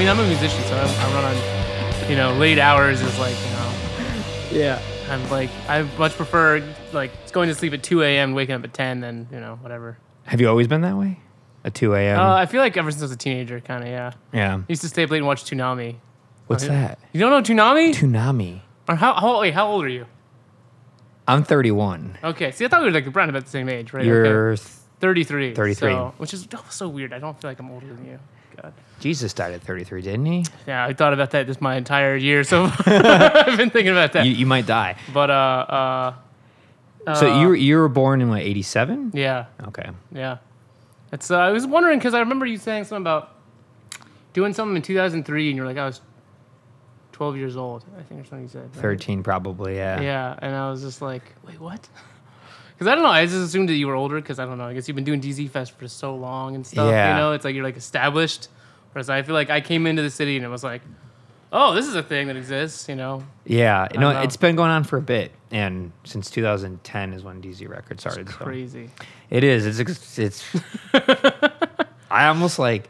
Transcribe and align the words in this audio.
yeah, 0.00 0.06
yeah. 0.06 0.10
I 0.12 0.16
mean, 0.16 0.18
I'm 0.18 0.18
a 0.18 0.26
musician, 0.26 0.62
so 0.64 0.76
I, 0.76 0.82
I 0.82 1.14
run 1.14 1.24
on, 1.24 2.10
you 2.10 2.16
know, 2.16 2.32
late 2.34 2.58
hours 2.58 3.00
is 3.00 3.18
like, 3.18 3.36
you 3.44 3.50
know, 3.50 3.72
Yeah. 4.52 4.82
I'm 5.10 5.28
like, 5.28 5.50
I 5.68 5.82
much 5.98 6.12
prefer 6.12 6.62
like 6.92 7.32
going 7.32 7.48
to 7.48 7.54
sleep 7.54 7.72
at 7.72 7.82
2 7.82 8.02
a.m., 8.02 8.32
waking 8.32 8.54
up 8.54 8.62
at 8.62 8.72
10, 8.72 9.00
than 9.00 9.28
you 9.32 9.40
know, 9.40 9.56
whatever. 9.60 9.98
Have 10.24 10.40
you 10.40 10.48
always 10.48 10.68
been 10.68 10.82
that 10.82 10.96
way? 10.96 11.18
At 11.64 11.74
2 11.74 11.94
a.m. 11.94 12.20
Uh, 12.20 12.34
I 12.34 12.46
feel 12.46 12.60
like 12.60 12.76
ever 12.76 12.90
since 12.90 13.02
I 13.02 13.06
was 13.06 13.12
a 13.12 13.16
teenager, 13.16 13.60
kind 13.60 13.82
of, 13.82 13.90
yeah. 13.90 14.12
yeah. 14.32 14.56
I 14.56 14.64
used 14.68 14.82
to 14.82 14.88
stay 14.88 15.02
up 15.02 15.10
late 15.10 15.18
and 15.18 15.26
watch 15.26 15.44
Toonami. 15.44 15.96
What's 16.46 16.66
that? 16.66 17.00
You 17.12 17.20
don't 17.20 17.30
know 17.30 17.42
Toonami? 17.42 17.92
Toonami. 17.92 18.60
or 18.88 18.94
how, 18.94 19.14
how, 19.14 19.40
wait, 19.40 19.52
how 19.52 19.66
old 19.66 19.84
are 19.84 19.88
you? 19.88 20.06
I'm 21.28 21.44
31. 21.44 22.18
Okay, 22.24 22.52
see, 22.52 22.64
I 22.64 22.68
thought 22.68 22.80
we 22.80 22.86
were 22.86 22.92
like 22.92 23.06
around 23.06 23.28
about 23.28 23.44
the 23.44 23.50
same 23.50 23.68
age, 23.68 23.92
right? 23.92 24.04
You're 24.04 24.52
okay. 24.52 24.62
33. 25.00 25.54
33. 25.54 25.74
So, 25.74 26.14
which 26.18 26.34
is 26.34 26.48
oh, 26.54 26.64
so 26.70 26.88
weird. 26.88 27.12
I 27.12 27.18
don't 27.18 27.40
feel 27.40 27.50
like 27.50 27.58
I'm 27.58 27.70
older 27.70 27.86
than 27.86 28.04
you. 28.04 28.18
God. 28.62 28.72
Jesus 29.00 29.32
died 29.32 29.54
at 29.54 29.62
33, 29.62 30.02
didn't 30.02 30.26
he? 30.26 30.44
Yeah, 30.66 30.84
I 30.84 30.92
thought 30.92 31.12
about 31.14 31.30
that 31.30 31.46
just 31.46 31.60
my 31.60 31.76
entire 31.76 32.16
year, 32.16 32.44
so 32.44 32.64
I've 32.86 33.56
been 33.56 33.70
thinking 33.70 33.92
about 33.92 34.12
that. 34.12 34.26
You, 34.26 34.32
you 34.32 34.46
might 34.46 34.66
die. 34.66 34.96
but 35.14 35.30
uh, 35.30 36.12
uh, 37.06 37.14
So 37.14 37.40
you 37.40 37.48
were, 37.48 37.56
you 37.56 37.76
were 37.78 37.88
born 37.88 38.20
in 38.20 38.28
what 38.28 38.40
87? 38.42 39.12
yeah, 39.14 39.46
Okay. 39.68 39.88
yeah. 40.12 40.38
It's. 41.12 41.30
Uh, 41.30 41.38
I 41.38 41.50
was 41.50 41.66
wondering 41.66 41.98
because 41.98 42.14
I 42.14 42.20
remember 42.20 42.46
you 42.46 42.56
saying 42.56 42.84
something 42.84 43.02
about 43.02 43.34
doing 44.32 44.52
something 44.52 44.76
in 44.76 44.82
2003, 44.82 45.48
and 45.48 45.56
you're 45.56 45.66
like, 45.66 45.76
I 45.78 45.86
was 45.86 46.00
12 47.12 47.36
years 47.36 47.56
old. 47.56 47.84
I 47.98 48.02
think 48.02 48.20
or 48.20 48.24
something 48.24 48.42
you 48.42 48.48
said. 48.48 48.62
right? 48.76 48.82
13 48.82 49.22
probably. 49.24 49.74
Yeah. 49.76 50.00
Yeah, 50.00 50.36
and 50.40 50.54
I 50.54 50.70
was 50.70 50.82
just 50.82 51.02
like, 51.02 51.22
wait, 51.46 51.58
what? 51.60 51.88
Because 52.80 52.92
I 52.92 52.94
don't 52.94 53.04
know. 53.04 53.10
I 53.10 53.26
just 53.26 53.36
assumed 53.36 53.68
that 53.68 53.74
you 53.74 53.88
were 53.88 53.94
older. 53.94 54.18
Because 54.18 54.38
I 54.38 54.46
don't 54.46 54.56
know. 54.56 54.64
I 54.64 54.72
guess 54.72 54.88
you've 54.88 54.94
been 54.94 55.04
doing 55.04 55.20
DZ 55.20 55.50
Fest 55.50 55.72
for 55.78 55.86
so 55.86 56.14
long 56.16 56.54
and 56.54 56.66
stuff. 56.66 56.90
Yeah. 56.90 57.10
You 57.14 57.20
know, 57.20 57.32
it's 57.32 57.44
like 57.44 57.54
you're 57.54 57.62
like 57.62 57.76
established. 57.76 58.48
Whereas 58.92 59.10
I 59.10 59.20
feel 59.20 59.34
like 59.34 59.50
I 59.50 59.60
came 59.60 59.86
into 59.86 60.00
the 60.00 60.08
city 60.08 60.36
and 60.36 60.46
it 60.46 60.48
was 60.48 60.64
like, 60.64 60.80
oh, 61.52 61.74
this 61.74 61.86
is 61.86 61.94
a 61.94 62.02
thing 62.02 62.28
that 62.28 62.36
exists. 62.36 62.88
You 62.88 62.96
know. 62.96 63.22
Yeah. 63.44 63.86
You 63.92 64.00
know, 64.00 64.14
know. 64.14 64.22
it's 64.22 64.38
been 64.38 64.56
going 64.56 64.70
on 64.70 64.84
for 64.84 64.96
a 64.96 65.02
bit, 65.02 65.30
and 65.50 65.92
since 66.04 66.30
2010 66.30 67.12
is 67.12 67.22
when 67.22 67.42
DZ 67.42 67.68
Records 67.68 68.00
started. 68.02 68.30
so- 68.30 68.36
Crazy. 68.36 68.88
It 69.28 69.44
is. 69.44 69.78
It's 69.78 70.18
it's. 70.18 70.42
I 72.10 72.28
almost 72.28 72.58
like 72.58 72.88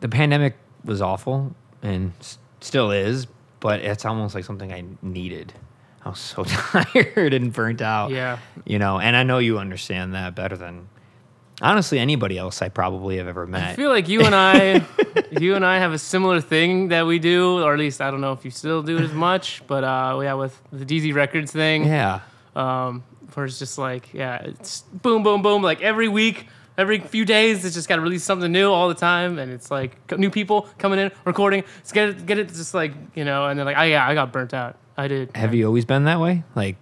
the 0.00 0.08
pandemic 0.08 0.56
was 0.82 1.02
awful 1.02 1.54
and 1.82 2.14
s- 2.20 2.38
still 2.62 2.90
is, 2.90 3.26
but 3.60 3.80
it's 3.80 4.06
almost 4.06 4.34
like 4.34 4.44
something 4.44 4.72
I 4.72 4.82
needed. 5.02 5.52
I 6.06 6.10
was 6.10 6.20
so 6.20 6.44
tired 6.46 7.34
and 7.34 7.52
burnt 7.52 7.82
out. 7.82 8.12
Yeah. 8.12 8.38
You 8.64 8.78
know, 8.78 9.00
and 9.00 9.16
I 9.16 9.24
know 9.24 9.38
you 9.38 9.58
understand 9.58 10.14
that 10.14 10.36
better 10.36 10.56
than 10.56 10.88
honestly 11.60 11.98
anybody 11.98 12.38
else 12.38 12.62
I 12.62 12.68
probably 12.68 13.16
have 13.16 13.26
ever 13.26 13.44
met. 13.44 13.70
I 13.70 13.74
feel 13.74 13.90
like 13.90 14.08
you 14.08 14.22
and 14.22 14.32
I, 14.32 14.84
you 15.40 15.56
and 15.56 15.66
I 15.66 15.78
have 15.78 15.92
a 15.92 15.98
similar 15.98 16.40
thing 16.40 16.88
that 16.88 17.06
we 17.06 17.18
do, 17.18 17.60
or 17.60 17.72
at 17.72 17.80
least 17.80 18.00
I 18.00 18.12
don't 18.12 18.20
know 18.20 18.32
if 18.32 18.44
you 18.44 18.52
still 18.52 18.84
do 18.84 18.98
it 18.98 19.02
as 19.02 19.12
much, 19.12 19.64
but 19.66 19.82
uh, 19.82 20.20
yeah, 20.22 20.34
with 20.34 20.60
the 20.70 20.84
DZ 20.84 21.12
Records 21.12 21.50
thing. 21.50 21.84
yeah. 21.84 22.20
um, 22.54 23.02
where 23.34 23.44
it's 23.44 23.58
just 23.58 23.76
like, 23.76 24.14
yeah, 24.14 24.36
it's 24.44 24.82
boom, 24.82 25.24
boom, 25.24 25.42
boom. 25.42 25.60
Like 25.60 25.82
every 25.82 26.06
week, 26.06 26.46
every 26.78 27.00
few 27.00 27.24
days, 27.24 27.64
it's 27.64 27.74
just 27.74 27.88
got 27.88 27.96
to 27.96 28.02
release 28.02 28.22
something 28.22 28.50
new 28.52 28.70
all 28.70 28.88
the 28.88 28.94
time, 28.94 29.40
and 29.40 29.50
it's 29.50 29.72
like 29.72 30.16
new 30.16 30.30
people 30.30 30.68
coming 30.78 31.00
in, 31.00 31.10
recording. 31.24 31.64
It's 31.80 31.90
get 31.90 32.10
it, 32.10 32.26
get 32.26 32.38
it, 32.38 32.48
just 32.48 32.74
like 32.74 32.92
you 33.16 33.24
know, 33.24 33.46
and 33.46 33.58
then 33.58 33.66
like, 33.66 33.76
I 33.76 33.86
yeah, 33.86 34.08
I 34.08 34.14
got 34.14 34.32
burnt 34.32 34.54
out. 34.54 34.78
I 34.96 35.08
did. 35.08 35.36
Have 35.36 35.54
you 35.54 35.66
always 35.66 35.84
been 35.84 36.04
that 36.04 36.20
way? 36.20 36.44
Like 36.54 36.76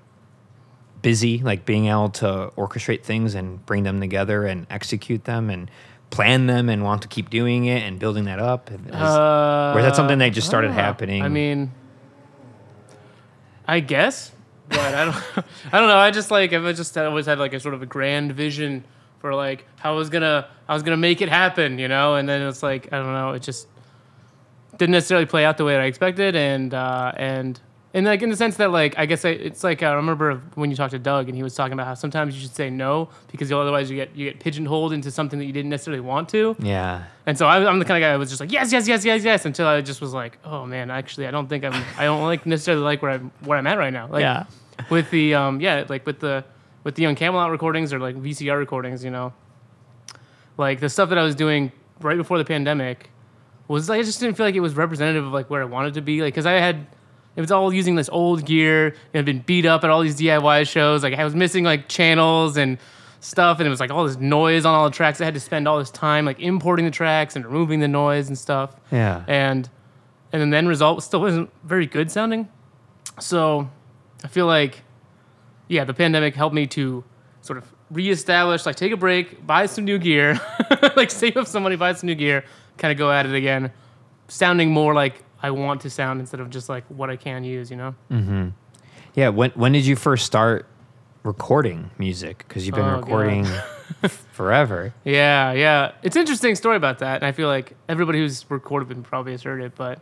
busy, 1.02 1.38
like 1.38 1.64
being 1.64 1.86
able 1.86 2.08
to 2.10 2.50
orchestrate 2.56 3.02
things 3.02 3.34
and 3.34 3.64
bring 3.66 3.82
them 3.82 4.00
together 4.00 4.46
and 4.46 4.66
execute 4.70 5.24
them 5.24 5.50
and 5.50 5.70
plan 6.10 6.46
them 6.46 6.68
and 6.68 6.84
want 6.84 7.02
to 7.02 7.08
keep 7.08 7.28
doing 7.28 7.64
it 7.64 7.82
and 7.82 7.98
building 7.98 8.24
that 8.24 8.38
up? 8.38 8.68
Has- 8.68 8.80
Uh, 8.92 9.72
or 9.74 9.80
is 9.80 9.84
that 9.84 9.96
something 9.96 10.18
that 10.18 10.30
just 10.30 10.46
started 10.46 10.70
I 10.70 10.74
happening? 10.74 11.22
I 11.22 11.28
mean, 11.28 11.72
I 13.66 13.80
guess, 13.80 14.30
but 14.68 14.78
I 14.78 15.04
don't. 15.04 15.14
I 15.72 15.78
don't 15.78 15.88
know. 15.88 15.96
I 15.96 16.10
just 16.10 16.30
like 16.30 16.52
I've 16.52 16.76
just 16.76 16.96
always 16.96 17.26
had 17.26 17.38
like 17.38 17.52
a 17.52 17.60
sort 17.60 17.74
of 17.74 17.82
a 17.82 17.86
grand 17.86 18.32
vision 18.32 18.84
for 19.18 19.34
like 19.34 19.66
how 19.76 19.92
I 19.92 19.96
was 19.96 20.10
gonna 20.10 20.46
I 20.68 20.74
was 20.74 20.82
gonna 20.82 20.96
make 20.96 21.20
it 21.22 21.28
happen, 21.28 21.78
you 21.78 21.88
know. 21.88 22.14
And 22.14 22.28
then 22.28 22.42
it's 22.42 22.62
like 22.62 22.92
I 22.92 22.98
don't 22.98 23.12
know. 23.12 23.32
It 23.32 23.42
just 23.42 23.66
didn't 24.76 24.92
necessarily 24.92 25.26
play 25.26 25.44
out 25.44 25.56
the 25.56 25.64
way 25.64 25.72
that 25.72 25.80
I 25.82 25.86
expected, 25.86 26.36
and 26.36 26.72
uh, 26.72 27.12
and. 27.16 27.60
And 27.94 28.04
like 28.04 28.22
in 28.22 28.28
the 28.28 28.36
sense 28.36 28.56
that 28.56 28.72
like 28.72 28.98
I 28.98 29.06
guess 29.06 29.24
I, 29.24 29.30
it's 29.30 29.62
like 29.62 29.82
I 29.82 29.92
remember 29.92 30.42
when 30.56 30.68
you 30.68 30.76
talked 30.76 30.90
to 30.90 30.98
Doug 30.98 31.28
and 31.28 31.36
he 31.36 31.44
was 31.44 31.54
talking 31.54 31.72
about 31.72 31.86
how 31.86 31.94
sometimes 31.94 32.34
you 32.34 32.40
should 32.42 32.54
say 32.54 32.68
no 32.68 33.08
because 33.30 33.52
otherwise 33.52 33.88
you 33.88 33.96
get 33.96 34.14
you 34.16 34.28
get 34.28 34.40
pigeonholed 34.40 34.92
into 34.92 35.12
something 35.12 35.38
that 35.38 35.44
you 35.44 35.52
didn't 35.52 35.70
necessarily 35.70 36.00
want 36.00 36.28
to. 36.30 36.56
yeah. 36.58 37.04
And 37.26 37.38
so 37.38 37.46
I, 37.46 37.64
I'm 37.66 37.78
the 37.78 37.84
kind 37.84 38.02
of 38.02 38.06
guy 38.06 38.12
that 38.12 38.18
was 38.18 38.28
just 38.28 38.40
like 38.40 38.52
yes, 38.52 38.72
yes, 38.72 38.88
yes, 38.88 39.04
yes, 39.04 39.22
yes, 39.22 39.46
until 39.46 39.66
I 39.68 39.80
just 39.80 40.00
was 40.00 40.12
like, 40.12 40.38
oh 40.44 40.66
man, 40.66 40.90
actually, 40.90 41.26
I 41.26 41.30
don't 41.30 41.48
think 41.48 41.64
I'm, 41.64 41.84
I 41.96 42.04
don't 42.04 42.22
like 42.24 42.44
necessarily 42.46 42.82
like 42.82 43.00
where 43.00 43.12
I'm, 43.12 43.30
where 43.44 43.56
I'm 43.56 43.66
at 43.68 43.78
right 43.78 43.92
now. 43.92 44.08
Like, 44.08 44.22
Yeah. 44.22 44.44
With 44.90 45.08
the, 45.10 45.34
um, 45.34 45.60
yeah, 45.60 45.84
like 45.88 46.04
with 46.04 46.18
the, 46.18 46.44
with 46.82 46.96
the 46.96 47.02
Young 47.02 47.14
Camelot 47.14 47.52
recordings 47.52 47.92
or 47.92 48.00
like 48.00 48.16
VCR 48.16 48.58
recordings, 48.58 49.04
you 49.04 49.10
know, 49.10 49.32
like 50.58 50.80
the 50.80 50.88
stuff 50.88 51.08
that 51.10 51.18
I 51.18 51.22
was 51.22 51.34
doing 51.34 51.70
right 52.00 52.16
before 52.16 52.38
the 52.38 52.44
pandemic 52.44 53.10
was 53.68 53.88
like 53.88 54.00
I 54.00 54.02
just 54.02 54.20
didn't 54.20 54.36
feel 54.36 54.46
like 54.46 54.54
it 54.54 54.60
was 54.60 54.74
representative 54.74 55.24
of 55.24 55.32
like 55.32 55.48
where 55.48 55.62
I 55.62 55.64
wanted 55.64 55.94
to 55.94 56.02
be. 56.02 56.20
Like, 56.22 56.34
cause 56.34 56.44
I 56.44 56.54
had, 56.54 56.86
it 57.36 57.40
was 57.40 57.50
all 57.50 57.72
using 57.72 57.94
this 57.94 58.08
old 58.10 58.44
gear 58.44 58.88
and 58.88 59.14
had 59.14 59.24
been 59.24 59.40
beat 59.40 59.66
up 59.66 59.84
at 59.84 59.90
all 59.90 60.02
these 60.02 60.18
DIY 60.18 60.68
shows. 60.68 61.02
Like 61.02 61.14
I 61.14 61.24
was 61.24 61.34
missing 61.34 61.64
like 61.64 61.88
channels 61.88 62.56
and 62.56 62.78
stuff, 63.20 63.58
and 63.58 63.66
it 63.66 63.70
was 63.70 63.80
like 63.80 63.90
all 63.90 64.06
this 64.06 64.18
noise 64.18 64.64
on 64.64 64.74
all 64.74 64.84
the 64.84 64.94
tracks. 64.94 65.20
I 65.20 65.24
had 65.24 65.34
to 65.34 65.40
spend 65.40 65.66
all 65.66 65.78
this 65.78 65.90
time 65.90 66.24
like 66.24 66.40
importing 66.40 66.84
the 66.84 66.90
tracks 66.90 67.34
and 67.36 67.44
removing 67.44 67.80
the 67.80 67.88
noise 67.88 68.28
and 68.28 68.38
stuff. 68.38 68.76
Yeah. 68.92 69.24
And 69.26 69.68
and 70.32 70.40
then 70.40 70.50
the 70.50 70.56
end 70.56 70.68
result 70.68 71.02
still 71.02 71.20
wasn't 71.20 71.50
very 71.64 71.86
good 71.86 72.10
sounding. 72.10 72.48
So 73.20 73.68
I 74.22 74.28
feel 74.28 74.46
like 74.46 74.82
yeah, 75.68 75.84
the 75.84 75.94
pandemic 75.94 76.34
helped 76.34 76.54
me 76.54 76.66
to 76.68 77.02
sort 77.40 77.58
of 77.58 77.72
reestablish, 77.90 78.66
like 78.66 78.76
take 78.76 78.92
a 78.92 78.96
break, 78.96 79.44
buy 79.46 79.66
some 79.66 79.84
new 79.84 79.98
gear, 79.98 80.40
like 80.96 81.10
save 81.10 81.36
up 81.36 81.46
some 81.46 81.62
money, 81.62 81.76
buy 81.76 81.92
some 81.92 82.06
new 82.06 82.14
gear, 82.14 82.44
kind 82.78 82.92
of 82.92 82.98
go 82.98 83.10
at 83.10 83.26
it 83.26 83.34
again, 83.34 83.72
sounding 84.28 84.70
more 84.70 84.94
like 84.94 85.23
I 85.44 85.50
want 85.50 85.82
to 85.82 85.90
sound 85.90 86.20
instead 86.20 86.40
of 86.40 86.48
just 86.48 86.68
like 86.68 86.84
what 86.88 87.10
I 87.10 87.16
can 87.16 87.44
use, 87.44 87.70
you 87.70 87.76
know? 87.76 87.94
Mm-hmm. 88.10 88.48
Yeah. 89.14 89.28
When 89.28 89.50
when 89.50 89.72
did 89.72 89.84
you 89.84 89.94
first 89.96 90.24
start 90.24 90.66
recording 91.22 91.90
music? 91.98 92.44
Because 92.48 92.66
you've 92.66 92.74
been 92.76 92.84
Oh, 92.94 92.96
recording 93.00 93.46
forever. 94.32 94.94
Yeah, 95.04 95.52
yeah. 95.52 95.92
It's 96.02 96.16
an 96.16 96.20
interesting 96.20 96.54
story 96.54 96.76
about 96.76 96.98
that, 97.00 97.16
and 97.16 97.24
I 97.26 97.32
feel 97.32 97.48
like 97.48 97.76
everybody 97.88 98.18
who's 98.20 98.44
recorded 98.50 98.90
it 98.96 99.02
probably 99.02 99.32
has 99.32 99.42
heard 99.42 99.60
it. 99.62 99.72
But 99.76 99.98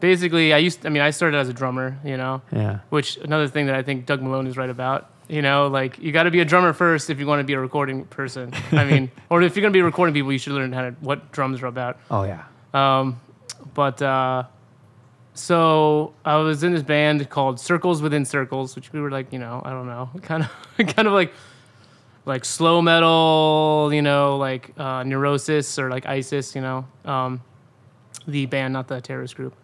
basically, 0.00 0.52
I 0.52 0.58
used, 0.58 0.86
I 0.86 0.88
mean, 0.88 1.02
I 1.02 1.10
started 1.10 1.36
as 1.36 1.48
a 1.48 1.52
drummer, 1.52 1.98
you 2.04 2.16
know, 2.16 2.40
Yeah. 2.52 2.78
which 2.90 3.16
another 3.18 3.48
thing 3.48 3.66
that 3.66 3.74
I 3.74 3.82
think 3.82 4.06
Doug 4.06 4.22
Malone 4.22 4.46
is 4.46 4.56
right 4.56 4.70
about. 4.70 5.10
You 5.28 5.42
know, 5.42 5.66
like 5.66 5.98
you 5.98 6.10
got 6.10 6.22
to 6.22 6.30
be 6.30 6.40
a 6.40 6.44
drummer 6.46 6.72
first 6.72 7.10
if 7.10 7.20
you 7.20 7.26
want 7.26 7.40
to 7.40 7.44
be 7.44 7.52
a 7.52 7.60
recording 7.60 8.06
person. 8.06 8.54
I 8.72 8.84
mean, 8.84 9.10
or 9.30 9.42
if 9.42 9.56
you're 9.56 9.62
gonna 9.62 9.72
be 9.74 9.82
recording 9.82 10.14
people, 10.14 10.32
you 10.32 10.38
should 10.38 10.54
learn 10.54 10.72
how 10.72 10.82
to 10.88 10.92
what 11.00 11.32
drums 11.32 11.62
are 11.62 11.66
about. 11.66 11.98
Oh 12.10 12.22
yeah. 12.22 12.44
Um, 12.72 13.20
but 13.78 14.02
uh, 14.02 14.42
so 15.34 16.12
I 16.24 16.34
was 16.38 16.64
in 16.64 16.72
this 16.72 16.82
band 16.82 17.30
called 17.30 17.60
Circles 17.60 18.02
Within 18.02 18.24
Circles, 18.24 18.74
which 18.74 18.92
we 18.92 19.00
were 19.00 19.08
like, 19.08 19.32
you 19.32 19.38
know, 19.38 19.62
I 19.64 19.70
don't 19.70 19.86
know, 19.86 20.10
kind 20.22 20.42
of, 20.42 20.86
kind 20.96 21.06
of 21.06 21.14
like, 21.14 21.32
like 22.26 22.44
slow 22.44 22.82
metal, 22.82 23.90
you 23.92 24.02
know, 24.02 24.36
like 24.36 24.72
uh, 24.80 25.04
Neurosis 25.04 25.78
or 25.78 25.90
like 25.90 26.06
ISIS, 26.06 26.56
you 26.56 26.60
know, 26.60 26.88
um, 27.04 27.40
the 28.26 28.46
band, 28.46 28.72
not 28.72 28.88
the 28.88 29.00
terrorist 29.00 29.36
group. 29.36 29.54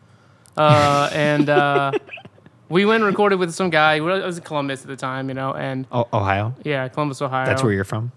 Uh, 0.57 1.11
and 1.13 1.51
uh, 1.51 1.91
we 2.69 2.85
went 2.85 3.03
and 3.03 3.11
recorded 3.11 3.41
with 3.41 3.53
some 3.53 3.69
guy. 3.69 3.97
I 3.97 4.01
was 4.01 4.39
in 4.39 4.45
Columbus 4.45 4.83
at 4.83 4.87
the 4.87 4.95
time, 4.95 5.29
you 5.29 5.35
know, 5.35 5.55
and 5.55 5.89
Oh, 5.91 6.07
Ohio. 6.13 6.55
yeah, 6.63 6.87
Columbus, 6.87 7.21
Ohio. 7.21 7.47
That's 7.47 7.65
where 7.65 7.73
you're 7.73 7.83
from. 7.83 8.13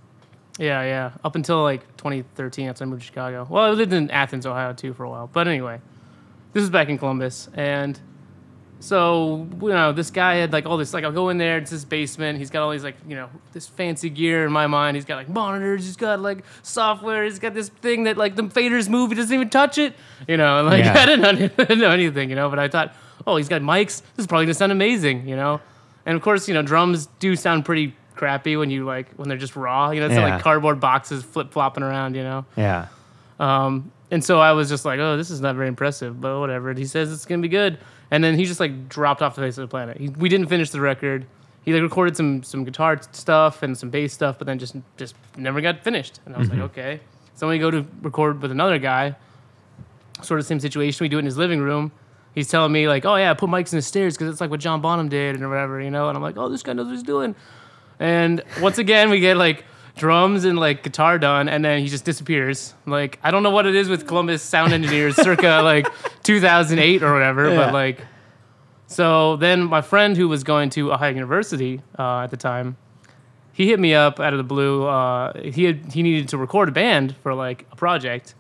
Yeah, 0.58 0.82
yeah. 0.84 1.12
Up 1.24 1.36
until 1.36 1.62
like 1.62 1.82
2013, 1.98 2.66
that's 2.68 2.80
when 2.80 2.90
I 2.90 2.92
moved 2.92 3.02
to 3.04 3.08
Chicago. 3.08 3.48
Well, 3.50 3.64
I 3.64 3.70
lived 3.72 3.94
in 3.94 4.10
Athens, 4.12 4.46
Ohio, 4.46 4.74
too, 4.74 4.94
for 4.94 5.04
a 5.04 5.10
while. 5.10 5.30
But 5.32 5.48
anyway, 5.48 5.80
this 6.54 6.64
is 6.64 6.70
back 6.70 6.90
in 6.90 6.98
Columbus, 6.98 7.50
and 7.54 8.00
so 8.80 9.48
you 9.62 9.70
know, 9.70 9.92
this 9.92 10.12
guy 10.12 10.36
had 10.36 10.54
like 10.54 10.66
all 10.66 10.78
this. 10.78 10.94
Like, 10.94 11.04
I'll 11.04 11.12
go 11.12 11.30
in 11.30 11.38
there. 11.38 11.58
It's 11.58 11.72
his 11.72 11.84
basement. 11.86 12.38
He's 12.38 12.50
got 12.52 12.62
all 12.64 12.72
these 12.72 12.84
like 12.84 12.96
you 13.08 13.16
know 13.16 13.30
this 13.54 13.68
fancy 13.68 14.10
gear. 14.10 14.46
In 14.46 14.52
my 14.52 14.68
mind, 14.68 14.96
he's 14.98 15.06
got 15.06 15.16
like 15.16 15.30
monitors. 15.30 15.86
He's 15.86 15.98
got 15.98 16.20
like 16.20 16.44
software. 16.62 17.24
He's 17.24 17.40
got 17.40 17.54
this 17.54 17.70
thing 17.70 18.04
that 18.04 18.18
like 18.18 18.36
the 18.36 18.44
faders 18.44 18.88
move. 18.88 19.10
He 19.10 19.16
doesn't 19.16 19.34
even 19.34 19.50
touch 19.50 19.78
it. 19.78 19.96
You 20.28 20.38
know, 20.38 20.60
and 20.60 20.68
like 20.72 20.84
Yeah. 20.86 20.94
I 20.98 21.06
didn't 21.06 21.22
know, 21.22 21.30
I 21.58 21.64
didn't 21.66 21.80
know 21.80 21.92
anything. 21.92 22.30
You 22.30 22.36
know, 22.36 22.50
but 22.50 22.60
I 22.60 22.68
thought, 22.68 22.96
oh, 23.26 23.38
he's 23.38 23.50
got 23.50 23.62
mics. 23.62 24.02
This 24.16 24.24
is 24.24 24.28
probably 24.28 24.46
gonna 24.46 24.54
sound 24.54 24.72
amazing. 24.72 25.28
You 25.28 25.36
know, 25.36 25.60
and 26.06 26.16
of 26.16 26.22
course, 26.22 26.48
you 26.48 26.54
know, 26.54 26.62
drums 26.62 27.08
do 27.20 27.36
sound 27.36 27.66
pretty 27.66 27.96
crappy 28.18 28.58
when 28.58 28.70
you 28.70 28.86
like 28.86 29.12
when 29.16 29.30
they're 29.30 29.38
just 29.38 29.56
raw. 29.56 29.92
You 29.92 30.00
know, 30.02 30.08
it's 30.08 30.16
Yeah. 30.16 30.28
like 30.36 30.42
cardboard 30.44 30.80
boxes 30.80 31.24
flip 31.24 31.52
flopping 31.52 31.84
around. 31.84 32.16
You 32.16 32.24
know. 32.24 32.46
Yeah. 32.56 32.88
Um, 33.40 33.92
and 34.12 34.24
so 34.24 34.40
I 34.40 34.54
was 34.54 34.70
just 34.70 34.86
like, 34.86 35.00
oh, 35.00 35.18
this 35.18 35.30
is 35.30 35.42
not 35.42 35.56
very 35.56 35.68
impressive, 35.68 36.20
but 36.20 36.40
whatever. 36.40 36.70
And 36.70 36.80
he 36.80 36.86
says 36.86 37.12
it's 37.12 37.26
gonna 37.26 37.42
be 37.42 37.48
good, 37.50 37.78
and 38.12 38.24
then 38.24 38.36
he 38.36 38.46
just 38.46 38.60
like 38.60 38.90
dropped 38.90 39.22
off 39.22 39.36
the 39.36 39.42
face 39.42 39.58
of 39.58 39.62
the 39.64 39.68
planet. 39.68 39.98
He, 39.98 40.10
we 40.10 40.30
didn't 40.30 40.48
finish 40.48 40.70
the 40.72 40.82
record. 40.82 41.26
He 41.64 41.74
like 41.74 41.82
recorded 41.84 42.16
some 42.18 42.44
some 42.44 42.64
guitar 42.64 43.00
stuff 43.12 43.62
and 43.64 43.78
some 43.78 43.90
bass 43.90 44.14
stuff, 44.14 44.38
but 44.38 44.48
then 44.48 44.58
just 44.60 44.76
just 44.98 45.16
never 45.36 45.62
got 45.62 45.84
finished. 45.84 46.20
And 46.26 46.36
I 46.36 46.40
was 46.40 46.50
like, 46.50 46.60
okay. 46.60 47.00
So 47.36 47.46
when 47.48 47.56
we 47.56 47.60
go 47.60 47.70
to 47.70 47.86
record 48.02 48.42
with 48.42 48.52
another 48.52 48.80
guy, 48.80 49.16
sort 50.22 50.40
of 50.40 50.46
same 50.46 50.60
situation. 50.60 51.04
We 51.04 51.10
do 51.10 51.18
it 51.18 51.20
in 51.20 51.26
his 51.26 51.38
living 51.38 51.60
room. 51.60 51.92
He's 52.34 52.48
telling 52.48 52.72
me 52.72 52.88
like, 52.88 53.04
"Oh 53.06 53.16
yeah, 53.16 53.34
put 53.34 53.50
mics 53.50 53.74
in 53.74 53.78
the 53.78 53.82
stairs 53.84 54.16
because 54.16 54.32
it's 54.32 54.40
like 54.42 54.50
what 54.50 54.60
John 54.60 54.80
Bonham 54.82 55.10
did 55.10 55.36
and 55.36 55.48
whatever," 55.50 55.82
you 55.82 55.90
know. 55.92 56.08
And 56.08 56.16
I'm 56.16 56.22
like, 56.24 56.38
"Oh, 56.38 56.50
this 56.50 56.64
guy 56.64 56.74
knows 56.74 56.86
what 56.86 56.94
he's 56.94 57.04
doing." 57.04 57.36
And 58.00 58.44
once 58.62 58.78
again, 58.78 59.10
we 59.10 59.20
get 59.20 59.38
like 59.38 59.66
drums 59.96 60.46
and 60.46 60.60
like 60.60 60.84
guitar 60.84 61.18
done, 61.18 61.50
and 61.50 61.66
then 61.66 61.80
he 61.82 61.88
just 61.88 62.06
disappears. 62.06 62.74
Like 62.86 63.20
I 63.24 63.32
don't 63.32 63.44
know 63.44 63.50
what 63.52 63.66
it 63.66 63.76
is 63.76 63.90
with 63.90 64.08
Columbus 64.08 64.42
sound 64.44 64.74
engineers, 64.74 65.16
circa 65.16 65.62
like 65.64 65.88
2008 66.24 67.04
or 67.04 67.14
whatever, 67.14 67.50
Yeah. 67.50 67.56
but 67.58 67.74
like. 67.74 68.00
So 68.90 69.36
then 69.36 69.64
my 69.66 69.82
friend 69.82 70.16
who 70.16 70.30
was 70.30 70.44
going 70.46 70.70
to 70.72 70.94
Ohio 70.94 71.14
University 71.14 71.82
uh, 72.00 72.20
at 72.22 72.28
the 72.32 72.38
time, 72.38 72.78
he 73.52 73.68
hit 73.68 73.82
me 73.82 73.94
up 73.94 74.20
out 74.22 74.32
of 74.34 74.38
the 74.38 74.46
blue. 74.46 74.86
Uh, 74.86 75.34
he 75.42 75.66
had, 75.66 75.92
he 75.92 76.04
needed 76.04 76.30
to 76.30 76.38
record 76.38 76.70
a 76.70 76.72
band 76.72 77.14
for 77.22 77.34
like 77.34 77.66
a 77.72 77.76
project, 77.76 78.34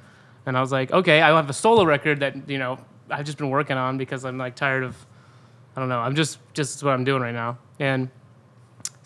and 0.45 0.57
I 0.57 0.61
was 0.61 0.71
like, 0.71 0.91
okay, 0.91 1.21
I 1.21 1.35
have 1.35 1.49
a 1.49 1.53
solo 1.53 1.83
record 1.83 2.21
that 2.21 2.49
you 2.49 2.57
know 2.59 2.79
I've 3.09 3.25
just 3.25 3.37
been 3.37 3.49
working 3.49 3.75
on 3.75 3.97
because 3.97 4.23
I'm 4.23 4.37
like 4.37 4.55
tired 4.55 4.83
of, 4.83 4.95
I 5.75 5.81
don't 5.81 5.89
know, 5.89 5.99
I'm 5.99 6.15
just 6.15 6.39
just 6.53 6.81
what 6.81 6.91
I'm 6.93 7.03
doing 7.03 7.21
right 7.21 7.33
now. 7.33 7.57
And 7.79 8.09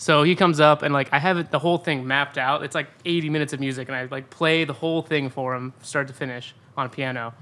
so 0.01 0.23
he 0.23 0.35
comes 0.35 0.59
up 0.59 0.81
and 0.81 0.95
like 0.95 1.09
I 1.11 1.19
have 1.19 1.37
it 1.37 1.51
the 1.51 1.59
whole 1.59 1.77
thing 1.77 2.07
mapped 2.07 2.39
out. 2.39 2.63
It's 2.63 2.73
like 2.73 2.87
80 3.05 3.29
minutes 3.29 3.53
of 3.53 3.59
music, 3.59 3.87
and 3.87 3.95
I 3.95 4.05
like 4.05 4.31
play 4.31 4.63
the 4.63 4.73
whole 4.73 5.03
thing 5.03 5.29
for 5.29 5.53
him, 5.53 5.73
start 5.83 6.07
to 6.07 6.13
finish, 6.15 6.55
on 6.75 6.87
a 6.87 6.89
piano. 6.89 7.35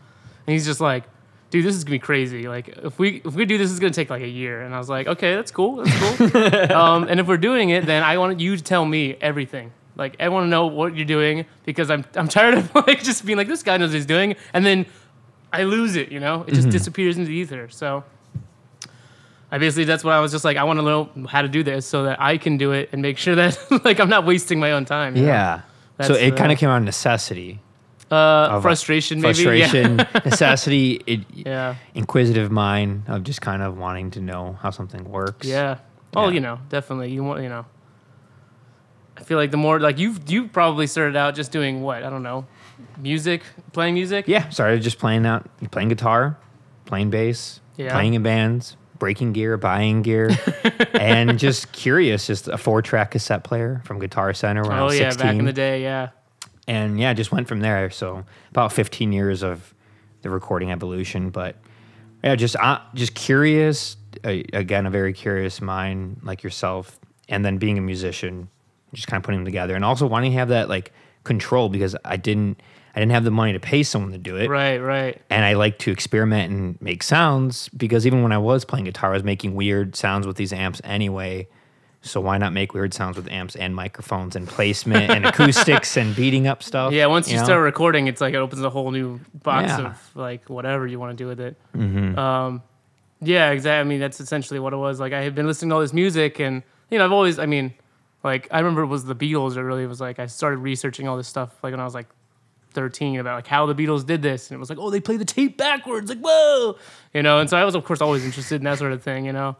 And 0.45 0.53
he's 0.53 0.65
just 0.65 0.81
like, 0.81 1.05
"Dude, 1.51 1.63
this 1.63 1.73
is 1.73 1.85
gonna 1.85 1.95
be 1.95 1.99
crazy. 1.99 2.49
Like, 2.49 2.67
if 2.83 2.99
we 2.99 3.21
if 3.23 3.33
we 3.33 3.45
do 3.45 3.57
this, 3.57 3.71
it's 3.71 3.79
gonna 3.79 3.93
take 3.93 4.09
like 4.09 4.23
a 4.23 4.27
year." 4.27 4.61
And 4.63 4.75
I 4.75 4.77
was 4.77 4.89
like, 4.89 5.07
"Okay, 5.07 5.35
that's 5.35 5.51
cool. 5.51 5.77
That's 5.77 6.17
cool." 6.19 6.75
um, 6.77 7.05
and 7.07 7.21
if 7.21 7.27
we're 7.27 7.37
doing 7.37 7.69
it, 7.69 7.85
then 7.85 8.03
I 8.03 8.17
want 8.17 8.41
you 8.41 8.57
to 8.57 8.61
tell 8.61 8.83
me 8.83 9.15
everything. 9.21 9.71
Like, 9.95 10.17
I 10.19 10.27
want 10.27 10.43
to 10.43 10.49
know 10.49 10.67
what 10.67 10.97
you're 10.97 11.05
doing 11.05 11.45
because 11.63 11.89
I'm 11.89 12.03
I'm 12.15 12.27
tired 12.27 12.55
of 12.55 12.75
like 12.87 13.01
just 13.03 13.25
being 13.25 13.37
like, 13.37 13.47
"This 13.47 13.63
guy 13.63 13.77
knows 13.77 13.91
what 13.91 13.95
he's 13.95 14.05
doing," 14.05 14.35
and 14.51 14.65
then 14.65 14.85
I 15.53 15.63
lose 15.63 15.95
it. 15.95 16.11
You 16.11 16.19
know, 16.19 16.43
it 16.45 16.55
just 16.55 16.67
disappears 16.69 17.17
into 17.17 17.29
the 17.29 17.35
ether. 17.35 17.69
So. 17.69 18.03
I 19.51 19.57
basically 19.57 19.85
that's 19.85 20.03
what 20.03 20.13
I 20.13 20.19
was 20.19 20.31
just 20.31 20.45
like 20.45 20.57
I 20.57 20.63
want 20.63 20.79
to 20.79 20.83
know 20.85 21.09
how 21.27 21.41
to 21.41 21.47
do 21.47 21.63
this 21.63 21.85
so 21.85 22.03
that 22.03 22.21
I 22.21 22.37
can 22.37 22.57
do 22.57 22.71
it 22.71 22.89
and 22.91 23.01
make 23.01 23.17
sure 23.17 23.35
that 23.35 23.57
like 23.83 23.99
I'm 23.99 24.09
not 24.09 24.25
wasting 24.25 24.59
my 24.59 24.71
own 24.73 24.85
time. 24.85 25.15
Yeah. 25.15 25.61
so 26.01 26.13
it 26.13 26.35
kind 26.37 26.51
of 26.51 26.57
came 26.59 26.69
out 26.69 26.77
of 26.77 26.83
necessity. 26.83 27.59
Uh, 28.11 28.59
frustration, 28.61 29.21
maybe. 29.21 29.33
Frustration, 29.43 29.97
necessity, 30.25 30.99
it, 31.05 31.19
Yeah. 31.31 31.75
inquisitive 31.93 32.51
mind 32.51 33.03
of 33.07 33.23
just 33.23 33.39
kind 33.41 33.61
of 33.61 33.77
wanting 33.77 34.09
to 34.11 34.19
know 34.19 34.57
how 34.61 34.71
something 34.71 35.03
works. 35.09 35.45
Yeah. 35.47 35.55
yeah. 35.55 35.77
Oh, 36.15 36.27
Yeah. 36.27 36.33
you 36.33 36.39
know, 36.39 36.59
definitely. 36.69 37.11
You 37.11 37.23
want, 37.23 37.43
you 37.43 37.49
know. 37.49 37.65
I 39.17 39.23
feel 39.23 39.37
like 39.37 39.51
the 39.51 39.57
more 39.57 39.79
like 39.79 39.99
you 39.99 40.15
you 40.27 40.47
probably 40.47 40.87
started 40.87 41.15
out 41.17 41.35
just 41.35 41.51
doing 41.51 41.81
what 41.81 42.03
I 42.03 42.09
don't 42.09 42.23
know, 42.23 42.45
music, 42.97 43.43
playing 43.73 43.93
music. 43.95 44.27
Yeah. 44.27 44.47
Started 44.49 44.81
just 44.81 44.97
playing 44.97 45.25
out, 45.25 45.47
playing 45.71 45.89
guitar, 45.89 46.37
playing 46.85 47.09
bass, 47.09 47.59
Yeah. 47.77 47.91
playing 47.91 48.13
in 48.13 48.23
bands, 48.23 48.77
breaking 48.99 49.33
gear, 49.33 49.57
buying 49.57 50.01
gear, 50.01 50.29
and 50.93 51.39
just 51.39 51.71
curious. 51.71 52.27
Just 52.27 52.47
a 52.47 52.57
four 52.57 52.81
track 52.81 53.11
cassette 53.11 53.43
player 53.43 53.81
from 53.85 53.99
Guitar 53.99 54.33
Center 54.33 54.61
when 54.63 54.73
I 54.73 54.79
Oh 54.81 54.85
was 54.85 54.99
yeah, 54.99 55.09
16. 55.09 55.27
back 55.27 55.39
in 55.39 55.45
the 55.45 55.53
day. 55.53 55.81
Yeah. 55.81 56.09
and 56.67 56.99
yeah, 56.99 57.13
just 57.13 57.31
went 57.31 57.47
from 57.47 57.61
there. 57.61 57.89
So 57.89 58.25
about 58.51 58.73
15 58.73 59.11
years 59.11 59.41
of 59.43 59.73
the 60.21 60.29
recording 60.29 60.71
evolution, 60.71 61.29
but 61.29 61.55
yeah, 62.23 62.35
just 62.35 62.55
uh, 62.57 62.79
just 62.93 63.15
curious. 63.15 63.95
Uh, 64.23 64.41
again, 64.53 64.85
a 64.85 64.89
very 64.89 65.13
curious 65.13 65.61
mind 65.61 66.19
like 66.23 66.43
yourself, 66.43 66.99
and 67.29 67.45
then 67.45 67.57
being 67.57 67.77
a 67.77 67.81
musician, 67.81 68.49
just 68.93 69.07
kind 69.07 69.21
of 69.21 69.23
putting 69.25 69.39
them 69.39 69.45
together, 69.45 69.75
and 69.75 69.85
also 69.85 70.05
wanting 70.05 70.31
to 70.31 70.37
have 70.37 70.49
that 70.49 70.67
like 70.67 70.91
control 71.23 71.69
because 71.69 71.95
I 72.03 72.17
didn't 72.17 72.61
I 72.99 73.01
didn't 73.03 73.13
have 73.13 73.23
the 73.23 73.31
money 73.31 73.53
to 73.53 73.61
pay 73.61 73.81
someone 73.83 74.11
to 74.11 74.17
do 74.17 74.35
it. 74.35 74.49
Right. 74.49 74.77
Right. 74.77 75.21
And 75.29 75.45
I 75.45 75.53
like 75.53 75.79
to 75.79 75.91
experiment 75.91 76.51
and 76.51 76.81
make 76.81 77.01
sounds 77.01 77.69
because 77.69 78.05
even 78.05 78.23
when 78.23 78.33
I 78.33 78.37
was 78.37 78.65
playing 78.65 78.83
guitar, 78.83 79.11
I 79.11 79.13
was 79.13 79.23
making 79.23 79.55
weird 79.55 79.95
sounds 79.95 80.27
with 80.27 80.35
these 80.35 80.51
amps 80.51 80.81
anyway. 80.83 81.47
So 82.01 82.19
why 82.19 82.37
not 82.37 82.51
make 82.51 82.73
weird 82.73 82.93
sounds 82.93 83.15
with 83.15 83.29
amps 83.29 83.55
and 83.55 83.73
microphones 83.73 84.35
and 84.35 84.45
placement 84.45 85.11
and 85.11 85.25
acoustics 85.31 85.95
and 85.95 86.13
beating 86.13 86.45
up 86.45 86.61
stuff? 86.61 86.91
Yeah. 86.91 87.05
Once 87.05 87.31
you, 87.31 87.37
know? 87.37 87.45
start 87.45 87.63
recording, 87.63 88.07
it's 88.07 88.19
like 88.19 88.33
it 88.33 88.37
opens 88.37 88.61
a 88.63 88.69
whole 88.69 88.91
new 88.91 89.21
box 89.43 89.69
Yeah. 89.69 89.91
of 89.91 90.11
like 90.15 90.49
whatever 90.49 90.85
you 90.85 90.99
want 90.99 91.17
to 91.17 91.23
do 91.23 91.27
with 91.29 91.39
it. 91.39 91.55
Mm-hmm. 91.73 92.19
Um, 92.19 92.61
yeah, 93.21 93.51
exactly. 93.51 93.79
I 93.79 93.83
mean, 93.85 94.01
that's 94.01 94.19
essentially 94.19 94.59
what 94.59 94.73
it 94.73 94.77
was. 94.77 94.99
Like 94.99 95.13
I 95.13 95.21
had 95.21 95.35
been 95.35 95.47
listening 95.47 95.69
to 95.69 95.75
all 95.75 95.81
this 95.81 95.93
music, 95.93 96.39
and 96.41 96.63
you 96.89 96.97
know, 96.97 97.05
I've 97.05 97.13
always. 97.13 97.39
I 97.39 97.45
mean, 97.45 97.73
like 98.25 98.49
I 98.51 98.59
remember 98.59 98.81
it 98.81 98.87
was 98.87 99.05
the 99.05 99.15
Beatles. 99.15 99.55
It 99.55 99.63
really 99.63 99.85
was 99.85 100.01
like 100.01 100.19
I 100.19 100.25
started 100.25 100.57
researching 100.57 101.07
all 101.07 101.15
this 101.15 101.29
stuff 101.29 101.55
like 101.63 101.71
when 101.71 101.79
I 101.79 101.85
was 101.85 101.93
like 101.93 102.07
13 102.79 103.19
about 103.19 103.35
like 103.35 103.47
how 103.47 103.65
the 103.65 103.75
Beatles 103.75 104.05
did 104.05 104.21
this, 104.21 104.49
and 104.49 104.55
it 104.55 104.59
was 104.59 104.69
like, 104.69 104.79
oh, 104.79 104.89
they 104.89 104.99
play 105.01 105.17
the 105.17 105.25
tape 105.25 105.57
backwards, 105.57 106.09
like 106.09 106.19
whoa, 106.19 106.77
you 107.13 107.21
know. 107.21 107.39
And 107.39 107.49
so 107.49 107.57
I 107.57 107.65
was 107.65 107.75
of 107.75 107.83
course 107.83 108.01
always 108.01 108.23
interested 108.23 108.55
in 108.55 108.63
that 108.63 108.77
sort 108.77 108.93
of 108.93 109.03
thing, 109.03 109.25
you 109.25 109.33
know. 109.33 109.57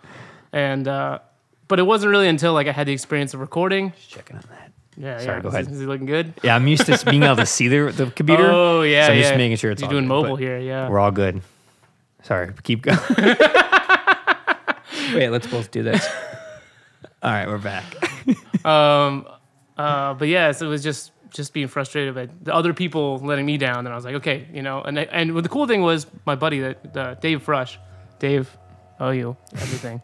And 0.53 0.87
uh, 0.87 1.19
but 1.67 1.79
it 1.79 1.83
wasn't 1.83 2.11
really 2.11 2.27
until 2.27 2.53
like 2.53 2.67
I 2.67 2.71
had 2.71 2.87
the 2.87 2.93
experience 2.93 3.33
of 3.33 3.41
recording. 3.41 3.91
Just 3.91 4.09
checking 4.09 4.37
on 4.37 4.43
that. 4.49 4.71
Yeah, 4.97 5.17
Sorry, 5.19 5.37
yeah. 5.37 5.41
go 5.41 5.49
ahead. 5.49 5.69
Is, 5.69 5.79
he 5.79 5.85
looking 5.85 6.05
good? 6.05 6.33
Yeah, 6.43 6.55
I'm 6.55 6.67
used 6.67 6.85
to 6.85 7.05
being 7.05 7.23
able 7.23 7.37
to 7.37 7.45
see 7.45 7.67
the, 7.67 7.91
the 7.91 8.11
computer. 8.15 8.49
Oh 8.49 8.81
yeah, 8.83 9.05
so 9.05 9.11
I'm 9.11 9.17
yeah. 9.17 9.23
just 9.23 9.35
making 9.35 9.57
sure 9.57 9.71
it's 9.71 9.81
You're 9.81 9.89
doing 9.89 10.03
good, 10.03 10.09
mobile 10.09 10.35
here, 10.35 10.59
yeah. 10.59 10.89
We're 10.89 10.99
all 10.99 11.11
good. 11.11 11.41
Sorry, 12.23 12.51
keep 12.63 12.81
going. 12.83 12.97
Wait, 15.13 15.29
let's 15.29 15.47
both 15.47 15.71
do 15.71 15.83
this. 15.83 16.05
All 17.23 17.31
right, 17.31 17.47
we're 17.47 17.57
back. 17.57 17.85
Um, 18.65 19.27
uh, 19.77 20.13
but 20.13 20.27
yeah, 20.27 20.51
so 20.51 20.67
it 20.67 20.69
was 20.69 20.83
just 20.83 21.11
just 21.31 21.53
being 21.53 21.67
frustrated 21.67 22.15
by 22.15 22.27
the 22.43 22.53
other 22.53 22.73
people 22.73 23.17
letting 23.19 23.45
me 23.45 23.57
down. 23.57 23.79
And 23.79 23.89
I 23.89 23.95
was 23.95 24.05
like, 24.05 24.15
okay, 24.15 24.47
you 24.53 24.61
know. 24.61 24.81
And 24.81 24.99
I- 24.99 25.03
and 25.11 25.35
the 25.37 25.49
cool 25.49 25.67
thing 25.67 25.81
was 25.81 26.07
my 26.25 26.35
buddy, 26.35 26.59
that 26.59 26.97
uh, 26.97 27.13
Dave 27.15 27.45
Frush, 27.45 27.77
Dave, 28.19 28.55
oh 28.99 29.11
you 29.11 29.37
everything. 29.53 30.01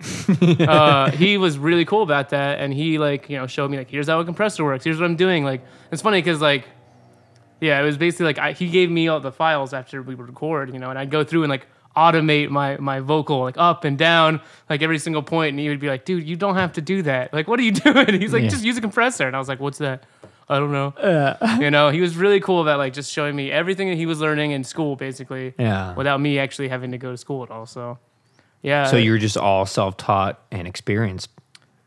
uh, 0.67 1.11
he 1.11 1.37
was 1.37 1.57
really 1.57 1.85
cool 1.85 2.03
about 2.03 2.29
that, 2.29 2.59
and 2.59 2.73
he 2.73 2.97
like 2.97 3.29
you 3.29 3.37
know 3.37 3.47
showed 3.47 3.69
me 3.71 3.77
like 3.77 3.89
here's 3.89 4.07
how 4.07 4.19
a 4.19 4.25
compressor 4.25 4.63
works. 4.63 4.83
Here's 4.83 4.99
what 4.99 5.05
I'm 5.05 5.15
doing. 5.15 5.43
Like 5.43 5.61
it's 5.91 6.01
funny 6.01 6.19
because 6.21 6.41
like 6.41 6.67
yeah, 7.61 7.79
it 7.81 7.83
was 7.85 7.97
basically 7.97 8.25
like 8.27 8.39
I, 8.39 8.51
he 8.51 8.69
gave 8.69 8.91
me 8.91 9.07
all 9.07 9.19
the 9.19 9.31
files 9.31 9.73
after 9.73 10.01
we 10.01 10.13
would 10.15 10.27
record, 10.27 10.73
you 10.73 10.79
know, 10.79 10.89
and 10.89 10.99
I'd 10.99 11.09
go 11.09 11.23
through 11.23 11.43
and 11.43 11.49
like 11.49 11.67
automate 11.95 12.49
my 12.49 12.75
my 12.77 12.99
vocal 12.99 13.39
like 13.39 13.55
up 13.57 13.85
and 13.85 13.97
down 13.97 14.41
like 14.69 14.81
every 14.81 14.99
single 14.99 15.23
point, 15.23 15.51
and 15.51 15.59
he 15.59 15.69
would 15.69 15.79
be 15.79 15.87
like, 15.87 16.03
"Dude, 16.05 16.27
you 16.27 16.35
don't 16.35 16.55
have 16.55 16.73
to 16.73 16.81
do 16.81 17.01
that. 17.03 17.33
Like, 17.33 17.47
what 17.47 17.59
are 17.59 17.63
you 17.63 17.71
doing?" 17.87 18.19
He's 18.19 18.33
like, 18.33 18.43
Yeah. 18.43 18.49
"Just 18.49 18.63
use 18.65 18.77
a 18.77 18.81
compressor," 18.81 19.25
and 19.27 19.35
I 19.35 19.39
was 19.39 19.47
like, 19.47 19.59
"What's 19.59 19.77
that?" 19.79 20.03
I 20.47 20.59
don't 20.59 20.71
know. 20.71 21.57
you 21.59 21.71
know, 21.71 21.89
he 21.89 22.01
was 22.01 22.15
really 22.15 22.39
cool 22.39 22.61
about 22.61 22.77
like 22.77 22.93
just 22.93 23.11
showing 23.11 23.35
me 23.35 23.51
everything 23.51 23.89
that 23.89 23.95
he 23.95 24.05
was 24.05 24.19
learning 24.19 24.51
in 24.51 24.63
school, 24.63 24.95
basically, 24.95 25.53
Yeah. 25.57 25.95
without 25.95 26.21
me 26.21 26.37
actually 26.39 26.67
having 26.67 26.91
to 26.91 26.97
go 26.97 27.11
to 27.11 27.17
school 27.17 27.43
at 27.43 27.49
all. 27.49 27.65
So, 27.65 27.97
yeah. 28.61 28.85
So 28.85 28.97
you're 28.97 29.17
just 29.17 29.37
all 29.37 29.65
self-taught 29.65 30.39
and 30.51 30.67
experienced. 30.67 31.29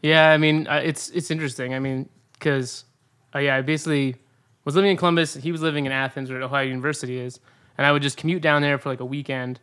Yeah, 0.03 0.31
I 0.31 0.39
mean, 0.39 0.67
it's 0.71 1.11
it's 1.11 1.31
interesting. 1.31 1.75
I 1.75 1.79
mean, 1.81 2.09
because 2.35 2.85
uh, 3.35 3.41
yeah, 3.41 3.57
I 3.57 3.63
basically 3.63 4.15
was 4.65 4.75
living 4.77 4.91
in 4.93 4.97
Columbus. 4.97 5.35
He 5.35 5.51
was 5.53 5.61
living 5.61 5.87
in 5.87 5.93
Athens, 5.93 6.31
where 6.31 6.41
Ohio 6.43 6.65
University 6.67 7.19
is, 7.19 7.41
and 7.77 7.87
I 7.87 7.91
would 7.93 8.03
just 8.03 8.17
commute 8.17 8.43
down 8.43 8.63
there 8.63 8.79
for 8.79 8.91
like 8.91 9.01
a 9.01 9.05
weekend. 9.05 9.59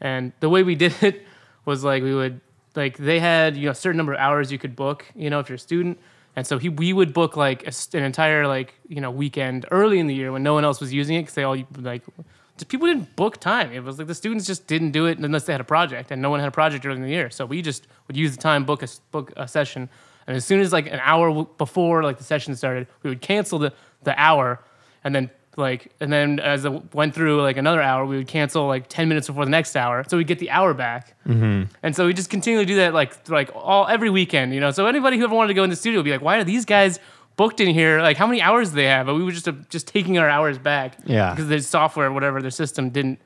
And 0.00 0.32
the 0.40 0.48
way 0.48 0.62
we 0.62 0.74
did 0.84 0.94
it 1.02 1.22
was 1.64 1.84
like 1.84 2.02
we 2.02 2.14
would 2.14 2.40
like 2.76 2.98
they 2.98 3.18
had 3.18 3.56
you 3.56 3.64
know 3.66 3.70
a 3.72 3.74
certain 3.74 3.96
number 3.96 4.12
of 4.12 4.18
hours 4.18 4.52
you 4.52 4.58
could 4.58 4.76
book, 4.76 5.06
you 5.14 5.30
know, 5.30 5.40
if 5.40 5.48
you're 5.48 5.56
a 5.56 5.58
student. 5.58 5.98
And 6.38 6.46
so 6.46 6.56
he 6.56 6.68
we 6.68 6.92
would 6.92 7.12
book 7.12 7.36
like 7.36 7.66
a 7.66 7.72
an 7.94 8.04
entire 8.04 8.46
like 8.46 8.74
you 8.86 9.00
know 9.00 9.10
weekend 9.10 9.66
early 9.72 9.98
in 9.98 10.06
the 10.06 10.14
year 10.14 10.30
when 10.30 10.44
no 10.44 10.54
one 10.54 10.64
else 10.64 10.80
was 10.80 10.94
using 10.94 11.16
it 11.16 11.22
because 11.22 11.34
they 11.34 11.42
all 11.42 11.56
like 11.78 12.04
people 12.68 12.86
didn't 12.86 13.16
book 13.16 13.38
time. 13.40 13.72
It 13.72 13.82
was 13.82 13.98
like 13.98 14.06
the 14.06 14.14
students 14.14 14.46
just 14.46 14.68
didn't 14.68 14.92
do 14.92 15.06
it 15.06 15.18
unless 15.18 15.46
they 15.46 15.52
had 15.52 15.60
a 15.60 15.64
project, 15.64 16.12
and 16.12 16.22
no 16.22 16.30
one 16.30 16.38
had 16.38 16.48
a 16.48 16.52
project 16.52 16.84
during 16.84 17.02
the 17.02 17.08
year. 17.08 17.28
So 17.28 17.44
we 17.44 17.60
just 17.60 17.88
would 18.06 18.16
use 18.16 18.36
the 18.36 18.40
time, 18.40 18.64
book 18.64 18.84
a 18.84 18.88
book 19.10 19.32
a 19.36 19.48
session, 19.48 19.88
and 20.28 20.36
as 20.36 20.44
soon 20.44 20.60
as 20.60 20.72
like 20.72 20.86
an 20.86 21.00
hour 21.02 21.44
before 21.58 22.04
like 22.04 22.18
the 22.18 22.24
session 22.24 22.54
started, 22.54 22.86
we 23.02 23.10
would 23.10 23.20
cancel 23.20 23.58
the 23.58 23.72
the 24.04 24.14
hour, 24.16 24.62
and 25.02 25.12
then 25.16 25.30
like 25.58 25.92
and 26.00 26.12
then 26.12 26.40
as 26.40 26.64
it 26.64 26.94
went 26.94 27.14
through 27.14 27.42
like 27.42 27.56
another 27.56 27.82
hour, 27.82 28.06
we 28.06 28.16
would 28.16 28.28
cancel 28.28 28.66
like 28.66 28.88
ten 28.88 29.08
minutes 29.08 29.26
before 29.26 29.44
the 29.44 29.50
next 29.50 29.76
hour, 29.76 30.04
so 30.08 30.16
we 30.16 30.24
get 30.24 30.38
the 30.38 30.50
hour 30.50 30.72
back. 30.72 31.14
And 31.82 31.94
so 31.94 32.06
we 32.06 32.14
just 32.14 32.30
continually 32.30 32.64
do 32.64 32.76
that 32.76 32.94
like 32.94 33.28
like 33.28 33.50
all 33.54 33.86
every 33.86 34.08
weekend, 34.10 34.54
you 34.54 34.60
know. 34.60 34.70
So 34.70 34.86
anybody 34.86 35.18
who 35.18 35.24
ever 35.24 35.34
wanted 35.34 35.48
to 35.48 35.54
go 35.54 35.64
in 35.64 35.70
the 35.70 35.76
studio 35.76 35.98
would 35.98 36.04
be 36.04 36.12
like, 36.12 36.22
why 36.22 36.38
are 36.38 36.44
these 36.44 36.64
guys 36.64 36.98
booked 37.36 37.60
in 37.60 37.68
here? 37.68 38.00
Like 38.00 38.16
how 38.16 38.26
many 38.26 38.40
hours 38.40 38.70
do 38.70 38.76
they 38.76 38.86
have? 38.86 39.06
But 39.06 39.14
we 39.14 39.22
were 39.24 39.32
just 39.32 39.48
uh, 39.48 39.52
just 39.68 39.86
taking 39.86 40.16
our 40.18 40.28
hours 40.28 40.58
back. 40.58 40.96
Yeah. 41.04 41.30
Because 41.34 41.48
the 41.48 41.60
software, 41.60 42.06
or 42.06 42.12
whatever 42.12 42.40
their 42.40 42.50
system 42.50 42.90
didn't 42.90 43.18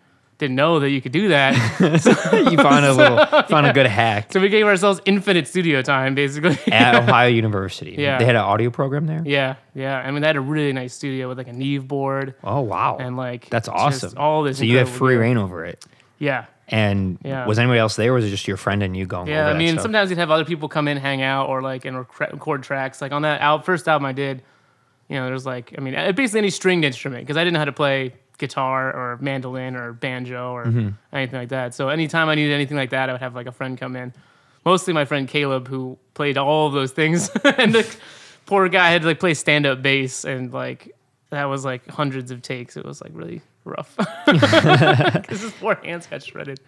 didn't 0.42 0.56
know 0.56 0.80
that 0.80 0.90
you 0.90 1.00
could 1.00 1.12
do 1.12 1.28
that. 1.28 1.54
You 2.52 2.56
found 2.58 2.84
a 2.84 2.92
little, 3.00 3.18
found 3.44 3.66
a 3.66 3.72
good 3.72 3.86
hack 3.86 4.32
so 4.32 4.40
we 4.40 4.48
gave 4.48 4.66
ourselves 4.66 5.00
infinite 5.04 5.46
studio 5.46 5.80
time, 5.82 6.14
basically. 6.14 6.58
at 6.72 6.94
Ohio 7.08 7.28
University. 7.28 7.94
Yeah. 7.96 8.18
They 8.18 8.24
had 8.24 8.34
an 8.34 8.42
audio 8.42 8.70
program 8.70 9.06
there. 9.06 9.22
yeah, 9.24 9.56
yeah. 9.74 9.98
I 9.98 10.10
mean, 10.10 10.20
they 10.22 10.26
had 10.26 10.36
a 10.36 10.40
really 10.40 10.72
nice 10.72 10.94
studio 10.94 11.28
with 11.28 11.38
like 11.38 11.48
a 11.48 11.52
Neve 11.52 11.86
board 11.86 12.34
Oh 12.42 12.60
wow, 12.62 12.96
and 13.00 13.16
like 13.16 13.48
that's 13.50 13.68
awesome. 13.68 14.14
All 14.16 14.42
this. 14.42 14.58
So 14.58 14.64
you 14.64 14.78
have 14.78 14.88
free 14.90 15.14
gear. 15.14 15.22
reign 15.22 15.36
over 15.38 15.64
it. 15.64 15.84
Yeah. 16.18 16.46
And 16.68 17.18
Yeah. 17.22 17.46
was 17.46 17.58
anybody 17.58 17.78
else 17.80 17.96
there? 17.96 18.10
Or 18.12 18.14
was 18.14 18.24
it 18.24 18.30
just 18.30 18.48
your 18.48 18.56
friend 18.56 18.82
and 18.82 18.96
you 18.96 19.06
going? 19.06 19.28
Yeah, 19.28 19.48
I 19.48 19.54
mean, 19.56 19.78
sometimes 19.78 20.10
you'd 20.10 20.18
have 20.18 20.30
other 20.30 20.44
people 20.44 20.68
come 20.68 20.88
in, 20.88 20.96
hang 20.96 21.20
out, 21.22 21.48
or 21.48 21.60
like 21.62 21.84
and 21.84 21.96
record 21.96 22.62
tracks. 22.62 23.00
Like 23.02 23.12
on 23.12 23.22
that 23.22 23.64
first 23.64 23.86
album 23.88 24.06
I 24.06 24.12
did, 24.12 24.42
you 25.08 25.16
know, 25.16 25.26
there's 25.26 25.44
like, 25.44 25.74
I 25.76 25.80
mean, 25.80 25.94
uh, 25.94 26.12
basically 26.12 26.38
any 26.38 26.50
stringed 26.50 26.84
instrument 26.84 27.22
because 27.26 27.36
I 27.36 27.40
didn't 27.44 27.54
know 27.54 27.58
how 27.60 27.64
to 27.66 27.72
play 27.72 28.14
guitar 28.42 28.92
or 28.92 29.16
mandolin 29.20 29.74
or 29.76 29.92
banjo 29.94 30.52
or 30.52 30.66
Mm-hmm. 30.66 30.88
anything 31.12 31.38
like 31.40 31.48
that. 31.48 31.74
So 31.74 31.88
anytime 31.88 32.28
I 32.28 32.34
needed 32.34 32.52
anything 32.52 32.76
like 32.76 32.90
that, 32.90 33.08
I 33.08 33.12
would 33.12 33.20
have 33.22 33.34
like 33.34 33.46
a 33.46 33.52
friend 33.52 33.78
come 33.78 33.96
in. 33.96 34.12
Mostly 34.64 34.92
my 34.92 35.04
friend 35.06 35.26
Caleb, 35.26 35.66
who 35.68 35.96
played 36.14 36.36
all 36.38 36.66
of 36.66 36.72
those 36.72 36.92
things, 36.92 37.30
and 37.44 37.72
the 37.74 37.96
poor 38.46 38.68
guy 38.68 38.90
had 38.90 39.02
to 39.02 39.08
like 39.08 39.18
play 39.20 39.34
stand 39.34 39.64
up 39.66 39.80
bass, 39.82 40.24
and 40.24 40.52
like 40.52 40.94
that 41.30 41.44
was 41.46 41.64
like 41.64 41.88
hundreds 41.88 42.30
of 42.30 42.42
takes. 42.42 42.76
It 42.76 42.84
was 42.84 43.00
like 43.00 43.10
really 43.14 43.40
rough 43.64 43.96
because 44.26 45.40
his 45.42 45.52
poor 45.52 45.74
hands 45.82 46.06
got 46.06 46.22
shredded. 46.22 46.60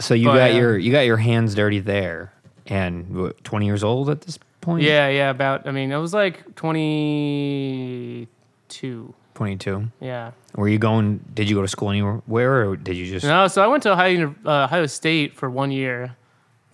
So 0.00 0.14
you 0.14 0.26
But, 0.28 0.34
got 0.36 0.50
uh, 0.52 0.54
your 0.54 0.78
you 0.78 0.90
got 0.92 1.02
your 1.06 1.18
hands 1.18 1.54
dirty 1.54 1.78
there, 1.80 2.32
and 2.66 3.08
what, 3.14 3.44
20 3.44 3.66
years 3.66 3.84
old 3.84 4.10
at 4.10 4.22
this 4.22 4.38
point. 4.60 4.82
Yeah, 4.82 5.08
yeah. 5.08 5.30
About 5.30 5.66
I 5.68 5.70
mean, 5.72 5.92
it 5.92 5.98
was 5.98 6.12
like 6.14 6.54
twenty 6.56 8.28
two. 8.68 9.14
22. 9.44 9.90
Yeah. 10.02 10.32
Were 10.54 10.68
you 10.68 10.76
going? 10.78 11.24
Did 11.32 11.48
you 11.48 11.56
go 11.56 11.62
to 11.62 11.68
school 11.68 11.88
anywhere, 11.88 12.68
or 12.68 12.76
did 12.76 12.94
you 12.94 13.06
just? 13.06 13.24
No, 13.24 13.48
so 13.48 13.62
I 13.64 13.68
went 13.68 13.82
to 13.84 13.92
Ohio, 13.92 14.34
uh, 14.44 14.64
Ohio 14.64 14.84
State 14.84 15.34
for 15.34 15.48
one 15.48 15.70
year 15.70 16.14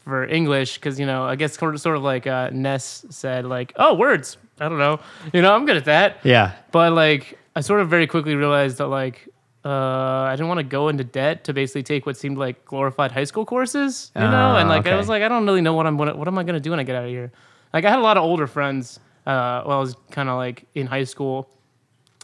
for 0.02 0.24
English 0.24 0.74
because 0.74 0.98
you 0.98 1.06
know 1.06 1.22
I 1.24 1.36
guess 1.36 1.56
sort 1.56 1.74
of, 1.76 1.80
sort 1.80 1.96
of 1.96 2.02
like 2.02 2.26
uh, 2.26 2.50
Ness 2.52 3.06
said 3.10 3.44
like 3.44 3.72
oh 3.76 3.94
words 3.94 4.36
I 4.60 4.68
don't 4.68 4.78
know 4.78 4.98
you 5.32 5.42
know 5.42 5.52
I'm 5.54 5.64
good 5.66 5.76
at 5.76 5.84
that 5.86 6.18
Yeah. 6.24 6.52
but 6.70 6.92
like 6.92 7.36
I 7.56 7.60
sort 7.60 7.80
of 7.80 7.88
very 7.88 8.06
quickly 8.06 8.34
realized 8.36 8.78
that 8.78 8.86
like 8.86 9.28
uh, 9.64 9.68
I 9.68 10.32
didn't 10.36 10.46
want 10.46 10.58
to 10.58 10.64
go 10.78 10.86
into 10.88 11.02
debt 11.02 11.42
to 11.44 11.52
basically 11.52 11.82
take 11.82 12.06
what 12.06 12.16
seemed 12.16 12.38
like 12.38 12.64
glorified 12.64 13.10
high 13.10 13.24
school 13.24 13.44
courses 13.44 14.12
you 14.14 14.22
know 14.22 14.28
Ah, 14.54 14.58
and 14.58 14.68
like 14.68 14.86
I 14.86 14.94
was 14.96 15.08
like 15.08 15.22
I 15.24 15.28
don't 15.28 15.44
really 15.44 15.60
know 15.60 15.74
what 15.74 15.86
I'm 15.88 15.96
gonna, 15.96 16.14
what 16.16 16.28
am 16.28 16.38
I 16.38 16.44
gonna 16.44 16.60
do 16.60 16.70
when 16.70 16.78
I 16.78 16.84
get 16.84 16.94
out 16.94 17.02
of 17.04 17.10
here 17.10 17.32
like 17.74 17.84
I 17.84 17.90
had 17.90 17.98
a 17.98 18.02
lot 18.10 18.16
of 18.16 18.22
older 18.22 18.46
friends 18.46 19.00
uh, 19.26 19.62
while 19.64 19.78
I 19.78 19.80
was 19.80 19.96
kind 20.12 20.28
of 20.28 20.36
like 20.36 20.66
in 20.76 20.86
high 20.86 21.02
school 21.04 21.48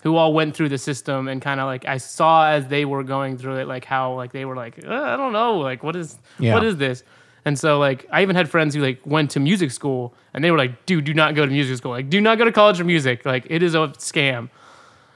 who 0.02 0.16
all 0.16 0.32
went 0.34 0.54
through 0.56 0.68
the 0.68 0.78
system 0.78 1.28
and 1.28 1.40
kind 1.40 1.60
of 1.60 1.66
like 1.66 1.84
I 1.86 1.96
saw 1.98 2.48
as 2.50 2.66
they 2.68 2.84
were 2.84 3.02
going 3.04 3.38
through 3.38 3.56
it, 3.56 3.66
like 3.68 3.84
how 3.84 4.14
like 4.14 4.32
they 4.32 4.44
were 4.44 4.56
like, 4.56 4.84
uh, 4.86 4.92
I 4.92 5.16
don't 5.16 5.32
know, 5.32 5.58
like 5.58 5.82
what 5.82 5.96
is 5.96 6.18
Yeah. 6.38 6.54
what 6.54 6.64
is 6.64 6.76
this? 6.76 7.04
And 7.44 7.58
so 7.58 7.78
like 7.78 8.06
I 8.10 8.22
even 8.22 8.36
had 8.36 8.48
friends 8.50 8.74
who 8.74 8.80
like 8.82 9.00
went 9.04 9.30
to 9.32 9.40
music 9.40 9.70
school 9.70 10.14
and 10.34 10.42
they 10.44 10.50
were 10.50 10.58
like, 10.58 10.86
dude, 10.86 11.04
do 11.04 11.14
not 11.14 11.34
go 11.34 11.44
to 11.46 11.50
music 11.52 11.76
school. 11.76 11.90
Like, 11.92 12.08
do 12.10 12.20
not 12.20 12.38
go 12.38 12.44
to 12.44 12.52
college 12.52 12.78
for 12.78 12.84
music. 12.84 13.24
Like 13.24 13.46
it 13.50 13.62
is 13.62 13.74
a 13.74 13.88
scam. 13.98 14.48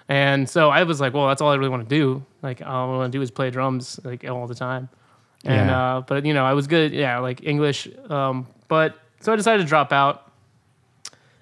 And 0.09 0.49
so 0.49 0.71
I 0.71 0.85
was 0.85 1.01
like, 1.01 1.15
well, 1.15 1.27
that's 1.29 1.41
all 1.43 1.51
I 1.51 1.57
really 1.57 1.69
want 1.71 1.89
to 1.89 1.95
do. 1.95 2.25
Like 2.43 2.63
all 2.63 2.95
I 2.95 2.97
want 2.99 3.13
to 3.13 3.19
do 3.19 3.23
is 3.23 3.31
play 3.31 3.51
drums 3.51 3.99
like 4.05 4.25
all 4.29 4.47
the 4.47 4.55
time. 4.55 4.89
And 5.45 5.69
Yeah. 5.69 5.97
uh, 5.97 6.01
but 6.03 6.25
you 6.25 6.33
know, 6.35 6.45
I 6.45 6.53
was 6.55 6.67
good, 6.69 6.93
yeah, 6.93 7.19
like 7.19 7.43
English. 7.45 7.89
Um, 8.09 8.47
but 8.69 8.97
so 9.21 9.33
I 9.33 9.37
decided 9.37 9.63
to 9.65 9.69
drop 9.69 9.93
out 9.93 10.31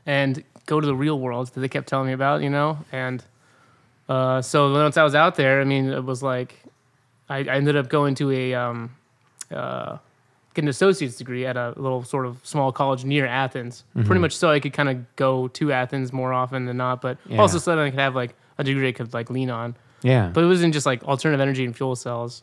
and 0.06 0.42
go 0.66 0.80
to 0.80 0.86
the 0.86 0.94
real 0.94 1.18
world 1.18 1.48
that 1.48 1.60
they 1.60 1.68
kept 1.68 1.88
telling 1.88 2.06
me 2.06 2.12
about, 2.14 2.42
you 2.42 2.50
know? 2.50 2.78
And 2.92 3.22
uh, 4.08 4.42
so 4.42 4.73
once 4.73 4.96
I 4.96 5.02
was 5.04 5.14
out 5.14 5.34
there, 5.37 5.61
I 5.61 5.64
mean, 5.64 5.88
it 5.90 6.04
was 6.04 6.23
like 6.23 6.62
I, 7.28 7.38
I 7.38 7.56
ended 7.56 7.76
up 7.76 7.88
going 7.88 8.14
to 8.16 8.30
a 8.30 8.54
um, 8.54 8.94
uh, 9.50 9.99
get 10.54 10.62
an 10.62 10.68
associate's 10.68 11.16
degree 11.16 11.46
at 11.46 11.56
a 11.56 11.73
little 11.76 12.04
sort 12.04 12.26
of 12.26 12.38
small 12.44 12.70
college 12.73 13.04
near 13.04 13.26
Athens, 13.26 13.84
pretty 14.04 14.20
much 14.20 14.37
so 14.37 14.50
I 14.50 14.61
could 14.61 14.73
kind 14.73 14.88
of 14.88 15.16
go 15.16 15.49
to 15.49 15.73
Athens 15.73 16.12
more 16.12 16.32
often 16.32 16.66
than 16.66 16.76
not, 16.76 17.00
but 17.02 17.18
Yeah. 17.28 17.38
also 17.40 17.58
so 17.58 17.75
that 17.75 17.82
I 17.82 17.90
could 17.90 17.99
have 17.99 18.14
like 18.14 18.34
a 18.58 18.64
degree 18.64 18.88
I 18.88 18.92
could 18.92 19.12
like 19.14 19.30
lean 19.30 19.50
on. 19.50 19.75
Yeah. 20.02 20.30
But 20.32 20.44
it 20.44 20.46
wasn't 20.49 20.75
just 20.75 20.87
like 20.87 21.02
alternative 21.04 21.40
energy 21.40 21.64
and 21.64 21.75
fuel 21.75 21.96
cells. 21.96 22.42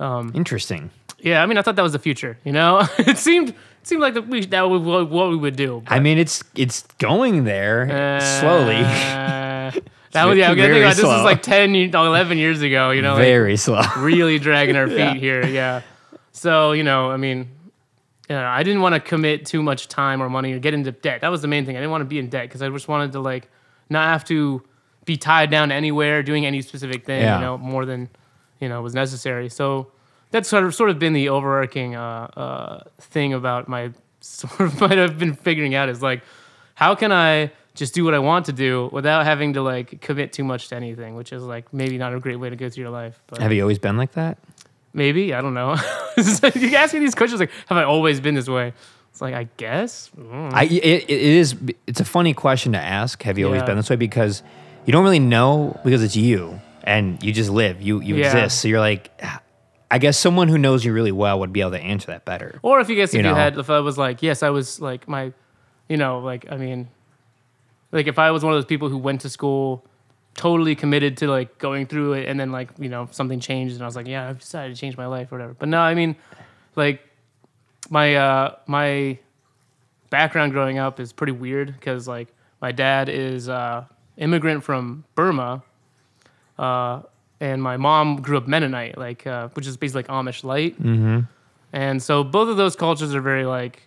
Interesting. 0.00 0.90
Yeah, 1.18 1.42
I 1.42 1.46
mean, 1.46 1.56
I 1.56 1.62
thought 1.62 1.76
that 1.76 1.82
was 1.82 1.92
the 1.92 1.98
future. 1.98 2.36
You 2.44 2.52
know, 2.52 2.86
it 2.98 3.16
seemed 3.18 3.50
it 3.50 3.56
seemed 3.82 4.02
like 4.02 4.14
the, 4.14 4.22
we, 4.22 4.44
that 4.46 4.62
was 4.62 4.80
what, 5.08 5.30
we 5.30 5.36
would 5.36 5.56
do. 5.56 5.82
I 5.86 5.98
mean, 6.00 6.18
it's 6.18 6.42
it's 6.54 6.82
going 6.98 7.44
there 7.44 7.86
slowly, 8.20 8.76
Uh, 8.84 9.70
that 10.14 10.24
was 10.26 10.38
yeah. 10.38 10.50
I'm 10.50 10.56
gonna 10.56 10.68
think 10.68 10.82
about 10.82 10.90
this 10.96 11.00
slow. 11.00 11.16
was 11.16 11.24
like 11.24 11.42
10, 11.42 11.74
11 11.74 12.38
years 12.38 12.62
ago. 12.62 12.90
You 12.90 13.02
know, 13.02 13.14
like, 13.14 13.22
very 13.22 13.56
slow. 13.56 13.82
really 13.98 14.38
dragging 14.38 14.76
our 14.76 14.86
feet 14.88 14.96
Yeah. 14.98 15.14
here. 15.14 15.46
Yeah. 15.46 15.82
So 16.32 16.72
you 16.72 16.82
know, 16.82 17.10
I 17.10 17.16
mean, 17.16 17.48
yeah, 18.30 18.50
I 18.50 18.62
didn't 18.62 18.80
want 18.80 18.94
to 18.94 19.00
commit 19.00 19.44
too 19.46 19.62
much 19.62 19.88
time 19.88 20.22
or 20.22 20.28
money 20.30 20.52
or 20.52 20.58
get 20.58 20.72
into 20.74 20.92
debt. 20.92 21.20
That 21.20 21.30
was 21.30 21.42
the 21.42 21.48
main 21.48 21.66
thing. 21.66 21.76
I 21.76 21.80
didn't 21.80 21.90
want 21.90 22.02
to 22.02 22.06
be 22.06 22.18
in 22.18 22.28
debt 22.28 22.48
because 22.48 22.62
I 22.62 22.68
just 22.70 22.88
wanted 22.88 23.12
to 23.12 23.20
like 23.20 23.48
not 23.90 24.08
have 24.08 24.24
to 24.26 24.62
be 25.04 25.16
tied 25.18 25.50
down 25.50 25.70
anywhere 25.70 26.22
doing 26.22 26.46
any 26.46 26.62
specific 26.62 27.04
thing. 27.04 27.20
Yeah. 27.22 27.36
You 27.36 27.40
know, 27.44 27.58
more 27.58 27.84
than 27.84 28.08
you 28.60 28.68
know 28.68 28.80
was 28.82 28.94
necessary. 28.94 29.48
So 29.50 29.92
that's 30.30 30.48
sort 30.48 30.64
of 30.64 30.74
sort 30.74 30.90
of 30.90 30.98
been 30.98 31.12
the 31.12 31.28
overarching 31.28 31.94
uh, 31.96 32.28
uh, 32.36 32.84
thing 33.00 33.32
about 33.34 33.68
my 33.68 33.92
sort 34.20 34.60
of 34.60 34.80
what 34.80 34.98
I've 34.98 35.18
been 35.18 35.34
figuring 35.34 35.74
out 35.74 35.88
is 35.88 36.00
like 36.02 36.22
how 36.76 36.94
can 36.94 37.12
I 37.12 37.52
just 37.74 37.94
do 37.94 38.04
what 38.04 38.14
I 38.14 38.18
want 38.20 38.46
to 38.46 38.52
do 38.52 38.88
without 38.92 39.24
having 39.24 39.54
to 39.54 39.62
like 39.62 40.00
commit 40.00 40.32
too 40.32 40.44
much 40.44 40.68
to 40.68 40.76
anything, 40.76 41.14
which 41.16 41.32
is 41.32 41.42
like 41.42 41.72
maybe 41.72 41.98
not 41.98 42.14
a 42.14 42.20
great 42.20 42.36
way 42.36 42.50
to 42.50 42.56
go 42.56 42.68
through 42.68 42.82
your 42.82 42.90
life. 42.92 43.20
But 43.26 43.40
Have 43.40 43.52
you 43.52 43.62
always 43.62 43.78
been 43.78 43.96
like 43.96 44.12
that? 44.12 44.38
Maybe 44.92 45.34
I 45.34 45.40
don't 45.40 45.54
know. 45.54 45.72
you 46.16 46.76
ask 46.76 46.94
me 46.94 47.00
these 47.00 47.14
questions 47.16 47.40
like, 47.40 47.50
have 47.66 47.76
I 47.78 47.82
always 47.84 48.20
been 48.20 48.34
this 48.36 48.48
way? 48.48 48.72
It's 49.10 49.20
like 49.20 49.34
I 49.34 49.48
guess. 49.56 50.10
Mm. 50.18 50.52
I 50.52 50.64
it, 50.64 51.04
it 51.04 51.10
is 51.10 51.56
it's 51.86 52.00
a 52.00 52.04
funny 52.04 52.32
question 52.34 52.72
to 52.72 52.78
ask. 52.80 53.22
Have 53.24 53.38
you 53.38 53.46
always 53.46 53.60
Yeah. 53.62 53.66
been 53.66 53.76
this 53.76 53.90
way? 53.90 53.96
Because 53.96 54.42
you 54.86 54.92
don't 54.92 55.02
really 55.04 55.18
know 55.20 55.78
because 55.84 56.02
it's 56.02 56.16
you 56.16 56.60
and 56.84 57.20
you 57.22 57.32
just 57.32 57.50
live. 57.50 57.80
You 57.82 58.00
you 58.00 58.16
Yeah. 58.16 58.26
exist. 58.26 58.60
So 58.60 58.68
you're 58.68 58.80
like, 58.80 59.10
I 59.90 59.98
guess 59.98 60.16
someone 60.18 60.48
who 60.48 60.58
knows 60.58 60.84
you 60.84 60.92
really 60.92 61.12
well 61.12 61.40
would 61.40 61.52
be 61.52 61.60
able 61.60 61.72
to 61.72 61.80
answer 61.80 62.08
that 62.08 62.24
better. 62.24 62.58
Or 62.62 62.78
if 62.80 62.88
you 62.88 62.94
guess 62.96 63.10
if 63.10 63.14
You 63.14 63.18
you, 63.24 63.30
know. 63.30 63.34
had 63.34 63.58
if 63.58 63.68
I 63.70 63.80
was 63.80 63.98
like 63.98 64.22
yes 64.22 64.42
I 64.44 64.50
was 64.50 64.80
like 64.80 65.08
my, 65.08 65.32
you 65.88 65.96
know 65.96 66.20
like 66.20 66.46
I 66.50 66.56
mean, 66.56 66.88
like 67.94 68.06
if 68.06 68.18
I 68.18 68.30
was 68.30 68.44
one 68.44 68.52
of 68.52 68.56
those 68.58 68.66
people 68.66 68.88
who 68.90 68.98
went 68.98 69.22
to 69.22 69.30
school, 69.30 69.86
totally 70.34 70.74
committed 70.74 71.16
to 71.18 71.28
like 71.28 71.58
going 71.58 71.86
through 71.86 72.14
it 72.14 72.28
and 72.28 72.38
then 72.38 72.50
like 72.52 72.68
you 72.78 72.88
know 72.88 73.08
something 73.12 73.38
changed 73.40 73.74
and 73.74 73.82
I 73.82 73.86
was 73.86 73.94
like 73.94 74.08
yeah 74.08 74.28
I've 74.28 74.40
decided 74.40 74.74
to 74.74 74.80
change 74.80 74.96
my 74.96 75.06
life 75.06 75.32
or 75.32 75.36
whatever. 75.36 75.54
But 75.54 75.68
no 75.68 75.78
I 75.78 75.94
mean, 75.94 76.16
like 76.76 77.00
my 77.88 78.16
uh 78.16 78.56
my 78.66 79.18
background 80.10 80.52
growing 80.52 80.78
up 80.78 81.00
is 81.00 81.12
pretty 81.12 81.32
weird 81.32 81.72
because 81.72 82.06
like 82.08 82.28
my 82.60 82.72
dad 82.72 83.08
is 83.08 83.48
uh 83.48 83.84
immigrant 84.16 84.64
from 84.64 85.04
Burma. 85.14 85.62
Uh, 86.58 87.02
and 87.40 87.62
my 87.62 87.76
mom 87.76 88.22
grew 88.22 88.36
up 88.36 88.46
Mennonite, 88.46 88.96
like 88.96 89.26
uh, 89.26 89.48
which 89.54 89.66
is 89.66 89.76
basically 89.76 90.02
like 90.02 90.08
Amish 90.08 90.44
light. 90.44 90.80
Mm-hmm. 90.80 91.20
And 91.72 92.02
so 92.02 92.22
both 92.22 92.48
of 92.48 92.56
those 92.56 92.76
cultures 92.76 93.14
are 93.14 93.20
very 93.20 93.44
like 93.44 93.82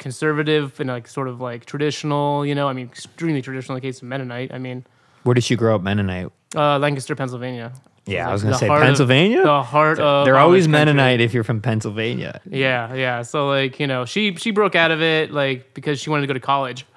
conservative 0.00 0.80
and 0.80 0.88
like 0.90 1.06
sort 1.06 1.28
of 1.28 1.40
like 1.40 1.64
traditional, 1.66 2.44
you 2.44 2.56
know, 2.56 2.66
I 2.68 2.72
mean 2.72 2.86
extremely 2.86 3.40
traditional 3.42 3.76
in 3.76 3.80
the 3.80 3.86
case 3.88 3.98
of 4.02 4.08
Mennonite. 4.08 4.52
I 4.52 4.58
mean, 4.58 4.84
Where 5.22 5.34
did 5.34 5.48
you 5.48 5.56
grow 5.56 5.76
up, 5.76 5.82
Mennonite? 5.82 6.30
uh, 6.56 6.78
Lancaster, 6.80 7.14
Pennsylvania. 7.14 7.70
Yeah, 8.06 8.24
Like 8.24 8.30
I 8.30 8.32
was 8.32 8.42
gonna 8.42 8.54
say 8.56 8.66
heart 8.66 8.80
of- 8.82 8.86
Pennsylvania. 8.86 9.42
the 9.44 9.62
heart 9.62 10.00
of 10.00 10.24
They're 10.24 10.38
always 10.38 10.64
country. 10.64 10.78
Mennonite 10.86 11.20
if 11.20 11.32
you're 11.32 11.44
from 11.44 11.60
Pennsylvania. 11.60 12.40
Yeah, 12.50 12.92
yeah. 12.94 13.22
So 13.22 13.46
like, 13.46 13.78
you 13.78 13.86
know, 13.86 14.04
she 14.04 14.34
she 14.34 14.50
broke 14.50 14.74
out 14.74 14.90
of 14.90 15.00
it 15.00 15.30
like 15.30 15.72
because 15.74 16.00
she 16.00 16.10
wanted 16.10 16.22
to 16.22 16.26
go 16.26 16.34
to 16.34 16.40
college. 16.40 16.84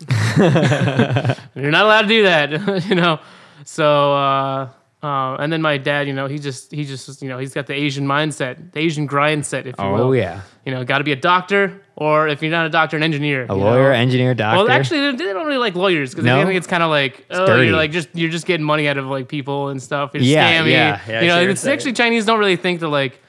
You're 0.40 1.70
not 1.70 1.84
allowed 1.84 2.02
to 2.02 2.08
do 2.08 2.22
that, 2.22 2.84
you 2.88 2.94
know. 2.94 3.18
So 3.64 4.14
uh, 4.14 4.68
uh, 5.02 5.36
and 5.40 5.50
then 5.52 5.62
my 5.62 5.78
dad, 5.78 6.06
you 6.06 6.12
know, 6.12 6.26
he 6.26 6.38
just 6.38 6.70
he 6.72 6.84
just 6.84 7.22
you 7.22 7.28
know 7.28 7.38
he's 7.38 7.54
got 7.54 7.66
the 7.66 7.74
Asian 7.74 8.06
mindset, 8.06 8.72
the 8.72 8.80
Asian 8.80 9.06
grind 9.06 9.46
set, 9.46 9.66
if 9.66 9.74
you 9.78 9.84
will. 9.84 10.00
Oh 10.00 10.12
yeah, 10.12 10.42
You 10.66 10.72
know, 10.72 10.84
got 10.84 10.98
to 10.98 11.04
be 11.04 11.12
a 11.12 11.16
doctor, 11.16 11.80
or 11.96 12.28
if 12.28 12.42
you're 12.42 12.50
not 12.50 12.66
a 12.66 12.68
doctor, 12.68 12.96
an 12.98 13.02
engineer. 13.02 13.46
a 13.48 13.54
lawyer, 13.54 13.90
know? 13.92 13.98
engineer, 13.98 14.34
doctor. 14.34 14.58
Well, 14.64 14.70
actually, 14.70 15.12
they 15.12 15.24
they 15.24 15.32
don't 15.32 15.46
really 15.46 15.58
like 15.58 15.74
lawyers 15.74 16.10
because 16.10 16.24
No? 16.26 16.40
I 16.40 16.44
think 16.44 16.56
it's 16.56 16.66
kind 16.66 16.82
of 16.82 16.90
like 16.90 17.24
oh, 17.30 17.46
dirty. 17.46 17.68
you're 17.68 17.76
like 17.76 17.92
just 17.92 18.08
you're 18.14 18.30
just 18.30 18.44
getting 18.46 18.66
money 18.66 18.88
out 18.88 18.98
of 18.98 19.06
like 19.06 19.28
people 19.28 19.68
and 19.68 19.82
stuff. 19.82 20.10
You're 20.12 20.22
Yeah, 20.22 20.62
scammy. 20.62 20.70
yeah, 20.72 21.00
yeah, 21.08 21.20
you 21.22 21.28
know, 21.28 21.40
sure, 21.42 21.50
it's 21.50 21.66
actually 21.66 21.94
Chinese 21.94 22.26
don't 22.26 22.38
really 22.38 22.56
think 22.56 22.80
that 22.80 22.88
like 22.88 23.20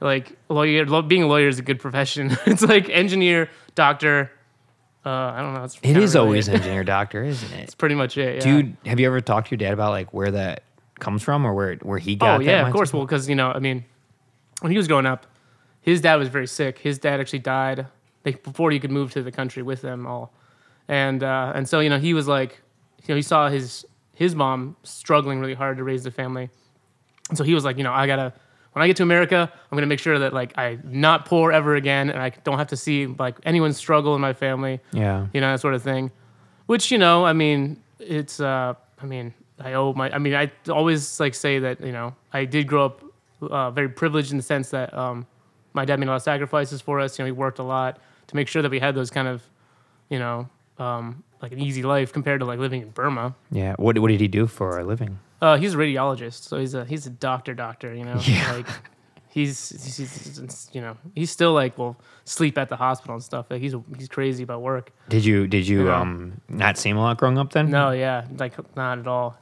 like 0.00 0.32
lawyer 0.48 0.84
being 1.02 1.22
a 1.22 1.26
lawyer 1.28 1.46
is 1.48 1.58
a 1.58 1.62
good 1.62 1.78
profession. 1.78 2.36
it's 2.46 2.62
like 2.62 2.88
engineer, 2.90 3.50
doctor. 3.74 4.32
Uh, 5.06 5.08
I 5.08 5.40
don't 5.40 5.54
know. 5.54 5.64
It's 5.64 5.78
it 5.82 5.96
really- 5.96 6.18
always 6.18 6.48
engineer, 6.48 6.84
doctor, 6.84 7.22
isn't 7.24 7.52
it? 7.52 7.62
It's 7.62 7.74
pretty 7.74 7.94
much 7.94 8.18
it. 8.18 8.36
Yeah. 8.36 8.40
Dude, 8.62 8.76
have 8.84 9.00
you 9.00 9.06
ever 9.06 9.20
talked 9.20 9.48
to 9.48 9.52
your 9.52 9.58
dad 9.58 9.72
about 9.72 9.90
like 9.92 10.12
where 10.12 10.30
that 10.32 10.64
comes 11.00 11.22
from 11.22 11.44
or 11.46 11.54
where 11.54 11.76
where 11.76 11.98
he 11.98 12.16
got? 12.16 12.38
Oh 12.38 12.40
yeah, 12.42 12.66
of 12.66 12.72
course. 12.72 12.90
from? 12.90 12.98
Well, 13.00 13.06
because 13.06 13.28
you 13.28 13.34
know, 13.34 13.50
I 13.50 13.58
mean, 13.58 13.84
when 14.60 14.70
he 14.72 14.78
was 14.78 14.86
growing 14.88 15.06
up, 15.06 15.26
his 15.80 16.00
dad 16.00 16.16
was 16.16 16.28
very 16.28 16.46
sick. 16.46 16.78
His 16.78 16.98
dad 16.98 17.20
actually 17.20 17.40
died 17.40 17.86
like 18.24 18.42
before 18.42 18.70
he 18.70 18.78
could 18.78 18.90
move 18.90 19.10
to 19.12 19.22
the 19.22 19.32
country 19.32 19.62
with 19.62 19.80
them 19.82 20.06
all, 20.06 20.32
and 20.88 21.22
uh, 21.22 21.52
and 21.54 21.68
so 21.68 21.80
you 21.80 21.88
know 21.90 21.98
he 21.98 22.14
was 22.14 22.28
like, 22.28 22.60
you 23.02 23.06
know, 23.08 23.16
he 23.16 23.22
saw 23.22 23.48
his 23.48 23.84
his 24.14 24.34
mom 24.34 24.76
struggling 24.82 25.40
really 25.40 25.54
hard 25.54 25.76
to 25.78 25.84
raise 25.84 26.04
the 26.04 26.10
family, 26.10 26.50
and 27.28 27.38
so 27.38 27.44
he 27.44 27.54
was 27.54 27.64
like, 27.64 27.76
you 27.78 27.84
know, 27.84 27.92
I 27.92 28.06
gotta. 28.06 28.32
When 28.72 28.84
I 28.84 28.86
get 28.86 28.96
to 28.98 29.02
America, 29.02 29.50
I'm 29.52 29.76
gonna 29.76 29.88
make 29.88 29.98
sure 29.98 30.20
that 30.20 30.32
like 30.32 30.52
I'm 30.56 30.80
not 30.84 31.26
poor 31.26 31.50
ever 31.50 31.74
again, 31.74 32.08
and 32.08 32.22
I 32.22 32.30
don't 32.44 32.56
have 32.58 32.68
to 32.68 32.76
see 32.76 33.06
like 33.06 33.36
anyone 33.42 33.72
struggle 33.72 34.14
in 34.14 34.20
my 34.20 34.32
family 34.32 34.78
Yeah. 34.92 35.26
you 35.34 35.40
know 35.40 35.50
that 35.50 35.60
sort 35.60 35.74
of 35.74 35.82
thing 35.82 36.12
which 36.66 36.92
you 36.92 36.98
know 36.98 37.24
i 37.24 37.32
mean 37.32 37.82
it's 37.98 38.38
uh 38.38 38.74
i 39.02 39.06
mean 39.06 39.34
i 39.60 39.72
owe 39.74 39.92
my 39.92 40.10
i 40.14 40.18
mean 40.18 40.34
i 40.34 40.50
always 40.70 41.20
like 41.20 41.34
say 41.34 41.58
that 41.58 41.80
you 41.80 41.92
know 41.92 42.14
i 42.32 42.44
did 42.44 42.66
grow 42.66 42.84
up 42.86 43.04
uh, 43.42 43.70
very 43.70 43.88
privileged 43.88 44.30
in 44.32 44.36
the 44.36 44.42
sense 44.42 44.70
that 44.70 44.92
um 44.94 45.26
my 45.72 45.84
dad 45.84 45.98
made 46.00 46.06
a 46.06 46.10
lot 46.10 46.16
of 46.16 46.22
sacrifices 46.22 46.80
for 46.80 46.98
us 47.00 47.18
you 47.18 47.22
know 47.22 47.26
he 47.26 47.32
worked 47.32 47.58
a 47.58 47.62
lot 47.62 47.98
to 48.26 48.36
make 48.36 48.48
sure 48.48 48.62
that 48.62 48.70
we 48.70 48.78
had 48.80 48.94
those 48.94 49.10
kind 49.10 49.28
of 49.28 49.42
you 50.08 50.18
know 50.18 50.48
um 50.78 51.22
like 51.42 51.52
an 51.52 51.60
easy 51.60 51.82
life 51.82 52.12
compared 52.12 52.40
to 52.40 52.46
like 52.46 52.58
living 52.58 52.82
in 52.82 52.90
burma 52.90 53.34
Yeah. 53.50 53.74
What 53.78 53.98
what 53.98 54.08
did 54.08 54.20
he 54.20 54.28
do 54.28 54.46
for 54.46 54.78
a 54.78 54.84
living? 54.84 55.18
Uh, 55.40 55.56
he's 55.56 55.72
a 55.74 55.78
radiologist, 55.78 56.42
so 56.48 56.58
he's 56.58 56.74
a 56.74 56.84
he's 56.84 57.06
a 57.06 57.10
doctor, 57.10 57.54
doctor. 57.54 57.94
You 57.94 58.04
know, 58.04 58.20
Yeah. 58.26 58.52
like 58.52 58.66
he's, 59.28 59.70
he's, 59.70 59.96
he's, 59.96 60.68
you 60.74 60.82
know 60.82 60.98
he's 61.14 61.30
still 61.30 61.54
like 61.54 61.78
will 61.78 61.96
sleep 62.26 62.58
at 62.58 62.68
the 62.68 62.76
hospital 62.76 63.14
and 63.14 63.24
stuff. 63.24 63.46
Like 63.50 63.62
he's 63.62 63.74
he's 63.96 64.08
crazy 64.08 64.42
about 64.42 64.60
work. 64.60 64.92
Did 65.08 65.24
you 65.24 65.46
did 65.46 65.66
you 65.66 65.86
Yeah. 65.86 66.00
um 66.00 66.42
not 66.48 66.76
see 66.76 66.90
him 66.90 66.98
a 66.98 67.00
lot 67.00 67.16
growing 67.16 67.38
up 67.38 67.52
then? 67.52 67.70
No, 67.70 67.90
yeah, 67.92 68.26
like 68.38 68.52
not 68.76 68.98
at 68.98 69.06
all. 69.06 69.38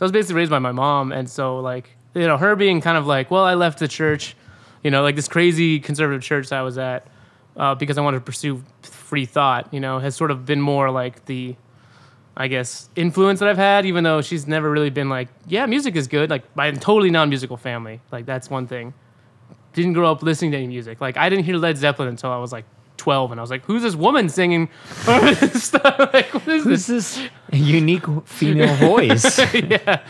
So 0.00 0.04
I 0.04 0.06
was 0.06 0.12
basically 0.12 0.36
raised 0.36 0.50
by 0.50 0.60
my 0.60 0.72
mom, 0.72 1.12
and 1.12 1.28
so 1.28 1.60
like 1.60 1.90
you 2.14 2.26
know 2.26 2.38
her 2.38 2.56
being 2.56 2.80
kind 2.80 2.96
of 2.96 3.06
like, 3.06 3.30
well, 3.30 3.44
I 3.44 3.52
left 3.52 3.80
the 3.80 3.86
church, 3.86 4.34
you 4.82 4.90
know, 4.90 5.02
like 5.02 5.14
this 5.14 5.28
crazy 5.28 5.78
conservative 5.78 6.22
church 6.22 6.48
that 6.48 6.58
I 6.58 6.62
was 6.62 6.78
at, 6.78 7.06
uh, 7.54 7.74
because 7.74 7.98
I 7.98 8.00
wanted 8.00 8.20
to 8.20 8.24
pursue 8.24 8.64
free 8.80 9.26
thought. 9.26 9.74
You 9.74 9.80
know, 9.80 9.98
has 9.98 10.16
sort 10.16 10.30
of 10.30 10.46
been 10.46 10.62
more 10.62 10.90
like 10.90 11.26
the, 11.26 11.54
I 12.34 12.48
guess, 12.48 12.88
influence 12.96 13.40
that 13.40 13.50
I've 13.50 13.58
had. 13.58 13.84
Even 13.84 14.02
though 14.02 14.22
she's 14.22 14.46
never 14.46 14.70
really 14.70 14.88
been 14.88 15.10
like, 15.10 15.28
yeah, 15.46 15.66
music 15.66 15.96
is 15.96 16.08
good. 16.08 16.30
Like 16.30 16.44
I'm 16.56 16.78
totally 16.78 17.10
non-musical 17.10 17.58
family. 17.58 18.00
Like 18.10 18.24
that's 18.24 18.48
one 18.48 18.66
thing. 18.66 18.94
Didn't 19.74 19.92
grow 19.92 20.10
up 20.10 20.22
listening 20.22 20.52
to 20.52 20.56
any 20.56 20.68
music. 20.68 21.02
Like 21.02 21.18
I 21.18 21.28
didn't 21.28 21.44
hear 21.44 21.56
Led 21.56 21.76
Zeppelin 21.76 22.08
until 22.08 22.30
I 22.30 22.38
was 22.38 22.52
like. 22.52 22.64
12 23.00 23.32
and 23.32 23.40
I 23.40 23.42
was 23.42 23.50
like, 23.50 23.64
who's 23.64 23.82
this 23.82 23.94
woman 23.96 24.28
singing 24.28 24.68
stuff? 25.54 25.98
like, 26.14 26.32
what 26.32 26.46
is 26.48 26.64
this? 26.64 26.86
This 26.86 27.16
is 27.18 27.28
a 27.52 27.56
unique 27.56 28.04
female 28.26 28.74
voice. 28.90 29.38
yeah. 29.54 30.02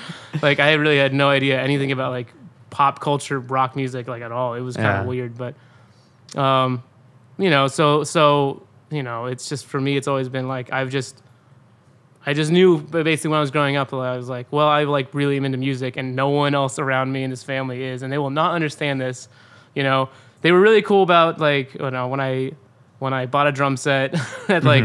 Like 0.42 0.60
I 0.60 0.74
really 0.74 0.98
had 0.98 1.14
no 1.14 1.28
idea 1.30 1.58
anything 1.60 1.92
about 1.92 2.10
like 2.10 2.28
pop 2.70 3.00
culture, 3.00 3.40
rock 3.40 3.74
music, 3.76 4.06
like 4.08 4.22
at 4.22 4.32
all. 4.32 4.54
It 4.54 4.60
was 4.60 4.76
kind 4.76 4.86
Yeah. 4.88 5.00
of 5.00 5.06
weird, 5.06 5.38
but 5.38 5.54
um, 6.38 6.82
you 7.38 7.50
know, 7.50 7.66
so 7.68 8.04
so 8.04 8.62
you 8.90 9.02
know, 9.02 9.26
it's 9.26 9.48
just 9.48 9.66
for 9.66 9.80
me, 9.80 9.96
it's 9.96 10.08
always 10.08 10.28
been 10.28 10.48
like 10.48 10.72
I've 10.72 10.90
just. 10.90 11.22
I 12.26 12.34
just 12.34 12.50
knew 12.52 12.76
but 12.78 13.04
basically 13.04 13.30
when 13.30 13.38
I 13.38 13.40
was 13.40 13.50
growing 13.50 13.76
up, 13.76 13.94
I 13.94 14.14
was 14.16 14.28
like, 14.28 14.46
well, 14.52 14.68
I 14.68 14.84
like 14.84 15.14
really 15.14 15.38
am 15.38 15.46
into 15.46 15.56
music, 15.56 15.96
and 15.96 16.14
no 16.14 16.28
one 16.28 16.54
else 16.54 16.78
around 16.78 17.10
me 17.12 17.22
in 17.22 17.30
this 17.30 17.42
family 17.42 17.82
is, 17.82 18.02
and 18.02 18.12
they 18.12 18.18
will 18.18 18.28
not 18.28 18.52
understand 18.54 19.00
this. 19.00 19.26
You 19.74 19.84
know, 19.84 20.10
they 20.42 20.52
were 20.52 20.60
really 20.60 20.82
cool 20.82 21.02
about 21.02 21.40
like, 21.40 21.72
you 21.74 21.90
know, 21.90 22.08
when 22.08 22.20
I 22.20 22.52
when 23.00 23.12
I 23.12 23.26
bought 23.26 23.48
a 23.48 23.52
drum 23.52 23.76
set, 23.76 24.14
at 24.48 24.62
like 24.62 24.84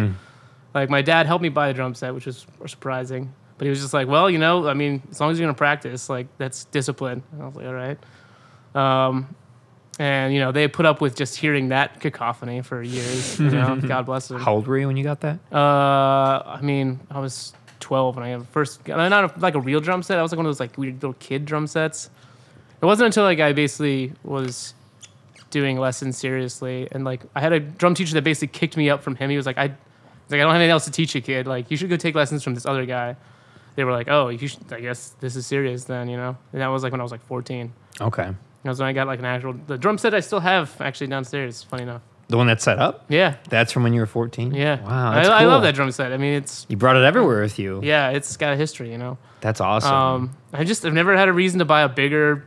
like 0.74 0.90
my 0.90 1.04
dad 1.04 1.28
helped 1.28 1.44
me 1.44 1.50
buy 1.50 1.70
a 1.70 1.74
drum 1.74 1.94
set, 1.94 2.16
which 2.16 2.26
was 2.26 2.48
surprising. 2.66 3.32
But 3.58 3.66
he 3.66 3.70
was 3.70 3.80
just 3.80 3.94
like, 3.94 4.08
"Well, 4.08 4.30
you 4.30 4.40
know, 4.40 4.68
I 4.68 4.74
mean, 4.74 5.02
as 5.12 5.22
long 5.22 5.32
as 5.32 5.40
you're 5.40 5.48
gonna 5.48 5.56
practice, 5.56 6.10
like 6.10 6.28
that's 6.38 6.66
discipline." 6.66 7.24
And 7.32 7.44
I 7.44 7.46
was 7.46 7.56
like, 7.56 7.66
"All 7.68 7.74
right." 7.74 7.98
Um, 8.76 9.36
and 9.98 10.34
you 10.34 10.40
know, 10.40 10.52
they 10.52 10.68
put 10.68 10.86
up 10.86 11.00
with 11.00 11.16
just 11.16 11.38
hearing 11.38 11.70
that 11.70 12.02
cacophony 12.02 12.62
for 12.62 12.82
years. 12.82 13.40
You 13.40 13.52
know, 13.52 13.80
God 13.88 14.06
bless 14.06 14.28
them. 14.28 14.42
How 14.42 14.56
old 14.56 14.68
were 14.68 14.78
you 14.78 14.88
when 14.88 14.98
you 14.98 15.04
got 15.04 15.22
that? 15.22 15.40
Uh, 15.52 16.44
I 16.46 16.60
mean, 16.62 17.00
I 17.10 17.20
was 17.20 17.54
12 17.80 18.16
when 18.18 18.26
I 18.26 18.38
got 18.38 18.48
first, 18.48 18.90
uh, 18.90 19.08
not 19.08 19.38
a, 19.38 19.40
like 19.40 19.56
a 19.56 19.62
real 19.62 19.80
drum 19.80 20.04
set. 20.04 20.20
I 20.20 20.22
was 20.22 20.32
like 20.32 20.38
one 20.38 20.46
of 20.46 20.50
those 20.50 20.60
like 20.60 20.78
weird 20.78 20.96
little 20.96 21.14
kid 21.14 21.46
drum 21.46 21.68
sets. 21.68 22.10
It 22.82 22.86
wasn't 22.86 23.06
until 23.06 23.24
like 23.24 23.40
I 23.40 23.54
basically 23.54 24.12
was 24.24 24.74
doing 25.56 25.80
lessons 25.80 26.18
seriously, 26.18 26.88
and 26.92 27.06
like 27.06 27.22
I 27.34 27.40
had 27.40 27.54
a 27.54 27.60
drum 27.62 27.96
teacher 27.96 28.14
that 28.16 28.24
basically 28.26 28.50
kicked 28.60 28.76
me 28.76 28.90
up 28.90 29.02
from 29.02 29.16
him. 29.16 29.30
He 29.30 29.38
was 29.38 29.46
like, 29.46 29.58
I, 29.58 29.68
he's 29.70 29.74
like, 30.30 30.34
I 30.34 30.44
don't 30.44 30.52
have 30.52 30.56
anything 30.60 30.72
else 30.72 30.84
to 30.86 30.92
teach 30.92 31.16
you, 31.16 31.22
kid. 31.22 31.48
Like, 31.48 31.72
you 31.72 31.78
should 31.78 31.90
go 31.90 31.96
take 31.96 32.14
lessons 32.14 32.44
from 32.44 32.54
this 32.56 32.66
other 32.66 32.86
guy. 32.86 33.16
They 33.78 33.86
were 33.86 33.94
like, 33.94 34.10
oh, 34.10 34.28
you 34.28 34.48
should, 34.50 34.72
I 34.74 34.82
guess 34.82 35.16
this 35.22 35.38
is 35.38 35.48
serious 35.48 35.86
then, 35.86 36.10
you 36.10 36.18
know. 36.18 36.36
And 36.52 36.62
that 36.62 36.68
was 36.68 36.84
like 36.84 36.92
when 36.92 37.00
I 37.00 37.04
was 37.04 37.12
like 37.14 37.26
14. 37.26 37.72
Okay. 38.02 38.24
That 38.64 38.70
was 38.70 38.80
when 38.80 38.90
I 38.90 38.94
got 38.94 39.08
like 39.08 39.20
an 39.20 39.26
actual 39.26 39.54
the 39.68 39.78
drum 39.78 39.98
set 39.98 40.14
I 40.14 40.20
still 40.20 40.42
have 40.42 40.76
actually 40.82 41.08
downstairs. 41.08 41.64
Funny 41.64 41.84
enough. 41.84 42.02
The 42.28 42.38
one 42.38 42.48
that's 42.48 42.64
set 42.64 42.80
up? 42.80 43.06
Yeah, 43.08 43.36
That's 43.50 43.72
from 43.72 43.84
when 43.84 43.94
you 43.94 44.00
were 44.02 44.08
14? 44.08 44.52
yeah. 44.56 44.82
Wow. 44.84 45.12
I, 45.12 45.16
That's 45.16 45.30
I 45.30 45.46
love 45.46 45.62
that 45.62 45.76
drum 45.76 45.92
set. 45.92 46.12
I 46.12 46.18
mean, 46.18 46.34
it's 46.34 46.66
You 46.68 46.76
brought 46.76 46.96
it 46.96 47.04
everywhere 47.04 47.42
with 47.42 47.60
you. 47.60 47.80
yeah, 47.84 48.10
it's 48.10 48.36
got 48.36 48.52
a 48.52 48.56
history, 48.58 48.92
you 48.92 48.98
know. 48.98 49.18
That's 49.42 49.62
awesome. 49.62 49.94
Um, 49.94 50.38
I 50.52 50.64
just 50.64 50.84
I've 50.86 50.94
never 50.94 51.16
had 51.16 51.28
a 51.30 51.34
reason 51.34 51.60
to 51.60 51.66
buy 51.66 51.82
a 51.84 51.90
bigger, 51.90 52.44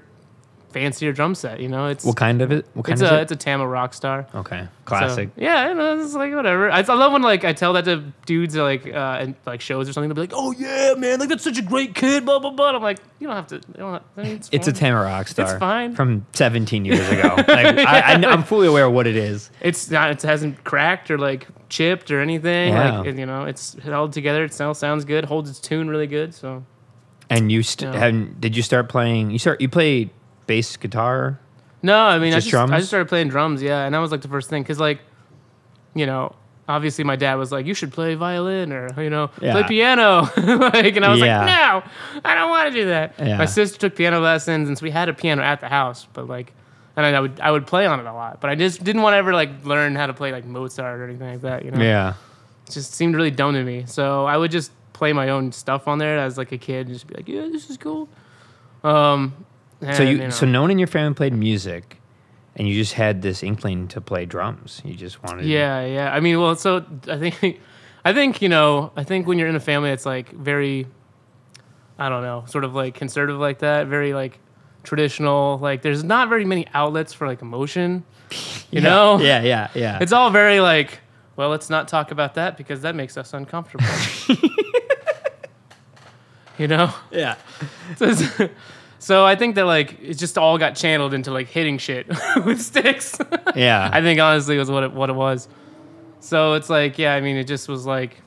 fancier 0.70 1.12
drum 1.12 1.34
set. 1.34 1.60
You 1.60 1.68
know, 1.68 1.86
it's 1.86 2.04
what 2.04 2.16
kind 2.16 2.42
of 2.42 2.52
it? 2.52 2.66
What 2.74 2.84
kind 2.84 2.94
it's 2.94 3.02
is 3.02 3.10
a 3.10 3.18
it? 3.18 3.22
it's 3.22 3.32
a 3.32 3.36
Tama 3.36 3.64
Rockstar. 3.64 4.32
okay. 4.34 4.60
So, 4.62 4.68
Classic. 4.84 5.28
yeah, 5.36 5.68
you 5.68 5.74
know, 5.74 6.00
it's 6.00 6.14
like 6.14 6.32
whatever. 6.32 6.70
I, 6.70 6.78
I 6.78 6.94
love 6.94 7.12
when 7.12 7.20
like 7.20 7.44
I 7.44 7.52
tell 7.52 7.74
that 7.74 7.84
to 7.84 8.04
dudes 8.24 8.56
at, 8.56 8.62
like 8.62 8.86
uh, 8.86 9.18
and 9.20 9.34
like 9.44 9.60
shows 9.60 9.86
or 9.86 9.92
something. 9.92 10.08
They'll 10.08 10.14
be 10.14 10.20
like, 10.22 10.32
"Oh 10.34 10.52
yeah, 10.52 10.94
man, 10.96 11.20
like 11.20 11.28
that's 11.28 11.44
such 11.44 11.58
a 11.58 11.62
great 11.62 11.94
kid." 11.94 12.24
Blah 12.24 12.38
blah 12.38 12.52
blah. 12.52 12.74
I'm 12.74 12.82
like, 12.82 12.98
you 13.18 13.26
don't 13.26 13.36
have 13.36 13.48
to. 13.48 13.56
You 13.56 13.62
don't 13.76 13.92
have, 13.92 14.02
I 14.16 14.22
mean, 14.22 14.36
it's 14.36 14.48
It's 14.50 14.66
a 14.66 14.72
fine. 14.72 14.80
Tama 14.92 15.04
Rockstar. 15.04 15.42
It's 15.50 15.58
fine. 15.58 15.94
From 15.94 16.24
17 16.32 16.86
years 16.86 17.06
ago. 17.10 17.34
like, 17.36 17.48
I, 17.48 18.14
I, 18.14 18.32
am 18.32 18.42
fully 18.44 18.66
aware 18.66 18.86
of 18.86 18.92
what 18.94 19.06
it 19.06 19.16
is. 19.16 19.50
It's 19.60 19.90
not. 19.90 20.10
It 20.10 20.22
hasn't 20.22 20.64
cracked 20.64 21.10
or 21.10 21.18
like 21.18 21.46
chipped 21.68 22.10
or 22.10 22.22
anything. 22.22 22.72
Yeah. 22.72 23.00
Like 23.00 23.08
it, 23.08 23.18
you 23.18 23.26
know, 23.26 23.44
it's 23.44 23.74
held 23.82 24.14
together. 24.14 24.42
It 24.44 24.54
still 24.54 24.72
sounds 24.72 25.04
good. 25.04 25.26
Holds 25.26 25.50
its 25.50 25.60
tune 25.60 25.88
really 25.90 26.06
good. 26.06 26.34
So 26.34 26.64
And 27.28 27.52
you 27.52 27.62
st- 27.62 27.92
Yeah. 27.92 28.00
haven't, 28.00 28.40
did 28.40 28.56
you 28.56 28.62
start 28.62 28.88
playing? 28.88 29.30
You 29.32 29.38
start 29.38 29.60
you 29.60 29.68
play 29.68 30.10
bass 30.48 30.76
guitar? 30.76 31.38
No, 31.82 31.96
I 31.96 32.18
mean, 32.18 32.32
Just 32.32 32.36
I 32.36 32.40
just 32.40 32.50
drums? 32.50 32.70
I 32.72 32.76
just 32.78 32.88
started 32.88 33.08
playing 33.08 33.28
drums, 33.28 33.62
yeah, 33.62 33.84
and 33.84 33.94
that 33.94 33.98
was 34.00 34.10
like 34.10 34.22
the 34.22 34.28
first 34.28 34.50
thing, 34.50 34.64
cause 34.64 34.80
like, 34.80 34.98
you 35.94 36.06
know, 36.06 36.34
obviously 36.68 37.04
my 37.04 37.14
dad 37.14 37.36
was 37.36 37.52
like, 37.52 37.66
you 37.66 37.72
should 37.74 37.92
play 37.92 38.16
violin 38.16 38.72
or 38.72 39.00
you 39.00 39.10
know, 39.10 39.28
play 39.28 39.62
piano, 39.62 40.22
like, 40.36 40.96
and 40.96 41.04
I 41.04 41.10
was 41.10 41.20
Yeah. 41.20 41.38
like, 41.44 41.84
no, 41.84 41.90
I 42.24 42.34
don't 42.34 42.50
want 42.50 42.72
to 42.72 42.74
do 42.80 42.86
that. 42.86 43.14
Yeah. 43.20 43.38
My 43.38 43.44
sister 43.44 43.78
took 43.78 43.94
piano 43.94 44.18
lessons, 44.18 44.66
and 44.68 44.76
so 44.76 44.82
we 44.82 44.90
had 44.90 45.08
a 45.08 45.14
piano 45.14 45.40
at 45.42 45.60
the 45.60 45.68
house, 45.68 46.08
but 46.12 46.26
like, 46.26 46.52
and 46.96 47.06
I 47.06 47.20
would 47.20 47.38
I 47.38 47.52
would 47.52 47.64
play 47.68 47.86
on 47.86 48.00
it 48.00 48.06
a 48.06 48.12
lot, 48.12 48.40
but 48.40 48.50
I 48.50 48.56
just 48.56 48.82
didn't 48.82 49.02
want 49.02 49.14
to 49.14 49.18
ever 49.18 49.32
like 49.32 49.64
learn 49.64 49.94
how 49.94 50.06
to 50.08 50.12
play 50.14 50.32
like 50.32 50.44
Mozart 50.44 50.98
or 50.98 51.04
anything 51.04 51.28
like 51.30 51.42
that, 51.42 51.64
you 51.64 51.70
know. 51.70 51.80
Yeah. 51.80 52.14
It 52.66 52.72
just 52.72 52.92
seemed 52.92 53.14
really 53.14 53.30
dumb 53.30 53.54
to 53.54 53.62
me. 53.62 53.84
So 53.86 54.26
I 54.26 54.36
would 54.36 54.50
just 54.50 54.72
play 54.94 55.12
my 55.12 55.28
own 55.28 55.52
stuff 55.52 55.86
on 55.86 55.98
there 55.98 56.18
as 56.18 56.36
like 56.36 56.50
a 56.50 56.58
kid, 56.58 56.86
and 56.88 56.94
just 56.96 57.06
be 57.06 57.14
like, 57.14 57.28
yeah, 57.28 57.42
this 57.52 57.70
is 57.70 57.76
cool. 57.76 58.08
Um, 58.82 59.44
Eh, 59.82 59.92
so 59.92 60.02
and, 60.02 60.10
you, 60.10 60.18
know. 60.24 60.30
so 60.30 60.46
no 60.46 60.60
one 60.62 60.70
in 60.70 60.78
your 60.78 60.88
family 60.88 61.14
played 61.14 61.32
music, 61.32 61.98
and 62.56 62.68
you 62.68 62.74
just 62.74 62.94
had 62.94 63.22
this 63.22 63.42
inkling 63.42 63.88
to 63.88 64.00
play 64.00 64.24
drums. 64.26 64.82
You 64.84 64.94
just 64.94 65.22
wanted. 65.22 65.46
Yeah, 65.46 65.84
yeah. 65.84 66.12
I 66.12 66.20
mean, 66.20 66.40
well, 66.40 66.56
so 66.56 66.84
I 67.08 67.16
think, 67.18 67.60
I 68.04 68.12
think 68.12 68.42
you 68.42 68.48
know, 68.48 68.90
I 68.96 69.04
think 69.04 69.26
when 69.26 69.38
you're 69.38 69.48
in 69.48 69.54
a 69.56 69.60
family 69.60 69.90
that's 69.90 70.06
like 70.06 70.30
very, 70.32 70.86
I 71.98 72.08
don't 72.08 72.22
know, 72.22 72.44
sort 72.48 72.64
of 72.64 72.74
like 72.74 72.94
conservative 72.94 73.38
like 73.40 73.60
that, 73.60 73.86
very 73.86 74.12
like 74.14 74.38
traditional. 74.82 75.58
Like, 75.58 75.82
there's 75.82 76.02
not 76.02 76.28
very 76.28 76.44
many 76.44 76.66
outlets 76.74 77.12
for 77.12 77.26
like 77.28 77.42
emotion. 77.42 78.04
You 78.70 78.82
Yeah. 78.82 78.88
know, 78.90 79.18
Yeah. 79.20 79.40
Yeah. 79.42 79.68
Yeah. 79.74 79.98
it's 80.02 80.12
all 80.12 80.28
very 80.30 80.60
like, 80.60 81.00
well, 81.36 81.48
let's 81.48 81.70
not 81.70 81.88
talk 81.88 82.10
about 82.10 82.34
that 82.34 82.58
because 82.58 82.82
that 82.82 82.94
makes 82.94 83.16
us 83.16 83.32
uncomfortable. 83.32 83.86
you 86.58 86.66
know. 86.68 86.92
yeah. 87.10 87.36
So, 87.96 88.04
it's- 88.06 88.50
so 88.98 89.24
I 89.24 89.36
think 89.36 89.54
that 89.54 89.64
like 89.64 89.96
it 90.02 90.14
just 90.14 90.36
all 90.38 90.58
got 90.58 90.74
channeled 90.74 91.14
into 91.14 91.30
like 91.32 91.48
hitting 91.48 91.78
shit 91.78 92.06
with 92.44 92.60
sticks. 92.60 93.16
Yeah. 93.54 93.88
I 93.92 94.00
think 94.00 94.20
honestly 94.20 94.56
was 94.58 94.70
what 94.70 94.82
it, 94.84 94.92
what 94.92 95.10
it 95.10 95.14
was. 95.14 95.48
So 96.20 96.54
it's 96.54 96.68
like, 96.68 96.98
yeah, 96.98 97.14
I 97.14 97.20
mean, 97.20 97.36
it 97.36 97.44
just 97.44 97.68
was 97.68 97.86
like, 97.86 98.20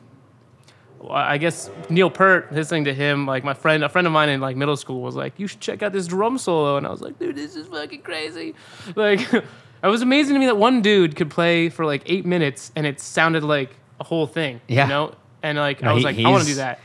I 1.10 1.38
guess 1.40 1.70
Neil 1.90 2.10
Peart, 2.12 2.54
listening 2.54 2.86
to 2.86 2.94
him, 2.94 3.26
like 3.26 3.44
my 3.44 3.54
friend, 3.56 3.84
a 3.84 3.90
friend 3.90 4.06
of 4.06 4.14
mine 4.14 4.30
in 4.30 4.40
like 4.40 4.56
middle 4.56 4.78
school 4.78 5.02
was 5.02 5.16
like, 5.16 5.34
you 5.40 5.48
should 5.48 5.60
check 5.60 5.82
out 5.82 5.92
this 5.94 6.06
drum 6.08 6.38
solo, 6.38 6.78
and 6.78 6.86
I 6.86 6.92
was 6.92 7.02
like, 7.02 7.18
dude, 7.18 7.36
this 7.36 7.56
is 7.56 7.68
fucking 7.68 8.02
crazy. 8.04 8.54
Like, 8.96 9.34
it 9.34 9.44
was 9.88 10.04
amazing 10.04 10.36
to 10.36 10.40
me 10.40 10.46
that 10.46 10.58
one 10.58 10.82
dude 10.84 11.16
could 11.16 11.32
play 11.32 11.70
for 11.70 11.86
like 11.86 12.04
eight 12.06 12.26
minutes 12.26 12.72
and 12.76 12.86
it 12.86 13.00
sounded 13.00 13.44
like 13.44 13.72
a 14.00 14.04
whole 14.04 14.28
thing. 14.28 14.62
Yeah. 14.68 14.84
You 14.84 14.90
know, 14.90 15.16
and 15.42 15.58
like 15.58 15.82
No, 15.82 15.90
I 15.90 15.94
was 15.94 16.02
he- 16.02 16.06
like, 16.06 16.20
I 16.20 16.30
want 16.30 16.44
to 16.44 16.50
do 16.50 16.56
that. 16.56 16.80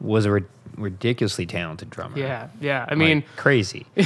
was 0.00 0.24
a 0.24 0.30
rid- 0.32 0.48
ridiculously 0.80 1.46
talented 1.46 1.90
drummer. 1.90 2.18
Yeah, 2.18 2.48
yeah. 2.60 2.84
I 2.88 2.90
Like, 2.94 2.98
mean, 2.98 3.24
crazy. 3.36 3.86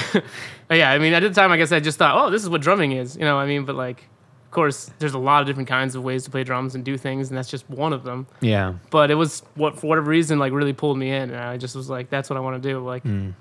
yeah, 0.70 0.90
I 0.90 0.98
mean, 0.98 1.12
at 1.12 1.20
the 1.22 1.30
time, 1.30 1.52
I 1.52 1.56
guess 1.56 1.72
I 1.72 1.80
just 1.80 1.98
thought, 1.98 2.14
oh, 2.16 2.30
this 2.30 2.42
is 2.42 2.48
what 2.48 2.60
drumming 2.60 2.92
is, 2.92 3.16
you 3.16 3.22
know. 3.22 3.36
what 3.36 3.42
I 3.42 3.46
mean, 3.46 3.64
but 3.64 3.76
like, 3.76 3.98
of 4.44 4.50
course, 4.50 4.90
there's 4.98 5.14
a 5.14 5.18
lot 5.18 5.40
of 5.40 5.46
different 5.46 5.68
kinds 5.68 5.94
of 5.94 6.02
ways 6.02 6.24
to 6.24 6.30
play 6.30 6.44
drums 6.44 6.74
and 6.74 6.84
do 6.84 6.96
things, 6.98 7.28
and 7.30 7.38
that's 7.38 7.50
just 7.50 7.68
one 7.70 7.92
of 7.92 8.04
them. 8.04 8.26
Yeah. 8.40 8.74
But 8.90 9.10
it 9.10 9.14
was 9.14 9.42
what 9.54 9.78
for 9.78 9.86
whatever 9.86 10.10
reason, 10.10 10.38
like, 10.38 10.52
really 10.52 10.72
pulled 10.74 10.98
me 10.98 11.10
in, 11.10 11.30
and 11.30 11.36
I 11.36 11.56
just 11.56 11.74
was 11.74 11.88
like, 11.88 12.10
that's 12.10 12.28
what 12.28 12.36
I 12.36 12.40
want 12.40 12.62
to 12.62 12.68
do. 12.68 12.84
Like, 12.84 13.04
Mm. 13.04 13.34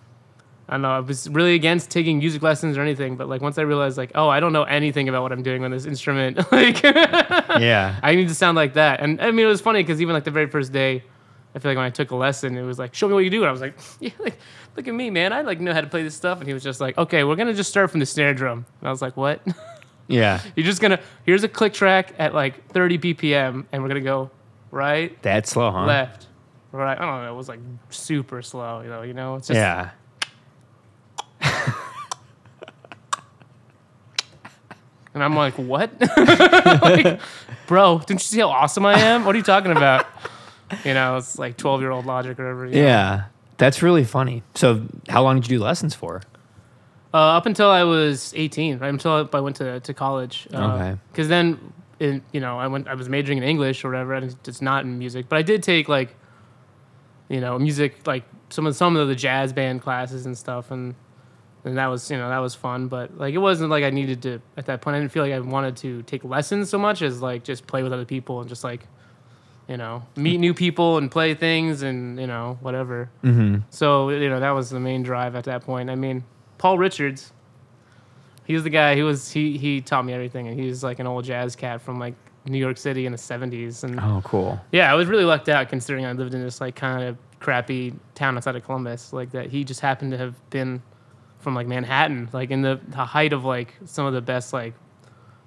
I 0.69 0.75
don't 0.75 0.83
know, 0.83 0.91
I 0.91 0.99
was 1.01 1.27
really 1.29 1.53
against 1.55 1.89
taking 1.89 2.19
music 2.19 2.41
lessons 2.41 2.77
or 2.77 2.81
anything, 2.81 3.17
but 3.17 3.27
like 3.27 3.41
once 3.41 3.57
I 3.57 3.63
realized, 3.63 3.97
like, 3.97 4.11
oh, 4.15 4.29
I 4.29 4.39
don't 4.39 4.53
know 4.53 4.63
anything 4.63 5.09
about 5.09 5.21
what 5.21 5.33
I'm 5.33 5.43
doing 5.43 5.65
on 5.65 5.71
this 5.71 5.85
instrument, 5.85 6.37
like, 6.53 6.81
Yeah. 6.81 7.99
I 8.03 8.15
need 8.15 8.29
to 8.29 8.35
sound 8.35 8.55
like 8.55 8.75
that. 8.75 9.01
And 9.01 9.19
I 9.19 9.31
mean, 9.31 9.45
it 9.45 9.49
was 9.49 9.59
funny 9.59 9.83
because 9.83 10.01
even 10.01 10.13
like 10.13 10.23
the 10.23 10.31
very 10.31 10.47
first 10.47 10.71
day, 10.71 11.03
I 11.53 11.59
feel 11.59 11.71
like 11.71 11.77
when 11.77 11.85
I 11.85 11.89
took 11.89 12.11
a 12.11 12.15
lesson, 12.15 12.57
it 12.57 12.61
was 12.63 12.79
like, 12.79 12.93
show 12.95 13.07
me 13.07 13.13
what 13.13 13.25
you 13.25 13.29
do. 13.29 13.41
And 13.41 13.49
I 13.49 13.51
was 13.51 13.61
like, 13.61 13.77
yeah, 13.99 14.11
like, 14.19 14.37
look 14.77 14.87
at 14.87 14.93
me, 14.93 15.09
man. 15.09 15.33
I 15.33 15.41
like 15.41 15.59
know 15.59 15.73
how 15.73 15.81
to 15.81 15.87
play 15.87 16.01
this 16.03 16.15
stuff. 16.15 16.39
And 16.39 16.47
he 16.47 16.53
was 16.53 16.63
just 16.63 16.79
like, 16.79 16.97
okay, 16.97 17.23
we're 17.23 17.35
gonna 17.35 17.53
just 17.53 17.69
start 17.69 17.91
from 17.91 17.99
the 17.99 18.05
snare 18.05 18.33
drum. 18.33 18.65
And 18.79 18.87
I 18.87 18.91
was 18.91 19.01
like, 19.01 19.17
what? 19.17 19.41
Yeah. 20.07 20.41
You're 20.57 20.65
just 20.65 20.81
gonna 20.81 20.99
here's 21.25 21.43
a 21.45 21.47
click 21.47 21.71
track 21.73 22.13
at 22.19 22.33
like 22.33 22.67
30 22.73 22.97
BPM, 22.97 23.65
and 23.71 23.81
we're 23.81 23.87
gonna 23.87 24.01
go 24.01 24.29
right, 24.69 25.21
That 25.21 25.47
slow, 25.47 25.71
huh? 25.71 25.85
left, 25.85 26.27
right. 26.73 26.99
I 26.99 27.05
don't 27.05 27.23
know. 27.23 27.31
It 27.33 27.37
was 27.37 27.47
like 27.47 27.59
super 27.91 28.41
slow, 28.41 28.81
you 28.81 28.89
know. 28.89 29.03
You 29.03 29.13
know, 29.13 29.35
it's 29.35 29.47
just 29.47 29.55
Yeah. 29.55 29.91
And 35.13 35.21
I'm 35.23 35.35
like, 35.35 35.55
what? 35.55 35.91
like, 36.81 37.19
bro, 37.67 37.99
didn't 37.99 38.11
you 38.21 38.25
see 38.25 38.39
how 38.39 38.47
awesome 38.49 38.85
I 38.85 38.97
am? 38.97 39.25
What 39.25 39.35
are 39.35 39.37
you 39.37 39.43
talking 39.43 39.71
about? 39.71 40.07
You 40.85 40.93
know, 40.93 41.17
it's 41.17 41.37
like 41.37 41.57
12 41.57 41.81
year 41.81 41.91
old 41.91 42.05
logic 42.05 42.39
or 42.39 42.43
whatever. 42.43 42.65
you 42.67 42.75
know? 42.81 42.87
Yeah. 42.87 43.23
That's 43.57 43.81
really 43.83 44.03
funny. 44.03 44.41
So, 44.55 44.85
how 45.09 45.21
long 45.23 45.39
did 45.39 45.49
you 45.49 45.57
do 45.59 45.63
lessons 45.63 45.93
for? 45.93 46.21
Uh, 47.13 47.17
up 47.17 47.45
until 47.45 47.69
I 47.69 47.83
was 47.83 48.33
18, 48.35 48.79
right 48.79 48.87
until 48.87 49.29
I 49.33 49.39
went 49.39 49.57
to, 49.57 49.79
to 49.81 49.93
college. 49.93 50.47
Uh, 50.53 50.57
Okay. 50.73 50.97
Because 51.11 51.27
then, 51.27 51.73
in, 51.99 52.23
you 52.31 52.39
know, 52.39 52.57
I 52.57 52.65
went. 52.67 52.87
I 52.87 52.95
was 52.95 53.07
majoring 53.09 53.37
in 53.37 53.43
English 53.43 53.83
or 53.85 53.89
whatever, 53.89 54.13
and 54.15 54.35
it's 54.47 54.61
not 54.61 54.83
in 54.85 54.97
music. 54.97 55.29
But 55.29 55.37
I 55.37 55.41
did 55.43 55.61
take 55.61 55.87
like, 55.87 56.15
you 57.29 57.39
know, 57.39 57.59
music 57.59 58.07
like 58.07 58.23
some 58.49 58.65
of 58.65 58.75
some 58.75 58.95
of 58.95 59.07
the 59.07 59.13
jazz 59.15 59.53
band 59.53 59.81
classes 59.83 60.25
and 60.25 60.35
stuff, 60.37 60.71
and 60.71 60.95
and 61.63 61.77
that 61.77 61.87
was 61.87 62.09
you 62.09 62.17
know 62.17 62.29
that 62.29 62.39
was 62.39 62.55
fun. 62.55 62.87
But 62.87 63.15
like 63.17 63.35
it 63.35 63.37
wasn't 63.39 63.69
like 63.69 63.83
I 63.83 63.91
needed 63.91 64.23
to 64.23 64.41
at 64.57 64.65
that 64.65 64.81
point. 64.81 64.95
I 64.95 64.99
didn't 64.99 65.11
feel 65.11 65.21
like 65.23 65.33
I 65.33 65.39
wanted 65.39 65.77
to 65.77 66.01
take 66.03 66.23
lessons 66.23 66.69
so 66.69 66.79
much 66.79 67.03
as 67.03 67.21
like 67.21 67.43
just 67.43 67.67
play 67.67 67.83
with 67.83 67.93
other 67.93 68.05
people 68.05 68.39
and 68.39 68.49
just 68.49 68.63
like, 68.63 68.87
you 69.71 69.77
know, 69.77 70.03
meet 70.17 70.37
new 70.37 70.53
people 70.53 70.97
and 70.97 71.09
play 71.09 71.33
things 71.33 71.81
and 71.81 72.19
you 72.19 72.27
know 72.27 72.57
whatever. 72.59 73.09
Mm-hmm. 73.23 73.59
So 73.69 74.09
you 74.09 74.29
know 74.29 74.41
that 74.41 74.51
was 74.51 74.69
the 74.69 74.81
main 74.81 75.01
drive 75.01 75.33
at 75.35 75.45
that 75.45 75.63
point. 75.63 75.89
I 75.89 75.95
mean, 75.95 76.25
Paul 76.57 76.77
Richards, 76.77 77.31
he 78.43 78.53
was 78.53 78.63
the 78.63 78.69
guy. 78.69 78.95
He 78.95 79.01
was 79.03 79.31
he 79.31 79.57
he 79.57 79.79
taught 79.79 80.03
me 80.03 80.11
everything, 80.11 80.47
and 80.49 80.59
he 80.59 80.67
was 80.67 80.83
like 80.83 80.99
an 80.99 81.07
old 81.07 81.23
jazz 81.23 81.55
cat 81.55 81.81
from 81.81 81.99
like 81.99 82.15
New 82.45 82.57
York 82.57 82.77
City 82.77 83.05
in 83.05 83.13
the 83.13 83.17
'70s. 83.17 83.85
And 83.85 83.97
Oh, 83.99 84.21
cool. 84.25 84.59
yeah, 84.73 84.91
I 84.91 84.95
was 84.95 85.07
really 85.07 85.23
lucked 85.23 85.47
out 85.47 85.69
considering 85.69 86.05
I 86.05 86.11
lived 86.11 86.33
in 86.33 86.41
this 86.43 86.59
like 86.59 86.75
kind 86.75 87.03
of 87.07 87.17
crappy 87.39 87.93
town 88.13 88.35
outside 88.35 88.57
of 88.57 88.65
Columbus. 88.65 89.13
Like 89.13 89.31
that, 89.31 89.49
he 89.49 89.63
just 89.63 89.79
happened 89.79 90.11
to 90.11 90.17
have 90.17 90.35
been 90.49 90.81
from 91.39 91.55
like 91.55 91.65
Manhattan, 91.65 92.27
like 92.33 92.51
in 92.51 92.61
the, 92.61 92.77
the 92.89 93.05
height 93.05 93.31
of 93.31 93.45
like 93.45 93.73
some 93.85 94.05
of 94.05 94.11
the 94.13 94.21
best 94.21 94.51
like 94.51 94.73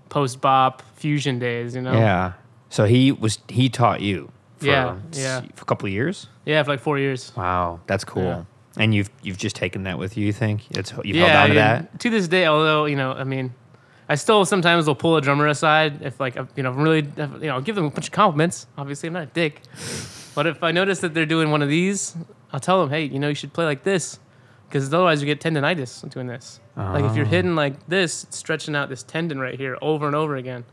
post 0.08 0.40
bop 0.40 0.82
fusion 0.96 1.38
days. 1.38 1.74
You 1.74 1.82
know? 1.82 1.92
Yeah. 1.92 2.32
So 2.74 2.86
he 2.86 3.12
was 3.12 3.38
he 3.48 3.68
taught 3.68 4.00
you. 4.00 4.32
For, 4.58 4.66
Yeah, 4.66 4.96
yeah. 5.12 5.42
For 5.54 5.62
a 5.62 5.64
couple 5.64 5.86
of 5.86 5.92
years. 5.92 6.26
Yeah, 6.44 6.60
for 6.64 6.72
like 6.72 6.80
four 6.80 6.98
years. 6.98 7.32
Wow, 7.36 7.78
that's 7.86 8.02
cool. 8.04 8.24
Yeah. 8.24 8.44
And 8.76 8.92
you've 8.92 9.10
you've 9.22 9.38
just 9.38 9.54
taken 9.54 9.84
that 9.84 9.96
with 9.96 10.16
you. 10.16 10.26
You 10.26 10.32
think 10.32 10.62
it's 10.76 10.92
you've 11.04 11.14
yeah, 11.14 11.26
held 11.28 11.50
on 11.50 11.56
to 11.56 11.62
and 11.62 11.84
that? 11.84 12.00
to 12.00 12.10
this 12.10 12.26
day. 12.26 12.46
Although 12.46 12.86
you 12.86 12.96
know, 12.96 13.12
I 13.12 13.22
mean, 13.22 13.54
I 14.08 14.16
still 14.16 14.44
sometimes 14.44 14.88
will 14.88 14.96
pull 14.96 15.16
a 15.16 15.20
drummer 15.20 15.46
aside 15.46 16.02
if 16.02 16.18
like 16.18 16.34
you 16.56 16.64
know 16.64 16.72
really 16.72 17.06
you 17.42 17.46
know 17.46 17.60
give 17.60 17.76
them 17.76 17.84
a 17.84 17.90
bunch 17.90 18.06
of 18.08 18.12
compliments. 18.12 18.66
Obviously, 18.76 19.06
I'm 19.06 19.12
not 19.12 19.22
a 19.22 19.26
dick, 19.26 19.62
but 20.34 20.48
if 20.48 20.60
I 20.64 20.72
notice 20.72 20.98
that 20.98 21.14
they're 21.14 21.26
doing 21.26 21.52
one 21.52 21.62
of 21.62 21.68
these, 21.68 22.16
I'll 22.52 22.58
tell 22.58 22.80
them, 22.80 22.90
hey, 22.90 23.04
you 23.04 23.20
know, 23.20 23.28
you 23.28 23.36
should 23.36 23.52
play 23.52 23.66
like 23.66 23.84
this, 23.84 24.18
because 24.68 24.92
otherwise 24.92 25.20
you 25.22 25.26
get 25.26 25.38
tendonitis 25.40 26.10
doing 26.10 26.26
this. 26.26 26.58
Like 26.76 27.04
if 27.04 27.14
you're 27.14 27.24
Oh. 27.26 27.28
hitting 27.28 27.54
like 27.54 27.86
this, 27.86 28.26
stretching 28.30 28.74
out 28.74 28.88
this 28.88 29.04
tendon 29.04 29.38
right 29.38 29.54
here 29.56 29.78
over 29.80 30.08
and 30.08 30.16
over 30.16 30.34
again. 30.34 30.64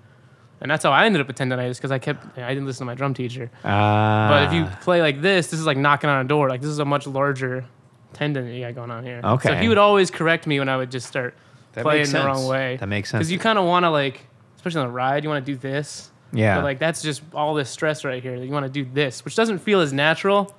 And 0.62 0.70
that's 0.70 0.84
how 0.84 0.92
I 0.92 1.06
ended 1.06 1.22
up 1.22 1.28
with 1.28 1.38
tendonitis 1.38 1.78
because 1.78 1.92
I 1.92 1.98
kept 2.00 2.38
I 2.38 2.50
didn't 2.50 2.66
listen 2.68 2.82
to 2.82 2.86
my 2.86 2.94
drum 2.96 3.14
teacher. 3.14 3.50
Uh, 3.64 4.30
But 4.30 4.44
if 4.48 4.54
you 4.54 4.66
play 4.82 5.02
like 5.02 5.22
this, 5.22 5.48
this 5.48 5.60
is 5.60 5.66
like 5.66 5.78
knocking 5.78 6.10
on 6.10 6.24
a 6.24 6.28
door. 6.28 6.50
Like 6.50 6.62
this 6.62 6.70
is 6.70 6.80
a 6.80 6.86
much 6.86 7.08
larger 7.08 7.66
tendon 8.14 8.46
that 8.46 8.54
you 8.54 8.62
got 8.66 8.76
going 8.76 8.92
on 8.92 9.04
here. 9.04 9.22
Okay. 9.24 9.50
So 9.50 9.56
he 9.56 9.68
would 9.70 9.78
always 9.80 10.12
correct 10.12 10.46
me 10.46 10.60
when 10.60 10.70
I 10.70 10.78
would 10.78 10.92
just 10.92 11.08
start 11.08 11.34
That 11.74 11.84
playing 11.84 12.12
the 12.12 12.20
wrong 12.24 12.46
way. 12.48 12.78
That 12.78 12.88
makes 12.90 13.10
sense. 13.10 13.20
Because 13.20 13.32
you 13.32 13.40
kind 13.40 13.58
of 13.58 13.66
want 13.66 13.86
to 13.86 13.90
like, 13.90 14.22
especially 14.56 14.82
on 14.82 14.88
a 14.88 14.92
ride, 14.92 15.24
you 15.24 15.30
want 15.30 15.44
to 15.46 15.52
do 15.52 15.58
this. 15.58 16.12
yeah, 16.32 16.56
But 16.58 16.64
like 16.64 16.78
that's 16.80 17.02
just 17.02 17.24
all 17.34 17.56
this 17.56 17.70
stress 17.70 18.06
right 18.06 18.22
here. 18.22 18.38
that 18.40 18.46
You 18.46 18.52
want 18.52 18.66
to 18.66 18.72
do 18.72 18.88
this, 18.94 19.26
which 19.26 19.36
doesn't 19.36 19.60
feel 19.60 19.80
as 19.82 19.92
natural. 19.94 20.54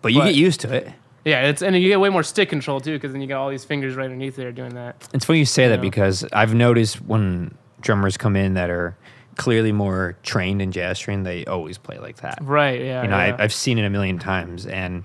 but 0.00 0.12
you 0.14 0.20
but- 0.20 0.26
get 0.26 0.34
used 0.34 0.60
to 0.60 0.74
it. 0.74 0.90
Yeah, 1.24 1.42
it's 1.48 1.62
and 1.62 1.76
you 1.76 1.88
get 1.88 2.00
way 2.00 2.08
more 2.08 2.24
stick 2.24 2.48
control 2.48 2.80
too, 2.80 2.94
because 2.94 3.12
then 3.12 3.20
you 3.20 3.28
got 3.28 3.40
all 3.40 3.48
these 3.50 3.64
fingers 3.64 3.94
right 3.94 4.06
underneath 4.06 4.34
there 4.34 4.50
doing 4.50 4.74
that. 4.74 5.06
It's 5.14 5.24
funny 5.24 5.38
you 5.40 5.44
say 5.44 5.68
that 5.68 5.76
Yeah. 5.76 5.80
because 5.82 6.24
I've 6.32 6.52
noticed 6.54 6.96
when 7.02 7.54
drummers 7.80 8.16
come 8.16 8.34
in 8.34 8.54
that 8.54 8.70
are 8.70 8.96
clearly 9.36 9.72
more 9.72 10.16
trained 10.22 10.60
in 10.62 10.72
jazz 10.72 10.98
trained, 10.98 11.26
they 11.26 11.44
always 11.46 11.78
play 11.78 11.98
like 11.98 12.16
that. 12.16 12.38
Right. 12.42 12.80
Yeah. 12.80 13.02
you 13.02 13.08
know, 13.08 13.16
yeah. 13.16 13.36
I, 13.38 13.42
I've 13.42 13.52
seen 13.52 13.78
it 13.78 13.84
a 13.84 13.90
million 13.90 14.18
times, 14.18 14.66
and 14.66 15.04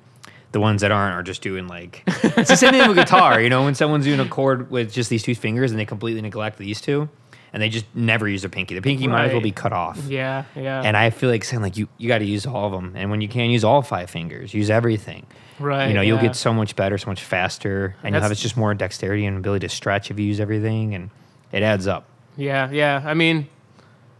the 0.51 0.59
ones 0.59 0.81
that 0.81 0.91
aren't 0.91 1.13
are 1.15 1.23
just 1.23 1.41
doing 1.41 1.67
like 1.67 2.03
it's 2.07 2.49
the 2.49 2.55
same 2.55 2.71
thing 2.71 2.87
with 2.87 2.97
guitar. 2.97 3.41
You 3.41 3.49
know, 3.49 3.63
when 3.63 3.75
someone's 3.75 4.05
doing 4.05 4.19
a 4.19 4.27
chord 4.27 4.71
with 4.71 4.91
just 4.91 5.09
these 5.09 5.23
two 5.23 5.35
fingers 5.35 5.71
and 5.71 5.79
they 5.79 5.85
completely 5.85 6.21
neglect 6.21 6.57
these 6.57 6.81
two, 6.81 7.09
and 7.53 7.61
they 7.61 7.69
just 7.69 7.85
never 7.95 8.27
use 8.27 8.41
their 8.41 8.49
pinky. 8.49 8.75
The 8.75 8.81
pinky 8.81 9.07
might 9.07 9.25
as 9.25 9.31
well 9.33 9.41
be 9.41 9.51
cut 9.51 9.73
off. 9.73 9.97
yeah. 10.07 10.43
Yeah. 10.55 10.81
And 10.83 10.97
I 10.97 11.09
feel 11.09 11.29
like 11.29 11.43
saying 11.43 11.61
like 11.61 11.77
you 11.77 11.87
you 11.97 12.07
got 12.07 12.19
to 12.19 12.25
use 12.25 12.45
all 12.45 12.65
of 12.65 12.71
them, 12.71 12.93
and 12.95 13.09
when 13.11 13.21
you 13.21 13.27
can't 13.27 13.51
use 13.51 13.63
all 13.63 13.81
five 13.81 14.09
fingers, 14.09 14.53
use 14.53 14.69
everything. 14.69 15.25
right. 15.59 15.87
you 15.87 15.93
know, 15.93 16.01
you'll 16.01 16.19
get 16.21 16.35
so 16.35 16.53
much 16.53 16.75
better, 16.75 16.97
so 16.97 17.09
much 17.09 17.23
faster, 17.23 17.95
and 18.03 18.13
you'll 18.13 18.21
have 18.21 18.31
it's 18.31 18.41
just 18.41 18.57
more 18.57 18.73
dexterity 18.73 19.25
and 19.25 19.37
ability 19.37 19.67
to 19.67 19.73
stretch 19.73 20.11
if 20.11 20.19
you 20.19 20.25
use 20.25 20.39
everything, 20.39 20.93
and 20.95 21.09
it 21.51 21.63
adds 21.63 21.87
up. 21.87 22.05
Yeah, 22.35 22.69
yeah. 22.69 23.01
I 23.05 23.13
mean, 23.15 23.47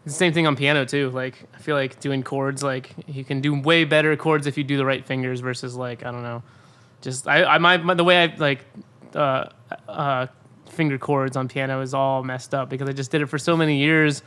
same 0.08 0.34
thing 0.34 0.48
on 0.48 0.56
piano 0.56 0.86
too. 0.86 1.10
Like, 1.10 1.44
I 1.54 1.58
feel 1.60 1.76
like 1.76 2.00
doing 2.00 2.24
chords, 2.24 2.64
like 2.64 2.92
you 3.08 3.24
can 3.24 3.42
do 3.42 3.60
way 3.60 3.84
better 3.84 4.16
chords 4.16 4.48
if 4.48 4.58
you 4.58 4.64
do 4.64 4.78
the 4.78 4.86
right 4.86 5.06
fingers 5.06 5.40
versus 5.40 5.76
like 5.76 6.06
I 6.06 6.12
don't 6.12 6.24
know, 6.24 6.44
just 7.02 7.28
I, 7.28 7.44
I 7.44 7.58
my, 7.58 7.78
my 7.78 7.94
the 7.94 8.04
way 8.04 8.24
I 8.24 8.36
like 8.38 8.66
uh, 9.16 9.50
uh, 9.88 10.28
finger 10.70 10.98
chords 10.98 11.36
on 11.36 11.48
piano 11.48 11.82
is 11.82 11.94
all 11.94 12.24
messed 12.24 12.54
up 12.54 12.70
because 12.70 12.90
I 12.90 12.94
just 12.94 13.12
did 13.12 13.22
it 13.22 13.28
for 13.28 13.38
so 13.38 13.58
many 13.58 13.78
years. 13.78 14.24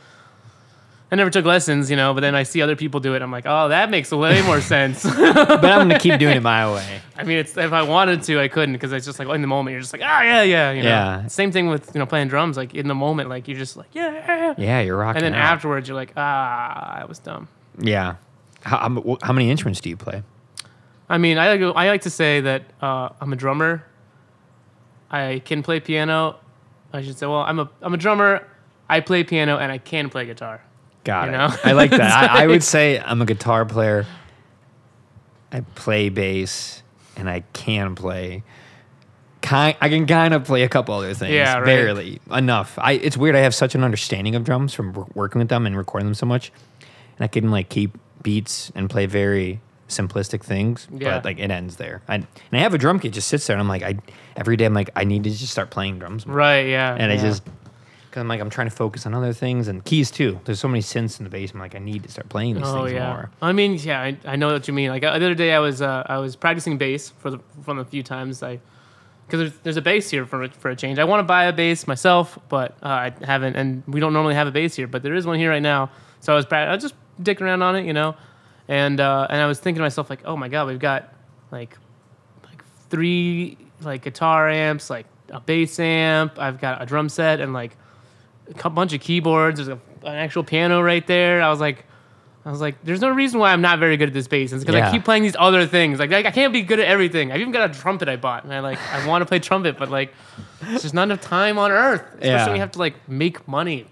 I 1.11 1.17
never 1.17 1.29
took 1.29 1.43
lessons, 1.43 1.91
you 1.91 1.97
know, 1.97 2.13
but 2.13 2.21
then 2.21 2.35
I 2.35 2.43
see 2.43 2.61
other 2.61 2.77
people 2.77 3.01
do 3.01 3.15
it. 3.15 3.21
I'm 3.21 3.31
like, 3.31 3.43
oh, 3.45 3.67
that 3.67 3.89
makes 3.89 4.11
way 4.11 4.41
more 4.45 4.61
sense. 4.61 5.03
But 5.03 5.65
I'm 5.65 5.89
gonna 5.89 5.99
keep 5.99 6.17
doing 6.19 6.37
it 6.37 6.41
my 6.43 6.73
way. 6.73 7.01
I 7.17 7.23
mean, 7.23 7.37
it's 7.37 7.57
if 7.57 7.73
I 7.73 7.83
wanted 7.83 8.23
to, 8.23 8.39
I 8.39 8.47
couldn't 8.47 8.73
because 8.73 8.93
it's 8.93 9.05
just 9.05 9.19
like 9.19 9.27
in 9.27 9.41
the 9.41 9.47
moment 9.47 9.73
you're 9.73 9.81
just 9.81 9.91
like, 9.91 10.01
ah, 10.05 10.21
yeah, 10.21 10.41
yeah, 10.43 10.71
you 10.71 10.83
know. 10.83 10.89
Yeah. 10.89 11.27
Same 11.27 11.51
thing 11.51 11.67
with 11.67 11.91
you 11.93 11.99
know 11.99 12.05
playing 12.05 12.29
drums. 12.29 12.55
Like 12.55 12.73
in 12.73 12.87
the 12.87 12.95
moment, 12.95 13.27
like 13.27 13.47
you're 13.49 13.57
just 13.57 13.75
like, 13.75 13.89
yeah, 13.93 14.13
Yeah, 14.25 14.53
Yeah, 14.57 14.79
you're 14.81 14.95
rocking. 14.97 15.21
and 15.23 15.33
then 15.33 15.39
out. 15.41 15.51
afterwards, 15.53 15.87
you're 15.89 15.95
like, 15.97 16.13
ah, 16.15 17.01
I 17.01 17.05
was 17.05 17.19
dumb. 17.19 17.47
yeah. 17.77 18.15
How, 18.63 18.77
how, 18.77 19.17
how 19.23 19.33
many 19.33 19.49
instruments 19.51 19.81
do 19.81 19.89
you 19.89 19.97
play? 19.97 20.21
I 21.09 21.17
mean, 21.17 21.37
I 21.39 21.55
like, 21.55 21.75
I 21.75 21.89
like 21.89 22.01
to 22.03 22.09
say 22.11 22.39
that 22.41 22.63
uh, 22.81 23.09
I'm 23.19 23.33
a 23.33 23.35
drummer. 23.35 23.83
I 25.09 25.41
can 25.43 25.61
play 25.63 25.79
piano. 25.81 26.37
I 26.93 27.01
should 27.01 27.17
say, 27.17 27.25
well, 27.25 27.41
I'm 27.41 27.59
a 27.59 27.69
I'm 27.81 27.93
a 27.93 27.97
drummer. 27.97 28.47
I 28.89 28.99
play 29.01 29.23
piano 29.23 29.57
and 29.57 29.71
I 29.71 29.77
can 29.77 30.09
play 30.09 30.25
guitar. 30.25 30.61
Got 31.03 31.27
You 31.29 31.33
it. 31.33 31.37
know? 31.37 31.55
I 31.63 31.71
like 31.73 31.91
that. 31.91 32.01
It's 32.01 32.31
I, 32.39 32.43
I 32.43 32.47
would 32.47 32.63
say 32.63 32.99
I'm 32.99 33.21
a 33.21 33.25
guitar 33.25 33.65
player. 33.65 34.05
I 35.51 35.61
play 35.75 36.09
bass, 36.09 36.81
and 37.17 37.29
I 37.29 37.41
can 37.53 37.95
play. 37.95 38.43
Kind, 39.41 39.75
I 39.81 39.89
can 39.89 40.05
kind 40.05 40.33
of 40.35 40.43
play 40.43 40.61
a 40.63 40.69
couple 40.69 40.93
other 40.93 41.13
things. 41.15 41.33
Yeah, 41.33 41.55
right. 41.57 41.65
barely 41.65 42.21
enough. 42.31 42.77
I. 42.77 42.93
It's 42.93 43.17
weird. 43.17 43.35
I 43.35 43.39
have 43.39 43.55
such 43.55 43.73
an 43.75 43.83
understanding 43.83 44.35
of 44.35 44.43
drums 44.43 44.73
from 44.73 44.93
wor- 44.93 45.07
working 45.15 45.39
with 45.39 45.49
them 45.49 45.65
and 45.65 45.75
recording 45.75 46.05
them 46.07 46.13
so 46.13 46.25
much, 46.27 46.51
and 47.17 47.23
I 47.23 47.27
can 47.27 47.49
like 47.49 47.67
keep 47.69 47.97
beats 48.21 48.71
and 48.75 48.87
play 48.89 49.07
very 49.07 49.59
simplistic 49.89 50.43
things. 50.43 50.87
Yeah. 50.93 51.15
But 51.17 51.25
like 51.25 51.39
it 51.39 51.49
ends 51.49 51.77
there. 51.77 52.01
I, 52.07 52.15
and 52.15 52.27
I 52.53 52.59
have 52.59 52.73
a 52.75 52.77
drum 52.77 52.99
kit 52.99 53.13
just 53.13 53.27
sits 53.27 53.47
there, 53.47 53.55
and 53.55 53.61
I'm 53.61 53.67
like, 53.67 53.81
I 53.81 53.97
every 54.37 54.55
day 54.57 54.65
I'm 54.65 54.75
like, 54.75 54.91
I 54.95 55.03
need 55.05 55.23
to 55.23 55.31
just 55.31 55.51
start 55.51 55.71
playing 55.71 55.97
drums. 55.99 56.25
more. 56.27 56.35
Right? 56.37 56.67
Yeah. 56.67 56.95
And 56.97 57.11
I 57.11 57.17
just, 57.17 57.41
because 58.11 58.19
I'm 58.21 58.27
like, 58.27 58.41
I'm 58.41 58.49
trying 58.49 58.67
to 58.69 58.75
focus 58.75 59.05
on 59.05 59.13
other 59.13 59.31
things 59.31 59.69
and 59.69 59.83
keys 59.85 60.11
too. 60.11 60.37
There's 60.43 60.59
so 60.59 60.67
many 60.67 60.81
synths 60.81 61.17
in 61.19 61.23
the 61.23 61.29
bass. 61.29 61.53
I'm 61.53 61.61
like, 61.61 61.75
I 61.75 61.79
need 61.79 62.03
to 62.03 62.11
start 62.11 62.27
playing 62.27 62.55
these 62.55 62.63
Oh 62.67 62.83
things 62.83 62.91
yeah. 62.91 63.07
more. 63.13 63.31
I 63.41 63.53
mean, 63.53 63.75
yeah, 63.75 64.01
I, 64.01 64.17
I 64.25 64.35
know 64.35 64.51
what 64.51 64.67
you 64.67 64.73
mean. 64.73 64.89
Like 64.89 65.01
uh, 65.03 65.17
the 65.17 65.25
other 65.25 65.33
day, 65.35 65.53
I 65.53 65.59
was 65.59 65.81
uh, 65.81 66.03
I 66.05 66.17
was 66.17 66.35
practicing 66.35 66.77
bass 66.77 67.09
for 67.09 67.31
the 67.31 67.39
from 67.63 67.77
the 67.77 67.85
few 67.85 68.03
times 68.03 68.43
I, 68.43 68.59
because 69.25 69.39
there's, 69.39 69.53
there's 69.63 69.77
a 69.77 69.81
bass 69.81 70.09
here 70.09 70.25
for 70.25 70.43
a- 70.43 70.49
for 70.49 70.69
a 70.69 70.75
change. 70.75 70.99
I 70.99 71.05
want 71.05 71.21
to 71.21 71.23
buy 71.23 71.45
a 71.45 71.53
bass 71.53 71.87
myself, 71.87 72.37
but 72.49 72.77
uh, 72.83 72.87
I 72.87 73.13
haven't, 73.25 73.55
and 73.55 73.81
we 73.87 74.01
don't 74.01 74.11
normally 74.11 74.35
have 74.35 74.47
a 74.47 74.51
bass 74.51 74.75
here, 74.75 74.87
but 74.87 75.03
there 75.03 75.15
is 75.15 75.25
one 75.25 75.39
here 75.39 75.49
right 75.49 75.61
now. 75.61 75.89
So 76.19 76.33
I 76.33 76.35
was 76.35 76.45
I 76.51 76.73
was 76.73 76.81
just 76.83 76.95
dicking 77.21 77.41
around 77.41 77.61
on 77.61 77.77
it, 77.77 77.85
you 77.85 77.93
know, 77.93 78.15
and 78.67 78.99
uh, 78.99 79.27
and 79.29 79.39
I 79.41 79.47
was 79.47 79.59
thinking 79.59 79.79
to 79.79 79.83
myself 79.83 80.09
like, 80.09 80.23
oh 80.25 80.35
my 80.35 80.49
god, 80.49 80.67
we've 80.67 80.79
got 80.79 81.13
like 81.49 81.77
like 82.43 82.61
three 82.89 83.57
like 83.81 84.01
guitar 84.03 84.49
amps, 84.49 84.89
like 84.89 85.05
a 85.29 85.39
bass 85.39 85.79
amp. 85.79 86.37
I've 86.37 86.59
got 86.59 86.81
a 86.81 86.85
drum 86.85 87.07
set 87.07 87.39
and 87.39 87.53
like 87.53 87.77
a 88.63 88.69
bunch 88.69 88.93
of 88.93 89.01
keyboards. 89.01 89.57
There's 89.57 89.67
a, 89.69 89.79
an 90.07 90.15
actual 90.15 90.43
piano 90.43 90.81
right 90.81 91.05
there. 91.05 91.41
I 91.41 91.49
was 91.49 91.59
like, 91.59 91.85
I 92.43 92.49
was 92.51 92.59
like, 92.59 92.83
there's 92.83 93.01
no 93.01 93.09
reason 93.09 93.39
why 93.39 93.53
I'm 93.53 93.61
not 93.61 93.77
very 93.79 93.97
good 93.97 94.07
at 94.09 94.13
this 94.13 94.27
bass. 94.27 94.51
It's 94.51 94.63
because 94.63 94.75
Yeah. 94.75 94.89
I 94.89 94.91
keep 94.91 95.03
playing 95.05 95.21
these 95.23 95.35
other 95.37 95.67
things. 95.67 95.99
Like, 95.99 96.11
I 96.11 96.19
I 96.19 96.31
can't 96.31 96.51
be 96.51 96.63
good 96.63 96.79
at 96.79 96.87
everything. 96.87 97.31
I've 97.31 97.39
even 97.39 97.53
got 97.53 97.69
a 97.69 97.73
trumpet 97.79 98.09
I 98.09 98.15
bought, 98.15 98.43
and 98.43 98.51
I 98.53 98.59
like 98.61 98.79
I 98.91 99.05
want 99.07 99.21
to 99.21 99.25
play 99.27 99.39
trumpet, 99.39 99.77
but 99.77 99.91
like, 99.91 100.11
there's 100.61 100.81
just 100.81 100.93
not 100.95 101.03
enough 101.03 101.21
time 101.21 101.57
on 101.59 101.71
earth. 101.71 102.01
Especially 102.13 102.27
Yeah. 102.29 102.45
when 102.47 102.55
you 102.55 102.61
have 102.61 102.71
to 102.71 102.79
like 102.79 103.07
make 103.07 103.47
money. 103.47 103.85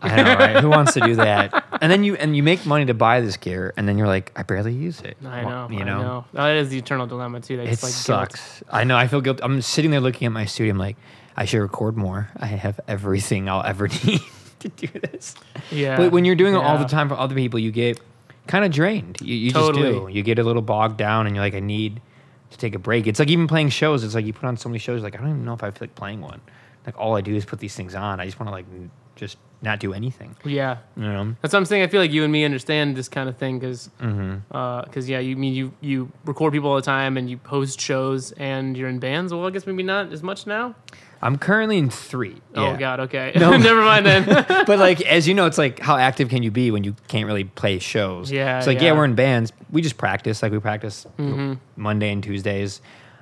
I 0.00 0.22
know, 0.22 0.34
right? 0.36 0.56
Who 0.62 0.68
wants 0.70 0.92
to 0.94 1.00
do 1.00 1.16
that? 1.16 1.64
And 1.82 1.90
then 1.90 2.04
you 2.04 2.14
and 2.14 2.36
you 2.36 2.42
make 2.42 2.64
money 2.64 2.86
to 2.86 2.94
buy 2.94 3.20
this 3.20 3.36
gear, 3.36 3.74
and 3.76 3.88
then 3.88 3.98
you're 3.98 4.06
like, 4.06 4.30
I 4.36 4.44
barely 4.44 4.72
use 4.72 5.00
it. 5.00 5.16
I 5.26 5.42
know. 5.42 5.68
You 5.70 5.80
I 5.80 5.82
know, 5.84 6.02
know. 6.02 6.24
That 6.34 6.56
is 6.56 6.68
the 6.70 6.78
eternal 6.78 7.06
dilemma 7.08 7.40
too. 7.40 7.56
That 7.56 7.64
it 7.64 7.70
like 7.70 7.80
guilt. 7.80 7.92
sucks. 7.92 8.62
I 8.70 8.84
know. 8.84 8.96
I 8.96 9.08
feel 9.08 9.20
guilty. 9.20 9.42
I'm 9.42 9.60
sitting 9.60 9.90
there 9.90 10.00
looking 10.00 10.24
at 10.26 10.32
my 10.32 10.44
studio. 10.44 10.70
I'm 10.72 10.78
like, 10.78 10.96
I 11.38 11.44
should 11.44 11.60
record 11.60 11.96
more. 11.96 12.28
I 12.36 12.46
have 12.46 12.80
everything 12.88 13.48
I'll 13.48 13.62
ever 13.64 13.88
need 14.04 14.20
to 14.60 14.68
do 14.68 14.88
this. 14.88 15.34
Yeah. 15.70 15.96
But 15.96 16.12
when 16.12 16.24
you're 16.24 16.34
doing 16.34 16.54
it 16.54 16.58
all 16.58 16.76
the 16.78 16.84
time 16.84 17.08
for 17.08 17.14
other 17.14 17.34
people, 17.34 17.58
you 17.60 17.70
get 17.70 18.00
kind 18.48 18.64
of 18.64 18.72
drained. 18.72 19.18
You, 19.22 19.34
you 19.36 19.50
just 19.52 19.72
do. 19.74 20.08
You 20.10 20.22
get 20.22 20.38
a 20.38 20.42
little 20.42 20.62
bogged 20.62 20.96
down, 20.96 21.26
and 21.26 21.36
you're 21.36 21.44
like, 21.44 21.54
I 21.54 21.60
need 21.60 22.00
to 22.50 22.58
take 22.58 22.74
a 22.74 22.78
break. 22.78 23.06
It's 23.06 23.18
like 23.20 23.28
even 23.28 23.46
playing 23.46 23.68
shows. 23.70 24.02
It's 24.04 24.14
like 24.14 24.26
you 24.26 24.32
put 24.32 24.44
on 24.46 24.56
so 24.56 24.68
many 24.68 24.78
shows. 24.80 25.02
Like 25.02 25.14
I 25.14 25.18
don't 25.18 25.28
even 25.30 25.44
know 25.44 25.54
if 25.54 25.62
I 25.62 25.70
feel 25.70 25.78
like 25.82 25.94
playing 25.94 26.20
one. 26.20 26.40
Like 26.86 26.98
all 26.98 27.16
I 27.16 27.20
do 27.20 27.34
is 27.36 27.44
put 27.44 27.60
these 27.60 27.74
things 27.76 27.94
on. 27.94 28.18
I 28.20 28.24
just 28.24 28.40
want 28.40 28.48
to 28.48 28.52
like 28.52 28.66
n- 28.72 28.90
just 29.14 29.36
not 29.60 29.80
do 29.80 29.92
anything. 29.92 30.34
Yeah. 30.44 30.78
You 30.96 31.02
know? 31.02 31.34
That's 31.42 31.52
what 31.52 31.58
I'm 31.58 31.64
saying. 31.66 31.82
I 31.82 31.88
feel 31.88 32.00
like 32.00 32.12
you 32.12 32.22
and 32.24 32.32
me 32.32 32.44
understand 32.44 32.96
this 32.96 33.08
kind 33.08 33.28
of 33.28 33.36
thing 33.36 33.58
because, 33.58 33.90
Mm-hmm. 34.00 35.00
yeah, 35.10 35.18
you 35.18 35.36
mean 35.36 35.52
you 35.54 35.72
you 35.80 36.10
record 36.24 36.52
people 36.52 36.70
all 36.70 36.76
the 36.76 36.82
time 36.82 37.16
and 37.16 37.28
you 37.28 37.36
post 37.38 37.80
shows 37.80 38.32
and 38.32 38.76
you're 38.76 38.88
in 38.88 38.98
bands. 38.98 39.32
Well, 39.32 39.46
I 39.46 39.50
guess 39.50 39.66
maybe 39.66 39.82
not 39.82 40.12
as 40.12 40.22
much 40.22 40.46
now. 40.46 40.74
I'm 41.20 41.36
currently 41.36 41.78
in 41.78 41.90
three. 41.90 42.36
Oh 42.54 42.62
yeah. 42.72 42.76
God, 42.78 43.00
okay, 43.00 43.32
No. 43.36 43.56
never 43.56 43.82
mind 43.82 44.06
then. 44.06 44.24
but 44.66 44.78
like 44.78 45.00
as 45.02 45.26
you 45.26 45.34
know, 45.34 45.46
it's 45.46 45.58
like 45.58 45.80
how 45.80 45.96
active 45.96 46.28
can 46.28 46.42
you 46.42 46.50
be 46.50 46.70
when 46.70 46.84
you 46.84 46.94
can't 47.08 47.26
really 47.26 47.44
play 47.44 47.78
shows? 47.78 48.30
Yeah, 48.30 48.58
It's 48.58 48.66
like 48.66 48.76
yeah, 48.78 48.82
yeah. 48.84 48.88
Mm-hmm. 48.90 48.98
we're 48.98 49.04
in 49.06 49.14
bands. 49.14 49.52
We 49.70 49.82
just 49.82 49.98
practice 49.98 50.42
like 50.42 50.52
we 50.52 50.58
practice 50.60 51.06
Monday 51.76 52.12
and 52.12 52.22
Tuesdays. 52.22 52.80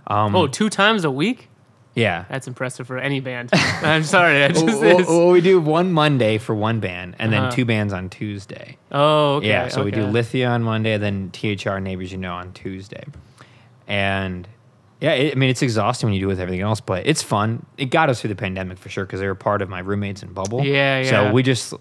Um, 0.08 0.36
oh, 0.36 0.46
two 0.46 0.68
times 0.70 1.04
a 1.04 1.10
week? 1.10 1.48
yeah. 1.94 2.26
That's 2.28 2.46
impressive 2.46 2.86
for 2.86 2.98
any 2.98 3.20
band. 3.20 3.48
I'm 3.54 4.04
sorry, 4.04 4.46
just 4.52 4.64
Well, 4.66 4.80
well, 4.80 5.00
is. 5.00 5.06
well, 5.08 5.28
we 5.30 5.40
do 5.40 5.58
one 5.58 5.90
Monday 5.92 6.36
for 6.38 6.54
one 6.54 6.78
band, 6.78 7.16
and 7.18 7.32
then 7.32 7.44
Uh-huh. 7.44 7.50
two 7.50 7.64
bands 7.64 7.92
on 7.94 8.10
Tuesday. 8.10 8.76
Oh, 8.92 9.36
okay. 9.36 9.48
yeah, 9.48 9.68
so 9.68 9.82
we 9.82 9.90
do 9.90 10.02
okay. 10.02 10.10
Lithia 10.12 10.48
on 10.50 10.62
Monday, 10.62 10.98
then 10.98 11.30
THR 11.32 11.78
Neighbors 11.80 12.12
You 12.12 12.18
Know 12.18 12.34
on 12.34 12.52
Tuesday. 12.52 13.02
And 13.88 14.46
yeah, 15.00 15.12
it, 15.12 15.32
I 15.32 15.38
mean, 15.38 15.50
it's 15.50 15.62
exhausting 15.62 16.06
when 16.08 16.14
you 16.14 16.20
do 16.20 16.26
it 16.26 16.28
with 16.28 16.40
everything 16.40 16.62
else, 16.62 16.80
but 16.80 17.06
it's 17.06 17.22
fun. 17.22 17.64
It 17.76 17.86
got 17.86 18.08
us 18.10 18.20
through 18.20 18.28
the 18.28 18.36
pandemic 18.36 18.78
for 18.78 18.88
sure 18.88 19.04
because 19.04 19.20
they 19.20 19.26
were 19.26 19.34
part 19.34 19.62
of 19.62 19.68
my 19.68 19.80
roommates 19.80 20.22
in 20.22 20.32
Bubble. 20.32 20.64
Yeah, 20.64 21.00
yeah. 21.00 21.10
So 21.10 21.32
we 21.32 21.42
just 21.42 21.74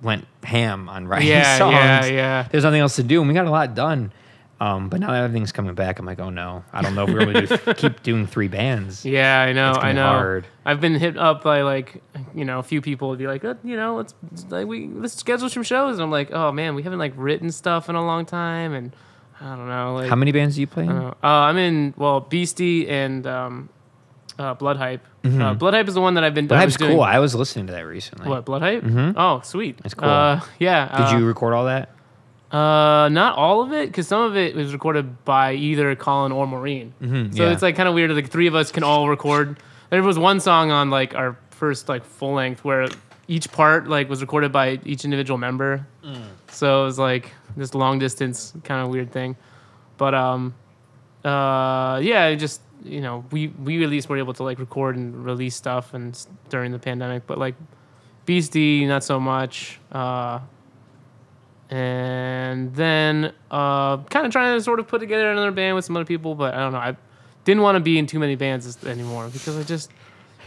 went 0.00 0.26
ham 0.42 0.88
on 0.88 1.06
writing 1.08 1.28
Yeah, 1.28 1.58
songs. 1.58 1.74
yeah, 1.74 2.04
yeah. 2.06 2.48
There's 2.50 2.64
nothing 2.64 2.80
else 2.80 2.96
to 2.96 3.02
do, 3.02 3.20
and 3.20 3.28
we 3.28 3.34
got 3.34 3.46
a 3.46 3.50
lot 3.50 3.74
done. 3.74 4.12
Um, 4.60 4.88
but 4.90 5.00
now 5.00 5.08
that 5.10 5.24
everything's 5.24 5.50
coming 5.50 5.74
back, 5.74 5.98
I'm 5.98 6.06
like, 6.06 6.20
oh 6.20 6.30
no, 6.30 6.62
I 6.72 6.82
don't 6.82 6.94
know 6.94 7.02
if 7.02 7.10
we're 7.12 7.24
going 7.32 7.46
to 7.48 7.74
keep 7.74 8.00
doing 8.04 8.28
three 8.28 8.46
bands. 8.46 9.04
Yeah, 9.04 9.40
I 9.42 9.52
know. 9.52 9.72
I 9.72 9.90
know. 9.90 10.06
hard. 10.06 10.46
I've 10.64 10.80
been 10.80 10.94
hit 10.94 11.18
up 11.18 11.42
by 11.42 11.62
like, 11.62 12.00
you 12.32 12.44
know, 12.44 12.60
a 12.60 12.62
few 12.62 12.80
people 12.80 13.08
would 13.08 13.18
be 13.18 13.26
like, 13.26 13.44
uh, 13.44 13.54
you 13.64 13.76
know, 13.76 13.96
let's 13.96 14.14
like 14.50 14.68
we 14.68 14.86
let's 14.86 15.14
schedule 15.14 15.48
some 15.48 15.64
shows. 15.64 15.94
And 15.96 16.04
I'm 16.04 16.12
like, 16.12 16.30
oh 16.30 16.52
man, 16.52 16.76
we 16.76 16.84
haven't 16.84 17.00
like 17.00 17.12
written 17.16 17.50
stuff 17.50 17.88
in 17.88 17.96
a 17.96 18.04
long 18.06 18.24
time, 18.24 18.72
and 18.72 18.94
I 19.42 19.56
don't 19.56 19.68
know. 19.68 19.94
Like, 19.94 20.08
How 20.08 20.16
many 20.16 20.30
bands 20.32 20.54
do 20.54 20.60
you 20.60 20.66
play? 20.66 20.84
in? 20.84 20.90
Uh, 20.90 21.08
uh, 21.22 21.26
I'm 21.26 21.56
in 21.56 21.94
well, 21.96 22.20
Beastie 22.20 22.88
and 22.88 23.26
um, 23.26 23.68
uh, 24.38 24.54
Blood 24.54 24.76
Hype. 24.76 25.04
Uh, 25.24 25.54
Blood 25.54 25.74
Hype 25.74 25.88
is 25.88 25.94
the 25.94 26.00
one 26.00 26.14
that 26.14 26.24
I've 26.24 26.34
been. 26.34 26.46
But 26.46 26.56
I 26.56 26.58
Hype's 26.60 26.68
was 26.74 26.76
doing- 26.76 26.92
cool. 26.92 27.02
I 27.02 27.18
was 27.18 27.34
listening 27.34 27.66
to 27.66 27.72
that 27.72 27.80
recently. 27.86 28.28
What 28.28 28.44
Blood 28.44 28.62
Hype? 28.62 28.84
Oh, 29.16 29.40
sweet. 29.42 29.78
It's 29.84 29.94
cool. 29.94 30.08
Uh, 30.08 30.40
yeah. 30.58 30.88
Did 30.96 31.14
uh, 31.14 31.18
you 31.18 31.26
record 31.26 31.54
all 31.54 31.64
that? 31.66 31.90
Uh, 32.50 33.08
not 33.08 33.36
all 33.38 33.62
of 33.62 33.72
it, 33.72 33.88
because 33.88 34.06
some 34.06 34.20
of 34.22 34.36
it 34.36 34.54
was 34.54 34.72
recorded 34.74 35.24
by 35.24 35.54
either 35.54 35.94
Colin 35.96 36.32
or 36.32 36.46
Maureen. 36.46 36.92
Mhm, 37.02 37.34
so 37.34 37.44
yeah. 37.44 37.50
it's 37.50 37.62
like 37.62 37.76
kind 37.76 37.88
of 37.88 37.94
weird. 37.94 38.10
Like 38.10 38.28
three 38.30 38.46
of 38.46 38.54
us 38.54 38.70
can 38.70 38.82
all 38.84 39.08
record. 39.08 39.58
There 39.90 40.02
was 40.02 40.18
one 40.18 40.38
song 40.38 40.70
on 40.70 40.90
like 40.90 41.14
our 41.14 41.36
first 41.50 41.88
like 41.88 42.04
full 42.04 42.34
length 42.34 42.62
where 42.64 42.88
each 43.28 43.50
part 43.52 43.88
like 43.88 44.08
was 44.08 44.20
recorded 44.20 44.52
by 44.52 44.80
each 44.84 45.04
individual 45.04 45.38
member. 45.38 45.86
So 46.50 46.82
it 46.82 46.84
was 46.86 46.98
like 46.98 47.32
this 47.56 47.74
long 47.74 47.98
distance 47.98 48.52
kind 48.64 48.84
of 48.84 48.90
weird 48.90 49.12
thing. 49.12 49.36
But 49.96 50.14
um, 50.14 50.54
uh, 51.24 52.00
yeah, 52.02 52.34
just 52.34 52.60
you 52.84 53.00
know 53.00 53.24
we 53.30 53.48
we 53.48 53.82
at 53.84 53.90
least 53.90 54.08
were 54.08 54.18
able 54.18 54.34
to 54.34 54.42
like 54.42 54.58
record 54.58 54.96
and 54.96 55.24
release 55.24 55.54
stuff 55.54 55.94
and 55.94 56.18
during 56.48 56.72
the 56.72 56.78
pandemic. 56.78 57.26
But 57.26 57.38
like 57.38 57.54
Beastie, 58.26 58.86
not 58.86 59.04
so 59.04 59.20
much. 59.20 59.78
Uh, 59.90 60.40
and 61.70 62.74
then 62.74 63.32
uh, 63.50 63.96
kind 63.96 64.26
of 64.26 64.32
trying 64.32 64.58
to 64.58 64.62
sort 64.62 64.78
of 64.78 64.88
put 64.88 64.98
together 64.98 65.32
another 65.32 65.50
band 65.52 65.74
with 65.74 65.86
some 65.86 65.96
other 65.96 66.04
people, 66.04 66.34
but 66.34 66.52
I 66.54 66.58
don't 66.58 66.72
know. 66.72 66.78
I 66.78 66.96
didn't 67.44 67.62
want 67.62 67.76
to 67.76 67.80
be 67.80 67.98
in 67.98 68.06
too 68.06 68.18
many 68.18 68.34
bands 68.34 68.84
anymore 68.84 69.30
because 69.32 69.56
I 69.56 69.62
just 69.62 69.90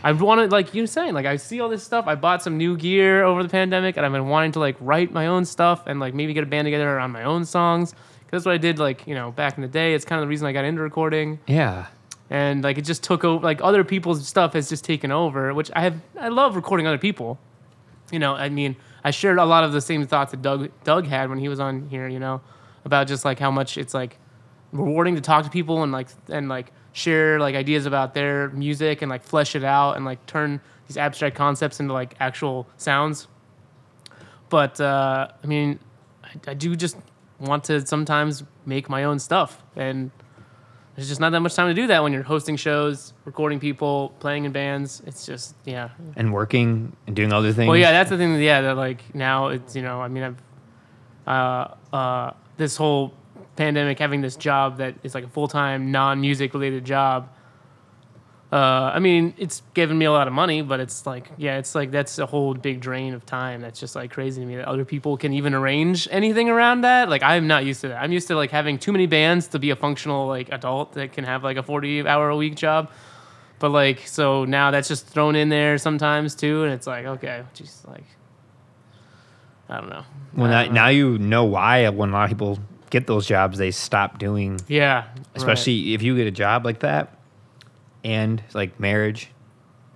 I 0.06 0.12
wanted 0.12 0.52
like 0.52 0.74
you 0.74 0.84
were 0.84 0.88
saying 0.88 1.13
like 1.13 1.26
I 1.26 1.36
see 1.38 1.60
all 1.60 1.68
this 1.70 1.84
stuff. 1.84 2.06
I 2.08 2.15
bought 2.15 2.41
some 2.44 2.58
new 2.58 2.78
gear 2.78 3.24
over 3.24 3.41
the 3.44 3.50
pandemic, 3.50 3.98
and 3.98 4.06
I've 4.06 4.12
been 4.12 4.28
wanting 4.30 4.52
to 4.54 4.60
like 4.60 4.78
write 4.80 5.12
my 5.12 5.28
own 5.28 5.44
stuff 5.46 5.88
and 5.88 6.00
like 6.00 6.13
maybe 6.13 6.34
get 6.34 6.44
a 6.44 6.48
band 6.48 6.65
together 6.68 6.88
around 6.89 7.12
my 7.12 7.24
own 7.24 7.44
songs. 7.44 7.91
Cause 7.91 8.30
that's 8.32 8.46
what 8.46 8.54
I 8.54 8.58
did 8.58 8.80
like 8.80 9.06
you 9.08 9.15
know 9.15 9.32
back 9.32 9.58
in 9.58 9.62
the 9.62 9.68
day. 9.68 9.94
It's 9.94 10.06
kind 10.06 10.20
of 10.22 10.24
the 10.26 10.30
reason 10.30 10.48
I 10.48 10.52
got 10.54 10.63
into 10.65 10.82
recording 10.82 11.39
Yeah. 11.48 11.88
and 12.30 12.63
like 12.63 12.78
it 12.78 12.84
just 12.86 13.04
took 13.04 13.24
over 13.24 13.44
like 13.44 13.62
other 13.63 13.84
people's 13.84 14.28
stuff 14.28 14.54
has 14.54 14.68
just 14.70 14.84
taken 14.84 15.12
over 15.12 15.54
which 15.54 15.70
i 15.76 15.82
have 15.82 15.96
i 16.20 16.28
love 16.30 16.56
recording 16.56 16.88
other 16.88 16.98
people 16.98 17.38
you 18.12 18.18
know 18.18 18.34
i 18.34 18.50
mean 18.50 18.76
i 19.04 19.12
shared 19.12 19.38
a 19.38 19.46
lot 19.46 19.63
of 19.63 19.72
the 19.74 19.80
same 19.82 20.08
thoughts 20.08 20.32
that 20.32 20.41
doug 20.41 20.72
doug 20.84 21.06
had 21.06 21.30
when 21.30 21.38
he 21.38 21.48
was 21.48 21.60
on 21.60 21.88
here 21.89 22.08
you 22.08 22.18
know 22.20 22.41
about 22.84 23.06
just 23.06 23.26
like 23.26 23.38
how 23.38 23.52
much 23.52 23.78
it's 23.78 23.94
like 23.94 24.18
rewarding 24.72 25.13
to 25.13 25.22
talk 25.22 25.44
to 25.44 25.52
people 25.52 25.84
and 25.84 25.91
like 25.91 26.08
and 26.30 26.50
like 26.50 26.72
share 26.96 27.40
like 27.40 27.56
ideas 27.56 27.86
about 27.86 28.14
their 28.14 28.50
music 28.52 29.02
and 29.02 29.10
like 29.10 29.22
flesh 29.22 29.54
it 29.54 29.66
out 29.66 29.98
and 29.98 30.06
like 30.06 30.26
turn 30.28 30.62
these 30.88 30.96
abstract 30.96 31.36
concepts 31.36 31.82
into 31.82 31.92
like 31.92 32.16
actual 32.22 32.66
sounds 32.78 33.28
but 34.50 34.80
uh 34.80 35.28
i 35.44 35.46
mean 35.46 35.78
I, 36.24 36.52
I 36.52 36.54
do 36.54 36.74
just 36.76 36.96
want 37.38 37.66
to 37.66 37.86
sometimes 37.86 38.44
make 38.66 38.88
my 38.88 39.04
own 39.04 39.20
stuff 39.20 39.62
and 39.76 40.10
there's 40.96 41.10
just 41.10 41.20
not 41.20 41.32
that 41.32 41.42
much 41.42 41.54
time 41.54 41.68
to 41.68 41.74
do 41.74 41.88
that 41.88 42.02
when 42.04 42.14
you're 42.14 42.24
hosting 42.24 42.56
shows, 42.56 43.12
recording 43.26 43.60
people, 43.60 44.14
playing 44.22 44.46
in 44.46 44.54
bands. 44.54 45.04
It's 45.06 45.26
just 45.26 45.54
yeah. 45.66 45.90
And 46.16 46.32
working 46.34 46.96
and 47.06 47.14
doing 47.14 47.34
other 47.34 47.52
things. 47.52 47.68
Well, 47.68 47.78
yeah, 47.78 47.92
that's 47.92 48.10
the 48.10 48.18
thing. 48.18 48.42
Yeah, 48.42 48.62
that 48.62 48.78
like 48.78 49.14
now 49.14 49.48
it's 49.48 49.76
you 49.76 49.82
know 49.82 50.02
I 50.02 50.08
mean 50.08 50.24
I've 50.24 50.42
uh 51.28 51.74
uh 51.94 52.32
this 52.56 52.78
whole 52.78 53.14
pandemic 53.56 54.00
having 54.00 54.22
this 54.22 54.36
job 54.36 54.78
that 54.78 54.96
is 55.04 55.15
like 55.15 55.24
a 55.24 55.30
full 55.30 55.48
time 55.48 55.91
non 55.91 56.22
music 56.22 56.54
related 56.54 56.86
job. 56.86 57.30
Uh, 58.52 58.91
I 58.94 59.00
mean, 59.00 59.34
it's 59.38 59.63
given 59.74 59.98
me 59.98 60.06
a 60.06 60.12
lot 60.12 60.28
of 60.28 60.34
money, 60.34 60.62
but 60.62 60.80
it's 60.80 61.06
like, 61.06 61.30
yeah, 61.36 61.58
it's 61.58 61.76
like 61.76 61.91
that's 61.91 62.20
a 62.20 62.26
whole 62.26 62.54
big 62.54 62.80
drain 62.80 63.13
of 63.13 63.26
time. 63.26 63.60
That's 63.60 63.80
just 63.80 63.96
like 63.96 64.12
crazy 64.12 64.39
to 64.39 64.48
me 64.48 64.56
that 64.56 64.68
other 64.68 64.86
people 64.86 65.18
can 65.18 65.34
even 65.34 65.54
arrange 65.54 66.08
anything 66.12 66.50
around 66.50 66.82
that. 66.82 67.10
Like, 67.10 67.24
I'm 67.24 67.48
not 67.48 67.65
used 67.65 67.82
to 67.82 67.89
that. 67.89 68.02
I'm 68.02 68.12
used 68.12 68.28
to 68.28 68.36
like 68.36 68.52
having 68.52 68.78
too 68.78 68.91
many 68.91 69.08
bands 69.08 69.48
to 69.48 69.60
be 69.60 69.72
a 69.72 69.76
functional 69.76 70.28
like 70.28 70.50
adult 70.54 70.94
that 70.94 71.12
can 71.12 71.24
have 71.24 71.44
like 71.44 71.58
a 71.58 71.63
40 71.63 72.08
hour 72.08 72.30
a 72.30 72.38
week 72.38 72.56
job. 72.56 72.91
But 73.60 73.70
like, 73.70 74.08
so 74.08 74.46
now 74.46 74.72
that's 74.72 74.88
just 74.88 75.08
thrown 75.08 75.36
in 75.36 75.50
there 75.50 75.78
sometimes 75.78 76.36
too, 76.36 76.63
and 76.63 76.72
it's 76.74 76.88
like, 76.88 77.06
okay, 77.06 77.44
just 77.54 77.88
like, 77.88 78.06
I 79.70 79.82
don't 79.82 79.89
know. 79.89 80.04
Well, 80.36 80.50
now, 80.50 80.72
now 80.72 80.88
you 80.89 81.18
know 81.18 81.46
why 81.46 81.89
when 81.89 82.10
a 82.10 82.13
lot 82.13 82.26
of 82.26 82.30
people 82.30 82.60
get 82.96 83.08
those 83.08 83.28
jobs, 83.28 83.58
they 83.58 83.72
stop 83.72 84.20
doing. 84.20 84.60
yeah, 84.68 85.08
right. 85.08 85.10
Especially 85.36 85.94
if 85.94 86.02
you 86.02 86.16
get 86.16 86.28
a 86.28 86.32
job 86.32 86.66
like 86.66 86.80
that, 86.80 87.18
and 88.04 88.42
like 88.54 88.80
marriage, 88.80 89.30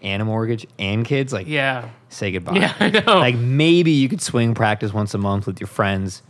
and 0.02 0.22
a 0.22 0.26
mortgage, 0.26 0.68
and 0.78 1.06
kids. 1.06 1.32
Like, 1.32 1.48
yeah, 1.48 1.90
say 2.10 2.32
goodbye. 2.32 2.58
yeah, 2.58 2.76
I 2.80 2.90
know. 2.90 3.20
Like 3.20 3.36
maybe 3.36 3.92
you 3.92 4.10
could 4.10 4.22
swing 4.22 4.54
practice 4.54 4.94
once 4.94 5.14
a 5.14 5.18
month 5.18 5.48
with 5.48 5.60
your 5.60 5.68
friends, 5.68 6.22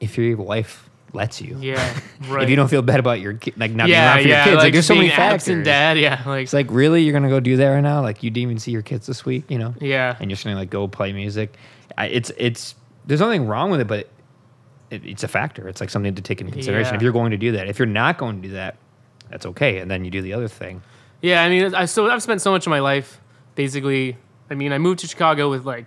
if 0.00 0.18
your 0.18 0.36
wife 0.36 0.90
lets 1.12 1.40
you. 1.40 1.56
yeah, 1.60 1.76
right. 2.28 2.42
If 2.44 2.50
you 2.50 2.56
don't 2.56 2.68
feel 2.68 2.82
bad 2.82 3.00
about 3.00 3.20
your 3.20 3.34
kid, 3.34 3.54
like 3.56 3.72
not 3.72 3.86
being 3.86 3.98
around 3.98 4.22
for 4.22 4.28
yeah, 4.28 4.36
your 4.36 4.44
kids, 4.44 4.56
like, 4.56 4.64
like 4.64 4.72
there's 4.72 4.86
so 4.86 4.94
many 4.94 5.08
factors. 5.10 5.34
absent 5.42 5.64
dad, 5.64 5.98
yeah, 5.98 6.22
like 6.26 6.44
It's 6.44 6.52
like 6.52 6.66
really 6.70 7.02
you're 7.02 7.12
gonna 7.12 7.28
go 7.28 7.40
do 7.40 7.56
that 7.58 7.68
right 7.68 7.80
now? 7.80 8.02
Like 8.02 8.22
you 8.22 8.30
didn't 8.30 8.42
even 8.50 8.58
see 8.58 8.72
your 8.72 8.82
kids 8.82 9.06
this 9.06 9.24
week, 9.24 9.44
you 9.48 9.58
know? 9.58 9.74
yeah, 9.80 10.16
and 10.18 10.30
you're 10.30 10.36
just 10.36 10.44
gonna 10.44 10.56
like 10.56 10.70
go 10.70 10.88
play 10.88 11.12
music. 11.12 11.56
I, 11.96 12.06
it's 12.06 12.30
it's 12.36 12.74
there's 13.06 13.20
nothing 13.20 13.46
wrong 13.46 13.70
with 13.70 13.80
it, 13.80 13.86
but 13.86 14.08
it, 14.90 15.04
it's 15.04 15.22
a 15.24 15.28
factor. 15.28 15.68
It's 15.68 15.80
like 15.80 15.90
something 15.90 16.14
to 16.14 16.22
take 16.22 16.40
into 16.40 16.52
consideration 16.52 16.92
Yeah. 16.94 16.96
if 16.96 17.02
you're 17.02 17.12
going 17.12 17.30
to 17.30 17.36
do 17.36 17.52
that. 17.52 17.68
If 17.68 17.78
you're 17.78 17.86
not 17.86 18.18
going 18.18 18.42
to 18.42 18.48
do 18.48 18.54
that, 18.54 18.76
that's 19.30 19.46
okay, 19.46 19.78
and 19.78 19.90
then 19.90 20.04
you 20.04 20.10
do 20.10 20.22
the 20.22 20.32
other 20.32 20.48
thing. 20.48 20.82
yeah. 21.22 21.42
I 21.42 21.48
mean, 21.48 21.74
I 21.74 21.84
so 21.86 22.10
I've 22.10 22.22
spent 22.22 22.40
so 22.42 22.50
much 22.50 22.66
of 22.66 22.70
my 22.70 22.80
life 22.80 23.20
basically. 23.54 24.16
I 24.50 24.54
mean, 24.54 24.72
I 24.72 24.78
moved 24.78 25.00
to 25.00 25.06
Chicago 25.06 25.48
with 25.50 25.64
like 25.64 25.86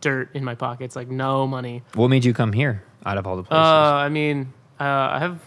dirt 0.00 0.30
in 0.34 0.44
my 0.44 0.54
pockets, 0.54 0.96
like 0.96 1.08
no 1.08 1.46
money. 1.46 1.82
What 1.94 2.08
made 2.08 2.24
you 2.24 2.32
come 2.32 2.52
here 2.52 2.82
out 3.04 3.18
of 3.18 3.26
all 3.26 3.36
the 3.36 3.42
Uh, 3.42 3.44
places? 3.44 4.04
I 4.06 4.08
mean, 4.08 4.52
uh, 4.80 4.84
I 4.84 5.18
have 5.18 5.40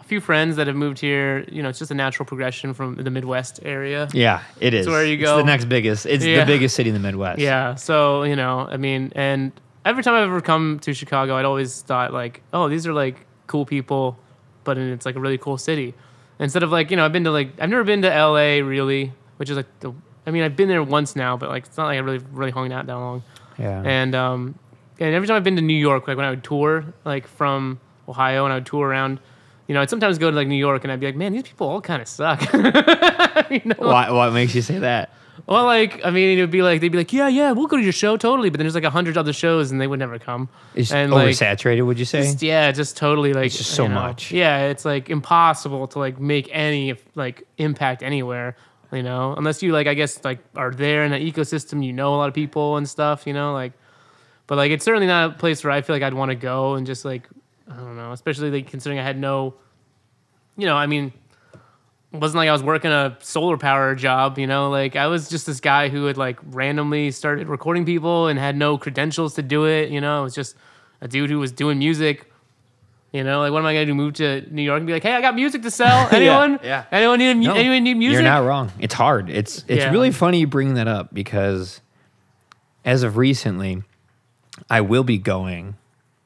a 0.00 0.04
few 0.04 0.20
friends 0.20 0.56
that 0.56 0.66
have 0.66 0.74
moved 0.76 0.98
here. 0.98 1.44
You 1.52 1.62
know, 1.62 1.68
it's 1.68 1.78
just 1.78 1.90
a 1.90 1.94
natural 1.94 2.24
progression 2.26 2.74
from 2.74 2.96
the 2.96 3.10
Midwest 3.10 3.60
area. 3.62 4.08
yeah, 4.12 4.40
it 4.60 4.72
is. 4.74 4.88
where 4.88 5.04
you 5.04 5.14
It's 5.14 5.22
go. 5.22 5.36
the 5.36 5.44
next 5.44 5.66
biggest. 5.66 6.06
It's 6.06 6.24
Yeah. 6.24 6.40
the 6.40 6.46
biggest 6.46 6.74
city 6.74 6.88
in 6.90 6.94
the 6.94 7.00
Midwest. 7.00 7.38
Yeah. 7.38 7.74
So, 7.76 8.22
you 8.24 8.34
know, 8.34 8.66
I 8.68 8.78
mean, 8.78 9.12
and 9.14 9.52
every 9.88 10.02
time 10.02 10.14
I've 10.14 10.24
ever 10.24 10.42
come 10.42 10.78
to 10.80 10.92
Chicago, 10.92 11.36
I'd 11.36 11.46
always 11.46 11.80
thought 11.80 12.12
like, 12.12 12.42
oh, 12.52 12.68
these 12.68 12.86
are 12.86 12.92
like 12.92 13.26
cool 13.46 13.64
people, 13.64 14.18
but 14.64 14.76
in, 14.76 14.92
it's 14.92 15.06
like 15.06 15.16
a 15.16 15.20
really 15.20 15.38
cool 15.38 15.56
city. 15.56 15.94
Instead 16.38 16.62
of 16.62 16.70
like, 16.70 16.90
you 16.90 16.96
know, 16.96 17.06
I've 17.06 17.12
been 17.12 17.24
to 17.24 17.30
like, 17.30 17.52
I've 17.58 17.70
never 17.70 17.84
been 17.84 18.02
to 18.02 18.08
LA 18.08 18.64
really, 18.64 19.12
which 19.38 19.48
is 19.48 19.56
like 19.56 19.66
the, 19.80 19.92
I 20.26 20.30
mean, 20.30 20.42
I've 20.42 20.56
been 20.56 20.68
there 20.68 20.82
once 20.82 21.16
now, 21.16 21.38
but 21.38 21.48
like, 21.48 21.64
it's 21.64 21.76
not 21.78 21.86
like 21.86 21.96
I 21.96 22.00
really, 22.00 22.22
really 22.32 22.50
hung 22.50 22.70
out 22.70 22.86
that 22.86 22.94
long. 22.94 23.22
yeah. 23.58 23.82
And, 23.82 24.14
um, 24.14 24.58
and 25.00 25.14
every 25.14 25.26
time 25.26 25.36
I've 25.36 25.44
been 25.44 25.56
to 25.56 25.62
New 25.62 25.74
York, 25.74 26.06
like 26.06 26.18
when 26.18 26.26
I 26.26 26.30
would 26.30 26.44
tour, 26.44 26.84
like 27.06 27.26
from 27.26 27.80
Ohio 28.06 28.44
and 28.44 28.52
I 28.52 28.56
would 28.56 28.66
tour 28.66 28.86
around, 28.86 29.20
you 29.68 29.74
know, 29.74 29.80
I'd 29.80 29.88
sometimes 29.90 30.18
go 30.18 30.30
to 30.30 30.36
like 30.36 30.48
New 30.48 30.56
York 30.56 30.84
and 30.84 30.92
I'd 30.92 31.00
be 31.00 31.06
like, 31.06 31.16
man, 31.16 31.32
these 31.32 31.44
people 31.44 31.66
all 31.66 31.80
kind 31.80 32.02
of 32.02 32.08
suck. 32.08 32.40
you 33.50 33.62
know? 33.64 33.74
Why, 33.78 34.10
what 34.10 34.32
makes 34.32 34.54
you 34.54 34.62
say 34.62 34.80
that? 34.80 35.14
Well, 35.46 35.64
like, 35.64 36.04
I 36.04 36.10
mean, 36.10 36.36
it 36.38 36.40
would 36.42 36.50
be 36.50 36.62
like, 36.62 36.80
they'd 36.80 36.88
be 36.90 36.98
like, 36.98 37.12
yeah, 37.12 37.28
yeah, 37.28 37.52
we'll 37.52 37.66
go 37.66 37.76
to 37.76 37.82
your 37.82 37.92
show, 37.92 38.16
totally. 38.16 38.50
But 38.50 38.58
then 38.58 38.64
there's 38.66 38.74
like 38.74 38.84
a 38.84 38.90
hundred 38.90 39.16
other 39.16 39.32
shows 39.32 39.70
and 39.70 39.80
they 39.80 39.86
would 39.86 39.98
never 39.98 40.18
come. 40.18 40.48
It's 40.74 40.92
And, 40.92 41.12
like, 41.12 41.28
oversaturated. 41.28 41.86
would 41.86 41.98
you 41.98 42.04
say? 42.04 42.22
Just, 42.22 42.42
yeah, 42.42 42.72
just 42.72 42.96
totally 42.96 43.32
like. 43.32 43.46
It's 43.46 43.58
just 43.58 43.70
so 43.70 43.84
you 43.84 43.88
know, 43.90 43.94
much. 43.96 44.32
Yeah, 44.32 44.66
it's 44.66 44.84
like 44.84 45.10
impossible 45.10 45.86
to 45.88 45.98
like 45.98 46.18
make 46.20 46.48
any 46.52 46.94
like 47.14 47.44
impact 47.56 48.02
anywhere, 48.02 48.56
you 48.92 49.02
know, 49.02 49.34
unless 49.36 49.62
you 49.62 49.72
like, 49.72 49.86
I 49.86 49.94
guess, 49.94 50.22
like 50.24 50.40
are 50.56 50.70
there 50.72 51.04
in 51.04 51.12
that 51.12 51.20
ecosystem, 51.22 51.84
you 51.84 51.92
know, 51.92 52.14
a 52.14 52.16
lot 52.16 52.28
of 52.28 52.34
people 52.34 52.76
and 52.76 52.88
stuff, 52.88 53.26
you 53.26 53.32
know, 53.32 53.52
like. 53.52 53.72
but 54.46 54.56
like 54.56 54.70
it's 54.72 54.84
certainly 54.84 55.06
not 55.06 55.30
a 55.30 55.34
place 55.34 55.62
where 55.62 55.70
I 55.70 55.82
feel 55.82 55.94
like 55.94 56.02
I'd 56.02 56.14
want 56.14 56.30
to 56.30 56.34
go 56.34 56.74
and 56.74 56.86
just 56.86 57.04
like 57.04 57.28
I 57.70 57.76
don't 57.76 57.96
know, 57.96 58.12
especially 58.12 58.50
like 58.50 58.66
considering 58.70 58.98
I 58.98 59.02
had 59.02 59.18
no, 59.18 59.54
you 60.56 60.66
know, 60.66 60.74
I 60.74 60.86
mean, 60.86 61.12
it 62.12 62.18
wasn't 62.20 62.38
like 62.38 62.48
I 62.48 62.52
was 62.52 62.62
working 62.62 62.90
a 62.90 63.16
solar 63.20 63.56
power 63.58 63.94
job, 63.94 64.38
you 64.38 64.46
know, 64.46 64.70
like 64.70 64.96
I 64.96 65.06
was 65.08 65.28
just 65.28 65.46
this 65.46 65.60
guy 65.60 65.88
who 65.88 66.06
had 66.06 66.16
like 66.16 66.38
randomly 66.50 67.10
started 67.10 67.48
recording 67.48 67.84
people 67.84 68.28
and 68.28 68.38
had 68.38 68.56
no 68.56 68.78
credentials 68.78 69.34
to 69.34 69.42
do 69.42 69.64
it, 69.66 69.90
you 69.90 70.00
know, 70.00 70.20
it 70.20 70.22
was 70.24 70.34
just 70.34 70.56
a 71.00 71.08
dude 71.08 71.30
who 71.30 71.38
was 71.38 71.52
doing 71.52 71.78
music. 71.78 72.24
You 73.12 73.24
know, 73.24 73.40
like 73.40 73.52
what 73.52 73.60
am 73.60 73.66
I 73.66 73.72
gonna 73.72 73.86
do? 73.86 73.94
Move 73.94 74.14
to 74.14 74.42
New 74.50 74.60
York 74.60 74.76
and 74.78 74.86
be 74.86 74.92
like, 74.92 75.02
"Hey, 75.02 75.12
I 75.14 75.22
got 75.22 75.34
music 75.34 75.62
to 75.62 75.70
sell. 75.70 76.08
Anyone? 76.12 76.60
yeah. 76.62 76.84
Anyone 76.92 77.18
need 77.18 77.30
a 77.30 77.34
No, 77.36 77.54
anyone 77.54 77.82
need 77.82 77.94
music?" 77.94 78.14
You're 78.22 78.30
not 78.30 78.44
wrong. 78.44 78.70
It's 78.78 78.92
hard. 78.92 79.30
It's 79.30 79.64
it's 79.66 79.84
Yeah. 79.84 79.90
really 79.92 80.10
funny 80.10 80.40
you 80.40 80.46
bring 80.46 80.74
that 80.74 80.86
up 80.88 81.14
because 81.14 81.80
as 82.84 83.02
of 83.02 83.16
recently, 83.16 83.82
I 84.68 84.82
will 84.82 85.04
be 85.04 85.16
going 85.16 85.76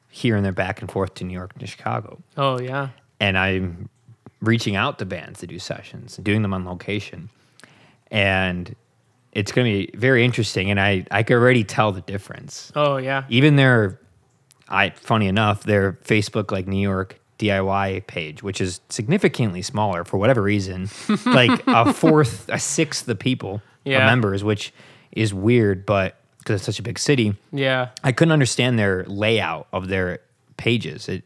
here 0.09 0.35
and 0.35 0.43
there 0.43 0.51
back 0.51 0.81
and 0.81 0.91
forth 0.91 1.13
to 1.15 1.23
New 1.23 1.33
York 1.33 1.51
and 1.53 1.61
to 1.61 1.67
Chicago. 1.67 2.21
Oh 2.35 2.59
yeah, 2.59 2.89
and 3.17 3.37
I'm 3.37 3.87
reaching 4.43 4.75
out 4.75 4.99
to 4.99 5.05
bands 5.05 5.39
to 5.39 5.47
do 5.47 5.57
sessions 5.57 6.17
and 6.17 6.25
doing 6.25 6.41
them 6.41 6.53
on 6.53 6.65
location. 6.65 7.29
And 8.11 8.75
it's 9.31 9.51
going 9.51 9.65
to 9.71 9.87
be 9.91 9.97
very 9.97 10.23
interesting. 10.23 10.69
And 10.69 10.79
I, 10.79 11.05
I 11.09 11.23
can 11.23 11.37
already 11.37 11.63
tell 11.63 11.91
the 11.91 12.01
difference. 12.01 12.71
oh 12.75 12.97
yeah, 12.97 13.23
Even 13.29 13.55
their, 13.55 13.99
I 14.69 14.91
funny 14.91 15.27
enough, 15.27 15.63
their 15.63 15.93
Facebook 15.93 16.51
like 16.51 16.67
New 16.67 16.81
York 16.81 17.19
DIY 17.39 18.05
page, 18.07 18.43
which 18.43 18.61
is 18.61 18.79
significantly 18.89 19.61
smaller 19.61 20.03
for 20.03 20.17
whatever 20.17 20.41
reason, 20.41 20.89
like 21.25 21.63
a 21.67 21.91
fourth, 21.93 22.47
a 22.49 22.59
sixth 22.59 23.05
the 23.05 23.15
people, 23.15 23.61
Yeah. 23.85 24.05
members, 24.05 24.43
which 24.43 24.73
is 25.11 25.33
weird, 25.33 25.85
but 25.85 26.17
because 26.39 26.55
it's 26.57 26.65
such 26.65 26.79
a 26.79 26.83
big 26.83 26.99
city, 26.99 27.35
yeah. 27.51 27.89
I 28.03 28.11
couldn't 28.11 28.33
understand 28.33 28.77
their 28.77 29.05
layout 29.05 29.67
of 29.71 29.87
their 29.87 30.19
pages. 30.57 31.07
It 31.09 31.23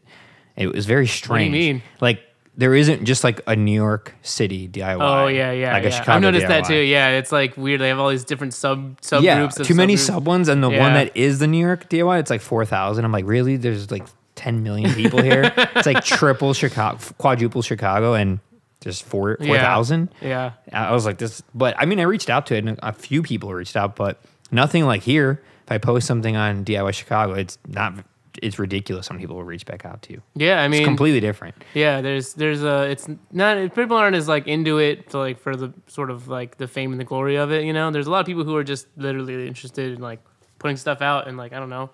it 0.56 0.72
was 0.72 0.86
very 0.86 1.06
strange. 1.06 1.50
What 1.50 1.56
do 1.58 1.58
you 1.64 1.74
mean? 1.74 1.82
Like 2.00 2.20
there 2.58 2.74
isn't 2.74 3.04
just 3.04 3.22
like 3.24 3.40
a 3.46 3.54
New 3.56 3.72
York 3.72 4.14
City 4.22 4.68
DIY. 4.68 4.98
Oh 5.00 5.28
yeah, 5.28 5.52
yeah. 5.52 5.72
Like 5.72 5.84
a. 5.84 5.90
Chicago 5.92 6.12
I've 6.12 6.22
noticed 6.22 6.48
that 6.48 6.64
too. 6.66 6.74
Yeah, 6.74 7.10
it's 7.10 7.32
like 7.32 7.56
weird. 7.56 7.80
They 7.80 7.88
have 7.88 7.98
all 8.00 8.10
these 8.10 8.24
different 8.24 8.52
sub 8.52 9.00
subgroups. 9.00 9.22
Yeah, 9.22 9.46
too 9.48 9.74
many 9.76 9.96
sub 9.96 10.26
ones, 10.26 10.48
and 10.48 10.62
the 10.62 10.68
one 10.68 10.92
that 10.94 11.16
is 11.16 11.38
the 11.38 11.46
New 11.46 11.64
York 11.64 11.88
DIY, 11.88 12.18
it's 12.20 12.30
like 12.30 12.40
four 12.40 12.64
thousand. 12.66 13.04
I'm 13.04 13.12
like, 13.12 13.26
really? 13.26 13.56
There's 13.56 13.90
like 13.90 14.06
ten 14.34 14.62
million 14.64 14.92
people 14.92 15.22
here. 15.22 15.52
it's 15.56 15.86
like 15.86 16.04
triple 16.18 16.52
Chicago, 16.52 16.98
quadruple 17.16 17.62
Chicago, 17.62 18.14
and 18.14 18.40
just 18.80 19.04
four 19.04 19.36
Yeah. 19.40 19.46
four 19.46 19.56
thousand. 19.58 20.08
Yeah, 20.20 20.52
I 20.72 20.92
was 20.92 21.06
like 21.06 21.18
this, 21.18 21.42
but 21.54 21.74
I 21.78 21.84
mean, 21.86 22.00
I 22.00 22.04
reached 22.04 22.28
out 22.28 22.46
to 22.46 22.56
it, 22.56 22.64
and 22.66 22.78
a 22.82 22.92
few 22.92 23.22
people 23.22 23.54
reached 23.54 23.76
out, 23.76 23.94
but 23.94 24.20
nothing 24.50 24.84
like 24.84 25.02
here. 25.02 25.42
If 25.64 25.70
I 25.72 25.78
post 25.78 26.06
something 26.08 26.34
on 26.34 26.64
DIY 26.64 26.92
Chicago, 26.94 27.34
it's 27.34 27.56
not. 27.68 27.94
It's 28.42 28.58
ridiculous. 28.58 29.08
How 29.08 29.14
many 29.14 29.22
people 29.24 29.36
will 29.36 29.44
reach 29.44 29.66
back 29.66 29.84
out 29.84 30.02
to 30.02 30.12
you? 30.12 30.22
yeah. 30.34 30.60
I 30.62 30.68
mean, 30.68 30.80
It's 30.82 30.86
completely 30.88 31.20
different. 31.20 31.54
yeah. 31.74 32.00
There's 32.00 32.34
there's 32.34 32.62
a. 32.62 32.90
It's 32.90 33.08
not 33.32 33.74
people 33.74 33.96
aren't 33.96 34.16
as 34.16 34.28
like 34.28 34.46
into 34.46 34.78
it 34.78 35.10
to 35.10 35.18
like 35.18 35.38
for 35.40 35.56
the 35.56 35.72
sort 35.86 36.10
of 36.10 36.28
like 36.28 36.56
the 36.58 36.66
fame 36.68 36.92
and 36.92 37.00
the 37.00 37.04
glory 37.04 37.36
of 37.36 37.50
it. 37.52 37.64
You 37.64 37.72
know, 37.72 37.90
there's 37.90 38.06
a 38.06 38.10
lot 38.10 38.20
of 38.20 38.26
people 38.26 38.44
who 38.44 38.54
are 38.56 38.64
just 38.64 38.86
literally 38.96 39.46
interested 39.46 39.94
in 39.94 40.00
like 40.00 40.20
putting 40.58 40.76
stuff 40.76 41.00
out 41.02 41.28
and 41.28 41.36
like 41.36 41.52
I 41.52 41.58
don't 41.58 41.70
know, 41.70 41.90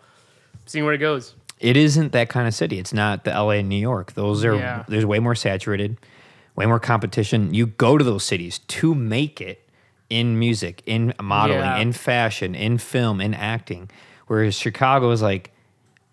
seeing 0.66 0.84
where 0.84 0.94
it 0.94 0.98
goes. 0.98 1.34
It 1.60 1.76
isn't 1.76 2.12
that 2.12 2.28
kind 2.28 2.48
of 2.48 2.54
city. 2.54 2.78
It's 2.78 2.92
not 2.92 3.24
the 3.24 3.30
LA 3.30 3.50
and 3.60 3.68
New 3.68 3.76
York. 3.76 4.12
Those 4.14 4.44
are 4.44 4.54
Yeah. 4.56 4.84
there's 4.88 5.06
way 5.06 5.20
more 5.20 5.34
saturated, 5.36 5.96
way 6.56 6.66
more 6.66 6.80
competition. 6.80 7.54
You 7.54 7.66
go 7.66 7.96
to 7.96 8.04
those 8.04 8.24
cities 8.24 8.58
to 8.58 8.94
make 8.94 9.40
it 9.40 9.66
in 10.10 10.38
music, 10.38 10.82
in 10.84 11.14
modeling, 11.22 11.60
Yeah. 11.60 11.78
in 11.78 11.92
fashion, 11.92 12.54
in 12.54 12.78
film, 12.78 13.20
in 13.20 13.32
acting. 13.34 13.88
Whereas 14.26 14.58
Chicago 14.58 15.10
is 15.12 15.22
like 15.22 15.52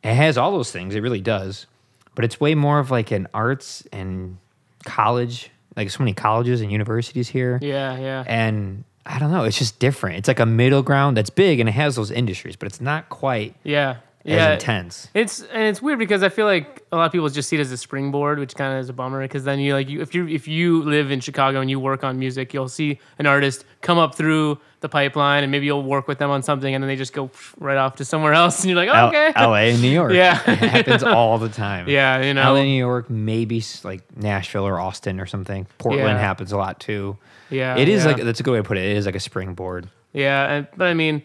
it 0.03 0.13
has 0.13 0.37
all 0.37 0.51
those 0.51 0.71
things. 0.71 0.95
It 0.95 1.01
really 1.01 1.21
does. 1.21 1.67
But 2.15 2.25
it's 2.25 2.39
way 2.39 2.55
more 2.55 2.79
of 2.79 2.91
like 2.91 3.11
an 3.11 3.27
arts 3.33 3.85
and 3.91 4.37
college, 4.83 5.49
like 5.75 5.89
so 5.89 5.99
many 5.99 6.13
colleges 6.13 6.61
and 6.61 6.71
universities 6.71 7.29
here. 7.29 7.59
Yeah, 7.61 7.97
yeah. 7.97 8.23
And 8.27 8.83
I 9.05 9.17
don't 9.19 9.31
know, 9.31 9.43
it's 9.45 9.57
just 9.57 9.79
different. 9.79 10.17
It's 10.17 10.27
like 10.27 10.39
a 10.39 10.45
middle 10.45 10.83
ground 10.83 11.17
that's 11.17 11.29
big 11.29 11.59
and 11.59 11.69
it 11.69 11.73
has 11.73 11.95
those 11.95 12.11
industries, 12.11 12.55
but 12.55 12.67
it's 12.67 12.81
not 12.81 13.09
quite 13.09 13.55
Yeah. 13.63 13.97
Yeah. 14.23 14.53
intense. 14.53 15.07
It's 15.13 15.41
and 15.41 15.63
it's 15.63 15.81
weird 15.81 15.97
because 15.99 16.21
I 16.23 16.29
feel 16.29 16.45
like 16.45 16.83
a 16.91 16.95
lot 16.97 17.05
of 17.05 17.11
people 17.11 17.27
just 17.29 17.49
see 17.49 17.55
it 17.57 17.59
as 17.59 17.71
a 17.71 17.77
springboard, 17.77 18.37
which 18.39 18.55
kind 18.55 18.73
of 18.73 18.79
is 18.79 18.89
a 18.89 18.93
bummer. 18.93 19.21
Because 19.21 19.43
then 19.43 19.59
you 19.59 19.73
like 19.73 19.89
you 19.89 20.01
if 20.01 20.13
you 20.13 20.27
if 20.27 20.47
you 20.47 20.83
live 20.83 21.09
in 21.11 21.19
Chicago 21.19 21.59
and 21.61 21.69
you 21.69 21.79
work 21.79 22.03
on 22.03 22.19
music, 22.19 22.53
you'll 22.53 22.69
see 22.69 22.99
an 23.19 23.25
artist 23.25 23.65
come 23.81 23.97
up 23.97 24.13
through 24.15 24.59
the 24.81 24.89
pipeline, 24.89 25.43
and 25.43 25.51
maybe 25.51 25.67
you'll 25.67 25.83
work 25.83 26.07
with 26.07 26.17
them 26.17 26.31
on 26.31 26.41
something, 26.41 26.73
and 26.73 26.83
then 26.83 26.87
they 26.87 26.95
just 26.95 27.13
go 27.13 27.29
right 27.59 27.77
off 27.77 27.97
to 27.97 28.05
somewhere 28.05 28.33
else, 28.33 28.61
and 28.63 28.69
you're 28.71 28.75
like, 28.77 28.89
oh, 28.89 28.93
L- 28.93 29.07
okay, 29.09 29.31
LA 29.35 29.53
and 29.73 29.81
New 29.81 29.89
York. 29.91 30.11
Yeah. 30.15 30.41
it 30.49 30.57
happens 30.57 31.03
all 31.03 31.37
the 31.37 31.49
time. 31.49 31.87
yeah, 31.87 32.19
you 32.23 32.33
know, 32.33 32.53
LA, 32.55 32.63
New 32.63 32.77
York, 32.79 33.07
maybe 33.07 33.63
like 33.83 34.01
Nashville 34.17 34.65
or 34.65 34.79
Austin 34.79 35.19
or 35.19 35.27
something. 35.27 35.67
Portland 35.77 36.07
Yeah. 36.07 36.17
happens 36.19 36.51
a 36.51 36.57
lot 36.57 36.79
too. 36.79 37.15
yeah, 37.51 37.77
it 37.77 37.87
is 37.87 38.05
yeah. 38.05 38.11
like 38.11 38.23
that's 38.23 38.39
a 38.39 38.43
good 38.43 38.53
way 38.53 38.57
to 38.57 38.63
put 38.63 38.77
it. 38.79 38.85
It 38.85 38.97
is 38.97 39.05
like 39.05 39.13
a 39.15 39.19
springboard. 39.19 39.87
Yeah, 40.13 40.51
and, 40.51 40.67
but 40.75 40.87
I 40.87 40.95
mean, 40.95 41.21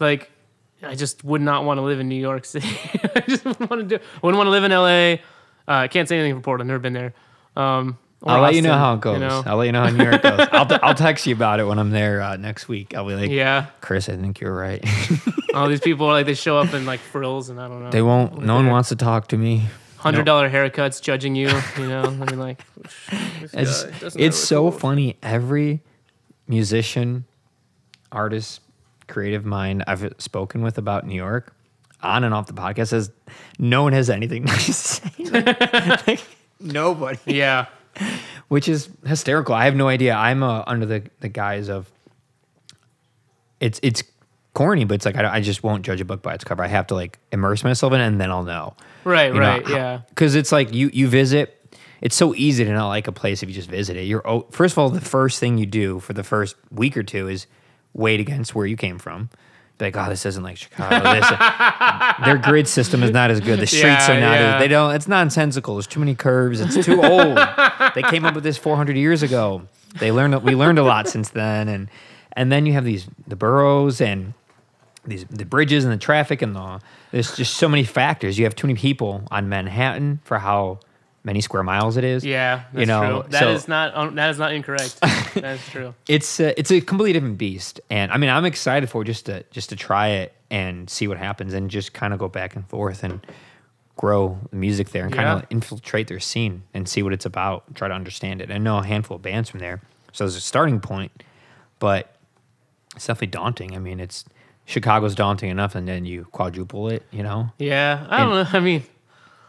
like, 0.00 0.31
I 0.82 0.94
just 0.94 1.22
would 1.24 1.40
not 1.40 1.64
want 1.64 1.78
to 1.78 1.82
live 1.82 2.00
in 2.00 2.08
New 2.08 2.20
York 2.20 2.44
City. 2.44 2.68
I 3.16 3.20
just 3.20 3.44
wouldn't 3.44 3.70
want 3.70 3.88
to 3.88 3.98
do. 3.98 4.04
Wouldn't 4.22 4.36
want 4.38 4.46
to 4.46 4.50
live 4.50 4.64
in 4.64 4.70
LA. 4.72 5.22
Uh, 5.68 5.82
I 5.82 5.88
can't 5.88 6.08
say 6.08 6.18
anything 6.18 6.36
for 6.36 6.42
Portland. 6.42 6.68
Never 6.68 6.80
been 6.80 6.92
there. 6.92 7.14
Um, 7.56 7.98
I'll 8.24 8.40
let 8.42 8.54
you 8.54 8.62
know 8.62 8.74
how 8.74 8.94
it 8.94 9.00
goes. 9.00 9.18
know? 9.20 9.42
I'll 9.46 9.56
let 9.56 9.66
you 9.66 9.72
know 9.72 9.82
how 9.82 9.90
New 9.90 10.04
York 10.04 10.22
goes. 10.22 10.48
I'll, 10.52 10.66
t- 10.66 10.78
I'll 10.82 10.94
text 10.94 11.26
you 11.26 11.34
about 11.34 11.58
it 11.60 11.64
when 11.64 11.78
I'm 11.80 11.90
there 11.90 12.20
uh, 12.20 12.36
next 12.36 12.68
week. 12.68 12.94
I'll 12.94 13.06
be 13.06 13.14
like, 13.16 13.30
Yeah, 13.30 13.66
Chris, 13.80 14.08
I 14.08 14.16
think 14.16 14.38
you're 14.40 14.54
right. 14.54 14.84
all 15.54 15.68
these 15.68 15.80
people 15.80 16.06
like 16.06 16.26
they 16.26 16.34
show 16.34 16.56
up 16.58 16.72
in 16.72 16.86
like 16.86 17.00
frills 17.00 17.48
and 17.48 17.60
I 17.60 17.66
don't 17.68 17.82
know. 17.82 17.90
they 17.90 18.02
won't. 18.02 18.40
No 18.42 18.54
one 18.54 18.68
wants 18.68 18.90
to 18.90 18.96
talk 18.96 19.26
to 19.28 19.36
me. 19.36 19.64
hundred 19.96 20.24
dollar 20.24 20.48
haircuts 20.48 21.02
judging 21.02 21.34
you. 21.34 21.48
You 21.76 21.88
know, 21.88 22.02
I 22.02 22.10
mean, 22.30 22.38
like, 22.38 22.64
It's, 23.52 23.84
it's 24.16 24.36
so 24.38 24.70
clue. 24.70 24.78
funny. 24.78 25.16
Every 25.22 25.80
musician, 26.46 27.24
artist, 28.10 28.60
creative 29.12 29.44
mind 29.44 29.84
I've 29.86 30.14
spoken 30.18 30.62
with 30.62 30.78
about 30.78 31.06
New 31.06 31.14
York, 31.14 31.54
on 32.02 32.24
and 32.24 32.32
off 32.34 32.46
the 32.46 32.52
podcast, 32.54 32.88
says 32.88 33.10
no 33.58 33.82
one 33.84 33.92
has 33.92 34.10
anything 34.10 34.44
nice 34.46 34.66
to 34.66 34.72
say. 34.72 35.24
Like, 35.30 36.06
like, 36.06 36.20
nobody. 36.60 37.18
yeah, 37.26 37.66
Which 38.48 38.68
is 38.68 38.88
hysterical. 39.06 39.54
I 39.54 39.66
have 39.66 39.76
no 39.76 39.88
idea. 39.88 40.14
I'm 40.14 40.42
uh, 40.42 40.64
under 40.66 40.86
the, 40.86 41.02
the 41.20 41.28
guise 41.28 41.68
of 41.68 41.90
it's 43.60 43.78
it's 43.82 44.02
corny, 44.54 44.84
but 44.84 44.94
it's 44.94 45.06
like 45.06 45.16
I, 45.16 45.34
I 45.36 45.40
just 45.40 45.62
won't 45.62 45.84
judge 45.84 46.00
a 46.00 46.04
book 46.04 46.22
by 46.22 46.34
its 46.34 46.44
cover. 46.44 46.62
I 46.62 46.68
have 46.68 46.86
to 46.88 46.94
like 46.94 47.18
immerse 47.30 47.62
myself 47.64 47.92
in 47.92 48.00
it, 48.00 48.06
and 48.06 48.20
then 48.20 48.30
I'll 48.30 48.42
know. 48.44 48.74
right, 49.04 49.32
You 49.32 49.40
right, 49.40 49.64
how- 49.66 49.72
yeah, 49.74 50.00
Because 50.08 50.34
it's 50.34 50.52
like 50.52 50.72
you 50.72 50.90
you 50.92 51.08
visit. 51.08 51.58
It's 52.00 52.16
so 52.16 52.34
easy 52.34 52.64
to 52.64 52.72
not 52.72 52.88
like 52.88 53.06
a 53.06 53.12
place 53.12 53.44
if 53.44 53.48
you 53.48 53.54
just 53.54 53.70
visit 53.70 53.96
it. 53.96 54.02
You're 54.06 54.26
oh, 54.28 54.46
first 54.50 54.72
of 54.74 54.78
all, 54.78 54.90
the 54.90 55.00
first 55.00 55.38
thing 55.38 55.56
you 55.56 55.66
do 55.66 56.00
for 56.00 56.12
the 56.14 56.24
first 56.24 56.56
week 56.72 56.96
or 56.96 57.04
two 57.04 57.28
is 57.28 57.46
wait 57.94 58.20
against 58.20 58.54
where 58.54 58.66
you 58.66 58.76
came 58.76 58.98
from. 58.98 59.28
Be 59.78 59.86
like, 59.86 59.96
oh, 59.96 60.08
this 60.08 60.26
isn't 60.26 60.42
like 60.42 60.58
Chicago. 60.58 60.96
This, 61.14 61.28
their 62.24 62.38
grid 62.38 62.68
system 62.68 63.02
is 63.02 63.10
not 63.10 63.30
as 63.30 63.40
good. 63.40 63.58
The 63.58 63.66
streets 63.66 64.06
Yeah, 64.08 64.16
are 64.16 64.20
not. 64.20 64.32
yeah. 64.34 64.54
As, 64.56 64.60
they 64.60 64.68
don't. 64.68 64.94
It's 64.94 65.08
nonsensical. 65.08 65.74
There's 65.74 65.86
too 65.86 66.00
many 66.00 66.14
curves. 66.14 66.60
It's 66.60 66.84
too 66.86 67.02
old. 67.02 67.38
they 67.94 68.02
came 68.02 68.24
up 68.24 68.34
with 68.34 68.44
this 68.44 68.58
400 68.58 68.96
years 68.96 69.22
ago. 69.22 69.62
They 69.98 70.12
learned. 70.12 70.42
We 70.42 70.54
learned 70.54 70.78
a 70.78 70.82
lot 70.84 71.08
since 71.08 71.30
then, 71.30 71.68
and 71.68 71.88
and 72.34 72.50
then 72.52 72.64
you 72.66 72.72
have 72.74 72.84
these 72.84 73.06
the 73.26 73.36
boroughs 73.36 74.00
and 74.00 74.34
these 75.04 75.24
the 75.30 75.44
bridges 75.44 75.84
and 75.84 75.92
the 75.92 75.98
traffic 75.98 76.40
and 76.42 76.54
the 76.54 76.80
there's 77.10 77.36
just 77.36 77.54
so 77.58 77.68
many 77.68 77.84
factors. 77.84 78.38
You 78.38 78.44
have 78.44 78.54
too 78.54 78.66
many 78.66 78.78
people 78.78 79.26
on 79.30 79.48
Manhattan 79.48 80.20
for 80.24 80.38
how 80.38 80.80
many 81.24 81.40
square 81.40 81.62
miles 81.62 81.96
it 81.96 82.04
is. 82.04 82.24
yeah. 82.24 82.64
That's 82.72 82.80
you 82.80 82.86
know, 82.86 83.22
true. 83.22 83.30
That 83.30 83.40
so 83.40 83.50
is 83.52 83.68
not 83.68 83.94
um, 83.96 84.14
that 84.16 84.30
is 84.30 84.38
not 84.38 84.52
incorrect. 84.52 84.98
That's 85.34 85.68
true. 85.70 85.94
it's 86.08 86.40
a, 86.40 86.58
it's 86.58 86.70
a 86.70 86.80
completely 86.80 87.12
different 87.14 87.38
beast, 87.38 87.80
and 87.90 88.10
I 88.12 88.16
mean 88.18 88.30
I'm 88.30 88.44
excited 88.44 88.88
for 88.90 89.04
just 89.04 89.26
to 89.26 89.44
just 89.50 89.68
to 89.70 89.76
try 89.76 90.08
it 90.08 90.34
and 90.50 90.88
see 90.90 91.08
what 91.08 91.18
happens, 91.18 91.54
and 91.54 91.70
just 91.70 91.92
kind 91.92 92.12
of 92.12 92.18
go 92.18 92.28
back 92.28 92.56
and 92.56 92.66
forth 92.68 93.04
and 93.04 93.24
grow 93.96 94.38
the 94.50 94.56
music 94.56 94.90
there 94.90 95.04
and 95.04 95.12
kind 95.12 95.28
of 95.28 95.46
infiltrate 95.50 96.08
their 96.08 96.18
scene 96.18 96.62
and 96.72 96.88
see 96.88 97.02
what 97.02 97.12
it's 97.12 97.26
about, 97.26 97.74
try 97.74 97.88
to 97.88 97.94
understand 97.94 98.40
it. 98.40 98.50
I 98.50 98.58
know 98.58 98.78
a 98.78 98.84
handful 98.84 99.16
of 99.16 99.22
bands 99.22 99.50
from 99.50 99.60
there, 99.60 99.82
so 100.12 100.24
there's 100.24 100.36
a 100.36 100.40
starting 100.40 100.80
point, 100.80 101.22
but 101.78 102.16
it's 102.96 103.06
definitely 103.06 103.28
daunting. 103.28 103.76
I 103.76 103.78
mean, 103.78 104.00
it's 104.00 104.24
Chicago's 104.64 105.14
daunting 105.14 105.50
enough, 105.50 105.74
and 105.74 105.86
then 105.86 106.04
you 106.04 106.24
quadruple 106.32 106.88
it. 106.88 107.04
You 107.10 107.22
know, 107.22 107.50
Yeah, 107.58 108.06
I 108.08 108.18
don't 108.18 108.30
know. 108.30 108.58
I 108.58 108.60
mean, 108.60 108.82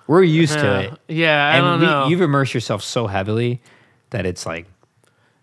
we're 0.07 0.23
used 0.23 0.53
to 0.59 0.79
it. 0.81 0.93
yeah, 1.07 1.47
I 1.47 1.57
and 1.57 1.63
don't 1.65 1.79
we- 1.79 1.85
know. 1.85 2.07
you've 2.07 2.21
immersed 2.21 2.53
yourself 2.53 2.83
so 2.83 3.07
heavily 3.07 3.61
that 4.11 4.25
it's 4.25 4.45
like, 4.45 4.67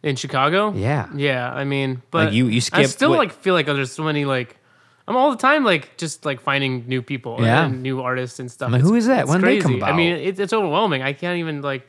in 0.02 0.16
Chicago. 0.16 0.72
yeah, 0.72 1.08
Yeah, 1.14 1.52
I 1.52 1.64
mean, 1.64 2.02
but 2.10 2.32
you- 2.32 2.46
you 2.46 2.56
I 2.56 2.60
skip 2.60 2.86
still 2.86 3.10
what- 3.10 3.18
like 3.18 3.32
feel 3.32 3.54
like 3.54 3.66
there's 3.66 3.92
so 3.92 4.02
many 4.02 4.24
like 4.24 4.56
I'm 5.08 5.16
all 5.16 5.30
the 5.32 5.36
time 5.38 5.64
like 5.64 5.96
just 5.96 6.24
like 6.24 6.40
finding 6.40 6.86
new 6.86 7.02
people 7.02 7.38
Yeah. 7.40 7.64
and 7.66 7.82
new 7.82 8.00
artists 8.00 8.38
and 8.38 8.48
stuff. 8.50 8.66
I'm 8.66 8.72
like, 8.72 8.82
who 8.82 8.94
is 8.94 9.06
that? 9.08 9.26
When 9.26 9.40
did 9.40 9.48
they 9.48 9.58
come. 9.60 9.82
I 9.82 9.92
mean, 9.92 10.12
about? 10.12 10.24
it, 10.24 10.38
it's 10.38 10.52
overwhelming. 10.52 11.02
I 11.02 11.12
can't 11.14 11.38
even 11.38 11.62
like 11.62 11.86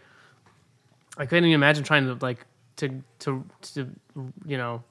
I 1.18 1.26
couldn't 1.28 1.44
even 1.46 1.54
imagine 1.56 1.84
trying 1.84 2.06
to 2.08 2.18
like 2.26 2.46
to 2.78 3.04
to 3.20 3.46
to 3.74 3.90
you 4.46 4.58
know 4.58 4.82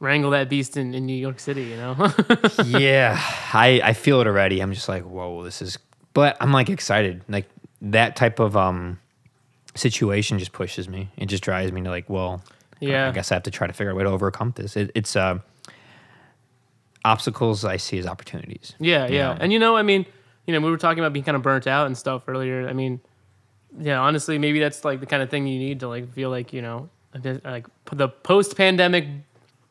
wrangle 0.00 0.32
that 0.32 0.50
beast 0.50 0.76
in, 0.76 0.92
in 0.92 1.06
New 1.06 1.16
York 1.16 1.40
City. 1.40 1.62
You 1.62 1.76
know. 1.76 2.12
yeah, 2.66 3.18
I 3.54 3.80
I 3.82 3.92
feel 3.94 4.20
it 4.20 4.26
already. 4.26 4.60
I'm 4.60 4.72
just 4.74 4.88
like, 4.88 5.04
whoa, 5.04 5.42
this 5.42 5.62
is. 5.62 5.78
But 6.14 6.36
I'm 6.40 6.52
like 6.52 6.68
excited. 6.68 7.24
Like 7.28 7.48
that 7.80 8.16
type 8.16 8.38
of 8.38 8.56
um 8.56 8.98
situation 9.74 10.38
just 10.38 10.52
pushes 10.52 10.88
me. 10.88 11.10
It 11.16 11.26
just 11.26 11.42
drives 11.42 11.72
me 11.72 11.80
to 11.82 11.90
like, 11.90 12.08
well, 12.10 12.42
Yeah. 12.80 13.08
I 13.08 13.12
guess 13.12 13.32
I 13.32 13.34
have 13.36 13.44
to 13.44 13.50
try 13.50 13.66
to 13.66 13.72
figure 13.72 13.90
out 13.90 13.94
a 13.94 13.96
way 13.96 14.04
to 14.04 14.10
overcome 14.10 14.52
this. 14.56 14.76
It, 14.76 14.90
it's 14.94 15.16
uh, 15.16 15.38
obstacles 17.04 17.64
I 17.64 17.76
see 17.76 17.98
as 17.98 18.06
opportunities. 18.06 18.74
Yeah, 18.78 19.06
yeah. 19.06 19.32
know? 19.32 19.38
And 19.40 19.52
you 19.52 19.58
know, 19.58 19.76
I 19.76 19.82
mean, 19.82 20.06
you 20.46 20.52
know, 20.52 20.60
we 20.60 20.70
were 20.70 20.76
talking 20.76 20.98
about 20.98 21.12
being 21.12 21.24
kind 21.24 21.36
of 21.36 21.42
burnt 21.42 21.66
out 21.66 21.86
and 21.86 21.96
stuff 21.96 22.28
earlier. 22.28 22.68
I 22.68 22.72
mean, 22.72 23.00
yeah, 23.78 24.00
honestly, 24.00 24.38
maybe 24.38 24.60
that's 24.60 24.84
like 24.84 25.00
the 25.00 25.06
kind 25.06 25.22
of 25.22 25.30
thing 25.30 25.46
you 25.46 25.58
need 25.58 25.80
to 25.80 25.88
like 25.88 26.12
feel 26.12 26.30
like, 26.30 26.52
you 26.52 26.62
know, 26.62 26.90
like 27.44 27.66
the 27.90 28.08
post-pandemic 28.08 29.06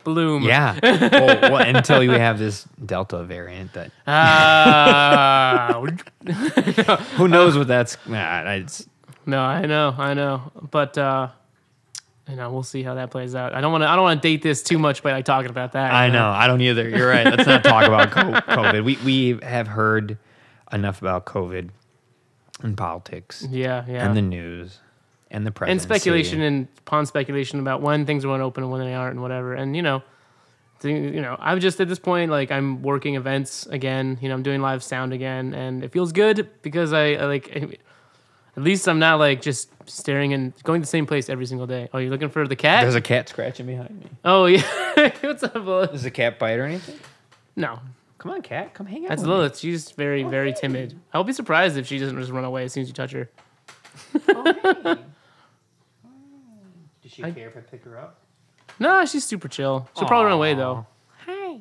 bloom. 0.03 0.43
Yeah. 0.43 0.79
well, 0.83 1.51
well, 1.53 1.57
until 1.75 2.03
you 2.03 2.11
have 2.11 2.37
this 2.39 2.65
Delta 2.85 3.23
variant 3.23 3.73
that 3.73 3.91
Ah, 4.07 5.81
who 7.15 7.27
knows 7.27 7.57
what 7.57 7.67
that's. 7.67 7.97
Nah, 8.07 8.41
it's, 8.51 8.87
no, 9.25 9.39
I 9.41 9.65
know, 9.65 9.95
I 9.97 10.13
know, 10.13 10.51
but 10.71 10.97
uh, 10.97 11.29
you 12.29 12.35
know, 12.35 12.51
we'll 12.51 12.63
see 12.63 12.83
how 12.83 12.95
that 12.95 13.11
plays 13.11 13.35
out. 13.35 13.53
I 13.53 13.61
don't 13.61 13.71
want 13.71 13.83
to, 13.83 13.87
I 13.89 13.95
don't 13.95 14.03
want 14.03 14.21
to 14.21 14.27
date 14.27 14.41
this 14.41 14.63
too 14.63 14.79
much 14.79 15.03
by 15.03 15.11
like 15.11 15.25
talking 15.25 15.49
about 15.49 15.73
that. 15.73 15.93
I 15.93 16.07
you 16.07 16.13
know. 16.13 16.29
I 16.29 16.47
don't 16.47 16.61
either. 16.61 16.87
You're 16.87 17.09
right. 17.09 17.25
Let's 17.25 17.45
not 17.47 17.63
talk 17.63 17.85
about 17.85 18.09
COVID. 18.47 18.83
We 18.83 18.97
we 19.03 19.39
have 19.45 19.67
heard 19.67 20.17
enough 20.71 21.01
about 21.01 21.25
COVID 21.25 21.69
and 22.63 22.77
politics 22.77 23.45
Yeah, 23.49 23.83
yeah. 23.87 24.05
and 24.07 24.15
the 24.15 24.21
news 24.21 24.79
and 25.31 25.47
the 25.47 25.65
and 25.65 25.81
speculation 25.81 26.41
and 26.41 26.67
upon 26.79 27.05
speculation 27.05 27.59
about 27.59 27.81
when 27.81 28.05
things 28.05 28.23
are 28.23 28.27
going 28.27 28.39
to 28.39 28.45
open 28.45 28.63
and 28.63 28.71
when 28.71 28.81
they 28.81 28.93
aren't 28.93 29.13
and 29.13 29.21
whatever. 29.21 29.53
And 29.53 29.75
you 29.75 29.81
know, 29.81 30.03
thing- 30.79 31.13
you 31.13 31.21
know, 31.21 31.35
I'm 31.39 31.59
just 31.59 31.79
at 31.81 31.87
this 31.87 31.99
point 31.99 32.29
like 32.29 32.51
I'm 32.51 32.81
working 32.83 33.15
events 33.15 33.65
again. 33.67 34.17
You 34.21 34.29
know, 34.29 34.35
I'm 34.35 34.43
doing 34.43 34.61
live 34.61 34.83
sound 34.83 35.13
again, 35.13 35.53
and 35.53 35.83
it 35.83 35.91
feels 35.91 36.11
good 36.11 36.49
because 36.61 36.93
I, 36.93 37.13
I 37.13 37.25
like. 37.25 37.79
At 38.57 38.63
least 38.63 38.89
I'm 38.89 38.99
not 38.99 39.17
like 39.17 39.41
just 39.41 39.69
staring 39.89 40.33
and 40.33 40.53
going 40.63 40.81
to 40.81 40.83
the 40.85 40.89
same 40.89 41.05
place 41.05 41.29
every 41.29 41.45
single 41.45 41.67
day. 41.67 41.87
Oh, 41.93 41.99
you're 41.99 42.11
looking 42.11 42.29
for 42.29 42.45
the 42.45 42.55
cat? 42.57 42.83
There's 42.83 42.95
a 42.95 43.01
cat 43.01 43.29
scratching 43.29 43.65
behind 43.65 43.97
me. 43.97 44.07
oh 44.25 44.45
yeah. 44.45 44.61
What's 45.21 45.41
up, 45.43 45.55
Lilith? 45.55 45.93
Does 45.93 46.03
the 46.03 46.11
cat 46.11 46.37
bite 46.37 46.59
or 46.59 46.65
anything? 46.65 46.99
No, 47.55 47.79
Come 48.21 48.33
on, 48.33 48.41
cat. 48.43 48.75
Come 48.75 48.85
hang 48.85 49.05
out. 49.05 49.09
that's 49.09 49.21
with 49.21 49.31
Lilith. 49.31 49.57
She's 49.57 49.89
very, 49.91 50.23
oh, 50.23 50.29
very 50.29 50.53
timid. 50.53 50.95
I'll 51.11 51.23
be 51.23 51.33
surprised 51.33 51.75
if 51.77 51.87
she 51.87 51.97
doesn't 51.97 52.19
just 52.19 52.29
run 52.29 52.43
away 52.43 52.65
as 52.65 52.73
soon 52.73 52.81
as 52.83 52.87
you 52.87 52.93
touch 52.93 53.13
her. 53.13 53.29
Oh, 54.29 54.97
Does 57.11 57.15
she 57.17 57.23
I- 57.23 57.31
care 57.31 57.49
if 57.49 57.57
I 57.57 57.59
pick 57.61 57.83
her 57.83 57.97
up? 57.97 58.19
No, 58.79 59.05
she's 59.05 59.23
super 59.25 59.47
chill. 59.47 59.87
She'll 59.97 60.07
probably 60.07 60.25
run 60.25 60.33
away 60.33 60.53
though. 60.55 60.87
Hi. 61.25 61.59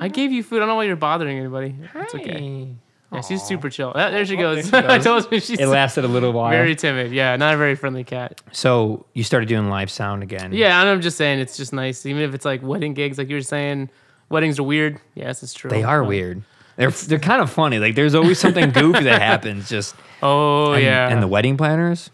I 0.00 0.08
gave 0.08 0.32
you 0.32 0.42
food. 0.42 0.56
I 0.56 0.58
don't 0.60 0.68
know 0.68 0.74
why 0.74 0.84
you're 0.84 0.96
bothering 0.96 1.38
anybody. 1.38 1.74
It's 1.94 2.14
okay. 2.14 2.68
Yeah, 3.12 3.20
she's 3.20 3.42
super 3.42 3.68
chill. 3.70 3.92
Ah, 3.94 4.10
there 4.10 4.24
she 4.24 4.36
goes. 4.36 4.70
there 4.70 4.82
she 4.82 4.88
I 4.94 4.98
told 4.98 5.30
you 5.30 5.38
she's 5.38 5.60
It 5.60 5.66
lasted 5.66 6.04
a 6.04 6.08
little 6.08 6.32
while. 6.32 6.50
very 6.50 6.74
timid. 6.74 7.12
Yeah, 7.12 7.36
not 7.36 7.54
a 7.54 7.56
very 7.58 7.74
friendly 7.76 8.04
cat. 8.04 8.40
so 8.52 9.04
you 9.12 9.22
started 9.22 9.48
doing 9.50 9.68
live 9.68 9.90
sound 9.90 10.22
again. 10.22 10.52
Yeah, 10.54 10.80
and 10.80 10.88
I'm 10.88 11.02
just 11.02 11.16
saying 11.18 11.38
it's 11.40 11.56
just 11.58 11.72
nice. 11.74 12.04
Even 12.06 12.22
if 12.22 12.34
it's 12.34 12.44
like 12.46 12.62
wedding 12.62 12.94
gigs, 12.94 13.18
like 13.18 13.28
you 13.28 13.36
were 13.36 13.42
saying, 13.42 13.90
weddings 14.30 14.58
are 14.58 14.62
weird. 14.64 14.98
Yes, 15.14 15.42
it's 15.42 15.52
true. 15.54 15.70
They 15.70 15.82
are 15.84 16.02
weird. 16.02 16.42
They're 16.76 16.90
they're 16.90 17.18
kind 17.18 17.42
of 17.42 17.50
funny. 17.50 17.78
Like 17.78 17.94
there's 17.94 18.14
always 18.14 18.38
something 18.38 18.70
goofy 18.70 19.04
that 19.04 19.20
happens. 19.20 19.68
Just 19.68 19.94
Oh 20.22 20.72
and, 20.72 20.82
yeah. 20.82 21.08
and 21.10 21.22
the 21.22 21.28
wedding 21.28 21.58
planners, 21.58 22.08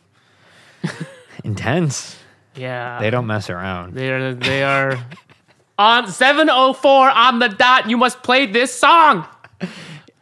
intense. 1.44 2.16
yeah. 2.54 2.98
They 3.00 3.10
don't 3.10 3.26
mess 3.26 3.50
around. 3.50 3.94
They 3.94 4.10
are. 4.10 4.34
They 4.34 4.62
are. 4.62 4.92
on 5.78 6.04
7:04 6.06 6.84
on 7.14 7.38
the 7.38 7.48
dot, 7.48 7.88
you 7.88 7.96
must 7.96 8.22
play 8.22 8.46
this 8.46 8.74
song. 8.74 9.26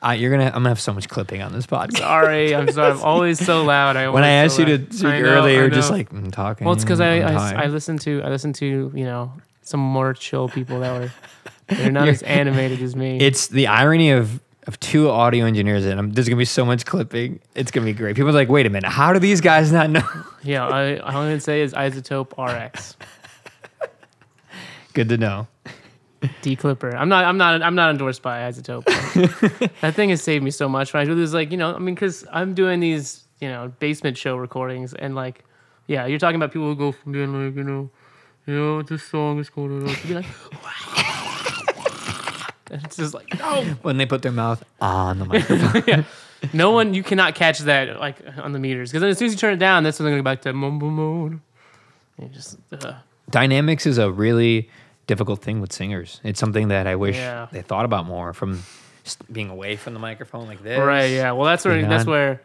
Uh, 0.06 0.10
you're 0.10 0.30
gonna. 0.30 0.46
I'm 0.46 0.52
gonna 0.52 0.68
have 0.68 0.80
so 0.80 0.92
much 0.92 1.08
clipping 1.08 1.42
on 1.42 1.52
this 1.52 1.66
podcast. 1.66 1.98
Sorry, 1.98 2.54
I'm 2.54 2.70
sorry. 2.70 2.92
I'm 2.92 2.98
always 3.02 3.44
so 3.44 3.64
loud. 3.64 3.96
I 3.96 4.08
when 4.10 4.22
I 4.22 4.28
asked 4.28 4.56
so 4.56 4.62
you 4.62 4.76
loud. 4.76 4.90
to 4.90 4.96
speak 4.96 5.08
earlier, 5.08 5.60
you're 5.60 5.70
just 5.70 5.90
like 5.90 6.12
I'm 6.12 6.30
talking. 6.30 6.66
Well, 6.66 6.74
it's 6.74 6.84
because 6.84 7.00
I, 7.00 7.16
I 7.16 7.32
tired." 7.32 7.56
I 7.56 7.66
listen 7.66 7.98
to 8.00 8.22
I 8.22 8.28
listen 8.28 8.52
to 8.54 8.92
you 8.94 9.04
know 9.04 9.32
some 9.62 9.80
more 9.80 10.12
chill 10.12 10.48
people 10.48 10.80
that 10.80 11.00
were 11.00 11.10
they're 11.68 11.90
not 12.00 12.08
as 12.08 12.22
animated 12.22 12.82
as 12.82 12.94
me. 12.94 13.18
It's 13.18 13.48
the 13.48 13.66
irony 13.66 14.10
of 14.12 14.40
of 14.66 14.80
two 14.80 15.08
audio 15.08 15.46
engineers, 15.46 15.84
and 15.84 15.98
I'm, 15.98 16.06
um, 16.06 16.12
there's 16.12 16.28
gonna 16.28 16.38
be 16.38 16.44
so 16.44 16.64
much 16.64 16.84
clipping. 16.84 17.40
It's 17.54 17.70
gonna 17.70 17.86
be 17.86 17.92
great. 17.92 18.16
People 18.16 18.30
are 18.30 18.32
like, 18.32 18.48
wait 18.48 18.66
a 18.66 18.70
minute, 18.70 18.90
how 18.90 19.12
do 19.12 19.18
these 19.18 19.40
guys 19.40 19.70
not 19.70 19.90
know? 19.90 20.08
yeah, 20.42 20.66
I 20.66 20.96
all 20.98 21.22
I 21.22 21.30
can 21.30 21.40
say 21.40 21.62
is 21.62 21.72
iZotope 21.72 22.32
RX 22.36 22.96
Good 24.92 25.08
to 25.10 25.16
know. 25.16 25.46
D 26.42 26.56
Clipper. 26.56 26.96
I'm 26.96 27.08
not 27.08 27.24
I'm 27.24 27.36
not 27.36 27.62
I'm 27.62 27.74
not 27.74 27.90
endorsed 27.90 28.22
by 28.22 28.50
iZotope. 28.50 28.84
that 29.80 29.94
thing 29.94 30.10
has 30.10 30.22
saved 30.22 30.42
me 30.42 30.50
so 30.50 30.68
much. 30.68 30.92
When 30.92 31.02
I 31.02 31.04
do 31.04 31.14
this, 31.14 31.32
like 31.32 31.52
you 31.52 31.56
know, 31.56 31.74
I 31.74 31.78
mean, 31.78 31.94
because 31.94 32.26
I'm 32.32 32.54
doing 32.54 32.80
these 32.80 33.24
you 33.40 33.48
know 33.48 33.72
basement 33.78 34.16
show 34.16 34.36
recordings, 34.36 34.94
and 34.94 35.14
like, 35.14 35.44
yeah, 35.86 36.06
you're 36.06 36.18
talking 36.18 36.36
about 36.36 36.52
people 36.52 36.66
who 36.66 36.74
go 36.74 36.92
from 36.92 37.12
being 37.12 37.32
like 37.32 37.54
you 37.54 37.62
know, 37.62 37.90
you 38.46 38.54
know, 38.54 38.82
this 38.82 39.04
song 39.04 39.38
is 39.38 39.50
called 39.50 39.84
uh, 39.84 39.94
to 39.94 40.08
be 40.08 40.14
like. 40.14 40.26
And 42.70 42.82
it's 42.84 42.96
just 42.96 43.14
like 43.14 43.38
no, 43.38 43.62
When 43.82 43.96
they 43.96 44.06
put 44.06 44.22
their 44.22 44.32
mouth 44.32 44.62
on 44.80 45.18
the 45.18 45.24
microphone. 45.26 46.04
No 46.52 46.70
one, 46.70 46.92
you 46.92 47.02
cannot 47.02 47.34
catch 47.34 47.60
that 47.60 47.98
like 47.98 48.16
on 48.38 48.52
the 48.52 48.58
meters 48.58 48.92
because 48.92 49.02
as 49.02 49.16
soon 49.18 49.26
as 49.26 49.32
you 49.32 49.38
turn 49.38 49.54
it 49.54 49.58
down, 49.58 49.82
that's 49.84 49.98
when 49.98 50.04
they're 50.04 50.12
going 50.12 50.22
to 50.22 50.28
go 50.28 50.30
back 50.36 50.42
to 50.42 50.52
mumble 50.52 50.90
mode. 50.90 51.40
You 52.20 52.28
just 52.28 52.58
uh, 52.72 52.92
Dynamics 53.30 53.86
is 53.86 53.96
a 53.98 54.10
really 54.12 54.68
difficult 55.06 55.40
thing 55.42 55.60
with 55.62 55.72
singers. 55.72 56.20
It's 56.24 56.38
something 56.38 56.68
that 56.68 56.86
I 56.86 56.94
wish 56.96 57.16
Yeah. 57.16 57.46
they 57.52 57.62
thought 57.62 57.86
about 57.86 58.04
more 58.06 58.34
from 58.34 58.62
being 59.32 59.48
away 59.48 59.76
from 59.76 59.94
the 59.94 59.98
microphone 59.98 60.46
like 60.46 60.62
this. 60.62 60.78
right, 60.78 61.06
yeah. 61.06 61.32
Well, 61.32 61.46
that's 61.46 61.64
where 61.64 61.80
that's 61.86 62.04
where 62.06 62.42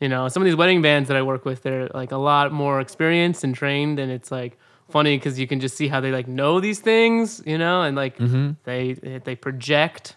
you 0.00 0.08
know 0.08 0.28
some 0.28 0.42
of 0.42 0.44
these 0.46 0.56
wedding 0.56 0.80
bands 0.80 1.08
that 1.08 1.16
I 1.16 1.22
work 1.22 1.44
with, 1.44 1.62
they're 1.62 1.88
like 1.88 2.12
a 2.12 2.16
lot 2.18 2.52
more 2.52 2.80
experienced 2.80 3.42
and 3.42 3.54
trained, 3.54 3.98
and 3.98 4.10
it's 4.10 4.30
like 4.30 4.56
funny 4.92 5.16
because 5.16 5.38
you 5.40 5.46
can 5.48 5.58
just 5.60 5.76
see 5.76 5.88
how 5.88 6.00
they 6.00 6.12
like 6.12 6.28
know 6.28 6.60
these 6.60 6.78
things, 6.80 7.42
you 7.44 7.58
know, 7.58 7.82
and 7.82 7.96
like 7.96 8.18
Mm-hmm. 8.18 8.50
they 8.64 8.92
they 9.24 9.34
project, 9.34 10.14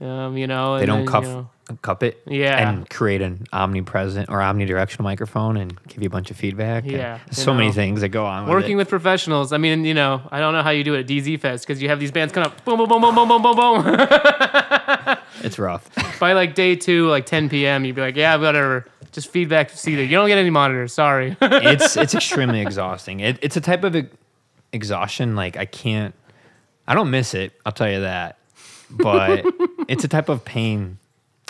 um, 0.00 0.36
you 0.36 0.46
know. 0.46 0.78
They 0.78 0.86
don't 0.86 0.98
then, 1.04 1.06
cuff, 1.06 1.24
you 1.24 1.30
know- 1.30 1.50
cup 1.82 2.02
it 2.02 2.22
Yeah. 2.26 2.66
and 2.66 2.88
create 2.88 3.20
an 3.20 3.44
omnipresent 3.52 4.30
or 4.30 4.38
omnidirectional 4.38 5.00
microphone 5.02 5.58
and 5.58 5.78
give 5.86 6.00
you 6.02 6.06
a 6.06 6.10
bunch 6.10 6.30
of 6.30 6.36
feedback. 6.38 6.84
Yeah, 6.86 7.18
so 7.30 7.52
many 7.52 7.72
things 7.72 8.00
that 8.00 8.08
go 8.08 8.24
on 8.24 8.44
with 8.46 8.54
Working 8.54 8.72
it. 8.72 8.76
with 8.76 8.88
professionals, 8.88 9.52
I 9.52 9.58
mean, 9.58 9.84
you 9.84 9.92
know, 9.92 10.22
I 10.32 10.40
don't 10.40 10.54
know 10.54 10.62
how 10.62 10.70
you 10.70 10.82
do 10.82 10.94
it 10.94 11.00
at 11.00 11.06
DZ 11.06 11.38
Fest 11.40 11.66
because 11.66 11.82
you 11.82 11.90
have 11.90 12.00
these 12.00 12.10
bands 12.10 12.32
come 12.32 12.42
up, 12.44 12.64
boom, 12.64 12.78
boom, 12.78 12.88
boom, 12.88 13.02
boom, 13.02 13.14
boom, 13.14 13.28
boom, 13.28 13.42
boom, 13.42 13.56
boom. 13.84 14.06
It's 15.44 15.58
rough. 15.58 15.88
by 16.18 16.32
like 16.32 16.54
day 16.54 16.74
two, 16.74 17.08
like 17.08 17.24
10 17.26 17.48
p.m., 17.48 17.84
you'd 17.84 17.94
be 17.94 18.00
like, 18.00 18.16
yeah, 18.16 18.34
whatever. 18.36 18.86
Just 19.12 19.28
feedback 19.28 19.72
to 19.72 19.90
either. 19.90 20.02
You 20.02 20.16
don't 20.16 20.28
get 20.28 20.38
any 20.38 20.50
monitors. 20.50 20.92
Sorry. 20.92 21.36
it's 21.42 21.96
it's 21.96 22.14
extremely 22.14 22.60
exhausting. 22.60 23.20
It, 23.20 23.38
it's 23.42 23.56
a 23.56 23.60
type 23.60 23.84
of 23.84 23.96
e- 23.96 24.08
exhaustion 24.72 25.34
like 25.36 25.56
I 25.56 25.64
can't. 25.64 26.14
I 26.86 26.94
don't 26.94 27.10
miss 27.10 27.34
it. 27.34 27.52
I'll 27.66 27.72
tell 27.72 27.90
you 27.90 28.00
that. 28.00 28.38
But 28.90 29.44
it's 29.88 30.04
a 30.04 30.08
type 30.08 30.28
of 30.28 30.44
pain 30.44 30.98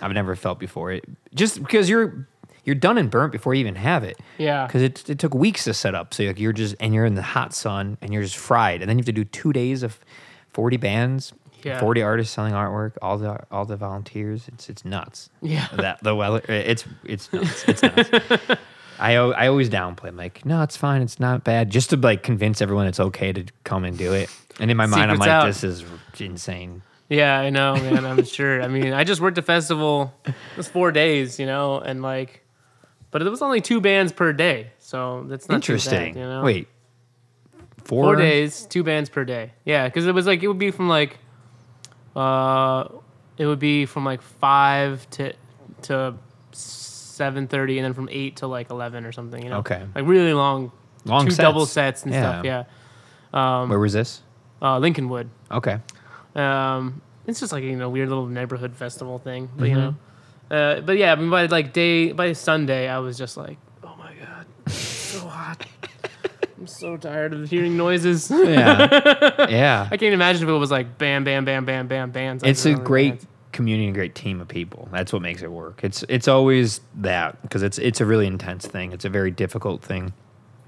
I've 0.03 0.13
never 0.13 0.37
felt 0.37 0.59
before. 0.59 0.93
It 0.93 1.05
just 1.35 1.63
because 1.63 1.89
you're 1.89 2.27
you're 2.65 2.75
done 2.75 2.99
and 2.99 3.11
burnt 3.11 3.33
before 3.33 3.55
you 3.55 3.61
even 3.61 3.77
have 3.77 4.05
it. 4.05 4.19
Yeah. 4.39 4.67
Because 4.67 4.83
it 4.83 5.09
it 5.11 5.19
took 5.19 5.35
weeks 5.35 5.65
to 5.65 5.75
set 5.75 5.95
up. 5.95 6.15
So 6.15 6.23
you're 6.23 6.53
just 6.53 6.77
and 6.81 6.95
you're 6.95 7.07
in 7.07 7.15
the 7.15 7.23
hot 7.23 7.55
sun 7.55 7.99
and 8.01 8.13
you're 8.13 8.23
just 8.23 8.37
fried, 8.37 8.81
and 8.83 8.89
then 8.89 8.99
you 8.99 9.03
have 9.03 9.07
to 9.07 9.13
do 9.13 9.25
two 9.25 9.53
days 9.53 9.83
of 9.83 9.99
forty 10.53 10.77
bands. 10.77 11.33
Yeah. 11.65 11.81
40 11.81 12.03
artists 12.03 12.35
selling 12.35 12.53
artwork, 12.55 12.93
all 13.03 13.19
the 13.19 13.41
all 13.51 13.65
the 13.65 13.77
volunteers. 13.77 14.49
It's 14.49 14.69
it's 14.69 14.85
nuts. 14.85 15.31
Yeah. 15.43 15.67
That 15.77 16.03
the 16.03 16.15
weather 16.15 16.41
it's 16.49 16.85
it's 17.05 17.33
nuts. 17.33 17.65
It's 17.69 17.83
nuts. 17.83 18.11
I 19.01 19.15
I 19.15 19.47
always 19.49 19.69
downplay. 19.71 20.09
I'm 20.09 20.17
like, 20.17 20.45
no, 20.45 20.63
it's 20.63 20.77
fine. 20.77 21.03
It's 21.03 21.21
not 21.21 21.45
bad. 21.45 21.71
Just 21.71 21.91
to 21.91 21.97
like 21.97 22.23
convince 22.23 22.61
everyone 22.61 22.87
it's 22.87 23.01
okay 23.01 23.33
to 23.33 23.45
come 23.65 23.85
and 23.85 23.97
do 23.97 24.13
it. 24.13 24.31
And 24.61 24.71
in 24.71 24.77
my 24.77 24.87
mind, 24.87 25.11
I'm 25.11 25.17
Secret's 25.17 25.21
like, 25.21 25.29
out. 25.31 25.47
this 25.47 25.63
is 25.65 25.85
insane. 26.19 26.83
yeah, 27.09 27.39
I 27.39 27.51
know, 27.51 27.75
man. 27.77 28.05
I'm 28.05 28.25
sure. 28.25 28.61
I 28.61 28.67
mean, 28.69 28.93
I 28.93 29.05
just 29.05 29.21
worked 29.21 29.39
a 29.39 29.43
festival. 29.43 30.13
It 30.27 30.35
was 30.57 30.67
four 30.69 30.91
days, 30.91 31.39
you 31.39 31.47
know, 31.47 31.79
and 31.79 32.03
like, 32.03 32.45
but 33.13 33.23
it 33.23 33.31
was 33.31 33.41
only 33.41 33.61
two 33.61 33.81
bands 33.81 34.11
per 34.13 34.33
day. 34.33 34.73
So 34.81 35.25
that's 35.29 35.49
not 35.49 35.63
too 35.63 35.75
bad, 35.75 35.79
Interesting. 35.83 36.17
you 36.19 36.25
know? 36.25 36.43
Wait, 36.43 36.67
four, 37.85 38.03
Four 38.05 38.17
days, 38.17 38.67
two 38.67 38.83
bands 38.83 39.09
per 39.09 39.25
day. 39.25 39.53
Yeah, 39.65 39.87
because 39.87 40.07
it 40.09 40.15
was 40.15 40.27
like, 40.27 40.43
it 40.43 40.49
would 40.49 40.59
be 40.59 40.73
from 40.73 40.89
like, 40.89 41.19
uh, 42.19 42.89
it 43.37 43.47
would 43.47 43.59
be 43.61 43.87
from 43.87 44.05
like 44.05 44.21
five 44.23 45.09
to, 45.11 45.33
to, 45.83 46.15
7.30 46.53 47.77
and 47.77 47.85
then 47.85 47.95
from 47.95 48.09
8 48.11 48.37
to 48.37 48.47
like 48.47 48.71
11 48.71 49.05
or 49.05 49.13
something 49.13 49.43
you 49.43 49.51
know 49.51 49.59
Okay. 49.59 49.85
like 49.95 50.07
really 50.07 50.33
long 50.33 50.71
Long 51.05 51.25
two 51.25 51.31
sets. 51.33 51.43
double 51.43 51.67
sets 51.67 52.05
and 52.05 52.13
stuff 52.15 52.45
yeah 52.45 52.65
Where 53.33 53.79
was 53.79 53.93
this? 53.93 54.23
uh, 54.63 54.79
lincolnwood 54.79 55.29
Okay. 55.51 55.79
Um, 56.35 57.01
it's 57.27 57.41
just 57.41 57.53
like 57.53 57.65
you 57.65 57.75
know 57.77 57.89
weird 57.91 58.09
little 58.09 58.27
neighborhood 58.27 58.75
festival 58.77 59.19
thing, 59.19 59.49
but 59.57 59.69
you 59.69 59.75
Mm-hmm. 59.77 59.97
know, 60.51 60.57
uh, 60.57 60.81
but 60.83 60.97
yeah, 60.97 61.13
I 61.13 61.17
mean, 61.17 61.31
by 61.31 61.47
like 61.47 61.73
day 61.73 62.13
by 62.13 62.33
Sunday, 62.33 62.89
I 62.89 62.99
was 63.01 63.19
just 63.19 63.37
like, 63.37 63.59
oh 63.83 63.95
my 63.99 64.13
god, 64.15 64.47
it's 64.67 64.75
so 64.77 65.21
hot. 65.27 65.65
I'm 66.59 66.67
so 66.67 66.97
tired 66.97 67.33
of 67.35 67.49
hearing 67.49 67.77
noises. 67.77 68.31
Yeah. 68.35 69.47
yeah. 69.49 69.89
I 69.91 69.97
can't 69.97 70.15
imagine 70.15 70.43
if 70.43 70.49
it 70.49 70.53
was 70.53 70.71
like 70.71 70.99
bam, 70.99 71.25
bam, 71.25 71.45
bam, 71.45 71.65
bam, 71.65 71.87
bam, 71.89 72.11
bands. 72.11 72.43
It's 72.45 72.65
a 72.67 72.73
Like, 72.73 72.85
great 72.85 73.09
bands. 73.11 73.27
community 73.53 73.87
and 73.87 73.95
great 73.95 74.15
team 74.15 74.41
of 74.41 74.49
people. 74.49 74.89
That's 74.93 75.13
what 75.13 75.23
makes 75.23 75.43
it 75.43 75.51
work. 75.53 75.81
It's 75.83 76.05
it's 76.09 76.27
always 76.29 76.81
that 76.97 77.41
because 77.43 77.63
it's 77.63 77.79
it's 77.79 78.01
a 78.01 78.07
really 78.07 78.27
intense 78.27 78.67
thing. 78.67 78.93
It's 78.93 79.05
a 79.05 79.09
very 79.11 79.31
difficult 79.31 79.83
thing. 79.83 80.13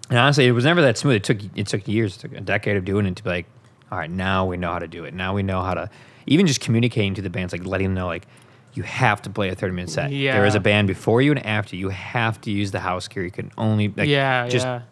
And 0.08 0.18
honestly, 0.18 0.46
it 0.46 0.52
was 0.52 0.64
never 0.64 0.82
that 0.82 0.98
smooth. 0.98 1.16
It 1.16 1.24
took 1.24 1.38
it 1.56 1.66
took 1.66 1.86
years, 1.88 2.16
it 2.16 2.20
took 2.20 2.32
a 2.34 2.40
decade 2.40 2.76
of 2.76 2.84
doing 2.84 3.06
it 3.06 3.16
to 3.16 3.24
be 3.24 3.30
like, 3.30 3.46
all 3.90 3.98
right, 3.98 4.10
now 4.10 4.44
we 4.46 4.56
know 4.56 4.72
how 4.72 4.78
to 4.78 4.88
do 4.88 5.04
it. 5.04 5.14
Now 5.14 5.34
we 5.34 5.42
know 5.42 5.62
how 5.62 5.74
to 5.74 5.90
even 6.26 6.46
just 6.46 6.60
communicating 6.60 7.14
to 7.14 7.22
the 7.22 7.30
bands, 7.30 7.52
like 7.52 7.64
letting 7.64 7.88
them 7.88 7.94
know 7.94 8.06
like 8.06 8.26
you 8.74 8.84
have 8.84 9.20
to 9.22 9.30
play 9.30 9.48
a 9.48 9.54
30 9.56 9.74
minute 9.74 9.90
set. 9.90 10.12
Yeah. 10.12 10.34
There 10.34 10.46
is 10.46 10.54
a 10.54 10.60
band 10.60 10.86
before 10.86 11.20
you 11.22 11.32
and 11.32 11.44
after. 11.44 11.74
You 11.74 11.88
have 11.88 12.40
to 12.42 12.50
use 12.52 12.70
the 12.70 12.78
house 12.80 13.08
gear. 13.08 13.24
You 13.24 13.30
can 13.32 13.50
only 13.58 13.88
like 13.88 14.08
yeah, 14.08 14.46
just 14.48 14.64
yeah. 14.66 14.82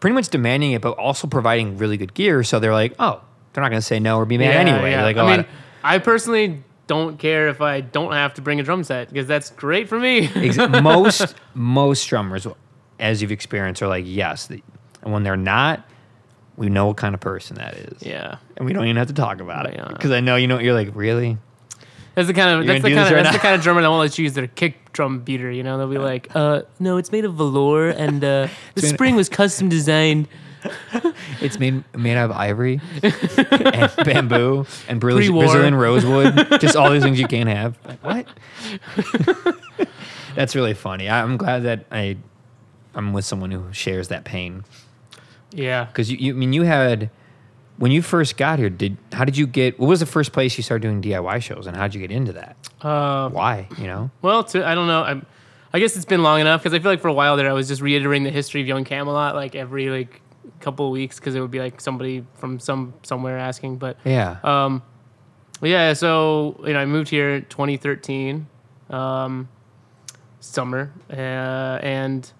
Pretty 0.00 0.14
much 0.14 0.28
demanding 0.28 0.72
it, 0.72 0.82
but 0.82 0.96
also 0.98 1.26
providing 1.26 1.78
really 1.78 1.96
good 1.96 2.14
gear. 2.14 2.42
So 2.44 2.60
they're 2.60 2.72
like, 2.72 2.94
oh, 2.98 3.20
they're 3.52 3.62
not 3.62 3.70
going 3.70 3.80
to 3.80 3.86
say 3.86 4.00
no 4.00 4.18
or 4.18 4.24
be 4.26 4.38
mad 4.38 4.52
Yeah, 4.52 4.72
anyway. 4.72 4.90
yeah. 4.90 5.02
Like, 5.04 5.16
I 5.16 5.20
oh, 5.20 5.36
mean, 5.36 5.46
I 5.82 5.98
personally 5.98 6.62
don't 6.86 7.18
care 7.18 7.48
if 7.48 7.60
I 7.60 7.80
don't 7.80 8.12
have 8.12 8.34
to 8.34 8.42
bring 8.42 8.60
a 8.60 8.62
drum 8.62 8.84
set 8.84 9.08
because 9.08 9.26
that's 9.26 9.50
great 9.50 9.88
for 9.88 9.98
me. 9.98 10.28
Most 10.82 11.34
most 11.54 12.06
drummers, 12.08 12.46
as 12.98 13.22
you've 13.22 13.32
experienced, 13.32 13.82
are 13.82 13.88
like 13.88 14.04
yes, 14.06 14.50
and 14.50 15.12
when 15.12 15.22
they're 15.22 15.36
not, 15.36 15.86
we 16.56 16.68
know 16.68 16.86
what 16.88 16.96
kind 16.96 17.14
of 17.14 17.20
person 17.20 17.56
that 17.56 17.74
is, 17.74 18.02
yeah. 18.02 18.36
and 18.56 18.66
we 18.66 18.72
don't 18.72 18.84
even 18.84 18.96
have 18.96 19.08
to 19.08 19.14
talk 19.14 19.40
about 19.40 19.66
it 19.66 19.74
Yeah. 19.74 19.88
because 19.88 20.10
I 20.10 20.20
know 20.20 20.36
you 20.36 20.46
know 20.46 20.58
you're 20.58 20.74
like 20.74 20.90
really. 20.94 21.38
That's 22.14 22.28
the 22.28 22.34
kind 22.34 22.50
of 22.50 22.64
You're 22.64 22.74
that's 22.74 22.84
the 22.84 22.90
kind 22.94 23.06
of 23.08 23.12
right 23.12 23.22
that's 23.24 23.36
the 23.36 23.40
kind 23.42 23.54
of 23.56 23.62
drummer 23.62 23.82
that 23.82 23.88
won't 23.88 24.00
let 24.00 24.18
you 24.18 24.24
use 24.24 24.34
their 24.34 24.46
kick 24.46 24.76
drum 24.94 25.18
beater. 25.20 25.50
You 25.50 25.62
know, 25.62 25.76
they'll 25.76 25.88
be 25.90 25.98
like, 25.98 26.28
"Uh, 26.34 26.62
no, 26.80 26.96
it's 26.96 27.12
made 27.12 27.26
of 27.26 27.34
velour 27.34 27.90
and 27.90 28.24
uh, 28.24 28.48
the 28.74 28.82
made- 28.82 28.88
spring 28.94 29.14
was 29.16 29.28
custom 29.28 29.68
designed." 29.68 30.26
It's 31.42 31.58
made 31.58 31.84
made 31.94 32.16
out 32.16 32.30
of 32.30 32.36
ivory 32.38 32.80
and 33.02 33.92
bamboo 34.04 34.64
and 34.88 34.98
Brazil- 34.98 35.18
Pre-war. 35.18 35.44
Brazilian 35.44 35.74
rosewood. 35.74 36.58
just 36.58 36.74
all 36.74 36.90
these 36.90 37.02
things 37.02 37.20
you 37.20 37.26
can't 37.28 37.50
have. 37.50 37.76
Like 37.84 38.00
what? 38.02 38.26
That's 40.34 40.56
really 40.56 40.72
funny. 40.72 41.08
I- 41.08 41.22
I'm 41.22 41.36
glad 41.36 41.64
that 41.64 41.84
I 41.92 42.16
I'm 42.94 43.12
with 43.12 43.26
someone 43.26 43.50
who 43.50 43.72
shares 43.72 44.08
that 44.08 44.24
pain. 44.24 44.64
Yeah. 45.52 45.84
Because 45.84 46.10
you, 46.10 46.16
you, 46.16 46.32
I 46.32 46.36
mean, 46.36 46.52
you 46.54 46.62
had 46.62 47.10
when 47.76 47.90
you 47.90 48.02
first 48.02 48.36
got 48.36 48.58
here. 48.58 48.70
Did 48.70 48.96
how 49.12 49.24
did 49.24 49.36
you 49.36 49.46
get? 49.46 49.78
What 49.78 49.88
was 49.88 50.00
the 50.00 50.06
first 50.06 50.32
place 50.32 50.56
you 50.56 50.62
started 50.62 50.82
doing 50.82 51.02
DIY 51.02 51.42
shows, 51.42 51.66
and 51.66 51.76
how 51.76 51.84
did 51.84 51.94
you 51.94 52.00
get 52.00 52.10
into 52.10 52.32
that? 52.32 52.56
Uh, 52.80 53.28
Why? 53.30 53.68
You 53.78 53.86
know? 53.86 54.10
well, 54.22 54.44
to, 54.44 54.66
I 54.66 54.74
don't 54.74 54.86
know. 54.86 55.02
I'm, 55.02 55.26
I 55.72 55.80
guess 55.80 55.96
it's 55.96 56.04
been 56.04 56.22
long 56.22 56.40
enough 56.40 56.62
because 56.62 56.74
I 56.74 56.78
feel 56.78 56.92
like 56.92 57.00
for 57.00 57.08
a 57.08 57.12
while 57.12 57.36
there 57.36 57.50
I 57.50 57.52
was 57.52 57.68
just 57.68 57.82
reiterating 57.82 58.24
the 58.24 58.30
history 58.30 58.60
of 58.60 58.66
Young 58.66 58.84
Camelot 58.84 59.34
like 59.34 59.54
every 59.54 59.90
like 59.90 60.20
couple 60.60 60.86
of 60.86 60.92
weeks 60.92 61.18
because 61.18 61.34
it 61.34 61.40
would 61.40 61.50
be 61.50 61.58
like 61.58 61.80
somebody 61.80 62.24
from 62.34 62.60
some 62.60 62.94
somewhere 63.02 63.38
asking. 63.38 63.76
But 63.76 63.98
Yeah. 64.04 64.38
Um, 64.44 64.82
yeah, 65.62 65.92
so 65.94 66.60
you 66.66 66.72
know, 66.72 66.78
I 66.78 66.84
moved 66.84 67.08
here 67.08 67.36
in 67.36 67.44
2013, 67.46 68.46
um, 68.90 69.48
summer, 70.40 70.92
uh, 71.10 71.14
and 71.14 72.30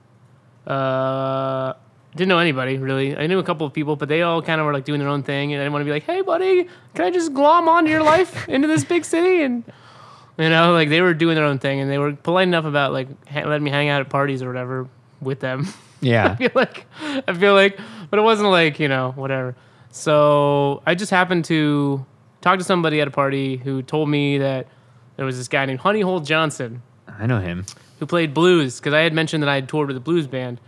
uh, 0.66 1.74
didn't 2.16 2.28
know 2.28 2.38
anybody 2.38 2.78
really. 2.78 3.16
I 3.16 3.26
knew 3.26 3.38
a 3.38 3.42
couple 3.42 3.66
of 3.66 3.72
people, 3.72 3.96
but 3.96 4.08
they 4.08 4.22
all 4.22 4.40
kind 4.42 4.60
of 4.60 4.66
were 4.66 4.72
like 4.72 4.84
doing 4.84 5.00
their 5.00 5.08
own 5.08 5.22
thing, 5.22 5.52
and 5.52 5.60
I 5.60 5.64
didn't 5.64 5.72
want 5.72 5.82
to 5.82 5.86
be 5.86 5.90
like, 5.92 6.04
"Hey, 6.04 6.20
buddy, 6.22 6.68
can 6.94 7.04
I 7.04 7.10
just 7.10 7.34
glom 7.34 7.68
onto 7.68 7.90
your 7.90 8.02
life 8.02 8.48
into 8.48 8.68
this 8.68 8.84
big 8.84 9.04
city?" 9.04 9.42
And 9.42 9.64
you 10.38 10.48
know, 10.48 10.72
like 10.72 10.88
they 10.88 11.00
were 11.00 11.14
doing 11.14 11.34
their 11.36 11.44
own 11.44 11.58
thing, 11.58 11.80
and 11.80 11.90
they 11.90 11.98
were 11.98 12.12
polite 12.12 12.48
enough 12.48 12.64
about 12.64 12.92
like 12.92 13.08
ha- 13.28 13.42
letting 13.48 13.64
me 13.64 13.70
hang 13.70 13.88
out 13.88 14.00
at 14.00 14.08
parties 14.10 14.42
or 14.42 14.48
whatever 14.48 14.88
with 15.20 15.40
them. 15.40 15.66
Yeah, 16.00 16.32
I 16.32 16.34
feel 16.36 16.50
like 16.54 16.86
I 17.26 17.32
feel 17.32 17.54
like, 17.54 17.78
but 18.10 18.18
it 18.18 18.22
wasn't 18.22 18.50
like 18.50 18.78
you 18.78 18.88
know 18.88 19.12
whatever. 19.12 19.56
So 19.90 20.82
I 20.84 20.94
just 20.94 21.10
happened 21.10 21.46
to 21.46 22.04
talk 22.42 22.58
to 22.58 22.64
somebody 22.64 23.00
at 23.00 23.08
a 23.08 23.10
party 23.10 23.56
who 23.56 23.80
told 23.80 24.10
me 24.10 24.36
that 24.36 24.66
there 25.16 25.24
was 25.24 25.38
this 25.38 25.48
guy 25.48 25.64
named 25.64 25.80
Honey 25.80 26.02
Hole 26.02 26.20
Johnson 26.20 26.82
I 27.08 27.24
know 27.24 27.40
him. 27.40 27.64
who 28.00 28.06
played 28.06 28.34
blues 28.34 28.80
because 28.80 28.92
I 28.92 29.00
had 29.00 29.14
mentioned 29.14 29.42
that 29.44 29.48
I 29.48 29.54
had 29.54 29.66
toured 29.66 29.88
with 29.88 29.96
a 29.96 30.00
blues 30.00 30.26
band, 30.26 30.60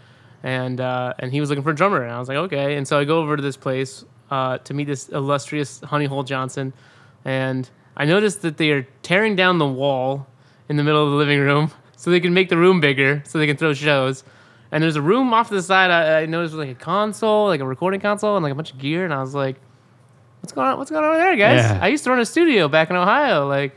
and 0.47 0.81
uh, 0.81 1.13
and 1.19 1.33
he 1.33 1.41
was 1.41 1.51
looking 1.51 1.65
for 1.65 1.71
a 1.71 1.75
drummer, 1.75 2.05
and 2.05 2.13
I 2.13 2.21
was 2.21 2.29
like, 2.29 2.37
okay, 2.37 2.77
and 2.77 2.87
so 2.87 3.01
I 3.01 3.05
go 3.05 3.19
over 3.19 3.37
to 3.37 3.43
this 3.43 3.57
place 3.57 4.05
uh, 4.31 4.59
to 4.59 4.75
meet 4.75 4.87
this 4.87 5.09
illustrious 5.09 5.81
Honey 5.81 6.05
Hole 6.05 6.23
Johnson, 6.23 6.73
and 7.25 7.69
I 7.97 8.05
noticed 8.05 8.43
that 8.43 8.57
they 8.57 8.71
are 8.71 8.87
tearing 9.03 9.35
down 9.35 9.59
the 9.59 9.67
wall 9.67 10.29
in 10.69 10.77
the 10.77 10.85
middle 10.85 11.05
of 11.05 11.11
the 11.11 11.17
living 11.17 11.41
room 11.41 11.73
so 11.97 12.13
they 12.13 12.21
can 12.21 12.33
make 12.33 12.49
the 12.49 12.57
room 12.57 12.81
bigger 12.81 13.25
so 13.27 13.39
they 13.39 13.49
can 13.49 13.57
throw 13.57 13.75
shows. 13.75 14.23
And 14.71 14.83
there's 14.83 14.95
a 14.95 15.03
room 15.03 15.35
off 15.35 15.49
to 15.49 15.55
the 15.55 15.63
side. 15.63 15.91
I, 15.91 16.23
I 16.23 16.27
noticed 16.27 16.55
with 16.55 16.69
like 16.69 16.77
a 16.77 16.81
console, 16.81 17.47
like 17.47 17.61
a 17.61 17.67
recording 17.67 18.01
console, 18.01 18.37
and 18.37 18.45
like 18.45 18.53
a 18.53 18.55
bunch 18.55 18.73
of 18.73 18.79
gear. 18.79 19.05
And 19.05 19.13
I 19.13 19.21
was 19.21 19.35
like, 19.35 19.57
"What's 20.41 20.53
going 20.53 20.69
on? 20.69 20.79
What's 20.79 20.93
going 20.93 21.05
on 21.05 21.11
over 21.11 21.19
there, 21.19 21.37
guys? 21.37 21.65
Yeah. 21.65 21.81
I 21.83 21.89
used 21.89 22.05
to 22.05 22.11
run 22.11 22.21
a 22.21 22.27
studio 22.27 22.69
back 22.69 22.89
in 22.89 22.95
Ohio, 22.95 23.49
like." 23.49 23.77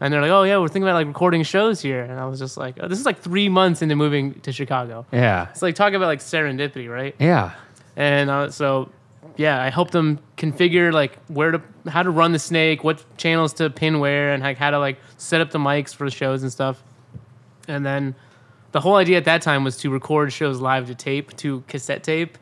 And 0.00 0.12
they're 0.12 0.20
like, 0.20 0.30
"Oh 0.30 0.42
yeah, 0.42 0.58
we're 0.58 0.68
thinking 0.68 0.84
about 0.84 0.94
like 0.94 1.06
recording 1.06 1.42
shows 1.42 1.80
here." 1.80 2.02
And 2.02 2.18
I 2.18 2.26
was 2.26 2.38
just 2.38 2.56
like, 2.56 2.76
oh, 2.80 2.88
"This 2.88 2.98
is 2.98 3.06
like 3.06 3.20
three 3.20 3.48
months 3.48 3.80
into 3.80 3.96
moving 3.96 4.40
to 4.40 4.52
Chicago. 4.52 5.06
Yeah. 5.12 5.48
It's 5.50 5.62
like 5.62 5.74
talk 5.74 5.92
about 5.92 6.06
like 6.06 6.20
serendipity, 6.20 6.90
right?" 6.90 7.14
Yeah. 7.18 7.52
And 7.96 8.28
uh, 8.28 8.50
so, 8.50 8.90
yeah, 9.36 9.62
I 9.62 9.70
helped 9.70 9.92
them 9.92 10.18
configure 10.36 10.92
like 10.92 11.16
where 11.28 11.52
to, 11.52 11.62
how 11.88 12.02
to 12.02 12.10
run 12.10 12.32
the 12.32 12.38
snake, 12.38 12.82
what 12.82 13.04
channels 13.16 13.52
to 13.54 13.70
pin 13.70 14.00
where, 14.00 14.32
and 14.32 14.42
like 14.42 14.58
how 14.58 14.70
to 14.70 14.78
like 14.78 14.98
set 15.16 15.40
up 15.40 15.50
the 15.52 15.58
mics 15.58 15.94
for 15.94 16.04
the 16.04 16.10
shows 16.10 16.42
and 16.42 16.50
stuff. 16.50 16.82
And 17.68 17.86
then 17.86 18.14
the 18.72 18.80
whole 18.80 18.96
idea 18.96 19.16
at 19.18 19.24
that 19.26 19.42
time 19.42 19.62
was 19.62 19.76
to 19.78 19.90
record 19.90 20.32
shows 20.32 20.60
live 20.60 20.86
to 20.88 20.94
tape, 20.94 21.36
to 21.36 21.62
cassette 21.68 22.02
tape, 22.02 22.36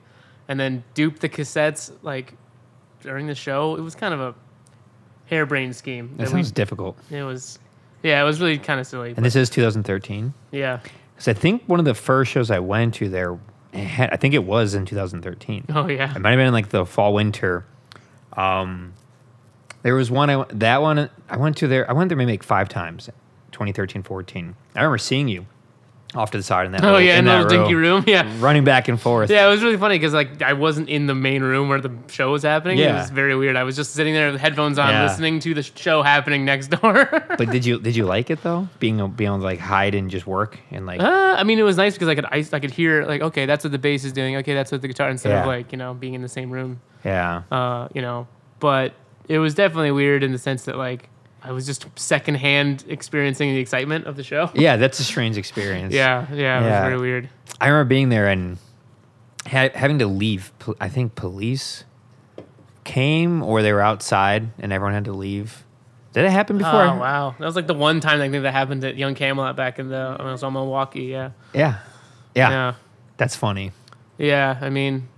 and 0.48 0.58
then 0.58 0.82
dupe 0.94 1.18
the 1.18 1.28
cassettes 1.28 1.92
like 2.02 2.34
during 3.02 3.26
the 3.26 3.34
show. 3.34 3.76
It 3.76 3.82
was 3.82 3.94
kind 3.94 4.14
of 4.14 4.20
a 4.20 4.34
harebrained 5.26 5.74
scheme. 5.76 6.10
That 6.16 6.28
that 6.28 6.34
we- 6.34 6.42
difficult. 6.42 6.98
it 7.10 7.22
was, 7.22 7.58
yeah, 8.02 8.20
it 8.20 8.24
was 8.24 8.40
really 8.40 8.58
kind 8.58 8.80
of 8.80 8.86
silly. 8.86 9.14
And 9.16 9.24
this 9.24 9.36
is 9.36 9.48
2013. 9.50 10.32
yeah. 10.50 10.80
Because 11.14 11.28
I 11.28 11.34
think 11.38 11.62
one 11.66 11.78
of 11.78 11.84
the 11.84 11.94
first 11.94 12.32
shows 12.32 12.50
I 12.50 12.58
went 12.58 12.94
to 12.94 13.08
there, 13.08 13.38
had, 13.74 14.10
I 14.12 14.16
think 14.16 14.34
it 14.34 14.44
was 14.44 14.74
in 14.74 14.84
2013. 14.86 15.66
Oh 15.70 15.86
yeah. 15.88 16.14
It 16.14 16.20
might 16.20 16.30
have 16.30 16.38
been 16.38 16.48
in 16.48 16.52
like 16.52 16.70
the 16.70 16.84
fall 16.84 17.14
winter. 17.14 17.64
Um, 18.32 18.94
there 19.82 19.94
was 19.94 20.10
one 20.10 20.30
I 20.30 20.44
that 20.50 20.80
one 20.82 21.10
I 21.28 21.36
went 21.36 21.56
to 21.58 21.68
there. 21.68 21.88
I 21.88 21.92
went 21.92 22.08
there 22.08 22.16
maybe 22.18 22.32
like 22.32 22.42
five 22.42 22.68
times, 22.68 23.08
2013, 23.52 24.02
14. 24.02 24.54
I 24.74 24.78
remember 24.80 24.98
seeing 24.98 25.28
you 25.28 25.46
off 26.14 26.30
to 26.32 26.38
the 26.38 26.42
side 26.44 26.66
in 26.66 26.72
that. 26.72 26.82
Oh 26.84 26.86
little- 26.86 27.00
yeah, 27.00 27.18
in 27.18 27.24
that 27.24 27.48
that 27.48 27.48
dinky 27.48 27.74
room. 27.74 28.04
Yeah. 28.06 28.30
running 28.40 28.64
back 28.64 28.88
and 28.88 29.00
forth. 29.00 29.30
Yeah, 29.30 29.46
it 29.46 29.50
was 29.50 29.62
really 29.62 29.76
funny 29.78 29.96
because 29.98 30.12
like 30.12 30.42
I 30.42 30.52
wasn't 30.52 30.88
in 30.88 31.06
the 31.06 31.14
main 31.14 31.42
room 31.42 31.68
where 31.68 31.80
the 31.80 31.90
show 32.08 32.30
was 32.32 32.42
happening. 32.42 32.78
Yeah. 32.78 32.96
It 32.96 33.00
was 33.00 33.10
very 33.10 33.34
weird. 33.34 33.56
I 33.56 33.62
was 33.62 33.76
just 33.76 33.92
sitting 33.92 34.12
there 34.12 34.30
with 34.30 34.40
headphones 34.40 34.78
on, 34.78 34.90
Yeah. 34.90 35.04
listening 35.04 35.40
to 35.40 35.54
the 35.54 35.62
show 35.62 36.02
happening 36.02 36.44
next 36.44 36.68
door. 36.68 37.06
But 37.38 37.50
did 37.50 37.64
you 37.64 37.78
did 37.80 37.96
you 37.96 38.04
like 38.04 38.28
it 38.30 38.42
though? 38.42 38.68
Being 38.78 39.00
a- 39.00 39.08
being 39.08 39.28
able 39.28 39.38
to 39.38 39.44
like 39.44 39.58
hide 39.58 39.94
and 39.94 40.10
just 40.10 40.26
work 40.26 40.58
and 40.70 40.84
like 40.86 41.00
uh, 41.00 41.36
I 41.38 41.44
mean, 41.44 41.58
it 41.58 41.62
was 41.62 41.76
nice 41.76 41.94
because 41.94 42.08
I 42.08 42.14
could 42.14 42.26
I, 42.26 42.44
I 42.52 42.60
could 42.60 42.70
hear 42.72 43.04
like 43.06 43.22
okay, 43.22 43.46
that's 43.46 43.64
what 43.64 43.72
the 43.72 43.78
bass 43.78 44.04
is 44.04 44.12
doing. 44.12 44.36
Okay, 44.36 44.54
that's 44.54 44.70
what 44.70 44.82
the 44.82 44.88
guitar 44.88 45.08
instead 45.08 45.30
Yeah. 45.30 45.40
of 45.40 45.46
like 45.46 45.72
you 45.72 45.78
know 45.78 45.94
being 45.94 46.14
in 46.14 46.22
the 46.22 46.28
same 46.28 46.50
room. 46.50 46.80
yeah 47.04 47.42
Uh, 47.50 47.88
you 47.94 48.02
know, 48.02 48.26
but 48.60 48.92
it 49.28 49.38
was 49.38 49.54
definitely 49.54 49.92
weird 49.92 50.22
in 50.22 50.32
the 50.32 50.38
sense 50.38 50.64
that 50.64 50.76
like 50.76 51.08
I 51.44 51.52
was 51.52 51.66
just 51.66 51.86
secondhand 51.98 52.84
experiencing 52.88 53.50
the 53.52 53.58
excitement 53.60 54.06
of 54.06 54.16
the 54.16 54.22
show. 54.24 54.50
yeah 54.54 54.76
that's 54.76 55.00
a 55.00 55.04
strange 55.04 55.36
experience. 55.36 55.92
Yeah, 55.94 56.26
yeah, 56.32 56.60
it 56.60 56.64
Yeah. 56.64 56.82
was 56.84 56.92
really 56.92 57.02
weird. 57.02 57.28
I 57.60 57.68
remember 57.68 57.88
being 57.88 58.08
there 58.08 58.28
and 58.28 58.58
ha- 59.46 59.70
having 59.74 59.98
to 60.00 60.06
leave. 60.06 60.52
I 60.80 60.88
think 60.88 61.14
police 61.14 61.84
came 62.84 63.42
or 63.42 63.62
they 63.62 63.72
were 63.72 63.80
outside 63.80 64.48
and 64.58 64.72
everyone 64.72 64.94
had 64.94 65.04
to 65.06 65.12
leave. 65.12 65.64
Did 66.12 66.24
it 66.26 66.30
happen 66.30 66.58
before? 66.58 66.82
Oh 66.82 66.96
wow, 66.96 67.34
that 67.38 67.44
was 67.46 67.56
like 67.56 67.66
the 67.66 67.74
one 67.74 68.00
time 68.00 68.20
I 68.20 68.28
think 68.28 68.42
that 68.42 68.52
happened 68.52 68.84
at 68.84 68.96
Young 68.96 69.14
Camelot 69.14 69.56
back 69.56 69.78
in 69.78 69.88
the 69.88 70.14
when 70.18 70.28
I 70.28 70.32
was 70.32 70.42
on 70.42 70.52
Milwaukee. 70.52 71.04
Yeah, 71.04 71.30
Yeah. 71.54 71.78
yeah, 72.34 72.50
yeah. 72.50 72.74
That's 73.16 73.34
funny. 73.34 73.72
Yeah, 74.18 74.58
I 74.60 74.68
mean, 74.68 75.08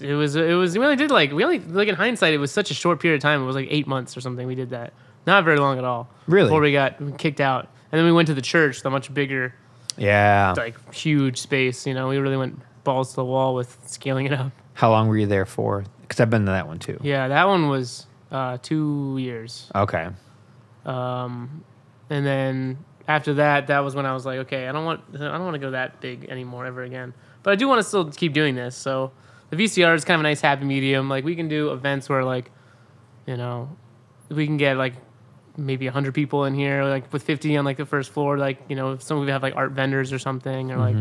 it 0.00 0.14
was 0.14 0.36
it 0.36 0.54
was 0.54 0.76
we 0.76 0.84
only 0.84 0.96
did 0.96 1.10
like 1.10 1.32
we 1.32 1.44
only 1.44 1.58
like 1.60 1.88
in 1.88 1.94
hindsight 1.94 2.34
it 2.34 2.38
was 2.38 2.50
such 2.52 2.70
a 2.70 2.74
short 2.74 3.00
period 3.00 3.16
of 3.16 3.22
time. 3.22 3.42
It 3.42 3.46
was 3.46 3.56
like 3.56 3.68
eight 3.70 3.86
months 3.86 4.16
or 4.16 4.20
something. 4.20 4.46
We 4.46 4.54
did 4.54 4.70
that, 4.70 4.92
not 5.26 5.44
very 5.44 5.58
long 5.58 5.78
at 5.78 5.84
all. 5.84 6.08
Really? 6.26 6.48
Before 6.48 6.60
we 6.60 6.72
got 6.72 7.18
kicked 7.18 7.40
out, 7.40 7.68
and 7.92 7.98
then 7.98 8.04
we 8.04 8.12
went 8.12 8.26
to 8.28 8.34
the 8.34 8.42
church, 8.42 8.82
the 8.82 8.90
much 8.90 9.12
bigger, 9.12 9.54
Yeah. 9.96 10.54
like 10.56 10.94
huge 10.94 11.38
space. 11.40 11.86
You 11.86 11.94
know, 11.94 12.08
we 12.08 12.16
really 12.18 12.36
went 12.36 12.60
balls 12.84 13.10
to 13.10 13.16
the 13.16 13.24
wall 13.24 13.54
with 13.54 13.78
scaling 13.86 14.26
it 14.26 14.32
up. 14.32 14.52
How 14.74 14.90
long 14.90 15.08
were 15.08 15.16
you 15.16 15.26
there 15.26 15.46
for? 15.46 15.84
Because 16.02 16.20
I've 16.20 16.30
been 16.30 16.44
to 16.46 16.52
that 16.52 16.66
one 16.66 16.78
too. 16.78 16.98
Yeah, 17.02 17.28
that 17.28 17.46
one 17.46 17.68
was 17.68 18.06
uh, 18.32 18.58
two 18.62 19.16
years, 19.18 19.70
Okay. 19.74 20.08
um, 20.86 21.64
and 22.10 22.26
then 22.26 22.78
after 23.08 23.34
that, 23.34 23.66
that 23.68 23.80
was 23.80 23.94
when 23.94 24.06
I 24.06 24.12
was 24.14 24.24
like, 24.26 24.38
okay, 24.40 24.66
I 24.68 24.72
don't 24.72 24.84
want 24.84 25.00
I 25.14 25.18
don't 25.18 25.44
want 25.44 25.54
to 25.54 25.58
go 25.60 25.70
that 25.72 26.00
big 26.00 26.28
anymore 26.28 26.66
ever 26.66 26.82
again. 26.82 27.14
But 27.42 27.52
I 27.52 27.56
do 27.56 27.68
want 27.68 27.78
to 27.80 27.82
still 27.84 28.10
keep 28.10 28.32
doing 28.32 28.54
this. 28.54 28.74
So 28.76 29.12
the 29.50 29.56
VCR 29.56 29.94
is 29.94 30.04
kind 30.04 30.16
of 30.16 30.20
a 30.20 30.28
nice 30.28 30.40
happy 30.40 30.64
medium. 30.64 31.08
Like 31.08 31.24
we 31.24 31.36
can 31.36 31.48
do 31.48 31.72
events 31.72 32.08
where 32.08 32.24
like, 32.24 32.50
you 33.26 33.36
know, 33.36 33.76
we 34.28 34.46
can 34.46 34.56
get 34.56 34.76
like 34.76 34.94
maybe 35.56 35.86
100 35.86 36.12
people 36.12 36.44
in 36.44 36.54
here 36.54 36.84
like 36.84 37.12
with 37.12 37.22
50 37.22 37.56
on 37.56 37.64
like 37.64 37.76
the 37.76 37.86
first 37.86 38.10
floor 38.10 38.36
like 38.36 38.60
you 38.68 38.74
know 38.74 38.98
some 38.98 39.18
of 39.18 39.24
we 39.24 39.30
have 39.30 39.40
like 39.40 39.54
art 39.54 39.70
vendors 39.70 40.12
or 40.12 40.18
something 40.18 40.72
or 40.72 40.78
like 40.78 40.96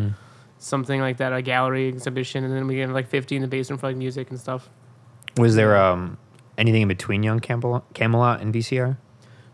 something 0.63 1.01
like 1.01 1.17
that, 1.17 1.33
a 1.33 1.41
gallery 1.41 1.87
exhibition, 1.87 2.43
and 2.43 2.53
then 2.53 2.67
we 2.67 2.75
get 2.75 2.89
like 2.89 3.07
50 3.07 3.35
in 3.35 3.41
the 3.41 3.47
basement 3.47 3.79
for 3.81 3.87
like 3.87 3.97
music 3.97 4.29
and 4.29 4.39
stuff. 4.39 4.69
Was 5.37 5.55
there 5.55 5.75
um 5.75 6.17
anything 6.57 6.83
in 6.83 6.87
between 6.87 7.23
Young 7.23 7.39
Camelot, 7.39 7.93
Camelot 7.93 8.41
and 8.41 8.53
VCR? 8.53 8.97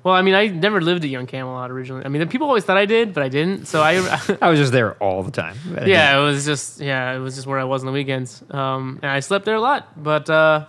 Well, 0.03 0.15
I 0.15 0.21
mean, 0.21 0.33
I 0.33 0.47
never 0.47 0.79
lived 0.79 1.03
at 1.03 1.09
Young 1.09 1.27
Camelot 1.27 1.71
originally. 1.71 2.05
I 2.05 2.07
mean, 2.07 2.21
the 2.21 2.27
people 2.27 2.47
always 2.47 2.63
thought 2.63 2.77
I 2.77 2.85
did, 2.85 3.13
but 3.13 3.21
I 3.21 3.27
didn't. 3.27 3.65
So 3.65 3.81
I, 3.81 3.95
I 4.41 4.49
was 4.49 4.57
just 4.57 4.71
there 4.71 4.93
all 4.95 5.23
the 5.23 5.31
time. 5.31 5.57
yeah, 5.85 6.17
it 6.17 6.21
was 6.21 6.45
just 6.45 6.79
yeah, 6.79 7.13
it 7.13 7.19
was 7.19 7.35
just 7.35 7.47
where 7.47 7.59
I 7.59 7.65
was 7.65 7.81
on 7.81 7.87
the 7.87 7.91
weekends. 7.91 8.41
Um, 8.49 8.99
and 9.01 9.11
I 9.11 9.19
slept 9.19 9.45
there 9.45 9.55
a 9.55 9.61
lot, 9.61 10.01
but 10.01 10.29
uh, 10.29 10.65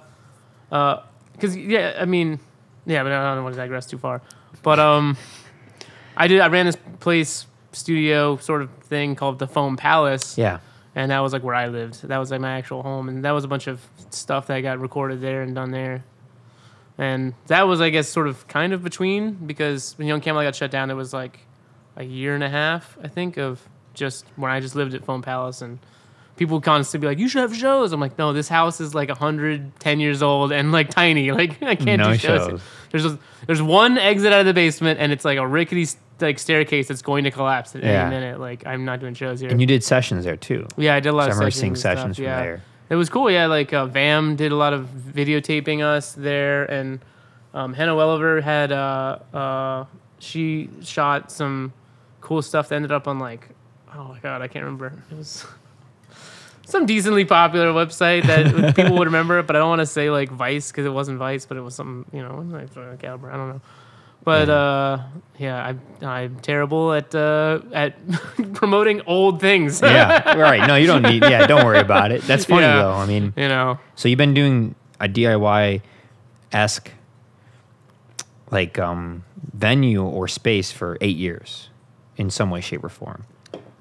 uh, 0.72 1.03
cause 1.39 1.57
yeah, 1.57 1.97
I 2.01 2.07
mean, 2.07 2.41
yeah, 2.87 3.03
but 3.05 3.12
I 3.12 3.35
don't 3.35 3.45
want 3.45 3.55
to 3.55 3.61
digress 3.61 3.87
too 3.87 3.99
far. 3.99 4.20
But 4.62 4.81
um, 4.81 5.16
I 6.16 6.26
did. 6.26 6.41
I 6.41 6.49
ran 6.49 6.66
this 6.66 6.78
place 6.99 7.47
studio 7.72 8.37
sort 8.37 8.62
of 8.62 8.70
thing 8.83 9.14
called 9.14 9.39
the 9.39 9.47
Foam 9.47 9.76
Palace. 9.76 10.37
Yeah. 10.37 10.59
And 10.97 11.12
that 11.12 11.20
was 11.20 11.33
like 11.33 11.45
where 11.45 11.55
I 11.55 11.68
lived. 11.68 12.03
That 12.03 12.18
was 12.18 12.33
like 12.33 12.41
my 12.41 12.59
actual 12.59 12.83
home, 12.83 13.09
and 13.09 13.24
that 13.24 13.31
was 13.31 13.45
a 13.45 13.49
bunch 13.49 13.68
of 13.68 13.81
stuff 14.11 14.49
that 14.49 14.61
got 14.61 14.81
recorded 14.81 15.20
there 15.20 15.43
and 15.43 15.55
done 15.55 15.70
there. 15.70 16.05
And 17.01 17.32
that 17.46 17.62
was, 17.66 17.80
I 17.80 17.88
guess, 17.88 18.09
sort 18.09 18.28
of 18.28 18.46
kind 18.46 18.72
of 18.74 18.84
between 18.84 19.32
because 19.32 19.94
when 19.96 20.07
Young 20.07 20.20
Camelot 20.20 20.44
got 20.44 20.55
shut 20.55 20.70
down, 20.70 20.90
it 20.90 20.94
was 20.94 21.12
like 21.14 21.40
a 21.96 22.05
year 22.05 22.34
and 22.34 22.44
a 22.44 22.48
half, 22.51 22.98
I 23.03 23.09
think, 23.09 23.38
of 23.38 23.66
just 23.94 24.26
when 24.36 24.51
I 24.51 24.61
just 24.61 24.74
lived 24.76 24.92
at 24.94 25.03
Foam 25.05 25.22
Palace 25.22 25.62
and 25.62 25.78
people 26.36 26.59
would 26.59 26.64
constantly 26.64 27.07
be 27.07 27.11
like, 27.11 27.18
"You 27.18 27.26
should 27.28 27.40
have 27.40 27.57
shows." 27.57 27.92
I'm 27.92 28.01
like, 28.01 28.18
"No, 28.18 28.32
this 28.34 28.48
house 28.48 28.80
is 28.82 28.94
like 28.94 29.09
110 29.09 30.01
years 30.01 30.22
old 30.22 30.53
and 30.53 30.72
like 30.72 30.90
tiny. 30.90 31.30
Like 31.32 31.62
I 31.62 31.74
can't 31.74 32.01
No 32.03 32.12
do 32.12 32.18
shows." 32.18 32.48
shows. 32.51 32.61
There's 32.90 33.05
a, 33.07 33.18
there's 33.46 33.62
one 33.62 33.96
exit 33.98 34.32
out 34.32 34.40
of 34.40 34.46
the 34.46 34.55
basement 34.55 35.01
and 35.01 35.11
it's 35.11 35.24
like 35.24 35.38
a 35.38 35.46
rickety 35.46 35.86
like 36.20 36.38
staircase 36.38 36.88
that's 36.88 37.01
going 37.03 37.24
to 37.24 37.30
collapse 37.30 37.74
at 37.74 37.82
Yeah. 37.82 38.03
any 38.07 38.11
minute. 38.11 38.40
Like 38.40 38.66
I'm 38.66 38.84
not 38.84 39.01
doing 39.01 39.14
shows 39.14 39.40
here. 39.40 39.48
And 39.48 39.59
you 39.61 39.66
did 39.66 39.82
sessions 39.82 40.24
there 40.26 40.36
too. 40.36 40.66
yeah, 40.76 40.96
I 40.96 41.01
did 41.01 41.09
a 41.09 41.12
lot 41.12 41.22
So 41.24 41.28
I 41.28 41.30
of 41.30 41.36
remember 41.36 41.51
sessions 41.51 41.61
seeing 41.61 41.76
sessions 41.76 42.16
from 42.16 42.24
yeah. 42.26 42.40
there. 42.42 42.62
It 42.91 42.97
was 42.97 43.09
cool. 43.09 43.30
Yeah, 43.30 43.47
like 43.47 43.72
uh, 43.72 43.86
Vam 43.86 44.36
did 44.36 44.53
a 44.53 44.57
lot 44.57 44.72
of 44.72 44.86
videotaping 44.88 45.82
us 45.82 46.12
there, 46.12 46.64
and 46.64 46.99
um, 47.55 47.72
Hannah 47.72 47.95
Welliver 47.95 48.43
had 48.43 48.72
uh, 48.72 49.18
uh, 49.32 49.84
she 50.18 50.68
shot 50.82 51.30
some 51.30 51.72
cool 52.20 52.43
stuff 52.43 52.68
that 52.68 52.74
ended 52.74 52.93
up 52.93 53.09
on 53.09 53.18
like 53.18 53.49
oh 53.95 54.05
my 54.05 54.18
god, 54.18 54.43
I 54.43 54.49
can't 54.49 54.64
remember. 54.64 54.93
It 55.11 55.16
was 55.16 55.47
some 56.66 56.86
decently 56.86 57.24
popular 57.24 57.72
website 57.72 58.24
that 58.26 58.74
people 58.76 58.97
would 58.97 59.07
remember, 59.07 59.38
it, 59.38 59.47
but 59.47 59.57
I 59.57 59.59
don't 59.59 59.68
want 59.68 59.80
to 59.80 59.86
say 59.86 60.11
like 60.11 60.30
Vice 60.30 60.70
because 60.70 60.86
it 60.86 60.93
wasn't 60.93 61.18
Vice, 61.18 61.47
but 61.47 61.57
it 61.57 61.62
was 61.62 61.74
some 61.74 62.07
you 62.12 62.22
know 62.22 62.45
like 62.51 62.76
uh, 62.76 62.97
caliber. 62.97 63.30
I 63.30 63.36
don't 63.36 63.49
know. 63.51 63.61
But 64.23 64.49
uh, 64.51 64.99
yeah, 65.39 65.75
I, 66.03 66.05
I'm 66.07 66.39
terrible 66.41 66.93
at 66.93 67.14
uh, 67.14 67.61
at 67.73 67.95
promoting 68.55 69.01
old 69.07 69.41
things. 69.41 69.81
yeah. 69.83 70.35
Right. 70.39 70.66
No, 70.68 70.77
you 70.77 70.87
don't 70.87 71.03
need. 71.03 71.23
Yeah. 71.23 71.47
Don't 71.47 71.64
worry 71.64 71.79
about 71.81 72.12
it. 72.12 72.23
That's 72.23 72.45
funny 72.45 72.62
Yeah. 72.62 72.83
though. 72.83 72.93
I 72.93 73.07
mean, 73.07 73.33
you 73.37 73.49
know. 73.49 73.79
so 73.95 74.09
you've 74.09 74.18
been 74.18 74.35
doing 74.35 74.75
a 75.01 75.09
DIY 75.09 75.81
esque 76.53 76.91
like 78.51 78.79
um 78.79 79.25
venue 79.55 80.03
or 80.03 80.29
space 80.29 80.71
for 80.73 80.99
eight 81.01 81.16
years 81.16 81.71
in 82.16 82.29
some 82.31 82.51
way, 82.51 82.61
shape, 82.61 82.85
or 82.85 82.89
form. 82.89 83.25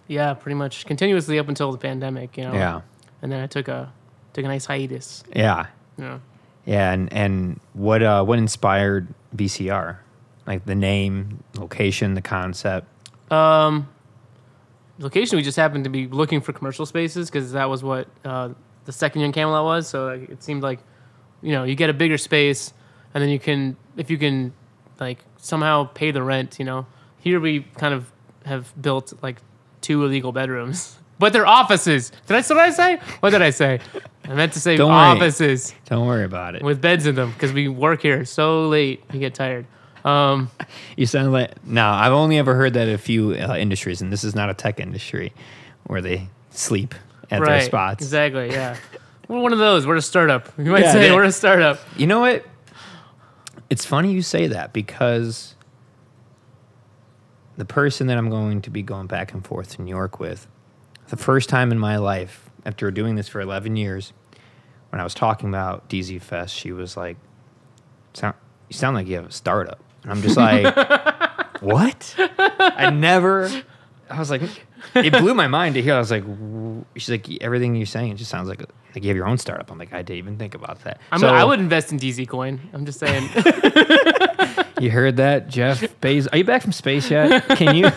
Yeah, 0.08 0.34
pretty 0.34 0.56
much 0.56 0.86
continuously 0.86 1.38
up 1.40 1.50
until 1.50 1.72
the 1.72 1.78
pandemic, 1.78 2.38
you 2.38 2.44
know. 2.46 2.54
Yeah. 2.54 2.82
And 3.22 3.32
then 3.32 3.42
I 3.44 3.48
took 3.48 3.68
a 3.68 3.92
took 4.34 4.46
a 4.46 4.48
nice 4.48 4.66
hiatus. 4.66 5.24
Yeah. 5.36 5.68
Know. 5.98 6.22
Yeah. 6.66 6.92
And 6.92 7.12
and 7.12 7.60
what 7.74 8.02
uh 8.02 8.24
what 8.24 8.38
inspired 8.40 9.08
VCR? 9.36 9.98
Like 10.50 10.66
the 10.66 10.74
name, 10.74 11.44
location, 11.56 12.16
the 12.16 12.24
concept. 12.24 12.88
Um, 13.32 13.88
location 14.98 15.38
we 15.38 15.44
just 15.44 15.58
happened 15.58 15.84
to 15.84 15.92
be 15.92 16.08
looking 16.08 16.42
for 16.42 16.54
commercial 16.54 16.88
spaces 16.88 17.30
because 17.30 17.52
that 17.52 17.70
was 17.70 17.84
what 17.84 18.08
uh, 18.26 18.50
the 18.86 18.92
second 18.92 19.22
Young 19.22 19.32
Camelot 19.32 19.64
was. 19.64 19.88
So 19.88 20.08
like, 20.08 20.28
it 20.28 20.42
seemed 20.42 20.64
like, 20.64 20.80
you 21.44 21.52
know, 21.52 21.66
you 21.66 21.76
get 21.76 21.92
a 21.92 21.94
bigger 21.94 22.18
space, 22.18 22.74
and 23.14 23.22
then 23.22 23.30
you 23.30 23.38
can 23.40 23.78
if 23.96 24.10
you 24.10 24.18
can 24.18 24.52
like 25.00 25.24
somehow 25.38 25.84
pay 25.84 26.10
the 26.10 26.24
rent. 26.24 26.58
You 26.58 26.66
know, 26.66 26.88
here 27.20 27.40
we 27.40 27.62
kind 27.78 27.94
of 27.94 28.12
have 28.46 28.74
built 28.82 29.14
like 29.22 29.38
two 29.82 30.04
illegal 30.04 30.32
bedrooms. 30.32 30.96
But 31.20 31.34
they're 31.34 31.46
offices. 31.46 32.14
Did 32.28 32.38
I? 32.38 32.42
What 32.42 32.48
did 32.54 32.62
I 32.62 32.70
say? 32.70 32.98
What 33.20 33.32
did 33.32 33.42
I 33.42 33.50
say? 33.50 33.82
I 34.24 34.34
meant 34.36 34.54
to 34.54 34.62
say 34.62 34.78
Don't 34.78 34.90
worry. 34.90 35.18
offices. 35.18 35.74
Don't 35.84 36.08
worry 36.08 36.24
about 36.24 36.56
it. 36.56 36.64
with 36.64 36.80
beds 36.80 37.06
in 37.06 37.16
them 37.16 37.34
because 37.34 37.52
we 37.52 37.68
work 37.68 38.02
here 38.02 38.24
so 38.24 38.70
late 38.70 39.04
we 39.12 39.20
get 39.20 39.36
tired 39.36 39.66
um 40.06 40.50
You 40.96 41.06
sound 41.06 41.32
like 41.32 41.66
no. 41.66 41.86
I've 41.88 42.12
only 42.14 42.38
ever 42.38 42.56
heard 42.56 42.74
that 42.74 42.88
a 42.90 42.98
few 42.98 43.32
uh, 43.34 43.56
industries, 43.58 44.02
and 44.02 44.12
this 44.12 44.24
is 44.24 44.36
not 44.36 44.50
a 44.50 44.54
tech 44.54 44.80
industry 44.80 45.34
where 45.86 46.02
they 46.02 46.30
sleep 46.52 46.94
at 47.32 47.40
their 47.40 47.56
right 47.56 47.64
spots. 47.64 48.04
exactly 48.04 48.50
yeah 48.50 48.76
we're 49.28 49.40
one 49.40 49.54
of 49.54 49.60
those 49.60 49.86
we're 49.86 49.96
a 49.96 50.02
startup 50.02 50.50
you 50.58 50.72
might 50.72 50.82
Yeah, 50.82 50.92
say 50.94 51.12
we're 51.12 51.24
a 51.24 51.32
startup 51.32 51.80
You 51.98 52.08
know 52.08 52.20
what? 52.22 52.46
It's 53.70 53.86
funny 53.86 54.12
you 54.12 54.22
say 54.24 54.48
that 54.48 54.74
because 54.74 55.56
the 57.58 57.66
person 57.66 58.08
that 58.08 58.18
I'm 58.18 58.30
going 58.30 58.62
to 58.64 58.70
be 58.70 58.82
going 58.82 59.08
back 59.08 59.34
and 59.34 59.46
forth 59.46 59.76
to 59.76 59.82
New 59.82 59.90
York 59.90 60.20
with, 60.20 60.48
the 61.10 61.18
first 61.18 61.50
time 61.50 61.72
in 61.72 61.78
my 61.78 61.98
life 61.98 62.50
after 62.66 62.90
doing 62.92 63.16
this 63.16 63.28
for 63.28 63.42
11 63.42 63.76
years, 63.76 64.14
when 64.90 65.00
I 65.00 65.04
was 65.04 65.14
talking 65.14 65.50
about 65.50 65.88
DZ 65.90 66.22
Fest, 66.22 66.56
she 66.56 66.72
was 66.72 66.98
like, 66.98 67.18
"Sound 68.14 68.36
you 68.70 68.76
sound 68.76 68.96
like 68.96 69.08
you 69.08 69.16
have 69.18 69.28
a 69.28 69.32
startup," 69.32 69.80
and 70.04 70.12
I'm 70.12 70.22
just 70.22 70.38
like, 70.38 70.66
"What?" 71.62 72.16
I 72.18 72.90
never. 72.90 73.50
I 74.10 74.18
was 74.18 74.32
like, 74.32 74.42
it 74.96 75.14
blew 75.14 75.34
my 75.36 75.48
mind 75.48 75.76
to 75.76 75.82
hear. 75.82 75.94
I 75.96 76.00
was 76.00 76.10
like, 76.10 76.24
w- 76.24 76.84
she's 76.96 77.10
like, 77.12 77.28
everything 77.42 77.76
you're 77.76 77.86
saying, 77.86 78.12
it 78.12 78.16
just 78.16 78.32
sounds 78.32 78.50
like 78.50 78.60
like 78.96 79.04
you 79.04 79.10
have 79.10 79.16
your 79.18 79.28
own 79.28 79.38
startup. 79.38 79.70
I'm 79.72 79.78
like, 79.78 79.94
I 79.94 80.02
didn't 80.02 80.18
even 80.18 80.38
think 80.38 80.56
about 80.56 80.84
that. 80.84 81.00
I'm, 81.12 81.20
So- 81.20 81.28
I 81.28 81.44
would 81.44 81.60
invest 81.60 81.92
in 81.92 82.00
DZ 82.00 82.28
coin 82.28 82.60
i'm 82.74 82.86
just 82.88 83.00
saying 83.00 83.30
You 84.80 84.90
heard 84.90 85.18
that, 85.18 85.50
Jeff 85.50 85.82
Bezos? 86.02 86.28
Are 86.34 86.38
you 86.38 86.44
back 86.46 86.62
from 86.62 86.72
space 86.72 87.12
yet? 87.12 87.46
Can 87.50 87.76
you? 87.76 87.92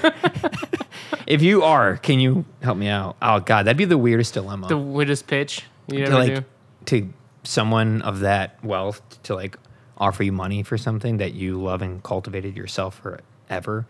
if 1.26 1.40
you 1.40 1.62
are, 1.62 1.96
can 1.96 2.18
you 2.20 2.44
help 2.62 2.76
me 2.76 2.88
out? 2.88 3.16
Oh 3.22 3.38
God, 3.40 3.64
that'd 3.66 3.76
be 3.76 3.84
the 3.84 3.96
weirdest 3.98 4.34
dilemma. 4.34 4.66
the 4.68 4.76
weirdest 4.76 5.26
pitch 5.28 5.62
you 5.86 5.98
to 5.98 6.04
ever 6.06 6.14
like 6.14 6.34
do 6.34 6.44
to 6.86 7.12
someone 7.44 8.02
of 8.02 8.20
that 8.20 8.62
wealth 8.64 9.00
to 9.24 9.34
like 9.34 9.56
offer 9.98 10.22
you 10.22 10.32
money 10.32 10.62
for 10.62 10.76
something 10.78 11.18
that 11.18 11.34
you 11.34 11.60
love 11.62 11.82
and 11.82 12.02
cultivated 12.02 12.56
yourself 12.56 13.00
forever. 13.00 13.86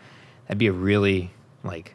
That'd 0.46 0.58
be 0.58 0.66
a 0.66 0.72
really 0.72 1.30
like 1.64 1.94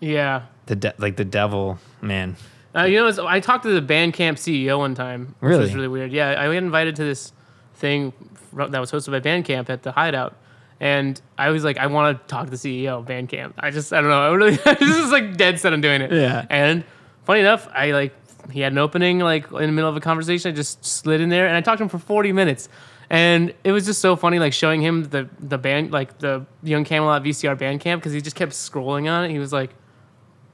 yeah 0.00 0.42
the 0.66 0.76
de- 0.76 0.94
like 0.98 1.16
the 1.16 1.24
devil, 1.24 1.78
man. 2.00 2.36
uh, 2.76 2.82
you 2.84 2.96
know, 2.98 3.26
I 3.26 3.40
talked 3.40 3.64
to 3.64 3.80
the 3.80 3.82
Bandcamp 3.94 4.34
CEO 4.34 4.78
one 4.78 4.94
time. 4.94 5.34
Which 5.40 5.50
was 5.50 5.58
Really? 5.58 5.74
really 5.74 5.88
weird. 5.88 6.12
Yeah, 6.12 6.30
I 6.38 6.46
got 6.46 6.50
invited 6.56 6.96
to 6.96 7.04
this 7.04 7.32
thing 7.74 8.12
that 8.52 8.78
was 8.80 8.90
hosted 8.92 9.10
by 9.10 9.20
Bandcamp 9.20 9.68
at 9.70 9.82
the 9.82 9.92
Hideout, 9.92 10.36
and 10.78 11.20
I 11.36 11.50
was 11.50 11.64
like, 11.64 11.78
I 11.78 11.86
want 11.86 12.20
to 12.20 12.26
talk 12.28 12.44
to 12.44 12.50
the 12.50 12.56
CEO 12.56 12.98
of 13.00 13.06
Bandcamp. 13.06 13.54
I 13.58 13.70
just, 13.70 13.92
I 13.92 14.00
don't 14.00 14.10
know. 14.10 14.22
I 14.22 14.34
really, 14.34 14.56
this 14.78 14.96
is 14.96 15.10
like 15.10 15.36
dead 15.36 15.58
set 15.58 15.72
on 15.72 15.80
doing 15.80 16.02
it. 16.02 16.12
Yeah. 16.12 16.44
And 16.50 16.84
funny 17.24 17.40
enough, 17.40 17.66
I 17.72 17.90
like 17.92 18.14
he 18.52 18.60
had 18.60 18.72
an 18.72 18.78
opening 18.78 19.18
like 19.18 19.50
in 19.50 19.58
the 19.62 19.72
middle 19.72 19.90
of 19.90 19.96
a 19.96 20.00
conversation. 20.00 20.52
I 20.52 20.54
just 20.54 20.84
slid 20.84 21.20
in 21.20 21.28
there 21.30 21.46
and 21.48 21.56
I 21.56 21.60
talked 21.60 21.78
to 21.78 21.84
him 21.84 21.88
for 21.90 21.98
40 21.98 22.32
minutes. 22.32 22.68
And 23.10 23.54
it 23.64 23.72
was 23.72 23.86
just 23.86 24.00
so 24.00 24.16
funny, 24.16 24.38
like 24.38 24.52
showing 24.52 24.82
him 24.82 25.04
the 25.04 25.28
the 25.40 25.56
band, 25.58 25.92
like 25.92 26.18
the 26.18 26.44
Young 26.62 26.84
Camelot 26.84 27.22
VCR 27.24 27.56
Bandcamp, 27.56 27.96
because 27.96 28.12
he 28.12 28.20
just 28.20 28.36
kept 28.36 28.52
scrolling 28.52 29.10
on 29.10 29.24
it. 29.24 29.30
He 29.30 29.38
was 29.38 29.52
like, 29.52 29.70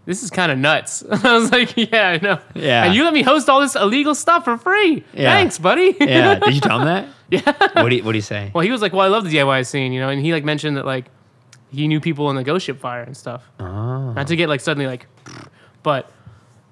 this 0.04 0.22
is 0.22 0.30
kind 0.30 0.52
of 0.52 0.58
nuts. 0.58 1.02
I 1.10 1.36
was 1.36 1.50
like, 1.50 1.76
yeah, 1.76 2.10
I 2.10 2.18
know. 2.24 2.38
Yeah. 2.54 2.84
And 2.84 2.94
you 2.94 3.02
let 3.04 3.12
me 3.12 3.22
host 3.22 3.48
all 3.48 3.60
this 3.60 3.74
illegal 3.74 4.14
stuff 4.14 4.44
for 4.44 4.56
free. 4.56 5.02
Yeah. 5.14 5.32
Thanks, 5.32 5.58
buddy. 5.58 5.96
Yeah, 5.98 6.36
did 6.36 6.54
you 6.54 6.60
tell 6.60 6.78
him 6.78 6.84
that? 6.86 7.08
yeah. 7.30 7.82
What 7.82 7.88
do 7.88 7.96
you, 7.96 8.04
what 8.04 8.12
do 8.12 8.18
you 8.18 8.22
say? 8.22 8.52
Well, 8.54 8.62
he 8.64 8.70
was 8.70 8.82
like, 8.82 8.92
well, 8.92 9.02
I 9.04 9.08
love 9.08 9.24
the 9.24 9.30
DIY 9.36 9.66
scene, 9.66 9.92
you 9.92 10.00
know, 10.00 10.10
and 10.10 10.20
he 10.24 10.32
like 10.32 10.44
mentioned 10.44 10.76
that 10.76 10.84
like 10.86 11.06
he 11.72 11.88
knew 11.88 11.98
people 12.00 12.30
in 12.30 12.36
the 12.36 12.44
Ghost 12.44 12.66
Ship 12.66 12.78
Fire 12.78 13.02
and 13.02 13.16
stuff. 13.16 13.50
Oh. 13.58 14.12
Not 14.12 14.28
to 14.28 14.36
get 14.36 14.48
like 14.48 14.60
suddenly 14.60 14.86
like, 14.86 15.06
but 15.82 16.08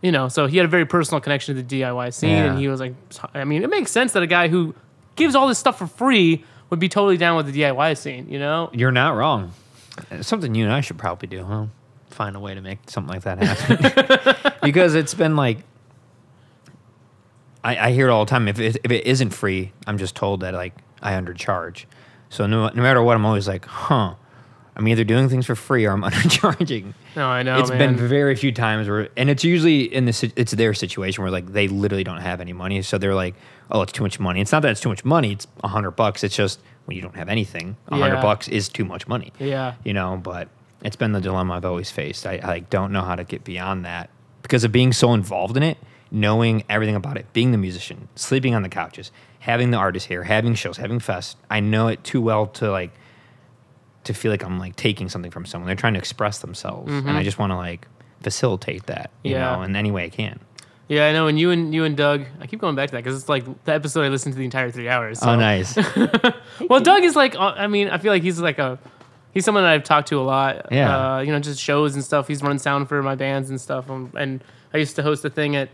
you 0.01 0.13
know, 0.13 0.29
so 0.29 0.47
he 0.47 0.59
had 0.59 0.67
a 0.67 0.69
very 0.69 0.85
personal 0.87 1.21
connection 1.21 1.57
to 1.57 1.63
the 1.63 1.81
DIY 1.81 2.13
scene, 2.15 2.31
Yeah. 2.31 2.45
and 2.51 2.59
he 2.59 2.69
was 2.69 2.79
like, 2.81 2.95
I 3.35 3.43
mean, 3.45 3.63
it 3.65 3.71
makes 3.71 3.91
sense 3.91 4.13
that 4.13 4.23
a 4.23 4.27
guy 4.29 4.47
who 4.49 4.75
gives 5.23 5.35
all 5.35 5.49
this 5.49 5.59
stuff 5.59 5.79
for 5.79 5.87
free 5.87 6.45
would 6.71 6.79
be 6.79 6.89
totally 6.89 7.17
down 7.17 7.37
with 7.37 7.47
the 7.53 7.63
DIY 7.63 7.97
scene, 7.99 8.29
you 8.29 8.39
know? 8.39 8.71
You're 8.73 8.93
not 8.93 9.17
wrong. 9.17 9.53
It's 10.11 10.29
something 10.29 10.55
you 10.55 10.65
and 10.65 10.73
I 10.73 10.81
should 10.81 10.99
probably 10.99 11.29
do, 11.29 11.45
huh? 11.45 11.67
Find 12.11 12.35
a 12.37 12.41
way 12.41 12.55
to 12.55 12.61
make 12.61 12.79
something 12.89 13.13
like 13.13 13.23
that 13.25 13.43
happen. 13.43 14.53
because 14.63 14.95
it's 14.95 15.15
been 15.15 15.37
like, 15.37 15.59
I, 17.65 17.89
I 17.89 17.93
hear 17.93 18.09
it 18.09 18.11
all 18.11 18.25
the 18.25 18.31
time. 18.31 18.49
If 18.49 18.59
it, 18.59 18.79
if 18.85 18.91
it 18.91 19.07
isn't 19.07 19.31
free, 19.31 19.73
I'm 19.87 19.99
just 19.99 20.15
told 20.17 20.41
that 20.41 20.55
like 20.55 20.75
I 21.01 21.13
undercharge. 21.13 21.85
So 22.29 22.47
no, 22.47 22.69
no 22.69 22.83
matter 22.83 23.03
what, 23.03 23.17
I'm 23.17 23.25
always 23.27 23.47
like, 23.49 23.65
huh. 23.67 24.15
I'm 24.75 24.89
either 24.89 25.05
doing 25.05 25.29
things 25.29 25.45
for 25.45 25.55
free 25.55 25.85
or 25.85 25.91
I'm 25.93 26.01
undercharging. 26.03 26.95
No, 27.15 27.29
I 27.29 27.43
know, 27.43 27.59
It's 27.59 27.69
man. 27.69 27.95
been 27.95 28.09
very 28.09 28.35
few 28.35 28.53
times 28.53 28.89
where, 28.89 29.11
and 29.19 29.29
it's 29.29 29.45
usually 29.45 29.83
in 29.83 30.07
this, 30.07 30.23
it's 30.23 30.53
their 30.53 30.73
situation 30.73 31.23
where 31.23 31.31
like 31.31 31.53
they 31.53 31.69
literally 31.69 32.05
don't 32.05 32.23
have 32.23 32.41
any 32.41 32.55
money, 32.55 32.81
so 32.81 32.97
they're 32.97 33.15
like, 33.15 33.35
oh, 33.73 33.83
it's 33.83 33.93
too 33.93 34.03
much 34.05 34.21
money. 34.21 34.41
It's 34.41 34.53
not 34.53 34.63
that 34.63 34.71
it's 34.71 34.81
too 34.81 34.89
much 34.91 35.05
money. 35.05 35.33
It's 35.33 35.47
a 35.65 35.69
hundred 35.69 35.93
bucks. 35.93 36.23
It's 36.23 36.37
just 36.37 36.61
when 36.85 36.95
you 36.97 37.03
don't 37.03 37.17
have 37.17 37.29
anything, 37.29 37.77
a 37.89 37.97
hundred 37.97 38.17
Yeah. 38.17 38.23
bucks 38.23 38.47
is 38.49 38.69
too 38.69 38.85
much 38.85 39.09
money. 39.09 39.33
yeah. 39.39 39.75
You 39.85 39.93
know, 39.95 40.17
but 40.23 40.49
it's 40.83 40.97
been 40.97 41.13
the 41.13 41.21
dilemma 41.21 41.55
I've 41.55 41.65
always 41.65 41.91
faced. 41.91 42.27
I, 42.27 42.41
I 42.43 42.59
don't 42.61 42.93
know 42.93 43.03
how 43.03 43.15
to 43.17 43.25
get 43.25 43.45
beyond 43.45 43.85
that 43.85 44.11
because 44.43 44.63
of 44.65 44.73
being 44.73 44.93
so 44.93 45.15
involved 45.15 45.57
in 45.57 45.63
it, 45.63 45.79
knowing 46.11 46.65
everything 46.69 46.97
about 46.97 47.17
it, 47.17 47.33
being 47.33 47.53
the 47.53 47.59
musician, 47.59 48.09
sleeping 48.17 48.55
on 48.55 48.63
the 48.63 48.69
couches, 48.69 49.11
having 49.41 49.71
the 49.71 49.77
artist 49.79 50.09
here, 50.09 50.25
having 50.25 50.55
shows, 50.55 50.77
having 50.77 50.99
fest. 50.99 51.37
I 51.51 51.61
know 51.61 51.89
it 51.89 52.03
too 52.05 52.21
well 52.21 52.47
to 52.49 52.71
like 52.71 52.91
to 54.05 54.13
feel 54.13 54.31
like 54.33 54.45
I'm 54.45 54.59
like 54.59 54.75
taking 54.77 55.09
something 55.09 55.31
from 55.31 55.47
someone. 55.47 55.67
They're 55.69 55.77
trying 55.77 55.95
to 55.95 55.99
express 56.01 56.39
themselves, 56.41 56.93
and 56.93 57.05
mm-hmm. 57.07 57.17
I 57.17 57.23
just 57.23 57.39
want 57.39 57.53
to 57.53 57.57
like 57.57 57.87
facilitate 58.21 58.87
that, 58.87 59.11
you 59.23 59.33
Yeah. 59.33 59.57
know, 59.57 59.63
in 59.63 59.77
any 59.77 59.91
way 59.93 60.05
I 60.05 60.09
can. 60.09 60.41
Yeah, 60.93 61.07
I 61.07 61.13
know. 61.13 61.27
And 61.27 61.39
you 61.39 61.51
and 61.51 61.73
you 61.75 61.85
and 61.85 61.97
Doug, 61.97 62.25
I 62.41 62.47
keep 62.47 62.61
going 62.61 62.75
back 62.77 62.89
to 62.91 62.93
that 62.97 63.03
because 63.03 63.19
it's 63.19 63.29
like 63.29 63.45
the 63.65 63.73
episode 63.73 64.03
I 64.03 64.09
listened 64.09 64.35
to 64.35 64.39
the 64.39 64.45
entire 64.45 64.71
three 64.71 64.89
hours. 64.89 65.21
so- 65.21 65.31
Oh, 65.31 65.37
nice. 65.37 65.77
Well, 66.69 66.81
Doug 66.81 67.03
is 67.03 67.17
like, 67.17 67.35
uh, 67.35 67.55
I 67.57 67.67
mean, 67.67 67.89
I 67.89 67.99
feel 67.99 68.13
like 68.13 68.23
he's 68.23 68.39
like 68.39 68.59
a, 68.59 68.79
he's 69.33 69.45
someone 69.45 69.65
that 69.65 69.73
I've 69.73 69.85
talked 69.85 70.09
to 70.09 70.21
a 70.21 70.23
lot. 70.23 70.67
Yeah. 70.71 71.15
Uh, 71.17 71.21
you 71.21 71.33
know, 71.33 71.41
just 71.41 71.61
shows 71.61 71.95
and 71.95 72.05
stuff. 72.05 72.29
He's 72.29 72.43
run 72.43 72.59
sound 72.59 72.89
for 72.89 73.03
my 73.03 73.15
bands 73.15 73.49
and 73.51 73.61
stuff. 73.61 73.91
Um, 73.91 74.13
and 74.19 74.45
I 74.75 74.77
used 74.79 74.95
to 74.97 75.03
host 75.03 75.25
a 75.25 75.31
thing 75.31 75.57
at 75.57 75.71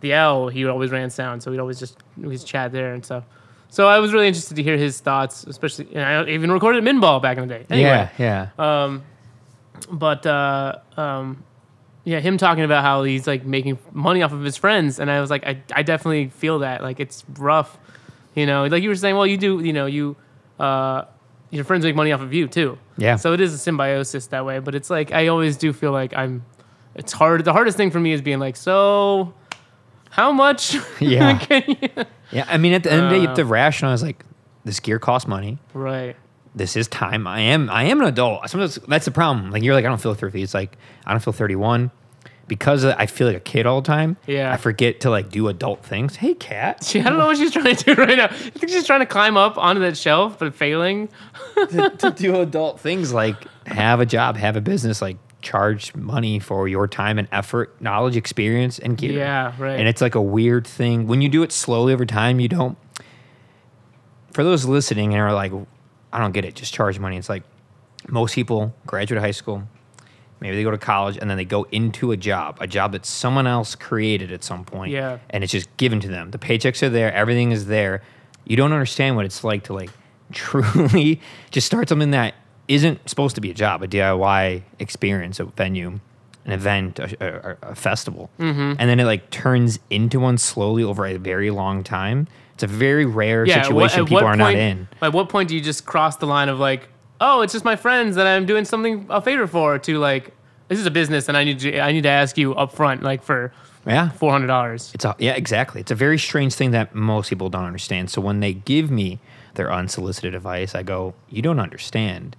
the 0.00 0.14
Owl. 0.14 0.48
He 0.48 0.64
always 0.66 0.90
ran 0.90 1.10
sound, 1.10 1.42
so 1.42 1.50
we'd 1.50 1.60
always 1.60 1.78
just 1.78 1.98
we'd 2.16 2.42
chat 2.44 2.72
there 2.72 2.92
and 2.94 3.04
stuff. 3.04 3.24
So 3.68 3.88
I 3.88 3.98
was 4.00 4.12
really 4.12 4.26
interested 4.26 4.56
to 4.56 4.62
hear 4.62 4.76
his 4.76 5.00
thoughts, 5.00 5.44
especially. 5.44 5.88
And 5.94 6.02
I 6.04 6.28
even 6.30 6.50
recorded 6.50 6.82
Minball 6.82 7.20
back 7.22 7.38
in 7.38 7.46
the 7.46 7.54
day. 7.58 7.66
Anyway, 7.70 7.88
Yeah, 8.18 8.48
yeah. 8.58 8.98
but 9.90 10.26
uh, 10.26 10.78
um, 10.96 11.44
yeah, 12.04 12.20
him 12.20 12.36
talking 12.38 12.64
about 12.64 12.82
how 12.82 13.04
he's 13.04 13.26
like 13.26 13.44
making 13.44 13.78
money 13.92 14.22
off 14.22 14.32
of 14.32 14.42
his 14.42 14.56
friends, 14.56 14.98
and 14.98 15.10
I 15.10 15.20
was 15.20 15.30
like, 15.30 15.44
I, 15.46 15.62
I 15.74 15.82
definitely 15.82 16.28
feel 16.28 16.60
that. 16.60 16.82
Like 16.82 16.98
it's 17.00 17.24
rough, 17.38 17.78
you 18.34 18.46
know. 18.46 18.66
Like 18.66 18.82
you 18.82 18.88
were 18.88 18.96
saying, 18.96 19.14
well, 19.16 19.26
you 19.26 19.36
do, 19.38 19.60
you 19.60 19.72
know, 19.72 19.86
you, 19.86 20.16
uh, 20.58 21.04
your 21.50 21.64
friends 21.64 21.84
make 21.84 21.94
money 21.94 22.12
off 22.12 22.20
of 22.20 22.32
you 22.32 22.48
too. 22.48 22.78
Yeah. 22.98 23.16
So 23.16 23.32
it 23.32 23.40
is 23.40 23.54
a 23.54 23.58
symbiosis 23.58 24.26
that 24.28 24.44
way, 24.44 24.58
but 24.58 24.74
it's 24.74 24.90
like 24.90 25.12
I 25.12 25.28
always 25.28 25.56
do 25.56 25.72
feel 25.72 25.92
like 25.92 26.14
I'm. 26.16 26.44
It's 26.94 27.12
hard. 27.12 27.44
The 27.44 27.52
hardest 27.52 27.76
thing 27.76 27.90
for 27.90 28.00
me 28.00 28.12
is 28.12 28.20
being 28.20 28.38
like, 28.38 28.56
so, 28.56 29.32
how 30.10 30.32
much? 30.32 30.76
Yeah. 31.00 31.38
can 31.38 31.62
you? 31.68 32.04
yeah, 32.30 32.44
I 32.48 32.58
mean, 32.58 32.72
at 32.74 32.82
the 32.82 32.92
end 32.92 33.02
of 33.04 33.10
the 33.10 33.16
day, 33.16 33.20
you 33.22 33.26
Uh. 33.26 33.28
have 33.28 33.36
to 33.36 33.44
rationalize 33.44 34.02
like 34.02 34.24
this 34.64 34.78
gear 34.80 34.98
costs 34.98 35.26
money. 35.28 35.58
Right. 35.72 36.16
This 36.54 36.76
is 36.76 36.88
time. 36.88 37.26
I 37.26 37.40
am 37.40 37.70
I 37.70 37.84
am 37.84 38.00
an 38.00 38.06
adult. 38.06 38.48
Sometimes 38.48 38.76
that's 38.88 39.04
the 39.04 39.10
problem. 39.10 39.50
Like 39.50 39.62
you're 39.62 39.74
like 39.74 39.84
I 39.84 39.88
don't 39.88 40.00
feel 40.00 40.14
30. 40.14 40.42
It's 40.42 40.54
like 40.54 40.76
I 41.06 41.12
don't 41.12 41.22
feel 41.22 41.32
31 41.32 41.90
because 42.48 42.84
I 42.84 43.06
feel 43.06 43.26
like 43.26 43.36
a 43.36 43.40
kid 43.40 43.64
all 43.66 43.80
the 43.80 43.86
time. 43.86 44.16
Yeah. 44.26 44.52
I 44.52 44.56
forget 44.58 45.00
to 45.00 45.10
like 45.10 45.30
do 45.30 45.48
adult 45.48 45.84
things. 45.84 46.16
Hey, 46.16 46.34
cat. 46.34 46.84
She, 46.84 47.00
I 47.00 47.04
don't 47.04 47.18
know 47.18 47.26
what 47.26 47.38
she's 47.38 47.52
trying 47.52 47.74
to 47.74 47.94
do 47.94 47.94
right 48.02 48.16
now. 48.16 48.26
I 48.26 48.28
think 48.28 48.68
she's 48.68 48.86
trying 48.86 49.00
to 49.00 49.06
climb 49.06 49.36
up 49.36 49.56
onto 49.56 49.80
that 49.82 49.96
shelf, 49.96 50.38
but 50.38 50.54
failing. 50.54 51.08
to 51.56 52.12
do 52.16 52.40
adult 52.40 52.80
things 52.80 53.12
like 53.12 53.36
have 53.66 54.00
a 54.00 54.06
job, 54.06 54.36
have 54.36 54.56
a 54.56 54.60
business, 54.60 55.00
like 55.00 55.16
charge 55.40 55.94
money 55.94 56.38
for 56.38 56.68
your 56.68 56.86
time 56.86 57.18
and 57.18 57.28
effort, 57.32 57.80
knowledge, 57.80 58.16
experience, 58.16 58.78
and 58.78 58.96
gear. 58.98 59.12
Yeah, 59.12 59.54
right. 59.58 59.78
And 59.78 59.88
it's 59.88 60.00
like 60.00 60.14
a 60.14 60.22
weird 60.22 60.66
thing 60.66 61.06
when 61.06 61.22
you 61.22 61.28
do 61.28 61.42
it 61.42 61.52
slowly 61.52 61.92
over 61.92 62.04
time. 62.06 62.40
You 62.40 62.48
don't. 62.48 62.76
For 64.32 64.44
those 64.44 64.64
listening 64.64 65.12
and 65.12 65.20
are 65.22 65.32
like, 65.34 65.52
I 66.12 66.18
don't 66.18 66.32
get 66.32 66.44
it. 66.44 66.54
Just 66.54 66.74
charge 66.74 66.98
money. 66.98 67.16
It's 67.16 67.28
like 67.28 67.42
most 68.08 68.34
people 68.34 68.74
graduate 68.86 69.20
high 69.20 69.30
school, 69.30 69.62
maybe 70.40 70.56
they 70.56 70.62
go 70.62 70.70
to 70.72 70.78
college, 70.78 71.16
and 71.16 71.30
then 71.30 71.36
they 71.36 71.44
go 71.44 71.64
into 71.72 72.12
a 72.12 72.16
job, 72.16 72.58
a 72.60 72.66
job 72.66 72.92
that 72.92 73.06
someone 73.06 73.46
else 73.46 73.74
created 73.74 74.32
at 74.32 74.42
some 74.44 74.64
point. 74.64 74.92
Yeah. 74.92 75.18
And 75.30 75.42
it's 75.44 75.52
just 75.52 75.74
given 75.76 76.00
to 76.00 76.08
them. 76.08 76.30
The 76.32 76.38
paychecks 76.38 76.82
are 76.82 76.88
there. 76.90 77.12
Everything 77.12 77.52
is 77.52 77.66
there. 77.66 78.02
You 78.44 78.56
don't 78.56 78.72
understand 78.72 79.16
what 79.16 79.24
it's 79.24 79.44
like 79.44 79.64
to 79.64 79.72
like 79.72 79.90
truly 80.32 81.20
just 81.50 81.66
start 81.66 81.88
something 81.88 82.10
that 82.10 82.34
isn't 82.68 83.08
supposed 83.08 83.34
to 83.36 83.40
be 83.40 83.50
a 83.50 83.54
job, 83.54 83.82
a 83.82 83.88
DIY 83.88 84.62
experience, 84.78 85.38
a 85.40 85.44
venue, 85.44 86.00
an 86.44 86.52
event, 86.52 86.98
a, 86.98 87.56
a, 87.62 87.70
a 87.70 87.74
festival, 87.74 88.30
Mm-hmm. 88.38 88.74
and 88.78 88.90
then 88.90 88.98
it 88.98 89.04
like 89.04 89.30
turns 89.30 89.78
into 89.90 90.18
one 90.20 90.38
slowly 90.38 90.82
over 90.82 91.06
a 91.06 91.16
very 91.18 91.50
long 91.50 91.84
time. 91.84 92.26
It's 92.62 92.72
a 92.72 92.76
very 92.76 93.04
rare 93.06 93.42
at 93.42 93.64
situation 93.64 93.74
what- 93.74 93.92
at 93.98 94.06
people 94.06 94.24
are 94.24 94.36
not 94.36 94.46
point- 94.46 94.58
in. 94.58 94.88
At 95.00 95.12
what 95.12 95.28
point 95.28 95.48
do 95.48 95.56
you 95.56 95.60
just 95.60 95.84
cross 95.84 96.16
the 96.16 96.26
line 96.26 96.48
of 96.48 96.60
like, 96.60 96.88
oh, 97.20 97.40
it's 97.42 97.52
just 97.52 97.64
my 97.64 97.74
friends 97.74 98.14
that 98.16 98.26
I'm 98.26 98.46
doing 98.46 98.64
something 98.64 99.06
a 99.10 99.20
favor 99.20 99.48
for, 99.48 99.78
to 99.80 99.98
like, 99.98 100.30
this 100.68 100.78
is 100.78 100.86
a 100.86 100.90
business 100.92 101.28
and 101.28 101.36
I 101.36 101.42
need 101.44 101.58
to 101.60 101.80
I 101.80 101.90
need 101.90 102.02
to 102.04 102.08
ask 102.08 102.38
you 102.38 102.54
up 102.54 102.72
front, 102.72 103.02
like 103.02 103.22
for 103.24 103.52
Yeah. 103.84 104.10
four 104.10 104.30
hundred 104.30 104.46
dollars. 104.46 104.92
It's 104.94 105.04
a, 105.04 105.16
yeah, 105.18 105.32
exactly. 105.32 105.80
It's 105.80 105.90
a 105.90 105.96
very 105.96 106.18
strange 106.18 106.54
thing 106.54 106.70
that 106.70 106.94
most 106.94 107.28
people 107.30 107.48
don't 107.50 107.64
understand. 107.64 108.10
So 108.10 108.20
when 108.20 108.38
they 108.38 108.52
give 108.54 108.90
me 108.92 109.18
their 109.54 109.72
unsolicited 109.72 110.34
advice, 110.36 110.74
I 110.76 110.84
go, 110.84 111.14
"You 111.28 111.42
don't 111.42 111.58
understand, 111.58 112.36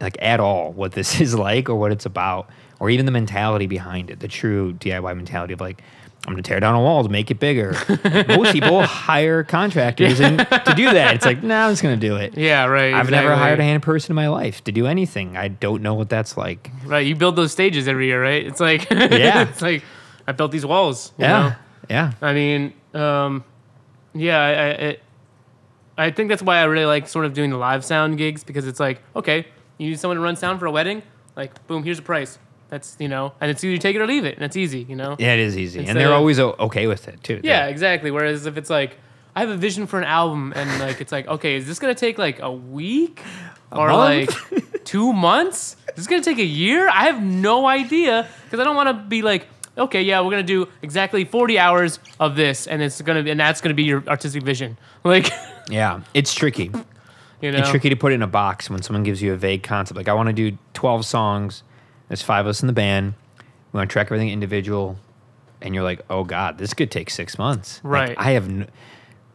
like 0.00 0.16
at 0.20 0.40
all, 0.40 0.72
what 0.72 0.92
this 0.92 1.20
is 1.24 1.34
like 1.36 1.68
or 1.70 1.76
what 1.76 1.92
it's 1.92 2.04
about, 2.04 2.50
or 2.80 2.90
even 2.90 3.06
the 3.06 3.12
mentality 3.12 3.66
behind 3.68 4.10
it. 4.10 4.18
The 4.18 4.28
true 4.28 4.72
DIY 4.72 5.14
mentality 5.14 5.52
of 5.54 5.60
like." 5.60 5.82
I'm 6.24 6.34
gonna 6.34 6.42
tear 6.42 6.60
down 6.60 6.76
a 6.76 6.80
wall 6.80 7.02
to 7.02 7.08
make 7.08 7.32
it 7.32 7.40
bigger. 7.40 7.72
Most 8.28 8.52
people 8.52 8.82
hire 8.86 9.42
contractors 9.42 10.20
and 10.20 10.38
to 10.38 10.72
do 10.76 10.84
that. 10.92 11.16
It's 11.16 11.26
like, 11.26 11.42
no, 11.42 11.48
nah, 11.48 11.66
I'm 11.66 11.72
just 11.72 11.82
gonna 11.82 11.96
do 11.96 12.14
it. 12.14 12.36
Yeah, 12.38 12.66
right. 12.66 12.94
I've 12.94 13.10
never 13.10 13.34
hired 13.34 13.58
a 13.58 13.64
hand 13.64 13.82
person 13.82 14.12
in 14.12 14.14
my 14.16 14.28
life 14.28 14.62
to 14.64 14.72
do 14.72 14.86
anything. 14.86 15.36
I 15.36 15.48
don't 15.48 15.82
know 15.82 15.94
what 15.94 16.08
that's 16.08 16.36
like. 16.36 16.70
Right, 16.84 17.04
you 17.04 17.16
build 17.16 17.34
those 17.34 17.50
stages 17.50 17.88
every 17.88 18.06
year, 18.06 18.22
right? 18.22 18.46
It's 18.46 18.60
like, 18.60 18.88
Yeah. 18.90 19.48
it's 19.48 19.60
like 19.62 19.82
I 20.26 20.30
built 20.32 20.52
these 20.52 20.64
walls. 20.64 21.12
You 21.18 21.24
Yeah, 21.24 21.28
know? 21.48 21.54
yeah, 21.90 22.12
I 22.22 22.32
mean, 22.34 22.72
um, 22.94 23.42
yeah, 24.14 24.38
I, 24.38 24.50
I, 24.50 24.68
it, 24.90 25.02
I 25.98 26.10
think 26.12 26.28
that's 26.28 26.42
why 26.42 26.58
I 26.58 26.64
really 26.64 26.86
like 26.86 27.08
sort 27.08 27.24
of 27.24 27.34
doing 27.34 27.50
the 27.50 27.56
live 27.56 27.84
sound 27.84 28.16
gigs 28.16 28.44
because 28.44 28.68
it's 28.68 28.78
like, 28.78 29.00
okay, 29.16 29.44
you 29.78 29.88
need 29.90 29.98
someone 29.98 30.16
to 30.18 30.22
run 30.22 30.36
sound 30.36 30.60
for 30.60 30.66
a 30.66 30.70
wedding, 30.70 31.02
like, 31.34 31.66
boom, 31.66 31.82
here's 31.82 31.98
a 31.98 32.02
price. 32.02 32.38
That's 32.72 32.96
you 32.98 33.06
know, 33.08 33.34
and 33.38 33.50
it's 33.50 33.62
either 33.62 33.70
you 33.72 33.76
take 33.78 33.96
it 33.96 34.00
or 34.00 34.06
leave 34.06 34.24
it, 34.24 34.34
and 34.36 34.44
it's 34.46 34.56
easy, 34.56 34.86
you 34.88 34.96
know. 34.96 35.14
yeah. 35.18 35.34
It 35.34 35.40
is 35.40 35.58
easy, 35.58 35.80
Instead 35.80 35.90
and 35.90 36.00
they're 36.00 36.08
of- 36.08 36.14
always 36.14 36.38
o- 36.40 36.56
okay 36.58 36.86
with 36.86 37.06
it 37.06 37.22
too. 37.22 37.38
Yeah, 37.44 37.66
exactly. 37.66 38.10
Whereas 38.10 38.46
if 38.46 38.56
it's 38.56 38.70
like, 38.70 38.96
I 39.36 39.40
have 39.40 39.50
a 39.50 39.56
vision 39.58 39.86
for 39.86 39.98
an 39.98 40.04
album, 40.06 40.54
and 40.56 40.80
like 40.80 41.02
it's 41.02 41.12
like, 41.12 41.28
okay, 41.28 41.56
is 41.56 41.66
this 41.66 41.78
gonna 41.78 41.94
take 41.94 42.16
like 42.16 42.40
a 42.40 42.50
week 42.50 43.20
or 43.70 43.88
month? 43.88 44.34
like 44.50 44.84
two 44.86 45.12
months? 45.12 45.76
Is 45.88 45.96
this 45.96 46.06
gonna 46.06 46.22
take 46.22 46.38
a 46.38 46.44
year? 46.44 46.88
I 46.88 47.04
have 47.04 47.22
no 47.22 47.66
idea 47.66 48.26
because 48.44 48.58
I 48.58 48.64
don't 48.64 48.74
want 48.74 48.88
to 48.88 48.94
be 49.06 49.20
like, 49.20 49.48
okay, 49.76 50.00
yeah, 50.00 50.22
we're 50.22 50.30
gonna 50.30 50.42
do 50.42 50.66
exactly 50.80 51.26
forty 51.26 51.58
hours 51.58 51.98
of 52.18 52.36
this, 52.36 52.66
and 52.66 52.80
it's 52.80 53.02
gonna 53.02 53.20
and 53.20 53.38
that's 53.38 53.60
gonna 53.60 53.74
be 53.74 53.84
your 53.84 54.02
artistic 54.08 54.42
vision. 54.44 54.78
Like, 55.04 55.28
yeah. 55.68 56.00
It's 56.14 56.32
tricky. 56.32 56.70
you 57.42 57.50
know, 57.52 57.58
It's 57.58 57.68
tricky 57.68 57.90
to 57.90 57.96
put 57.96 58.12
it 58.12 58.14
in 58.14 58.22
a 58.22 58.26
box 58.26 58.70
when 58.70 58.80
someone 58.80 59.02
gives 59.02 59.20
you 59.20 59.34
a 59.34 59.36
vague 59.36 59.62
concept. 59.62 59.96
Like, 59.98 60.08
I 60.08 60.14
want 60.14 60.28
to 60.28 60.32
do 60.32 60.56
12 60.72 61.04
songs. 61.04 61.64
There's 62.12 62.20
five 62.20 62.44
of 62.44 62.50
us 62.50 62.60
in 62.60 62.66
the 62.66 62.74
band. 62.74 63.14
We 63.72 63.78
want 63.78 63.88
to 63.88 63.92
track 63.94 64.08
everything 64.08 64.28
individual. 64.28 64.98
And 65.62 65.74
you're 65.74 65.82
like, 65.82 66.02
oh, 66.10 66.24
God, 66.24 66.58
this 66.58 66.74
could 66.74 66.90
take 66.90 67.08
six 67.08 67.38
months. 67.38 67.80
Like, 67.82 67.90
Right. 67.90 68.14
I 68.18 68.32
have, 68.32 68.44
n- 68.46 68.68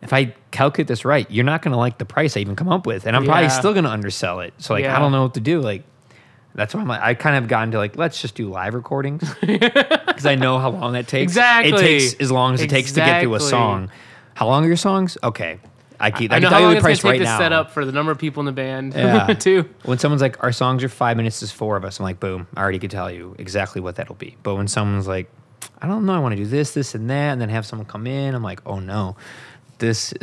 if 0.04 0.14
I 0.14 0.36
calculate 0.52 0.88
this 0.88 1.04
right, 1.04 1.26
you're 1.32 1.44
not 1.44 1.64
going 1.64 1.72
to 1.72 1.78
like 1.80 1.98
the 1.98 2.06
price 2.06 2.38
I 2.38 2.42
even 2.42 2.56
come 2.56 2.70
up 2.70 2.86
with. 2.86 3.08
And 3.08 3.16
I'm 3.16 3.26
probably 3.26 3.50
still 3.50 3.74
going 3.74 3.86
to 3.86 3.90
undersell 3.90 4.42
it. 4.42 4.54
So, 4.60 4.76
like, 4.76 4.84
Yeah. 4.84 4.96
I 4.96 5.00
don't 5.00 5.12
know 5.12 5.24
what 5.24 5.34
to 5.34 5.40
do. 5.40 5.60
Like, 5.60 5.86
that's 6.54 6.76
why 6.76 6.82
I'm 6.82 6.88
like, 6.88 7.02
I 7.02 7.16
kind 7.16 7.36
of 7.36 7.48
gotten 7.48 7.72
to 7.72 7.80
like, 7.80 7.98
let's 7.98 8.22
just 8.22 8.36
do 8.36 8.48
live 8.48 8.76
recordings 8.76 9.24
because 9.42 10.28
I 10.28 10.36
know 10.36 10.60
how 10.60 10.70
long 10.70 10.94
that 10.94 11.08
takes. 11.08 11.32
Exactly. 11.32 11.72
It 11.74 11.78
takes 11.80 12.14
as 12.20 12.32
long 12.32 12.54
as 12.54 12.62
it 12.62 12.70
takes 12.70 12.92
to 12.92 13.00
get 13.00 13.24
through 13.24 13.34
a 13.34 13.40
song. 13.40 13.90
How 14.36 14.46
long 14.46 14.64
are 14.66 14.68
your 14.68 14.76
songs? 14.78 15.18
Okay. 15.24 15.58
I, 16.00 16.12
keep, 16.12 16.32
I, 16.32 16.36
I 16.36 16.40
can 16.40 16.44
know 16.44 16.50
tell 16.50 16.52
how 16.52 16.58
you 16.60 16.64
long 16.66 16.72
the 16.74 16.78
it's 16.78 16.84
gonna 16.84 16.96
take 16.96 17.04
right 17.06 17.18
to 17.20 17.24
now. 17.24 17.38
set 17.40 17.54
up 17.54 17.72
for 17.72 17.84
the 17.86 17.92
number 17.92 18.12
of 18.12 18.18
people 18.20 18.42
in 18.42 18.46
the 18.46 18.52
band, 18.52 18.94
Yeah. 18.96 19.28
too. 19.34 19.68
When 19.84 19.98
someone's 19.98 20.22
like, 20.22 20.44
our 20.44 20.52
songs 20.52 20.84
are 20.84 20.90
five 20.90 21.18
minutes, 21.18 21.40
there's 21.40 21.52
four 21.52 21.76
of 21.78 21.84
us. 21.86 22.00
I'm 22.00 22.04
like, 22.04 22.20
boom, 22.20 22.48
I 22.56 22.62
already 22.62 22.80
could 22.80 22.92
tell 22.92 23.10
you 23.12 23.36
exactly 23.40 23.82
what 23.82 23.96
that'll 23.96 24.16
be. 24.16 24.36
But 24.44 24.56
when 24.56 24.68
someone's 24.68 25.08
like, 25.08 25.30
I 25.82 25.88
don't 25.88 26.06
know, 26.06 26.14
I 26.14 26.20
want 26.20 26.34
to 26.34 26.38
do 26.38 26.46
this, 26.46 26.74
this, 26.74 26.94
and 26.96 27.10
that, 27.10 27.32
and 27.34 27.42
then 27.42 27.50
have 27.50 27.66
someone 27.66 27.86
come 27.88 28.06
in, 28.08 28.36
I'm 28.36 28.44
like, 28.44 28.62
oh 28.66 28.80
no, 28.80 29.16
this, 29.80 30.14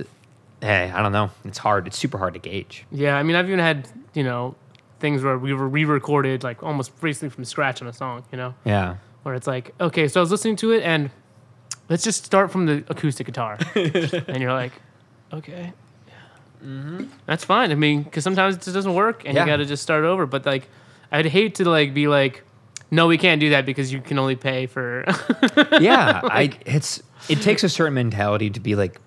hey, 0.61 0.91
I 0.91 1.03
don't 1.03 1.12
know. 1.12 1.31
It's 1.45 1.59
hard. 1.59 1.87
It's 1.87 1.99
super 1.99 2.18
hard 2.18 2.35
to 2.35 2.41
gauge. 2.41 2.85
Yeah, 2.91 3.16
I 3.16 3.22
mean, 3.22 3.37
I've 3.37 3.47
even 3.47 3.59
had 3.61 3.89
you 4.14 4.22
know 4.25 4.55
things 5.01 5.22
where 5.22 5.37
we 5.39 5.53
were 5.53 5.68
re-recorded 5.68 6.43
like 6.45 6.62
almost 6.62 6.99
basically 7.01 7.29
from 7.29 7.45
scratch 7.45 7.83
on 7.83 7.89
a 7.89 7.93
song, 7.93 8.25
you 8.33 8.39
know, 8.39 8.55
Yeah. 8.64 8.97
where 9.22 9.35
it's 9.35 9.47
like, 9.47 9.75
okay, 9.81 10.09
so 10.09 10.20
I 10.20 10.22
was 10.22 10.31
listening 10.31 10.57
to 10.57 10.70
it 10.72 10.83
and 10.83 11.11
let's 11.91 12.03
just 12.05 12.25
start 12.25 12.51
from 12.51 12.64
the 12.66 12.85
acoustic 12.89 13.27
guitar, 13.27 13.59
and 13.75 14.41
you're 14.41 14.53
like, 14.53 14.72
okay, 15.39 15.72
yeah. 16.62 17.01
that's 17.26 17.45
fine. 17.45 17.70
I 17.70 17.74
mean, 17.74 18.03
because 18.03 18.24
sometimes 18.24 18.57
it 18.57 18.62
just 18.62 18.74
doesn't 18.74 18.95
work 18.95 19.24
and 19.24 19.35
Yeah. 19.35 19.45
you 19.45 19.51
got 19.51 19.57
to 19.57 19.64
just 19.66 19.82
start 19.82 20.05
over. 20.05 20.26
But 20.26 20.47
like, 20.47 20.68
I'd 21.12 21.26
hate 21.26 21.57
to 21.57 21.64
like 21.68 21.95
be 21.95 22.09
like, 22.09 22.43
no, 22.91 23.07
we 23.07 23.18
can't 23.18 23.41
do 23.41 23.51
that 23.51 23.66
because 23.66 23.93
you 23.93 24.01
can 24.01 24.18
only 24.18 24.37
pay 24.37 24.66
for. 24.66 25.05
Yeah. 25.80 26.20
I, 26.24 26.53
it's, 26.66 27.03
it 27.28 27.41
takes 27.43 27.64
a 27.64 27.68
certain 27.68 27.95
mentality 27.95 28.51
to 28.51 28.61
be 28.61 28.74
like 28.76 29.01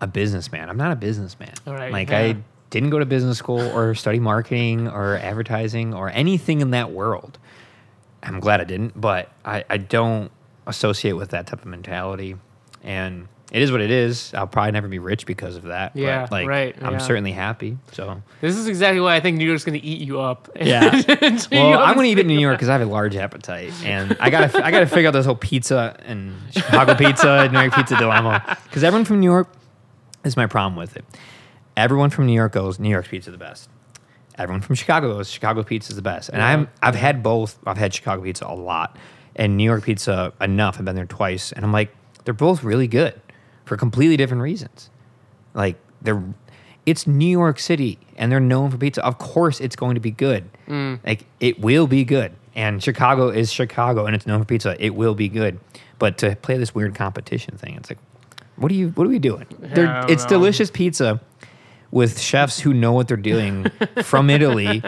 a 0.00 0.06
businessman. 0.06 0.68
I'm 0.68 0.76
not 0.76 0.92
a 0.92 0.96
businessman. 0.96 1.54
Right, 1.66 1.92
Like, 1.92 2.10
yeah. 2.10 2.18
I 2.18 2.36
didn't 2.70 2.90
go 2.90 2.98
to 2.98 3.06
business 3.06 3.38
school 3.38 3.60
or 3.60 3.94
study 3.94 4.18
marketing 4.20 4.88
or 4.88 5.16
advertising 5.16 5.94
or 5.94 6.10
anything 6.10 6.60
in 6.60 6.70
that 6.72 6.90
world. 6.92 7.38
I'm 8.22 8.40
glad 8.40 8.60
I 8.60 8.64
didn't, 8.64 9.00
but 9.00 9.30
I, 9.44 9.64
I 9.70 9.76
don't 9.78 10.30
associate 10.66 11.12
with 11.14 11.30
that 11.30 11.46
type 11.46 11.60
of 11.60 11.66
mentality. 11.66 12.36
And 12.82 13.28
it 13.50 13.62
is 13.62 13.72
what 13.72 13.80
it 13.80 13.90
is. 13.90 14.34
I'll 14.34 14.46
probably 14.46 14.72
never 14.72 14.88
be 14.88 14.98
rich 14.98 15.24
because 15.24 15.56
of 15.56 15.64
that. 15.64 15.94
but, 15.94 16.00
Yeah, 16.00 16.28
like, 16.30 16.46
right, 16.46 16.76
I'm 16.82 16.94
yeah. 16.94 16.98
certainly 16.98 17.32
happy. 17.32 17.78
So 17.92 18.22
This 18.42 18.56
is 18.56 18.68
exactly 18.68 19.00
why 19.00 19.16
I 19.16 19.20
think 19.20 19.38
New 19.38 19.46
York's 19.46 19.64
going 19.64 19.78
to 19.80 19.86
eat 19.86 20.00
you 20.02 20.20
up. 20.20 20.50
Yeah. 20.60 20.90
Well, 21.50 21.78
I'm 21.78 21.94
gonna 21.94 22.08
eat 22.08 22.18
it 22.18 22.22
in 22.22 22.26
New 22.26 22.38
York 22.38 22.56
because 22.56 22.68
I 22.68 22.72
have 22.72 22.82
a 22.82 22.90
large 22.90 23.16
appetite, 23.16 23.72
and 23.84 24.16
I 24.20 24.28
gotta 24.28 24.64
I 24.64 24.70
gotta 24.70 24.86
figure 24.86 25.08
out 25.08 25.12
this 25.12 25.24
whole 25.24 25.34
pizza 25.34 25.96
and 26.04 26.34
Chicago 26.50 26.94
pizza, 26.94 27.48
New 27.50 27.58
York 27.60 27.74
pizza 27.74 27.96
dilemma. 27.96 28.58
Because 28.64 28.84
everyone 28.84 29.04
from 29.04 29.20
New 29.20 29.30
York 29.30 29.48
is 30.24 30.36
my 30.36 30.46
problem 30.46 30.76
with 30.76 30.96
it. 30.96 31.04
Everyone 31.76 32.10
from 32.10 32.26
New 32.26 32.34
York 32.34 32.52
goes 32.52 32.78
New 32.78 32.90
York's 32.90 33.08
pizza 33.08 33.30
is 33.30 33.32
the 33.32 33.38
best. 33.38 33.70
Everyone 34.36 34.60
from 34.60 34.74
Chicago 34.74 35.14
goes 35.14 35.30
Chicago 35.30 35.62
pizza 35.62 35.90
is 35.92 35.96
the 35.96 36.02
best, 36.02 36.28
and 36.28 36.42
I'm 36.42 36.68
I've 36.82 36.96
had 36.96 37.22
both. 37.22 37.58
I've 37.66 37.78
had 37.78 37.94
Chicago 37.94 38.22
pizza 38.22 38.46
a 38.46 38.54
lot, 38.54 38.96
and 39.36 39.56
New 39.56 39.64
York 39.64 39.84
pizza 39.84 40.32
enough. 40.40 40.78
I've 40.78 40.84
been 40.84 40.96
there 40.96 41.06
twice, 41.06 41.52
and 41.52 41.64
I'm 41.64 41.72
like 41.72 41.94
they're 42.24 42.34
both 42.34 42.62
really 42.62 42.88
good 42.88 43.18
for 43.68 43.76
completely 43.76 44.16
different 44.16 44.42
reasons. 44.42 44.90
Like 45.54 45.76
they're 46.02 46.22
it's 46.86 47.06
New 47.06 47.28
York 47.28 47.60
City 47.60 47.98
and 48.16 48.32
they're 48.32 48.40
known 48.40 48.70
for 48.70 48.78
pizza. 48.78 49.04
Of 49.04 49.18
course 49.18 49.60
it's 49.60 49.76
going 49.76 49.94
to 49.94 50.00
be 50.00 50.10
good. 50.10 50.48
Mm. 50.66 50.98
Like 51.06 51.26
it 51.38 51.60
will 51.60 51.86
be 51.86 52.04
good. 52.04 52.32
And 52.56 52.82
Chicago 52.82 53.28
is 53.28 53.52
Chicago 53.52 54.06
and 54.06 54.16
it's 54.16 54.26
known 54.26 54.40
for 54.40 54.46
pizza. 54.46 54.74
It 54.84 54.94
will 54.94 55.14
be 55.14 55.28
good. 55.28 55.60
But 55.98 56.18
to 56.18 56.34
play 56.36 56.56
this 56.56 56.74
weird 56.74 56.94
competition 56.94 57.56
thing, 57.56 57.74
it's 57.74 57.90
like 57.90 57.98
what 58.56 58.72
are 58.72 58.74
you 58.74 58.88
what 58.90 59.06
are 59.06 59.10
we 59.10 59.18
doing? 59.18 59.46
They're- 59.60 60.04
it's 60.08 60.24
know. 60.24 60.28
delicious 60.30 60.70
pizza 60.70 61.20
with 61.90 62.20
chefs 62.20 62.60
who 62.60 62.74
know 62.74 62.92
what 62.92 63.08
they're 63.08 63.16
doing 63.16 63.64
from 64.02 64.28
Italy 64.28 64.82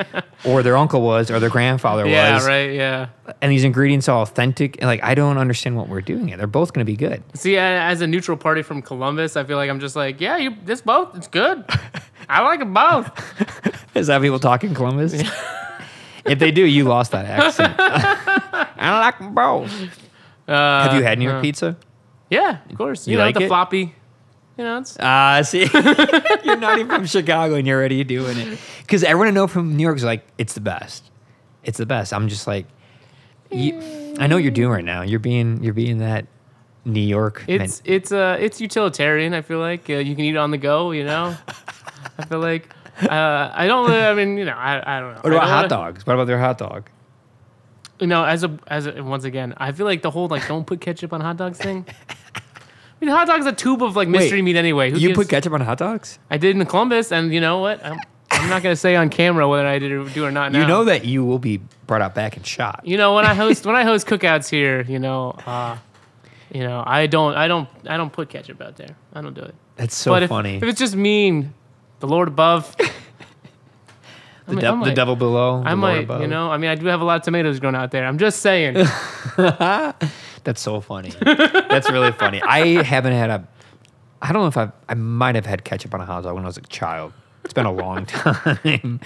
or 0.44 0.62
their 0.62 0.76
uncle 0.76 1.00
was 1.00 1.30
or 1.30 1.40
their 1.40 1.48
grandfather 1.48 2.06
Yeah, 2.06 2.34
was. 2.34 2.44
Yeah, 2.46 2.50
right. 2.52 2.72
Yeah. 2.74 3.08
And 3.40 3.50
these 3.50 3.64
ingredients 3.64 4.06
are 4.08 4.20
authentic. 4.20 4.76
And 4.80 4.86
like 4.86 5.02
I 5.02 5.14
don't 5.14 5.38
understand 5.38 5.76
what 5.76 5.88
we're 5.88 6.02
doing 6.02 6.28
here. 6.28 6.36
They're 6.36 6.46
both 6.46 6.72
gonna 6.74 6.84
be 6.84 6.96
good. 6.96 7.22
See, 7.34 7.56
as 7.56 8.02
a 8.02 8.06
neutral 8.06 8.36
party 8.36 8.60
from 8.62 8.82
Columbus, 8.82 9.36
I 9.36 9.44
feel 9.44 9.56
like 9.56 9.70
I'm 9.70 9.80
just 9.80 9.96
like, 9.96 10.20
yeah, 10.20 10.36
you 10.36 10.54
this 10.64 10.82
both, 10.82 11.16
it's 11.16 11.28
good. 11.28 11.64
I 12.28 12.42
like 12.42 12.58
them 12.60 12.74
both. 12.74 13.10
Is 13.96 14.08
that 14.08 14.20
people 14.20 14.38
talking 14.38 14.74
Columbus? 14.74 15.14
if 16.26 16.38
they 16.38 16.50
do, 16.50 16.64
you 16.64 16.84
lost 16.84 17.12
that 17.12 17.24
accent. 17.24 17.74
I 17.78 18.98
like 19.00 19.20
'em 19.20 19.34
both. 19.34 19.72
Uh, 20.46 20.82
Have 20.84 20.94
you 20.94 21.02
had 21.02 21.18
New 21.18 21.24
York 21.24 21.38
uh, 21.38 21.42
pizza? 21.42 21.76
Yeah, 22.28 22.58
of 22.68 22.76
course. 22.76 23.06
You, 23.06 23.12
You 23.12 23.18
know 23.18 23.24
like 23.24 23.34
the 23.36 23.44
it? 23.44 23.48
floppy. 23.48 23.94
You 24.60 24.66
know, 24.66 24.76
it's 24.76 24.94
Ah, 25.00 25.40
see, 25.40 25.60
you're 26.44 26.56
not 26.58 26.78
even 26.78 26.88
from 26.94 27.06
Chicago 27.06 27.54
and 27.54 27.66
you're 27.66 27.78
already 27.78 28.04
doing 28.04 28.36
it. 28.36 28.58
Because 28.80 29.02
everyone 29.02 29.28
I 29.28 29.30
know 29.30 29.46
from 29.46 29.74
New 29.74 29.82
York 29.82 29.96
is 29.96 30.04
like, 30.04 30.22
it's 30.36 30.52
the 30.52 30.60
best. 30.60 31.10
It's 31.64 31.78
the 31.78 31.86
best. 31.86 32.12
I'm 32.12 32.28
just 32.28 32.46
like, 32.46 32.66
you, 33.50 33.74
I 34.18 34.26
know 34.26 34.36
what 34.36 34.42
you're 34.42 34.52
doing 34.52 34.70
right 34.70 34.84
now. 34.84 35.00
You're 35.00 35.18
being, 35.18 35.64
you're 35.64 35.72
being 35.72 35.96
that 35.98 36.26
New 36.84 37.00
York. 37.00 37.44
men- 37.48 37.62
it's 37.62 37.80
it's 37.86 38.12
uh 38.12 38.36
it's 38.38 38.60
utilitarian. 38.60 39.32
I 39.32 39.40
feel 39.40 39.60
like 39.60 39.88
uh, 39.88 39.94
you 39.94 40.14
can 40.14 40.26
eat 40.26 40.34
it 40.34 40.36
on 40.36 40.50
the 40.50 40.58
go. 40.58 40.90
You 40.90 41.04
know, 41.04 41.34
I 42.18 42.24
feel 42.26 42.40
like 42.40 42.68
uh, 43.02 43.50
I 43.54 43.66
don't. 43.66 43.88
really- 43.88 44.02
I 44.04 44.12
mean, 44.12 44.36
you 44.36 44.44
know, 44.44 44.52
I, 44.52 44.98
I 44.98 45.00
don't 45.00 45.14
know. 45.14 45.20
what 45.22 45.32
about 45.32 45.48
hot 45.48 45.68
dogs? 45.70 46.06
What 46.06 46.12
about 46.12 46.26
their 46.26 46.38
hot 46.38 46.58
dog? 46.58 46.90
You 47.98 48.06
know, 48.08 48.24
as 48.26 48.44
a 48.44 48.58
as 48.66 48.84
a, 48.86 49.02
once 49.02 49.24
again, 49.24 49.54
I 49.56 49.72
feel 49.72 49.86
like 49.86 50.02
the 50.02 50.10
whole 50.10 50.28
like 50.28 50.46
don't 50.46 50.66
put 50.66 50.82
ketchup 50.82 51.14
on 51.14 51.22
hot 51.22 51.38
dogs 51.38 51.56
thing. 51.58 51.86
I 53.00 53.04
mean, 53.06 53.14
hot 53.14 53.26
dog's 53.26 53.46
are 53.46 53.50
a 53.50 53.52
tube 53.52 53.82
of 53.82 53.96
like 53.96 54.08
mystery 54.08 54.42
meat 54.42 54.56
anyway. 54.56 54.90
Who 54.90 54.98
you 54.98 55.08
gives- 55.08 55.18
put 55.18 55.28
ketchup 55.30 55.52
on 55.54 55.60
hot 55.62 55.78
dogs? 55.78 56.18
I 56.30 56.36
did 56.36 56.54
in 56.56 56.64
Columbus, 56.66 57.10
and 57.12 57.32
you 57.32 57.40
know 57.40 57.58
what? 57.58 57.84
I'm, 57.84 57.98
I'm 58.30 58.50
not 58.50 58.62
gonna 58.62 58.76
say 58.76 58.94
on 58.96 59.08
camera 59.08 59.48
whether 59.48 59.66
I 59.66 59.78
did 59.78 59.90
or 59.92 60.04
do 60.08 60.24
or 60.24 60.30
not. 60.30 60.52
You 60.52 60.66
know 60.66 60.84
that 60.84 61.04
you 61.04 61.24
will 61.24 61.38
be 61.38 61.60
brought 61.86 62.02
out 62.02 62.14
back 62.14 62.36
and 62.36 62.46
shot. 62.46 62.82
You 62.84 62.96
know 62.98 63.14
when 63.14 63.24
I 63.24 63.34
host 63.34 63.64
when 63.64 63.74
I 63.74 63.84
host 63.84 64.06
cookouts 64.06 64.48
here, 64.50 64.82
you 64.82 64.98
know, 64.98 65.30
uh, 65.46 65.76
you 66.52 66.62
know, 66.62 66.82
I 66.86 67.06
don't 67.06 67.34
I 67.36 67.48
don't 67.48 67.68
I 67.88 67.96
don't 67.96 68.12
put 68.12 68.28
ketchup 68.28 68.60
out 68.60 68.76
there. 68.76 68.94
I 69.14 69.20
don't 69.22 69.34
do 69.34 69.42
it. 69.42 69.54
That's 69.76 69.94
so 69.94 70.10
but 70.12 70.22
if, 70.24 70.28
funny. 70.28 70.56
if 70.56 70.62
it's 70.62 70.78
just 70.78 70.94
mean, 70.94 71.54
the 72.00 72.06
Lord 72.06 72.28
above, 72.28 72.76
the, 72.76 72.84
I 74.46 74.54
dev- 74.54 74.60
the 74.60 74.72
might- 74.76 74.94
devil 74.94 75.16
below. 75.16 75.62
I 75.64 75.70
the 75.74 75.76
Lord 75.76 75.78
might, 75.80 76.04
above. 76.04 76.20
you 76.20 76.26
know, 76.28 76.50
I 76.50 76.58
mean, 76.58 76.70
I 76.70 76.74
do 76.74 76.86
have 76.86 77.00
a 77.00 77.04
lot 77.04 77.16
of 77.16 77.22
tomatoes 77.22 77.60
grown 77.60 77.74
out 77.74 77.90
there. 77.92 78.04
I'm 78.06 78.18
just 78.18 78.40
saying. 78.42 78.76
That's 80.44 80.60
so 80.60 80.80
funny. 80.80 81.10
That's 81.20 81.90
really 81.90 82.12
funny. 82.12 82.40
I 82.42 82.82
haven't 82.82 83.12
had 83.12 83.30
a. 83.30 83.48
I 84.22 84.32
don't 84.32 84.42
know 84.42 84.48
if 84.48 84.56
I've. 84.56 84.72
I 84.88 84.94
might 84.94 85.34
have 85.34 85.46
had 85.46 85.64
ketchup 85.64 85.94
on 85.94 86.00
a 86.00 86.04
hot 86.04 86.22
dog 86.24 86.34
when 86.34 86.44
I 86.44 86.46
was 86.46 86.56
a 86.58 86.62
child. 86.62 87.12
It's 87.44 87.54
been 87.54 87.66
a 87.66 87.72
long 87.72 88.06
time. 88.06 89.00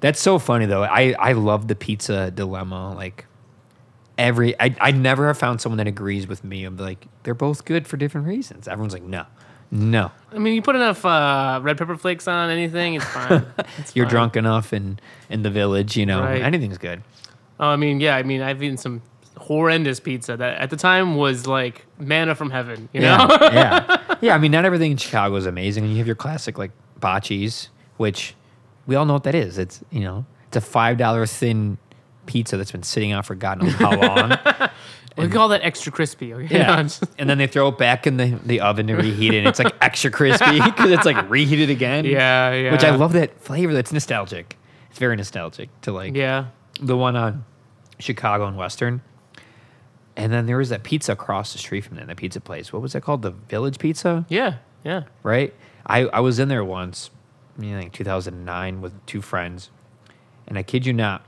That's 0.00 0.20
so 0.20 0.38
funny 0.38 0.66
though. 0.66 0.82
I 0.82 1.14
I 1.18 1.32
love 1.32 1.68
the 1.68 1.74
pizza 1.74 2.30
dilemma. 2.30 2.94
Like 2.94 3.26
every, 4.18 4.58
I 4.60 4.74
I 4.80 4.90
never 4.92 5.26
have 5.26 5.38
found 5.38 5.60
someone 5.60 5.78
that 5.78 5.86
agrees 5.86 6.26
with 6.26 6.44
me. 6.44 6.64
Of 6.64 6.78
like 6.80 7.06
they're 7.22 7.34
both 7.34 7.64
good 7.64 7.86
for 7.86 7.96
different 7.96 8.26
reasons. 8.26 8.68
Everyone's 8.68 8.92
like 8.94 9.02
no, 9.02 9.24
no. 9.70 10.10
I 10.32 10.38
mean, 10.38 10.54
you 10.54 10.62
put 10.62 10.76
enough 10.76 11.04
uh, 11.04 11.60
red 11.62 11.78
pepper 11.78 11.96
flakes 11.96 12.26
on 12.28 12.50
anything, 12.50 12.94
it's 12.94 13.04
fine. 13.04 13.46
It's 13.78 13.94
You're 13.96 14.06
fine. 14.06 14.10
drunk 14.10 14.36
enough 14.36 14.72
in 14.72 14.98
in 15.30 15.42
the 15.42 15.50
village. 15.50 15.96
You 15.96 16.06
know 16.06 16.20
Right. 16.22 16.42
anything's 16.42 16.78
good. 16.78 17.02
Oh, 17.60 17.68
I 17.68 17.76
mean, 17.76 18.00
yeah, 18.00 18.16
I 18.16 18.24
mean, 18.24 18.42
I've 18.42 18.62
eaten 18.62 18.76
some 18.76 19.00
horrendous 19.44 20.00
pizza 20.00 20.36
that 20.36 20.58
at 20.58 20.70
the 20.70 20.76
time 20.76 21.16
was 21.16 21.46
like 21.46 21.84
manna 21.98 22.34
from 22.34 22.50
heaven. 22.50 22.88
You 22.92 23.02
know? 23.02 23.26
Yeah, 23.30 23.52
yeah, 23.52 24.16
yeah. 24.20 24.34
I 24.34 24.38
mean, 24.38 24.52
not 24.52 24.64
everything 24.64 24.92
in 24.92 24.96
Chicago 24.96 25.36
is 25.36 25.46
amazing, 25.46 25.84
and 25.84 25.92
you 25.92 25.98
have 25.98 26.06
your 26.06 26.16
classic 26.16 26.58
like 26.58 26.70
bocce's, 27.00 27.68
which 27.98 28.34
we 28.86 28.94
all 28.96 29.04
know 29.04 29.12
what 29.14 29.24
that 29.24 29.34
is. 29.34 29.58
It's 29.58 29.82
you 29.90 30.00
know, 30.00 30.24
it's 30.48 30.56
a 30.56 30.60
five 30.60 30.96
dollar 30.98 31.26
thin 31.26 31.78
pizza 32.26 32.56
that's 32.56 32.72
been 32.72 32.82
sitting 32.82 33.12
out 33.12 33.26
for 33.26 33.34
God 33.34 33.62
knows 33.62 33.74
how 33.74 33.94
long. 33.94 34.38
we 35.18 35.28
call 35.28 35.48
that 35.48 35.62
extra 35.62 35.92
crispy. 35.92 36.32
Okay? 36.32 36.56
yeah, 36.58 36.88
and 37.18 37.28
then 37.30 37.38
they 37.38 37.46
throw 37.46 37.68
it 37.68 37.76
back 37.78 38.06
in 38.06 38.16
the, 38.16 38.38
the 38.46 38.60
oven 38.60 38.86
to 38.86 38.94
reheat 38.94 39.34
it. 39.34 39.38
And 39.38 39.46
it's 39.48 39.58
like 39.58 39.74
extra 39.82 40.10
crispy 40.10 40.60
because 40.60 40.90
it's 40.90 41.04
like 41.04 41.28
reheated 41.28 41.68
again. 41.70 42.04
yeah, 42.06 42.52
yeah. 42.52 42.72
which 42.72 42.82
I 42.84 42.94
love 42.96 43.12
that 43.12 43.38
flavor. 43.40 43.74
That's 43.74 43.92
nostalgic. 43.92 44.56
It's 44.90 44.98
very 44.98 45.16
nostalgic 45.16 45.68
to 45.82 45.92
like 45.92 46.14
Yeah. 46.14 46.46
the 46.80 46.96
one 46.96 47.14
on 47.16 47.44
Chicago 47.98 48.46
and 48.46 48.56
Western. 48.56 49.02
And 50.16 50.32
then 50.32 50.46
there 50.46 50.58
was 50.58 50.68
that 50.68 50.84
pizza 50.84 51.12
across 51.12 51.52
the 51.52 51.58
street 51.58 51.82
from 51.82 51.96
there, 51.96 52.06
that 52.06 52.16
pizza 52.16 52.40
place. 52.40 52.72
What 52.72 52.82
was 52.82 52.92
that 52.92 53.02
called? 53.02 53.22
The 53.22 53.32
Village 53.32 53.78
Pizza? 53.78 54.24
Yeah. 54.28 54.56
Yeah. 54.84 55.04
right? 55.22 55.54
I, 55.86 56.00
I 56.06 56.20
was 56.20 56.38
in 56.38 56.48
there 56.48 56.64
once, 56.64 57.10
know, 57.58 57.78
like 57.78 57.92
2009 57.92 58.80
with 58.80 59.06
two 59.06 59.20
friends, 59.22 59.70
and 60.46 60.58
I 60.58 60.62
kid 60.62 60.86
you 60.86 60.92
not, 60.92 61.24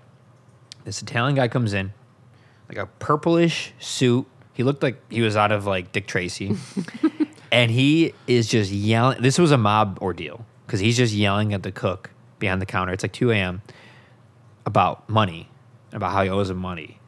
this 0.85 1.03
Italian 1.03 1.35
guy 1.37 1.49
comes 1.49 1.73
in, 1.73 1.93
like 2.69 2.79
a 2.79 2.87
purplish 2.87 3.73
suit. 3.79 4.27
He 4.53 4.63
looked 4.63 4.83
like 4.83 4.99
he 5.11 5.21
was 5.21 5.37
out 5.37 5.53
of 5.53 5.67
like 5.67 5.93
Dick 5.93 6.07
Tracy, 6.07 6.57
and 7.53 7.71
he 7.71 8.15
is 8.27 8.49
just 8.49 8.71
yelling. 8.71 9.21
This 9.21 9.39
was 9.39 9.53
a 9.53 9.59
mob 9.59 9.99
ordeal 10.01 10.45
because 10.67 10.81
he's 10.81 10.97
just 10.97 11.13
yelling 11.13 11.53
at 11.53 11.63
the 11.63 11.73
cook 11.73 12.11
behind 12.39 12.63
the 12.63 12.67
counter. 12.67 12.93
It's 12.93 13.05
like 13.05 13.13
2 13.13 13.31
a.m. 13.33 13.63
about 14.65 15.09
money, 15.09 15.49
about 15.93 16.13
how 16.13 16.23
he 16.23 16.31
owes 16.31 16.51
him 16.51 16.59
money. 16.59 16.99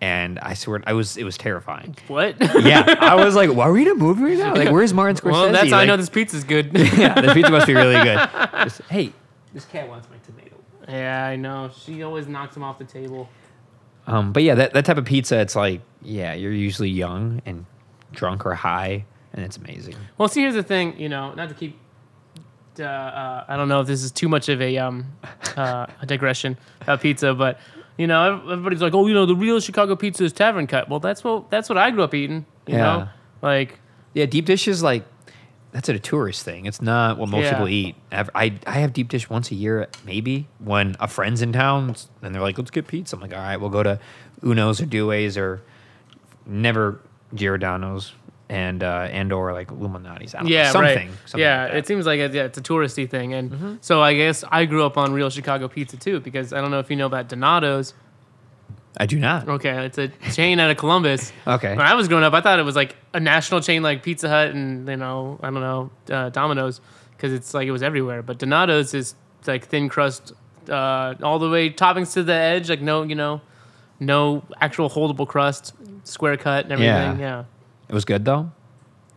And 0.00 0.38
I 0.38 0.54
swear, 0.54 0.82
I 0.86 0.94
was 0.94 1.18
it 1.18 1.24
was 1.24 1.36
terrifying. 1.36 1.94
What? 2.08 2.36
Yeah, 2.40 2.96
I 3.00 3.16
was 3.22 3.34
like, 3.34 3.50
"Why 3.54 3.66
are 3.66 3.72
we 3.72 3.82
in 3.82 3.88
a 3.88 3.94
movie 3.94 4.22
right 4.22 4.38
now? 4.38 4.54
Like, 4.54 4.70
where's 4.70 4.94
Martin 4.94 5.16
Scorsese?" 5.16 5.32
well, 5.32 5.52
that's 5.52 5.70
how 5.70 5.78
I 5.78 5.84
know 5.84 5.98
this 5.98 6.08
pizza's 6.08 6.44
good. 6.44 6.70
yeah, 6.96 7.20
the 7.20 7.34
pizza 7.34 7.50
must 7.50 7.66
be 7.66 7.74
really 7.74 8.02
good. 8.02 8.16
Just, 8.64 8.80
hey, 8.84 9.12
this 9.52 9.66
cat 9.66 9.88
wants 9.88 10.08
my 10.08 10.16
tomato. 10.24 10.56
yeah, 10.88 11.26
I 11.26 11.36
know. 11.36 11.70
She 11.84 12.02
always 12.02 12.26
knocks 12.26 12.54
them 12.54 12.62
off 12.62 12.78
the 12.78 12.84
table. 12.86 13.28
Um, 14.06 14.32
but 14.32 14.42
yeah, 14.42 14.54
that, 14.54 14.72
that 14.72 14.86
type 14.86 14.96
of 14.96 15.04
pizza, 15.04 15.38
it's 15.38 15.54
like, 15.54 15.82
yeah, 16.02 16.32
you're 16.32 16.52
usually 16.52 16.88
young 16.88 17.42
and 17.44 17.66
drunk 18.12 18.46
or 18.46 18.54
high, 18.54 19.04
and 19.34 19.44
it's 19.44 19.58
amazing. 19.58 19.96
Well, 20.16 20.28
see, 20.28 20.40
here's 20.40 20.54
the 20.54 20.62
thing. 20.62 20.98
You 20.98 21.10
know, 21.10 21.34
not 21.34 21.50
to 21.50 21.54
keep. 21.54 21.78
Uh, 22.78 22.84
uh, 22.84 23.44
I 23.46 23.56
don't 23.56 23.68
know 23.68 23.80
if 23.80 23.86
this 23.86 24.02
is 24.02 24.10
too 24.10 24.28
much 24.28 24.48
of 24.48 24.62
a 24.62 24.78
um, 24.78 25.12
uh, 25.56 25.86
a 26.00 26.06
digression 26.06 26.56
about 26.80 27.02
pizza, 27.02 27.34
but 27.34 27.58
you 28.00 28.06
know, 28.06 28.40
everybody's 28.50 28.80
like, 28.80 28.94
"Oh, 28.94 29.06
you 29.06 29.14
know, 29.14 29.26
the 29.26 29.36
real 29.36 29.60
Chicago 29.60 29.94
pizza 29.94 30.24
is 30.24 30.32
tavern 30.32 30.66
cut." 30.66 30.88
Well, 30.88 31.00
that's 31.00 31.22
what 31.22 31.50
that's 31.50 31.68
what 31.68 31.76
I 31.78 31.90
grew 31.90 32.02
up 32.02 32.14
eating. 32.14 32.46
You 32.66 32.76
Yeah. 32.76 32.82
know, 32.82 33.08
like 33.42 33.78
Yeah, 34.14 34.26
deep 34.26 34.46
dish 34.46 34.66
is 34.66 34.82
like, 34.82 35.04
that's 35.72 35.88
a 35.88 35.96
tourist 35.98 36.42
thing. 36.44 36.66
It's 36.66 36.82
not 36.82 37.16
what 37.18 37.28
most 37.28 37.44
Yeah. 37.44 37.50
people 37.52 37.68
eat. 37.68 37.94
I, 38.10 38.52
I 38.66 38.78
have 38.80 38.92
deep 38.92 39.08
dish 39.08 39.30
once 39.30 39.52
a 39.52 39.54
year, 39.54 39.86
maybe, 40.04 40.48
when 40.58 40.96
a 40.98 41.06
friend's 41.06 41.42
in 41.42 41.52
town 41.52 41.94
and 42.22 42.34
they're 42.34 42.42
like, 42.42 42.58
let's 42.58 42.72
get 42.72 42.88
pizza. 42.88 43.14
I'm 43.14 43.22
like, 43.22 43.32
all 43.32 43.38
right, 43.38 43.56
we'll 43.56 43.70
go 43.70 43.84
to 43.84 44.00
Uno's 44.42 44.80
or 44.80 44.86
Due's 44.86 45.36
or 45.38 45.62
never 46.46 47.00
Giordano's 47.34 48.12
and 48.50 48.82
uh, 48.82 49.08
and 49.10 49.32
or 49.32 49.52
like 49.52 49.70
Lou 49.70 49.88
Malnati's. 49.88 50.34
I 50.34 50.38
don't 50.40 50.48
know, 50.48 50.54
yeah, 50.54 50.72
something. 50.72 51.08
right. 51.08 51.18
something 51.24 51.40
yeah, 51.40 51.64
like 51.64 51.74
it 51.74 51.86
seems 51.86 52.04
like 52.04 52.18
it, 52.18 52.34
yeah, 52.34 52.42
it's 52.44 52.58
a 52.58 52.62
touristy 52.62 53.08
thing, 53.08 53.32
and 53.32 53.50
Mm-hmm. 53.52 53.74
so 53.80 54.02
I 54.02 54.14
guess 54.14 54.44
I 54.50 54.64
grew 54.66 54.84
up 54.84 54.98
on 54.98 55.12
real 55.12 55.30
Chicago 55.30 55.68
pizza 55.68 55.96
too, 55.96 56.18
because 56.20 56.52
I 56.52 56.60
don't 56.60 56.70
know 56.72 56.80
if 56.80 56.90
you 56.90 56.96
know 56.96 57.06
about 57.06 57.28
Donato's. 57.28 57.94
I 58.98 59.06
do 59.06 59.20
not. 59.20 59.48
Okay, 59.48 59.86
it's 59.86 59.98
a 59.98 60.08
chain 60.32 60.58
out 60.58 60.68
of 60.70 60.76
Columbus. 60.76 61.32
Okay. 61.46 61.76
When 61.76 61.86
I 61.86 61.94
was 61.94 62.08
growing 62.08 62.24
up, 62.24 62.34
I 62.34 62.40
thought 62.40 62.58
it 62.58 62.64
was 62.64 62.74
like 62.74 62.96
a 63.14 63.20
national 63.20 63.60
chain 63.60 63.82
like 63.84 64.02
Pizza 64.02 64.28
Hut 64.28 64.50
and 64.50 64.86
you 64.88 64.96
know 64.96 65.38
I 65.42 65.50
don't 65.50 65.60
know 65.60 65.90
uh, 66.10 66.28
Domino's 66.30 66.80
because 67.16 67.32
it's 67.32 67.54
like 67.54 67.68
it 67.68 67.70
was 67.72 67.84
everywhere. 67.84 68.20
But 68.22 68.38
Donato's 68.38 68.92
is 68.94 69.14
like 69.46 69.68
thin 69.68 69.88
crust, 69.88 70.32
uh, 70.68 71.14
all 71.22 71.38
the 71.38 71.48
way 71.48 71.70
toppings 71.70 72.12
to 72.14 72.24
the 72.24 72.34
edge, 72.34 72.68
like 72.68 72.80
no 72.82 73.04
you 73.04 73.14
know, 73.14 73.40
no 74.00 74.42
actual 74.60 74.90
holdable 74.90 75.26
crust, 75.26 75.72
square 76.02 76.36
cut 76.36 76.64
and 76.64 76.72
everything. 76.72 77.20
Yeah. 77.20 77.44
Yeah. 77.44 77.44
It 77.90 77.94
was 77.94 78.04
good 78.06 78.24
though? 78.24 78.50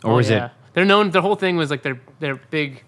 Or 0.03 0.11
Oh, 0.11 0.15
was 0.15 0.29
yeah. 0.29 0.47
it 0.47 0.51
they're 0.73 0.85
known. 0.85 1.11
The 1.11 1.21
whole 1.21 1.35
thing 1.35 1.55
was 1.55 1.69
like 1.69 1.83
their 1.83 2.01
their 2.19 2.35
big. 2.35 2.83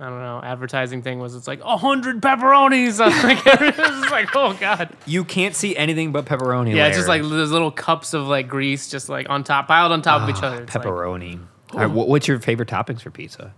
I 0.00 0.08
don't 0.10 0.20
know. 0.20 0.40
Advertising 0.44 1.02
thing 1.02 1.18
was 1.18 1.34
it's 1.34 1.48
like 1.48 1.60
a 1.64 1.76
hundred 1.76 2.20
pepperonis. 2.22 2.98
Like, 3.24 3.44
it 3.46 3.76
was 3.76 4.00
just 4.00 4.10
like, 4.12 4.28
oh 4.36 4.52
god. 4.60 4.94
You 5.06 5.24
can't 5.24 5.56
see 5.56 5.74
anything 5.76 6.12
but 6.12 6.26
pepperoni. 6.26 6.74
Yeah, 6.76 6.86
it's 6.86 6.96
just 6.96 7.08
like 7.08 7.22
those 7.22 7.50
little 7.50 7.72
cups 7.72 8.14
of 8.14 8.28
like 8.28 8.46
grease, 8.46 8.88
just 8.90 9.08
like 9.08 9.28
on 9.28 9.42
top, 9.42 9.66
piled 9.66 9.90
on 9.90 10.02
top 10.02 10.22
of 10.22 10.28
each 10.28 10.42
ah, 10.42 10.46
other. 10.48 10.62
It's 10.62 10.74
like- 10.74 10.84
pepperoni. 10.84 11.40
All 11.72 11.80
right, 11.80 11.90
wha- 11.90 12.04
what's 12.04 12.28
your 12.28 12.38
favorite 12.40 12.68
toppings 12.68 13.00
for 13.00 13.10
pizza? 13.10 13.52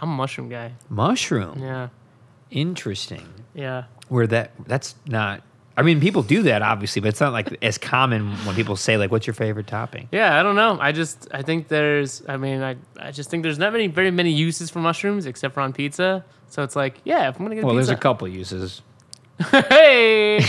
I'm 0.00 0.10
a 0.10 0.14
mushroom 0.14 0.48
guy. 0.48 0.72
Mushroom. 0.90 1.58
Yeah, 1.60 1.88
Interesting. 2.50 3.26
yeah. 3.54 3.84
Where 4.08 4.26
that 4.26 4.52
that's 4.66 4.94
not. 5.06 5.42
I 5.78 5.82
mean, 5.82 6.00
people 6.00 6.24
do 6.24 6.42
that 6.42 6.60
obviously, 6.60 7.00
but 7.00 7.08
it's 7.08 7.20
not 7.20 7.32
like 7.32 7.56
as 7.62 7.78
common 7.78 8.32
when 8.44 8.56
people 8.56 8.74
say 8.74 8.96
like, 8.96 9.12
"What's 9.12 9.28
your 9.28 9.34
favorite 9.34 9.68
topping?" 9.68 10.08
Yeah, 10.10 10.38
I 10.38 10.42
don't 10.42 10.56
know. 10.56 10.76
I 10.80 10.90
just 10.90 11.28
I 11.32 11.42
think 11.42 11.68
there's 11.68 12.22
I 12.28 12.36
mean 12.36 12.62
I 12.62 12.74
I 12.98 13.12
just 13.12 13.30
think 13.30 13.44
there's 13.44 13.58
not 13.58 13.72
many 13.72 13.86
very 13.86 14.10
many 14.10 14.32
uses 14.32 14.70
for 14.70 14.80
mushrooms 14.80 15.24
except 15.24 15.54
for 15.54 15.60
on 15.60 15.72
pizza. 15.72 16.24
So 16.48 16.64
it's 16.64 16.74
like, 16.74 17.00
yeah, 17.04 17.28
if 17.28 17.36
I'm 17.36 17.44
gonna 17.44 17.54
get 17.54 17.60
pizza. 17.60 17.66
Well, 17.66 17.74
there's 17.76 17.90
a 17.90 17.96
couple 17.96 18.26
uses. 18.26 18.82
hey, 19.52 20.40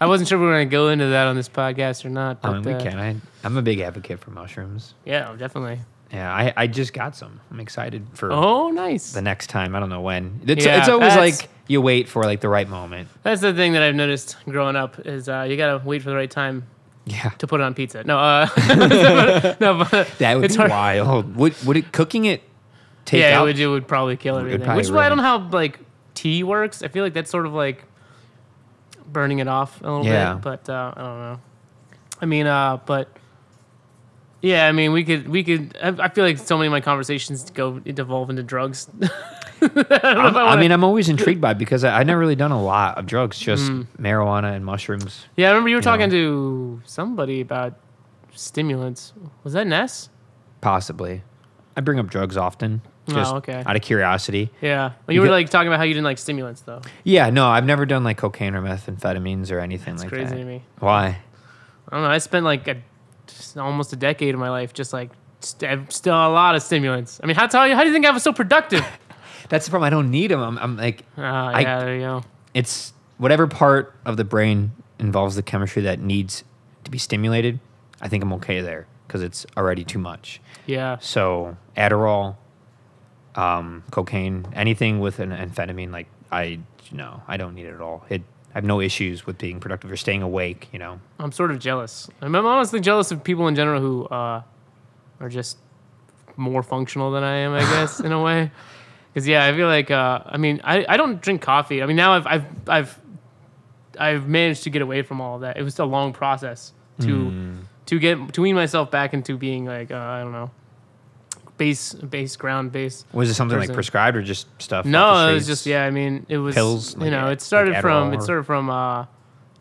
I 0.00 0.06
wasn't 0.06 0.28
sure 0.28 0.38
we 0.38 0.46
were 0.46 0.52
gonna 0.52 0.66
go 0.66 0.88
into 0.90 1.06
that 1.06 1.26
on 1.26 1.34
this 1.34 1.48
podcast 1.48 2.04
or 2.04 2.10
not. 2.10 2.40
But, 2.42 2.50
I 2.50 2.52
mean, 2.54 2.62
we 2.62 2.74
uh, 2.74 2.80
can. 2.80 2.98
I, 3.00 3.16
I'm 3.42 3.56
a 3.56 3.62
big 3.62 3.80
advocate 3.80 4.20
for 4.20 4.30
mushrooms. 4.30 4.94
Yeah, 5.04 5.34
definitely. 5.36 5.80
Yeah, 6.12 6.32
I, 6.32 6.52
I 6.56 6.66
just 6.68 6.92
got 6.92 7.16
some. 7.16 7.40
I'm 7.50 7.58
excited 7.58 8.06
for 8.14 8.30
Oh, 8.30 8.70
nice. 8.70 9.12
the 9.12 9.22
next 9.22 9.48
time. 9.50 9.74
I 9.74 9.80
don't 9.80 9.88
know 9.88 10.00
when. 10.00 10.40
It's, 10.46 10.64
Yeah, 10.64 10.78
it's 10.78 10.88
always 10.88 11.16
like 11.16 11.48
you 11.68 11.80
wait 11.80 12.08
for 12.08 12.22
like 12.24 12.40
the 12.40 12.48
right 12.48 12.68
moment. 12.68 13.08
That's 13.22 13.40
the 13.40 13.52
thing 13.54 13.72
that 13.72 13.82
I've 13.82 13.94
noticed 13.94 14.36
growing 14.44 14.76
up 14.76 14.98
is 15.06 15.28
uh, 15.28 15.46
you 15.48 15.56
gotta 15.56 15.82
wait 15.84 16.02
for 16.02 16.10
the 16.10 16.16
right 16.16 16.30
time 16.30 16.64
Yeah, 17.06 17.30
to 17.38 17.46
put 17.46 17.60
it 17.60 17.64
on 17.64 17.74
pizza. 17.74 18.04
No, 18.04 18.18
uh, 18.18 18.46
no, 19.60 19.84
but 19.90 20.08
that 20.18 20.36
would 20.38 20.48
be 20.50 20.54
hard- 20.54 20.70
wild. 20.70 21.36
Would 21.36 21.54
would 21.64 21.76
it 21.76 21.92
cooking 21.92 22.24
it 22.26 22.42
take 23.04 23.20
yeah, 23.20 23.30
it 23.30 23.34
out? 23.34 23.44
would, 23.46 23.58
it 23.58 23.66
would 23.66 23.86
probably 23.88 24.16
kill 24.16 24.36
everything. 24.38 24.60
probably 24.62 24.76
Which 24.78 24.86
is 24.86 24.92
why 24.92 25.06
I 25.06 25.08
don't 25.08 25.18
know 25.18 25.24
how 25.24 25.38
like 25.50 25.78
tea 26.14 26.42
works. 26.42 26.82
I 26.82 26.88
feel 26.88 27.04
like 27.04 27.14
that's 27.14 27.30
sort 27.30 27.46
of 27.46 27.52
like 27.52 27.84
burning 29.12 29.38
it 29.38 29.48
off 29.48 29.80
a 29.82 29.84
little 29.90 30.04
Yeah. 30.04 30.34
bit, 30.34 30.42
but 30.42 30.68
uh, 30.68 30.92
I 30.96 31.00
don't 31.00 31.18
know. 31.18 31.40
I 32.20 32.26
mean, 32.26 32.46
uh, 32.46 32.78
but 32.86 33.08
yeah, 34.42 34.66
I 34.66 34.72
mean, 34.72 34.92
we 34.92 35.04
could 35.04 35.28
we 35.28 35.42
could. 35.44 35.76
I, 35.82 35.88
I 35.88 36.08
feel 36.08 36.24
like 36.24 36.38
so 36.38 36.56
many 36.56 36.66
of 36.68 36.72
my 36.72 36.80
conversations 36.80 37.50
go 37.50 37.78
devolve 37.80 38.30
into 38.30 38.42
drugs. 38.42 38.88
I'm- 39.62 40.36
I 40.36 40.56
mean, 40.56 40.72
I'm 40.72 40.84
always 40.84 41.08
intrigued 41.08 41.40
by 41.40 41.52
it 41.52 41.58
because 41.58 41.84
I, 41.84 41.98
I've 42.00 42.06
never 42.06 42.20
really 42.20 42.36
done 42.36 42.52
a 42.52 42.62
lot 42.62 42.98
of 42.98 43.06
drugs, 43.06 43.38
just 43.38 43.70
Mm. 43.70 43.86
marijuana 43.98 44.54
and 44.54 44.64
mushrooms. 44.64 45.26
yeah, 45.36 45.48
I 45.48 45.50
remember 45.50 45.68
you 45.70 45.76
were 45.76 45.82
talking 45.82 46.10
to 46.10 46.80
somebody 46.84 47.40
about 47.40 47.74
stimulants. 48.34 49.12
Was 49.44 49.52
that 49.54 49.66
Ness? 49.66 50.08
Possibly, 50.60 51.22
I 51.76 51.80
bring 51.80 51.98
up 51.98 52.08
drugs 52.08 52.36
often, 52.36 52.82
Oh, 53.08 53.12
just 53.12 53.34
okay. 53.36 53.62
out 53.64 53.76
of 53.76 53.82
curiosity. 53.82 54.50
Yeah, 54.60 54.92
well, 55.06 55.14
you 55.14 55.20
were 55.20 55.28
like 55.28 55.48
talking 55.50 55.68
about 55.68 55.78
how 55.78 55.84
you 55.84 55.94
didn't 55.94 56.04
like 56.04 56.18
stimulants 56.18 56.62
though. 56.62 56.80
Yeah, 57.04 57.30
no, 57.30 57.46
I've 57.46 57.64
never 57.66 57.86
done 57.86 58.04
like 58.04 58.16
cocaine 58.18 58.54
or 58.54 58.62
methamphetamines 58.62 59.50
or 59.52 59.60
anything 59.60 59.96
like 59.96 60.08
crazy 60.08 60.30
that. 60.34 60.36
to 60.38 60.44
me. 60.44 60.62
Why? 60.80 61.18
I 61.88 61.94
don't 61.96 62.02
know. 62.02 62.10
I 62.10 62.18
spent 62.18 62.44
like 62.44 62.66
a, 62.66 62.76
just 63.28 63.56
almost 63.56 63.92
a 63.92 63.96
decade 63.96 64.34
of 64.34 64.40
my 64.40 64.50
life 64.50 64.72
just 64.74 64.92
like 64.92 65.10
st- 65.40 65.92
still 65.92 66.14
a 66.14 66.28
lot 66.28 66.56
of 66.56 66.62
stimulants. 66.62 67.20
I 67.22 67.26
mean, 67.26 67.36
how 67.36 67.44
you 67.64 67.74
how 67.76 67.82
do 67.82 67.86
you 67.88 67.92
think 67.92 68.06
I 68.06 68.10
was 68.10 68.22
so 68.24 68.32
productive? 68.32 68.84
That's 69.48 69.66
the 69.66 69.70
problem. 69.70 69.86
I 69.86 69.90
don't 69.90 70.10
need 70.10 70.30
them. 70.30 70.40
I'm, 70.40 70.58
I'm 70.58 70.76
like, 70.76 71.02
I- 71.16 71.60
yeah, 71.60 71.78
there 71.80 71.94
you 71.94 72.00
go. 72.00 72.22
it's 72.54 72.92
whatever 73.18 73.46
part 73.46 73.94
of 74.04 74.16
the 74.16 74.24
brain 74.24 74.72
involves 74.98 75.36
the 75.36 75.42
chemistry 75.42 75.82
that 75.82 76.00
needs 76.00 76.44
to 76.84 76.90
be 76.90 76.98
stimulated. 76.98 77.60
I 78.00 78.08
think 78.08 78.22
I'm 78.22 78.32
okay 78.34 78.60
there 78.60 78.86
because 79.06 79.22
it's 79.22 79.46
already 79.56 79.84
too 79.84 79.98
much. 79.98 80.40
Yeah, 80.66 80.98
So 81.00 81.56
Adderall, 81.76 82.36
um, 83.34 83.84
cocaine, 83.90 84.46
anything 84.54 85.00
with 85.00 85.18
an 85.20 85.30
amphetamine, 85.30 85.92
like 85.92 86.06
I, 86.32 86.60
no, 86.92 87.22
I 87.28 87.36
don't 87.36 87.54
need 87.54 87.66
it 87.66 87.74
at 87.74 87.80
all. 87.80 88.04
It, 88.08 88.22
I 88.50 88.58
have 88.58 88.64
no 88.64 88.80
issues 88.80 89.26
with 89.26 89.38
being 89.38 89.60
productive 89.60 89.90
or 89.90 89.96
staying 89.96 90.22
awake. 90.22 90.68
You 90.72 90.78
know, 90.78 91.00
I'm 91.18 91.30
sort 91.32 91.50
of 91.50 91.58
jealous. 91.58 92.08
I'm 92.22 92.34
I'm 92.34 92.46
honestly 92.46 92.80
jealous 92.80 93.10
of 93.12 93.22
people 93.22 93.48
in 93.48 93.54
general 93.54 93.80
who 93.80 94.04
uh, 94.06 94.42
are 95.20 95.28
just 95.28 95.58
more 96.36 96.62
functional 96.62 97.10
than 97.10 97.22
I 97.22 97.36
am. 97.36 97.52
I 97.54 97.60
guess 97.60 98.00
in 98.00 98.12
a 98.12 98.22
way. 98.22 98.50
Because 99.16 99.26
yeah, 99.26 99.46
I 99.46 99.54
feel 99.54 99.66
like 99.66 99.90
uh, 99.90 100.20
I 100.26 100.36
mean 100.36 100.60
I, 100.62 100.84
I 100.86 100.98
don't 100.98 101.22
drink 101.22 101.40
coffee. 101.40 101.82
I 101.82 101.86
mean 101.86 101.96
now 101.96 102.12
I've 102.12 102.26
I've 102.26 102.44
I've 102.68 103.00
I've 103.98 104.28
managed 104.28 104.64
to 104.64 104.70
get 104.70 104.82
away 104.82 105.00
from 105.00 105.22
all 105.22 105.36
of 105.36 105.40
that. 105.40 105.56
It 105.56 105.62
was 105.62 105.78
a 105.78 105.86
long 105.86 106.12
process 106.12 106.74
to 107.00 107.30
Hmm. 107.30 107.54
to 107.86 107.98
get 107.98 108.34
to 108.34 108.42
wean 108.42 108.54
myself 108.54 108.90
back 108.90 109.14
into 109.14 109.38
being 109.38 109.64
like 109.64 109.90
uh, 109.90 109.96
I 109.96 110.20
don't 110.20 110.32
know 110.32 110.50
base 111.56 111.94
base 111.94 112.36
ground 112.36 112.72
base. 112.72 113.06
was 113.14 113.30
it 113.30 113.34
something 113.34 113.58
like 113.58 113.72
prescribed 113.72 114.18
or 114.18 114.22
just 114.22 114.48
stuff? 114.60 114.84
No, 114.84 115.28
it 115.28 115.32
was 115.32 115.46
just 115.46 115.64
yeah. 115.64 115.86
I 115.86 115.90
mean, 115.90 116.26
it 116.28 116.36
was 116.36 116.54
Pills, 116.54 116.94
You 116.96 117.00
like, 117.00 117.10
know, 117.12 117.28
it 117.30 117.40
started 117.40 117.72
like 117.72 117.80
from 117.80 118.12
it 118.12 118.20
started 118.22 118.44
from 118.44 118.68
uh, 118.68 119.06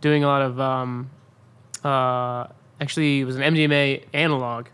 doing 0.01 0.25
a 0.25 0.27
lot 0.27 0.41
of 0.41 0.59
um, 0.59 1.09
uh, 1.81 2.47
actually 2.81 3.21
it 3.21 3.23
was 3.23 3.37
an 3.37 3.41
MDMA 3.55 4.03
analog 4.13 4.67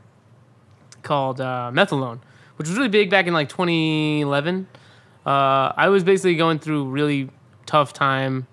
called 1.03 1.39
uh, 1.39 1.69
methylone, 1.71 2.19
which 2.61 2.69
was 2.69 2.77
really 2.77 2.89
big 2.89 3.09
back 3.09 3.25
in 3.27 3.33
like 3.33 3.49
2011. 3.49 4.67
Uh, 5.25 5.71
I 5.75 5.89
was 5.89 6.03
basically 6.03 6.35
going 6.35 6.59
through 6.59 6.85
really 6.89 7.29
tough 7.65 7.93
time 7.93 8.47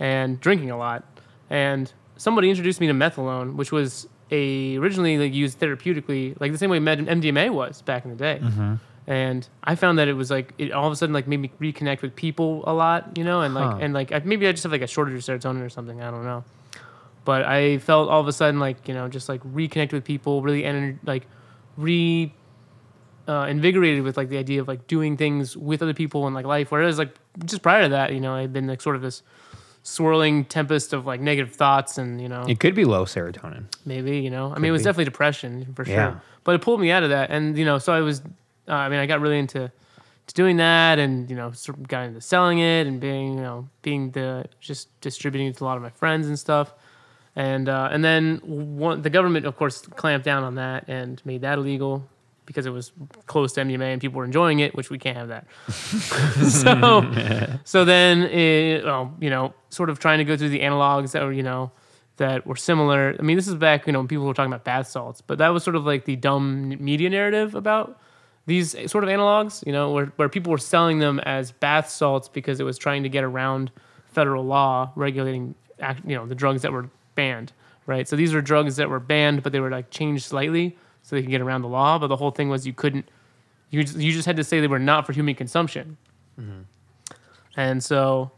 and 0.00 0.40
drinking 0.40 0.70
a 0.70 0.76
lot, 0.78 1.04
and 1.50 1.92
somebody 2.16 2.48
introduced 2.50 2.80
me 2.80 2.86
to 2.86 2.92
methylone, 2.92 3.54
which 3.56 3.72
was 3.72 4.08
a 4.30 4.76
originally 4.76 5.16
like 5.18 5.32
used 5.34 5.58
therapeutically, 5.60 6.38
like 6.40 6.52
the 6.52 6.58
same 6.58 6.70
way 6.70 6.78
med- 6.78 7.06
MDMA 7.06 7.50
was 7.50 7.82
back 7.82 8.04
in 8.04 8.10
the 8.10 8.16
day. 8.16 8.40
And 9.06 9.48
I 9.64 9.74
found 9.74 9.98
that 9.98 10.06
it 10.08 10.12
was 10.12 10.30
like 10.30 10.52
it 10.58 10.70
all 10.72 10.86
of 10.86 10.92
a 10.92 10.96
sudden 10.96 11.14
like 11.14 11.26
made 11.26 11.38
me 11.40 11.50
reconnect 11.60 12.02
with 12.02 12.14
people 12.14 12.62
a 12.66 12.74
lot, 12.74 13.16
you 13.16 13.24
know, 13.24 13.40
and 13.40 13.54
like 13.54 13.70
Huh. 13.70 13.78
and 13.80 13.94
like 13.94 14.12
I, 14.12 14.20
maybe 14.24 14.46
I 14.46 14.52
just 14.52 14.64
have 14.64 14.72
like 14.72 14.82
a 14.82 14.86
shortage 14.86 15.14
of 15.14 15.20
serotonin 15.40 15.64
or 15.64 15.70
something. 15.70 16.02
I 16.02 16.10
don't 16.10 16.24
know, 16.24 16.44
but 17.24 17.44
I 17.46 17.78
felt 17.78 18.10
all 18.10 18.20
of 18.20 18.28
a 18.28 18.32
sudden 18.32 18.60
like 18.60 18.86
you 18.86 18.92
know 18.94 19.08
just 19.08 19.28
like 19.28 19.42
reconnect 19.44 19.92
with 19.92 20.04
people, 20.04 20.42
really 20.42 20.62
ener- 20.62 20.98
like 21.06 21.26
re 21.78 22.34
uh, 23.28 23.46
invigorated 23.48 24.02
with 24.02 24.16
like 24.16 24.28
the 24.30 24.38
idea 24.38 24.60
of 24.60 24.66
like 24.66 24.86
doing 24.86 25.16
things 25.16 25.56
with 25.56 25.82
other 25.82 25.94
people 25.94 26.26
in 26.26 26.34
like 26.34 26.46
life. 26.46 26.72
Whereas 26.72 26.98
like 26.98 27.14
just 27.44 27.62
prior 27.62 27.82
to 27.82 27.88
that, 27.90 28.12
you 28.14 28.20
know, 28.20 28.34
I'd 28.34 28.52
been 28.52 28.66
like 28.66 28.80
sort 28.80 28.96
of 28.96 29.02
this 29.02 29.22
swirling 29.82 30.44
tempest 30.44 30.92
of 30.92 31.06
like 31.06 31.20
negative 31.20 31.54
thoughts 31.54 31.96
and 31.98 32.20
you 32.20 32.28
know 32.28 32.42
It 32.48 32.58
could 32.60 32.74
be 32.74 32.84
low 32.84 33.04
serotonin. 33.04 33.64
maybe 33.86 34.18
you 34.18 34.28
know 34.28 34.52
i 34.54 34.58
mean 34.58 34.68
it 34.68 34.72
was 34.72 34.82
be. 34.82 34.84
definitely 34.84 35.04
depression 35.06 35.72
for 35.74 35.84
sure 35.84 35.94
Yeah. 35.94 36.14
but 36.44 36.54
it 36.56 36.60
pulled 36.60 36.80
me 36.80 36.90
out 36.90 37.04
of 37.04 37.10
that 37.10 37.30
and 37.30 37.56
you 37.56 37.64
know 37.64 37.78
so 37.78 37.92
i 37.94 38.00
was 38.00 38.20
uh, 38.68 38.72
i 38.72 38.88
mean 38.90 38.98
i 38.98 39.06
got 39.06 39.20
really 39.20 39.38
into 39.38 39.70
to 40.26 40.34
doing 40.34 40.58
that 40.58 40.98
and 40.98 41.30
you 41.30 41.36
know 41.36 41.52
sort 41.52 41.78
of 41.78 41.88
got 41.88 42.04
into 42.04 42.20
selling 42.20 42.58
it 42.58 42.86
and 42.86 43.00
being 43.00 43.34
you 43.38 43.40
know 43.40 43.66
being 43.80 44.10
the 44.10 44.44
just 44.60 44.88
distributing 45.00 45.46
it 45.46 45.56
to 45.56 45.64
a 45.64 45.66
lot 45.66 45.76
of 45.78 45.82
my 45.82 45.90
friends 45.90 46.26
and 46.26 46.38
stuff 46.38 46.74
and 47.34 47.68
uh, 47.70 47.88
and 47.90 48.04
then 48.04 48.40
one, 48.44 49.00
the 49.00 49.10
government 49.10 49.46
of 49.46 49.56
course 49.56 49.80
clamped 49.82 50.24
down 50.26 50.42
on 50.44 50.56
that 50.56 50.84
and 50.88 51.22
made 51.24 51.40
that 51.42 51.56
illegal 51.56 52.04
because 52.48 52.64
it 52.64 52.70
was 52.70 52.92
close 53.26 53.52
to 53.52 53.60
MDMA 53.60 53.92
and 53.92 54.00
people 54.00 54.16
were 54.16 54.24
enjoying 54.24 54.60
it, 54.60 54.74
which 54.74 54.88
we 54.88 54.98
can't 54.98 55.18
have 55.18 55.28
that. 55.28 55.46
so, 55.68 57.58
so 57.64 57.84
then, 57.84 58.22
it, 58.22 58.86
well, 58.86 59.14
you 59.20 59.28
know, 59.28 59.52
sort 59.68 59.90
of 59.90 59.98
trying 59.98 60.16
to 60.16 60.24
go 60.24 60.34
through 60.34 60.48
the 60.48 60.60
analogs 60.60 61.12
that 61.12 61.22
were, 61.22 61.32
you 61.32 61.42
know, 61.42 61.70
that 62.16 62.46
were 62.46 62.56
similar. 62.56 63.14
I 63.18 63.22
mean, 63.22 63.36
this 63.36 63.48
is 63.48 63.54
back, 63.54 63.86
you 63.86 63.92
know, 63.92 63.98
when 63.98 64.08
people 64.08 64.24
were 64.24 64.32
talking 64.32 64.50
about 64.50 64.64
bath 64.64 64.88
salts, 64.88 65.20
but 65.20 65.36
that 65.38 65.50
was 65.50 65.62
sort 65.62 65.76
of 65.76 65.84
like 65.84 66.06
the 66.06 66.16
dumb 66.16 66.70
media 66.82 67.10
narrative 67.10 67.54
about 67.54 68.00
these 68.46 68.70
sort 68.90 69.04
of 69.04 69.10
analogs, 69.10 69.64
you 69.66 69.72
know, 69.72 69.92
where, 69.92 70.06
where 70.16 70.30
people 70.30 70.50
were 70.50 70.56
selling 70.56 71.00
them 71.00 71.20
as 71.20 71.52
bath 71.52 71.90
salts 71.90 72.30
because 72.30 72.60
it 72.60 72.64
was 72.64 72.78
trying 72.78 73.02
to 73.02 73.10
get 73.10 73.24
around 73.24 73.70
federal 74.06 74.42
law 74.42 74.90
regulating, 74.96 75.54
you 76.06 76.16
know, 76.16 76.24
the 76.24 76.34
drugs 76.34 76.62
that 76.62 76.72
were 76.72 76.88
banned, 77.14 77.52
right? 77.84 78.08
So 78.08 78.16
these 78.16 78.32
were 78.32 78.40
drugs 78.40 78.76
that 78.76 78.88
were 78.88 79.00
banned, 79.00 79.42
but 79.42 79.52
they 79.52 79.60
were 79.60 79.70
like 79.70 79.90
changed 79.90 80.24
slightly 80.24 80.78
so 81.08 81.16
they 81.16 81.22
can 81.22 81.30
get 81.30 81.40
around 81.40 81.62
the 81.62 81.68
law. 81.68 81.98
But 81.98 82.08
the 82.08 82.16
whole 82.16 82.30
thing 82.30 82.50
was 82.50 82.66
you 82.66 82.74
couldn't, 82.74 83.08
you 83.70 83.82
just, 83.82 83.96
you 83.96 84.12
just 84.12 84.26
had 84.26 84.36
to 84.36 84.44
say 84.44 84.60
they 84.60 84.66
were 84.66 84.78
not 84.78 85.06
for 85.06 85.14
human 85.14 85.34
consumption. 85.34 85.96
And 87.56 87.82
so, 87.82 88.30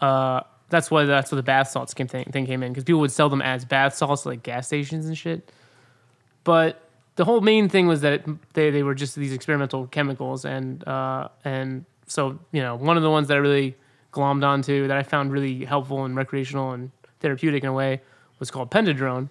uh, 0.00 0.42
that's 0.68 0.90
why 0.92 1.04
that's 1.04 1.32
where 1.32 1.36
the 1.36 1.42
bath 1.42 1.68
salts 1.68 1.92
came 1.92 2.06
thing, 2.06 2.24
thing 2.26 2.46
came 2.46 2.62
in 2.62 2.72
because 2.72 2.84
people 2.84 3.00
would 3.00 3.10
sell 3.10 3.28
them 3.28 3.42
as 3.42 3.64
bath 3.64 3.94
salts 3.94 4.24
like 4.24 4.44
gas 4.44 4.68
stations 4.68 5.06
and 5.06 5.18
shit. 5.18 5.52
But 6.44 6.80
the 7.16 7.24
whole 7.24 7.40
main 7.40 7.68
thing 7.68 7.88
was 7.88 8.00
that 8.00 8.12
it, 8.12 8.52
they 8.54 8.70
they 8.70 8.82
were 8.82 8.94
just 8.94 9.16
these 9.16 9.32
experimental 9.32 9.88
chemicals 9.88 10.44
and 10.44 10.86
uh, 10.88 11.28
and 11.44 11.84
so 12.06 12.38
you 12.52 12.62
know 12.62 12.76
one 12.76 12.96
of 12.96 13.02
the 13.02 13.10
ones 13.10 13.28
that 13.28 13.34
I 13.34 13.40
really 13.40 13.76
glommed 14.12 14.44
onto 14.44 14.88
that 14.88 14.96
I 14.96 15.02
found 15.02 15.32
really 15.32 15.64
helpful 15.64 16.04
and 16.04 16.16
recreational 16.16 16.72
and 16.72 16.90
therapeutic 17.20 17.62
in 17.64 17.68
a 17.68 17.72
way 17.72 18.00
was 18.38 18.50
called 18.50 18.70
pentedrone. 18.70 19.28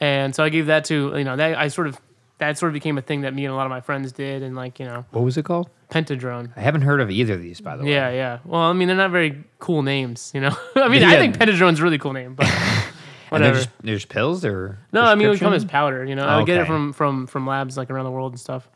And 0.00 0.34
so 0.34 0.44
I 0.44 0.48
gave 0.48 0.66
that 0.66 0.84
to 0.86 1.16
you 1.16 1.24
know 1.24 1.36
that 1.36 1.58
I 1.58 1.68
sort 1.68 1.86
of 1.88 1.98
that 2.38 2.56
sort 2.56 2.70
of 2.70 2.74
became 2.74 2.96
a 2.98 3.02
thing 3.02 3.22
that 3.22 3.34
me 3.34 3.44
and 3.44 3.52
a 3.52 3.56
lot 3.56 3.66
of 3.66 3.70
my 3.70 3.80
friends 3.80 4.12
did 4.12 4.42
and 4.44 4.54
like 4.54 4.78
you 4.78 4.86
know 4.86 5.04
What 5.10 5.22
was 5.24 5.36
it 5.36 5.44
called? 5.44 5.68
pentedrone. 5.90 6.50
I 6.56 6.60
haven't 6.60 6.82
heard 6.82 7.00
of 7.00 7.10
either 7.10 7.32
of 7.34 7.40
these, 7.40 7.60
by 7.62 7.76
the 7.76 7.82
way. 7.84 7.90
Yeah, 7.92 8.10
yeah. 8.10 8.38
Well, 8.44 8.60
I 8.60 8.72
mean, 8.74 8.88
they're 8.88 8.96
not 8.96 9.10
very 9.10 9.42
cool 9.58 9.82
names, 9.82 10.30
you 10.34 10.40
know. 10.42 10.54
I 10.76 10.88
mean, 10.88 11.02
I 11.02 11.12
Yeah. 11.14 11.18
think 11.18 11.36
pentedrone's 11.38 11.80
a 11.80 11.82
really 11.82 11.96
cool 11.98 12.12
name, 12.12 12.34
but 12.34 12.46
And 13.30 13.42
they're 13.42 13.50
whatever. 13.52 13.56
just, 13.56 13.70
there's 13.82 14.04
pills 14.04 14.44
or 14.44 14.78
No, 14.92 15.02
I 15.02 15.14
mean, 15.14 15.26
it 15.26 15.30
would 15.30 15.40
come 15.40 15.52
as 15.52 15.62
prescription? 15.64 15.68
powder. 15.70 16.04
You 16.04 16.14
know, 16.14 16.24
I 16.24 16.36
would 16.36 16.46
get 16.46 16.58
it 16.58 16.60
Okay. 16.60 16.68
from 16.68 16.92
from 16.92 17.26
from 17.26 17.46
labs 17.46 17.76
like 17.76 17.90
around 17.90 18.04
the 18.04 18.10
world 18.10 18.32
and 18.32 18.40
stuff. 18.40 18.68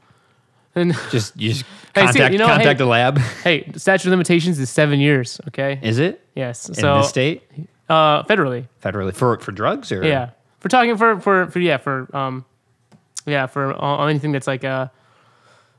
And 0.75 0.95
Just 1.11 1.39
you 1.39 1.51
just 1.51 1.65
Hey, 1.95 2.01
see, 2.07 2.19
contact 2.19 2.33
you 2.33 2.39
know, 2.39 2.47
contact 2.47 2.79
hey- 2.81 2.85
a 2.85 2.89
lab. 2.89 3.19
hey, 3.45 3.71
statute 3.77 4.07
of 4.09 4.11
limitations 4.13 4.59
is 4.59 4.71
seven 4.71 4.99
years. 5.01 5.39
Okay. 5.49 5.79
Is 5.83 5.99
it 5.99 6.27
Yes. 6.35 6.69
in 6.71 6.75
So 6.77 6.97
this 6.99 7.11
state 7.11 7.43
uh, 7.91 8.23
federally. 8.25 8.67
federally 8.83 9.15
for 9.15 9.39
for 9.39 9.53
drugs 9.53 9.93
or 9.93 10.03
Yeah. 10.03 10.31
For 10.63 10.69
talking 10.69 10.97
for 10.97 11.21
for 11.21 11.47
for 11.51 11.59
yeah 11.59 11.77
for 11.77 12.15
um, 12.17 12.45
yeah 13.27 13.47
for 13.47 13.75
anything 14.09 14.33
that's 14.33 14.47
like 14.47 14.65
uh, 14.65 14.89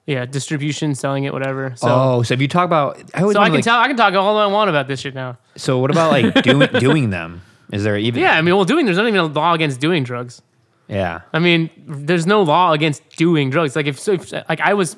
yeah 0.06 0.26
distribution, 0.26 0.94
selling 0.94 1.24
it, 1.24 1.34
whatever. 1.34 1.74
So. 1.76 1.88
oh, 1.90 2.24
so 2.24 2.34
if 2.34 2.42
you 2.42 2.48
talk 2.48 2.66
about, 2.66 3.02
I 3.14 3.22
So 3.22 3.40
I 3.40 3.46
can 3.46 3.56
like, 3.56 3.64
tell 3.64 3.80
I 3.80 3.88
can 3.88 3.98
talk 3.98 4.14
all 4.14 4.38
I 4.38 4.46
want 4.48 4.70
about 4.70 4.88
this 4.88 5.00
shit 5.00 5.16
now. 5.16 5.38
So 5.56 5.80
what 5.80 5.90
about 5.90 6.12
like 6.12 6.44
doing 6.44 6.70
doing 6.80 7.10
them? 7.10 7.42
Is 7.72 7.84
there 7.84 7.98
even? 7.98 8.22
Yeah, 8.22 8.38
I 8.38 8.42
mean, 8.42 8.56
well, 8.56 8.66
doing 8.66 8.86
there's 8.86 8.98
not 8.98 9.08
even 9.08 9.20
a 9.20 9.26
law 9.26 9.54
against 9.54 9.80
doing 9.80 10.04
drugs. 10.04 10.42
Yeah. 10.88 11.22
I 11.32 11.40
mean, 11.40 11.70
there's 11.88 12.28
no 12.28 12.44
law 12.44 12.72
against 12.72 13.08
doing 13.16 13.50
drugs. 13.50 13.76
Like 13.76 13.88
if, 13.88 14.00
so 14.00 14.14
if 14.14 14.32
like 14.32 14.62
I 14.62 14.74
was, 14.74 14.96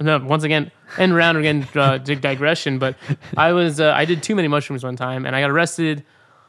no, 0.00 0.18
once 0.18 0.44
again, 0.44 0.70
end 0.98 1.14
round 1.14 1.38
again, 1.38 1.66
uh, 1.74 1.98
digression. 1.98 2.78
But 2.78 2.96
I 3.36 3.52
was, 3.52 3.80
uh, 3.80 3.92
I 3.92 4.04
did 4.04 4.22
too 4.22 4.34
many 4.34 4.48
mushrooms 4.48 4.84
one 4.84 4.96
time, 4.96 5.24
and 5.24 5.34
I 5.34 5.40
got 5.40 5.50
arrested 5.50 6.04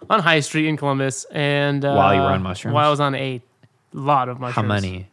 on 0.10 0.20
High 0.22 0.40
Street 0.42 0.68
in 0.68 0.78
Columbus. 0.78 1.26
And 1.32 1.84
uh, 1.86 1.94
While 1.94 2.14
you 2.16 2.22
were 2.22 2.28
on 2.28 2.42
mushrooms? 2.44 2.74
while 2.74 2.88
I 2.88 2.90
was 2.92 3.00
on 3.00 3.16
a 3.16 3.42
lot 3.94 4.30
of 4.30 4.40
mushrooms. 4.40 4.56
How 4.56 4.62
many? 4.64 5.08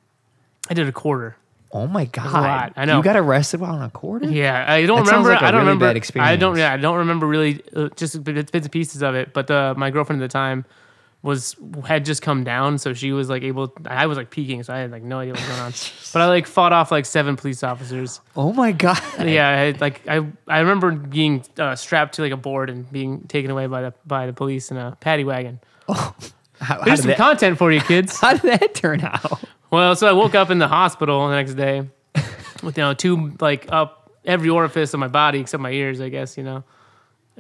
I 0.70 0.74
did 0.74 0.88
a 0.88 0.92
quarter. 0.92 1.36
Oh 1.72 1.88
my 1.88 2.04
god! 2.04 2.32
lot, 2.32 2.72
I 2.76 2.84
know. 2.84 2.98
You 2.98 3.02
got 3.02 3.16
arrested 3.16 3.58
while 3.60 3.74
on 3.74 3.82
a 3.82 3.90
quarter. 3.90 4.30
Yeah, 4.30 4.64
I 4.66 4.86
don't 4.86 5.04
That 5.04 5.10
remember. 5.10 5.30
like 5.30 5.42
I 5.42 5.50
don't 5.50 5.62
really 5.62 5.72
remember. 5.74 5.86
bad 5.86 5.88
I 5.88 5.92
don't. 6.36 6.52
experience. 6.52 6.58
Yeah, 6.58 6.72
I 6.72 6.76
don't 6.76 6.98
remember 6.98 7.26
really 7.26 7.62
uh, 7.74 7.88
just 7.96 8.22
bits, 8.22 8.50
bits 8.52 8.66
and 8.66 8.70
pieces 8.72 9.02
of 9.02 9.16
it. 9.16 9.32
But 9.32 9.50
uh, 9.50 9.74
my 9.76 9.90
girlfriend 9.90 10.22
at 10.22 10.24
the 10.30 10.32
time 10.32 10.64
was 11.24 11.56
had 11.86 12.04
just 12.04 12.20
come 12.20 12.44
down, 12.44 12.76
so 12.76 12.92
she 12.92 13.10
was 13.10 13.30
like 13.30 13.42
able. 13.42 13.72
I 13.86 14.06
was 14.06 14.18
like 14.18 14.28
peeking, 14.28 14.62
so 14.62 14.74
I 14.74 14.80
had 14.80 14.90
like 14.90 15.02
no 15.02 15.20
idea 15.20 15.32
what 15.32 15.40
was 15.40 15.48
going 15.48 15.60
on. 15.60 15.72
but 16.12 16.20
I 16.20 16.26
like 16.26 16.46
fought 16.46 16.74
off 16.74 16.92
like 16.92 17.06
seven 17.06 17.34
police 17.34 17.62
officers. 17.62 18.20
Oh 18.36 18.52
my 18.52 18.72
god! 18.72 19.00
Yeah, 19.18 19.48
I 19.48 19.70
like 19.80 20.06
I 20.06 20.26
I 20.46 20.58
remember 20.58 20.92
being 20.92 21.42
uh, 21.58 21.76
strapped 21.76 22.16
to 22.16 22.22
like 22.22 22.32
a 22.32 22.36
board 22.36 22.68
and 22.68 22.90
being 22.92 23.22
taken 23.22 23.50
away 23.50 23.66
by 23.66 23.80
the 23.80 23.94
by 24.06 24.26
the 24.26 24.34
police 24.34 24.70
in 24.70 24.76
a 24.76 24.98
paddy 25.00 25.24
wagon. 25.24 25.60
How, 26.60 26.76
how 26.76 26.82
Here's 26.84 26.98
did 26.98 27.02
some 27.02 27.08
that, 27.08 27.16
content 27.16 27.58
for 27.58 27.72
you 27.72 27.80
kids. 27.80 28.18
how 28.20 28.34
did 28.34 28.42
that 28.42 28.74
turn 28.74 29.00
out? 29.02 29.42
Well, 29.72 29.96
so 29.96 30.06
I 30.06 30.12
woke 30.12 30.36
up 30.36 30.50
in 30.50 30.60
the 30.60 30.68
hospital 30.68 31.28
the 31.28 31.34
next 31.34 31.54
day 31.54 31.82
with 32.62 32.78
you 32.78 32.84
know 32.84 32.94
two 32.94 33.32
like 33.40 33.66
up 33.72 34.12
every 34.24 34.48
orifice 34.48 34.94
of 34.94 35.00
my 35.00 35.08
body 35.08 35.40
except 35.40 35.60
my 35.60 35.72
ears, 35.72 36.00
I 36.00 36.10
guess 36.10 36.38
you 36.38 36.44
know, 36.44 36.64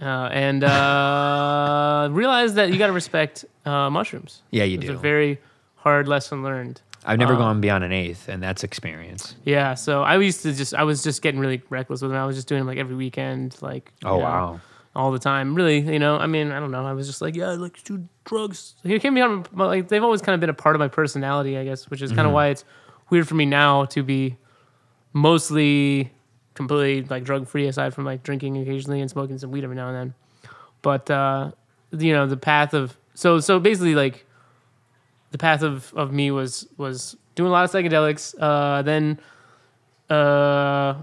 uh, 0.00 0.28
and 0.32 0.64
uh, 0.64 2.08
realized 2.12 2.54
that 2.56 2.70
you 2.72 2.78
got 2.78 2.88
to 2.88 2.92
respect 2.92 3.44
uh, 3.64 3.90
mushrooms. 3.90 4.42
Yeah, 4.50 4.64
you 4.64 4.76
It's 4.76 4.86
do. 4.86 4.92
It's 4.92 4.98
a 4.98 5.02
very 5.02 5.38
hard 5.76 6.08
lesson 6.08 6.42
learned. 6.42 6.80
I've 7.06 7.18
never 7.18 7.34
uh, 7.34 7.38
gone 7.38 7.60
beyond 7.60 7.84
an 7.84 7.92
eighth, 7.92 8.28
and 8.28 8.42
that's 8.42 8.64
experience. 8.64 9.34
Yeah, 9.44 9.74
so 9.74 10.02
I 10.02 10.16
used 10.18 10.42
to 10.42 10.54
just 10.54 10.74
I 10.74 10.84
was 10.84 11.02
just 11.02 11.20
getting 11.20 11.38
really 11.38 11.62
reckless 11.68 12.00
with 12.00 12.10
them. 12.10 12.18
I 12.18 12.24
was 12.24 12.34
just 12.34 12.48
doing 12.48 12.60
them 12.60 12.66
like 12.66 12.78
every 12.78 12.96
weekend, 12.96 13.56
like 13.60 13.92
Oh 14.04 14.16
know, 14.18 14.24
wow! 14.24 14.60
all 14.96 15.12
the 15.12 15.18
time. 15.18 15.54
Really, 15.54 15.80
you 15.80 15.98
know, 15.98 16.16
I 16.16 16.26
mean, 16.26 16.50
I 16.50 16.60
don't 16.60 16.70
know. 16.70 16.86
I 16.86 16.94
was 16.94 17.06
just 17.06 17.20
like, 17.20 17.36
yeah, 17.36 17.50
I 17.50 17.54
like 17.56 17.76
to 17.82 17.98
do 17.98 18.08
drugs. 18.24 18.74
It 18.84 19.02
came 19.02 19.12
beyond, 19.14 19.50
like 19.52 19.88
they've 19.88 20.02
always 20.02 20.22
kind 20.22 20.32
of 20.34 20.40
been 20.40 20.48
a 20.48 20.54
part 20.54 20.76
of 20.76 20.80
my 20.80 20.88
personality, 20.88 21.58
I 21.58 21.64
guess, 21.64 21.90
which 21.90 22.00
is 22.00 22.10
kind 22.10 22.20
of 22.20 22.26
Mm-hmm. 22.28 22.34
why 22.34 22.46
it's 22.48 22.64
weird 23.10 23.28
for 23.28 23.34
me 23.34 23.44
now 23.44 23.84
to 23.84 24.02
be 24.02 24.38
mostly 25.12 26.10
completely 26.54 27.06
like 27.08 27.24
drug 27.24 27.46
free, 27.46 27.66
aside 27.66 27.94
from 27.94 28.04
like 28.04 28.22
drinking 28.22 28.56
occasionally 28.58 29.00
and 29.00 29.10
smoking 29.10 29.38
some 29.38 29.50
weed 29.50 29.64
every 29.64 29.76
now 29.76 29.88
and 29.88 29.96
then. 29.96 30.14
But 30.82 31.10
uh, 31.10 31.52
you 31.92 32.12
know, 32.12 32.26
the 32.26 32.36
path 32.36 32.74
of 32.74 32.96
so 33.14 33.40
so 33.40 33.60
basically 33.60 33.94
like 33.94 34.26
the 35.30 35.38
path 35.38 35.62
of 35.62 35.92
of 35.94 36.12
me 36.12 36.30
was 36.30 36.66
was 36.76 37.16
doing 37.34 37.48
a 37.48 37.52
lot 37.52 37.64
of 37.64 37.70
psychedelics, 37.70 38.34
uh, 38.40 38.82
then 38.82 39.18
uh 40.10 40.94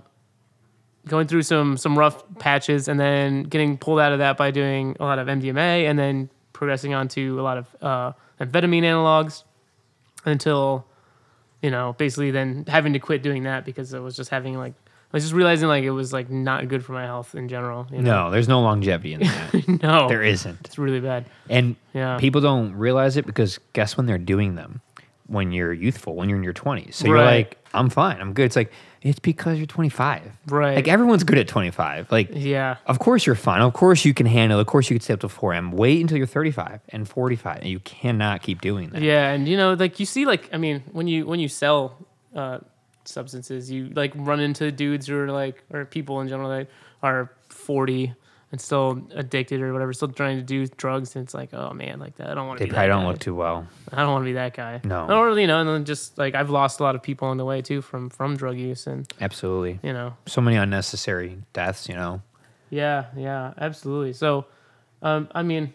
going 1.07 1.27
through 1.27 1.41
some 1.41 1.77
some 1.77 1.97
rough 1.97 2.23
patches 2.39 2.87
and 2.87 2.99
then 2.99 3.43
getting 3.43 3.77
pulled 3.77 3.99
out 3.99 4.11
of 4.11 4.19
that 4.19 4.37
by 4.37 4.51
doing 4.51 4.95
a 4.99 5.03
lot 5.03 5.19
of 5.19 5.27
MDMA 5.27 5.89
and 5.89 5.97
then 5.97 6.29
progressing 6.53 6.93
on 6.93 7.07
to 7.09 7.39
a 7.39 7.43
lot 7.43 7.57
of 7.57 7.75
uh, 7.81 8.11
amphetamine 8.39 8.83
analogs 8.83 9.43
until 10.25 10.85
you 11.61 11.71
know 11.71 11.93
basically 11.97 12.31
then 12.31 12.65
having 12.67 12.93
to 12.93 12.99
quit 12.99 13.23
doing 13.23 13.43
that 13.43 13.65
because 13.65 13.93
I 13.93 13.99
was 13.99 14.15
just 14.15 14.29
having 14.29 14.57
like 14.57 14.73
I 15.13 15.17
was 15.17 15.23
just 15.23 15.33
realizing 15.33 15.67
like 15.67 15.83
it 15.83 15.91
was 15.91 16.13
like 16.13 16.29
not 16.29 16.67
good 16.69 16.85
for 16.85 16.93
my 16.93 17.05
health 17.05 17.35
in 17.35 17.49
general. 17.49 17.85
You 17.91 18.01
know? 18.01 18.25
No, 18.25 18.31
there's 18.31 18.47
no 18.47 18.61
longevity 18.61 19.13
in 19.13 19.19
that. 19.21 19.67
no, 19.83 20.07
there 20.07 20.23
isn't, 20.23 20.59
It's 20.65 20.77
really 20.77 21.01
bad. 21.01 21.25
and 21.49 21.75
Yeah. 21.93 22.17
people 22.17 22.39
don't 22.41 22.73
realize 22.75 23.17
it 23.17 23.25
because 23.25 23.59
guess 23.73 23.97
when 23.97 24.05
they're 24.05 24.17
doing 24.17 24.55
them? 24.55 24.81
When 25.27 25.51
you're 25.53 25.71
youthful, 25.71 26.15
when 26.15 26.27
you're 26.27 26.37
in 26.37 26.43
your 26.43 26.53
20s. 26.53 26.93
So 26.95 27.07
you're 27.07 27.17
like, 27.23 27.57
I'm 27.73 27.89
fine, 27.89 28.19
I'm 28.19 28.33
good. 28.33 28.43
It's 28.45 28.55
like 28.57 28.71
it's 29.01 29.19
because 29.19 29.57
you're 29.57 29.65
25. 29.65 30.23
Right. 30.47 30.75
Like 30.75 30.87
everyone's 30.89 31.23
good 31.23 31.37
at 31.37 31.47
25. 31.47 32.11
Like 32.11 32.29
Yeah. 32.33 32.75
Of 32.85 32.99
course 32.99 33.25
you're 33.25 33.35
fine. 33.35 33.61
Of 33.61 33.71
course 33.73 34.03
you 34.05 34.13
can 34.13 34.25
handle. 34.25 34.59
Of 34.59 34.67
course 34.67 34.89
you 34.89 34.95
can 34.97 35.01
stay 35.01 35.13
up 35.13 35.21
to 35.21 35.27
4M. 35.29 35.71
Wait 35.71 36.01
until 36.01 36.17
you're 36.17 36.27
35 36.27 36.81
and 36.89 37.07
45, 37.07 37.57
and 37.59 37.67
you 37.69 37.79
cannot 37.79 38.41
keep 38.43 38.59
doing 38.61 38.89
that. 38.89 39.01
Yeah, 39.01 39.31
and 39.31 39.47
you 39.47 39.55
know, 39.57 39.73
like 39.73 39.99
you 40.01 40.05
see, 40.05 40.25
like 40.25 40.49
I 40.53 40.57
mean, 40.57 40.83
when 40.91 41.07
you 41.07 41.25
when 41.25 41.39
you 41.39 41.47
sell 41.47 41.97
uh, 42.35 42.59
substances, 43.05 43.69
you 43.71 43.89
like 43.95 44.13
run 44.15 44.39
into 44.39 44.71
dudes 44.71 45.07
who 45.07 45.17
are 45.17 45.31
like, 45.31 45.63
or 45.71 45.85
people 45.85 46.21
in 46.21 46.27
general 46.27 46.49
that 46.49 46.67
are 47.03 47.31
forty 47.49 48.13
and 48.51 48.59
still 48.59 49.01
addicted 49.15 49.61
or 49.61 49.71
whatever, 49.71 49.93
still 49.93 50.09
trying 50.09 50.35
to 50.35 50.43
do 50.43 50.67
drugs, 50.67 51.15
and 51.15 51.23
it's 51.23 51.33
like, 51.33 51.53
oh 51.53 51.71
man, 51.73 51.99
like 51.99 52.17
that. 52.17 52.29
I 52.29 52.33
don't 52.33 52.47
want 52.47 52.59
to. 52.59 52.65
They 52.65 52.69
be 52.69 52.73
probably 52.73 52.89
don't 52.89 53.03
guy. 53.03 53.07
look 53.09 53.19
too 53.19 53.33
well. 53.33 53.65
I 53.93 54.01
don't 54.01 54.11
want 54.11 54.23
to 54.23 54.25
be 54.25 54.33
that 54.33 54.53
guy. 54.53 54.81
No. 54.83 55.07
Or 55.09 55.39
you 55.39 55.47
know, 55.47 55.59
and 55.61 55.69
then 55.69 55.85
just 55.85 56.17
like 56.17 56.35
I've 56.35 56.49
lost 56.49 56.79
a 56.79 56.83
lot 56.83 56.95
of 56.95 57.01
people 57.01 57.29
on 57.29 57.37
the 57.37 57.45
way 57.45 57.61
too 57.61 57.81
from 57.81 58.09
from 58.09 58.35
drug 58.35 58.57
use, 58.57 58.87
and 58.87 59.07
Absolutely. 59.21 59.79
you 59.83 59.93
know, 59.93 60.15
So 60.25 60.41
many 60.41 60.57
unnecessary 60.57 61.37
deaths, 61.53 61.87
you 61.87 61.95
know. 61.95 62.21
Yeah, 62.69 63.05
yeah, 63.17 63.53
absolutely. 63.57 64.13
So, 64.13 64.45
um, 65.01 65.27
I 65.33 65.43
mean, 65.43 65.73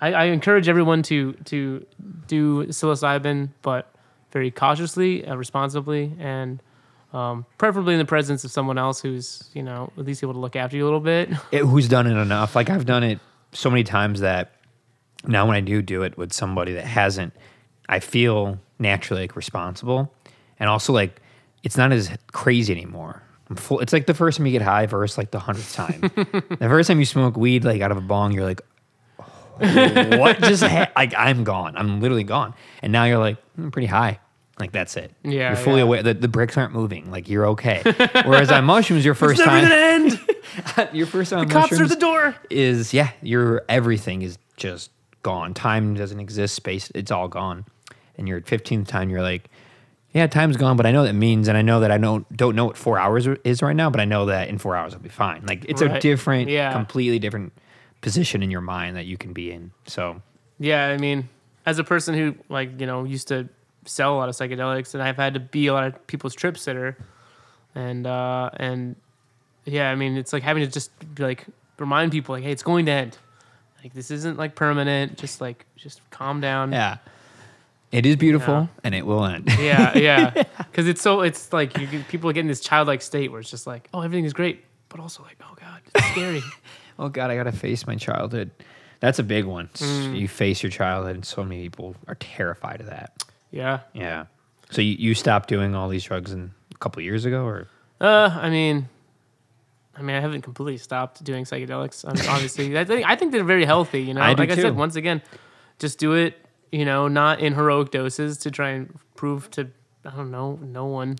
I, 0.00 0.12
I 0.12 0.24
encourage 0.24 0.68
everyone 0.68 1.02
to 1.04 1.32
to 1.44 1.86
do 2.26 2.66
psilocybin, 2.66 3.50
but 3.62 3.90
very 4.36 4.50
cautiously, 4.50 5.26
uh, 5.26 5.34
responsibly, 5.34 6.12
and 6.18 6.62
um, 7.14 7.46
preferably 7.56 7.94
in 7.94 7.98
the 7.98 8.04
presence 8.04 8.44
of 8.44 8.50
someone 8.50 8.76
else 8.76 9.00
who's 9.00 9.48
you 9.54 9.62
know 9.62 9.90
at 9.96 10.04
least 10.04 10.22
able 10.22 10.34
to 10.34 10.38
look 10.38 10.56
after 10.56 10.76
you 10.76 10.84
a 10.84 10.84
little 10.84 11.00
bit. 11.00 11.30
It, 11.52 11.60
who's 11.60 11.88
done 11.88 12.06
it 12.06 12.20
enough? 12.20 12.54
Like 12.54 12.68
I've 12.68 12.84
done 12.84 13.02
it 13.02 13.18
so 13.52 13.70
many 13.70 13.82
times 13.82 14.20
that 14.20 14.52
now 15.26 15.46
when 15.46 15.56
I 15.56 15.60
do 15.60 15.80
do 15.80 16.02
it 16.02 16.18
with 16.18 16.34
somebody 16.34 16.74
that 16.74 16.84
hasn't, 16.84 17.32
I 17.88 18.00
feel 18.00 18.58
naturally 18.78 19.22
like 19.22 19.36
responsible, 19.36 20.12
and 20.60 20.68
also 20.68 20.92
like 20.92 21.22
it's 21.62 21.78
not 21.78 21.92
as 21.92 22.10
crazy 22.32 22.74
anymore. 22.74 23.22
I'm 23.48 23.56
full, 23.56 23.80
it's 23.80 23.94
like 23.94 24.04
the 24.04 24.12
first 24.12 24.36
time 24.36 24.44
you 24.44 24.52
get 24.52 24.60
high 24.60 24.84
versus 24.84 25.16
like 25.16 25.30
the 25.30 25.38
hundredth 25.38 25.72
time. 25.72 26.00
the 26.14 26.68
first 26.68 26.88
time 26.88 26.98
you 26.98 27.06
smoke 27.06 27.38
weed 27.38 27.64
like 27.64 27.80
out 27.80 27.90
of 27.90 27.96
a 27.96 28.02
bong, 28.02 28.32
you're 28.32 28.44
like, 28.44 28.60
"Oh, 29.18 30.18
what 30.18 30.40
just 30.40 30.62
ha-? 30.62 30.92
like 30.96 31.14
I'm 31.16 31.42
gone. 31.42 31.74
I'm 31.74 32.02
literally 32.02 32.24
gone. 32.24 32.52
And 32.82 32.92
now 32.92 33.04
you're 33.04 33.16
like 33.16 33.38
I'm 33.56 33.70
pretty 33.70 33.86
high. 33.86 34.18
Like 34.58 34.72
that's 34.72 34.96
it. 34.96 35.12
Yeah, 35.22 35.48
you're 35.48 35.56
fully 35.56 35.78
yeah. 35.78 35.82
aware. 35.84 36.02
The, 36.02 36.14
the 36.14 36.28
bricks 36.28 36.56
aren't 36.56 36.72
moving. 36.72 37.10
Like 37.10 37.28
you're 37.28 37.46
okay. 37.48 37.82
Whereas 38.24 38.50
on 38.50 38.64
mushrooms, 38.64 39.04
your 39.04 39.14
first 39.14 39.42
time, 39.42 39.64
end. 39.70 40.20
your 40.94 41.06
first 41.06 41.30
time 41.30 41.40
on 41.40 41.48
Cops 41.48 41.72
are 41.72 41.74
mushrooms 41.74 41.92
at 41.92 42.00
the 42.00 42.06
door. 42.06 42.34
is 42.48 42.94
yeah, 42.94 43.10
your 43.20 43.64
everything 43.68 44.22
is 44.22 44.38
just 44.56 44.90
gone. 45.22 45.52
Time 45.52 45.94
doesn't 45.94 46.20
exist. 46.20 46.54
Space, 46.54 46.90
it's 46.94 47.10
all 47.10 47.28
gone. 47.28 47.66
And 48.16 48.26
you're 48.26 48.38
at 48.38 48.44
15th 48.46 48.86
time. 48.86 49.10
You're 49.10 49.20
like, 49.20 49.50
yeah, 50.14 50.26
time's 50.26 50.56
gone, 50.56 50.78
but 50.78 50.86
I 50.86 50.92
know 50.92 51.00
what 51.02 51.08
that 51.08 51.12
means, 51.12 51.48
and 51.48 51.58
I 51.58 51.60
know 51.60 51.80
that 51.80 51.90
I 51.90 51.98
don't 51.98 52.34
don't 52.34 52.56
know 52.56 52.64
what 52.64 52.78
four 52.78 52.98
hours 52.98 53.26
is 53.44 53.60
right 53.60 53.76
now, 53.76 53.90
but 53.90 54.00
I 54.00 54.06
know 54.06 54.24
that 54.26 54.48
in 54.48 54.56
four 54.56 54.74
hours 54.74 54.94
I'll 54.94 55.00
be 55.00 55.10
fine. 55.10 55.44
Like 55.44 55.66
it's 55.68 55.82
a 55.82 56.00
different, 56.00 56.48
Yeah. 56.48 56.72
completely 56.72 57.18
different 57.18 57.52
position 58.00 58.42
in 58.42 58.50
your 58.50 58.62
mind 58.62 58.96
that 58.96 59.04
you 59.04 59.18
can 59.18 59.34
be 59.34 59.52
in. 59.52 59.72
So 59.86 60.22
Yeah, 60.58 60.86
I 60.86 60.96
mean, 60.96 61.28
as 61.66 61.78
a 61.78 61.84
person 61.84 62.14
who 62.14 62.34
like 62.48 62.80
you 62.80 62.86
know 62.86 63.04
used 63.04 63.28
to 63.28 63.50
sell 63.86 64.14
a 64.14 64.18
lot 64.18 64.28
of 64.28 64.34
psychedelics, 64.34 64.94
and 64.94 65.02
I've 65.02 65.16
had 65.16 65.34
to 65.34 65.40
be 65.40 65.66
a 65.68 65.72
lot 65.72 65.86
of 65.86 66.06
people's 66.06 66.34
trip 66.34 66.58
sitter, 66.58 66.96
and 67.74 68.06
uh, 68.06 68.50
and 68.56 68.96
yeah, 69.64 69.90
I 69.90 69.94
mean, 69.94 70.16
it's 70.16 70.32
like 70.32 70.42
having 70.42 70.64
to 70.64 70.70
just 70.70 70.90
be 71.14 71.22
like 71.22 71.46
remind 71.78 72.12
people 72.12 72.34
like, 72.34 72.44
hey, 72.44 72.52
it's 72.52 72.62
going 72.62 72.86
to 72.86 72.92
end. 72.92 73.18
Like 73.82 73.92
this 73.94 74.10
isn't 74.10 74.38
like 74.38 74.54
permanent. 74.54 75.18
Just 75.18 75.40
like 75.40 75.66
just 75.76 76.00
calm 76.10 76.40
down. 76.40 76.72
yeah, 76.72 76.98
it 77.92 78.04
is 78.06 78.16
beautiful, 78.16 78.54
Yeah. 78.54 78.66
and 78.84 78.94
it 78.94 79.06
will 79.06 79.24
end. 79.24 79.48
yeah, 79.58 79.96
yeah. 79.96 80.42
Because 80.58 80.88
it's 80.88 81.00
so 81.00 81.22
it's 81.22 81.52
like 81.54 81.76
you 81.78 81.86
get, 81.86 82.06
people 82.08 82.30
get 82.32 82.40
in 82.40 82.48
this 82.48 82.60
childlike 82.60 83.00
state 83.00 83.30
where 83.32 83.40
it's 83.40 83.50
just 83.50 83.66
like, 83.66 83.88
oh, 83.94 84.02
everything 84.02 84.24
is 84.26 84.32
great, 84.34 84.62
but 84.90 85.00
also 85.00 85.22
like, 85.22 85.38
oh 85.42 85.54
god, 85.58 85.80
it's 85.94 86.06
scary. 86.10 86.42
oh 86.98 87.08
God, 87.08 87.30
I 87.30 87.36
gotta 87.36 87.52
face 87.52 87.86
my 87.86 87.94
childhood. 87.96 88.50
That's 89.00 89.18
a 89.18 89.22
big 89.22 89.44
one. 89.44 89.68
Mm. 89.74 90.18
You 90.18 90.26
face 90.28 90.62
your 90.62 90.70
childhood, 90.72 91.14
and 91.16 91.24
so 91.24 91.44
many 91.44 91.62
people 91.62 91.94
are 92.08 92.14
terrified 92.16 92.80
of 92.80 92.86
that. 92.86 93.24
Yeah. 93.50 93.80
Yeah. 93.94 94.26
So 94.70 94.82
you, 94.82 94.96
you 94.98 95.14
stopped 95.14 95.48
doing 95.48 95.74
all 95.74 95.88
these 95.88 96.04
drugs 96.04 96.32
in 96.32 96.52
a 96.74 96.78
couple 96.78 97.02
years 97.02 97.24
ago, 97.24 97.44
or 97.44 97.68
Uh, 98.00 98.36
I 98.40 98.50
mean, 98.50 98.88
I 99.96 100.02
mean, 100.02 100.16
I 100.16 100.20
haven't 100.20 100.42
completely 100.42 100.76
stopped 100.78 101.22
doing 101.24 101.44
psychedelics. 101.44 102.04
I 102.06 102.12
mean, 102.20 102.28
obviously, 102.30 102.76
I 102.78 102.84
think 102.84 103.06
I 103.06 103.16
think 103.16 103.32
they're 103.32 103.44
very 103.44 103.64
healthy. 103.64 104.02
You 104.02 104.14
know, 104.14 104.20
I 104.22 104.34
do 104.34 104.42
like 104.42 104.50
I 104.50 104.54
too. 104.56 104.62
said, 104.62 104.76
once 104.76 104.96
again, 104.96 105.22
just 105.78 105.98
do 105.98 106.12
it. 106.14 106.34
You 106.72 106.84
know, 106.84 107.08
not 107.08 107.40
in 107.40 107.54
heroic 107.54 107.90
doses 107.90 108.38
to 108.38 108.50
try 108.50 108.70
and 108.70 108.98
prove 109.14 109.50
to 109.52 109.70
I 110.04 110.10
don't 110.10 110.30
know, 110.30 110.58
no 110.62 110.86
one. 110.86 111.16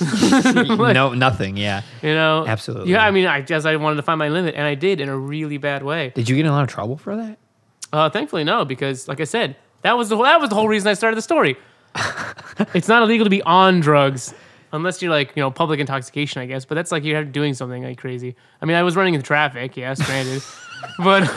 no, 0.00 1.14
nothing. 1.14 1.56
Yeah. 1.56 1.82
You 2.02 2.14
know, 2.14 2.44
Absolutely. 2.46 2.92
Yeah, 2.92 3.04
I 3.04 3.10
mean, 3.10 3.26
I 3.26 3.40
guess 3.42 3.64
I 3.64 3.76
wanted 3.76 3.96
to 3.96 4.02
find 4.02 4.18
my 4.18 4.28
limit, 4.28 4.54
and 4.56 4.64
I 4.64 4.74
did 4.74 5.00
in 5.00 5.08
a 5.08 5.16
really 5.16 5.58
bad 5.58 5.82
way. 5.82 6.10
Did 6.14 6.28
you 6.28 6.36
get 6.36 6.44
in 6.44 6.50
a 6.50 6.52
lot 6.52 6.64
of 6.64 6.68
trouble 6.68 6.96
for 6.96 7.16
that? 7.16 7.38
Uh, 7.92 8.10
thankfully, 8.10 8.42
no, 8.42 8.64
because 8.64 9.06
like 9.06 9.20
I 9.20 9.24
said, 9.24 9.56
that 9.84 9.96
was 9.96 10.08
the 10.08 10.16
that 10.16 10.40
was 10.40 10.50
the 10.50 10.56
whole 10.56 10.68
reason 10.68 10.88
I 10.88 10.94
started 10.94 11.16
the 11.16 11.22
story. 11.22 11.56
it's 12.74 12.88
not 12.88 13.04
illegal 13.04 13.24
to 13.24 13.30
be 13.30 13.42
on 13.42 13.78
drugs 13.78 14.34
unless 14.72 15.00
you're 15.00 15.12
like 15.12 15.36
you 15.36 15.42
know 15.42 15.50
public 15.52 15.78
intoxication, 15.78 16.42
I 16.42 16.46
guess. 16.46 16.64
But 16.64 16.74
that's 16.74 16.90
like 16.90 17.04
you're 17.04 17.24
doing 17.24 17.54
something 17.54 17.84
like 17.84 17.98
crazy. 17.98 18.34
I 18.60 18.66
mean, 18.66 18.76
I 18.76 18.82
was 18.82 18.96
running 18.96 19.14
in 19.14 19.22
traffic, 19.22 19.76
yes, 19.76 20.04
granted, 20.04 20.42
but 20.98 21.30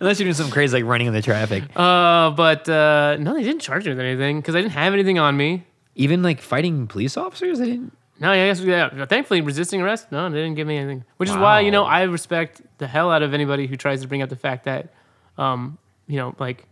Unless 0.00 0.18
you're 0.18 0.24
doing 0.24 0.34
something 0.34 0.52
crazy 0.52 0.78
like 0.78 0.84
running 0.84 1.06
in 1.06 1.12
the 1.12 1.20
traffic. 1.20 1.64
uh, 1.76 2.30
but 2.30 2.66
uh, 2.68 3.18
no, 3.20 3.34
they 3.34 3.42
didn't 3.42 3.60
charge 3.60 3.84
me 3.84 3.90
with 3.90 4.00
anything 4.00 4.40
because 4.40 4.54
I 4.54 4.62
didn't 4.62 4.72
have 4.72 4.94
anything 4.94 5.18
on 5.18 5.36
me. 5.36 5.66
Even 5.94 6.22
like 6.22 6.40
fighting 6.40 6.86
police 6.86 7.18
officers, 7.18 7.58
they 7.58 7.66
didn't. 7.66 7.92
No, 8.18 8.32
yeah, 8.32 8.44
I 8.44 8.46
guess 8.46 8.60
yeah. 8.60 9.04
Thankfully, 9.06 9.40
resisting 9.42 9.82
arrest, 9.82 10.10
no, 10.10 10.28
they 10.30 10.36
didn't 10.36 10.54
give 10.54 10.66
me 10.66 10.76
anything. 10.78 11.04
Which 11.18 11.28
is 11.28 11.36
why 11.36 11.60
you 11.60 11.70
know 11.70 11.84
I 11.84 12.02
respect 12.02 12.62
the 12.78 12.86
hell 12.86 13.10
out 13.10 13.22
of 13.22 13.34
anybody 13.34 13.66
who 13.66 13.76
tries 13.76 14.00
to 14.02 14.08
bring 14.08 14.22
up 14.22 14.28
the 14.28 14.36
fact 14.36 14.64
that, 14.64 14.92
um, 15.36 15.78
you 16.10 16.16
know, 16.16 16.34
like 16.38 16.66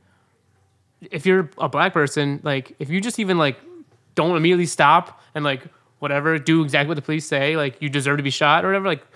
if 1.00 1.24
you're 1.24 1.48
a 1.58 1.68
black 1.68 1.92
person, 1.92 2.40
like 2.42 2.74
if 2.78 2.90
you 2.90 3.00
just 3.00 3.18
even 3.18 3.38
like 3.38 3.56
don't 4.16 4.36
immediately 4.36 4.66
stop 4.66 5.22
and 5.34 5.44
like 5.44 5.62
whatever 6.00 6.38
do 6.38 6.62
exactly 6.62 6.88
what 6.88 6.96
the 6.96 7.02
police 7.02 7.26
say, 7.26 7.56
like 7.56 7.80
you 7.80 7.88
deserve 7.88 8.16
to 8.16 8.22
be 8.22 8.30
shot 8.30 8.64
or 8.64 8.68
whatever, 8.68 8.88
like 8.88 9.06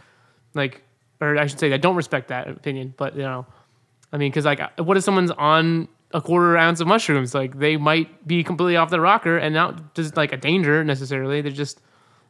like 0.55 0.83
or 1.21 1.37
I 1.37 1.47
should 1.47 1.59
say 1.59 1.73
I 1.73 1.77
don't 1.77 1.97
respect 1.97 2.29
that 2.29 2.49
opinion, 2.49 2.95
but 2.97 3.17
you 3.17 3.23
know, 3.23 3.47
I 4.13 4.17
mean, 4.17 4.31
because 4.31 4.45
like 4.45 4.61
what 4.79 4.97
if 4.97 5.03
someone's 5.03 5.33
on 5.33 5.89
a 6.13 6.21
quarter 6.21 6.57
ounce 6.57 6.81
of 6.81 6.87
mushrooms? 6.87 7.35
Like 7.35 7.59
they 7.59 7.77
might 7.77 8.27
be 8.27 8.45
completely 8.45 8.77
off 8.77 8.91
the 8.91 9.01
rocker 9.01 9.37
and 9.37 9.53
not 9.53 9.95
just 9.95 10.17
like 10.17 10.33
a 10.33 10.37
danger 10.37 10.85
necessarily. 10.85 11.41
They're 11.41 11.51
just 11.51 11.81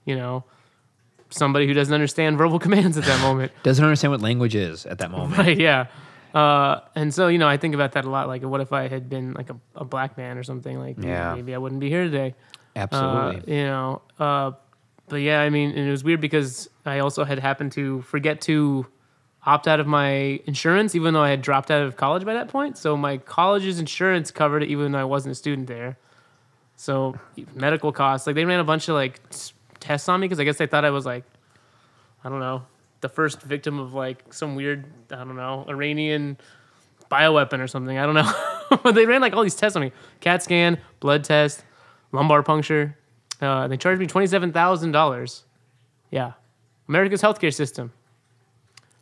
you 0.06 0.16
know 0.16 0.44
somebody 1.28 1.66
who 1.66 1.74
doesn't 1.74 1.92
understand 1.92 2.38
verbal 2.38 2.58
commands 2.66 2.96
at 2.96 3.04
that 3.04 3.20
moment. 3.20 3.52
Doesn't 3.64 3.84
understand 3.84 4.12
what 4.12 4.22
language 4.22 4.54
is 4.54 4.86
at 4.86 4.98
that 4.98 5.10
moment. 5.10 5.38
Right, 5.42 5.58
yeah. 5.58 5.88
Uh, 6.34 6.80
and 6.94 7.12
so, 7.12 7.28
you 7.28 7.38
know, 7.38 7.48
I 7.48 7.56
think 7.56 7.74
about 7.74 7.92
that 7.92 8.04
a 8.04 8.10
lot. 8.10 8.26
Like, 8.28 8.42
what 8.42 8.60
if 8.60 8.72
I 8.72 8.88
had 8.88 9.08
been 9.08 9.34
like 9.34 9.50
a, 9.50 9.56
a 9.76 9.84
black 9.84 10.16
man 10.16 10.38
or 10.38 10.42
something? 10.42 10.78
Like, 10.78 10.96
Yeah. 10.98 11.34
maybe 11.34 11.54
I 11.54 11.58
wouldn't 11.58 11.80
be 11.80 11.88
here 11.90 12.04
today. 12.04 12.34
Uh, 12.74 12.78
Absolutely. 12.78 13.54
you 13.56 13.64
know, 13.64 14.02
uh, 14.18 14.52
but 15.08 15.16
yeah, 15.16 15.40
I 15.42 15.50
mean, 15.50 15.70
and 15.70 15.86
it 15.86 15.90
was 15.90 16.02
weird 16.04 16.20
because 16.22 16.70
I 16.86 17.00
also 17.00 17.24
had 17.24 17.38
happened 17.38 17.72
to 17.72 18.00
forget 18.02 18.40
to 18.42 18.86
opt 19.44 19.68
out 19.68 19.78
of 19.80 19.86
my 19.86 20.40
insurance, 20.46 20.94
even 20.94 21.12
though 21.12 21.22
I 21.22 21.28
had 21.30 21.42
dropped 21.42 21.70
out 21.70 21.82
of 21.82 21.96
college 21.96 22.24
by 22.24 22.32
that 22.34 22.48
point. 22.48 22.78
So 22.78 22.96
my 22.96 23.18
college's 23.18 23.78
insurance 23.78 24.30
covered 24.30 24.62
it, 24.62 24.70
even 24.70 24.92
though 24.92 25.00
I 25.00 25.04
wasn't 25.04 25.32
a 25.32 25.34
student 25.34 25.66
there. 25.66 25.98
So 26.76 27.16
medical 27.54 27.92
costs, 27.92 28.26
like 28.26 28.36
they 28.36 28.44
ran 28.44 28.60
a 28.60 28.64
bunch 28.64 28.88
of 28.88 28.94
like 28.94 29.20
tests 29.80 30.08
on 30.08 30.20
me 30.20 30.26
because 30.26 30.40
I 30.40 30.44
guess 30.44 30.56
they 30.56 30.66
thought 30.66 30.84
I 30.84 30.90
was 30.90 31.04
like, 31.04 31.24
I 32.24 32.28
don't 32.28 32.40
know, 32.40 32.62
the 33.02 33.08
first 33.10 33.42
victim 33.42 33.78
of 33.78 33.92
like 33.94 34.32
some 34.32 34.54
weird, 34.54 34.86
I 35.10 35.16
don't 35.16 35.36
know, 35.36 35.64
Iranian 35.68 36.38
bioweapon 37.10 37.60
or 37.60 37.66
something. 37.68 37.98
I 37.98 38.06
don't 38.06 38.14
know. 38.14 38.32
but 38.82 38.94
they 38.94 39.04
ran 39.04 39.20
like 39.20 39.34
all 39.34 39.42
these 39.42 39.54
tests 39.54 39.76
on 39.76 39.82
me 39.82 39.92
CAT 40.20 40.42
scan, 40.42 40.78
blood 41.00 41.24
test, 41.24 41.62
lumbar 42.12 42.42
puncture. 42.42 42.96
Uh, 43.40 43.68
they 43.68 43.76
charged 43.76 44.00
me 44.00 44.06
$27,000. 44.06 45.42
Yeah. 46.10 46.32
America's 46.88 47.20
healthcare 47.22 47.52
system. 47.52 47.92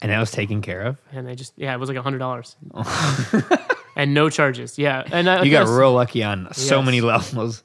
and 0.02 0.10
that 0.10 0.18
was 0.18 0.30
taken 0.30 0.62
care 0.62 0.82
of. 0.82 0.98
And 1.12 1.26
they 1.26 1.34
just, 1.34 1.52
yeah, 1.56 1.74
it 1.74 1.78
was 1.78 1.88
like 1.90 1.98
$100. 1.98 3.68
and 3.96 4.14
no 4.14 4.30
charges. 4.30 4.78
Yeah. 4.78 5.02
And 5.12 5.28
I, 5.28 5.42
You 5.42 5.50
got 5.50 5.60
that's- 5.60 5.76
real 5.78 5.92
lucky 5.92 6.22
on 6.24 6.52
so 6.54 6.76
Yes. 6.78 6.84
many 6.86 7.00
levels. 7.02 7.62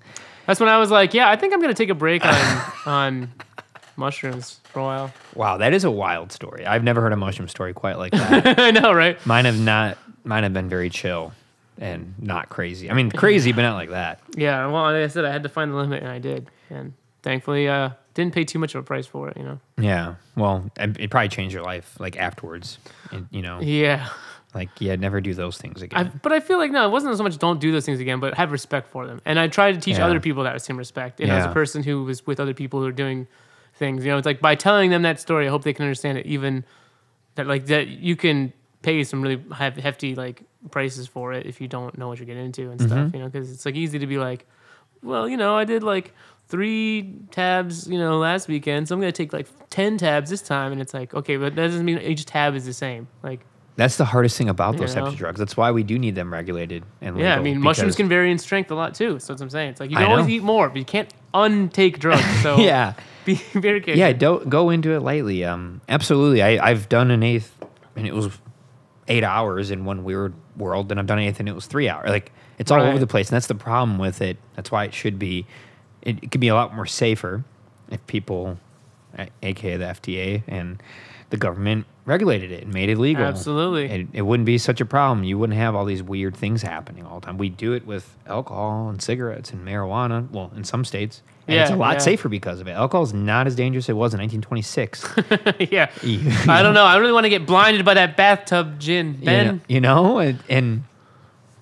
That's 0.48 0.60
when 0.60 0.70
I 0.70 0.78
was 0.78 0.92
like, 0.92 1.14
yeah, 1.16 1.30
I 1.30 1.38
think 1.38 1.54
I'm 1.54 1.60
going 1.62 1.74
to 1.74 1.78
take 1.78 1.90
a 1.90 1.96
break 1.96 2.24
on, 2.26 2.62
on 2.86 3.32
mushrooms 3.98 4.60
for 4.66 4.80
a 4.80 4.84
while. 4.84 5.14
Wow, 5.36 5.58
that 5.58 5.74
is 5.74 5.84
a 5.84 5.92
wild 5.92 6.32
story. 6.32 6.66
I've 6.66 6.84
never 6.84 7.02
heard 7.02 7.14
a 7.14 7.18
mushroom 7.18 7.48
story 7.48 7.74
quite 7.74 7.98
like 7.98 8.12
that. 8.14 8.60
I 8.60 8.72
know, 8.72 8.94
right? 8.94 9.24
mine 9.26 9.46
have 9.46 9.60
not. 9.60 9.98
Mine 10.24 10.44
have 10.44 10.54
been 10.54 10.70
very 10.70 10.90
chill 10.90 11.34
and 11.78 12.14
not 12.20 12.50
crazy. 12.50 12.90
I 12.90 12.94
mean, 12.94 13.12
crazy, 13.12 13.52
but 13.52 13.62
not 13.62 13.76
like 13.76 13.90
that. 13.90 14.20
Yeah. 14.36 14.66
Well, 14.68 14.84
like 14.84 14.96
I 14.96 15.08
said, 15.08 15.24
I 15.26 15.32
had 15.32 15.44
to 15.44 15.50
find 15.50 15.72
the 15.72 15.76
limit 15.76 16.02
and 16.02 16.12
I 16.12 16.18
did. 16.20 16.48
And 16.70 16.94
thankfully, 17.22 17.68
uh, 17.68 17.90
didn't 18.16 18.34
pay 18.34 18.44
too 18.44 18.58
much 18.60 18.74
of 18.76 18.80
a 18.80 18.84
price 18.84 19.06
for 19.06 19.30
it, 19.30 19.38
you 19.38 19.44
know? 19.44 19.60
Yeah. 19.78 20.16
Well, 20.36 20.72
it 20.78 20.98
it 21.00 21.10
probably 21.12 21.28
changed 21.30 21.54
your 21.54 21.64
life 21.64 21.96
like 22.00 22.18
afterwards. 22.18 22.80
And, 23.12 23.28
you 23.30 23.42
know, 23.44 23.60
Yeah. 23.62 24.08
like 24.56 24.70
yeah, 24.80 24.96
never 24.96 25.22
do 25.22 25.34
those 25.36 25.58
things 25.58 25.82
I, 25.82 25.86
again. 25.86 26.20
but 26.24 26.32
I 26.32 26.40
feel 26.40 26.58
like 26.58 26.72
no, 26.72 26.88
it 26.88 26.92
wasn't 26.92 27.16
so 27.18 27.24
much 27.24 27.38
don't 27.38 27.60
do 27.60 27.72
those 27.72 27.86
things 27.86 28.00
again, 28.00 28.20
but 28.20 28.34
have 28.36 28.52
respect 28.52 28.88
for 28.90 29.06
them. 29.06 29.22
And 29.26 29.38
I 29.38 29.48
try 29.48 29.72
to 29.74 29.80
teach 29.80 29.98
Yeah. 29.98 30.06
other 30.08 30.20
people 30.20 30.44
that 30.46 30.60
same 30.64 30.78
respect. 30.78 31.20
And 31.20 31.30
as 31.30 31.46
a 31.46 31.50
person 31.52 31.84
who 31.84 32.04
was 32.06 32.26
with 32.26 32.40
other 32.40 32.54
people 32.54 32.80
who 32.80 32.88
are 32.88 32.92
doing 32.94 33.28
things, 33.76 34.06
you 34.06 34.12
know, 34.12 34.18
it's 34.18 34.26
like 34.26 34.42
by 34.42 34.56
telling 34.56 34.90
them 34.90 35.04
that 35.04 35.20
story, 35.20 35.48
I 35.48 35.50
hope 35.50 35.64
they 35.64 35.74
can 35.74 35.84
understand 35.84 36.18
it. 36.18 36.26
Even 36.26 36.66
that, 37.36 37.48
like 37.48 37.66
that, 37.68 37.88
you 37.88 38.16
can 38.16 38.54
pay 38.82 39.04
some 39.04 39.22
really 39.22 39.44
hef- 39.54 39.78
hefty 39.78 40.16
like 40.16 40.44
prices 40.72 41.08
for 41.08 41.34
it 41.34 41.46
if 41.46 41.60
you 41.62 41.68
don't 41.68 41.98
know 41.98 42.08
what 42.08 42.20
you're 42.20 42.26
getting 42.26 42.46
into 42.46 42.70
and 42.72 42.80
stuff. 42.80 42.92
Mm-hmm. 42.92 43.16
You 43.16 43.24
know, 43.24 43.30
because 43.30 43.52
it's 43.52 43.66
like 43.66 43.76
easy 43.76 44.00
to 44.00 44.08
be 44.08 44.18
like, 44.18 44.46
well, 45.04 45.28
you 45.30 45.38
know, 45.38 45.56
I 45.56 45.66
did 45.66 45.84
like 45.84 46.14
three 46.48 47.16
tabs, 47.32 47.88
you 47.88 47.98
know, 47.98 48.18
last 48.18 48.48
weekend, 48.48 48.88
so 48.88 48.96
I'm 48.96 49.02
gonna 49.02 49.12
take 49.12 49.34
like 49.34 49.48
ten 49.70 49.98
tabs 49.98 50.30
this 50.30 50.42
time, 50.42 50.72
and 50.72 50.82
it's 50.82 50.94
like, 50.94 51.14
okay, 51.14 51.38
but 51.38 51.56
that 51.56 51.68
doesn't 51.68 51.86
mean 51.86 51.98
each 52.00 52.26
tab 52.26 52.56
is 52.56 52.66
the 52.66 52.74
same. 52.74 53.08
Like, 53.24 53.42
That's 53.76 53.98
the 53.98 54.06
hardest 54.06 54.38
thing 54.38 54.50
about 54.50 54.78
those 54.78 54.96
You 54.96 55.02
types 55.02 55.14
of 55.14 55.18
drugs. 55.18 55.40
That's 55.40 55.58
why 55.58 55.72
we 55.72 55.84
do 55.84 56.00
need 56.00 56.16
them 56.16 56.32
regulated 56.32 56.84
and 57.02 57.20
Yeah, 57.20 57.36
I 57.36 57.42
mean, 57.42 57.60
mushrooms 57.60 57.96
can 57.96 58.08
vary 58.08 58.32
in 58.32 58.38
strength 58.38 58.72
a 58.72 58.76
lot 58.76 58.94
too. 58.94 59.20
So 59.20 59.34
that's 59.34 59.42
what 59.42 59.46
I'm 59.46 59.50
saying. 59.50 59.70
It's 59.72 59.80
like 59.80 59.90
you 59.90 59.98
can 59.98 60.06
always 60.06 60.30
eat 60.30 60.44
more, 60.44 60.70
but 60.70 60.78
you 60.78 60.86
can't 60.86 61.12
untake 61.34 62.00
drugs. 62.00 62.24
So 62.42 62.58
Yeah. 62.58 62.94
Be 63.26 63.36
very 63.54 63.82
careful. 63.82 64.00
Yeah, 64.00 64.14
don't 64.14 64.50
go 64.50 64.70
into 64.70 64.92
it 64.92 65.02
lightly. 65.02 65.44
Um, 65.44 65.82
absolutely. 65.90 66.42
I, 66.42 66.70
I've 66.70 66.88
done 66.90 67.12
an 67.12 67.24
eighth, 67.24 67.54
and 67.96 68.08
it 68.08 68.14
was 68.14 68.30
eight 69.08 69.24
hours 69.24 69.72
in 69.72 69.86
one 69.86 70.04
weird 70.04 70.34
world. 70.58 70.92
And 70.92 71.00
I've 71.00 71.08
done 71.08 71.20
an 71.20 71.26
eighth, 71.26 71.40
and 71.40 71.50
it 71.50 71.56
was 71.56 71.66
three 71.66 71.90
hours. 71.90 72.10
Like 72.10 72.32
it's 72.58 72.72
all 72.72 72.82
over 72.82 73.00
the 73.00 73.08
place, 73.08 73.30
and 73.30 73.36
that's 73.36 73.48
the 73.48 73.56
problem 73.56 73.98
with 73.98 74.22
it. 74.22 74.38
That's 74.56 74.72
why 74.72 74.86
it 74.86 74.94
should 74.94 75.20
be. 75.20 75.46
It, 76.02 76.24
it 76.24 76.32
could 76.32 76.42
be 76.42 76.48
a 76.48 76.56
lot 76.56 76.76
more 76.76 76.86
safer 76.86 77.44
if 77.90 78.06
people, 78.08 78.58
aka 79.42 79.78
the 79.78 79.86
FDA 79.86 80.44
and 80.48 80.82
the 81.32 81.38
government, 81.38 81.86
regulated 82.06 82.52
it 82.52 82.64
and 82.64 82.74
made 82.74 82.90
it 82.90 82.98
legal. 82.98 83.24
Absolutely. 83.24 83.86
It, 83.86 84.08
it 84.14 84.22
wouldn't 84.22 84.46
be 84.46 84.58
such 84.58 84.80
a 84.80 84.86
problem. 84.86 85.24
You 85.24 85.38
wouldn't 85.38 85.58
have 85.58 85.76
all 85.76 85.86
these 85.86 86.04
weird 86.04 86.36
things 86.36 86.62
happening 86.62 87.06
all 87.06 87.20
the 87.20 87.26
time. 87.26 87.38
We 87.38 87.50
do 87.50 87.74
it 87.74 87.86
with 87.86 88.16
alcohol 88.28 88.90
and 88.90 89.02
cigarettes 89.02 89.52
and 89.52 89.66
marijuana. 89.66 90.30
Well, 90.32 90.52
in 90.56 90.64
some 90.64 90.86
states. 90.86 91.22
And 91.48 91.60
it's 91.60 91.70
a 91.72 91.76
lot 91.76 91.94
yeah. 91.94 92.00
safer 92.00 92.28
because 92.28 92.60
of 92.60 92.68
it. 92.68 92.72
Alcohol 92.72 93.04
is 93.04 93.14
not 93.14 93.46
as 93.46 93.56
dangerous 93.56 93.86
as 93.86 93.90
it 93.90 93.94
was 93.94 94.14
in 94.16 94.20
1926. 94.20 95.14
yeah. 95.72 95.92
I 96.52 96.64
don't 96.64 96.74
know. 96.74 96.86
I 96.86 96.98
really 96.98 97.12
want 97.14 97.26
to 97.26 97.30
get 97.30 97.46
blinded 97.46 97.86
by 97.86 97.94
that 97.94 98.18
bathtub 98.18 98.80
gin, 98.80 99.18
you 99.20 99.26
Ben. 99.26 99.48
know, 99.48 99.62
you 99.68 99.80
know? 99.82 100.18
And, 100.18 100.40
and 100.50 100.84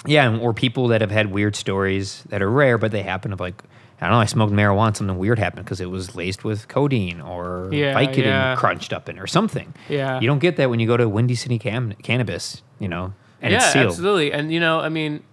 yeah, 0.05 0.29
and, 0.29 0.41
or 0.41 0.53
people 0.53 0.87
that 0.89 1.01
have 1.01 1.11
had 1.11 1.31
weird 1.31 1.55
stories 1.55 2.23
that 2.29 2.41
are 2.41 2.49
rare, 2.49 2.77
but 2.77 2.91
they 2.91 3.03
happen 3.03 3.31
to 3.31 3.37
like, 3.37 3.61
I 3.99 4.07
don't 4.07 4.15
know, 4.15 4.19
I 4.21 4.25
smoked 4.25 4.53
marijuana, 4.53 4.95
something 4.95 5.17
weird 5.17 5.39
happened 5.39 5.65
because 5.65 5.79
it 5.81 5.89
was 5.89 6.15
laced 6.15 6.43
with 6.43 6.67
codeine 6.67 7.19
or 7.21 7.69
Yeah, 7.71 7.93
Vicodin 7.93 8.17
yeah. 8.25 8.55
crunched 8.55 8.93
up 8.93 9.09
in 9.09 9.19
or 9.19 9.27
something. 9.27 9.73
Yeah. 9.89 10.19
You 10.19 10.27
don't 10.27 10.39
get 10.39 10.55
that 10.57 10.69
when 10.69 10.79
you 10.79 10.87
go 10.87 10.97
to 10.97 11.07
Windy 11.09 11.35
City 11.35 11.59
Cam- 11.59 11.93
Cannabis, 12.03 12.61
you 12.79 12.87
know, 12.87 13.13
and 13.41 13.51
yeah, 13.51 13.57
it's 13.57 13.73
sealed. 13.73 13.87
absolutely. 13.87 14.31
And 14.31 14.51
you 14.53 14.59
know, 14.59 14.79
I 14.79 14.89
mean, 14.89 15.23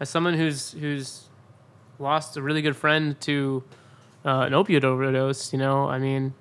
as 0.00 0.08
someone 0.08 0.34
who's 0.34 0.72
who's 0.72 1.24
lost 1.98 2.36
a 2.36 2.42
really 2.42 2.62
good 2.62 2.76
friend 2.76 3.20
to 3.22 3.62
uh, 4.28 4.42
an 4.42 4.52
opioid 4.52 4.84
overdose, 4.84 5.52
you 5.54 5.58
know, 5.58 5.88
I 5.88 5.98
mean, 5.98 6.34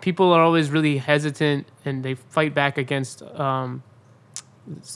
people 0.00 0.32
are 0.32 0.42
always 0.42 0.70
really 0.70 0.98
hesitant 0.98 1.68
and 1.84 2.02
they 2.04 2.14
fight 2.14 2.52
back 2.52 2.78
against 2.78 3.22
um, 3.22 3.84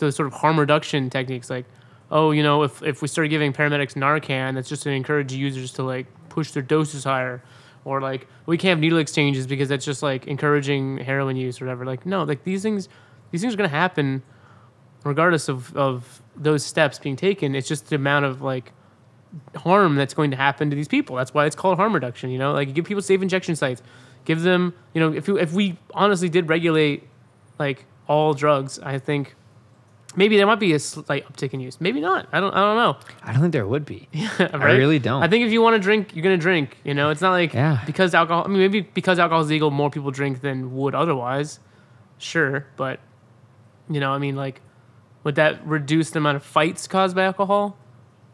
those 0.01 0.17
sort 0.17 0.27
of 0.27 0.33
harm 0.33 0.59
reduction 0.59 1.09
techniques, 1.09 1.49
like, 1.49 1.67
oh, 2.11 2.33
you 2.33 2.43
know, 2.43 2.65
if 2.65 2.83
if 2.83 3.01
we 3.01 3.07
start 3.07 3.31
giving 3.31 3.53
paramedics 3.53 3.95
Narcan, 3.95 4.55
that's 4.55 4.69
just 4.69 4.83
to 4.83 4.91
encourage 4.91 5.33
users 5.33 5.71
to 5.73 5.85
like 5.85 6.07
push 6.31 6.51
their 6.51 6.65
doses 6.65 7.05
higher. 7.05 7.43
Or 7.85 8.01
like 8.01 8.27
we 8.47 8.59
can't 8.59 8.71
have 8.71 8.81
needle 8.81 8.99
exchanges 8.99 9.47
because 9.47 9.69
that's 9.69 9.85
just 9.85 10.03
like 10.03 10.27
encouraging 10.27 10.99
heroin 10.99 11.37
use 11.37 11.61
or 11.61 11.67
whatever. 11.67 11.85
Like 11.85 12.05
no, 12.05 12.25
like 12.25 12.43
these 12.43 12.63
things, 12.63 12.89
these 13.31 13.41
things 13.41 13.55
are 13.55 13.57
gonna 13.57 13.69
happen 13.69 14.23
regardless 15.05 15.49
of, 15.49 15.77
of 15.77 16.23
those 16.35 16.65
steps 16.65 16.99
being 16.99 17.15
taken, 17.15 17.55
it's 17.55 17.69
just 17.69 17.89
the 17.91 17.97
amount 17.97 18.25
of 18.25 18.43
like 18.43 18.73
harm 19.57 19.97
that's 19.97 20.15
going 20.15 20.31
to 20.31 20.37
happen 20.37 20.71
to 20.71 20.77
these 20.77 20.89
people. 20.89 21.17
That's 21.17 21.35
why 21.35 21.47
it's 21.47 21.57
called 21.57 21.77
harm 21.79 21.93
reduction. 21.95 22.31
You 22.31 22.39
know, 22.39 22.53
like 22.53 22.69
you 22.69 22.75
give 22.75 22.85
people 22.85 23.03
safe 23.03 23.23
injection 23.23 23.57
sites, 23.57 23.83
give 24.25 24.43
them, 24.43 24.75
you 24.95 25.01
know, 25.01 25.13
if 25.13 25.29
you, 25.29 25.39
if 25.39 25.53
we 25.53 25.77
honestly 25.95 26.29
did 26.29 26.49
regulate 26.49 27.09
like 27.59 27.85
all 28.09 28.35
drugs, 28.35 28.79
I 28.79 28.99
think 28.99 29.35
maybe 30.17 30.37
there 30.37 30.47
might 30.47 30.61
be 30.61 30.73
a 30.75 30.79
slight 30.79 31.27
uptick 31.27 31.55
in 31.55 31.61
use. 31.61 31.81
Maybe 31.81 32.01
not. 32.01 32.29
I 32.33 32.41
don't. 32.41 32.53
I 32.55 32.61
don't 32.61 32.77
know. 32.77 32.97
I 33.23 33.33
don't 33.33 33.41
think 33.41 33.53
there 33.53 33.67
would 33.67 33.85
be. 33.85 34.09
Right? 34.39 34.55
I 34.55 34.73
really 34.77 34.99
don't. 34.99 35.23
I 35.23 35.29
think 35.29 35.45
if 35.45 35.53
you 35.53 35.63
want 35.63 35.75
to 35.75 35.81
drink, 35.83 36.15
you're 36.15 36.23
gonna 36.23 36.37
drink. 36.37 36.77
You 36.85 36.95
know, 36.95 37.11
it's 37.11 37.21
not 37.21 37.31
like 37.33 37.55
Yeah. 37.55 37.81
because 37.87 38.15
alcohol. 38.15 38.45
I 38.45 38.49
mean, 38.49 38.59
maybe 38.59 38.81
because 38.83 39.19
alcohol 39.19 39.43
is 39.43 39.49
legal, 39.51 39.71
more 39.71 39.91
people 39.91 40.11
drink 40.11 40.41
than 40.41 40.75
would 40.77 40.95
otherwise. 40.95 41.59
Sure, 42.19 42.67
but 42.77 43.01
you 43.91 44.01
know, 44.01 44.13
I 44.13 44.19
mean, 44.19 44.35
like, 44.37 44.61
would 45.25 45.35
that 45.37 45.67
reduce 45.67 46.11
the 46.11 46.19
amount 46.19 46.37
of 46.37 46.43
fights 46.45 46.87
caused 46.87 47.15
by 47.17 47.25
alcohol? 47.25 47.77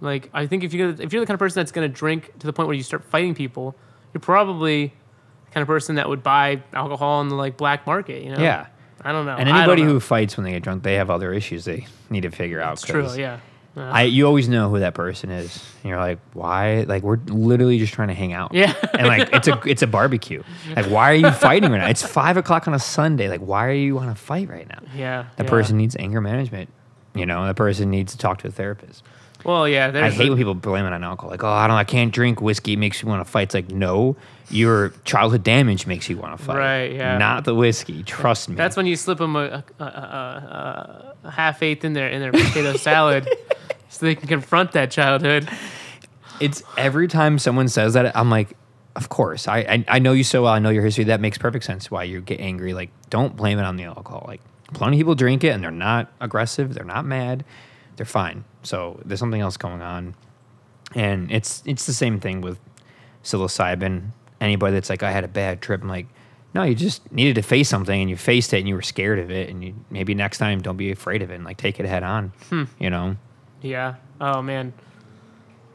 Like 0.00 0.30
I 0.32 0.46
think 0.46 0.64
if 0.64 0.72
you 0.72 0.88
if 0.88 1.12
you're 1.12 1.20
the 1.20 1.26
kind 1.26 1.34
of 1.34 1.38
person 1.38 1.60
that's 1.60 1.72
gonna 1.72 1.88
drink 1.88 2.38
to 2.38 2.46
the 2.46 2.52
point 2.52 2.66
where 2.66 2.76
you 2.76 2.82
start 2.82 3.04
fighting 3.04 3.34
people, 3.34 3.74
you're 4.12 4.20
probably 4.20 4.86
the 4.86 5.50
kind 5.52 5.62
of 5.62 5.68
person 5.68 5.96
that 5.96 6.08
would 6.08 6.22
buy 6.22 6.62
alcohol 6.72 7.20
on 7.20 7.28
the 7.28 7.34
like 7.34 7.56
black 7.56 7.86
market. 7.86 8.22
You 8.22 8.30
know? 8.30 8.40
Yeah. 8.40 8.66
I 9.02 9.12
don't 9.12 9.24
know. 9.24 9.36
And 9.36 9.48
anybody 9.48 9.82
know. 9.82 9.90
who 9.90 10.00
fights 10.00 10.36
when 10.36 10.44
they 10.44 10.52
get 10.52 10.62
drunk, 10.62 10.82
they 10.82 10.94
have 10.94 11.10
other 11.10 11.32
issues 11.32 11.64
they 11.64 11.86
need 12.10 12.22
to 12.22 12.30
figure 12.30 12.60
out. 12.60 12.74
it's 12.74 12.82
true. 12.82 13.10
Yeah. 13.14 13.40
Yeah. 13.76 13.92
I 13.92 14.02
you 14.02 14.26
always 14.26 14.48
know 14.48 14.68
who 14.68 14.80
that 14.80 14.94
person 14.94 15.30
is. 15.30 15.64
And 15.82 15.90
you're 15.90 15.98
like, 15.98 16.18
why? 16.32 16.82
Like 16.82 17.02
we're 17.02 17.20
literally 17.26 17.78
just 17.78 17.92
trying 17.92 18.08
to 18.08 18.14
hang 18.14 18.32
out. 18.32 18.52
Yeah. 18.52 18.74
And 18.98 19.06
like 19.06 19.30
it's 19.32 19.48
a 19.48 19.60
it's 19.64 19.82
a 19.82 19.86
barbecue. 19.86 20.42
Like 20.74 20.86
why 20.86 21.12
are 21.12 21.14
you 21.14 21.30
fighting 21.30 21.70
right 21.70 21.78
now? 21.78 21.88
It's 21.88 22.02
five 22.02 22.36
o'clock 22.36 22.66
on 22.66 22.74
a 22.74 22.78
Sunday. 22.78 23.28
Like 23.28 23.40
why 23.40 23.66
are 23.66 23.72
you 23.72 23.98
on 23.98 24.08
a 24.08 24.14
fight 24.14 24.48
right 24.48 24.68
now? 24.68 24.80
yeah. 24.94 25.26
The 25.36 25.44
yeah. 25.44 25.50
person 25.50 25.76
needs 25.76 25.96
anger 25.98 26.20
management. 26.20 26.70
You 27.14 27.26
know, 27.26 27.46
the 27.46 27.54
person 27.54 27.90
needs 27.90 28.12
to 28.12 28.18
talk 28.18 28.38
to 28.38 28.48
a 28.48 28.50
therapist. 28.50 29.02
Well, 29.44 29.68
yeah. 29.68 29.90
I 29.94 30.10
hate 30.10 30.28
when 30.28 30.38
people 30.38 30.54
blame 30.54 30.84
it 30.84 30.92
on 30.92 31.02
alcohol. 31.04 31.30
Like, 31.30 31.42
oh, 31.44 31.48
I 31.48 31.66
don't, 31.66 31.76
I 31.76 31.84
can't 31.84 32.12
drink 32.12 32.40
whiskey. 32.40 32.74
It 32.74 32.78
makes 32.78 33.02
you 33.02 33.08
want 33.08 33.24
to 33.24 33.30
fight. 33.30 33.42
It's 33.42 33.54
like, 33.54 33.70
no, 33.70 34.16
your 34.50 34.90
childhood 35.04 35.42
damage 35.42 35.86
makes 35.86 36.08
you 36.08 36.16
want 36.16 36.38
to 36.38 36.44
fight. 36.44 36.56
Right, 36.56 36.92
yeah. 36.92 37.18
Not 37.18 37.44
the 37.44 37.54
whiskey. 37.54 38.02
Trust 38.02 38.48
me. 38.48 38.56
That's 38.56 38.76
when 38.76 38.86
you 38.86 38.96
slip 38.96 39.18
them 39.18 39.36
a, 39.36 39.64
a, 39.78 39.84
a, 39.84 39.84
a, 39.84 41.14
a 41.24 41.30
half 41.30 41.62
eighth 41.62 41.84
in 41.84 41.92
their 41.92 42.08
in 42.08 42.20
their 42.20 42.32
potato 42.32 42.72
salad, 42.76 43.28
so 43.88 44.06
they 44.06 44.14
can 44.14 44.28
confront 44.28 44.72
that 44.72 44.90
childhood. 44.90 45.48
It's 46.40 46.62
every 46.76 47.08
time 47.08 47.38
someone 47.38 47.68
says 47.68 47.94
that, 47.94 48.16
I'm 48.16 48.30
like, 48.30 48.56
of 48.96 49.08
course. 49.08 49.46
I, 49.46 49.58
I 49.58 49.84
I 49.88 49.98
know 49.98 50.12
you 50.12 50.24
so 50.24 50.42
well. 50.42 50.52
I 50.52 50.58
know 50.58 50.70
your 50.70 50.84
history. 50.84 51.04
That 51.04 51.20
makes 51.20 51.38
perfect 51.38 51.64
sense 51.64 51.90
why 51.90 52.04
you 52.04 52.20
get 52.20 52.40
angry. 52.40 52.74
Like, 52.74 52.90
don't 53.08 53.36
blame 53.36 53.58
it 53.58 53.62
on 53.64 53.76
the 53.76 53.84
alcohol. 53.84 54.24
Like, 54.26 54.40
plenty 54.72 54.96
of 54.96 55.00
people 55.00 55.14
drink 55.14 55.44
it 55.44 55.48
and 55.48 55.62
they're 55.62 55.70
not 55.70 56.10
aggressive. 56.20 56.74
They're 56.74 56.84
not 56.84 57.04
mad. 57.04 57.44
They're 58.00 58.06
fine. 58.06 58.44
So 58.62 58.98
there's 59.04 59.20
something 59.20 59.42
else 59.42 59.58
going 59.58 59.82
on, 59.82 60.14
and 60.94 61.30
it's 61.30 61.62
it's 61.66 61.84
the 61.84 61.92
same 61.92 62.18
thing 62.18 62.40
with 62.40 62.58
psilocybin. 63.22 64.12
Anybody 64.40 64.72
that's 64.72 64.88
like, 64.88 65.02
I 65.02 65.10
had 65.10 65.22
a 65.22 65.28
bad 65.28 65.60
trip. 65.60 65.82
I'm 65.82 65.88
like, 65.88 66.06
no, 66.54 66.62
you 66.62 66.74
just 66.74 67.12
needed 67.12 67.34
to 67.34 67.42
face 67.42 67.68
something 67.68 68.00
and 68.00 68.08
you 68.08 68.16
faced 68.16 68.54
it 68.54 68.60
and 68.60 68.66
you 68.66 68.74
were 68.74 68.80
scared 68.80 69.18
of 69.18 69.30
it 69.30 69.50
and 69.50 69.62
you 69.62 69.74
maybe 69.90 70.14
next 70.14 70.38
time 70.38 70.62
don't 70.62 70.78
be 70.78 70.90
afraid 70.90 71.20
of 71.20 71.30
it 71.30 71.34
and 71.34 71.44
like 71.44 71.58
take 71.58 71.78
it 71.78 71.84
head 71.84 72.02
on. 72.02 72.32
You 72.78 72.88
know. 72.88 73.16
Yeah. 73.60 73.96
Oh 74.18 74.40
man. 74.40 74.72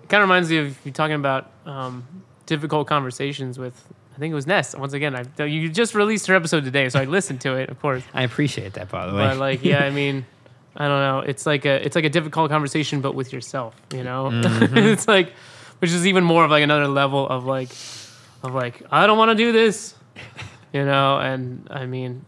It 0.02 0.10
kind 0.10 0.24
of 0.24 0.28
reminds 0.28 0.50
me 0.50 0.58
of 0.58 0.80
you 0.84 0.92
talking 0.92 1.18
about 1.18 1.52
um, 1.68 2.08
difficult 2.48 2.88
conversations 2.88 3.60
with. 3.60 3.88
I 4.16 4.18
think 4.18 4.32
it 4.32 4.36
was 4.36 4.48
Ness. 4.48 4.76
Once 4.76 4.94
again, 4.94 5.16
I 5.16 5.44
you 5.44 5.70
just 5.70 5.94
released 5.94 6.26
her 6.26 6.34
episode 6.34 6.64
today, 6.64 6.90
so 6.90 7.00
I 7.00 7.06
listened 7.06 7.42
to 7.42 7.56
it, 7.56 7.70
of 7.70 7.80
course. 7.80 8.02
I 8.16 8.24
appreciate 8.24 8.74
that, 8.74 8.90
by 8.90 9.06
the 9.06 9.14
way. 9.14 9.28
But 9.28 9.38
like, 9.38 9.64
yeah, 9.64 9.84
I 9.84 9.92
mean, 9.92 10.26
I 10.78 10.88
don't 10.88 11.00
know. 11.00 11.20
It's 11.20 11.46
like 11.46 11.66
a 11.66 11.84
it's 11.86 11.96
like 11.96 12.06
a 12.06 12.10
difficult 12.10 12.50
conversation, 12.52 13.02
but 13.02 13.16
with 13.16 13.32
yourself. 13.34 13.76
You 13.94 14.04
know, 14.04 14.30
Mm-hmm. 14.34 14.78
it's 14.78 15.08
like, 15.08 15.34
which 15.80 15.92
is 15.92 16.06
even 16.06 16.24
more 16.24 16.44
of 16.46 16.52
like 16.52 16.64
another 16.64 16.88
level 16.88 17.28
of 17.28 17.46
like, 17.46 17.70
of 18.44 18.54
like, 18.54 18.82
I 18.92 19.08
don't 19.08 19.18
want 19.18 19.30
to 19.32 19.36
do 19.36 19.52
this. 19.52 19.96
You 20.74 20.84
know, 20.84 21.18
and 21.20 21.66
I 21.72 21.86
mean, 21.86 22.26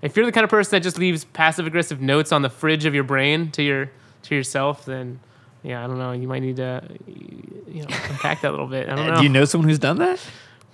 if 0.00 0.16
you're 0.16 0.24
the 0.24 0.32
kind 0.32 0.44
of 0.44 0.50
person 0.50 0.70
that 0.72 0.80
just 0.82 0.98
leaves 0.98 1.24
passive 1.26 1.66
aggressive 1.66 2.00
notes 2.00 2.32
on 2.32 2.40
the 2.42 2.48
fridge 2.50 2.86
of 2.86 2.94
your 2.94 3.04
brain 3.04 3.50
to 3.52 3.62
your 3.62 3.90
to 4.22 4.34
yourself, 4.34 4.84
then 4.86 5.20
yeah, 5.62 5.84
I 5.84 5.86
don't 5.86 5.98
know. 5.98 6.12
You 6.12 6.26
might 6.28 6.40
need 6.42 6.56
to, 6.56 6.82
you 7.06 7.82
know, 7.82 7.88
unpack 7.90 8.40
that 8.40 8.48
a 8.48 8.50
little 8.50 8.66
bit. 8.66 8.88
I 8.88 8.94
don't 8.96 9.06
know. 9.06 9.16
Do 9.18 9.22
you 9.22 9.28
know 9.28 9.44
someone 9.44 9.68
who's 9.68 9.78
done 9.78 9.98
that? 9.98 10.18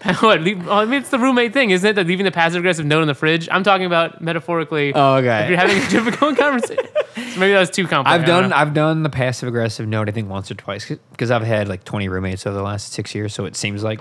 what? 0.21 0.41
Leave, 0.43 0.69
oh, 0.69 0.73
I 0.73 0.85
mean, 0.85 1.01
it's 1.01 1.11
the 1.11 1.19
roommate 1.19 1.53
thing, 1.53 1.71
isn't 1.71 1.89
it? 1.89 1.95
That 1.95 2.07
leaving 2.07 2.25
the 2.25 2.31
passive 2.31 2.59
aggressive 2.61 2.87
note 2.87 3.03
in 3.03 3.09
the 3.09 3.15
fridge. 3.15 3.49
I'm 3.51 3.65
talking 3.65 3.85
about 3.87 4.21
metaphorically. 4.23 4.93
Oh, 4.95 5.17
okay. 5.17 5.45
If 5.45 5.49
you're 5.51 5.59
having 5.59 5.77
a 5.79 5.89
difficult 5.91 6.37
conversation, 6.39 6.85
so 6.87 7.41
maybe 7.41 7.53
that 7.53 7.59
was 7.61 7.71
too 7.71 7.87
complicated. 7.87 8.21
I've 8.23 8.27
done. 8.27 8.53
I've 8.53 8.75
done 8.75 9.03
the 9.03 9.11
passive 9.11 9.49
aggressive 9.49 9.89
note 9.89 10.09
I 10.09 10.13
think 10.13 10.29
once 10.31 10.51
or 10.51 10.55
twice 10.55 10.89
because 11.11 11.31
I've 11.33 11.43
had 11.43 11.69
like 11.69 11.83
20 11.85 12.09
roommates 12.09 12.47
over 12.47 12.57
the 12.57 12.63
last 12.63 12.93
six 12.93 13.13
years, 13.15 13.35
so 13.35 13.45
it 13.45 13.57
seems 13.57 13.83
like 13.83 14.01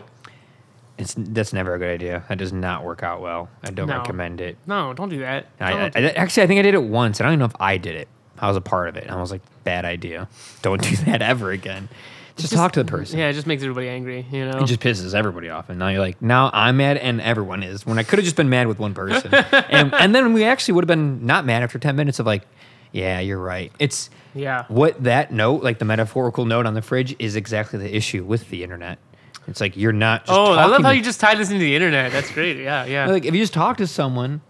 it's 0.99 1.15
that's 1.17 1.51
never 1.53 1.73
a 1.73 1.79
good 1.79 1.89
idea. 1.91 2.23
That 2.29 2.37
does 2.37 2.53
not 2.53 2.83
work 2.83 3.01
out 3.01 3.19
well. 3.21 3.49
I 3.63 3.71
don't 3.71 3.87
No. 3.87 3.97
recommend 3.97 4.39
it. 4.39 4.57
No, 4.67 4.93
don't 4.93 5.09
do 5.09 5.19
that. 5.19 5.47
I, 5.59 5.69
Don't 5.71 5.81
I, 5.81 5.89
do- 6.01 6.07
I- 6.07 6.11
actually, 6.11 6.43
I 6.43 6.47
think 6.47 6.59
I 6.59 6.63
did 6.63 6.73
it 6.75 6.83
once. 6.83 7.19
and 7.19 7.25
I 7.25 7.29
don't 7.29 7.33
even 7.33 7.39
know 7.39 7.45
if 7.45 7.59
I 7.61 7.77
did 7.77 7.95
it. 7.95 8.07
I 8.39 8.47
was 8.47 8.55
a 8.57 8.61
part 8.61 8.87
of 8.89 8.97
it. 8.97 9.03
and 9.05 9.11
I 9.13 9.19
was 9.19 9.31
like, 9.31 9.41
bad 9.63 9.83
idea. 9.83 10.27
Don't 10.61 10.79
do 10.81 10.95
that 11.05 11.23
ever 11.23 11.49
again. 11.51 11.89
Just, 12.37 12.53
talk 12.53 12.71
to 12.73 12.83
the 12.83 12.89
person. 12.89 13.19
yeah, 13.19 13.29
it 13.29 13.33
just 13.33 13.47
makes 13.47 13.63
everybody 13.63 13.89
angry. 13.89 14.25
You 14.31 14.45
know. 14.49 14.59
It 14.59 14.65
just 14.65 14.79
pisses 14.79 15.13
everybody 15.13 15.49
off, 15.49 15.69
and 15.69 15.79
now 15.79 15.89
you're 15.89 15.99
like, 15.99 16.21
now 16.21 16.49
I'm 16.53 16.77
mad, 16.77 16.97
and 16.97 17.19
everyone 17.19 17.63
is. 17.63 17.85
When 17.85 17.97
I 17.97 18.03
could 18.03 18.19
have 18.19 18.23
just 18.23 18.35
been 18.35 18.49
mad 18.49 18.67
with 18.67 18.79
one 18.79 18.93
person, 18.93 19.33
and 19.69 19.93
and 19.93 20.13
then 20.13 20.33
we 20.33 20.43
actually 20.43 20.75
would 20.75 20.83
have 20.83 20.87
been 20.87 21.25
not 21.25 21.45
mad 21.45 21.63
after 21.63 21.79
ten 21.79 21.95
minutes 21.95 22.19
of 22.19 22.25
like, 22.25 22.43
yeah, 22.91 23.19
you're 23.19 23.39
right. 23.39 23.71
It's 23.79 24.09
yeah. 24.33 24.65
what 24.67 25.03
that 25.03 25.31
note, 25.31 25.63
like 25.63 25.79
the 25.79 25.85
metaphorical 25.85 26.45
note 26.45 26.65
on 26.65 26.73
the 26.73 26.81
fridge, 26.81 27.15
is 27.19 27.35
exactly 27.35 27.79
the 27.79 27.95
issue 27.95 28.23
with 28.23 28.49
the 28.49 28.63
internet. 28.63 28.99
It's 29.47 29.61
like 29.61 29.77
you're 29.77 29.93
not. 29.93 30.25
Just 30.25 30.37
Oh, 30.37 30.53
I 30.53 30.65
love 30.65 30.83
how 30.83 30.91
you 30.91 31.01
just 31.01 31.19
tied 31.19 31.37
this 31.37 31.49
into 31.49 31.59
the 31.59 31.75
internet. 31.75 32.11
That's 32.11 32.31
great. 32.31 32.57
Yeah, 32.57 32.85
yeah. 32.85 33.07
like 33.07 33.25
if 33.25 33.33
you 33.33 33.41
just 33.41 33.53
talk 33.53 33.77
to 33.77 33.87
someone, 33.87 34.41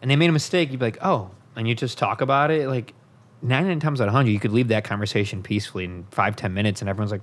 and 0.00 0.10
they 0.10 0.16
made 0.16 0.30
a 0.30 0.32
mistake, 0.32 0.70
you'd 0.70 0.80
be 0.80 0.86
like, 0.86 0.98
oh, 1.02 1.30
and 1.54 1.68
you 1.68 1.74
just 1.74 1.98
talk 1.98 2.20
about 2.20 2.50
it. 2.50 2.68
Like 2.68 2.94
nine 3.42 3.66
nine 3.66 3.80
times 3.80 4.00
out 4.00 4.08
of 4.08 4.14
hundred, 4.14 4.30
you 4.30 4.40
could 4.40 4.52
leave 4.52 4.68
that 4.68 4.84
conversation 4.84 5.42
peacefully 5.42 5.84
in 5.84 6.04
five 6.10 6.36
ten 6.36 6.54
minutes, 6.54 6.80
and 6.80 6.88
everyone's 6.88 7.12
like, 7.12 7.22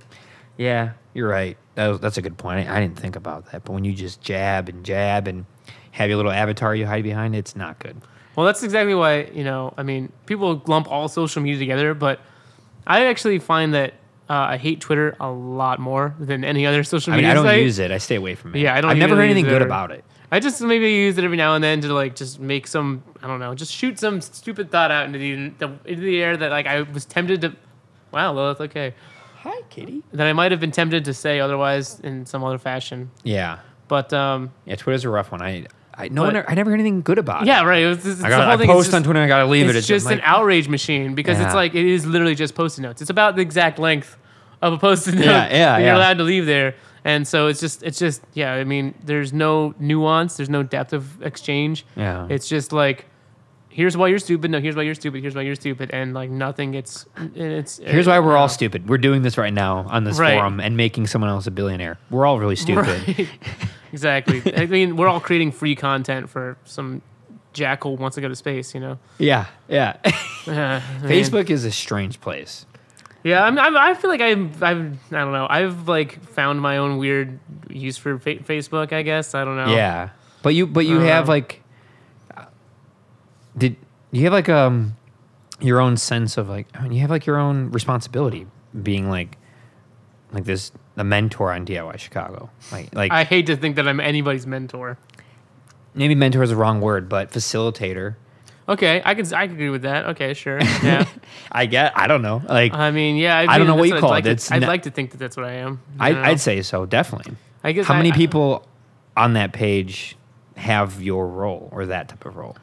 yeah, 0.56 0.92
you're 1.14 1.28
right. 1.28 1.56
That 1.74 1.88
was, 1.88 2.00
that's 2.00 2.16
a 2.16 2.22
good 2.22 2.38
point. 2.38 2.68
I, 2.68 2.76
I 2.76 2.80
didn't 2.80 2.98
think 2.98 3.16
about 3.16 3.52
that. 3.52 3.64
But 3.64 3.72
when 3.72 3.84
you 3.84 3.92
just 3.92 4.20
jab 4.22 4.68
and 4.68 4.84
jab 4.84 5.28
and 5.28 5.44
have 5.92 6.08
your 6.08 6.16
little 6.16 6.32
avatar 6.32 6.74
you 6.74 6.86
hide 6.86 7.02
behind, 7.02 7.34
it's 7.34 7.56
not 7.56 7.78
good. 7.78 7.96
Well, 8.34 8.44
that's 8.44 8.62
exactly 8.62 8.94
why, 8.94 9.24
you 9.32 9.44
know, 9.44 9.72
I 9.78 9.82
mean, 9.82 10.12
people 10.26 10.62
lump 10.66 10.90
all 10.90 11.08
social 11.08 11.42
media 11.42 11.58
together, 11.58 11.94
but 11.94 12.20
I 12.86 13.06
actually 13.06 13.38
find 13.38 13.72
that 13.72 13.94
uh, 14.28 14.34
I 14.34 14.56
hate 14.58 14.80
Twitter 14.80 15.16
a 15.20 15.30
lot 15.30 15.78
more 15.78 16.14
than 16.18 16.44
any 16.44 16.66
other 16.66 16.84
social 16.84 17.12
I 17.12 17.16
mean, 17.16 17.24
media 17.24 17.30
I 17.30 17.34
don't 17.34 17.46
site. 17.46 17.62
use 17.62 17.78
it. 17.78 17.90
I 17.90 17.98
stay 17.98 18.16
away 18.16 18.34
from 18.34 18.54
it. 18.54 18.60
Yeah, 18.60 18.74
I 18.74 18.80
don't 18.80 18.90
I've 18.90 18.98
never 18.98 19.16
heard 19.16 19.22
anything 19.22 19.44
good 19.44 19.62
about 19.62 19.90
it. 19.90 20.04
I 20.30 20.40
just 20.40 20.60
maybe 20.60 20.90
use 20.92 21.16
it 21.16 21.24
every 21.24 21.36
now 21.36 21.54
and 21.54 21.62
then 21.62 21.80
to 21.82 21.94
like 21.94 22.16
just 22.16 22.40
make 22.40 22.66
some 22.66 23.02
I 23.26 23.28
don't 23.28 23.40
know, 23.40 23.56
just 23.56 23.72
shoot 23.72 23.98
some 23.98 24.20
stupid 24.20 24.70
thought 24.70 24.92
out 24.92 25.06
into 25.06 25.18
the, 25.18 25.48
the 25.58 25.66
into 25.84 26.02
the 26.02 26.22
air 26.22 26.36
that 26.36 26.50
like 26.52 26.66
I 26.66 26.82
was 26.82 27.04
tempted 27.04 27.40
to. 27.40 27.56
Wow, 28.12 28.34
well, 28.34 28.46
that's 28.48 28.60
okay. 28.60 28.94
Hi, 29.38 29.62
kitty. 29.68 30.04
That 30.12 30.28
I 30.28 30.32
might 30.32 30.52
have 30.52 30.60
been 30.60 30.70
tempted 30.70 31.04
to 31.06 31.12
say 31.12 31.40
otherwise 31.40 31.98
in 32.00 32.24
some 32.24 32.44
other 32.44 32.58
fashion, 32.58 33.10
Yeah, 33.24 33.58
but 33.88 34.12
um, 34.12 34.52
yeah. 34.64 34.76
Twitter's 34.76 35.04
a 35.04 35.08
rough 35.08 35.32
one. 35.32 35.42
I, 35.42 35.66
I 35.92 36.06
no 36.06 36.22
But- 36.24 36.34
one. 36.34 36.44
I 36.46 36.54
never 36.54 36.70
heard 36.70 36.78
anything 36.78 37.02
good 37.02 37.18
about 37.18 37.42
it. 37.42 37.48
yeah, 37.48 37.64
right. 37.64 37.82
It 37.82 37.88
was, 37.88 38.06
it's, 38.06 38.20
I 38.22 38.28
the 38.30 38.36
got. 38.36 38.44
whole 38.44 38.52
I 38.52 38.56
thing 38.58 38.66
post 38.68 38.86
just- 38.86 38.94
on 38.94 39.02
Twitter. 39.02 39.18
I 39.20 39.26
gotta 39.26 39.46
leave 39.46 39.66
it's 39.66 39.74
it. 39.74 39.78
It's 39.78 39.86
just 39.88 40.06
like, 40.06 40.18
an 40.18 40.22
outrage 40.24 40.68
machine 40.68 41.16
because 41.16 41.40
it's 41.40 41.52
like 41.54 41.74
it 41.74 41.84
is 41.84 42.06
literally 42.06 42.36
just 42.36 42.54
post-it 42.54 42.82
notes. 42.82 43.00
It's 43.02 43.10
about 43.10 43.34
the 43.34 43.42
exact 43.42 43.80
length 43.80 44.16
of 44.62 44.72
a 44.72 44.78
post-it 44.78 45.16
note 45.16 45.24
Yeah, 45.24 45.48
yeah, 45.48 45.78
that 45.78 45.84
you're 45.84 45.94
allowed 45.94 46.18
to 46.18 46.24
leave 46.24 46.46
there. 46.46 46.76
And 47.04 47.26
so 47.26 47.46
it's 47.48 47.60
just 47.60 47.82
it's 47.82 47.98
just 47.98 48.22
yeah, 48.34 48.52
I 48.54 48.64
mean, 48.64 48.94
there's 49.04 49.32
no 49.32 49.74
nuance, 49.78 50.36
there's 50.36 50.50
no 50.50 50.62
depth 50.62 50.92
of 50.92 51.22
exchange. 51.22 51.84
Yeah. 51.96 52.26
It's 52.30 52.48
just 52.48 52.72
like 52.72 53.06
here's 53.76 53.94
why 53.94 54.08
you're 54.08 54.18
stupid, 54.18 54.50
no, 54.50 54.58
here's 54.58 54.74
why 54.74 54.82
you're 54.82 54.94
stupid, 54.94 55.20
here's 55.20 55.34
why 55.34 55.42
you're 55.42 55.54
stupid, 55.54 55.90
and 55.92 56.14
like 56.14 56.30
nothing 56.30 56.72
gets 56.72 57.04
it's 57.34 57.76
Here's 57.76 58.06
why 58.06 58.18
we're 58.20 58.36
all 58.36 58.48
stupid. 58.48 58.88
We're 58.88 58.96
doing 58.98 59.20
this 59.22 59.36
right 59.36 59.52
now 59.52 59.84
on 59.90 60.04
this 60.04 60.18
Right. 60.18 60.34
forum 60.38 60.60
and 60.60 60.76
making 60.76 61.06
someone 61.08 61.28
else 61.30 61.46
a 61.46 61.50
billionaire. 61.50 61.98
We're 62.10 62.24
all 62.24 62.38
really 62.40 62.56
stupid. 62.56 62.86
Right. 62.86 63.28
exactly. 63.92 64.42
I 64.56 64.64
mean, 64.66 64.96
we're 64.96 65.08
all 65.08 65.20
creating 65.20 65.52
free 65.52 65.74
content 65.76 66.30
for 66.30 66.56
some 66.64 67.02
jackal 67.52 67.96
who 67.96 68.02
wants 68.02 68.14
to 68.14 68.20
go 68.20 68.28
to 68.28 68.34
space, 68.36 68.74
you 68.74 68.80
know. 68.80 68.98
Yeah, 69.18 69.46
yeah. 69.68 69.96
Yeah, 70.46 70.80
I 71.02 71.06
mean- 71.06 71.10
Facebook 71.10 71.50
is 71.50 71.64
a 71.66 71.70
strange 71.70 72.20
place. 72.20 72.64
Yeah, 73.24 73.42
I'm, 73.44 73.58
I'm, 73.58 73.76
I 73.76 73.94
feel 73.94 74.08
like 74.08 74.20
I'm, 74.20 74.52
I've, 74.62 75.12
I 75.12 75.18
don't 75.18 75.32
know. 75.32 75.48
I've 75.50 75.88
like 75.88 76.22
found 76.26 76.60
my 76.60 76.76
own 76.78 76.96
weird 76.98 77.40
use 77.68 77.96
for 77.98 78.18
fa- 78.20 78.36
Facebook. 78.36 78.92
I 78.92 79.02
guess 79.02 79.34
I 79.34 79.44
don't 79.44 79.56
know. 79.56 79.74
Yeah, 79.74 80.10
but 80.42 80.54
you 80.54 80.64
but 80.66 80.86
you 80.86 80.98
Uh, 80.98 81.04
have 81.06 81.28
like, 81.28 81.60
uh, 81.60 81.65
did 83.56 83.76
you 84.12 84.22
have 84.24 84.32
like 84.32 84.48
um 84.48 84.96
your 85.60 85.80
own 85.80 85.96
sense 85.96 86.36
of 86.36 86.48
like 86.48 86.66
I 86.74 86.82
mean 86.82 86.92
you 86.92 87.00
have 87.00 87.10
like 87.10 87.26
your 87.26 87.36
own 87.38 87.70
responsibility 87.70 88.46
being 88.82 89.08
like 89.08 89.38
like 90.32 90.44
this 90.44 90.72
the 90.96 91.04
mentor 91.04 91.52
on 91.52 91.64
DIY 91.66 91.98
Chicago 91.98 92.50
like 92.72 92.94
like 92.94 93.12
I 93.12 93.24
hate 93.24 93.46
to 93.46 93.56
think 93.56 93.76
that 93.76 93.86
I'm 93.88 94.00
anybody's 94.00 94.46
mentor. 94.46 94.98
maybe 95.94 96.14
mentor 96.14 96.42
is 96.42 96.50
the 96.50 96.56
wrong 96.56 96.80
word 96.80 97.08
but 97.08 97.30
facilitator. 97.30 98.16
Okay, 98.68 99.00
I 99.04 99.14
can, 99.14 99.24
I 99.32 99.46
can 99.46 99.54
agree 99.54 99.68
with 99.70 99.82
that. 99.82 100.06
Okay, 100.06 100.34
sure. 100.34 100.60
Yeah. 100.82 101.06
I 101.52 101.66
get 101.66 101.96
I 101.96 102.08
don't 102.08 102.22
know 102.22 102.42
like 102.48 102.72
I 102.74 102.90
mean, 102.90 103.16
yeah. 103.16 103.38
I, 103.38 103.54
I 103.54 103.58
don't 103.58 103.68
know 103.68 103.76
what 103.76 103.88
you 103.88 103.94
I'd 103.94 104.00
call 104.00 104.10
like 104.10 104.26
it. 104.26 104.40
to- 104.40 104.54
I'd 104.54 104.62
not- 104.62 104.68
like 104.68 104.82
to 104.82 104.90
think 104.90 105.12
that 105.12 105.18
that's 105.18 105.36
what 105.36 105.46
I 105.46 105.52
am. 105.52 105.80
I, 106.00 106.12
know? 106.12 106.22
I'd 106.22 106.40
say 106.40 106.60
so 106.62 106.84
definitely. 106.84 107.34
I 107.62 107.72
guess 107.72 107.86
How 107.86 107.94
I- 107.94 107.98
many 107.98 108.10
I- 108.12 108.16
people 108.16 108.66
on 109.16 109.34
that 109.34 109.52
page 109.52 110.16
have 110.56 111.00
your 111.00 111.28
role 111.28 111.68
or 111.72 111.86
that 111.86 112.08
type 112.08 112.26
of 112.26 112.36
role? 112.36 112.56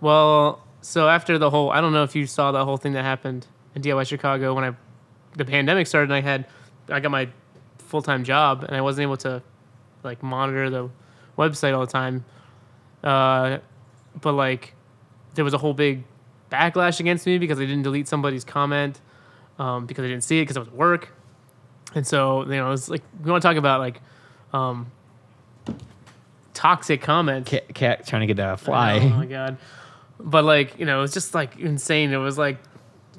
Well, 0.00 0.62
so 0.80 1.08
after 1.08 1.38
the 1.38 1.50
whole, 1.50 1.70
I 1.70 1.80
don't 1.80 1.92
know 1.92 2.02
if 2.04 2.14
you 2.14 2.26
saw 2.26 2.52
the 2.52 2.64
whole 2.64 2.76
thing 2.76 2.92
that 2.94 3.02
happened 3.04 3.46
in 3.74 3.82
DIY 3.82 4.06
Chicago 4.06 4.54
when 4.54 4.64
I, 4.64 4.74
the 5.36 5.44
pandemic 5.44 5.86
started 5.86 6.04
and 6.10 6.14
I 6.14 6.20
had, 6.20 6.46
I 6.88 7.00
got 7.00 7.10
my 7.10 7.28
full 7.78 8.02
time 8.02 8.24
job 8.24 8.64
and 8.64 8.74
I 8.76 8.80
wasn't 8.80 9.02
able 9.02 9.16
to, 9.18 9.42
like 10.02 10.22
monitor 10.22 10.70
the 10.70 10.88
website 11.36 11.74
all 11.74 11.80
the 11.84 11.92
time. 11.92 12.24
Uh, 13.04 13.58
but 14.20 14.32
like, 14.32 14.74
there 15.34 15.44
was 15.44 15.54
a 15.54 15.58
whole 15.58 15.74
big 15.74 16.04
backlash 16.50 16.98
against 17.00 17.26
me 17.26 17.38
because 17.38 17.58
I 17.58 17.62
didn't 17.62 17.82
delete 17.82 18.08
somebody's 18.08 18.44
comment. 18.44 19.00
um, 19.58 19.84
because 19.86 20.04
I 20.04 20.08
didn't 20.08 20.24
see 20.24 20.38
it 20.38 20.42
because 20.44 20.56
I 20.56 20.60
was 20.60 20.68
at 20.68 20.74
work. 20.74 21.12
And 21.94 22.06
so, 22.06 22.42
you 22.44 22.56
know, 22.56 22.72
it's 22.72 22.88
like 22.88 23.02
we 23.22 23.30
want 23.30 23.42
to 23.42 23.48
talk 23.48 23.56
about 23.56 23.80
like 23.80 24.00
um, 24.54 24.90
toxic 26.54 27.02
comments. 27.02 27.50
Cat, 27.50 27.74
cat 27.74 28.06
trying 28.06 28.26
to 28.26 28.32
get 28.32 28.38
a 28.38 28.56
fly. 28.56 29.00
Oh 29.02 29.08
my 29.10 29.26
god! 29.26 29.58
But 30.22 30.44
like 30.44 30.78
you 30.78 30.86
know, 30.86 31.02
it's 31.02 31.14
just 31.14 31.34
like 31.34 31.58
insane. 31.58 32.12
It 32.12 32.18
was 32.18 32.38
like 32.38 32.58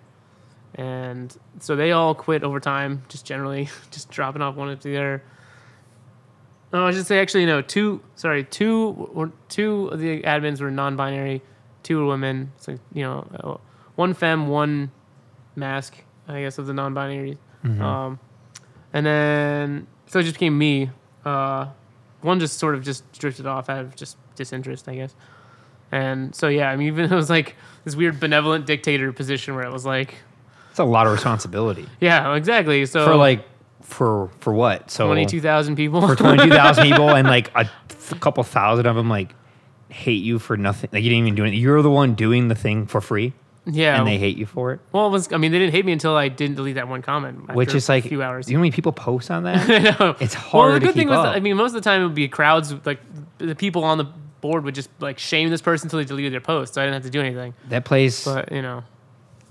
and 0.75 1.37
so 1.61 1.77
they 1.77 1.93
all 1.93 2.15
quit 2.15 2.43
over 2.43 2.61
time, 2.61 3.03
just 3.09 3.25
generally 3.27 3.69
just 3.91 4.11
dropping 4.11 4.43
off 4.43 4.55
one 4.57 4.71
after 4.71 4.89
the 4.89 4.97
other. 4.97 5.23
No, 6.73 6.87
I 6.87 6.91
should 6.91 7.07
say 7.07 7.21
actually 7.21 7.47
no. 7.47 7.62
Two, 7.62 8.01
sorry, 8.16 8.43
two 8.45 9.09
or 9.15 9.31
two 9.49 9.89
of 9.93 10.01
the 10.01 10.23
admins 10.23 10.61
were 10.61 10.71
non-binary. 10.73 11.41
Two 11.85 11.99
were 11.99 12.07
women. 12.07 12.51
So 12.57 12.73
you 12.93 13.03
know, 13.05 13.27
uh, 13.43 13.57
one 13.95 14.15
fem, 14.15 14.49
one 14.49 14.91
mask. 15.55 15.95
I 16.27 16.41
guess 16.41 16.59
of 16.59 16.66
the 16.66 16.73
non-binary. 16.73 17.39
Um, 17.65 18.19
and 18.93 19.07
then 19.07 19.87
so 20.07 20.19
it 20.19 20.23
just 20.25 20.35
became 20.35 20.57
me. 20.59 20.91
Uh, 21.25 21.66
one 22.23 22.41
just 22.41 22.59
sort 22.59 22.75
of 22.75 22.83
just 22.83 23.11
drifted 23.19 23.47
off 23.47 23.69
out 23.71 23.81
of 23.81 23.95
just 23.97 24.16
disinterest, 24.35 24.89
I 24.89 24.97
guess. 24.97 25.15
And 25.93 26.35
so 26.35 26.48
yeah, 26.48 26.70
I 26.70 26.77
mean, 26.77 26.89
even 26.89 27.05
it 27.12 27.15
was 27.15 27.31
like 27.31 27.56
this 27.85 27.94
weird 27.97 28.19
benevolent 28.20 28.66
dictator 28.66 29.12
position 29.12 29.55
where 29.55 29.65
it 29.65 29.73
was 29.73 29.85
like, 29.86 30.15
It's 30.70 30.78
a 30.78 30.85
lot 30.85 31.06
of 31.06 31.12
responsibility 31.12 31.86
yeah, 32.01 32.35
exactly. 32.35 32.85
So 32.86 33.05
for 33.05 33.16
like 33.16 33.44
for 33.82 34.31
for 34.40 34.52
what? 34.52 34.90
So 34.90 35.06
twenty-two 35.06 35.40
thousand 35.40 35.77
people. 35.77 36.01
for 36.06 36.16
twenty 36.16 36.44
two 36.44 36.51
thousand 36.51 36.85
people, 36.89 37.11
and 37.11 37.28
like 37.28 37.51
a 37.55 37.69
th- 37.89 38.20
couple 38.20 38.43
thousand 38.43 38.86
of 38.86 38.97
them 38.97 39.09
like 39.09 39.35
hate 39.90 40.23
you 40.24 40.39
for 40.39 40.56
nothing. 40.56 40.90
Like 40.93 41.02
you 41.05 41.11
didn't 41.11 41.27
even 41.27 41.35
do 41.35 41.44
it. 41.44 41.51
You're 41.55 41.82
the 41.82 41.90
one 41.90 42.15
doing 42.15 42.48
the 42.48 42.55
thing 42.55 42.86
for 42.86 43.01
free, 43.02 43.35
yeah. 43.66 43.98
and 43.98 44.06
they 44.09 44.16
hate 44.19 44.36
you 44.39 44.47
for 44.47 44.73
it. 44.73 44.81
well, 44.90 45.06
it 45.06 45.11
was 45.11 45.32
I 45.32 45.36
mean, 45.36 45.52
they 45.52 45.59
didn't 45.59 45.73
hate 45.74 45.85
me 45.85 45.93
until 45.93 46.16
I 46.16 46.28
didn't 46.28 46.56
delete 46.56 46.77
that 46.77 46.89
one 46.89 47.02
comment, 47.02 47.55
Which 47.55 47.74
is 47.74 47.89
like 47.89 48.06
a 48.06 48.09
few 48.09 48.23
hours. 48.23 48.48
You 48.48 48.55
know 48.55 48.61
how 48.61 48.62
many 48.62 48.73
people 48.73 48.93
post 48.93 49.31
on 49.31 49.44
that? 49.44 49.69
I 49.70 49.78
know. 49.78 50.16
It's 50.19 50.35
Well, 50.35 50.43
hard 50.44 50.74
the 50.77 50.81
to 50.81 50.86
good 50.86 50.94
thing 50.94 51.09
keep 51.09 51.16
was. 51.16 51.27
I 51.27 51.40
mean, 51.40 51.56
most 51.56 51.70
of 51.70 51.74
the 51.74 51.89
time 51.89 52.01
it 52.01 52.06
would 52.06 52.15
be 52.15 52.27
crowds, 52.27 52.74
like 52.86 53.01
the 53.39 53.55
people 53.55 53.85
on 53.85 53.98
the 53.98 54.06
board 54.45 54.65
would 54.65 54.75
just 54.75 54.91
like 55.01 55.19
shame 55.19 55.49
this 55.49 55.62
person 55.62 55.87
until 55.87 55.99
they 56.01 56.05
deleted 56.05 56.33
their 56.35 56.41
post, 56.41 56.75
so 56.75 56.83
I 56.83 56.85
didn't 56.85 56.95
have 56.95 57.03
to 57.05 57.11
do 57.11 57.21
anything. 57.21 57.55
that 57.71 57.85
place, 57.87 58.25
But 58.25 58.53
you 58.53 58.61
know, 58.62 58.85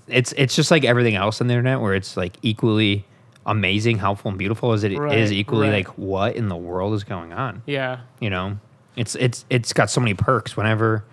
it's 0.06 0.32
it's 0.36 0.54
just 0.54 0.70
like 0.70 0.84
everything 0.84 1.16
else 1.16 1.40
on 1.40 1.48
the 1.48 1.54
internet, 1.54 1.80
where 1.80 1.94
it's 1.94 2.16
like 2.16 2.36
equally 2.42 3.04
amazing, 3.44 3.98
helpful, 3.98 4.28
and 4.30 4.38
beautiful 4.38 4.72
as 4.72 4.84
it 4.84 4.92
is 4.92 4.98
Right, 4.98 5.32
equally 5.32 5.68
right. 5.68 5.84
like 5.86 5.98
what 5.98 6.36
in 6.36 6.48
the 6.48 6.56
world 6.56 6.94
is 6.94 7.02
going 7.04 7.32
on. 7.32 7.62
yeah, 7.66 8.00
You 8.20 8.30
know, 8.30 8.58
it's 8.96 9.14
it's 9.16 9.44
it's 9.50 9.72
got 9.72 9.90
so 9.90 10.00
many 10.00 10.14
perks. 10.14 10.56
Whenever, 10.56 11.04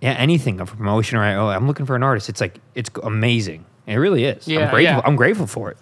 yeah, 0.00 0.12
anything 0.12 0.60
a 0.60 0.66
promotion 0.66 1.18
or 1.18 1.24
oh, 1.24 1.48
I'm 1.48 1.66
looking 1.68 1.86
for 1.86 1.94
an 1.96 2.02
artist. 2.02 2.28
It's 2.28 2.40
like 2.40 2.58
it's 2.74 2.90
amazing. 3.02 3.64
It 3.86 3.96
really 3.96 4.24
is. 4.24 4.46
Yeah, 4.48 4.64
I'm 4.64 4.70
grateful. 4.70 4.96
yeah. 4.96 5.02
I'm 5.04 5.16
grateful 5.16 5.46
for 5.46 5.70
it. 5.70 5.76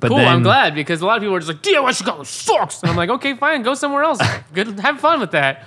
But 0.00 0.08
cool. 0.08 0.16
then, 0.18 0.28
I'm 0.28 0.42
glad 0.42 0.74
because 0.74 1.00
a 1.00 1.06
lot 1.06 1.16
of 1.16 1.22
people 1.22 1.36
are 1.36 1.40
just 1.40 1.48
like, 1.52 1.62
DIY 1.62 1.96
Chicago 1.96 2.24
sucks, 2.24 2.82
and 2.82 2.90
I'm 2.90 2.96
like, 2.96 3.08
okay, 3.10 3.34
fine, 3.36 3.62
go 3.62 3.74
somewhere 3.74 4.02
else. 4.02 4.18
Good, 4.52 4.80
have 4.80 4.98
fun 5.00 5.20
with 5.20 5.30
that. 5.30 5.64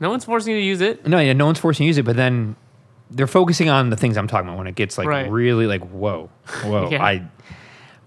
No 0.00 0.10
one's 0.10 0.24
forcing 0.24 0.54
you 0.54 0.60
to 0.60 0.64
use 0.66 0.80
it. 0.80 1.06
No, 1.06 1.18
yeah, 1.18 1.32
no 1.32 1.46
one's 1.46 1.58
forcing 1.58 1.84
you 1.86 1.88
to 1.88 1.96
use 1.96 1.98
it, 1.98 2.04
but 2.04 2.16
then 2.16 2.56
they're 3.10 3.26
focusing 3.26 3.68
on 3.70 3.90
the 3.90 3.96
things 3.96 4.16
I'm 4.16 4.26
talking 4.26 4.48
about 4.48 4.58
when 4.58 4.66
it 4.66 4.74
gets 4.74 4.98
like 4.98 5.06
Right. 5.08 5.30
really 5.30 5.66
like 5.66 5.82
whoa, 5.88 6.28
whoa. 6.64 6.88
Yeah. 6.92 7.02
I, 7.04 7.22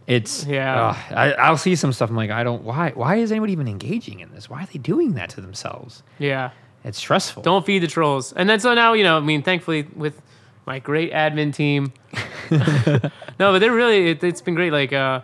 it's 0.07 0.45
Yeah. 0.45 0.89
ugh, 0.89 0.97
I, 1.15 1.31
I'll 1.33 1.57
see 1.57 1.75
some 1.75 1.93
stuff. 1.93 2.09
I'm 2.09 2.15
like, 2.15 2.31
I 2.31 2.43
don't. 2.43 2.63
Why? 2.63 2.91
Why 2.91 3.15
is 3.17 3.31
anybody 3.31 3.53
even 3.53 3.67
engaging 3.67 4.19
in 4.19 4.31
this? 4.33 4.49
Why 4.49 4.63
are 4.63 4.65
they 4.65 4.79
doing 4.79 5.13
that 5.13 5.29
to 5.31 5.41
themselves? 5.41 6.03
Yeah. 6.17 6.51
It's 6.83 6.97
stressful. 6.97 7.43
Don't 7.43 7.65
feed 7.65 7.79
the 7.79 7.87
trolls. 7.87 8.33
And 8.33 8.49
then 8.49 8.59
so 8.59 8.73
now, 8.73 8.93
you 8.93 9.03
know, 9.03 9.17
I 9.17 9.19
mean, 9.21 9.43
thankfully 9.43 9.87
with 9.95 10.21
my 10.65 10.79
great 10.79 11.11
admin 11.11 11.53
team. 11.53 11.91
no, 12.51 13.51
but 13.51 13.59
they're 13.59 13.71
really 13.73 14.09
it, 14.11 14.23
it's 14.23 14.41
been 14.41 14.55
great. 14.55 14.71
Like 14.71 14.93
uh 14.93 15.21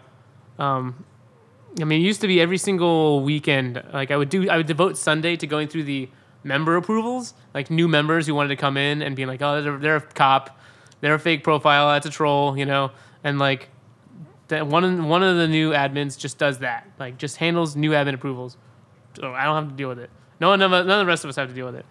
um 0.59 1.03
I 1.79 1.83
mean, 1.83 2.01
it 2.01 2.05
used 2.05 2.21
to 2.21 2.27
be 2.27 2.39
every 2.39 2.57
single 2.57 3.21
weekend. 3.23 3.81
Like 3.93 4.11
I 4.11 4.17
would 4.17 4.29
do 4.29 4.49
I 4.49 4.57
would 4.57 4.67
devote 4.67 4.97
Sunday 4.97 5.35
to 5.37 5.47
going 5.47 5.67
through 5.67 5.83
the 5.83 6.09
member 6.45 6.77
approvals, 6.77 7.34
like 7.53 7.69
new 7.69 7.88
members 7.88 8.27
who 8.27 8.35
wanted 8.35 8.49
to 8.49 8.55
come 8.55 8.77
in 8.77 9.01
and 9.01 9.15
being 9.15 9.27
like, 9.27 9.41
"Oh, 9.41 9.61
they're, 9.61 9.77
they're 9.77 9.95
a 9.97 10.01
cop. 10.01 10.57
They're 11.01 11.15
a 11.15 11.19
fake 11.19 11.43
profile. 11.43 11.89
That's 11.89 12.05
a 12.05 12.09
troll," 12.09 12.57
you 12.57 12.65
know. 12.65 12.91
And 13.23 13.39
like 13.39 13.69
that 14.47 14.67
one 14.67 15.07
one 15.09 15.23
of 15.23 15.38
the 15.38 15.47
new 15.47 15.72
admins 15.72 16.17
just 16.17 16.38
does 16.38 16.59
that. 16.59 16.88
Like 16.99 17.17
just 17.17 17.38
handles 17.38 17.76
new 17.76 17.91
admin 17.91 18.13
approvals. 18.13 18.55
So 19.15 19.34
I 19.34 19.43
don't 19.45 19.55
have 19.55 19.69
to 19.69 19.76
deal 19.76 19.89
with 19.89 19.99
it. 19.99 20.09
No 20.39 20.49
one, 20.49 20.59
none 20.59 20.73
of, 20.73 20.85
none 20.85 20.99
of 20.99 21.05
the 21.05 21.09
rest 21.09 21.23
of 21.23 21.30
us 21.30 21.35
have 21.38 21.49
to 21.49 21.55
deal 21.55 21.65
with 21.65 21.76
it. 21.76 21.85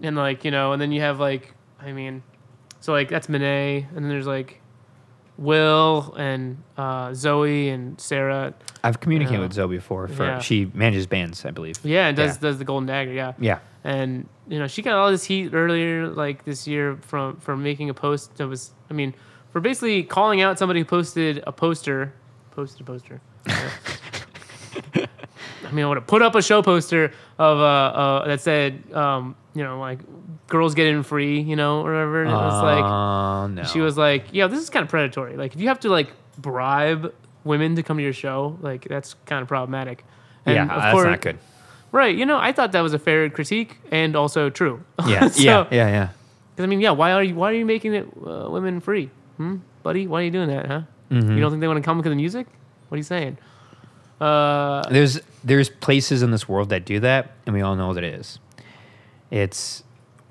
And 0.00 0.16
like 0.16 0.44
you 0.44 0.50
know, 0.50 0.72
and 0.72 0.80
then 0.80 0.92
you 0.92 1.00
have 1.00 1.18
like, 1.18 1.52
I 1.80 1.92
mean, 1.92 2.22
so 2.80 2.92
like 2.92 3.08
that's 3.08 3.28
Monet, 3.28 3.88
and 3.88 4.04
then 4.04 4.08
there's 4.08 4.26
like 4.26 4.60
Will 5.38 6.14
and 6.16 6.56
uh, 6.78 7.12
Zoe 7.12 7.68
and 7.68 8.00
Sarah. 8.00 8.54
I've 8.82 9.00
communicated 9.00 9.36
Yeah. 9.38 9.42
with 9.42 9.52
Zoe 9.52 9.76
before. 9.76 10.08
For 10.08 10.24
Yeah. 10.24 10.38
she 10.38 10.70
manages 10.72 11.06
bands, 11.06 11.44
I 11.44 11.50
believe. 11.50 11.78
Yeah, 11.84 12.08
and 12.08 12.16
does 12.16 12.36
Yeah. 12.36 12.40
does 12.48 12.58
the 12.58 12.64
Golden 12.64 12.86
Dagger. 12.86 13.12
Yeah, 13.12 13.32
Yeah. 13.38 13.58
and 13.84 14.28
you 14.48 14.58
know 14.58 14.66
she 14.66 14.82
got 14.82 14.94
all 14.94 15.10
this 15.10 15.24
heat 15.24 15.52
earlier, 15.52 16.08
like 16.08 16.44
this 16.44 16.66
year, 16.66 16.96
from 17.02 17.36
from 17.36 17.62
making 17.62 17.90
a 17.90 17.94
post 17.94 18.36
that 18.36 18.48
was, 18.48 18.72
I 18.90 18.94
mean, 18.94 19.14
for 19.52 19.60
basically 19.60 20.02
calling 20.04 20.40
out 20.40 20.58
somebody 20.58 20.80
who 20.80 20.86
posted 20.86 21.42
a 21.46 21.52
poster, 21.52 22.12
posted 22.52 22.80
a 22.80 22.84
poster. 22.84 23.20
I 25.66 25.72
mean, 25.72 25.84
I 25.84 25.88
would 25.88 25.96
have 25.96 26.06
put 26.06 26.22
up 26.22 26.34
a 26.34 26.42
show 26.42 26.62
poster 26.62 27.12
of 27.38 27.58
uh, 27.58 27.62
uh 27.62 28.26
that 28.28 28.40
said, 28.40 28.82
um, 28.92 29.34
you 29.54 29.64
know, 29.64 29.80
like 29.80 29.98
girls 30.48 30.74
get 30.74 30.86
in 30.86 31.02
free, 31.02 31.40
you 31.40 31.56
know, 31.56 31.80
or 31.80 31.92
whatever. 31.92 32.22
And 32.22 32.30
it 32.30 32.34
was 32.34 32.62
like 32.62 32.84
Uh, 32.84 33.46
no. 33.48 33.64
she 33.64 33.80
was 33.80 33.96
like, 33.98 34.26
"Yeah, 34.32 34.46
this 34.46 34.60
is 34.60 34.70
kind 34.70 34.82
of 34.84 34.88
predatory. 34.88 35.36
Like, 35.36 35.54
if 35.54 35.60
you 35.60 35.68
have 35.68 35.80
to 35.80 35.88
like 35.88 36.12
bribe 36.38 37.12
women 37.44 37.74
to 37.76 37.82
come 37.82 37.96
to 37.96 38.02
your 38.02 38.12
show, 38.12 38.58
like 38.62 38.86
that's 38.88 39.14
kind 39.26 39.42
of 39.42 39.48
problematic." 39.48 40.04
And 40.44 40.54
Yeah, 40.56 40.62
of 40.62 40.68
that's 40.68 40.92
course- 40.92 41.06
not 41.06 41.20
good. 41.20 41.38
Right. 41.92 42.14
You 42.16 42.26
know, 42.26 42.36
I 42.38 42.52
thought 42.52 42.72
that 42.72 42.82
was 42.82 42.92
a 42.94 42.98
fair 42.98 43.28
critique 43.30 43.78
and 43.90 44.14
also 44.16 44.50
true. 44.50 44.82
Yeah, 45.06 45.28
So- 45.30 45.42
yeah, 45.42 45.66
yeah, 45.70 46.08
Because 46.54 46.64
I 46.64 46.66
mean, 46.66 46.80
yeah. 46.80 46.90
Why 46.90 47.12
are 47.12 47.22
you 47.22 47.34
Why 47.34 47.50
are 47.50 47.54
you 47.54 47.64
making 47.66 47.94
it 47.94 48.06
uh, 48.26 48.48
women 48.50 48.80
free, 48.80 49.10
hmm, 49.38 49.56
buddy? 49.82 50.06
Why 50.06 50.20
are 50.20 50.24
you 50.24 50.30
doing 50.30 50.48
that, 50.48 50.66
huh? 50.66 50.80
Mm-hmm. 51.10 51.32
You 51.34 51.40
don't 51.40 51.50
think 51.50 51.60
they 51.60 51.68
want 51.68 51.78
to 51.78 51.82
come 51.88 51.96
because 51.98 52.12
of 52.12 52.16
music? 52.18 52.46
What 52.88 52.96
are 52.96 52.98
you 52.98 53.02
saying? 53.04 53.38
Uh, 54.20 54.82
There's 54.90 55.20
there's 55.44 55.68
places 55.68 56.22
in 56.22 56.30
this 56.30 56.48
world 56.48 56.70
that 56.70 56.84
do 56.84 57.00
that, 57.00 57.32
and 57.46 57.54
we 57.54 57.60
all 57.62 57.76
know 57.76 57.88
what 57.88 57.98
it 57.98 58.04
is. 58.04 58.38
It's 59.30 59.82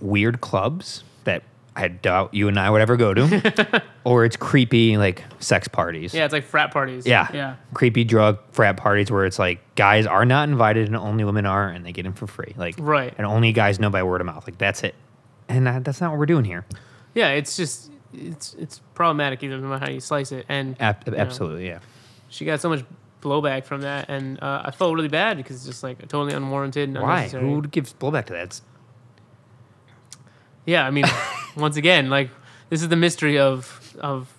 weird 0.06 0.42
clubs 0.42 1.04
that 1.26 1.44
I 1.76 1.88
doubt 1.90 2.34
you 2.34 2.48
and 2.48 2.58
I 2.60 2.70
would 2.70 2.82
ever 2.82 2.96
go 2.96 3.14
to, 3.14 3.84
or 4.06 4.24
it's 4.26 4.38
creepy 4.38 4.96
like 4.98 5.24
sex 5.40 5.68
parties. 5.68 6.14
yeah, 6.14 6.24
it's 6.26 6.32
like 6.34 6.46
frat 6.46 6.72
parties. 6.72 7.06
Yeah. 7.06 7.28
Yeah. 7.34 7.56
Creepy 7.74 8.04
drug 8.06 8.40
frat 8.52 8.78
parties 8.78 9.12
where 9.12 9.26
it's 9.26 9.38
like 9.40 9.60
guys 9.76 10.06
are 10.06 10.24
not 10.26 10.48
invited 10.48 10.88
and 10.88 10.96
only 10.96 11.24
women 11.26 11.46
are, 11.46 11.68
and 11.68 11.86
they 11.86 11.92
get 11.92 12.06
in 12.06 12.14
for 12.14 12.28
free. 12.28 12.54
Like 12.56 12.76
Right. 12.78 13.14
and 13.18 13.28
only 13.28 13.52
guys 13.52 13.80
know 13.80 13.90
by 13.90 14.04
word 14.04 14.22
of 14.22 14.28
mouth. 14.28 14.48
Like 14.48 14.58
that's 14.58 14.84
it. 14.84 14.96
And 15.50 15.68
that, 15.68 15.84
that's 15.84 16.00
not 16.00 16.12
what 16.12 16.20
we're 16.20 16.26
doing 16.28 16.46
here. 16.46 16.66
Yeah. 17.14 17.30
It's 17.32 17.58
just 17.58 17.92
it's 18.14 18.54
it's 18.54 18.80
problematic 18.94 19.44
either 19.44 19.58
no 19.58 19.68
matter 19.68 19.86
how 19.86 19.92
you 19.92 20.00
slice 20.00 20.32
it. 20.32 20.46
And 20.48 20.80
Ab- 20.82 21.04
you 21.06 21.12
know, 21.12 21.18
absolutely, 21.18 21.68
yeah. 21.68 21.80
she 22.30 22.46
got 22.46 22.62
so 22.62 22.70
much 22.70 22.86
blowback 23.22 23.66
from 23.66 23.82
that, 23.82 24.08
and 24.08 24.42
uh, 24.42 24.62
I 24.66 24.72
felt 24.72 24.94
really 24.96 25.08
bad 25.10 25.36
because 25.36 25.58
it's 25.58 25.66
just 25.66 25.84
like 25.84 26.00
totally 26.08 26.34
unwarranted. 26.34 26.88
And 26.90 27.02
Why? 27.02 27.28
Who 27.28 27.62
gives 27.64 27.92
blowback 27.94 28.28
to 28.28 28.34
that? 28.34 28.44
It's, 28.44 28.62
Yeah, 30.66 30.86
I 30.86 30.92
mean, 30.92 31.06
once 31.58 31.78
again, 31.78 32.10
like 32.10 32.30
this 32.70 32.82
is 32.82 32.90
the 32.90 32.96
mystery 32.96 33.40
of 33.40 33.96
of 34.00 34.32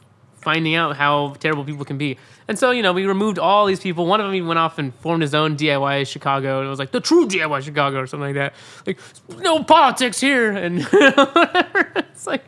finding 0.46 0.76
out 0.76 0.96
how 0.96 1.34
terrible 1.40 1.64
people 1.64 1.84
can 1.84 1.98
be. 1.98 2.16
And 2.46 2.56
so, 2.56 2.70
you 2.70 2.80
know, 2.80 2.92
we 2.92 3.04
removed 3.04 3.36
all 3.36 3.66
these 3.66 3.80
people. 3.80 4.06
One 4.06 4.20
of 4.20 4.26
them 4.26 4.34
even 4.36 4.46
went 4.46 4.60
off 4.60 4.78
and 4.78 4.94
formed 4.94 5.22
his 5.22 5.34
own 5.34 5.56
DIY 5.56 6.06
Chicago, 6.06 6.58
and 6.58 6.66
it 6.68 6.70
was 6.70 6.78
like 6.78 6.92
the 6.92 7.00
true 7.00 7.26
DIY 7.26 7.62
Chicago 7.62 7.98
or 7.98 8.06
something 8.06 8.34
like 8.34 8.36
that. 8.36 8.54
Like 8.86 8.98
no 9.42 9.64
politics 9.64 10.20
here, 10.20 10.52
and 10.52 10.86
it's 10.92 12.26
like 12.26 12.44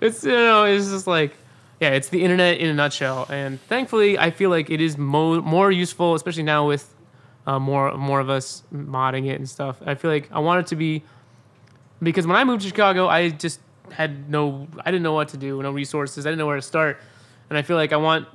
it's 0.00 0.24
you 0.24 0.32
know 0.32 0.64
it's 0.64 0.90
just 0.90 1.06
like 1.06 1.34
yeah, 1.80 1.90
it's 1.90 2.10
the 2.10 2.22
internet 2.22 2.58
in 2.58 2.68
a 2.68 2.74
nutshell. 2.74 3.26
And 3.30 3.60
thankfully, 3.62 4.18
I 4.18 4.30
feel 4.30 4.50
like 4.50 4.70
it 4.70 4.80
is 4.80 4.98
mo- 4.98 5.40
more 5.40 5.72
useful, 5.72 6.14
especially 6.14 6.44
now 6.44 6.68
with 6.68 6.94
uh, 7.46 7.58
more 7.58 7.96
more 7.96 8.20
of 8.20 8.28
us 8.28 8.62
modding 8.72 9.26
it 9.26 9.36
and 9.38 9.48
stuff. 9.48 9.80
I 9.86 9.94
feel 9.94 10.10
like 10.10 10.28
I 10.30 10.40
want 10.40 10.60
it 10.60 10.66
to 10.68 10.76
be 10.76 11.02
because 12.02 12.26
when 12.26 12.36
I 12.36 12.44
moved 12.44 12.62
to 12.62 12.68
Chicago, 12.68 13.08
I 13.08 13.30
just 13.30 13.60
had 13.90 14.28
no, 14.30 14.66
I 14.80 14.90
didn't 14.90 15.02
know 15.02 15.12
what 15.12 15.28
to 15.28 15.36
do, 15.36 15.62
no 15.62 15.70
resources, 15.70 16.26
I 16.26 16.30
didn't 16.30 16.38
know 16.38 16.46
where 16.46 16.56
to 16.56 16.62
start, 16.62 17.00
and 17.48 17.58
I 17.58 17.62
feel 17.62 17.76
like 17.76 17.92
I 17.92 17.96
want 17.96 18.26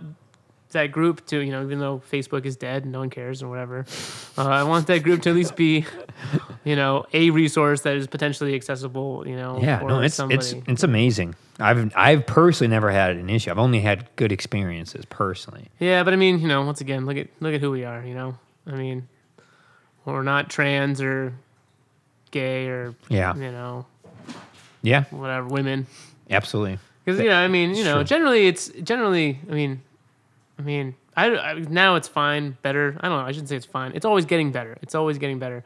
that 0.71 0.91
group 0.91 1.25
to, 1.27 1.39
you 1.39 1.51
know, 1.51 1.63
even 1.63 1.79
though 1.79 2.01
Facebook 2.11 2.45
is 2.45 2.55
dead 2.55 2.83
and 2.83 2.91
no 2.91 2.99
one 2.99 3.09
cares 3.09 3.41
or 3.41 3.49
whatever, 3.49 3.85
uh, 4.37 4.47
I 4.47 4.63
want 4.63 4.87
that 4.87 5.03
group 5.03 5.21
to 5.23 5.29
at 5.29 5.35
least 5.35 5.55
be, 5.55 5.85
you 6.63 6.75
know, 6.75 7.05
a 7.13 7.29
resource 7.29 7.81
that 7.81 7.95
is 7.95 8.07
potentially 8.07 8.53
accessible, 8.53 9.27
you 9.27 9.35
know, 9.35 9.59
yeah, 9.61 9.79
for 9.79 9.87
no, 9.87 10.01
it's 10.01 10.15
somebody. 10.15 10.37
it's 10.39 10.53
it's 10.67 10.83
amazing. 10.83 11.35
I've 11.59 11.91
I've 11.95 12.27
personally 12.27 12.69
never 12.69 12.91
had 12.91 13.15
an 13.15 13.29
issue. 13.29 13.49
I've 13.49 13.57
only 13.57 13.81
had 13.81 14.07
good 14.15 14.31
experiences 14.31 15.05
personally. 15.05 15.69
Yeah, 15.79 16.03
but 16.03 16.13
I 16.13 16.17
mean, 16.17 16.39
you 16.39 16.47
know, 16.47 16.61
once 16.63 16.81
again, 16.81 17.05
look 17.05 17.17
at 17.17 17.29
look 17.39 17.53
at 17.53 17.61
who 17.61 17.71
we 17.71 17.83
are. 17.83 18.03
You 18.03 18.13
know, 18.13 18.37
I 18.67 18.75
mean, 18.75 19.07
we're 20.05 20.21
not 20.23 20.49
trans 20.49 21.01
or 21.01 21.33
gay 22.31 22.67
or 22.67 22.95
Yeah, 23.09 23.35
you 23.35 23.51
know 23.51 23.85
yeah, 24.81 25.03
whatever 25.11 25.47
women. 25.47 25.87
absolutely. 26.29 26.79
Because 27.03 27.19
you 27.21 27.29
know, 27.29 27.35
I 27.37 27.47
mean, 27.47 27.73
you 27.75 27.83
know, 27.83 28.03
generally 28.03 28.47
it's 28.47 28.67
generally, 28.83 29.39
I 29.49 29.53
mean, 29.53 29.81
I 30.59 30.61
mean, 30.61 30.95
I, 31.15 31.35
I 31.37 31.53
now 31.59 31.95
it's 31.95 32.07
fine, 32.07 32.57
better. 32.61 32.97
I 32.99 33.07
don't 33.07 33.19
know. 33.19 33.25
I 33.25 33.31
shouldn't 33.31 33.49
say 33.49 33.55
it's 33.55 33.65
fine. 33.65 33.93
It's 33.95 34.05
always 34.05 34.25
getting 34.25 34.51
better. 34.51 34.77
It's 34.81 34.93
always 34.93 35.17
getting 35.17 35.39
better. 35.39 35.63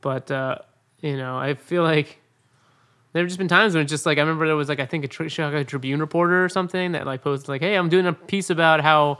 But 0.00 0.30
uh, 0.30 0.58
you 1.00 1.16
know, 1.16 1.36
I 1.38 1.54
feel 1.54 1.82
like 1.82 2.18
there 3.12 3.22
have 3.22 3.28
just 3.28 3.38
been 3.38 3.48
times 3.48 3.74
when 3.74 3.82
it's 3.82 3.90
just 3.90 4.06
like 4.06 4.18
I 4.18 4.22
remember 4.22 4.46
there 4.46 4.56
was 4.56 4.68
like 4.68 4.80
I 4.80 4.86
think 4.86 5.04
a 5.04 5.08
Tri- 5.08 5.28
Chicago 5.28 5.62
Tribune 5.62 6.00
reporter 6.00 6.44
or 6.44 6.48
something 6.48 6.92
that 6.92 7.06
like 7.06 7.22
posted 7.22 7.48
like, 7.48 7.60
"Hey, 7.60 7.74
I'm 7.74 7.88
doing 7.88 8.06
a 8.06 8.12
piece 8.12 8.48
about 8.50 8.80
how 8.80 9.18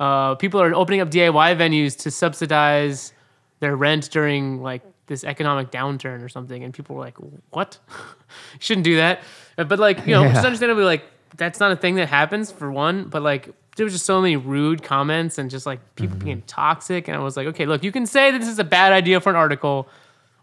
uh, 0.00 0.34
people 0.34 0.60
are 0.60 0.74
opening 0.74 1.00
up 1.00 1.10
DIY 1.10 1.56
venues 1.56 1.96
to 1.98 2.10
subsidize 2.10 3.12
their 3.60 3.76
rent 3.76 4.10
during 4.10 4.60
like 4.62 4.82
this 5.06 5.24
economic 5.24 5.70
downturn 5.70 6.22
or 6.22 6.28
something," 6.28 6.62
and 6.64 6.72
people 6.74 6.96
were 6.96 7.02
like, 7.02 7.16
"What? 7.50 7.78
you 7.88 8.58
shouldn't 8.60 8.84
do 8.84 8.96
that." 8.96 9.20
Uh, 9.58 9.64
But 9.64 9.78
like 9.78 10.06
you 10.06 10.14
know, 10.14 10.22
Yeah. 10.24 10.32
just 10.34 10.44
understandably 10.46 10.84
like 10.84 11.04
that's 11.36 11.58
not 11.60 11.72
a 11.72 11.76
thing 11.76 11.96
that 11.96 12.08
happens 12.08 12.50
for 12.52 12.70
one. 12.70 13.04
But 13.04 13.22
like 13.22 13.50
there 13.76 13.84
was 13.84 13.92
just 13.92 14.06
so 14.06 14.20
many 14.20 14.36
rude 14.36 14.82
comments 14.82 15.36
and 15.38 15.50
just 15.50 15.66
like 15.66 15.80
people 15.96 16.16
being 16.16 16.42
toxic, 16.46 17.08
and 17.08 17.16
I 17.16 17.20
was 17.20 17.36
like, 17.36 17.46
okay, 17.48 17.66
look, 17.66 17.82
you 17.82 17.90
can 17.92 18.06
say 18.06 18.30
that 18.30 18.38
this 18.38 18.48
is 18.48 18.58
a 18.60 18.64
bad 18.64 18.92
idea 18.92 19.20
for 19.20 19.30
an 19.30 19.36
article 19.36 19.88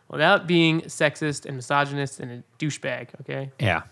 without 0.09 0.47
being 0.47 0.81
sexist 0.81 1.45
and 1.45 1.55
misogynist 1.55 2.19
and 2.19 2.31
a 2.31 2.63
douchebag. 2.63 3.07
Okay. 3.21 3.49
Yeah. 3.59 3.83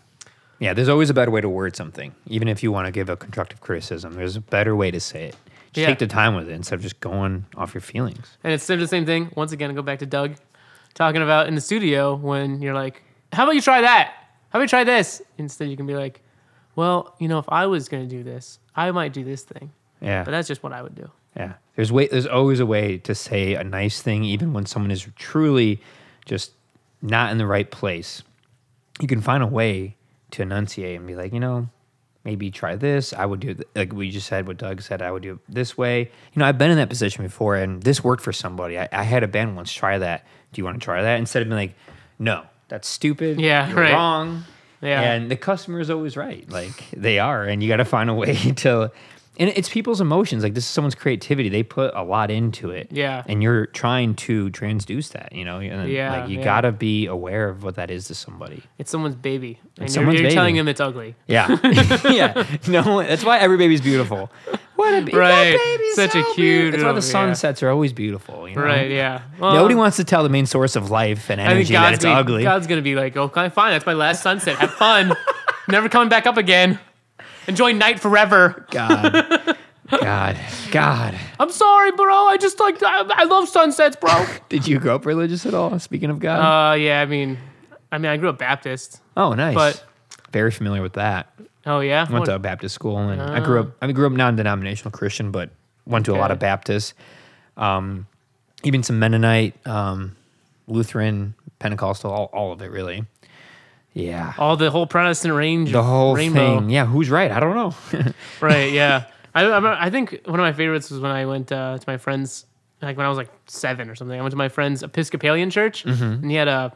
Yeah, 0.59 0.73
there's 0.73 0.89
always 0.89 1.09
a 1.09 1.13
better 1.13 1.31
way 1.31 1.39
to 1.39 1.47
word 1.47 1.77
something. 1.77 2.13
Even 2.27 2.49
if 2.49 2.61
you 2.61 2.69
want 2.73 2.85
to 2.85 2.91
give 2.91 3.07
a 3.07 3.15
constructive 3.15 3.61
criticism, 3.61 4.15
there's 4.15 4.35
a 4.35 4.41
better 4.41 4.75
way 4.75 4.91
to 4.91 4.99
say 4.99 5.27
it. 5.29 5.37
Just 5.71 5.77
Yeah. 5.83 5.85
take 5.87 5.99
the 5.99 6.07
time 6.07 6.35
with 6.35 6.49
it 6.49 6.51
instead 6.51 6.75
of 6.75 6.81
just 6.81 6.99
going 6.99 7.45
off 7.55 7.73
your 7.73 7.79
feelings. 7.79 8.35
And 8.43 8.51
it's 8.51 8.65
still 8.65 8.77
the 8.77 8.87
same 8.87 9.05
thing. 9.05 9.31
Once 9.35 9.53
again, 9.53 9.69
I 9.71 9.73
go 9.73 9.81
back 9.81 9.99
to 9.99 10.05
Doug 10.05 10.35
talking 10.94 11.22
about 11.22 11.48
in 11.48 11.56
the 11.56 11.61
studio 11.61 12.16
when 12.16 12.61
you're 12.61 12.74
like, 12.74 13.03
how 13.32 13.44
about 13.44 13.56
you 13.56 13.61
try 13.61 13.82
that? 13.82 14.14
How 14.49 14.60
about 14.60 14.64
you 14.64 14.68
try 14.68 14.84
this? 14.84 15.22
Instead, 15.38 15.70
you 15.70 15.78
can 15.78 15.86
be 15.86 15.95
like, 15.95 16.22
well, 16.76 17.16
you 17.20 17.28
know, 17.28 17.40
if 17.40 17.49
I 17.49 17.66
was 17.68 17.90
going 17.90 18.07
to 18.07 18.16
do 18.16 18.24
this, 18.24 18.60
I 18.76 18.90
might 18.91 19.14
do 19.14 19.24
this 19.24 19.44
thing. 19.44 19.72
Yeah. 20.02 20.24
But 20.24 20.32
that's 20.32 20.48
just 20.48 20.64
what 20.64 20.74
I 20.74 20.82
would 20.82 20.95
do. 20.95 21.10
Yeah. 21.36 21.53
There's 21.76 21.91
way 21.91 22.07
there's 22.07 22.26
always 22.26 22.60
a 22.60 22.66
way 22.66 22.98
to 22.99 23.14
say 23.14 23.56
a 23.56 23.64
nice 23.64 24.02
thing 24.02 24.24
even 24.24 24.53
when 24.53 24.66
someone 24.66 24.91
is 24.91 25.07
truly 25.16 25.82
just 26.26 26.52
not 27.02 27.32
in 27.32 27.38
the 27.38 27.45
right 27.45 27.70
place. 27.70 28.24
You 28.99 29.07
can 29.07 29.22
find 29.22 29.44
a 29.44 29.48
way 29.48 29.95
to 30.32 30.41
enunciate 30.41 30.98
and 30.98 31.07
be 31.07 31.16
like, 31.16 31.34
you 31.34 31.40
know, 31.40 31.70
maybe 32.30 32.51
try 32.51 32.76
this. 32.76 33.11
I 33.11 33.26
would 33.26 33.39
do 33.39 33.49
it 33.49 33.68
like 33.73 33.91
we 33.91 34.11
just 34.11 34.27
said 34.27 34.45
what 34.45 34.57
Doug 34.57 34.84
said, 34.84 35.01
I 35.01 35.11
would 35.11 35.23
do 35.23 35.34
it 35.34 35.39
this 35.49 35.76
way. 35.76 36.01
You 36.01 36.39
know, 36.39 36.45
I've 36.45 36.60
been 36.60 36.69
in 36.69 36.77
that 36.77 36.88
position 36.88 37.23
before 37.23 37.56
and 37.56 37.81
this 37.81 38.03
worked 38.03 38.22
for 38.22 38.31
somebody. 38.31 38.77
I, 38.77 38.88
I 38.91 39.01
had 39.01 39.23
a 39.23 39.27
band 39.27 39.56
once 39.56 39.73
try 39.73 39.97
that. 39.97 40.27
Do 40.53 40.61
you 40.61 40.65
want 40.65 40.80
to 40.80 40.85
try 40.85 41.01
that? 41.01 41.18
Instead 41.18 41.41
of 41.41 41.47
being 41.47 41.57
like, 41.57 41.76
no, 42.19 42.43
that's 42.68 42.88
stupid. 42.88 43.41
Yeah, 43.41 43.68
you're 43.68 43.77
right. 43.77 43.93
wrong. 43.93 44.43
Yeah. 44.80 45.01
And 45.01 45.31
the 45.31 45.35
customer 45.38 45.80
is 45.80 45.89
always 45.89 46.15
right. 46.15 46.47
Like 46.51 46.88
they 46.91 47.18
are. 47.18 47.43
And 47.45 47.64
you 47.64 47.68
got 47.68 47.77
to 47.77 47.85
find 47.85 48.11
a 48.11 48.14
way 48.14 48.35
to, 48.57 48.91
and 49.40 49.49
it's 49.56 49.70
people's 49.70 50.02
emotions. 50.02 50.44
Like 50.44 50.53
this 50.53 50.66
is 50.66 50.70
someone's 50.70 50.95
creativity. 50.95 51.49
They 51.49 51.64
put 51.64 51.94
a 51.95 52.03
lot 52.03 52.30
into 52.30 52.70
it. 52.72 52.90
Yeah. 52.91 53.24
And 53.26 53.41
you're 53.41 53.66
trying 53.68 54.14
to 54.16 54.49
transduce 54.52 55.11
that, 55.14 55.32
you 55.34 55.45
know? 55.45 55.60
And 55.60 55.90
Yeah, 55.90 56.20
Like 56.22 56.30
you 56.30 56.40
yeah. 56.40 56.44
got 56.44 56.61
to 56.61 56.72
be 56.72 57.06
aware 57.07 57.48
of 57.49 57.64
what 57.64 57.76
that 57.76 57.90
is 57.90 58.06
to 58.07 58.16
somebody. 58.16 58.61
It's 58.78 58.91
someone's 58.91 59.16
baby. 59.16 59.60
And 59.78 59.88
you're, 59.88 59.88
someone's 59.88 60.20
you're 60.22 60.30
telling 60.32 60.56
baby. 60.56 60.60
them 60.60 60.68
it's 60.68 60.82
ugly. 60.82 61.16
Yeah. 61.28 61.48
yeah. 62.11 62.45
No, 62.68 63.02
that's 63.02 63.24
why 63.24 63.40
every 63.40 63.57
baby's 63.57 63.82
beautiful. 63.82 64.30
What 64.76 64.94
a 64.94 65.16
Right. 65.18 65.57
Baby's 65.57 65.95
Such 65.95 66.16
a 66.16 66.24
cute. 66.36 66.72
That's 66.72 66.84
why 66.84 66.90
the 66.90 66.94
little- 66.95 66.95
yeah. 66.95 66.99
sunsets 67.34 67.64
are 67.64 67.70
always 67.70 67.94
beautiful, 67.94 68.48
you 68.48 68.56
know? 68.56 68.61
Right, 68.61 68.91
yeah. 68.91 69.22
Well, 69.40 69.53
Nobody 69.53 69.76
wants 69.76 69.98
to 69.98 70.03
tell 70.03 70.24
the 70.24 70.30
main 70.30 70.45
source 70.45 70.76
of 70.76 70.90
life 70.91 71.30
and 71.30 71.40
I 71.41 71.45
think 71.45 71.56
energy 71.56 71.74
that 71.74 71.94
it's 71.94 72.03
gonna, 72.03 72.20
ugly. 72.20 72.44
God's 72.44 72.68
gonna 72.68 72.82
be 72.82 72.95
like, 72.95 73.16
okay, 73.18 73.49
fine, 73.49 73.72
that's 73.72 73.86
my 73.86 73.94
last 73.94 74.22
sunset. 74.22 74.57
Have 74.57 74.72
fun. 74.72 75.14
Never 75.70 75.88
coming 75.90 76.10
back 76.10 76.26
up 76.28 76.38
again. 76.38 76.80
Enjoy 77.49 77.73
night 77.73 77.99
forever. 77.99 78.65
God. 78.71 79.57
God. 79.89 80.38
God. 80.71 81.15
I'm 81.39 81.49
sorry, 81.51 81.91
bro. 81.91 82.13
I 82.27 82.38
just 82.38 82.59
like 82.59 82.81
I, 82.84 83.03
I 83.09 83.23
love 83.23 83.49
sunsets, 83.49 83.95
bro. 83.95 84.26
Did 84.49 84.67
you 84.67 84.80
grow 84.80 84.95
up 84.95 85.05
religious 85.05 85.45
at 85.47 85.53
all? 85.55 85.77
Speaking 85.80 86.11
of 86.11 86.19
God. 86.19 86.73
uh, 86.73 86.76
yeah. 86.76 87.01
I 87.01 87.05
mean, 87.05 87.39
I 87.91 87.97
mean, 87.97 88.11
I 88.11 88.17
grew 88.17 88.30
up 88.30 88.38
Baptist, 88.38 89.01
oh, 89.17 89.34
nice. 89.34 89.55
but 89.55 89.84
very 90.31 90.51
familiar 90.51 90.84
with 90.84 90.93
that. 90.93 91.34
oh 91.65 91.80
yeah, 91.80 92.05
I 92.07 92.13
went 92.13 92.26
to 92.26 92.35
a 92.35 92.39
Baptist 92.39 92.76
school, 92.76 92.97
and 92.99 93.19
I 93.19 93.43
grew 93.43 93.61
up. 93.61 93.71
I 93.81 93.91
grew 93.91 94.05
up 94.05 94.13
non-denominational 94.13 94.91
Christian, 94.91 95.31
but 95.31 95.49
went 95.88 96.05
to 96.05 96.11
a 96.11 96.17
lot 96.17 96.26
Okay. 96.26 96.34
of 96.34 96.39
Baptists, 96.39 96.93
um, 97.57 98.05
even 98.63 98.84
some 98.84 98.99
Mennonite, 98.99 99.55
um, 99.65 100.15
Lutheran, 100.67 101.34
Pentecostal, 101.57 102.11
all, 102.11 102.26
all 102.31 102.51
of 102.51 102.61
it 102.61 102.69
really. 102.69 103.05
Yeah, 103.94 104.34
all 104.38 104.56
the 104.56 104.70
whole 104.72 104.86
Protestant 104.88 105.34
range. 105.34 105.72
the 105.72 105.84
whole 105.84 106.16
rainbow. 106.16 106.60
thing. 106.60 106.70
Yeah, 106.70 106.86
who's 106.86 107.10
right? 107.10 107.32
I 107.32 107.40
don't 107.40 107.56
know. 107.56 107.74
Right. 108.41 108.72
Yeah. 108.72 109.06
I, 109.36 109.44
I 109.45 109.86
I 109.86 109.90
think 109.90 110.22
one 110.26 110.40
of 110.40 110.44
my 110.44 110.53
favorites 110.53 110.90
was 110.91 110.99
when 110.99 111.11
I 111.11 111.26
went 111.26 111.52
uh, 111.52 111.78
to 111.78 111.84
my 111.88 111.98
friend's 111.98 112.45
like 112.82 112.98
when 112.98 113.06
I 113.06 113.10
was 113.10 113.18
like 113.18 113.30
seven 113.48 113.90
or 113.90 113.95
something. 113.95 114.18
I 114.18 114.22
went 114.22 114.32
to 114.32 114.38
my 114.38 114.49
friend's 114.49 114.84
Episcopalian 114.84 115.49
church, 115.49 115.84
Mm-hmm. 115.84 116.03
and 116.03 116.32
he 116.32 116.36
had 116.38 116.48
a 116.48 116.76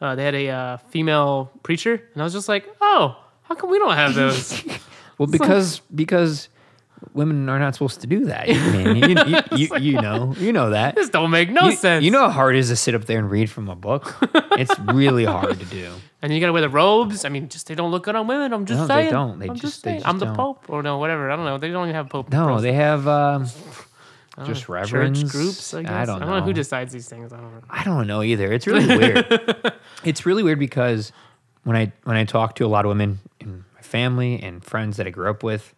uh, 0.00 0.14
they 0.14 0.24
had 0.24 0.34
a 0.34 0.48
uh, 0.48 0.76
female 0.90 1.50
preacher, 1.62 1.94
and 2.12 2.22
I 2.22 2.24
was 2.24 2.32
just 2.34 2.48
like, 2.48 2.66
oh, 2.80 3.16
how 3.42 3.54
come 3.54 3.70
we 3.70 3.78
don't 3.78 3.94
have 3.94 4.14
those? 4.14 4.62
well, 5.18 5.26
because 5.26 5.80
because 5.94 6.48
women 7.14 7.48
are 7.48 7.58
not 7.58 7.74
supposed 7.74 8.00
to 8.02 8.06
do 8.06 8.24
that. 8.26 8.48
You, 8.48 8.56
you, 8.56 9.40
you, 9.56 9.76
you 9.92 10.00
know, 10.00 10.34
you 10.38 10.52
know 10.52 10.70
that. 10.70 10.94
this 10.94 11.08
don't 11.08 11.30
make 11.30 11.50
no 11.50 11.70
sense. 11.70 12.04
you 12.04 12.10
know 12.10 12.20
how 12.22 12.30
hard 12.30 12.54
it 12.56 12.58
is 12.58 12.68
to 12.68 12.76
sit 12.76 12.94
up 12.94 13.04
there 13.06 13.18
and 13.18 13.30
read 13.30 13.50
from 13.50 13.68
a 13.68 13.76
book. 13.76 14.16
it's 14.52 14.78
really 14.80 15.24
hard 15.24 15.58
to 15.58 15.66
do. 15.66 15.92
and 16.22 16.32
you 16.32 16.40
gotta 16.40 16.52
wear 16.52 16.62
the 16.62 16.68
robes. 16.68 17.24
I 17.24 17.28
mean, 17.28 17.48
just 17.48 17.66
they 17.68 17.74
don't 17.74 17.90
look 17.90 18.04
good 18.04 18.16
on 18.16 18.26
women. 18.26 18.52
I'm 18.52 18.66
just 18.66 18.80
No, 18.80 18.86
they 18.86 18.94
saying. 19.02 19.12
don't. 19.12 19.38
They 19.38 19.48
I'm 19.48 19.54
just- 19.54 19.62
just 19.74 19.84
they 19.84 19.90
saying. 19.90 20.00
just 20.00 20.08
I'm 20.08 20.18
the 20.18 20.26
don't. 20.26 20.36
Pope 20.36 20.64
or 20.68 20.82
no, 20.82 20.98
whatever. 20.98 21.30
I 21.30 21.36
don't 21.36 21.44
know. 21.44 21.58
They 21.58 21.68
don't 21.70 21.84
even 21.84 21.94
have 21.94 22.08
Pope. 22.08 22.30
No, 22.32 22.60
they 22.60 22.72
have. 22.72 23.06
Um, 23.08 23.46
Just 24.44 24.68
know, 24.68 24.74
reverends? 24.74 25.22
church 25.22 25.32
groups. 25.32 25.72
I 25.72 25.78
I 25.78 25.82
don't 26.04 26.22
I 26.22 26.26
don't 26.26 26.28
know 26.28 26.40
who 26.42 26.52
decides 26.52 26.92
these 26.92 27.08
things. 27.08 27.32
I 27.32 27.38
don't 27.38 27.54
know. 27.54 27.62
I 27.70 27.84
don't 27.84 28.06
know 28.06 28.22
either. 28.22 28.52
It's 28.52 28.66
really 28.66 28.86
weird. 28.86 29.72
it's 30.04 30.26
really 30.26 30.42
weird 30.42 30.58
because 30.58 31.10
when 31.64 31.74
I 31.74 31.90
when 32.04 32.18
I 32.18 32.24
talk 32.26 32.54
to 32.56 32.66
a 32.66 32.68
lot 32.68 32.84
of 32.84 32.90
women 32.90 33.20
in 33.40 33.64
my 33.74 33.80
family 33.80 34.38
and 34.42 34.62
friends 34.62 34.98
that 34.98 35.06
I 35.06 35.10
grew 35.10 35.30
up 35.30 35.42
with, 35.42 35.72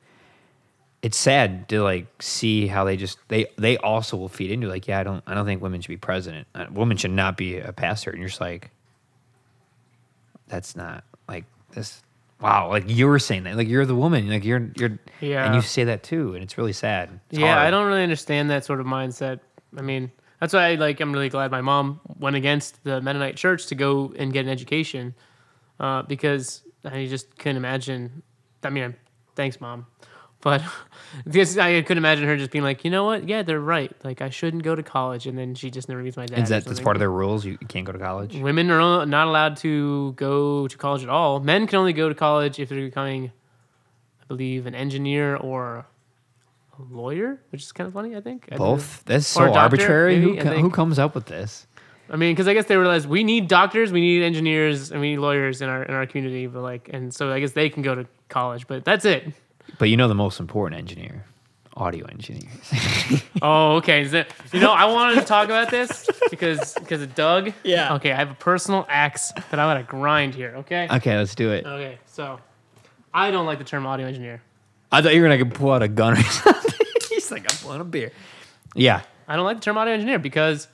it's 1.03 1.17
sad 1.17 1.69
to 1.69 1.83
like 1.83 2.07
see 2.23 2.67
how 2.67 2.85
they 2.85 2.97
just 2.97 3.19
they 3.29 3.47
they 3.57 3.77
also 3.79 4.17
will 4.17 4.29
feed 4.29 4.51
into 4.51 4.69
like 4.69 4.89
yeah 4.89 5.01
I 5.01 5.05
don't 5.05 5.23
I 5.27 5.35
don't 5.35 5.47
think 5.47 5.63
women 5.63 5.81
should 5.81 5.89
be 5.89 5.97
president. 5.97 6.47
Uh, 6.55 6.67
women 6.73 6.97
should 6.97 7.13
not 7.13 7.37
be 7.37 7.59
a 7.59 7.73
pastor. 7.73 8.11
And 8.11 8.19
you're 8.19 8.29
just 8.29 8.41
like, 8.41 8.71
that's 10.49 10.75
not 10.75 11.05
like 11.29 11.45
this. 11.73 12.03
Wow, 12.41 12.69
like 12.69 12.89
you 12.89 13.09
were 13.09 13.19
saying 13.19 13.45
that, 13.45 13.57
like 13.57 13.67
you're 13.67 13.85
the 13.85 13.97
woman, 13.97 14.29
like 14.29 14.45
you're 14.45 14.71
you're, 14.77 14.97
yeah, 15.21 15.45
and 15.45 15.57
you 15.57 15.61
say 15.61 15.85
that 15.85 16.05
too, 16.05 16.35
and 16.35 16.43
it's 16.43 16.57
really 16.57 16.73
sad. 16.73 17.19
It's 17.31 17.39
yeah, 17.41 17.61
I 17.61 17.71
don't 17.71 17.87
really 17.87 18.03
understand 18.05 18.51
that 18.51 18.65
sort 18.65 18.79
of 18.79 18.87
mindset. 18.87 19.41
I 19.77 19.83
mean, 19.83 20.13
that's 20.41 20.55
why 20.55 20.69
I 20.69 20.75
like. 20.77 21.01
I'm 21.01 21.13
really 21.13 21.31
glad 21.31 21.51
my 21.51 21.61
mom 21.61 22.01
went 22.21 22.37
against 22.37 22.85
the 22.85 23.01
Mennonite 23.01 23.37
Church 23.37 23.67
to 23.67 23.75
go 23.75 24.15
and 24.17 24.33
get 24.33 24.45
an 24.45 24.53
education, 24.53 25.17
uh, 25.81 26.03
because 26.03 26.63
I 26.85 27.07
just 27.07 27.37
couldn't 27.39 27.57
imagine. 27.57 28.23
I 28.63 28.71
mean, 28.71 28.95
thanks, 29.35 29.61
mom, 29.61 29.87
but 30.41 30.63
because 31.25 31.59
I 31.59 31.81
couldn't 31.83 31.99
imagine 31.99 32.27
her 32.27 32.37
just 32.37 32.51
being 32.51 32.65
like, 32.65 32.85
you 32.85 32.91
know 32.91 33.05
what? 33.05 33.29
Yeah, 33.29 33.43
they're 33.43 33.61
right. 33.61 33.93
Like 34.05 34.23
I 34.23 34.31
shouldn't 34.31 34.63
go 34.63 34.75
to 34.75 34.83
college, 34.83 35.27
and 35.27 35.37
then 35.37 35.55
she 35.55 35.71
just 35.71 35.89
never 35.89 36.03
meets 36.03 36.17
my 36.17 36.27
dad. 36.27 36.41
Is 36.41 36.49
that 36.49 36.65
that's 36.65 36.81
part 36.81 36.97
of 36.97 37.01
their 37.01 37.11
rules? 37.11 37.45
You, 37.45 37.59
can't 37.69 37.87
go 37.87 37.93
to 37.93 37.99
college. 37.99 38.37
Women 38.37 38.71
are 38.71 39.07
not 39.07 39.27
allowed 39.29 39.57
to 39.59 40.13
go 40.13 40.69
to 40.69 40.77
college 40.77 41.03
at 41.03 41.09
all. 41.09 41.41
Men 41.41 41.67
can 41.67 41.79
only 41.79 41.93
go 41.93 42.09
to 42.09 42.15
college 42.15 42.59
if 42.59 42.69
they're 42.69 42.81
becoming, 42.81 43.33
I 44.23 44.25
believe, 44.27 44.67
an 44.67 44.75
engineer 44.75 45.37
or 45.37 45.87
a 46.79 46.83
lawyer, 46.91 47.41
which 47.51 47.63
is 47.63 47.73
kind 47.73 47.87
of 47.89 47.95
funny. 47.95 48.17
I 48.17 48.21
think 48.21 48.49
I. 48.53 48.57
Both. 48.57 49.05
That's 49.05 49.27
so 49.27 49.47
doctor, 49.47 49.59
arbitrary. 49.59 50.21
Who 50.21 50.35
maybe, 50.35 50.43
co- 50.43 50.59
who 50.59 50.71
comes 50.71 50.99
up 50.99 51.15
with 51.15 51.27
this? 51.27 51.67
I 52.11 52.17
mean, 52.17 52.33
because 52.35 52.49
I 52.49 52.55
guess 52.55 52.67
they 52.67 52.77
realized 52.77 53.07
we 53.07 53.23
need 53.23 53.49
doctors, 53.49 53.93
we 53.93 54.01
need 54.01 54.23
engineers, 54.23 54.93
and 54.93 55.01
we 55.01 55.11
need 55.11 55.19
lawyers 55.19 55.61
in 55.61 55.69
our 55.69 55.83
in 55.83 55.95
our 55.95 56.07
community. 56.07 56.47
But 56.47 56.63
like, 56.63 56.89
and 56.93 57.13
so 57.13 57.33
I 57.33 57.41
guess 57.41 57.53
they 57.53 57.69
can 57.69 57.83
go 57.83 57.95
to 57.95 58.07
college, 58.29 58.67
but 58.67 58.85
that's 58.85 59.05
it. 59.05 59.33
But 59.79 59.89
you 59.89 59.97
know 59.97 60.09
the 60.09 60.15
most 60.15 60.41
important 60.41 60.79
engineer, 60.79 61.25
audio 61.77 62.07
engineers. 62.07 62.73
Oh, 63.41 63.77
okay. 63.77 64.03
Is 64.03 64.11
that, 64.11 64.33
you 64.53 64.59
know, 64.59 64.73
I 64.73 64.87
wanted 64.87 65.15
to 65.21 65.25
talk 65.25 65.45
about 65.45 65.71
this 65.71 66.09
because 66.29 66.75
because 66.75 67.03
of 67.03 67.15
Doug. 67.15 67.53
Yeah. 67.63 67.95
Okay, 67.95 68.11
I 68.11 68.17
have 68.17 68.33
a 68.33 68.35
personal 68.35 68.85
axe 68.89 69.31
that 69.51 69.61
I 69.61 69.65
want 69.65 69.79
to 69.87 69.89
grind 69.89 70.35
here. 70.35 70.55
Okay. 70.57 70.89
okay, 70.91 71.17
let's 71.17 71.37
do 71.37 71.53
it. 71.53 71.65
Okay. 71.65 71.99
So, 72.07 72.41
I 73.15 73.31
don't 73.31 73.47
like 73.47 73.59
the 73.59 73.65
term 73.65 73.87
audio 73.87 74.07
engineer. 74.09 74.43
I 74.91 75.03
thought 75.03 75.15
you 75.15 75.23
were 75.23 75.29
gonna 75.29 75.47
pull 75.47 75.71
out 75.71 75.83
a 75.85 75.89
gun 75.89 76.15
or 76.15 76.23
something. 76.23 76.87
He's 77.11 77.31
like, 77.31 77.51
I'm 77.51 77.59
pulling 77.59 77.81
a 77.81 77.85
beer. 77.85 78.11
Yeah. 78.75 79.03
I 79.29 79.37
don't 79.37 79.45
like 79.45 79.59
the 79.59 79.63
term 79.63 79.79
audio 79.79 79.95
engineer 79.95 80.19
because 80.19 80.67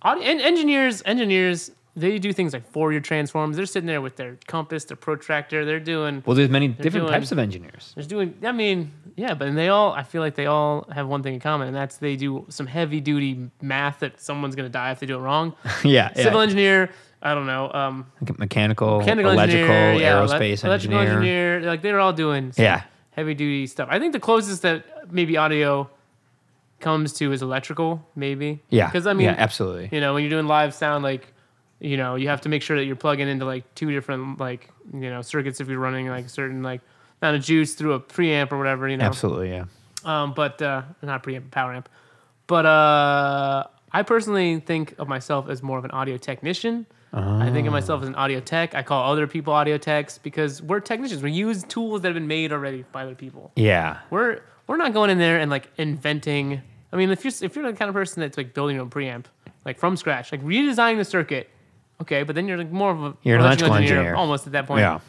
audio 0.00 0.24
en- 0.24 0.40
engineers 0.40 1.02
engineers 1.04 1.70
they 1.96 2.18
do 2.18 2.32
things 2.32 2.52
like 2.52 2.66
Fourier 2.72 3.00
transforms. 3.00 3.56
They're 3.56 3.66
sitting 3.66 3.86
there 3.86 4.00
with 4.00 4.16
their 4.16 4.38
compass, 4.46 4.84
their 4.84 4.96
protractor. 4.96 5.64
They're 5.64 5.80
doing 5.80 6.22
Well, 6.24 6.36
there's 6.36 6.48
many 6.48 6.68
different 6.68 7.06
doing- 7.06 7.12
types 7.12 7.32
of 7.32 7.38
engineers. 7.38 7.92
They're 7.96 8.04
doing. 8.04 8.34
I 8.44 8.52
mean, 8.52 8.92
yeah, 9.16 9.34
but 9.34 9.54
they 9.54 9.68
all. 9.68 9.92
I 9.92 10.02
feel 10.04 10.22
like 10.22 10.34
they 10.36 10.46
all 10.46 10.86
have 10.92 11.08
one 11.08 11.22
thing 11.22 11.34
in 11.34 11.40
common, 11.40 11.66
and 11.68 11.76
that's 11.76 11.96
they 11.98 12.16
do 12.16 12.46
some 12.48 12.66
heavy 12.66 13.00
duty 13.00 13.50
math 13.60 14.00
that 14.00 14.20
someone's 14.20 14.54
gonna 14.56 14.68
die 14.68 14.92
if 14.92 15.00
they 15.00 15.06
do 15.06 15.16
it 15.16 15.20
wrong. 15.20 15.54
yeah. 15.84 16.10
yeah. 16.14 16.22
Civil 16.22 16.40
engineer. 16.40 16.90
I 17.22 17.34
don't 17.34 17.46
know. 17.46 17.70
Um, 17.72 18.06
mechanical, 18.38 19.00
mechanical 19.00 19.32
electrical, 19.32 19.70
engineer, 19.70 20.02
yeah, 20.02 20.14
aerospace 20.14 20.64
electrical 20.64 20.98
engineer. 21.00 21.56
engineer. 21.56 21.60
Like 21.62 21.82
they're 21.82 22.00
all 22.00 22.14
doing 22.14 22.52
Yeah. 22.56 22.84
heavy 23.10 23.34
duty 23.34 23.66
stuff. 23.66 23.88
I 23.90 23.98
think 23.98 24.14
the 24.14 24.20
closest 24.20 24.62
that 24.62 25.12
maybe 25.12 25.36
audio 25.36 25.90
comes 26.78 27.12
to 27.14 27.30
is 27.32 27.42
electrical, 27.42 28.06
maybe. 28.16 28.62
Yeah. 28.70 28.86
Because 28.86 29.06
I 29.06 29.12
mean, 29.12 29.26
yeah, 29.26 29.34
absolutely. 29.36 29.90
you 29.92 30.00
know, 30.00 30.14
when 30.14 30.22
you're 30.22 30.30
doing 30.30 30.46
live 30.46 30.72
sound, 30.72 31.04
like, 31.04 31.32
you 31.80 31.96
know, 31.96 32.14
you 32.14 32.28
have 32.28 32.42
to 32.42 32.48
make 32.48 32.62
sure 32.62 32.76
that 32.76 32.84
you're 32.84 32.96
plugging 32.96 33.28
into 33.28 33.44
like 33.44 33.74
two 33.74 33.90
different 33.90 34.38
like, 34.38 34.70
you 34.92 35.10
know, 35.10 35.22
circuits 35.22 35.60
if 35.60 35.68
you're 35.68 35.78
running 35.78 36.08
like 36.08 36.26
a 36.26 36.28
certain 36.28 36.62
like 36.62 36.80
amount 37.20 37.36
of 37.36 37.42
juice 37.42 37.74
through 37.74 37.94
a 37.94 38.00
preamp 38.00 38.52
or 38.52 38.58
whatever, 38.58 38.88
you 38.88 38.96
know. 38.96 39.04
Absolutely, 39.04 39.50
yeah. 39.50 39.64
Um, 40.04 40.32
but 40.34 40.60
uh, 40.62 40.82
not 41.02 41.22
preamp, 41.22 41.50
power 41.50 41.74
amp. 41.74 41.88
But 42.46 42.66
uh, 42.66 43.66
I 43.92 44.02
personally 44.02 44.60
think 44.60 44.94
of 44.98 45.08
myself 45.08 45.48
as 45.48 45.62
more 45.62 45.78
of 45.78 45.84
an 45.84 45.90
audio 45.90 46.16
technician. 46.16 46.86
I 47.12 47.50
think 47.50 47.66
of 47.66 47.72
myself 47.72 48.02
as 48.02 48.08
an 48.08 48.14
audio 48.14 48.38
tech. 48.38 48.74
I 48.74 48.84
call 48.84 49.10
other 49.10 49.26
people 49.26 49.52
audio 49.52 49.78
techs 49.78 50.16
because 50.18 50.62
we're 50.62 50.78
technicians. 50.78 51.22
We 51.22 51.32
use 51.32 51.64
tools 51.64 52.02
that 52.02 52.08
have 52.08 52.14
been 52.14 52.28
made 52.28 52.52
already 52.52 52.84
by 52.92 53.02
other 53.02 53.16
people. 53.16 53.50
Yeah. 53.56 53.98
We're 54.10 54.42
we're 54.68 54.76
not 54.76 54.92
going 54.92 55.10
in 55.10 55.18
there 55.18 55.40
and 55.40 55.50
like 55.50 55.68
inventing. 55.76 56.62
I 56.92 56.96
mean, 56.96 57.10
if 57.10 57.24
you're 57.24 57.32
if 57.42 57.56
you're 57.56 57.68
the 57.68 57.76
kind 57.76 57.88
of 57.88 57.94
person 57.94 58.20
that's 58.20 58.36
like 58.36 58.54
building 58.54 58.76
your 58.76 58.84
own 58.84 58.90
preamp, 58.90 59.24
like 59.64 59.76
from 59.78 59.96
scratch, 59.96 60.30
like 60.30 60.42
redesigning 60.44 60.98
the 60.98 61.04
circuit, 61.04 61.50
okay, 62.00 62.22
but 62.22 62.34
then 62.34 62.48
you're 62.48 62.58
like 62.58 62.70
more 62.70 62.90
of 62.90 63.02
a 63.02 63.14
You're 63.22 63.38
an 63.38 63.44
electrical 63.44 63.74
engineer. 63.74 64.14
almost 64.14 64.46
at 64.46 64.52
that 64.52 64.66
point. 64.66 64.80
Yeah. 64.80 65.00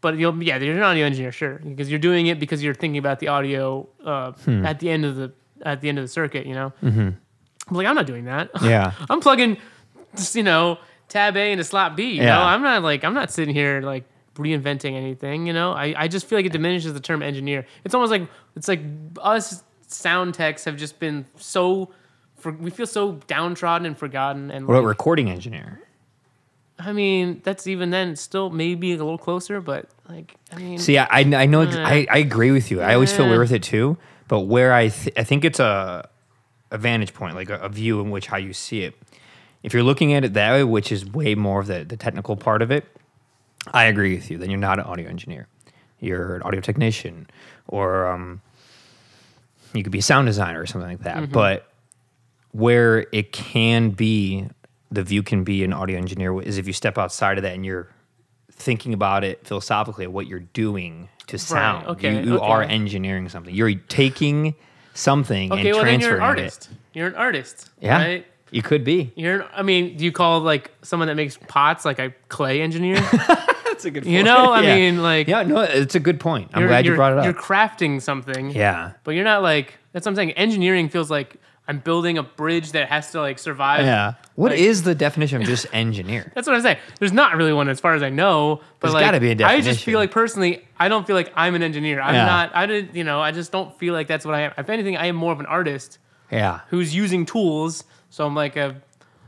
But 0.00 0.16
you'll 0.16 0.42
yeah, 0.42 0.56
you're 0.56 0.76
an 0.76 0.82
audio 0.82 1.04
engineer, 1.06 1.32
sure, 1.32 1.60
because 1.62 1.90
you're 1.90 1.98
doing 1.98 2.26
it 2.26 2.40
because 2.40 2.62
you're 2.62 2.74
thinking 2.74 2.98
about 2.98 3.18
the 3.20 3.28
audio 3.28 3.86
uh, 4.04 4.32
Hmm. 4.32 4.64
at 4.64 4.80
the 4.80 4.88
end 4.90 5.04
of 5.04 5.16
the 5.16 5.32
at 5.62 5.80
the 5.82 5.88
end 5.90 5.98
of 5.98 6.04
the 6.04 6.08
circuit. 6.08 6.46
You 6.46 6.54
know, 6.54 6.72
mm-hmm. 6.82 7.74
like 7.74 7.86
I'm 7.86 7.94
not 7.94 8.06
doing 8.06 8.24
that. 8.24 8.50
Yeah. 8.62 8.92
I'm 9.10 9.20
plugging, 9.20 9.58
just, 10.16 10.34
you 10.34 10.42
know, 10.42 10.78
tab 11.08 11.36
A 11.36 11.52
into 11.52 11.64
slot 11.64 11.96
B. 11.96 12.04
You 12.04 12.22
Yeah. 12.22 12.36
know, 12.36 12.42
I'm 12.42 12.62
not 12.62 12.82
like 12.82 13.04
I'm 13.04 13.12
not 13.14 13.30
sitting 13.30 13.54
here 13.54 13.82
like 13.82 14.04
reinventing 14.36 14.94
anything. 14.94 15.46
You 15.46 15.52
know, 15.52 15.72
I, 15.72 15.94
I 15.96 16.08
just 16.08 16.24
feel 16.26 16.38
like 16.38 16.46
it 16.46 16.52
diminishes 16.52 16.94
the 16.94 17.00
term 17.00 17.22
engineer. 17.22 17.66
It's 17.84 17.94
almost 17.94 18.10
like 18.10 18.26
it's 18.56 18.68
like 18.68 18.80
us 19.20 19.62
sound 19.86 20.32
techs 20.32 20.64
have 20.64 20.76
just 20.78 20.98
been 20.98 21.26
so. 21.36 21.90
For, 22.36 22.52
we 22.52 22.70
feel 22.70 22.86
so 22.86 23.20
downtrodden 23.26 23.84
and 23.86 23.98
forgotten, 23.98 24.50
and 24.50 24.66
What 24.66 24.76
about 24.78 24.86
recording 24.86 25.28
engineer? 25.28 25.78
I 26.80 26.92
mean, 26.92 27.40
that's 27.44 27.66
even 27.66 27.90
then 27.90 28.16
still 28.16 28.50
maybe 28.50 28.92
a 28.92 28.96
little 28.96 29.18
closer, 29.18 29.60
but 29.60 29.88
like, 30.08 30.34
I 30.52 30.56
mean, 30.56 30.78
See, 30.78 30.98
I, 30.98 31.06
I 31.10 31.46
know 31.46 31.60
ex- 31.62 31.76
I, 31.76 32.06
I 32.10 32.18
agree 32.18 32.50
with 32.50 32.70
you. 32.70 32.80
I 32.80 32.94
always 32.94 33.12
feel 33.12 33.28
weird 33.28 33.40
with 33.40 33.52
it 33.52 33.62
too. 33.62 33.96
But 34.28 34.40
where 34.42 34.72
I 34.72 34.88
th- 34.88 35.12
I 35.16 35.24
think 35.24 35.44
it's 35.44 35.58
a 35.58 36.08
a 36.70 36.78
vantage 36.78 37.12
point, 37.12 37.34
like 37.34 37.50
a, 37.50 37.56
a 37.56 37.68
view 37.68 38.00
in 38.00 38.10
which 38.10 38.28
how 38.28 38.36
you 38.36 38.52
see 38.52 38.82
it. 38.82 38.94
If 39.62 39.74
you're 39.74 39.82
looking 39.82 40.14
at 40.14 40.24
it 40.24 40.34
that 40.34 40.52
way, 40.52 40.64
which 40.64 40.92
is 40.92 41.04
way 41.04 41.34
more 41.34 41.60
of 41.60 41.66
the, 41.66 41.84
the 41.84 41.96
technical 41.96 42.36
part 42.36 42.62
of 42.62 42.70
it, 42.70 42.86
I 43.72 43.84
agree 43.84 44.14
with 44.14 44.30
you. 44.30 44.38
Then 44.38 44.48
you're 44.48 44.58
not 44.58 44.78
an 44.78 44.84
audio 44.86 45.08
engineer. 45.08 45.48
You're 45.98 46.36
an 46.36 46.42
audio 46.42 46.60
technician, 46.60 47.28
or 47.66 48.06
um, 48.06 48.40
you 49.74 49.82
could 49.82 49.92
be 49.92 49.98
a 49.98 50.02
sound 50.02 50.26
designer 50.26 50.60
or 50.60 50.66
something 50.66 50.90
like 50.90 51.02
that. 51.02 51.16
Mm-hmm. 51.16 51.32
But 51.32 51.66
where 52.52 53.06
it 53.12 53.32
can 53.32 53.90
be, 53.90 54.48
the 54.90 55.02
view 55.02 55.22
can 55.22 55.44
be 55.44 55.62
an 55.64 55.72
audio 55.72 55.96
engineer 55.98 56.40
is 56.42 56.58
if 56.58 56.66
you 56.66 56.72
step 56.72 56.98
outside 56.98 57.38
of 57.38 57.42
that 57.42 57.54
and 57.54 57.64
you're 57.64 57.88
thinking 58.52 58.92
about 58.92 59.24
it 59.24 59.46
philosophically, 59.46 60.06
what 60.06 60.26
you're 60.26 60.40
doing 60.40 61.08
to 61.28 61.38
sound. 61.38 61.86
okay, 61.86 62.22
you 62.24 62.32
you 62.34 62.40
are 62.40 62.62
engineering 62.62 63.28
something. 63.28 63.54
You're 63.54 63.74
taking 63.74 64.54
something 64.94 65.52
okay, 65.52 65.68
and 65.68 65.76
well 65.76 65.84
then 65.84 66.00
you're 66.00 66.08
transferring 66.10 66.16
an 66.16 66.22
artist. 66.22 66.68
it. 66.70 66.76
You're 66.98 67.06
an 67.06 67.14
artist, 67.14 67.70
Yeah, 67.80 67.96
right? 67.96 68.26
you 68.50 68.62
could 68.62 68.82
be. 68.84 69.12
You're, 69.14 69.44
I 69.54 69.62
mean, 69.62 69.96
do 69.96 70.04
you 70.04 70.10
call 70.12 70.40
like 70.40 70.72
someone 70.82 71.06
that 71.08 71.14
makes 71.14 71.38
pots 71.48 71.84
like 71.84 71.98
a 72.00 72.12
clay 72.28 72.60
engineer? 72.60 72.96
That's 73.64 73.84
a 73.84 73.90
good. 73.92 74.04
you 74.04 74.22
know, 74.24 74.52
I 74.52 74.60
mean, 74.62 75.00
like, 75.02 75.28
yeah, 75.28 75.42
no, 75.44 75.60
it's 75.60 75.94
a 75.94 76.00
good 76.00 76.18
point. 76.20 76.50
I'm 76.52 76.66
glad 76.66 76.84
you 76.84 76.96
brought 76.96 77.12
it 77.12 77.18
up. 77.18 77.24
You're 77.24 77.32
crafting 77.32 78.02
something, 78.02 78.50
Yeah, 78.50 78.92
but 79.04 79.12
you're 79.12 79.24
not 79.24 79.42
like 79.42 79.78
that's 79.92 80.04
what 80.04 80.10
I'm 80.10 80.16
saying. 80.16 80.32
Engineering 80.32 80.88
feels 80.88 81.10
like 81.10 81.36
I'm 81.70 81.78
building 81.78 82.18
a 82.18 82.22
bridge 82.24 82.72
that 82.72 82.88
has 82.88 83.12
to 83.12 83.20
like 83.20 83.38
survive. 83.38 83.84
yeah. 83.84 84.14
What 84.34 84.50
Like- 84.50 84.60
is 84.60 84.82
the 84.82 84.94
definition 84.94 85.40
of 85.40 85.46
just 85.46 85.66
engineer? 85.72 86.32
That's 86.34 86.46
what 86.48 86.56
I'm 86.56 86.62
saying. 86.62 86.78
There's 86.98 87.12
not 87.12 87.36
really 87.36 87.52
one 87.52 87.68
as 87.68 87.78
far 87.78 87.94
as 87.94 88.02
I 88.02 88.08
know, 88.10 88.56
but 88.80 88.88
There's 88.88 88.94
like 88.94 89.04
gotta 89.04 89.20
be 89.20 89.30
a 89.30 89.46
I 89.46 89.60
just 89.60 89.84
feel 89.84 89.98
like 90.00 90.10
personally, 90.10 90.66
I 90.80 90.88
don't 90.88 91.06
feel 91.06 91.14
like 91.14 91.32
I'm 91.36 91.54
an 91.54 91.62
engineer. 91.62 92.00
I'm 92.00 92.14
Yeah. 92.14 92.24
not. 92.26 92.50
I 92.56 92.66
didn't. 92.66 92.96
You 92.96 93.04
know, 93.04 93.20
I 93.20 93.30
just 93.30 93.52
don't 93.52 93.72
feel 93.78 93.94
like 93.94 94.08
that's 94.08 94.26
what 94.26 94.34
I 94.34 94.40
am. 94.42 94.52
If 94.58 94.68
anything, 94.68 94.96
I 94.96 95.06
am 95.06 95.14
more 95.14 95.32
of 95.32 95.38
an 95.38 95.46
artist 95.46 95.98
Yeah, 96.30 96.60
who's 96.70 96.92
using 96.94 97.24
tools. 97.24 97.84
So 98.10 98.26
I'm 98.26 98.34
like 98.34 98.56
a, 98.56 98.74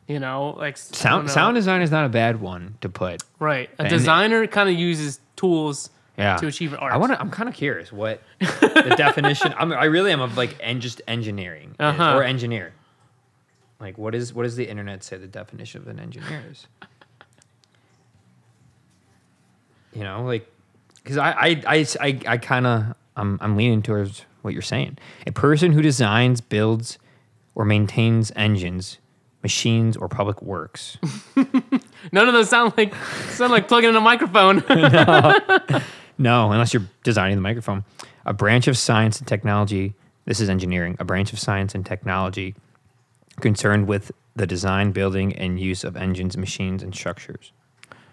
you 0.08 0.18
know, 0.18 0.56
like 0.58 0.74
s- 0.74 0.90
I 0.90 0.94
don't 0.94 0.96
sound 0.98 1.26
know. 1.28 1.32
sound 1.32 1.54
design 1.54 1.80
is 1.82 1.90
not 1.92 2.06
a 2.06 2.08
bad 2.08 2.40
one 2.40 2.74
to 2.80 2.88
put. 2.88 3.22
Right. 3.38 3.70
A 3.78 3.82
And- 3.82 3.88
designer 3.88 4.48
kind 4.48 4.68
of 4.68 4.74
uses 4.74 5.20
tools 5.36 5.90
Yeah, 6.22 6.36
to 6.36 6.46
achieve 6.46 6.74
art. 6.78 6.92
I 6.92 6.96
want 6.96 7.12
to. 7.12 7.20
I'm 7.20 7.30
kind 7.30 7.48
of 7.48 7.54
curious 7.54 7.92
what 7.92 8.20
the 8.38 8.94
definition. 8.96 9.54
I'm, 9.58 9.72
I 9.72 9.84
really 9.84 10.12
am 10.12 10.20
of 10.20 10.36
like 10.36 10.56
en- 10.60 10.80
just 10.80 11.02
engineering 11.08 11.74
Uh-huh. 11.78 12.16
or 12.16 12.22
engineer. 12.22 12.72
Like, 13.80 13.98
what 13.98 14.14
is 14.14 14.32
what 14.32 14.44
does 14.44 14.56
the 14.56 14.68
internet 14.68 15.02
say 15.02 15.16
the 15.16 15.26
definition 15.26 15.80
of 15.82 15.88
an 15.88 15.98
engineer 15.98 16.42
is? 16.50 16.66
You 19.94 20.04
know, 20.04 20.22
like, 20.24 20.46
because 21.02 21.16
I 21.18 21.30
I 21.32 21.62
I 21.66 21.86
I, 22.00 22.20
I 22.26 22.36
kind 22.38 22.66
of 22.66 22.94
I'm 23.16 23.38
I'm 23.42 23.56
leaning 23.56 23.82
towards 23.82 24.24
what 24.42 24.54
you're 24.54 24.62
saying. 24.62 24.98
A 25.26 25.32
person 25.32 25.72
who 25.72 25.82
designs, 25.82 26.40
builds, 26.40 26.98
or 27.54 27.64
maintains 27.64 28.32
engines, 28.36 28.98
machines, 29.42 29.96
or 29.96 30.08
public 30.08 30.40
works. 30.42 30.96
None 32.12 32.26
of 32.28 32.32
those 32.34 32.48
sound 32.48 32.72
like 32.76 32.94
sound 33.30 33.52
like 33.52 33.68
plugging 33.68 33.90
in 33.90 33.96
a 33.96 34.00
microphone. 34.00 34.62
No, 36.18 36.52
unless 36.52 36.72
you're 36.74 36.84
designing 37.02 37.36
the 37.36 37.42
microphone. 37.42 37.84
A 38.26 38.32
branch 38.32 38.68
of 38.68 38.76
science 38.78 39.18
and 39.18 39.26
technology 39.26 39.94
This 40.24 40.40
is 40.40 40.48
engineering, 40.48 40.96
a 41.00 41.04
branch 41.04 41.32
of 41.32 41.40
science 41.40 41.74
and 41.74 41.84
technology 41.84 42.54
concerned 43.40 43.88
with 43.88 44.12
the 44.36 44.46
design, 44.46 44.92
building, 44.92 45.34
and 45.34 45.58
use 45.58 45.82
of 45.84 45.96
engines, 45.96 46.36
machines, 46.36 46.82
and 46.82 46.94
structures. 46.94 47.52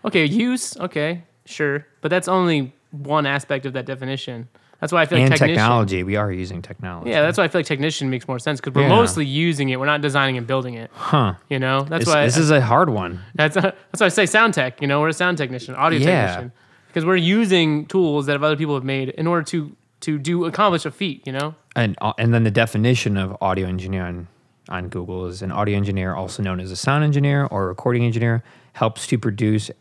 Okay, 0.04 0.26
use. 0.26 0.76
Okay, 0.78 1.24
sure, 1.46 1.86
but 2.02 2.10
that's 2.10 2.28
only 2.28 2.74
one 2.92 3.26
aspect 3.28 3.66
of 3.68 3.74
that 3.74 3.86
definition. 3.86 4.48
That's 4.82 4.92
why 4.94 5.02
I 5.02 5.06
feel 5.06 5.18
like 5.20 5.26
and 5.26 5.34
technician. 5.34 5.56
technology. 5.58 6.04
We 6.04 6.16
are 6.16 6.32
using 6.32 6.62
technology. 6.62 7.10
Yeah, 7.12 7.22
that's 7.22 7.38
why 7.38 7.44
I 7.44 7.48
feel 7.50 7.60
like 7.60 7.66
technician 7.68 8.10
makes 8.10 8.28
more 8.28 8.40
sense 8.40 8.60
because 8.62 8.74
we're 8.74 8.84
Yeah. 8.84 8.96
mostly 8.96 9.26
using 9.26 9.70
it. 9.70 9.80
We're 9.80 9.86
not 9.86 10.00
designing 10.02 10.38
and 10.38 10.48
building 10.48 10.76
it. 10.76 10.90
Huh. 10.94 11.34
You 11.50 11.60
know, 11.60 11.82
that's 11.84 12.06
This, 12.06 12.14
why 12.16 12.26
this 12.26 12.38
is 12.38 12.50
a 12.50 12.62
hard 12.62 12.90
one. 12.90 13.20
that's 13.36 13.56
that's 13.56 13.76
why 14.00 14.06
I 14.06 14.10
say 14.10 14.26
sound 14.26 14.54
tech. 14.54 14.82
You 14.82 14.88
know, 14.88 15.02
we're 15.02 15.10
a 15.10 15.14
sound 15.14 15.38
technician, 15.38 15.76
audio 15.76 16.00
Yeah. 16.00 16.06
technician, 16.28 16.52
because 16.90 17.06
we're 17.06 17.16
using 17.16 17.86
tools 17.86 18.26
that 18.26 18.42
other 18.44 18.58
people 18.58 18.76
have 18.76 18.84
made 18.84 19.10
in 19.10 19.28
order 19.28 19.44
to 19.44 19.76
to 20.02 20.18
do 20.18 20.46
accomplish 20.46 20.86
a 20.86 20.92
feat. 20.92 21.26
You 21.26 21.34
know. 21.34 21.56
And 21.76 21.98
uh, 22.02 22.14
and 22.18 22.34
then 22.34 22.44
the 22.44 22.52
definition 22.52 23.18
of 23.18 23.38
audio 23.42 23.68
engineer 23.68 24.06
on, 24.06 24.28
on 24.68 24.90
Google 24.90 25.26
is 25.28 25.42
an 25.42 25.52
audio 25.52 25.78
engineer, 25.78 26.14
also 26.14 26.44
known 26.44 26.60
as 26.60 26.72
a 26.72 26.76
sound 26.76 27.04
engineer 27.04 27.46
or 27.46 27.64
a 27.64 27.68
recording 27.68 28.04
engineer, 28.04 28.44
helps 28.74 29.08
to 29.08 29.18
produce 29.18 29.72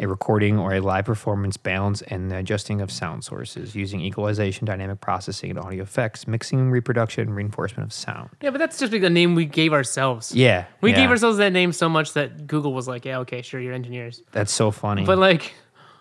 a 0.00 0.06
recording 0.06 0.58
or 0.58 0.74
a 0.74 0.80
live 0.80 1.04
performance 1.04 1.56
balance 1.56 2.02
and 2.02 2.30
the 2.30 2.36
adjusting 2.36 2.80
of 2.80 2.90
sound 2.90 3.24
sources 3.24 3.74
using 3.74 4.00
equalization, 4.00 4.64
dynamic 4.64 5.00
processing, 5.00 5.50
and 5.50 5.58
audio 5.58 5.82
effects, 5.82 6.26
mixing, 6.28 6.70
reproduction, 6.70 7.22
and 7.22 7.34
reinforcement 7.34 7.88
of 7.88 7.92
sound. 7.92 8.30
Yeah, 8.40 8.50
but 8.50 8.58
that's 8.58 8.78
just 8.78 8.92
like 8.92 9.02
the 9.02 9.10
name 9.10 9.34
we 9.34 9.44
gave 9.44 9.72
ourselves. 9.72 10.32
Yeah, 10.34 10.66
We 10.80 10.92
yeah. 10.92 10.98
gave 10.98 11.10
ourselves 11.10 11.38
that 11.38 11.52
name 11.52 11.72
so 11.72 11.88
much 11.88 12.12
that 12.12 12.46
Google 12.46 12.72
was 12.72 12.86
like, 12.86 13.04
yeah, 13.04 13.18
okay, 13.18 13.42
sure, 13.42 13.60
you're 13.60 13.74
engineers. 13.74 14.22
That's 14.30 14.52
so 14.52 14.70
funny. 14.70 15.04
But 15.04 15.18
like, 15.18 15.52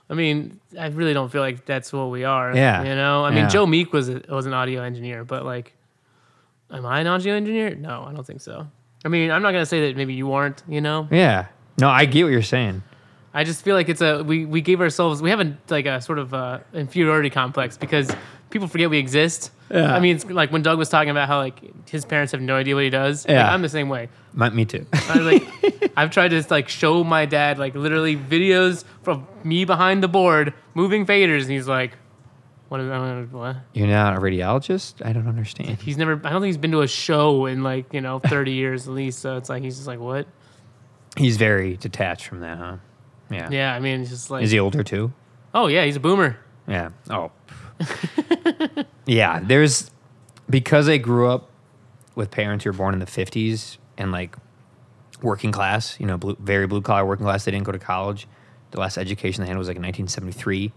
I 0.09 0.13
mean, 0.13 0.59
I 0.79 0.87
really 0.87 1.13
don't 1.13 1.29
feel 1.31 1.41
like 1.41 1.65
that's 1.65 1.91
what 1.91 2.09
we 2.09 2.23
are. 2.23 2.55
Yeah. 2.55 2.83
You 2.83 2.95
know, 2.95 3.25
I 3.25 3.29
mean, 3.29 3.39
Yeah. 3.39 3.47
Joe 3.49 3.65
Meek 3.65 3.91
was 3.91 4.07
a, 4.09 4.21
was 4.29 4.45
an 4.45 4.53
audio 4.53 4.81
engineer, 4.81 5.23
but 5.25 5.45
like, 5.45 5.73
am 6.71 6.85
I 6.85 6.99
an 7.01 7.07
audio 7.07 7.33
engineer? 7.33 7.75
No, 7.75 8.05
I 8.07 8.13
don't 8.13 8.25
think 8.25 8.41
so. 8.41 8.67
I 9.05 9.09
mean, 9.09 9.31
I'm 9.31 9.41
not 9.41 9.51
gonna 9.51 9.65
say 9.65 9.87
that 9.87 9.97
maybe 9.97 10.13
you 10.13 10.31
aren't. 10.33 10.63
You 10.67 10.81
know, 10.81 11.07
yeah, 11.11 11.47
no, 11.79 11.89
I 11.89 12.05
get 12.05 12.23
what 12.23 12.31
you're 12.31 12.41
saying. 12.41 12.83
I 13.33 13.43
just 13.43 13.63
feel 13.63 13.75
like 13.75 13.89
it's 13.89 14.01
a 14.01 14.23
we 14.23 14.45
we 14.45 14.61
gave 14.61 14.81
ourselves 14.81 15.21
we 15.21 15.29
have 15.29 15.39
a 15.39 15.55
like 15.69 15.85
a 15.85 16.01
sort 16.01 16.17
of 16.19 16.33
uh 16.33 16.59
inferiority 16.73 17.29
complex 17.29 17.77
because 17.77 18.09
people 18.49 18.67
forget 18.67 18.89
we 18.89 18.97
exist. 18.97 19.51
Yeah. 19.69 19.93
I 19.93 19.99
mean, 19.99 20.15
it's 20.15 20.25
like 20.25 20.51
when 20.51 20.61
Doug 20.63 20.77
was 20.77 20.89
talking 20.89 21.09
about 21.09 21.27
how 21.27 21.39
like 21.39 21.59
his 21.89 22.05
parents 22.05 22.31
have 22.31 22.41
no 22.41 22.55
idea 22.55 22.73
what 22.75 22.85
he 22.85 22.89
does. 22.89 23.25
Like, 23.27 23.35
Yeah. 23.35 23.53
I'm 23.53 23.61
the 23.61 23.69
same 23.69 23.89
way. 23.89 24.07
My, 24.33 24.49
me 24.49 24.63
too. 24.65 24.85
I 24.93 25.19
like 25.19 25.43
I've 25.97 26.11
tried 26.11 26.29
to 26.29 26.45
like 26.49 26.69
show 26.69 27.03
my 27.03 27.25
dad 27.25 27.57
like 27.57 27.73
literally 27.75 28.15
videos 28.15 28.85
from 29.01 29.27
me 29.43 29.65
behind 29.65 30.03
the 30.03 30.07
board 30.07 30.53
moving 30.75 31.07
faders, 31.07 31.41
and 31.41 31.51
he's 31.51 31.67
like, 31.67 31.97
"What 32.69 32.79
is 32.79 32.87
that? 32.87 33.27
What?" 33.31 33.55
You're 33.73 33.87
not 33.87 34.15
a 34.15 34.19
radiologist? 34.19 35.03
I 35.03 35.11
don't 35.11 35.27
understand. 35.27 35.81
He's 35.81 35.97
never. 35.97 36.13
I 36.23 36.29
don't 36.29 36.41
think 36.41 36.45
he's 36.45 36.57
been 36.57 36.71
to 36.71 36.81
a 36.81 36.87
show 36.87 37.47
in 37.47 37.63
like 37.63 37.93
you 37.93 38.01
know 38.01 38.19
30 38.25 38.51
years 38.51 38.87
at 38.87 38.93
least. 38.93 39.19
So 39.19 39.37
it's 39.37 39.49
like 39.49 39.63
he's 39.63 39.75
just 39.75 39.87
like, 39.87 39.99
"What?" 39.99 40.27
He's 41.17 41.37
very 41.37 41.77
detached 41.77 42.27
from 42.27 42.41
that, 42.41 42.59
huh? 42.59 42.77
Yeah. 43.31 43.49
Yeah, 43.49 43.73
I 43.73 43.79
mean, 43.79 44.01
it's 44.01 44.11
just 44.11 44.29
like, 44.29 44.43
Is 44.43 44.51
he 44.51 44.59
older 44.59 44.83
too? 44.83 45.11
oh 45.53 45.65
yeah, 45.65 45.83
he's 45.83 45.95
a 45.95 45.99
boomer. 45.99 46.37
Yeah. 46.67 46.89
Oh. 47.09 47.31
yeah. 49.07 49.39
There's 49.41 49.89
because 50.49 50.87
I 50.87 50.97
grew 50.97 51.27
up 51.29 51.49
with 52.15 52.29
parents 52.29 52.63
who 52.65 52.71
were 52.71 52.77
born 52.77 52.93
in 52.93 52.99
the 52.99 53.05
50s 53.05 53.77
and 53.97 54.11
like 54.11 54.35
working 55.21 55.51
class, 55.51 55.99
you 55.99 56.05
know, 56.05 56.17
blue, 56.17 56.37
very 56.39 56.67
blue 56.67 56.81
collar 56.81 57.05
working 57.05 57.25
class. 57.25 57.45
They 57.45 57.51
didn't 57.51 57.65
go 57.65 57.71
to 57.71 57.79
college. 57.79 58.27
The 58.71 58.79
last 58.79 58.97
education 58.97 59.43
they 59.43 59.47
had 59.47 59.57
was 59.57 59.67
like 59.67 59.77
in 59.77 59.83
1973. 59.83 60.71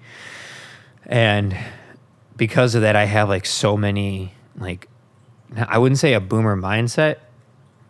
And 1.07 1.57
because 2.37 2.75
of 2.75 2.83
that, 2.83 2.97
I 2.97 3.05
have 3.05 3.29
like 3.29 3.47
so 3.47 3.77
many, 3.77 4.33
like, 4.57 4.89
I 5.57 5.79
wouldn't 5.79 5.99
say 5.99 6.15
a 6.15 6.21
boomer 6.21 6.57
mindset 6.57 7.17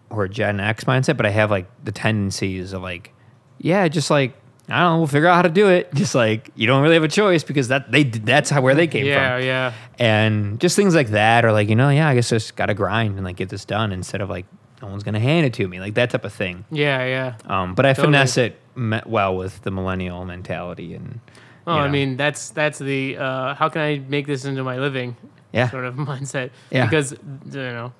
or 0.08 0.24
a 0.24 0.28
Gen 0.28 0.60
X 0.60 0.84
mindset, 0.84 1.16
but 1.16 1.26
I 1.26 1.30
have 1.30 1.50
like 1.50 1.66
the 1.84 1.92
tendencies 1.92 2.72
of 2.72 2.82
like, 2.82 3.12
yeah, 3.58 3.86
just 3.88 4.10
like, 4.10 4.34
I 4.68 4.80
don't 4.80 4.92
know, 4.92 4.98
we'll 4.98 5.06
figure 5.08 5.28
out 5.28 5.34
how 5.34 5.42
to 5.42 5.48
do 5.48 5.68
it. 5.68 5.92
Just 5.94 6.14
like 6.14 6.48
you 6.54 6.68
don't 6.68 6.80
really 6.82 6.94
have 6.94 7.02
a 7.02 7.08
choice 7.08 7.42
because 7.42 7.68
that 7.68 7.90
they 7.90 8.04
that's 8.04 8.48
how 8.50 8.62
where 8.62 8.74
they 8.76 8.86
came 8.86 9.04
Yeah, 9.04 9.36
from 9.38 9.44
yeah, 9.44 9.72
and 9.98 10.60
just 10.60 10.76
things 10.76 10.94
like 10.94 11.08
that 11.08 11.44
or 11.44 11.50
like 11.50 11.68
you 11.68 11.74
know 11.74 11.88
yeah 11.90 12.06
i 12.08 12.14
guess 12.14 12.28
just 12.30 12.54
gotta 12.54 12.72
grind 12.72 13.16
and 13.16 13.24
like 13.24 13.34
get 13.34 13.48
this 13.48 13.64
done 13.64 13.90
instead 13.90 14.20
of 14.20 14.30
like 14.30 14.46
no 14.82 14.88
one's 14.88 15.02
gonna 15.02 15.20
hand 15.20 15.46
it 15.46 15.52
to 15.54 15.66
me 15.68 15.80
like 15.80 15.94
that 15.94 16.10
type 16.10 16.24
of 16.24 16.32
thing 16.32 16.64
yeah, 16.70 17.04
yeah. 17.04 17.34
um, 17.46 17.74
but 17.74 17.84
i 17.86 17.92
Totally. 17.92 18.06
finesse 18.14 18.36
it 18.38 18.60
me- 18.74 19.00
well 19.06 19.36
with 19.36 19.62
the 19.62 19.70
millennial 19.70 20.24
mentality 20.24 20.94
and 20.94 21.20
Oh, 21.66 21.76
you 21.76 21.82
I 21.82 21.88
mean, 21.88 22.16
that's 22.16 22.50
that's 22.50 22.78
the 22.78 23.18
uh, 23.18 23.54
how 23.54 23.68
can 23.68 23.82
I 23.82 23.98
make 23.98 24.26
this 24.26 24.44
into 24.46 24.64
my 24.64 24.78
living 24.78 25.14
yeah 25.52 25.68
sort 25.70 25.84
of 25.84 25.94
mindset. 26.10 26.50
Yeah. 26.70 26.86
Because 26.86 27.12
you 27.12 27.18
know, 27.52 27.92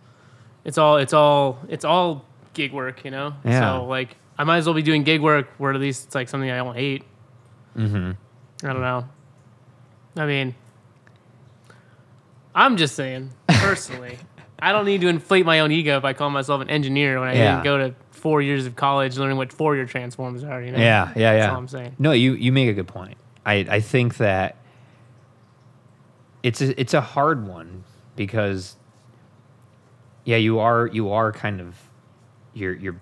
it's 0.65 0.79
all 0.79 0.97
it's 0.97 1.13
all 1.13 1.59
it's 1.69 1.85
all 1.85 2.25
gig 2.55 2.73
work, 2.73 3.05
you 3.05 3.11
know. 3.11 3.35
Yeah. 3.45 3.61
So 3.79 3.85
like, 3.85 4.17
I 4.39 4.45
might 4.45 4.57
as 4.57 4.67
well 4.67 4.75
be 4.75 4.83
doing 4.83 5.05
gig 5.05 5.21
work 5.21 5.51
where 5.59 5.73
at 5.73 5.79
least 5.81 6.07
it's 6.07 6.15
like 6.15 6.29
something 6.29 6.51
I 6.51 6.57
don't 6.57 6.75
hate. 6.75 7.05
mm-hmm. 7.77 8.13
I 8.67 8.73
don't 8.73 8.81
know. 8.83 9.07
I 10.17 10.27
mean, 10.27 10.55
I'm 12.55 12.77
just 12.77 12.97
saying 12.97 13.31
personally, 13.47 14.19
I 14.63 14.73
don't 14.73 14.85
need 14.85 15.01
to 15.03 15.09
inflate 15.09 15.47
my 15.47 15.61
own 15.61 15.73
ego 15.73 16.01
by 16.01 16.13
calling 16.13 16.35
myself 16.35 16.61
an 16.61 16.71
engineer 16.71 17.19
when 17.21 17.29
I 17.29 17.35
Yeah. 17.35 17.51
didn't 17.53 17.65
go 17.65 17.79
to 17.79 17.95
four 18.11 18.43
years 18.43 18.67
of 18.67 18.77
college 18.77 19.17
learning 19.17 19.37
what 19.39 19.53
Fourier 19.53 19.87
transforms 19.87 20.45
are. 20.45 20.61
You 20.63 20.73
know. 20.73 20.79
yeah 20.79 21.11
yeah 21.17 21.21
yeah 21.33 21.37
That's 21.39 21.51
all 21.53 21.59
I'm 21.59 21.69
saying. 21.69 21.97
no 21.99 22.13
you 22.13 22.35
you 22.35 22.53
make 22.53 22.69
a 22.69 22.75
good 22.75 22.89
point 22.89 23.17
i 23.47 23.55
i 23.71 23.81
think 23.81 24.19
that 24.19 24.57
it's 26.43 26.61
a, 26.61 26.79
it's 26.81 26.95
a 26.95 27.01
hard 27.01 27.47
one 27.47 27.85
because 28.17 28.77
yeah 30.25 30.37
you 30.37 30.59
are 30.59 30.87
you 30.87 31.11
are 31.11 31.33
kind 31.33 31.61
of 31.61 31.77
you're 32.55 32.75
you're 32.75 33.01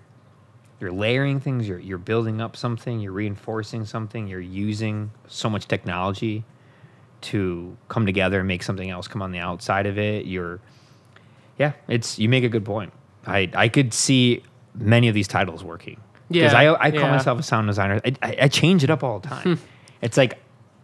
you're 0.79 0.91
layering 0.91 1.39
things 1.41 1.67
you're 1.67 1.79
you're 1.79 1.97
building 1.97 2.39
up 2.39 2.55
something 2.55 2.99
you're 3.01 3.11
reinforcing 3.11 3.83
something 3.85 4.27
you're 4.27 4.39
using 4.39 5.11
so 5.27 5.49
much 5.49 5.67
technology 5.67 6.43
to 7.21 7.75
come 7.89 8.05
together 8.05 8.39
and 8.39 8.47
make 8.47 8.63
something 8.63 8.89
else 8.89 9.07
come 9.07 9.21
on 9.21 9.31
the 9.31 9.39
outside 9.39 9.85
of 9.85 9.97
it 9.97 10.25
you're 10.25 10.59
yeah 11.59 11.73
it's 11.87 12.17
you 12.17 12.27
make 12.29 12.43
a 12.43 12.49
good 12.49 12.65
point. 12.65 12.91
I 13.27 13.49
i 13.53 13.67
could 13.69 13.93
see 13.93 14.43
many 14.75 15.07
of 15.09 15.13
these 15.13 15.27
titles 15.27 15.63
working. 15.63 15.99
Because 16.31 16.53
Yeah, 16.53 16.59
i 16.73 16.87
i 16.87 16.91
call 16.91 17.01
yeah. 17.01 17.11
myself 17.17 17.39
a 17.39 17.43
sound 17.43 17.67
designer. 17.67 17.99
I, 18.05 18.15
I, 18.21 18.37
I 18.43 18.47
change 18.47 18.83
it 18.83 18.89
up 18.89 19.03
all 19.03 19.19
the 19.19 19.27
time. 19.27 19.43
Hmm. 19.57 19.63
It's 20.01 20.15
like 20.17 20.37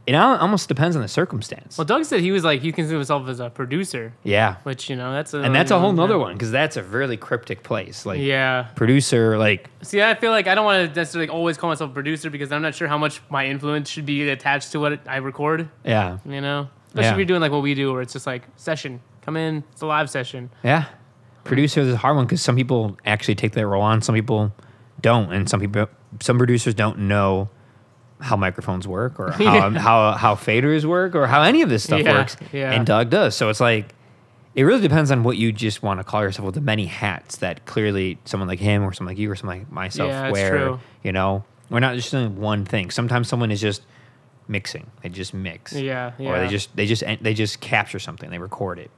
it 0.08 0.14
al- 0.14 0.38
almost 0.38 0.68
depends 0.70 0.96
on 0.96 1.02
the 1.02 1.08
circumstance. 1.08 1.78
Well, 1.80 1.86
Doug 1.86 2.06
said 2.06 2.20
he 2.20 2.32
was 2.32 2.44
like 2.44 2.62
he 2.62 2.72
considers 2.72 2.98
himself 3.08 3.28
as 3.28 3.40
a 3.40 3.50
producer, 3.50 4.14
yeah. 4.24 4.58
Which 4.64 4.90
you 4.90 4.96
know 4.96 5.12
that's 5.14 5.34
a, 5.34 5.40
and 5.42 5.56
that's 5.56 5.72
a 5.72 5.80
whole 5.80 5.94
nother 5.94 6.20
one 6.20 6.34
because 6.34 6.52
that's 6.52 6.78
a 6.78 6.84
really 6.84 7.18
cryptic 7.18 7.64
place. 7.64 8.06
Like 8.06 8.20
Yeah. 8.20 8.68
producer 8.76 9.38
like 9.38 9.70
See, 9.82 10.02
I 10.04 10.14
feel 10.16 10.32
like 10.32 10.46
I 10.48 10.54
don't 10.56 10.66
want 10.66 10.90
to 10.94 11.00
necessarily 11.00 11.30
always 11.30 11.58
call 11.58 11.70
myself 11.72 11.90
a 11.92 11.94
producer 11.94 12.30
because 12.30 12.52
I'm 12.52 12.62
not 12.62 12.76
sure 12.76 12.88
how 12.88 12.98
much 13.00 13.22
my 13.30 13.46
influence 13.48 13.90
should 13.90 14.06
be 14.06 14.30
attached 14.30 14.72
to 14.74 14.80
what 14.80 15.00
I 15.08 15.18
record. 15.18 15.70
yeah. 15.84 16.18
You 16.26 16.42
know, 16.42 16.70
especially 16.90 17.04
Yeah. 17.06 17.12
if 17.14 17.18
you're 17.18 17.26
doing 17.26 17.42
like 17.42 17.52
what 17.52 17.64
we 17.64 17.74
do, 17.76 17.92
where 17.94 18.02
it's 18.04 18.14
just 18.14 18.28
like 18.28 18.44
session, 18.58 19.00
come 19.26 19.36
in, 19.38 19.64
it's 19.72 19.82
a 19.82 19.86
live 19.86 20.10
session. 20.10 20.50
Yeah. 20.64 20.86
Producer 21.44 21.82
is 21.82 21.94
a 21.94 21.98
hard 21.98 22.16
one 22.16 22.26
because 22.26 22.42
some 22.42 22.56
people 22.56 22.98
actually 23.06 23.36
take 23.36 23.52
that 23.54 23.68
role 23.68 23.82
on, 23.84 24.02
some 24.02 24.16
people 24.16 24.54
don't, 25.02 25.32
and 25.34 25.50
some 25.50 25.60
people, 25.60 25.88
some 26.22 26.38
producers 26.38 26.74
don't 26.74 27.00
know 27.00 27.50
how 28.22 28.36
microphones 28.36 28.88
work 28.88 29.20
or 29.20 29.32
how 29.34 29.44
Yeah. 29.70 29.80
how 29.80 30.12
how 30.14 30.36
faders 30.36 30.86
work 30.86 31.16
or 31.16 31.28
how 31.28 31.42
any 31.44 31.62
of 31.62 31.70
this 31.70 31.84
stuff 31.84 32.02
Yeah, 32.02 32.14
works. 32.20 32.38
yeah. 32.54 32.72
And 32.72 32.86
Doug 32.86 33.10
does. 33.10 33.36
So 33.36 33.50
it's 33.50 33.60
like 33.60 33.94
it 34.56 34.64
really 34.64 34.82
depends 34.82 35.12
on 35.12 35.24
what 35.24 35.36
you 35.38 35.52
just 35.52 35.84
want 35.84 36.00
to 36.00 36.04
call 36.06 36.22
yourself 36.24 36.46
with 36.46 36.56
the 36.56 36.62
many 36.62 36.86
hats 36.86 37.38
that 37.38 37.66
clearly 37.66 38.18
someone 38.24 38.48
like 38.48 38.60
him 38.60 38.84
or 38.84 38.94
someone 38.94 39.12
like 39.12 39.20
you 39.20 39.30
or 39.30 39.36
someone 39.36 39.60
like 39.60 39.72
myself 39.72 40.10
Yeah, 40.10 40.32
wear. 40.32 40.50
true. 40.50 40.80
You 41.04 41.12
know, 41.12 41.44
we're 41.70 41.82
not 41.82 41.96
just 41.96 42.10
doing 42.10 42.38
one 42.38 42.64
thing. 42.64 42.90
Sometimes 42.90 43.28
someone 43.28 43.52
is 43.52 43.60
just 43.60 43.82
mixing. 44.48 44.90
They 45.02 45.10
just 45.10 45.34
mix 45.34 45.74
Yeah, 45.74 46.14
yeah. 46.18 46.30
or 46.30 46.40
they 46.40 46.48
just 46.48 46.74
they 46.76 46.86
just 46.86 47.04
they 47.22 47.34
just 47.34 47.60
capture 47.60 48.00
something, 48.00 48.30
they 48.32 48.40
record 48.40 48.80
it, 48.80 48.90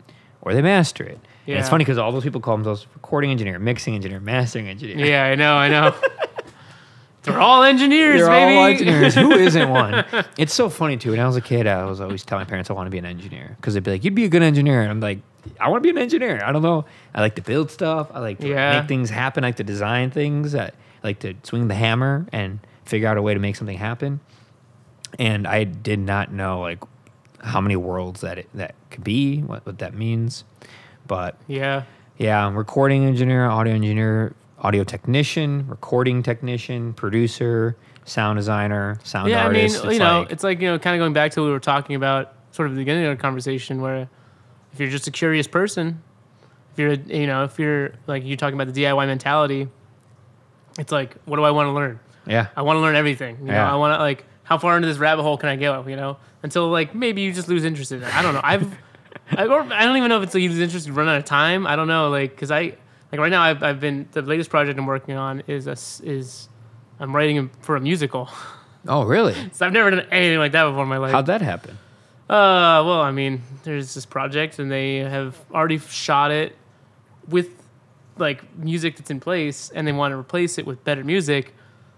or 0.41 0.53
they 0.53 0.61
master 0.61 1.03
it. 1.03 1.19
And 1.47 1.57
it's 1.57 1.69
funny 1.69 1.83
because 1.85 1.97
all 1.97 2.11
those 2.11 2.23
people 2.23 2.41
call 2.41 2.57
themselves 2.57 2.85
recording 2.93 3.31
engineer, 3.31 3.57
mixing 3.57 3.95
engineer, 3.95 4.19
mastering 4.19 4.67
engineer. 4.67 5.05
Yeah, 5.05 5.23
I 5.23 5.35
know, 5.35 5.55
I 5.55 5.69
know. 5.69 5.95
They're 7.23 7.39
all 7.41 7.63
engineers, 7.63 8.21
They're 8.21 8.29
baby. 8.29 8.55
all 8.57 8.65
engineers. 8.67 9.15
Who 9.15 9.31
isn't 9.47 9.69
one? 9.69 10.05
It's 10.37 10.53
so 10.53 10.69
funny 10.69 10.95
too. 10.97 11.11
When 11.11 11.19
I 11.19 11.25
was 11.27 11.35
a 11.35 11.41
kid, 11.41 11.67
I 11.67 11.83
was 11.85 11.99
always 11.99 12.23
telling 12.23 12.45
my 12.45 12.49
parents 12.49 12.69
I 12.69 12.73
want 12.73 12.87
to 12.87 12.91
be 12.91 12.97
an 12.97 13.05
engineer 13.05 13.55
because 13.57 13.73
they'd 13.73 13.83
be 13.83 13.91
like, 13.91 14.03
"You'd 14.05 14.15
be 14.15 14.23
a 14.23 14.29
good 14.29 14.43
engineer," 14.43 14.81
and 14.81 14.89
I'm 14.89 15.01
like, 15.01 15.19
"I 15.59 15.67
want 15.67 15.83
to 15.83 15.85
be 15.85 15.89
an 15.89 16.01
engineer." 16.01 16.41
I 16.43 16.53
don't 16.53 16.61
know. 16.61 16.85
I 17.13 17.19
like 17.19 17.35
to 17.35 17.41
build 17.41 17.69
stuff. 17.69 18.09
I 18.13 18.19
like 18.19 18.39
to 18.39 18.47
Yeah. 18.47 18.79
make 18.79 18.87
things 18.87 19.09
happen. 19.09 19.43
I 19.43 19.47
like 19.47 19.57
to 19.57 19.65
design 19.65 20.09
things. 20.09 20.55
I 20.55 20.71
like 21.03 21.19
to 21.19 21.33
swing 21.43 21.67
the 21.67 21.75
hammer 21.75 22.27
and 22.31 22.59
figure 22.85 23.09
out 23.09 23.17
a 23.17 23.21
way 23.21 23.33
to 23.33 23.39
make 23.41 23.57
something 23.57 23.77
happen. 23.77 24.21
And 25.19 25.45
I 25.47 25.65
did 25.65 25.99
not 25.99 26.31
know 26.31 26.61
like 26.61 26.81
how 27.47 27.61
many 27.61 27.75
worlds 27.75 28.21
that 28.21 28.37
it, 28.37 28.47
that 28.53 28.75
could 28.91 29.03
be, 29.03 29.41
what, 29.41 29.65
what 29.65 29.79
that 29.79 29.93
means, 29.93 30.43
but 31.07 31.35
Yeah, 31.47 31.83
yeah, 32.17 32.45
I'm 32.45 32.55
recording 32.55 33.05
engineer, 33.05 33.45
audio 33.49 33.73
engineer, 33.73 34.35
audio 34.59 34.83
technician, 34.83 35.67
recording 35.67 36.23
technician, 36.23 36.93
producer, 36.93 37.75
sound 38.05 38.37
designer, 38.37 38.99
sound 39.03 39.29
yeah. 39.29 39.45
I 39.45 39.49
mean, 39.49 39.61
artist. 39.63 39.83
you 39.83 39.89
It's 39.91 39.99
know, 39.99 40.19
like- 40.21 40.31
it's 40.31 40.43
like 40.43 40.61
you 40.61 40.69
know, 40.69 40.79
kind 40.79 40.95
of 40.95 40.99
going 41.03 41.13
back 41.13 41.31
to 41.31 41.41
what 41.41 41.47
we 41.47 41.51
were 41.51 41.59
talking 41.59 41.95
about, 41.95 42.33
sort 42.51 42.67
of 42.67 42.75
the 42.75 42.81
beginning 42.81 43.05
of 43.05 43.17
the 43.17 43.21
conversation, 43.21 43.81
where 43.81 44.09
if 44.73 44.79
you're 44.79 44.89
just 44.89 45.07
a 45.07 45.11
curious 45.11 45.47
person, 45.47 46.01
if 46.73 46.79
you're 46.79 46.93
you 46.93 47.27
know 47.27 47.43
if 47.43 47.57
you're 47.59 47.91
like 48.07 48.23
you're 48.25 48.37
talking 48.37 48.59
about 48.59 48.73
the 48.73 48.83
DIY 48.83 49.05
mentality, 49.07 49.67
it's 50.79 50.91
like 50.91 51.15
what 51.25 51.37
do 51.37 51.43
I 51.43 51.51
want 51.51 51.67
to 51.67 51.71
learn? 51.71 51.99
Yeah. 52.25 52.47
I 52.55 52.61
want 52.63 52.77
to 52.77 52.81
learn 52.81 52.95
everything. 52.95 53.37
You 53.41 53.45
know, 53.45 53.53
Yeah. 53.53 53.71
I 53.71 53.75
want 53.77 53.97
to 53.97 53.99
like 53.99 54.25
how 54.47 54.57
far 54.57 54.77
into 54.77 54.87
this 54.87 54.97
rabbit 54.97 55.23
hole 55.23 55.37
can 55.37 55.49
I 55.49 55.57
go? 55.57 55.85
You 55.87 55.97
know, 55.97 56.17
until 56.41 56.69
like 56.69 56.95
maybe 56.95 57.21
you 57.21 57.33
just 57.33 57.49
lose 57.49 57.65
interest 57.65 57.91
in 57.91 58.01
it. 58.01 58.15
I 58.15 58.21
don't 58.21 58.33
know. 58.33 58.41
I've 58.43 58.77
I, 59.31 59.45
or 59.45 59.61
I 59.61 59.83
don't 59.85 59.97
even 59.97 60.07
know 60.09 60.17
if 60.17 60.23
it's 60.23 60.33
like 60.33 60.41
you 60.41 60.49
lose 60.49 60.59
interest, 60.59 60.87
you 60.87 60.93
run 60.93 61.09
out 61.09 61.17
of 61.17 61.25
time. 61.25 61.67
I 61.67 61.75
don't 61.75 61.87
know. 61.89 62.09
Like 62.09 62.31
because 62.31 62.49
I 62.49 62.77
like 63.11 63.19
right 63.19 63.29
now 63.29 63.41
I've 63.41 63.61
I've 63.61 63.79
been 63.81 64.07
the 64.13 64.21
latest 64.21 64.49
project 64.49 64.79
I'm 64.79 64.85
working 64.85 65.15
on 65.15 65.43
is 65.47 65.67
a 65.67 65.71
is 66.07 66.47
I'm 66.99 67.13
writing 67.15 67.49
for 67.59 67.75
a 67.75 67.81
musical. 67.81 68.29
Oh, 68.89 69.03
really? 69.03 69.35
so 69.51 69.65
I've 69.65 69.73
never 69.73 69.89
done 69.91 70.07
anything 70.11 70.39
like 70.39 70.53
that 70.53 70.63
before 70.63 70.83
in 70.83 70.87
my 70.87 70.95
life. 70.95 71.11
How'd 71.11 71.25
that 71.25 71.41
happen? 71.41 71.77
Uh, 72.29 72.79
well, 72.87 73.01
I 73.01 73.11
mean, 73.11 73.41
there's 73.63 73.93
this 73.93 74.05
project, 74.05 74.59
and 74.59 74.71
they 74.71 74.97
have 74.99 75.37
already 75.53 75.77
shot 75.77 76.31
it 76.31 76.55
with 77.27 77.49
like 78.17 78.57
music 78.57 78.95
that's 78.95 79.11
in 79.11 79.19
place, 79.19 79.71
and 79.75 79.85
they 79.85 79.91
want 79.91 80.13
to 80.13 80.17
replace 80.17 80.57
it 80.57 80.65
with 80.65 80.85
better 80.85 81.03
music. 81.03 81.53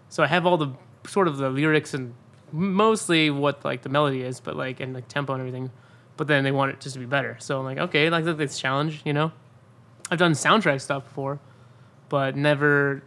So 0.07 0.23
I 0.23 0.27
have 0.27 0.47
all 0.47 0.57
the 0.57 0.71
sort 1.07 1.27
of 1.27 1.37
the 1.37 1.51
lyrics 1.51 1.93
and 1.93 2.15
mostly 2.51 3.29
what 3.29 3.63
like 3.65 3.81
the 3.81 3.89
melody 3.89 4.21
is, 4.21 4.39
but 4.39 4.55
like 4.55 4.79
and 4.79 4.93
like 4.93 5.07
tempo 5.07 5.33
and 5.33 5.41
everything. 5.41 5.71
But 6.17 6.27
then 6.27 6.43
they 6.43 6.51
want 6.51 6.71
it 6.71 6.81
just 6.81 6.93
to 6.93 6.99
be 6.99 7.05
better. 7.05 7.37
So 7.39 7.59
I'm 7.59 7.65
like, 7.65 7.77
okay, 7.77 8.09
like 8.09 8.25
that's 8.25 8.59
challenge, 8.59 9.01
you 9.05 9.13
know. 9.13 9.31
I've 10.11 10.19
done 10.19 10.33
soundtrack 10.33 10.81
stuff 10.81 11.03
before, 11.05 11.39
but 12.09 12.35
never 12.35 13.03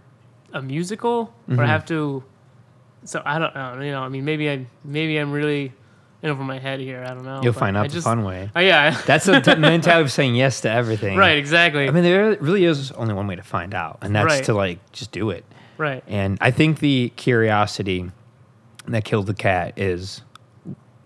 a 0.52 0.62
musical 0.62 1.34
where 1.46 1.58
I 1.58 1.62
mm-hmm. 1.62 1.68
have 1.70 1.84
to. 1.86 2.24
So 3.04 3.22
I 3.24 3.38
don't 3.38 3.54
know. 3.54 3.80
You 3.80 3.90
know, 3.90 4.02
I 4.02 4.08
mean, 4.08 4.24
maybe 4.24 4.50
I 4.50 4.66
maybe 4.84 5.16
I'm 5.18 5.32
really 5.32 5.72
in 6.22 6.30
over 6.30 6.44
my 6.44 6.58
head 6.58 6.80
here. 6.80 7.04
I 7.04 7.08
don't 7.12 7.24
know. 7.24 7.40
You'll 7.42 7.52
find 7.52 7.76
I 7.76 7.80
out 7.80 7.88
the 7.88 7.94
just- 7.94 8.04
fun 8.04 8.24
way. 8.24 8.50
Oh 8.54 8.60
yeah, 8.60 8.98
That's 9.06 9.26
the 9.26 9.40
t- 9.40 9.56
mentality 9.56 10.04
of 10.04 10.12
saying 10.12 10.36
yes 10.36 10.60
to 10.62 10.70
everything. 10.70 11.16
right. 11.16 11.36
Exactly. 11.36 11.88
I 11.88 11.90
mean, 11.90 12.04
there 12.04 12.36
really 12.40 12.64
is 12.64 12.92
only 12.92 13.14
one 13.14 13.26
way 13.26 13.36
to 13.36 13.42
find 13.42 13.74
out, 13.74 13.98
and 14.02 14.14
that's 14.14 14.26
Right. 14.26 14.44
to 14.44 14.54
like 14.54 14.92
just 14.92 15.10
do 15.12 15.30
it. 15.30 15.44
right. 15.78 16.04
And 16.06 16.38
I 16.40 16.50
think 16.52 16.78
the 16.78 17.10
curiosity 17.16 18.10
that 18.88 19.04
killed 19.04 19.26
the 19.26 19.34
cat 19.34 19.78
is, 19.78 20.22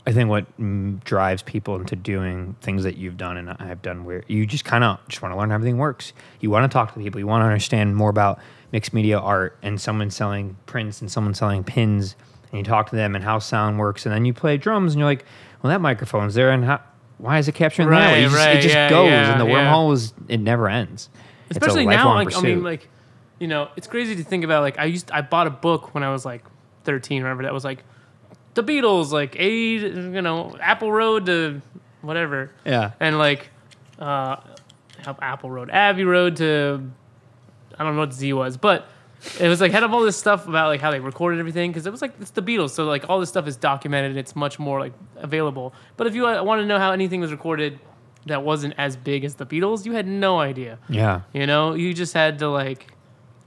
I 0.07 0.12
think, 0.12 0.31
what 0.31 0.47
mm, 0.59 1.03
drives 1.05 1.43
people 1.43 1.77
into 1.77 1.97
doing 1.97 2.57
things 2.61 2.85
that 2.85 2.97
you've 2.97 3.16
done 3.16 3.36
and 3.36 3.51
I've 3.51 3.82
done, 3.82 4.05
where 4.05 4.23
you 4.28 4.47
just 4.47 4.65
kind 4.65 4.85
of 4.85 4.98
just 5.09 5.23
want 5.23 5.32
to 5.35 5.39
learn 5.39 5.51
how 5.51 5.57
everything 5.57 5.78
works. 5.78 6.12
You 6.40 6.51
want 6.51 6.70
to 6.70 6.73
talk 6.73 6.94
to 6.94 7.01
people. 7.01 7.20
You 7.20 7.27
want 7.27 7.43
to 7.43 7.47
understand 7.47 7.97
more 7.97 8.11
about 8.11 8.39
mixed 8.73 8.93
media 8.93 9.19
art 9.19 9.57
and 9.62 9.81
someone 9.81 10.11
selling 10.11 10.57
prints 10.66 11.01
and 11.01 11.11
someone 11.11 11.35
selling 11.35 11.65
pins, 11.65 12.16
and 12.51 12.59
you 12.59 12.65
talk 12.65 12.90
to 12.90 12.97
them 12.97 13.15
and 13.15 13.24
how 13.24 13.39
sound 13.39 13.78
works, 13.78 14.07
and 14.07 14.15
then 14.15 14.24
you 14.24 14.32
play 14.32 14.57
drums 14.57 14.93
and 14.93 15.01
you're 15.01 15.09
like, 15.09 15.24
well, 15.62 15.70
that 15.70 15.81
microphone's 15.81 16.35
there, 16.35 16.51
and 16.51 16.65
how, 16.65 16.81
why 17.19 17.39
is 17.39 17.48
it 17.48 17.55
capturing 17.55 17.89
that? 17.90 18.12
Right, 18.12 18.19
You 18.19 18.24
just- 18.28 18.36
right, 18.36 18.57
it 18.57 18.61
just 18.62 18.74
yeah, 18.74 18.90
goes, 18.90 19.09
yeah, 19.09 19.32
and 19.32 19.40
the 19.40 19.47
yeah. 19.47 19.73
wormhole 19.73 19.93
is 19.93 20.12
it 20.28 20.39
never 20.40 20.69
ends. 20.69 21.09
Especially 21.51 21.86
now, 21.86 22.15
like 22.15 22.36
I 22.36 22.40
mean, 22.40 22.62
like 22.62 22.89
you 23.39 23.48
know, 23.48 23.69
it's 23.77 23.86
crazy 23.86 24.16
to 24.16 24.24
think 24.24 24.44
about. 24.44 24.62
Like 24.62 24.78
I 24.78 24.85
used, 24.86 25.11
I 25.11 25.20
bought 25.20 25.47
a 25.47 25.51
book 25.51 25.94
when 25.94 26.03
I 26.03 26.11
was 26.11 26.24
like 26.24 26.44
13, 26.87 27.23
or 27.23 27.25
whatever. 27.27 27.43
That 27.43 27.53
was 27.53 27.65
like 27.65 27.85
the 28.55 28.63
Beatles, 28.65 29.11
like 29.11 29.37
A, 29.39 29.51
you 29.51 30.23
know, 30.23 30.57
Apple 30.61 30.91
Road 30.91 31.27
to 31.27 31.61
whatever, 32.01 32.51
yeah. 32.65 32.93
and 32.99 33.19
like 33.19 33.51
uh, 33.99 34.37
Apple 35.21 35.51
Road, 35.51 35.71
Abbey 35.71 36.05
Road 36.05 36.37
to 36.37 36.91
I 37.79 37.85
don't 37.85 37.95
know 37.95 38.01
what 38.01 38.13
Z 38.13 38.33
was, 38.33 38.57
but 38.57 38.89
it 39.41 39.49
was 39.49 39.61
like 39.61 39.73
had 39.73 39.83
all 39.83 40.03
this 40.03 40.17
stuff 40.17 40.47
about 40.47 40.69
like 40.69 40.81
how 40.81 40.91
they 40.91 41.01
recorded 41.01 41.41
everything 41.41 41.71
because 41.71 41.87
it 41.87 41.91
was 41.91 42.03
like 42.03 42.15
it's 42.21 42.31
the 42.31 42.43
Beatles, 42.43 42.71
so 42.71 42.85
like 42.85 43.09
all 43.09 43.21
this 43.21 43.29
stuff 43.29 43.47
is 43.47 43.57
documented 43.57 44.13
and 44.13 44.19
it's 44.19 44.35
much 44.35 44.59
more 44.59 44.81
like 44.81 44.93
available. 45.17 45.75
But 45.97 46.07
if 46.07 46.15
you 46.15 46.27
uh, 46.27 46.43
want 46.43 46.61
to 46.61 46.67
know 46.67 46.79
how 46.79 46.93
anything 46.93 47.21
was 47.21 47.33
recorded 47.33 47.79
that 48.27 48.43
wasn't 48.43 48.75
as 48.77 48.97
big 48.97 49.25
as 49.25 49.37
the 49.37 49.47
Beatles, 49.47 49.85
you 49.85 49.93
had 49.93 50.07
no 50.07 50.41
idea. 50.41 50.79
Yeah. 50.89 51.23
You 51.33 51.47
know, 51.47 51.75
you 51.75 51.95
just 51.95 52.13
had 52.13 52.39
to 52.41 52.49
like 52.49 52.93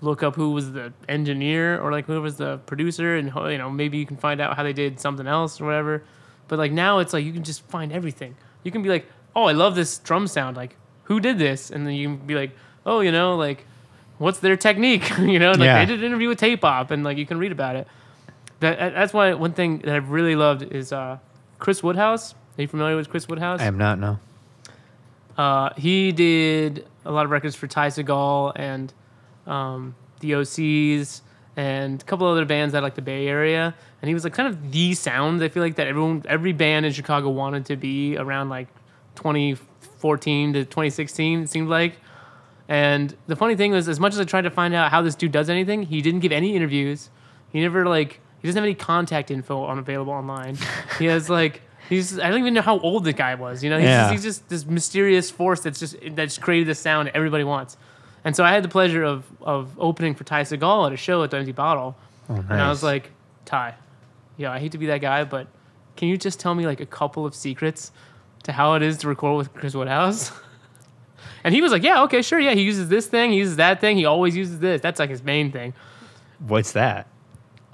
look 0.01 0.23
up 0.23 0.35
who 0.35 0.51
was 0.51 0.71
the 0.71 0.93
engineer 1.09 1.79
or 1.81 1.91
like 1.91 2.05
who 2.05 2.21
was 2.21 2.37
the 2.37 2.57
producer, 2.65 3.15
and 3.17 3.31
you 3.51 3.57
know 3.57 3.69
maybe 3.69 3.97
you 3.97 4.05
can 4.05 4.17
find 4.17 4.39
out 4.41 4.55
how 4.55 4.63
they 4.63 4.73
did 4.73 4.99
something 4.99 5.27
else 5.27 5.59
or 5.59 5.65
whatever. 5.65 6.03
But 6.47 6.59
like 6.59 6.71
now, 6.71 6.99
it's 6.99 7.13
like 7.13 7.25
you 7.25 7.33
can 7.33 7.43
just 7.43 7.61
find 7.69 7.91
everything. 7.91 8.35
You 8.63 8.71
can 8.71 8.81
be 8.81 8.89
like, 8.89 9.07
oh, 9.35 9.43
I 9.45 9.51
love 9.51 9.75
this 9.75 9.97
drum 9.99 10.27
sound. 10.27 10.57
Like, 10.57 10.75
who 11.03 11.19
did 11.19 11.37
this? 11.37 11.69
And 11.69 11.85
then 11.85 11.93
you 11.93 12.07
can 12.17 12.25
be 12.27 12.35
like, 12.35 12.51
oh, 12.85 13.01
you 13.01 13.11
know, 13.11 13.35
like, 13.35 13.65
what's 14.17 14.39
their 14.39 14.57
technique? 14.57 15.09
you 15.19 15.37
know, 15.39 15.51
like 15.51 15.59
Yeah. 15.61 15.79
they 15.79 15.85
did 15.85 15.99
an 15.99 16.05
interview 16.05 16.29
with 16.29 16.39
Tape 16.39 16.63
Op, 16.65 16.91
and 16.91 17.03
like 17.03 17.17
you 17.17 17.25
can 17.25 17.37
read 17.37 17.51
about 17.51 17.75
it. 17.75 17.87
That 18.61 18.93
that's 18.93 19.13
why 19.13 19.33
one 19.35 19.53
thing 19.53 19.79
that 19.79 19.95
I've 19.95 20.09
really 20.09 20.35
loved 20.35 20.63
is 20.63 20.91
uh, 20.91 21.19
Chris 21.59 21.81
Woodhouse. 21.83 22.33
Are 22.57 22.61
you 22.63 22.67
familiar 22.67 22.95
with 22.97 23.09
Chris 23.09 23.27
Woodhouse? 23.27 23.61
I 23.61 23.65
am 23.65 23.77
not, 23.77 23.99
no. 23.99 24.19
Uh, 25.37 25.69
he 25.77 26.11
did 26.11 26.85
a 27.05 27.11
lot 27.11 27.23
of 27.25 27.31
records 27.31 27.55
for 27.55 27.67
Ty 27.67 27.87
Segall 27.87 28.51
and 28.55 28.91
um, 29.49 29.95
the 30.21 30.31
OCs 30.31 31.21
and 31.57 32.01
a 32.01 32.05
couple 32.05 32.25
other 32.27 32.45
bands 32.45 32.71
that 32.73 32.83
like 32.83 32.95
the 32.95 33.01
Bay 33.01 33.27
Area. 33.27 33.73
And 34.01 34.07
he 34.07 34.13
was 34.13 34.23
like 34.23 34.33
kind 34.33 34.47
of 34.47 34.71
the 34.71 34.93
sound. 34.93 35.43
I 35.43 35.49
feel 35.49 35.61
like 35.63 35.75
that 35.75 35.87
everyone, 35.87 36.23
every 36.27 36.53
band 36.53 36.85
in 36.85 36.93
Chicago 36.93 37.29
wanted 37.29 37.65
to 37.65 37.75
be 37.75 38.15
around 38.17 38.47
like 38.49 38.67
2014 39.15 40.53
to 40.53 40.59
2016. 40.65 41.41
It 41.43 41.49
seemed 41.49 41.69
like. 41.69 41.97
And 42.67 43.15
the 43.27 43.35
funny 43.35 43.55
thing 43.55 43.71
was, 43.71 43.89
as 43.89 43.99
much 43.99 44.13
as 44.13 44.19
I 44.19 44.23
tried 44.25 44.43
to 44.43 44.51
find 44.51 44.73
out 44.75 44.91
how 44.91 45.01
this 45.01 45.15
dude 45.15 45.31
does 45.31 45.49
anything, 45.49 45.83
he 45.83 46.01
didn't 46.01 46.19
give 46.19 46.31
any 46.31 46.55
interviews. 46.55 47.09
He 47.51 47.61
never 47.61 47.85
like 47.87 48.19
he 48.41 48.47
doesn't 48.47 48.57
have 48.59 48.63
any 48.65 48.75
contact 48.75 49.31
info 49.31 49.63
on 49.63 49.79
available 49.79 50.13
online. 50.13 50.57
he 50.99 51.05
has 51.05 51.29
like 51.39 51.61
he's 51.89 52.19
I 52.19 52.29
don't 52.29 52.39
even 52.39 52.53
know 52.53 52.61
how 52.61 52.79
old 52.79 53.05
the 53.05 53.13
guy 53.13 53.33
was. 53.35 53.63
You 53.63 53.71
know, 53.71 53.77
he's, 53.79 53.85
Yeah. 53.85 54.01
just, 54.03 54.11
he's 54.13 54.23
just 54.23 54.49
this 54.49 54.65
mysterious 54.65 55.31
force 55.31 55.61
that's 55.61 55.79
just 55.79 55.95
that's 56.11 56.37
created 56.37 56.67
this 56.67 56.79
sound 56.79 57.09
everybody 57.15 57.43
wants. 57.43 57.75
And 58.25 58.35
so 58.35 58.43
I 58.43 58.51
had 58.51 58.63
the 58.63 58.69
pleasure 58.69 59.03
of 59.03 59.25
of 59.41 59.77
opening 59.79 60.13
for 60.15 60.23
Ty 60.23 60.41
Segall 60.43 60.85
at 60.87 60.93
a 60.93 60.97
show 60.97 61.23
at 61.23 61.31
the 61.31 61.37
Empty 61.37 61.51
Bottle, 61.53 61.95
and 62.27 62.51
I 62.53 62.69
was 62.69 62.83
Oh, 62.83 62.87
like, 62.87 63.11
Ty, 63.45 63.75
yeah, 64.37 64.51
I 64.51 64.59
hate 64.59 64.71
to 64.73 64.77
be 64.77 64.87
that 64.87 65.01
guy, 65.01 65.23
but 65.23 65.47
can 65.95 66.07
you 66.09 66.17
just 66.17 66.39
tell 66.39 66.53
me 66.55 66.65
like 66.65 66.79
a 66.79 66.85
couple 66.85 67.25
of 67.25 67.33
secrets 67.33 67.91
to 68.43 68.51
how 68.51 68.73
it 68.75 68.81
is 68.83 68.97
to 68.99 69.07
record 69.07 69.37
with 69.37 69.53
Chris 69.53 69.73
Woodhouse? 69.73 70.31
And 71.43 71.53
he 71.55 71.61
was 71.61 71.71
like, 71.71 71.83
"Yeah, 71.83 72.03
okay, 72.03 72.21
sure, 72.21 72.39
yeah." 72.39 72.53
He 72.53 72.63
uses 72.63 72.89
this 72.89 73.07
thing, 73.07 73.31
he 73.31 73.37
uses 73.37 73.55
that 73.57 73.79
thing, 73.79 73.95
he 73.95 74.03
always 74.05 74.35
uses 74.35 74.59
this. 74.59 74.81
That's 74.81 74.99
like 74.99 75.09
his 75.09 75.23
main 75.23 75.51
thing. 75.53 75.73
What's 76.39 76.73
that? 76.73 77.07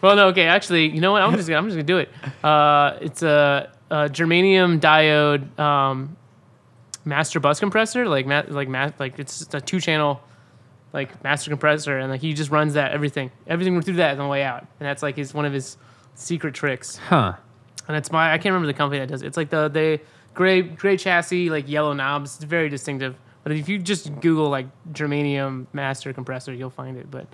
Well, 0.00 0.16
no, 0.16 0.26
okay, 0.28 0.46
actually, 0.46 0.90
you 0.90 1.00
know 1.00 1.12
what? 1.12 1.22
I'm 1.22 1.32
just 1.34 1.48
gonna, 1.48 1.58
I'm 1.58 1.64
just 1.64 1.76
gonna 1.76 1.82
do 1.84 1.96
it. 1.96 2.10
Uh, 2.44 2.98
it's 3.00 3.22
a, 3.22 3.72
a 3.90 3.94
germanium 4.10 4.78
diode 4.78 5.58
um, 5.58 6.14
master 7.04 7.40
bus 7.40 7.60
compressor, 7.60 8.08
like 8.08 8.26
ma- 8.26 8.44
like 8.48 8.68
ma- 8.68 8.90
like 8.98 9.18
it's 9.18 9.46
a 9.54 9.60
two 9.60 9.80
channel 9.80 10.20
like 10.92 11.22
master 11.24 11.50
compressor, 11.50 11.98
and 11.98 12.10
like 12.10 12.20
he 12.20 12.32
just 12.32 12.50
runs 12.50 12.74
that 12.74 12.92
everything, 12.92 13.30
everything 13.46 13.80
through 13.82 13.94
that 13.94 14.12
on 14.12 14.18
the 14.18 14.28
way 14.28 14.42
out, 14.42 14.60
and 14.60 14.86
that's 14.86 15.02
like 15.02 15.16
his 15.16 15.34
one 15.34 15.44
of 15.44 15.52
his 15.52 15.76
secret 16.14 16.54
tricks. 16.54 16.96
Huh. 16.96 17.34
And 17.88 17.96
it's 17.96 18.10
my 18.10 18.32
I 18.32 18.38
can't 18.38 18.52
remember 18.52 18.68
the 18.68 18.74
company 18.74 19.00
that 19.00 19.08
does 19.08 19.22
it. 19.22 19.26
It's 19.26 19.36
like 19.36 19.50
the 19.50 19.68
the 19.68 20.00
gray 20.32 20.62
gray 20.62 20.96
chassis, 20.96 21.50
like 21.50 21.68
yellow 21.68 21.92
knobs. 21.92 22.36
It's 22.36 22.44
very 22.44 22.68
distinctive. 22.68 23.16
But 23.42 23.52
if 23.52 23.68
you 23.68 23.78
just 23.78 24.20
Google 24.20 24.48
like 24.48 24.66
germanium 24.92 25.66
master 25.72 26.12
compressor, 26.12 26.54
you'll 26.54 26.70
find 26.70 26.96
it. 26.96 27.10
But 27.10 27.26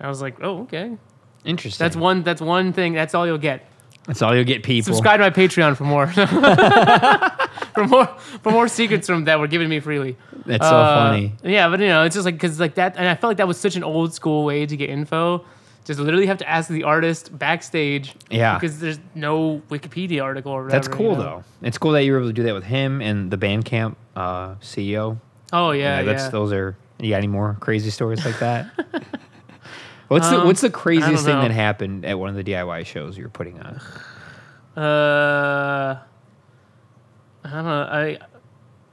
I 0.00 0.08
was 0.08 0.20
like, 0.20 0.42
oh 0.42 0.62
okay, 0.62 0.98
Interesting. 1.44 1.82
that's 1.84 1.96
one 1.96 2.22
that's 2.22 2.42
one 2.42 2.72
thing. 2.72 2.92
That's 2.92 3.14
all 3.14 3.26
you'll 3.26 3.38
get. 3.38 3.66
That's 4.06 4.20
all 4.20 4.34
you'll 4.34 4.44
get, 4.44 4.62
people. 4.62 4.92
Subscribe 4.92 5.20
to 5.20 5.24
my 5.24 5.30
Patreon 5.30 5.76
for 5.76 5.84
more. 5.84 6.06
for 7.74 7.86
more 7.86 8.06
for 8.42 8.52
more 8.52 8.68
secrets 8.68 9.06
from 9.06 9.24
that 9.24 9.38
were 9.40 9.48
given 9.48 9.68
me 9.68 9.80
freely. 9.80 10.16
That's 10.46 10.66
so 10.66 10.76
Uh, 10.76 11.10
funny. 11.10 11.32
Yeah, 11.42 11.68
but 11.68 11.80
you 11.80 11.88
know, 11.88 12.04
it's 12.04 12.14
just 12.14 12.24
like 12.24 12.34
because 12.34 12.60
like 12.60 12.74
that, 12.76 12.96
and 12.96 13.08
I 13.08 13.14
felt 13.14 13.30
like 13.30 13.36
that 13.38 13.48
was 13.48 13.58
such 13.58 13.76
an 13.76 13.84
old 13.84 14.14
school 14.14 14.44
way 14.44 14.66
to 14.66 14.76
get 14.76 14.90
info. 14.90 15.44
Just 15.84 16.00
literally 16.00 16.26
have 16.26 16.38
to 16.38 16.48
ask 16.48 16.70
the 16.70 16.84
artist 16.84 17.36
backstage. 17.38 18.14
Yeah. 18.30 18.54
Because 18.54 18.80
there's 18.80 18.98
no 19.14 19.60
Wikipedia 19.70 20.22
article 20.22 20.50
or 20.52 20.62
whatever. 20.64 20.80
That's 20.82 20.88
cool 20.88 21.10
you 21.12 21.16
know? 21.18 21.22
though. 21.22 21.44
It's 21.66 21.76
cool 21.76 21.92
that 21.92 22.04
you 22.04 22.12
were 22.12 22.18
able 22.20 22.28
to 22.30 22.32
do 22.32 22.42
that 22.44 22.54
with 22.54 22.64
him 22.64 23.02
and 23.02 23.30
the 23.30 23.36
Bandcamp 23.36 23.96
uh, 24.16 24.54
CEO. 24.56 25.18
Oh 25.52 25.72
yeah, 25.72 26.02
that's 26.02 26.24
yeah. 26.24 26.28
those 26.30 26.52
are. 26.52 26.76
You 27.00 27.10
got 27.10 27.18
any 27.18 27.26
more 27.26 27.56
crazy 27.60 27.90
stories 27.90 28.24
like 28.24 28.38
that? 28.38 28.70
what's 30.08 30.28
the 30.30 30.40
Um, 30.40 30.46
What's 30.46 30.60
the 30.62 30.70
craziest 30.70 31.24
thing 31.24 31.38
that 31.40 31.50
happened 31.50 32.04
at 32.06 32.18
one 32.18 32.30
of 32.30 32.36
the 32.36 32.44
DIY 32.44 32.86
shows 32.86 33.18
you 33.18 33.24
were 33.24 33.30
putting 33.30 33.60
on? 33.60 33.80
Uh, 34.82 35.98
I 37.44 37.50
don't 37.50 37.64
know. 37.64 37.88
I 37.90 38.18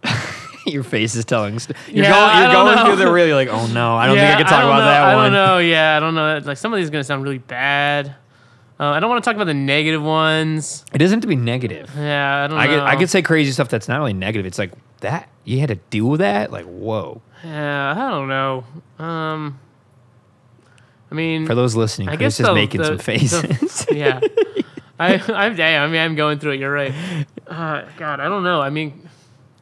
Your 0.67 0.83
face 0.83 1.15
is 1.15 1.25
telling. 1.25 1.57
St- 1.59 1.75
you're 1.87 2.05
Yeah, 2.05 2.11
going. 2.11 2.43
You're 2.43 2.53
going 2.53 2.75
know. 2.75 2.85
through 2.95 3.05
the 3.05 3.11
really 3.11 3.33
like. 3.33 3.47
Oh 3.49 3.65
no, 3.67 3.95
I 3.95 4.05
don't 4.07 4.15
yeah, 4.15 4.35
think 4.35 4.35
I 4.35 4.41
can 4.43 4.45
talk 4.51 4.61
don't 4.61 4.69
about 4.69 4.79
know. 4.79 4.85
that 4.85 5.01
I 5.03 5.15
one. 5.15 5.19
I 5.19 5.23
don't 5.25 5.33
know. 5.33 5.57
Yeah, 5.59 5.97
I 5.97 5.99
don't 5.99 6.15
know. 6.15 6.39
Like 6.43 6.57
some 6.57 6.71
of 6.73 6.77
these 6.77 6.87
are 6.87 6.91
gonna 6.91 7.03
sound 7.03 7.23
really 7.23 7.39
bad. 7.39 8.15
Uh, 8.79 8.85
I 8.91 8.99
don't 8.99 9.09
want 9.09 9.23
to 9.23 9.27
talk 9.27 9.35
about 9.35 9.45
the 9.45 9.53
negative 9.53 10.01
ones. 10.01 10.85
It 10.93 10.97
doesn't 10.97 11.17
have 11.17 11.21
to 11.21 11.27
be 11.27 11.35
negative. 11.35 11.91
Yeah, 11.95 12.43
I 12.43 12.47
don't 12.47 12.57
I 12.59 12.65
know. 12.67 12.73
could, 12.73 12.83
I 12.83 12.95
could 12.95 13.09
say 13.09 13.21
crazy 13.21 13.51
stuff 13.51 13.69
that's 13.69 13.87
not 13.87 13.97
really 13.99 14.13
negative. 14.13 14.45
It's 14.45 14.57
like 14.59 14.71
that 15.01 15.29
you 15.45 15.59
had 15.59 15.69
to 15.69 15.75
deal 15.75 16.05
with 16.05 16.19
that. 16.19 16.51
Like 16.51 16.65
whoa. 16.65 17.21
Yeah, 17.43 17.91
I 17.95 18.09
don't 18.11 18.27
know. 18.27 18.63
Um, 19.03 19.59
I 21.11 21.15
mean, 21.15 21.45
For 21.47 21.55
those 21.55 21.75
listening, 21.75 22.09
I 22.09 22.15
Chris 22.17 22.37
guess 22.37 22.39
is 22.41 22.45
the- 22.47 22.53
making 22.55 22.81
the- 22.81 22.87
some 22.87 22.97
the- 22.97 23.03
faces. 23.03 23.87
yeah. 23.91 24.19
I, 24.99 25.15
I'm, 25.15 25.59
I 25.59 25.87
mean, 25.87 25.99
I'm 25.99 26.13
going 26.15 26.37
through 26.37 26.51
it. 26.51 26.59
You're 26.59 26.71
right. 26.71 26.93
Uh, 27.51 27.85
God, 27.97 28.21
I 28.21 28.29
don't 28.29 28.43
know. 28.43 28.61
I 28.61 28.69
mean, 28.69 29.09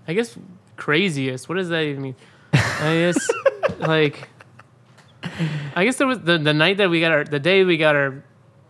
I 0.07 0.14
guess 0.14 0.38
craziest. 0.78 1.49
What 1.49 1.56
does 1.56 1.70
that 1.70 1.82
even 1.82 2.03
mean? 2.03 2.16
I 2.53 2.94
guess 2.95 3.30
like 3.80 4.30
I 5.76 5.86
guess 5.86 5.95
there 5.95 6.06
was 6.06 6.20
the 6.20 6.38
the 6.38 6.53
night 6.53 6.78
that 6.78 6.91
we 6.91 6.99
got 6.99 7.11
our 7.11 7.24
the 7.24 7.40
day 7.40 7.64
we 7.64 7.78
got 7.78 7.95
our 7.95 8.24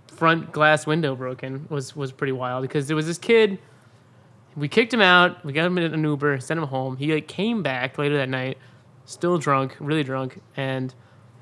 front 0.08 0.54
glass 0.54 0.88
window 0.88 1.16
broken 1.16 1.68
was 1.70 1.96
was 1.98 2.14
pretty 2.14 2.32
wild 2.32 2.62
because 2.62 2.88
there 2.88 2.96
was 2.96 3.08
this 3.08 3.18
kid. 3.18 3.60
We 4.56 4.70
kicked 4.70 4.94
him 4.94 5.02
out. 5.02 5.44
We 5.46 5.52
got 5.54 5.66
him 5.66 5.78
in 5.78 5.94
an 5.94 6.04
Uber, 6.04 6.40
sent 6.40 6.58
him 6.58 6.68
home. 6.68 6.96
He 6.96 7.14
like 7.14 7.28
came 7.28 7.62
back 7.62 7.98
later 7.98 8.18
that 8.18 8.30
night, 8.30 8.58
still 9.06 9.38
drunk, 9.38 9.76
really 9.80 10.04
drunk, 10.04 10.42
and 10.56 10.94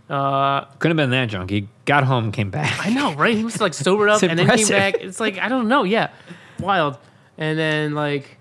uh, 0.09 0.65
Couldn't 0.79 0.97
have 0.97 1.09
been 1.09 1.11
that 1.11 1.29
drunk. 1.29 1.49
He 1.51 1.67
got 1.85 2.05
home, 2.05 2.31
came 2.31 2.49
back. 2.49 2.85
I 2.85 2.89
know, 2.89 3.13
right? 3.13 3.35
He 3.35 3.43
was 3.43 3.61
like 3.61 3.73
sobered 3.73 4.09
up 4.09 4.23
and 4.23 4.37
then 4.37 4.47
came 4.49 4.67
back. 4.67 4.95
It's 4.95 5.19
like 5.19 5.37
I 5.37 5.47
don't 5.47 5.67
know, 5.67 5.83
yeah, 5.83 6.09
wild. 6.59 6.97
And 7.37 7.57
then 7.57 7.93
like, 7.93 8.37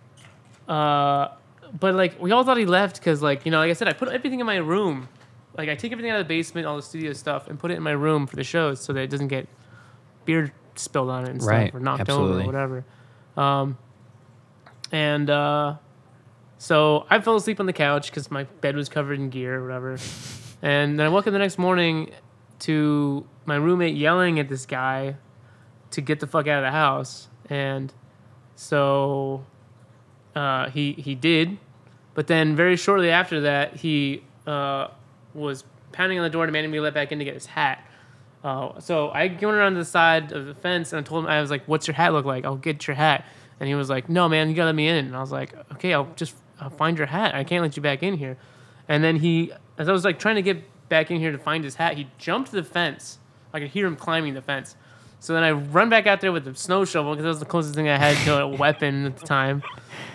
uh, 0.68 1.28
but 1.78 1.94
like 1.94 2.20
we 2.20 2.32
all 2.32 2.44
thought 2.44 2.56
he 2.56 2.66
left 2.66 2.98
because 2.98 3.22
like 3.22 3.44
you 3.44 3.50
know, 3.50 3.58
like 3.58 3.70
I 3.70 3.74
said, 3.74 3.88
I 3.88 3.92
put 3.92 4.08
everything 4.08 4.40
in 4.40 4.46
my 4.46 4.56
room. 4.56 5.08
Like 5.56 5.68
I 5.68 5.74
take 5.74 5.92
everything 5.92 6.10
out 6.10 6.20
of 6.20 6.26
the 6.26 6.34
basement, 6.34 6.66
all 6.66 6.76
the 6.76 6.82
studio 6.82 7.12
stuff, 7.12 7.48
and 7.48 7.58
put 7.58 7.70
it 7.70 7.74
in 7.74 7.82
my 7.82 7.92
room 7.92 8.26
for 8.26 8.36
the 8.36 8.44
shows 8.44 8.80
so 8.80 8.92
that 8.92 9.00
it 9.00 9.10
doesn't 9.10 9.28
get 9.28 9.48
beer 10.24 10.52
spilled 10.74 11.08
on 11.10 11.24
it 11.24 11.30
and 11.30 11.42
Right, 11.42 11.68
stuff 11.68 11.80
or 11.80 11.80
knocked 11.82 12.10
over 12.10 12.40
or 12.40 12.46
whatever. 12.46 12.84
Um, 13.36 13.78
and 14.92 15.28
uh, 15.30 15.76
so 16.58 17.06
I 17.10 17.20
fell 17.20 17.36
asleep 17.36 17.60
on 17.60 17.66
the 17.66 17.72
couch 17.72 18.10
because 18.10 18.30
my 18.30 18.44
bed 18.44 18.76
was 18.76 18.88
covered 18.88 19.18
in 19.18 19.30
gear 19.30 19.60
or 19.60 19.62
whatever. 19.62 19.98
And 20.62 20.98
then 20.98 21.06
I 21.06 21.08
woke 21.08 21.26
up 21.26 21.32
the 21.32 21.38
next 21.38 21.58
morning 21.58 22.10
to 22.60 23.26
my 23.44 23.56
roommate 23.56 23.96
yelling 23.96 24.38
at 24.38 24.48
this 24.48 24.64
guy 24.66 25.16
to 25.90 26.00
get 26.00 26.20
the 26.20 26.26
fuck 26.26 26.46
out 26.48 26.58
of 26.58 26.64
the 26.64 26.72
house. 26.72 27.28
And 27.48 27.92
so 28.56 29.44
uh, 30.34 30.70
he 30.70 30.92
he 30.92 31.14
did, 31.14 31.58
but 32.14 32.26
then 32.26 32.56
very 32.56 32.76
shortly 32.76 33.10
after 33.10 33.42
that, 33.42 33.76
he 33.76 34.22
uh, 34.46 34.88
was 35.34 35.64
pounding 35.92 36.18
on 36.18 36.24
the 36.24 36.30
door 36.30 36.46
demanding 36.46 36.70
me 36.70 36.80
let 36.80 36.94
back 36.94 37.12
in 37.12 37.18
to 37.18 37.24
get 37.24 37.34
his 37.34 37.46
hat. 37.46 37.86
Uh, 38.42 38.78
so 38.80 39.08
I 39.08 39.26
went 39.28 39.42
around 39.42 39.72
to 39.72 39.78
the 39.78 39.84
side 39.84 40.32
of 40.32 40.46
the 40.46 40.54
fence 40.54 40.92
and 40.92 41.00
I 41.00 41.02
told 41.02 41.24
him 41.24 41.30
I 41.30 41.40
was 41.40 41.50
like, 41.50 41.64
"What's 41.66 41.86
your 41.86 41.94
hat 41.94 42.12
look 42.12 42.24
like? 42.24 42.44
I'll 42.44 42.56
get 42.56 42.86
your 42.86 42.96
hat." 42.96 43.24
And 43.60 43.68
he 43.68 43.74
was 43.74 43.88
like, 43.90 44.08
"No, 44.08 44.28
man, 44.28 44.48
you 44.48 44.54
gotta 44.54 44.66
let 44.66 44.74
me 44.74 44.88
in." 44.88 45.06
And 45.06 45.16
I 45.16 45.20
was 45.20 45.32
like, 45.32 45.54
"Okay, 45.72 45.92
I'll 45.92 46.12
just 46.16 46.34
I'll 46.60 46.70
find 46.70 46.96
your 46.96 47.06
hat. 47.06 47.34
I 47.34 47.44
can't 47.44 47.62
let 47.62 47.76
you 47.76 47.82
back 47.82 48.02
in 48.02 48.14
here." 48.14 48.36
And 48.88 49.02
then 49.02 49.16
he, 49.16 49.52
as 49.78 49.88
I 49.88 49.92
was 49.92 50.04
like 50.04 50.18
trying 50.18 50.36
to 50.36 50.42
get 50.42 50.62
back 50.88 51.10
in 51.10 51.18
here 51.18 51.32
to 51.32 51.38
find 51.38 51.64
his 51.64 51.74
hat, 51.74 51.96
he 51.96 52.08
jumped 52.18 52.52
the 52.52 52.62
fence. 52.62 53.18
I 53.52 53.60
could 53.60 53.70
hear 53.70 53.86
him 53.86 53.96
climbing 53.96 54.34
the 54.34 54.42
fence. 54.42 54.76
So 55.26 55.34
then 55.34 55.42
I 55.42 55.50
run 55.50 55.88
back 55.88 56.06
out 56.06 56.20
there 56.20 56.30
with 56.30 56.44
the 56.44 56.54
snow 56.54 56.84
shovel 56.84 57.10
because 57.10 57.24
that 57.24 57.28
was 57.30 57.40
the 57.40 57.46
closest 57.46 57.74
thing 57.74 57.88
I 57.88 57.96
had 57.98 58.16
to 58.26 58.42
a 58.42 58.46
weapon 58.62 59.06
at 59.06 59.16
the 59.16 59.26
time. 59.26 59.60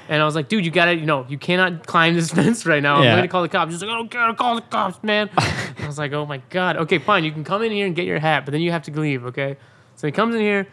And 0.08 0.22
I 0.22 0.26
was 0.26 0.36
like, 0.36 0.48
dude, 0.48 0.64
you 0.64 0.72
gotta, 0.72 0.96
you 0.96 1.06
know, 1.06 1.26
you 1.28 1.38
cannot 1.38 1.86
climb 1.86 2.16
this 2.16 2.32
fence 2.34 2.66
right 2.66 2.82
now. 2.82 2.96
I'm 2.96 3.04
Yeah. 3.04 3.22
to 3.22 3.28
call 3.28 3.42
the 3.42 3.50
cops. 3.50 3.74
He's 3.74 3.82
like, 3.82 3.92
I 3.92 3.96
don't 3.96 4.10
care, 4.10 4.34
call 4.36 4.56
the 4.56 4.62
cops, 4.62 5.04
man. 5.04 5.30
I 5.38 5.86
was 5.86 5.98
like, 5.98 6.14
oh 6.14 6.26
my 6.26 6.38
God. 6.50 6.78
Okay, 6.78 6.98
fine. 6.98 7.26
You 7.26 7.34
can 7.34 7.44
come 7.44 7.62
in 7.62 7.74
here 7.74 7.86
and 7.86 7.94
get 7.94 8.06
your 8.06 8.20
hat, 8.20 8.46
but 8.46 8.54
then 8.54 8.62
you 8.62 8.72
have 8.72 8.84
to 8.84 9.00
leave, 9.02 9.26
okay? 9.26 9.58
So 9.98 10.08
he 10.08 10.14
comes 10.14 10.34
in 10.34 10.40
here, 10.40 10.66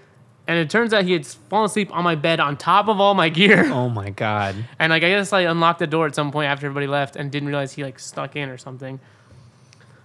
and 0.46 0.56
it 0.56 0.70
turns 0.70 0.94
out 0.94 1.02
he 1.04 1.14
had 1.14 1.26
fallen 1.26 1.66
asleep 1.66 1.90
on 1.92 2.04
my 2.04 2.14
bed 2.14 2.38
on 2.38 2.56
top 2.56 2.86
of 2.86 3.00
all 3.00 3.14
my 3.14 3.30
gear. 3.30 3.68
Oh 3.72 3.88
my 3.88 4.10
god. 4.10 4.54
And 4.78 4.90
like 4.90 5.02
I 5.02 5.08
guess 5.08 5.32
I 5.32 5.40
unlocked 5.40 5.80
the 5.80 5.88
door 5.88 6.06
at 6.06 6.14
some 6.14 6.30
point 6.30 6.48
after 6.48 6.64
everybody 6.66 6.86
left 6.86 7.16
and 7.16 7.28
didn't 7.32 7.48
realize 7.48 7.72
he 7.72 7.82
like 7.82 7.98
stuck 7.98 8.36
in 8.36 8.48
or 8.48 8.56
something. 8.56 9.00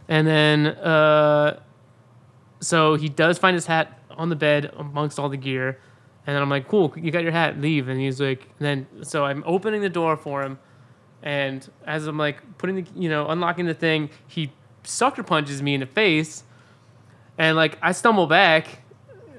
And 0.10 0.26
then 0.28 0.68
uh 0.68 1.60
so 2.60 2.96
he 2.96 3.08
does 3.10 3.38
find 3.38 3.56
his 3.56 3.66
hat 3.66 4.00
on 4.18 4.30
the 4.30 4.36
bed 4.36 4.72
amongst 4.78 5.20
all 5.20 5.30
the 5.30 5.38
gear. 5.38 5.80
And 6.26 6.36
then 6.36 6.42
I'm 6.42 6.50
like, 6.50 6.68
cool, 6.70 6.94
you 6.96 7.12
got 7.12 7.24
your 7.24 7.32
hat, 7.34 7.60
leave. 7.60 7.90
And 7.90 8.00
he's 8.00 8.22
like, 8.22 8.48
and 8.60 8.66
then 8.66 9.04
so 9.04 9.26
I'm 9.26 9.44
opening 9.46 9.82
the 9.82 9.90
door 9.90 10.16
for 10.16 10.42
him. 10.42 10.58
And 11.22 11.70
as 11.86 12.08
I'm 12.08 12.18
like 12.18 12.42
putting 12.58 12.76
the, 12.78 12.86
you 12.96 13.10
know, 13.10 13.28
unlocking 13.28 13.66
the 13.66 13.74
thing, 13.74 14.10
he 14.28 14.52
sucker 14.84 15.24
punches 15.24 15.62
me 15.62 15.74
in 15.74 15.80
the 15.82 15.86
face. 15.86 16.44
And 17.38 17.58
like 17.58 17.78
I 17.82 17.92
stumble 17.92 18.28
back 18.28 18.68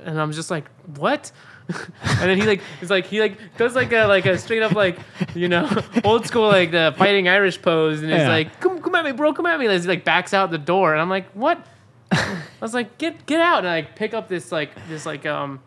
and 0.05 0.21
I'm 0.21 0.33
just 0.33 0.51
like, 0.51 0.67
what? 0.97 1.31
and 1.69 2.29
then 2.31 2.39
he 2.39 2.47
like 2.47 2.61
he's 2.79 2.91
like 2.91 3.07
he 3.07 3.21
like 3.21 3.39
does 3.57 3.75
like 3.75 3.91
a 3.93 4.05
like 4.05 4.27
a 4.27 4.37
straight 4.37 4.61
up 4.61 4.73
like 4.73 4.99
you 5.35 5.49
know 5.49 5.67
old 6.05 6.27
school 6.27 6.47
like 6.47 6.71
the 6.71 6.95
fighting 6.99 7.27
Irish 7.27 7.63
pose 7.63 8.03
and 8.03 8.11
he's 8.13 8.21
Yeah. 8.21 8.29
like 8.29 8.61
come 8.61 8.83
come 8.83 8.95
at 8.95 9.03
me 9.03 9.13
bro 9.13 9.33
come 9.33 9.47
at 9.47 9.59
me 9.59 9.65
and 9.67 9.81
he 9.83 9.89
like 9.89 10.05
backs 10.05 10.35
out 10.35 10.51
the 10.51 10.59
door 10.59 10.93
and 10.93 11.01
I'm 11.01 11.09
like 11.09 11.31
what 11.33 11.67
I 12.13 12.39
was 12.61 12.75
like 12.75 12.99
get 12.99 13.27
get 13.27 13.41
out 13.41 13.59
and 13.59 13.69
I 13.69 13.77
like, 13.77 13.97
pick 13.97 14.15
up 14.15 14.29
this 14.29 14.53
like 14.53 14.71
this 14.89 15.05
like 15.07 15.27
um 15.27 15.61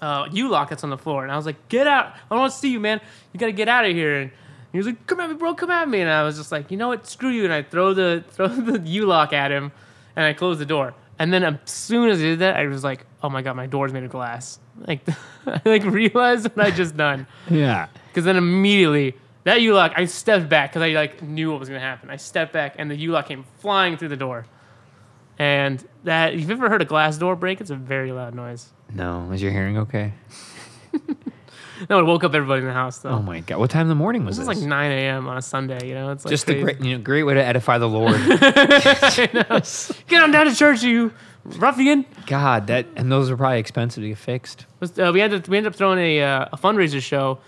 uh 0.00 0.28
U 0.32 0.48
lock 0.48 0.70
that's 0.70 0.84
on 0.84 0.90
the 0.90 0.98
floor 0.98 1.22
and 1.22 1.32
I 1.32 1.36
was 1.36 1.46
like 1.46 1.68
get 1.68 1.86
out 1.86 2.06
I 2.06 2.18
don't 2.30 2.40
want 2.40 2.52
to 2.52 2.58
see 2.58 2.70
you 2.70 2.80
man 2.80 3.00
you 3.32 3.40
gotta 3.40 3.52
get 3.52 3.68
out 3.68 3.84
of 3.84 3.92
here 3.92 4.16
and 4.16 4.30
he 4.72 4.78
was 4.78 4.86
like 4.86 5.06
come 5.06 5.20
at 5.20 5.30
me 5.30 5.36
bro 5.36 5.54
come 5.54 5.70
at 5.70 5.88
me 5.88 6.00
and 6.00 6.10
I 6.10 6.22
was 6.22 6.36
just 6.36 6.52
like 6.52 6.70
you 6.70 6.76
know 6.76 6.88
what 6.88 7.06
screw 7.06 7.30
you 7.30 7.44
and 7.44 7.52
I 7.52 7.62
throw 7.62 7.94
the 7.94 8.24
throw 8.30 8.48
the 8.48 8.80
U 8.80 9.06
lock 9.06 9.32
at 9.32 9.50
him 9.50 9.72
and 10.16 10.24
I 10.24 10.32
close 10.32 10.58
the 10.58 10.66
door. 10.66 10.94
And 11.18 11.32
then 11.32 11.44
as 11.44 11.58
soon 11.66 12.08
as 12.10 12.18
I 12.18 12.22
did 12.22 12.38
that, 12.40 12.56
I 12.56 12.66
was 12.66 12.82
like, 12.82 13.06
"Oh 13.22 13.28
my 13.28 13.42
god, 13.42 13.54
my 13.56 13.66
door's 13.66 13.92
made 13.92 14.04
of 14.04 14.10
glass!" 14.10 14.58
Like, 14.88 15.08
I 15.46 15.60
like 15.64 15.84
realized 15.84 16.48
what 16.56 16.66
I 16.66 16.72
just 16.72 16.96
done. 16.96 17.28
Yeah. 17.48 17.86
Because 18.08 18.24
then 18.24 18.36
immediately 18.36 19.14
that 19.44 19.60
U 19.60 19.72
lock, 19.72 19.92
I 19.94 20.06
stepped 20.06 20.48
back 20.48 20.72
because 20.72 20.82
I 20.82 20.88
like 20.88 21.22
knew 21.22 21.52
what 21.52 21.60
was 21.60 21.68
gonna 21.68 21.80
happen. 21.80 22.10
I 22.10 22.16
stepped 22.16 22.52
back, 22.52 22.74
and 22.76 22.90
the 22.90 22.96
U 22.96 23.12
lock 23.12 23.26
came 23.26 23.44
flying 23.60 23.96
through 23.96 24.08
the 24.08 24.16
door. 24.16 24.46
And 25.38 25.84
that, 26.04 26.34
if 26.34 26.40
you've 26.40 26.50
ever 26.50 26.68
heard 26.68 26.82
a 26.82 26.84
glass 26.84 27.18
door 27.18 27.34
break, 27.36 27.60
it's 27.60 27.70
a 27.70 27.74
very 27.76 28.12
loud 28.12 28.34
noise. 28.34 28.70
No. 28.92 29.30
Is 29.32 29.42
your 29.42 29.50
hearing 29.52 29.78
okay? 29.78 30.12
No, 31.90 31.98
it 31.98 32.04
woke 32.04 32.22
up 32.22 32.32
everybody 32.34 32.60
in 32.62 32.68
the 32.68 32.72
house 32.72 32.98
though. 32.98 33.10
Oh 33.10 33.20
my 33.20 33.40
god. 33.40 33.58
What 33.58 33.68
time 33.68 33.82
in 33.82 33.88
the 33.88 33.96
morning 33.96 34.24
was 34.24 34.36
This 34.38 34.46
this? 34.46 34.58
is 34.58 34.62
like 34.62 34.68
9 34.68 34.92
a.m. 34.92 35.26
on 35.26 35.36
a 35.36 35.42
Sunday. 35.42 35.88
You 35.88 35.94
know, 35.94 36.12
it's 36.12 36.24
like 36.24 36.30
Just 36.30 36.46
crazy. 36.46 36.62
great, 36.62 36.80
you 36.80 36.96
know, 36.96 37.02
great 37.02 37.24
way 37.24 37.34
to 37.34 37.44
edify 37.44 37.78
the 37.78 37.88
Lord. 37.88 38.14
Get 40.06 40.22
on 40.22 40.30
down 40.30 40.46
to 40.46 40.54
church, 40.54 40.84
you 40.84 41.12
ruffian. 41.44 42.06
God, 42.26 42.68
that 42.68 42.86
and 42.96 43.10
those 43.10 43.28
are 43.28 43.36
probably 43.36 43.58
expensive 43.58 44.02
to 44.04 44.08
get 44.08 44.18
fixed. 44.18 44.66
was- 44.78 44.96
uh, 44.98 45.10
we 45.12 45.20
ended 45.20 45.42
up, 45.42 45.48
we 45.48 45.56
ended 45.56 45.72
up 45.72 45.76
throwing 45.76 45.98
a, 45.98 46.22
uh, 46.22 46.48
a 46.52 46.56
fundraiser 46.56 47.02
show 47.02 47.38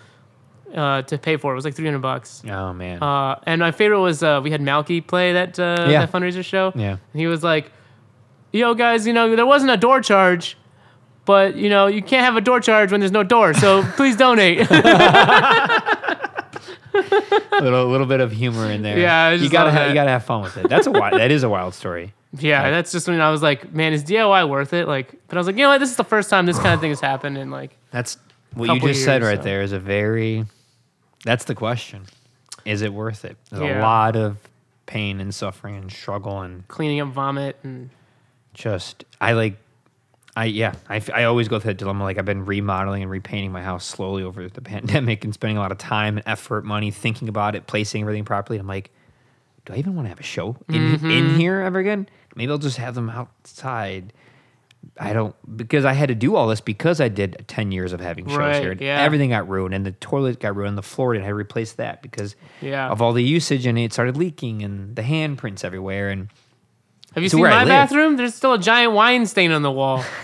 uh, 0.75 1.03
to 1.03 1.19
pay 1.19 1.37
for 1.37 1.53
it. 1.53 1.55
It 1.55 1.57
was 1.57 1.65
like 1.65 1.75
300 1.75 2.01
bucks. 2.01 2.43
Oh 2.49 2.73
man. 2.73 3.01
Uh, 3.03 3.39
and 3.47 3.61
my 3.61 3.71
favorite 3.71 4.01
was 4.01 4.25
uh, 4.25 4.41
we 4.43 4.51
had 4.51 4.61
Malky 4.61 5.07
play 5.07 5.35
that 5.35 5.59
uh, 5.59 5.87
Yeah. 5.89 6.05
that 6.05 6.13
fundraiser 6.13 6.45
show. 6.45 6.73
Yeah. 6.75 6.91
And 7.13 7.21
he 7.21 7.29
was 7.29 7.45
like, 7.45 7.71
"Yo, 8.57 8.75
guys, 8.75 9.07
you 9.07 9.13
know 9.13 9.35
there 9.37 9.47
wasn't 9.47 9.71
a 9.71 9.77
door 9.77 10.01
charge, 10.01 10.57
but 11.25 11.55
you 11.57 11.69
know 11.69 11.87
you 11.87 12.03
can't 12.03 12.25
have 12.25 12.37
a 12.37 12.41
door 12.41 12.61
charge 12.61 12.91
when 12.91 13.01
there's 13.01 13.13
no 13.13 13.23
door. 13.23 13.55
So 13.55 13.83
please 13.97 14.17
donate." 14.17 14.61
a 14.71 16.17
little, 17.61 17.87
little 17.87 18.07
bit 18.07 18.21
of 18.21 18.33
humor 18.33 18.71
in 18.71 18.83
there. 18.83 18.99
Yeah, 18.99 19.31
you 19.33 19.49
gotta 19.49 19.89
you 19.89 19.95
gotta 19.95 20.11
have 20.11 20.25
fun 20.25 20.43
with 20.43 20.57
it. 20.57 20.69
That's 20.69 20.87
a 20.87 20.91
wild. 20.91 21.19
that 21.21 21.31
is 21.31 21.43
a 21.43 21.49
wild 21.49 21.75
story. 21.75 22.13
yeah, 22.39 22.71
that's 22.71 22.93
just 22.93 23.09
when 23.09 23.21
I 23.21 23.31
was 23.31 23.43
like, 23.43 23.73
"Man, 23.73 23.93
is 23.93 24.05
DIY 24.05 24.49
worth 24.49 24.73
it?" 24.73 24.89
Like, 24.89 25.15
but 25.29 25.37
I 25.37 25.41
was 25.41 25.47
like, 25.47 25.57
you 25.57 25.63
know 25.63 25.69
what? 25.71 25.79
This 25.79 25.91
is 25.91 25.97
the 25.97 26.05
first 26.05 26.31
time 26.31 26.47
this 26.47 26.59
kind 26.59 26.75
of 26.75 26.81
thing 26.81 26.91
has 26.91 27.01
happened, 27.01 27.37
and 27.39 27.51
like, 27.51 27.77
That's 27.91 28.17
what 28.55 28.75
you 28.75 28.81
just 28.81 29.05
said 29.05 29.23
right 29.23 29.39
so. 29.39 29.43
there. 29.45 29.63
Is 29.63 29.73
a 29.73 29.79
very. 29.79 30.45
That's 31.25 31.45
the 31.45 31.55
question. 31.55 32.05
Is 32.65 32.83
it 32.83 32.93
worth 32.93 33.25
it? 33.25 33.37
There's 33.51 33.77
a 33.77 33.81
lot 33.81 34.17
of 34.17 34.39
pain 34.87 35.21
and 35.21 35.35
suffering 35.35 35.77
and 35.77 35.91
struggle 35.91 36.41
and 36.41 36.67
cleaning 36.69 37.01
up 37.01 37.09
vomit 37.09 37.57
and 37.63 37.91
just 38.57 39.05
I 39.21 39.33
like. 39.33 39.57
I 40.39 40.47
yeah, 40.47 40.75
I, 40.89 41.01
I 41.15 41.25
always 41.25 41.49
go 41.49 41.59
through 41.59 41.71
that 41.71 41.79
dilemma. 41.79 42.05
Like 42.05 42.19
I've 42.19 42.25
been 42.27 42.45
remodeling 42.45 43.03
and 43.03 43.11
repainting 43.11 43.53
my 43.53 43.63
house 43.63 43.87
slowly 43.87 44.23
over 44.23 44.49
the 44.49 44.61
pandemic 44.61 45.25
and 45.25 45.33
spending 45.33 45.57
a 45.57 45.61
lot 45.61 45.73
of 45.73 45.79
time 45.79 46.19
and 46.19 46.27
effort, 46.27 46.65
money 46.65 46.91
thinking 46.91 47.29
about 47.29 47.55
it, 47.55 47.67
placing 47.67 48.03
everything 48.03 48.25
properly. 48.27 48.59
I'm 48.59 48.67
like, 48.67 48.91
do 49.65 49.73
I 49.73 49.77
even 49.77 49.95
want 49.95 50.05
to 50.07 50.11
have 50.11 50.21
a 50.21 50.25
show 50.25 50.57
in 50.69 50.75
Mm-hmm. 50.99 51.11
in 51.11 51.37
here 51.37 51.61
ever 51.61 51.79
again? 51.79 52.07
Maybe 52.35 52.51
I'll 52.53 52.59
just 52.59 52.77
have 52.77 52.95
them 52.95 53.09
outside. 53.09 54.13
I 55.01 55.15
don't 55.15 55.35
because 55.57 55.85
I 55.87 55.95
had 55.95 56.09
to 56.11 56.15
do 56.15 56.37
all 56.37 56.47
this 56.49 56.61
because 56.61 57.01
I 57.01 57.09
did 57.09 57.43
ten 57.49 57.73
years 57.73 57.95
of 57.95 58.01
having 58.01 58.27
shows 58.29 58.37
Right, 58.37 58.61
here. 58.63 58.73
And 58.73 58.81
yeah. 58.83 59.01
Everything 59.03 59.31
got 59.31 59.49
ruined, 59.49 59.75
and 59.75 59.87
the 59.87 59.93
toilet 59.93 60.39
got 60.39 60.55
ruined, 60.55 60.77
the 60.77 60.83
floor, 60.83 61.15
and 61.15 61.25
I 61.25 61.29
replaced 61.29 61.79
that 61.79 62.03
because 62.03 62.37
Yeah. 62.61 62.91
of 62.91 63.01
all 63.01 63.15
the 63.15 63.25
usage, 63.25 63.65
and 63.65 63.79
it 63.79 63.93
started 63.95 64.19
leaking, 64.19 64.63
and 64.63 64.95
the 64.95 65.03
handprints 65.03 65.65
everywhere, 65.65 66.11
and 66.11 66.29
have 67.17 67.23
you 67.25 67.29
seen 67.29 67.41
my 67.43 67.65
bathroom? 67.65 68.17
There's 68.17 68.35
still 68.35 68.53
a 68.53 68.59
giant 68.59 68.93
wine 68.93 69.27
stain 69.27 69.51
on 69.51 69.63
the 69.63 69.73
wall. 69.73 70.05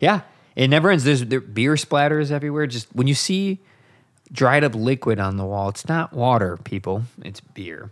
Yeah, 0.00 0.22
it 0.56 0.68
never 0.68 0.90
ends. 0.90 1.04
There's 1.04 1.24
there, 1.26 1.40
beer 1.40 1.74
splatters 1.74 2.30
everywhere. 2.30 2.66
Just 2.66 2.88
when 2.94 3.06
you 3.06 3.14
see 3.14 3.60
dried 4.32 4.64
up 4.64 4.74
liquid 4.74 5.20
on 5.20 5.36
the 5.36 5.44
wall, 5.44 5.68
it's 5.68 5.86
not 5.86 6.12
water, 6.14 6.56
people. 6.56 7.02
It's 7.22 7.40
beer. 7.40 7.90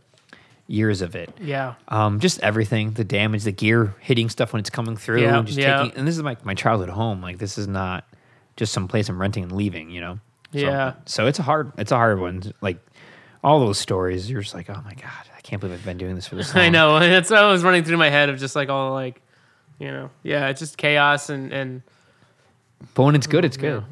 Years 0.66 1.02
of 1.02 1.14
it. 1.16 1.34
yeah. 1.40 1.74
Um, 1.88 2.20
just 2.20 2.40
everything, 2.40 2.92
the 2.92 3.04
damage, 3.04 3.42
the 3.42 3.50
gear 3.52 3.94
hitting 4.00 4.28
stuff 4.30 4.52
when 4.52 4.60
it's 4.60 4.70
coming 4.70 4.96
through. 4.96 5.20
Yeah, 5.22 5.42
just 5.42 5.58
yeah. 5.58 5.82
taking, 5.82 5.98
and 5.98 6.06
this 6.08 6.16
is 6.16 6.22
like 6.22 6.44
my 6.46 6.54
childhood 6.54 6.88
home. 6.90 7.20
Like 7.20 7.38
this 7.38 7.58
is 7.58 7.66
not 7.68 8.04
just 8.56 8.72
some 8.72 8.86
place 8.88 9.08
I'm 9.08 9.20
renting 9.20 9.42
and 9.42 9.52
leaving. 9.52 9.90
You 9.90 10.00
know. 10.00 10.14
So- 10.52 10.58
Yeah. 10.60 10.94
So 11.06 11.26
it's 11.26 11.38
a 11.40 11.42
hard. 11.42 11.72
It's 11.76 11.92
a 11.92 11.96
hard 11.96 12.20
one. 12.20 12.42
Like 12.62 12.78
all 13.44 13.60
those 13.60 13.78
stories, 13.78 14.30
you're 14.30 14.42
just 14.42 14.54
like, 14.54 14.70
oh 14.70 14.80
my 14.84 14.94
god, 14.94 15.26
I 15.40 15.42
can't 15.42 15.58
believe 15.60 15.78
I've 15.78 15.84
been 15.86 15.96
doing 15.96 16.14
this 16.16 16.28
for 16.28 16.34
this 16.36 16.54
long. 16.54 16.64
I 16.64 16.68
know. 16.68 17.00
That's 17.00 17.30
what 17.30 17.42
was 17.44 17.64
running 17.64 17.82
through 17.82 17.96
my 17.96 18.10
head 18.10 18.28
of 18.28 18.38
just 18.38 18.54
like 18.54 18.68
all 18.68 18.92
like, 18.92 19.22
you 19.78 19.90
know, 19.90 20.10
yeah, 20.22 20.48
it's 20.48 20.60
just 20.60 20.76
chaos 20.76 21.30
and 21.30 21.50
and 21.50 21.82
But 22.94 23.04
when 23.04 23.14
it's 23.14 23.26
good, 23.26 23.44
it's 23.46 23.56
good. 23.56 23.82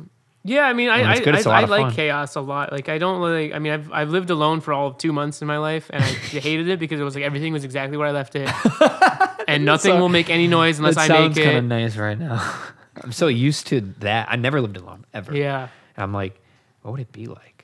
Yeah, 0.45 0.62
I 0.62 0.73
mean, 0.75 0.89
I 0.89 1.12
I, 1.12 1.20
good, 1.20 1.35
I, 1.35 1.51
I 1.62 1.65
like 1.65 1.81
fun. 1.87 1.93
chaos 1.95 2.35
a 2.37 2.41
lot. 2.41 2.70
Like, 2.73 2.89
I 2.89 2.99
don't 2.99 3.20
like. 3.20 3.53
I 3.53 3.59
mean, 3.59 3.73
I've 3.73 3.93
I've 3.93 4.11
lived 4.11 4.31
alone 4.31 4.61
for 4.61 4.73
all 4.75 4.87
of 4.89 4.99
two 4.99 5.12
months 5.12 5.41
in 5.43 5.49
my 5.49 5.59
life, 5.59 5.91
and 5.93 6.03
I 6.05 6.07
hated 6.09 6.69
it 6.69 6.79
because 6.79 7.01
it 7.01 7.03
was 7.03 7.15
like 7.15 7.25
everything 7.25 7.53
was 7.55 7.65
exactly 7.65 7.97
where 7.97 8.07
I 8.07 8.12
left 8.12 8.35
it, 8.37 8.49
and 9.49 9.65
nothing 9.65 9.93
so- 9.93 10.01
will 10.01 10.09
make 10.09 10.29
any 10.31 10.47
noise 10.47 10.79
unless 10.79 10.97
I 10.97 11.07
sounds 11.07 11.37
make 11.37 11.45
kind 11.45 11.57
it. 11.57 11.61
of 11.61 11.65
nice 11.65 11.97
right 11.97 12.19
now. 12.19 12.55
I'm 13.03 13.12
so 13.12 13.27
used 13.29 13.66
to 13.69 13.81
that. 14.01 14.29
I 14.31 14.37
never 14.37 14.61
lived 14.61 14.77
alone 14.77 15.05
ever. 15.15 15.35
Yeah, 15.37 15.69
And 15.97 16.03
I'm 16.03 16.12
like, 16.12 16.41
what 16.83 16.93
would 16.93 17.01
it 17.01 17.12
be 17.12 17.27
like? 17.27 17.57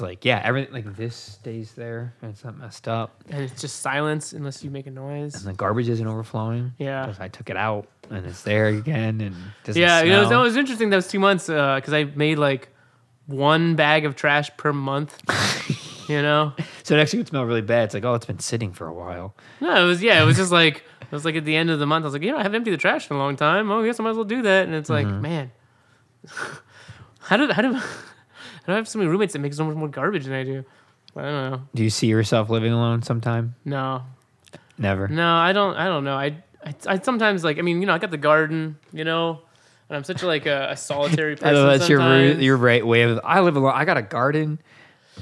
Like, 0.00 0.24
yeah, 0.24 0.40
everything 0.44 0.72
like 0.72 0.96
this 0.96 1.14
stays 1.16 1.72
there 1.72 2.14
and 2.22 2.30
it's 2.32 2.44
not 2.44 2.58
messed 2.58 2.88
up, 2.88 3.22
and 3.30 3.42
it's 3.42 3.60
just 3.60 3.80
silence 3.80 4.32
unless 4.32 4.62
you 4.64 4.70
make 4.70 4.86
a 4.86 4.90
noise. 4.90 5.34
and 5.34 5.44
the 5.44 5.52
garbage 5.56 5.88
isn't 5.88 6.06
overflowing. 6.06 6.72
Yeah. 6.78 7.04
'cause 7.06 7.20
I 7.20 7.28
took 7.28 7.50
it 7.50 7.56
out 7.56 7.86
and 8.10 8.24
it's 8.26 8.42
there 8.42 8.66
again 8.68 9.20
and 9.20 9.34
doesn't 9.64 9.80
Yeah, 9.80 10.02
you 10.02 10.10
know, 10.10 10.20
smell. 10.26 10.30
that 10.40 10.44
was 10.44 10.56
interesting. 10.56 10.90
Those 10.90 11.08
two 11.08 11.18
months 11.20 11.46
because 11.46 11.92
I 11.92 12.04
made 12.04 12.38
like 12.38 12.68
one 13.26 13.74
bag 13.76 14.04
of 14.04 14.16
trash 14.16 14.50
per 14.56 14.72
month. 14.72 15.20
you 16.08 16.20
know, 16.20 16.52
so 16.82 16.94
it 16.96 17.00
actually 17.00 17.20
would 17.20 17.28
smell 17.28 17.44
really 17.44 17.62
bad. 17.62 17.84
It's 17.84 17.94
like, 17.94 18.04
oh, 18.04 18.12
it's 18.14 18.26
been 18.26 18.38
sitting 18.38 18.72
for 18.72 18.86
a 18.86 18.92
while. 18.92 19.34
no, 19.60 19.84
it 19.84 19.86
was 19.88 20.02
yeah, 20.02 20.22
it 20.22 20.26
was 20.26 20.36
just 20.36 20.52
like 20.52 20.84
it 21.00 21.10
was 21.12 21.24
like 21.24 21.34
at 21.36 21.44
the 21.46 21.56
end 21.56 21.70
of 21.70 21.78
the 21.78 21.86
month. 21.86 22.02
I 22.04 22.06
was 22.06 22.12
like, 22.12 22.22
you 22.22 22.32
know, 22.32 22.38
I 22.38 22.42
haven't 22.42 22.56
emptied 22.56 22.72
the 22.72 22.76
trash 22.76 23.08
in 23.10 23.16
a 23.16 23.18
long 23.18 23.36
time. 23.36 23.70
Oh, 23.70 23.82
I 23.82 23.86
guess 23.86 23.98
I 23.98 24.02
might 24.02 24.10
as 24.10 24.16
well 24.16 24.24
do 24.24 24.42
that. 24.42 24.66
And 24.66 24.74
it's 24.74 24.90
like, 24.90 25.06
Mm-hmm. 25.06 25.20
man, 25.22 25.52
how 27.20 27.36
did 27.36 27.50
how 27.52 27.62
do 27.62 27.80
I 28.72 28.76
have 28.76 28.88
so 28.88 28.98
many 28.98 29.10
roommates 29.10 29.32
that 29.34 29.40
make 29.40 29.52
so 29.54 29.64
much 29.64 29.76
more 29.76 29.88
garbage 29.88 30.24
than 30.24 30.32
I 30.34 30.44
do? 30.44 30.64
I 31.16 31.22
don't 31.22 31.50
know. 31.50 31.62
Do 31.74 31.84
you 31.84 31.90
see 31.90 32.06
yourself 32.06 32.50
living 32.50 32.72
alone 32.72 33.02
sometime? 33.02 33.54
No, 33.64 34.02
Never. 34.78 35.06
no, 35.08 35.34
I 35.36 35.52
don't. 35.52 35.76
I 35.76 35.86
don't 35.86 36.04
know. 36.04 36.16
I, 36.16 36.36
I, 36.64 36.74
I 36.86 36.98
sometimes 36.98 37.44
like. 37.44 37.58
I 37.58 37.62
mean, 37.62 37.80
you 37.80 37.86
know, 37.86 37.94
I 37.94 37.98
got 37.98 38.10
the 38.10 38.16
garden. 38.16 38.76
You 38.92 39.04
know, 39.04 39.40
and 39.88 39.96
I'm 39.96 40.04
such 40.04 40.22
a, 40.22 40.26
like 40.26 40.46
a, 40.46 40.70
a 40.70 40.76
solitary 40.76 41.36
person. 41.36 41.48
I 41.50 41.52
know 41.52 41.66
that's 41.66 41.88
your 41.88 42.00
sometimes. 42.00 42.42
your 42.42 42.56
right 42.56 42.84
way 42.84 43.02
of. 43.02 43.20
I 43.22 43.40
live 43.40 43.56
alone. 43.56 43.72
I 43.74 43.84
got 43.84 43.96
a 43.96 44.02
garden, 44.02 44.58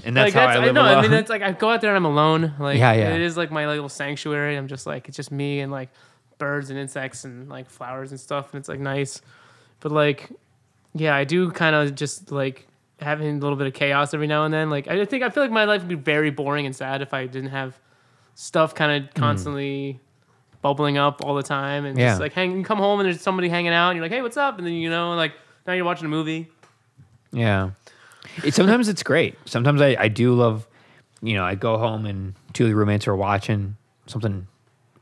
and 0.05 0.17
that's 0.17 0.29
like 0.29 0.35
how 0.35 0.47
that's, 0.47 0.59
I 0.61 0.65
live 0.65 0.75
know. 0.75 0.83
alone. 0.83 0.99
I 0.99 1.03
mean, 1.03 1.11
that's 1.11 1.29
like 1.31 1.43
I 1.43 1.53
go 1.53 1.69
out 1.69 1.81
there 1.83 1.91
and 1.91 1.97
I'm 1.97 2.11
alone. 2.11 2.55
Like 2.59 2.79
Yeah, 2.79 2.93
yeah. 2.93 3.15
it 3.15 3.21
is 3.21 3.37
like 3.37 3.51
my 3.51 3.67
little 3.67 3.89
sanctuary. 3.91 4.57
I'm 4.57 4.69
just 4.69 4.87
like 4.87 5.09
it's 5.09 5.17
just 5.17 5.31
me 5.33 5.61
and 5.61 5.71
like 5.71 5.91
birds 6.39 6.71
and 6.71 6.79
insects 6.79 7.25
and 7.25 7.49
like 7.49 7.69
flowers 7.69 8.11
and 8.13 8.19
stuff, 8.19 8.55
and 8.55 8.61
it's 8.61 8.69
like 8.69 8.81
nice. 8.81 9.21
But 9.81 9.93
like, 9.93 10.31
yeah, 10.95 11.15
I 11.15 11.25
do 11.25 11.51
kind 11.51 11.77
of 11.77 11.95
just 11.95 12.33
like 12.33 12.67
having 13.03 13.37
a 13.37 13.41
little 13.41 13.57
bit 13.57 13.67
of 13.67 13.75
chaos 13.75 14.15
every 14.15 14.27
now 14.27 14.45
and 14.45 14.53
then. 14.53 14.71
Like 14.71 14.89
I 14.89 15.05
think 15.05 15.23
I 15.23 15.31
feel 15.31 15.43
like 15.43 15.53
my 15.53 15.65
life 15.65 15.83
would 15.83 15.89
be 15.89 15.95
very 15.95 16.31
boring 16.31 16.67
and 16.67 16.75
sad 16.75 17.03
if 17.03 17.13
I 17.15 17.27
didn't 17.27 17.51
have 17.51 17.79
stuff 18.35 18.75
kind 18.75 18.93
of 18.93 19.11
mm-hmm. 19.11 19.21
constantly 19.21 20.01
bubbling 20.63 20.97
up 20.97 21.25
all 21.25 21.35
the 21.35 21.43
time 21.43 21.85
and. 21.85 21.99
Yeah. 21.99 22.11
just 22.11 22.21
like 22.21 22.33
hang 22.33 22.57
you 22.57 22.65
come 22.65 22.79
home 22.79 23.01
and 23.01 23.07
there's 23.07 23.21
somebody 23.21 23.49
hanging 23.49 23.73
out 23.73 23.91
and 23.91 23.97
you're 23.97 24.05
like 24.05 24.13
hey 24.13 24.23
what's 24.23 24.37
up 24.37 24.59
and 24.59 24.67
then 24.67 24.75
you 24.75 24.89
know 24.89 25.15
like 25.15 25.33
now 25.67 25.73
you're 25.73 25.85
watching 25.85 26.07
a 26.07 26.09
movie 26.09 26.49
Yeah. 27.33 27.71
It, 28.45 28.55
sometimes 28.55 28.89
it's 28.89 29.03
great. 29.03 29.37
Sometimes 29.47 29.81
I, 29.81 29.97
I 29.99 30.09
do 30.09 30.35
love, 30.35 30.67
you 31.23 31.35
know, 31.35 31.45
I 31.45 31.55
go 31.55 31.79
home 31.79 32.07
and 32.07 32.35
two 32.53 32.65
of 32.65 32.71
the 32.71 32.77
roommates 32.77 33.09
are 33.09 33.17
watching 33.17 33.77
something 34.07 34.47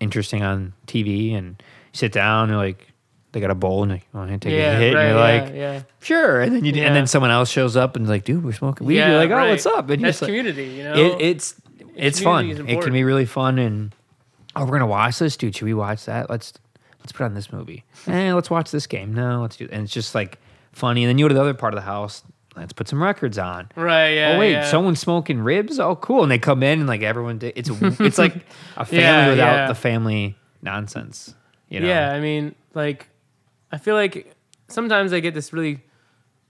interesting 0.01 0.43
on 0.43 0.72
TV 0.86 1.35
and 1.36 1.62
sit 1.93 2.12
down 2.12 2.48
and 2.48 2.59
like, 2.59 2.89
they 3.32 3.40
got 3.40 3.51
a 3.51 3.55
bowl 3.55 3.82
and 3.82 3.93
like, 3.93 4.07
oh, 4.15 4.27
take 4.27 4.52
yeah 4.52 4.73
a 4.73 4.78
hit. 4.78 4.94
right, 4.94 5.05
and 5.05 5.15
you're 5.15 5.19
yeah, 5.19 5.43
like, 5.43 5.55
yeah 5.55 5.82
sure. 6.01 6.40
And 6.40 6.55
then 6.55 6.65
you, 6.65 6.82
and 6.82 6.94
then 6.94 7.07
someone 7.07 7.31
else 7.31 7.51
shows 7.51 7.77
up 7.77 7.97
and 7.97 8.09
like, 8.09 8.24
dude, 8.24 8.44
we're 8.44 8.52
smoking 8.52 8.86
weed. 8.86 8.97
you're 8.97 9.16
like, 9.16 9.31
oh, 9.31 9.36
right. 9.36 9.51
what's 9.51 9.66
up? 9.66 9.89
And 9.90 10.02
that's 10.02 10.19
just 10.19 10.23
like, 10.23 10.28
community 10.28 10.65
you 10.65 10.85
know 10.85 10.94
it, 10.94 11.20
it's, 11.20 11.55
it's 11.94 12.20
fun. 12.20 12.48
It 12.51 12.82
can 12.82 12.93
be 12.93 13.05
really 13.05 13.27
fun. 13.27 13.59
And, 13.59 13.94
oh, 14.57 14.62
we're 14.62 14.69
going 14.69 14.81
to 14.81 14.86
watch 14.86 15.19
this, 15.19 15.36
dude. 15.36 15.55
Should 15.55 15.66
we 15.66 15.74
watch 15.74 16.07
that? 16.07 16.31
Let's, 16.31 16.52
let's 17.01 17.12
put 17.12 17.24
on 17.24 17.35
this 17.35 17.52
movie. 17.52 17.85
eh, 18.07 18.32
let's 18.32 18.51
watch 18.51 18.70
this 18.70 18.86
game. 18.86 19.15
No, 19.15 19.43
let's 19.43 19.57
do, 19.57 19.69
and 19.70 19.85
it's 19.85 19.93
just 19.93 20.15
like 20.15 20.39
funny. 20.73 21.05
And 21.05 21.09
then 21.09 21.19
you 21.19 21.24
go 21.24 21.28
to 21.28 21.35
the 21.35 21.43
other 21.43 21.55
part 21.55 21.74
of 21.74 21.78
the 21.78 21.86
house. 21.86 22.23
Let's 22.57 22.73
put 22.73 22.89
some 22.89 23.01
records 23.01 23.39
on. 23.39 23.69
Right. 23.77 24.11
Yeah. 24.11 24.32
oh 24.35 24.39
wait, 24.40 24.65
someone's 24.65 24.98
smoking 24.98 25.40
ribs. 25.40 25.78
Oh, 25.78 25.94
cool! 25.94 26.24
And 26.24 26.32
they 26.32 26.39
come 26.39 26.65
in 26.65 26.81
and 26.81 26.89
like 26.89 27.01
everyone. 27.01 27.39
Di- 27.39 27.52
it's 27.55 27.70
it's 27.70 28.19
like 28.19 28.35
a 28.77 28.85
family 28.85 29.31
without 29.31 29.69
the 29.69 29.74
family 29.77 30.36
nonsense. 30.61 31.35
You 31.69 31.81
know? 31.81 31.89
Yeah. 31.89 32.12
I 32.12 32.20
mean, 32.20 32.55
like, 32.74 33.09
I 33.72 33.78
feel 33.78 33.94
like 33.94 34.34
sometimes 34.68 35.12
I 35.12 35.20
get 35.20 35.34
this 35.34 35.52
really, 35.52 35.80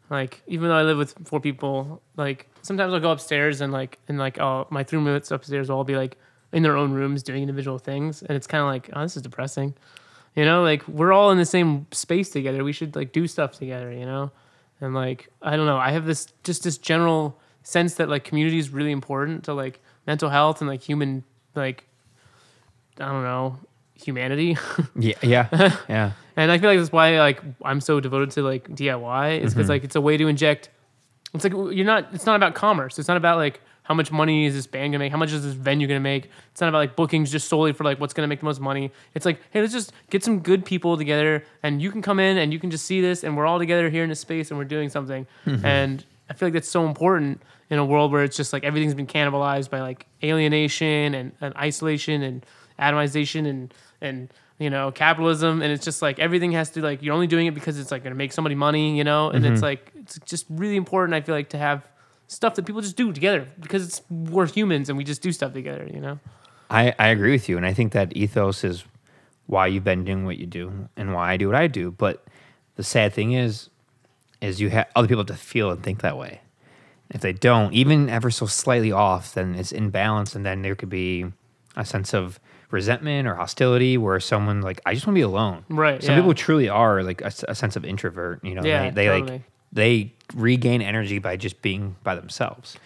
like, 0.09 0.43
even 0.47 0.69
though 0.69 0.77
I 0.77 0.83
live 0.83 0.99
with 0.99 1.15
four 1.25 1.41
people, 1.41 2.03
like 2.17 2.49
sometimes 2.63 2.93
I'll 2.93 3.01
go 3.01 3.11
upstairs 3.11 3.61
and 3.61 3.73
like 3.73 3.99
and 4.09 4.19
like 4.19 4.39
oh 4.39 4.67
my 4.71 4.85
three 4.85 4.99
roommates 4.99 5.31
upstairs 5.31 5.69
will 5.69 5.77
all 5.77 5.85
be 5.85 5.97
like 5.97 6.17
in 6.53 6.63
their 6.63 6.77
own 6.77 6.93
rooms 6.93 7.23
doing 7.23 7.43
individual 7.43 7.79
things, 7.79 8.23
and 8.23 8.37
it's 8.37 8.47
kind 8.47 8.63
of 8.63 8.69
like 8.69 8.91
oh 8.95 9.03
this 9.03 9.17
is 9.17 9.23
depressing. 9.23 9.75
You 10.35 10.45
know, 10.45 10.63
like 10.63 10.87
we're 10.87 11.13
all 11.13 11.31
in 11.31 11.39
the 11.39 11.45
same 11.45 11.87
space 11.91 12.31
together. 12.31 12.63
We 12.65 12.73
should 12.73 12.95
like 12.97 13.13
do 13.13 13.27
stuff 13.27 13.53
together. 13.53 13.93
You 13.93 14.07
know, 14.07 14.31
and 14.81 14.95
like 14.95 15.29
I 15.43 15.57
don't 15.57 15.67
know. 15.67 15.79
I 15.79 15.91
have 15.91 16.07
this 16.07 16.27
just 16.45 16.63
this 16.65 16.79
general 16.79 17.39
sense 17.63 17.95
that 17.95 18.09
like 18.09 18.25
community 18.25 18.59
is 18.59 18.71
really 18.71 18.93
important 18.93 19.45
to 19.45 19.55
like 19.55 19.81
mental 20.07 20.31
health 20.31 20.61
and 20.61 20.69
like 20.69 20.83
human 20.83 21.25
like 21.55 21.85
I 22.99 23.07
don't 23.07 23.23
know 23.23 23.59
humanity. 24.05 24.57
Yeah. 24.99 25.15
Yeah. 25.23 25.49
yeah. 25.89 26.13
And 26.37 26.51
I 26.51 26.59
feel 26.59 26.71
like 26.71 26.79
that's 26.79 26.93
why 26.93 27.19
like 27.19 27.41
I'm 27.65 27.81
so 27.81 28.01
devoted 28.01 28.31
to 28.33 28.43
like 28.43 28.69
DIY 28.69 29.41
is 29.41 29.53
because 29.55 29.65
Mm-hmm. 29.65 29.71
like 29.71 29.85
it's 29.85 29.97
a 29.97 30.01
way 30.01 30.17
to 30.17 30.27
inject. 30.29 30.69
It's 31.35 31.45
like 31.45 31.53
you're 31.53 31.85
not. 31.87 32.09
It's 32.13 32.27
not 32.27 32.37
about 32.37 32.55
commerce. 32.55 32.99
It's 32.99 33.09
not 33.09 33.17
about 33.17 33.37
like 33.37 33.61
how 33.83 33.95
much 33.95 34.13
money 34.13 34.47
is 34.47 34.55
this 34.55 34.67
band 34.67 34.93
gonna 34.93 35.01
make? 35.01 35.11
How 35.13 35.19
much 35.19 35.33
is 35.33 35.43
this 35.45 35.55
venue 35.55 35.87
gonna 35.87 36.01
make? 36.01 36.31
It's 36.53 36.61
not 36.61 36.69
about 36.69 36.79
like 36.79 36.97
bookings 36.97 37.31
just 37.31 37.49
solely 37.49 37.73
for 37.73 37.85
like 37.85 38.01
what's 38.01 38.15
gonna 38.15 38.29
make 38.29 38.41
the 38.41 38.45
most 38.47 38.61
money. 38.61 38.91
It's 39.15 39.27
like 39.27 39.41
hey, 39.51 39.61
let's 39.61 39.73
just 39.73 39.93
get 40.11 40.23
some 40.25 40.41
good 40.41 40.65
people 40.65 40.97
together, 40.97 41.45
and 41.63 41.81
you 41.83 41.91
can 41.91 42.03
come 42.03 42.19
in 42.21 42.39
and 42.39 42.53
you 42.53 42.59
can 42.59 42.71
just 42.71 42.85
see 42.87 43.01
this, 43.01 43.23
and 43.25 43.37
we're 43.37 43.47
all 43.47 43.59
together 43.59 43.89
here 43.91 44.03
in 44.03 44.09
this 44.09 44.21
space, 44.21 44.51
and 44.51 44.59
we're 44.59 44.65
doing 44.65 44.89
something. 44.91 45.27
Mm-hmm. 45.47 45.65
And 45.65 46.05
I 46.29 46.35
feel 46.35 46.47
like 46.47 46.55
that's 46.55 46.69
so 46.69 46.87
important 46.87 47.43
in 47.69 47.79
a 47.79 47.85
world 47.85 48.11
where 48.13 48.25
it's 48.25 48.37
just 48.37 48.53
like 48.53 48.65
everything's 48.65 48.95
been 48.95 49.07
cannibalized 49.07 49.71
by 49.71 49.81
like 49.81 50.07
alienation 50.23 51.15
and, 51.15 51.33
and 51.41 51.55
isolation 51.57 52.23
and 52.23 52.47
atomization 52.79 53.47
and 53.49 53.73
and 54.01 54.33
you 54.59 54.71
know 54.71 54.91
capitalism 54.93 55.63
and 55.63 55.73
it's 55.73 55.85
just 55.85 56.03
like 56.03 56.19
everything 56.19 56.53
has 56.53 56.71
to 56.71 56.81
like 56.83 57.03
you're 57.03 57.15
only 57.15 57.27
doing 57.27 57.47
it 57.47 57.55
because 57.55 57.79
it's 57.79 57.91
like 57.91 58.03
going 58.03 58.13
to 58.13 58.17
make 58.19 58.33
somebody 58.33 58.55
money 58.55 58.97
you 58.97 59.05
know 59.05 59.31
and 59.31 59.45
Mm-hmm. 59.45 59.55
it's 59.55 59.63
like 59.63 59.91
it's 59.97 60.19
just 60.25 60.47
really 60.51 60.77
important 60.77 61.15
i 61.15 61.21
feel 61.21 61.35
like 61.35 61.49
to 61.51 61.59
have 61.59 61.87
stuff 62.27 62.55
that 62.55 62.65
people 62.67 62.81
just 62.83 62.97
do 62.97 63.13
together 63.13 63.47
because 63.59 63.87
it's 63.87 64.03
we're 64.11 64.47
humans 64.47 64.89
and 64.89 64.99
we 64.99 65.05
just 65.05 65.23
do 65.23 65.33
stuff 65.33 65.53
together 65.53 65.89
you 65.93 66.01
know 66.01 66.19
I 66.73 66.95
I 67.01 67.09
agree 67.09 67.33
with 67.33 67.49
you, 67.49 67.57
and 67.57 67.67
I 67.67 67.73
think 67.75 67.91
that 67.95 68.17
ethos 68.17 68.63
is 68.63 68.85
why 69.47 69.67
you've 69.67 69.83
been 69.83 70.05
doing 70.05 70.25
what 70.25 70.39
you 70.39 70.47
do 70.47 70.89
and 70.97 71.13
why 71.13 71.33
I 71.33 71.37
do 71.37 71.49
what 71.49 71.57
I 71.57 71.67
do. 71.67 71.91
But 71.91 72.25
the 72.77 72.85
sad 72.85 73.13
thing 73.13 73.33
is, 73.33 73.71
is 74.41 74.61
you 74.61 74.71
have 74.71 74.87
other 74.95 75.09
people 75.09 75.23
have 75.25 75.27
to 75.27 75.35
feel 75.35 75.73
and 75.73 75.83
think 75.83 76.01
that 76.03 76.17
way. 76.17 76.43
If 77.11 77.23
they 77.23 77.33
don't, 77.33 77.73
even 77.75 78.09
ever 78.09 78.31
so 78.31 78.47
slightly 78.47 78.93
off, 78.93 79.35
then 79.35 79.57
it's 79.57 79.73
imbalanced, 79.73 80.37
and 80.37 80.47
then 80.47 80.63
there 80.63 80.77
could 80.77 80.91
be 80.91 81.25
a 81.75 81.85
sense 81.85 82.15
of 82.15 82.39
resentment 82.71 83.27
or 83.29 83.35
hostility 83.35 83.99
where 83.99 84.21
someone 84.21 84.61
like 84.63 84.81
I 84.87 84.95
just 84.95 85.07
want 85.07 85.15
to 85.15 85.19
be 85.19 85.23
alone. 85.23 85.65
Right, 85.69 86.03
Some 86.03 86.15
yeah. 86.15 86.21
people 86.21 86.35
truly 86.35 86.69
are 86.69 87.03
like 87.03 87.21
a 87.23 87.55
sense 87.55 87.77
of 87.77 87.85
introvert. 87.85 88.45
You 88.45 88.55
know, 88.55 88.63
Yeah, 88.65 88.85
they, 88.91 88.91
they 88.91 89.07
totally. 89.07 89.33
like 89.33 89.43
they 89.73 90.13
regain 90.35 90.83
energy 90.83 91.19
by 91.19 91.37
just 91.37 91.61
being 91.63 91.97
by 92.05 92.15
themselves. 92.15 92.77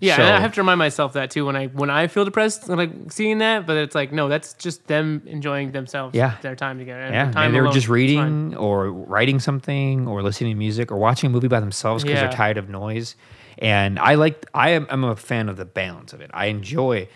yeah 0.00 0.14
So- 0.16 0.22
and 0.22 0.34
i 0.36 0.40
have 0.40 0.52
to 0.54 0.60
remind 0.60 0.78
myself 0.78 1.12
that 1.14 1.28
too 1.30 1.44
when 1.46 1.56
i 1.56 1.66
when 1.68 1.90
i 1.90 2.06
feel 2.06 2.24
depressed 2.24 2.68
I'm 2.70 2.76
like 2.78 2.92
seeing 3.10 3.38
that 3.38 3.66
but 3.66 3.76
it's 3.76 3.94
like 3.96 4.12
no 4.12 4.28
that's 4.28 4.54
just 4.54 4.86
them 4.86 5.22
enjoying 5.26 5.72
themselves 5.72 6.14
Yeah. 6.14 6.36
their 6.42 6.54
time 6.54 6.78
together 6.78 7.00
and 7.00 7.14
Yeah, 7.14 7.24
time 7.32 7.34
maybe 7.34 7.52
they 7.54 7.58
were 7.60 7.64
alone. 7.66 7.74
just 7.74 7.88
reading 7.88 8.56
or 8.56 8.90
writing 8.92 9.40
something 9.40 10.06
or 10.06 10.22
listening 10.22 10.52
to 10.54 10.58
music 10.58 10.92
or 10.92 10.98
watching 10.98 11.26
a 11.28 11.32
movie 11.32 11.48
by 11.48 11.58
themselves 11.60 12.04
because 12.04 12.14
Yeah. 12.16 12.22
they're 12.28 12.32
tired 12.44 12.58
of 12.58 12.68
noise. 12.68 13.16
And 13.60 13.98
I 13.98 14.14
like, 14.14 14.46
I 14.54 14.70
am, 14.70 14.86
I'm 14.88 15.02
a 15.02 15.16
fan 15.16 15.48
of 15.48 15.56
the 15.56 15.64
balance 15.64 16.12
of 16.12 16.20
it. 16.20 16.30
I 16.32 16.46
enjoy 16.46 17.08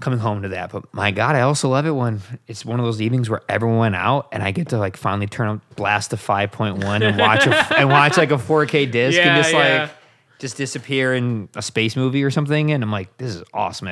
coming 0.00 0.18
home 0.18 0.42
to 0.42 0.48
that, 0.48 0.70
but 0.70 0.92
my 0.92 1.10
God, 1.10 1.34
I 1.36 1.40
also 1.40 1.68
love 1.68 1.86
it 1.86 1.90
when 1.92 2.20
it's 2.46 2.64
one 2.64 2.78
of 2.78 2.84
those 2.86 3.00
evenings 3.00 3.30
where 3.30 3.40
everyone 3.48 3.78
went 3.78 3.96
out 3.96 4.28
and 4.32 4.42
I 4.42 4.50
get 4.50 4.68
to 4.68 4.78
like 4.78 4.96
finally 4.96 5.26
turn 5.26 5.48
up, 5.48 5.76
blast 5.76 6.10
to 6.10 6.16
5.1 6.16 7.02
and 7.02 7.18
watch 7.18 7.46
a, 7.46 7.78
and 7.78 7.88
watch 7.88 8.16
like 8.16 8.30
a 8.30 8.36
4K 8.36 8.90
disc 8.90 9.16
Yeah, 9.18 9.28
and 9.28 9.42
just 9.42 9.54
yeah. 9.54 9.82
like 9.82 9.90
just 10.38 10.56
disappear 10.58 11.14
in 11.14 11.48
a 11.54 11.62
space 11.62 11.96
movie 11.96 12.22
or 12.22 12.30
something. 12.30 12.70
And 12.72 12.82
I'm 12.84 12.92
like, 12.92 13.16
this 13.16 13.34
is 13.34 13.42
awesome. 13.54 13.88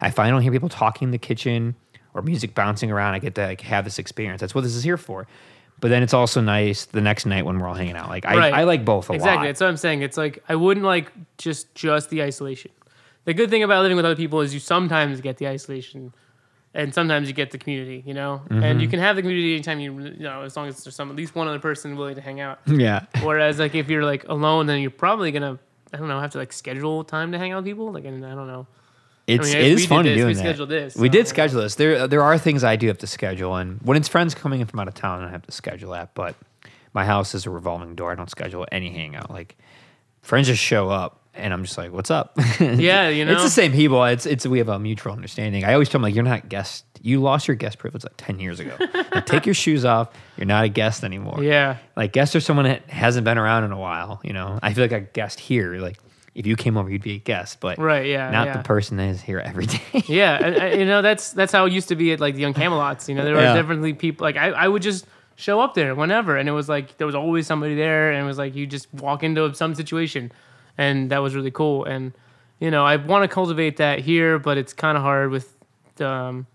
I 0.00 0.10
finally 0.10 0.32
don't 0.34 0.42
hear 0.42 0.52
people 0.52 0.68
talking 0.68 1.08
in 1.08 1.12
the 1.12 1.18
kitchen 1.18 1.74
or 2.12 2.20
music 2.22 2.54
bouncing 2.54 2.90
around. 2.90 3.14
I 3.14 3.18
get 3.18 3.34
to 3.36 3.46
like 3.46 3.62
have 3.62 3.84
this 3.84 3.98
experience. 3.98 4.40
That's 4.40 4.54
what 4.54 4.64
this 4.64 4.74
is 4.74 4.84
here 4.84 4.98
for. 4.98 5.26
But 5.80 5.88
then 5.88 6.02
it's 6.02 6.12
also 6.12 6.40
nice 6.40 6.86
the 6.86 7.00
next 7.00 7.24
night 7.24 7.46
when 7.46 7.58
we're 7.58 7.68
all 7.68 7.74
hanging 7.74 7.94
out. 7.96 8.08
Like 8.08 8.26
I, 8.26 8.36
Right. 8.36 8.52
I 8.52 8.64
like 8.64 8.84
both 8.84 9.08
a 9.08 9.12
exactly 9.12 9.18
lot. 9.18 9.32
Exactly. 9.32 9.48
That's 9.48 9.60
what 9.60 9.68
i'm 9.68 9.76
saying 9.76 10.02
it's 10.02 10.16
like 10.16 10.42
i 10.48 10.56
wouldn't 10.56 10.84
like 10.84 11.12
just 11.38 11.72
just 11.76 12.10
the 12.10 12.20
isolation 12.22 12.72
the 13.28 13.34
good 13.34 13.50
thing 13.50 13.62
about 13.62 13.82
living 13.82 13.96
with 13.96 14.06
other 14.06 14.16
people 14.24 14.40
is 14.40 14.54
you 14.54 14.60
sometimes 14.60 15.20
get 15.20 15.36
the 15.36 15.46
isolation 15.46 16.12
and 16.74 16.92
sometimes 16.98 17.28
you 17.28 17.34
get 17.34 17.50
the 17.50 17.58
community 17.58 18.02
you 18.06 18.14
know 18.14 18.42
and 18.50 18.62
Mm-hmm. 18.62 18.80
you 18.80 18.88
can 18.88 19.00
have 19.00 19.16
the 19.16 19.22
community 19.22 19.54
anytime 19.54 19.78
you 19.80 19.90
you 20.20 20.24
know 20.28 20.42
as 20.48 20.56
long 20.56 20.66
as 20.68 20.82
there's 20.82 20.94
some 20.96 21.10
at 21.10 21.16
least 21.16 21.34
one 21.34 21.46
other 21.48 21.58
person 21.68 21.96
willing 21.96 22.14
to 22.14 22.20
hang 22.28 22.40
out 22.40 22.58
yeah. 22.66 23.04
whereas 23.22 23.58
like 23.58 23.74
if 23.74 23.88
you're 23.90 24.04
like 24.12 24.24
alone 24.28 24.66
then 24.66 24.80
you're 24.80 24.90
probably 25.06 25.30
gonna 25.30 25.58
i 25.92 25.96
don't 25.98 26.08
know 26.08 26.20
have 26.20 26.30
to 26.32 26.38
like 26.38 26.52
schedule 26.52 27.04
time 27.04 27.32
to 27.32 27.38
hang 27.38 27.52
out 27.52 27.58
with 27.58 27.66
people 27.66 27.92
like 27.92 28.04
and 28.04 28.24
i 28.24 28.34
don't 28.34 28.46
know 28.54 28.66
It's 29.26 29.46
mean, 29.52 29.56
it 29.56 29.74
we 29.76 29.82
is 29.82 29.86
fun 29.86 30.04
this, 30.04 30.14
we 30.16 30.22
doing 30.22 30.34
that. 30.36 30.40
scheduled 30.40 30.68
this, 30.70 30.96
we 30.96 31.08
did 31.10 31.28
schedule 31.28 31.60
this. 31.60 31.74
There 31.74 32.08
there 32.08 32.22
are 32.22 32.38
things 32.38 32.64
I 32.64 32.76
do 32.76 32.86
have 32.88 32.98
to 33.04 33.06
schedule, 33.06 33.56
and 33.60 33.78
when 33.82 33.96
it's 33.98 34.08
friends 34.08 34.34
coming 34.34 34.60
in 34.62 34.66
from 34.66 34.80
out 34.80 34.88
of 34.88 34.94
town, 34.94 35.22
I 35.22 35.30
have 35.30 35.42
to 35.42 35.52
schedule 35.52 35.92
that. 35.92 36.14
But 36.14 36.34
my 36.94 37.04
house 37.04 37.34
is 37.34 37.44
a 37.44 37.50
revolving 37.50 37.94
door. 37.94 38.10
I 38.10 38.14
don't 38.14 38.30
schedule 38.30 38.66
any 38.72 38.90
hangout. 38.90 39.30
Like 39.30 39.56
friends 40.22 40.46
just 40.46 40.62
show 40.62 40.88
up, 40.88 41.17
and 41.38 41.52
I'm 41.52 41.64
just 41.64 41.78
like, 41.78 41.92
"What's 41.92 42.10
up?" 42.10 42.38
Yeah, 42.60 43.08
you 43.08 43.24
know, 43.24 43.32
it's 43.32 43.42
the 43.42 43.50
same 43.50 43.72
people. 43.72 44.02
It's 44.04 44.26
it's 44.26 44.46
we 44.46 44.58
have 44.58 44.68
a 44.68 44.78
mutual 44.78 45.12
understanding. 45.12 45.64
I 45.64 45.72
always 45.72 45.88
tell 45.88 45.94
them 45.98 46.02
like, 46.02 46.14
"You're 46.14 46.24
not 46.24 46.48
guest. 46.48 46.84
You 47.00 47.20
lost 47.20 47.46
your 47.48 47.54
guest 47.56 47.78
privilege 47.78 48.04
like 48.04 48.14
ten 48.16 48.38
years 48.40 48.58
ago. 48.60 48.74
Like, 49.14 49.26
take 49.26 49.46
your 49.46 49.54
shoes 49.54 49.84
off. 49.84 50.08
You're 50.36 50.46
not 50.46 50.64
a 50.64 50.68
guest 50.68 51.04
anymore." 51.04 51.42
Yeah. 51.42 51.76
like 51.96 52.12
guests 52.12 52.34
are 52.36 52.40
someone 52.40 52.64
that 52.66 52.88
hasn't 52.90 53.24
been 53.24 53.38
around 53.38 53.64
in 53.64 53.72
a 53.72 53.78
while. 53.78 54.20
You 54.24 54.32
know, 54.32 54.58
I 54.62 54.72
feel 54.74 54.84
like 54.84 54.92
a 54.92 55.00
guest 55.00 55.40
here, 55.40 55.76
like 55.78 55.98
if 56.34 56.46
you 56.46 56.54
came 56.56 56.76
over, 56.76 56.88
you'd 56.88 57.02
be 57.02 57.14
a 57.14 57.18
guest, 57.18 57.58
but 57.60 57.78
Right, 57.78 58.06
yeah, 58.06 58.30
not 58.30 58.46
yeah. 58.46 58.56
the 58.58 58.62
person 58.62 58.96
that 58.98 59.08
is 59.08 59.20
here 59.20 59.40
every 59.40 59.66
day. 59.66 59.80
Yeah, 60.06 60.36
and, 60.44 60.54
and, 60.56 60.78
you 60.80 60.86
know 60.86 61.02
that's 61.02 61.32
that's 61.32 61.52
how 61.52 61.66
it 61.66 61.72
used 61.72 61.88
to 61.88 61.96
be 61.96 62.12
at 62.12 62.20
like 62.20 62.34
the 62.34 62.40
young 62.40 62.54
Camelots. 62.54 63.08
You 63.08 63.14
know, 63.16 63.24
there 63.24 63.34
were 63.34 63.40
Yeah. 63.42 63.54
definitely 63.54 63.92
people 63.94 64.24
like 64.24 64.36
I, 64.36 64.50
I 64.50 64.68
would 64.68 64.82
just 64.82 65.06
show 65.36 65.60
up 65.60 65.74
there 65.74 65.94
whenever, 65.94 66.36
and 66.36 66.48
it 66.48 66.52
was 66.52 66.68
like 66.68 66.96
there 66.98 67.06
was 67.06 67.14
always 67.16 67.46
somebody 67.46 67.74
there, 67.76 68.10
and 68.12 68.22
it 68.22 68.26
was 68.26 68.38
like 68.38 68.54
you 68.56 68.66
just 68.66 68.92
walk 68.94 69.22
into 69.22 69.54
some 69.54 69.74
situation, 69.74 70.30
and 70.78 71.10
that 71.10 71.18
was 71.18 71.34
really 71.34 71.50
cool. 71.50 71.84
And 71.84 72.12
you 72.60 72.70
know, 72.70 72.84
I 72.84 72.96
want 72.96 73.28
to 73.28 73.32
cultivate 73.32 73.76
that 73.76 74.00
here, 74.00 74.38
but 74.38 74.58
it's 74.58 74.72
kind 74.72 74.96
of 74.96 75.02
hard 75.02 75.30
with, 75.30 75.54
um, 76.00 76.46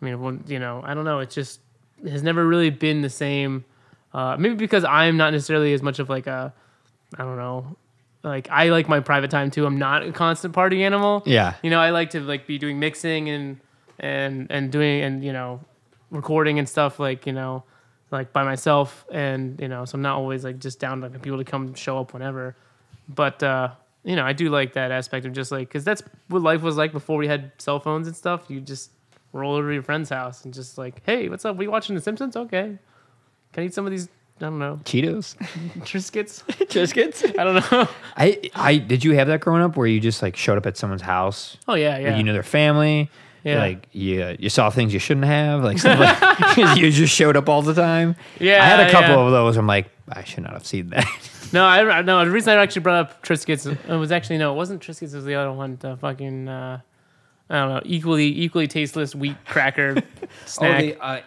I 0.00 0.04
mean, 0.04 0.44
you 0.46 0.58
know, 0.58 0.82
I 0.84 0.92
don't 0.92 1.04
know. 1.04 1.20
It 1.20 1.30
just 1.30 1.60
has 2.06 2.22
never 2.22 2.46
really 2.46 2.70
been 2.70 3.00
the 3.00 3.08
same. 3.08 3.64
Uh, 4.12 4.36
maybe 4.38 4.56
because 4.56 4.84
I'm 4.84 5.16
not 5.16 5.32
necessarily 5.32 5.72
as 5.72 5.82
much 5.82 6.00
of 6.00 6.10
like 6.10 6.26
a, 6.26 6.52
I 7.16 7.22
don't 7.22 7.38
know, 7.38 7.76
like 8.22 8.48
I 8.50 8.68
like 8.68 8.88
my 8.88 9.00
private 9.00 9.30
time 9.30 9.50
too. 9.50 9.66
I'm 9.66 9.78
not 9.78 10.02
a 10.02 10.12
constant 10.12 10.54
party 10.54 10.84
animal 10.84 11.22
yeah, 11.26 11.54
you 11.62 11.70
know 11.70 11.80
i 11.80 11.90
like 11.90 12.10
to 12.10 12.20
like 12.20 12.46
be 12.46 12.58
doing 12.58 12.78
mixing 12.78 13.28
and 13.28 13.60
and 13.98 14.46
and 14.50 14.70
doing 14.70 15.02
and 15.02 15.24
you 15.24 15.32
know 15.32 15.60
recording 16.10 16.58
and 16.58 16.68
stuff 16.68 17.00
like 17.00 17.26
you 17.26 17.32
know 17.32 17.64
like 18.10 18.32
by 18.32 18.42
myself 18.42 19.04
and 19.10 19.60
you 19.60 19.68
know 19.68 19.84
so 19.84 19.96
i'm 19.96 20.02
not 20.02 20.16
always 20.16 20.44
like 20.44 20.58
just 20.58 20.78
down 20.78 21.00
to 21.00 21.08
like, 21.08 21.22
people 21.22 21.38
to 21.38 21.44
come 21.44 21.74
show 21.74 21.98
up 21.98 22.12
whenever 22.12 22.56
but 23.14 23.42
uh 23.42 23.70
you 24.04 24.16
know 24.16 24.24
i 24.24 24.32
do 24.32 24.48
like 24.48 24.72
that 24.74 24.90
aspect 24.90 25.26
of 25.26 25.32
just 25.32 25.52
like 25.52 25.68
because 25.68 25.84
that's 25.84 26.02
what 26.28 26.42
life 26.42 26.62
was 26.62 26.76
like 26.76 26.92
before 26.92 27.16
we 27.16 27.26
had 27.26 27.52
cell 27.58 27.78
phones 27.80 28.06
and 28.06 28.16
stuff. 28.16 28.44
You 28.48 28.60
just 28.60 28.90
roll 29.32 29.54
over 29.54 29.68
to 29.68 29.74
your 29.74 29.82
friend's 29.82 30.10
house 30.10 30.44
and 30.44 30.52
just 30.52 30.76
like 30.78 31.02
hey 31.04 31.28
what's 31.28 31.44
up? 31.44 31.56
We 31.56 31.66
watching 31.68 31.94
the 31.94 32.00
simpsons? 32.02 32.36
Okay. 32.36 32.78
Can 33.52 33.62
i 33.62 33.66
eat 33.66 33.74
some 33.74 33.86
of 33.86 33.90
these 33.90 34.08
i 34.38 34.44
don't 34.46 34.58
know 34.58 34.80
Cheetos, 34.84 35.36
triscuits? 35.80 36.42
Triscuits. 36.68 37.24
i 37.38 37.44
don't 37.44 37.70
know. 37.70 37.88
I 38.16 38.40
I 38.54 38.78
did 38.78 39.04
you 39.04 39.12
have 39.14 39.28
that 39.28 39.40
growing 39.40 39.62
up 39.62 39.76
where 39.76 39.86
you 39.86 40.00
just 40.00 40.20
like 40.22 40.36
showed 40.36 40.58
up 40.58 40.66
at 40.66 40.76
someone's 40.76 41.02
house? 41.02 41.56
oh 41.68 41.74
yeah 41.74 41.98
yeah 41.98 42.16
you 42.16 42.24
know 42.24 42.32
their 42.32 42.42
family. 42.42 43.10
Yeah. 43.44 43.58
Like 43.58 43.88
you, 43.92 44.36
you 44.38 44.48
saw 44.48 44.70
things 44.70 44.92
you 44.92 45.00
shouldn't 45.00 45.26
have. 45.26 45.64
Like, 45.64 45.82
like 45.82 46.56
you 46.78 46.90
just 46.90 47.14
showed 47.14 47.36
up 47.36 47.48
all 47.48 47.62
the 47.62 47.74
time. 47.74 48.14
Yeah, 48.38 48.62
I 48.62 48.66
had 48.66 48.80
a 48.80 48.90
couple 48.90 49.16
yeah. 49.16 49.20
of 49.26 49.30
those. 49.32 49.56
I'm 49.56 49.66
like, 49.66 49.90
I 50.08 50.22
should 50.24 50.44
not 50.44 50.52
have 50.52 50.66
seen 50.66 50.90
that. 50.90 51.06
No, 51.52 51.66
I 51.66 52.00
no. 52.00 52.24
The 52.24 52.30
reason 52.30 52.56
I 52.56 52.62
actually 52.62 52.80
brought 52.80 52.96
up 52.96 53.22
Triscuits 53.22 53.66
it 53.70 53.94
was 53.98 54.10
actually 54.10 54.38
no, 54.38 54.54
it 54.54 54.56
wasn't 54.56 54.80
Triscuits. 54.80 55.12
It 55.12 55.16
was 55.16 55.26
the 55.26 55.34
other 55.34 55.52
one. 55.52 55.76
The 55.78 55.98
fucking 55.98 56.48
uh, 56.48 56.80
I 57.50 57.54
don't 57.54 57.68
know, 57.68 57.82
equally 57.84 58.24
equally 58.40 58.66
tasteless 58.66 59.14
wheat 59.14 59.36
cracker 59.44 59.96
snack. 60.46 60.96
uh, 60.98 61.20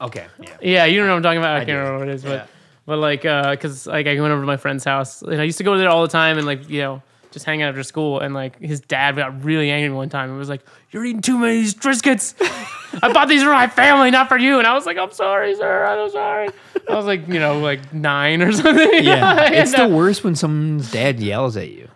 okay, 0.00 0.28
yeah. 0.40 0.56
yeah, 0.62 0.84
you 0.86 0.96
don't 0.96 1.08
know 1.08 1.12
what 1.12 1.16
I'm 1.18 1.22
talking 1.24 1.38
about. 1.40 1.50
I, 1.50 1.56
I 1.56 1.64
can't 1.66 1.68
do. 1.68 1.76
remember 1.76 1.98
what 1.98 2.08
it 2.08 2.14
is, 2.14 2.22
but 2.22 2.30
Yeah. 2.30 2.46
but 2.86 2.98
like 3.00 3.20
because 3.20 3.86
like 3.86 4.06
I 4.06 4.18
went 4.18 4.32
over 4.32 4.40
to 4.40 4.46
my 4.46 4.56
friend's 4.56 4.82
house 4.82 5.20
and 5.20 5.38
I 5.42 5.44
used 5.44 5.58
to 5.58 5.64
go 5.64 5.76
there 5.76 5.90
all 5.90 6.00
the 6.00 6.08
time 6.08 6.38
and 6.38 6.46
like 6.46 6.70
you 6.70 6.80
know 6.80 7.02
just 7.30 7.44
hang 7.44 7.62
out 7.62 7.68
after 7.70 7.82
school 7.82 8.20
and 8.20 8.34
like 8.34 8.58
his 8.60 8.80
dad 8.80 9.16
got 9.16 9.44
really 9.44 9.70
angry 9.70 9.90
one 9.94 10.08
time 10.08 10.30
and 10.30 10.38
was 10.38 10.48
like, 10.48 10.62
"You're 10.90 11.04
eating 11.04 11.22
too 11.22 11.38
many 11.38 11.56
of 11.58 11.62
these 11.64 11.74
Triscuits." 11.74 12.34
I 13.02 13.12
bought 13.12 13.28
these 13.28 13.42
for 13.42 13.50
my 13.50 13.66
family, 13.66 14.10
not 14.10 14.28
for 14.28 14.38
you. 14.38 14.58
And 14.58 14.66
I 14.66 14.72
was 14.74 14.86
like, 14.86 14.96
I'm 14.96 15.10
sorry, 15.12 15.54
sir. 15.54 15.84
I'm 15.84 16.10
sorry. 16.10 16.48
I 16.88 16.94
was 16.94 17.04
like, 17.04 17.28
you 17.28 17.38
know, 17.38 17.58
like 17.60 17.92
nine 17.92 18.40
or 18.40 18.52
something. 18.52 19.04
Yeah, 19.04 19.50
it's 19.52 19.76
the 19.76 19.86
worst 19.88 20.24
when 20.24 20.34
someone's 20.34 20.90
dad 20.90 21.20
yells 21.20 21.56
at 21.58 21.68
you, 21.70 21.88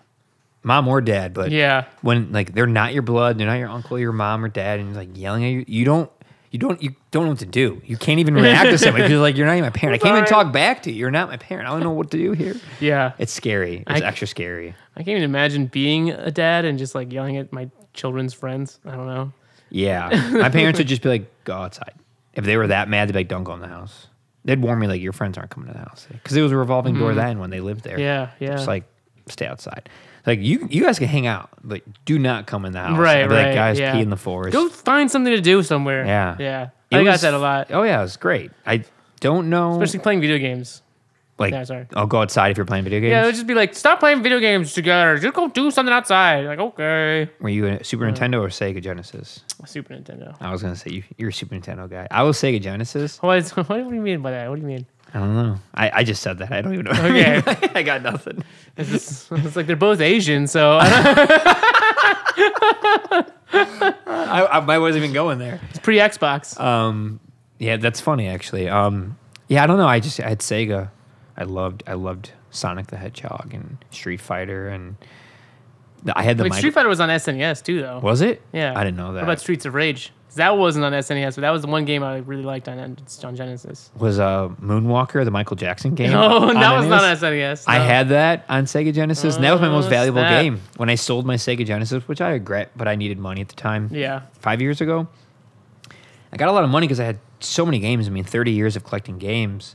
mom 0.62 0.88
or 0.88 1.00
dad. 1.00 1.32
But 1.32 1.52
Yeah. 1.52 1.86
when 2.02 2.32
like 2.32 2.52
they're 2.52 2.66
not 2.66 2.92
your 2.92 3.02
blood, 3.02 3.38
they're 3.38 3.46
not 3.46 3.58
your 3.58 3.70
uncle, 3.70 3.98
your 3.98 4.12
mom 4.12 4.44
or 4.44 4.48
dad, 4.48 4.78
and 4.78 4.88
he's 4.88 4.96
like 4.96 5.16
yelling 5.16 5.44
at 5.44 5.48
you, 5.48 5.64
you 5.66 5.84
don't, 5.86 6.10
you 6.50 6.58
don't, 6.58 6.82
you 6.82 6.94
don't 7.10 7.24
know 7.24 7.30
what 7.30 7.38
to 7.40 7.46
do. 7.46 7.80
You 7.84 7.96
can't 7.96 8.18
even 8.20 8.34
react 8.34 8.70
to 8.70 8.78
somebody 8.78 9.04
because 9.04 9.20
like 9.20 9.36
you're 9.36 9.46
not 9.46 9.52
even 9.52 9.64
my 9.64 9.70
parent. 9.70 10.00
I 10.00 10.04
can't 10.04 10.16
even 10.16 10.28
talk 10.28 10.52
back 10.52 10.82
to 10.82 10.90
you. 10.90 10.98
You're 10.98 11.10
not 11.10 11.28
my 11.28 11.36
parent. 11.36 11.68
I 11.68 11.72
don't 11.72 11.82
know 11.82 11.92
what 11.92 12.10
to 12.10 12.16
do 12.16 12.32
here. 12.32 12.56
Yeah. 12.80 13.12
It's 13.18 13.32
scary. 13.32 13.84
It's 13.86 14.02
I- 14.02 14.06
extra 14.06 14.26
scary. 14.26 14.74
I 14.96 15.00
can't 15.00 15.10
even 15.10 15.22
imagine 15.22 15.66
being 15.66 16.10
a 16.10 16.30
dad 16.30 16.64
and 16.64 16.78
just 16.78 16.94
like 16.94 17.12
yelling 17.12 17.36
at 17.36 17.52
my 17.52 17.70
children's 17.94 18.34
friends. 18.34 18.80
I 18.84 18.96
don't 18.96 19.06
know. 19.06 19.32
Yeah, 19.70 20.08
my 20.32 20.48
parents 20.50 20.78
would 20.78 20.88
just 20.88 21.00
be 21.00 21.08
like, 21.08 21.44
"Go 21.44 21.54
outside." 21.54 21.94
If 22.34 22.44
they 22.44 22.56
were 22.56 22.66
that 22.66 22.88
mad, 22.88 23.08
they'd 23.08 23.12
be 23.12 23.20
like, 23.20 23.28
"Don't 23.28 23.44
go 23.44 23.54
in 23.54 23.60
the 23.60 23.68
house." 23.68 24.08
They'd 24.44 24.60
warn 24.60 24.78
me 24.78 24.88
like, 24.88 25.00
"Your 25.00 25.12
friends 25.12 25.38
aren't 25.38 25.50
coming 25.50 25.68
to 25.68 25.72
the 25.72 25.78
house," 25.78 26.08
because 26.10 26.36
it 26.36 26.42
was 26.42 26.52
a 26.52 26.56
revolving 26.56 26.98
door 26.98 27.10
mm-hmm. 27.10 27.18
then 27.18 27.38
when 27.38 27.50
they 27.50 27.60
lived 27.60 27.84
there. 27.84 27.98
Yeah, 27.98 28.30
yeah. 28.40 28.52
Just 28.52 28.66
like 28.66 28.84
stay 29.28 29.46
outside. 29.46 29.88
Like 30.26 30.40
you, 30.40 30.66
you 30.70 30.82
guys 30.82 30.98
can 30.98 31.08
hang 31.08 31.26
out, 31.26 31.50
but 31.64 31.82
do 32.04 32.18
not 32.18 32.46
come 32.46 32.64
in 32.64 32.72
the 32.72 32.80
house. 32.80 32.98
Right, 32.98 33.22
I'd 33.22 33.28
be 33.28 33.34
like, 33.34 33.46
right, 33.46 33.54
guys, 33.54 33.78
yeah. 33.78 33.92
pee 33.92 34.00
in 34.00 34.10
the 34.10 34.16
forest. 34.16 34.52
Go 34.52 34.68
find 34.68 35.10
something 35.10 35.32
to 35.32 35.40
do 35.40 35.62
somewhere. 35.62 36.04
Yeah. 36.04 36.36
Yeah. 36.38 36.68
It 36.90 36.96
I 36.98 37.04
got 37.04 37.12
was- 37.12 37.20
that 37.22 37.34
a 37.34 37.38
lot. 37.38 37.68
Oh 37.70 37.82
yeah, 37.82 37.98
it 38.00 38.02
was 38.02 38.16
great. 38.16 38.50
I 38.66 38.84
don't 39.20 39.50
know, 39.50 39.72
Especially 39.72 40.00
playing 40.00 40.20
video 40.20 40.38
games. 40.38 40.82
like 41.38 41.52
yeah, 41.52 41.64
sorry. 41.64 41.86
I'll 41.94 42.06
go 42.06 42.20
outside 42.22 42.50
if 42.50 42.56
you're 42.56 42.66
playing 42.66 42.84
video 42.84 43.00
games. 43.00 43.10
Yeah, 43.12 43.22
it 43.22 43.26
would 43.26 43.34
just 43.34 43.46
be 43.46 43.54
like, 43.54 43.74
stop 43.74 44.00
playing 44.00 44.22
video 44.22 44.40
games 44.40 44.72
together. 44.74 45.18
Just 45.18 45.34
go 45.34 45.48
do 45.48 45.70
something 45.70 45.92
outside. 45.92 46.44
Like, 46.46 46.58
okay. 46.58 47.30
Were 47.40 47.48
you 47.48 47.66
a 47.66 47.72
uh, 47.76 47.82
Super 47.82 48.04
Nintendo 48.04 48.40
or 48.40 48.48
Sega 48.48 48.82
Genesis? 48.82 49.40
Super 49.66 49.94
Nintendo. 49.94 50.36
I 50.40 50.50
was 50.52 50.62
gonna 50.62 50.76
say 50.76 50.90
you, 50.90 51.02
you're 51.16 51.28
a 51.30 51.32
Super 51.32 51.54
Nintendo 51.54 51.88
guy. 51.88 52.08
I 52.10 52.22
was 52.24 52.36
Sega 52.38 52.60
Genesis. 52.60 53.18
What, 53.22 53.46
what 53.50 53.68
do 53.68 53.94
you 53.94 54.00
mean 54.00 54.20
by 54.22 54.32
that? 54.32 54.48
What 54.48 54.56
do 54.56 54.62
you 54.62 54.68
mean? 54.68 54.86
I 55.12 55.18
don't 55.18 55.34
know. 55.34 55.56
I, 55.74 55.90
I 55.94 56.04
just 56.04 56.22
said 56.22 56.38
that. 56.38 56.52
I 56.52 56.60
don't 56.62 56.72
even 56.74 56.84
know. 56.86 56.92
Okay. 56.92 57.42
I 57.74 57.82
got 57.82 58.02
nothing. 58.02 58.44
It's, 58.76 58.90
just, 58.90 59.32
it's 59.32 59.56
like 59.56 59.66
they're 59.66 59.74
both 59.76 60.00
Asian, 60.00 60.46
so 60.46 60.78
I 60.80 60.88
don't- 62.36 63.32
I, 63.52 64.42
I, 64.42 64.58
I 64.58 64.78
wasn't 64.78 65.02
even 65.04 65.12
going 65.12 65.38
there. 65.38 65.60
it's 65.70 65.78
pre 65.80 65.96
Xbox. 65.98 66.58
Um, 66.60 67.20
yeah, 67.58 67.76
that's 67.76 68.00
funny 68.00 68.28
actually. 68.28 68.68
Um, 68.68 69.18
yeah, 69.48 69.62
I 69.64 69.66
don't 69.66 69.78
know. 69.78 69.88
I 69.88 70.00
just 70.00 70.20
I 70.20 70.28
had 70.28 70.38
Sega. 70.40 70.90
I 71.36 71.44
loved 71.44 71.82
I 71.86 71.94
loved 71.94 72.32
Sonic 72.50 72.86
the 72.88 72.96
Hedgehog 72.96 73.52
and 73.52 73.78
Street 73.90 74.20
Fighter 74.20 74.68
and 74.68 74.96
the, 76.02 76.16
I 76.16 76.22
had 76.22 76.38
the 76.38 76.44
Wait, 76.44 76.50
micro- 76.50 76.58
Street 76.60 76.74
Fighter 76.74 76.88
was 76.88 77.00
on 77.00 77.08
SNES 77.08 77.62
too, 77.64 77.80
though. 77.82 77.98
was 77.98 78.20
it? 78.20 78.40
Yeah. 78.52 78.72
I 78.78 78.84
didn't 78.84 78.96
know 78.96 79.08
that. 79.12 79.20
What 79.20 79.24
about 79.24 79.40
Streets 79.40 79.66
of 79.66 79.74
Rage? 79.74 80.12
That 80.36 80.56
wasn't 80.56 80.84
on 80.84 80.92
SNES, 80.92 81.34
but 81.34 81.40
that 81.42 81.50
was 81.50 81.62
the 81.62 81.68
one 81.68 81.84
game 81.84 82.02
I 82.02 82.18
really 82.18 82.42
liked 82.42 82.68
on, 82.68 82.78
on 82.78 83.36
Genesis. 83.36 83.90
was 83.98 84.18
uh, 84.18 84.48
Moonwalker 84.62 85.24
the 85.24 85.30
Michael 85.30 85.56
Jackson 85.56 85.94
game? 85.94 86.10
No, 86.12 86.52
that 86.52 86.76
was 86.78 86.86
not 86.86 87.02
on 87.04 87.16
SNES. 87.16 87.64
I 87.66 87.78
no. 87.78 87.84
had 87.84 88.08
that 88.10 88.44
on 88.48 88.64
Sega 88.64 88.92
Genesis, 88.94 89.34
and 89.36 89.44
that 89.44 89.52
was 89.52 89.60
my 89.60 89.68
most 89.68 89.86
Oh, 89.86 89.90
valuable 89.90 90.20
snap. 90.20 90.42
game. 90.42 90.60
When 90.76 90.88
I 90.88 90.94
sold 90.94 91.26
my 91.26 91.34
Sega 91.36 91.66
Genesis, 91.66 92.06
which 92.06 92.20
I 92.20 92.30
regret, 92.30 92.70
but 92.76 92.86
I 92.88 92.94
needed 92.96 93.18
money 93.18 93.40
at 93.40 93.48
the 93.48 93.56
time. 93.56 93.88
Yeah. 93.92 94.22
five 94.40 94.60
years 94.60 94.80
ago. 94.80 95.08
I 96.32 96.36
got 96.36 96.48
a 96.48 96.52
lot 96.52 96.62
of 96.64 96.70
money 96.70 96.86
because 96.86 97.00
I 97.00 97.04
had 97.04 97.18
so 97.40 97.64
many 97.66 97.80
games. 97.80 98.06
I 98.06 98.10
mean, 98.10 98.24
30 98.24 98.52
years 98.52 98.76
of 98.76 98.84
collecting 98.84 99.18
games. 99.18 99.74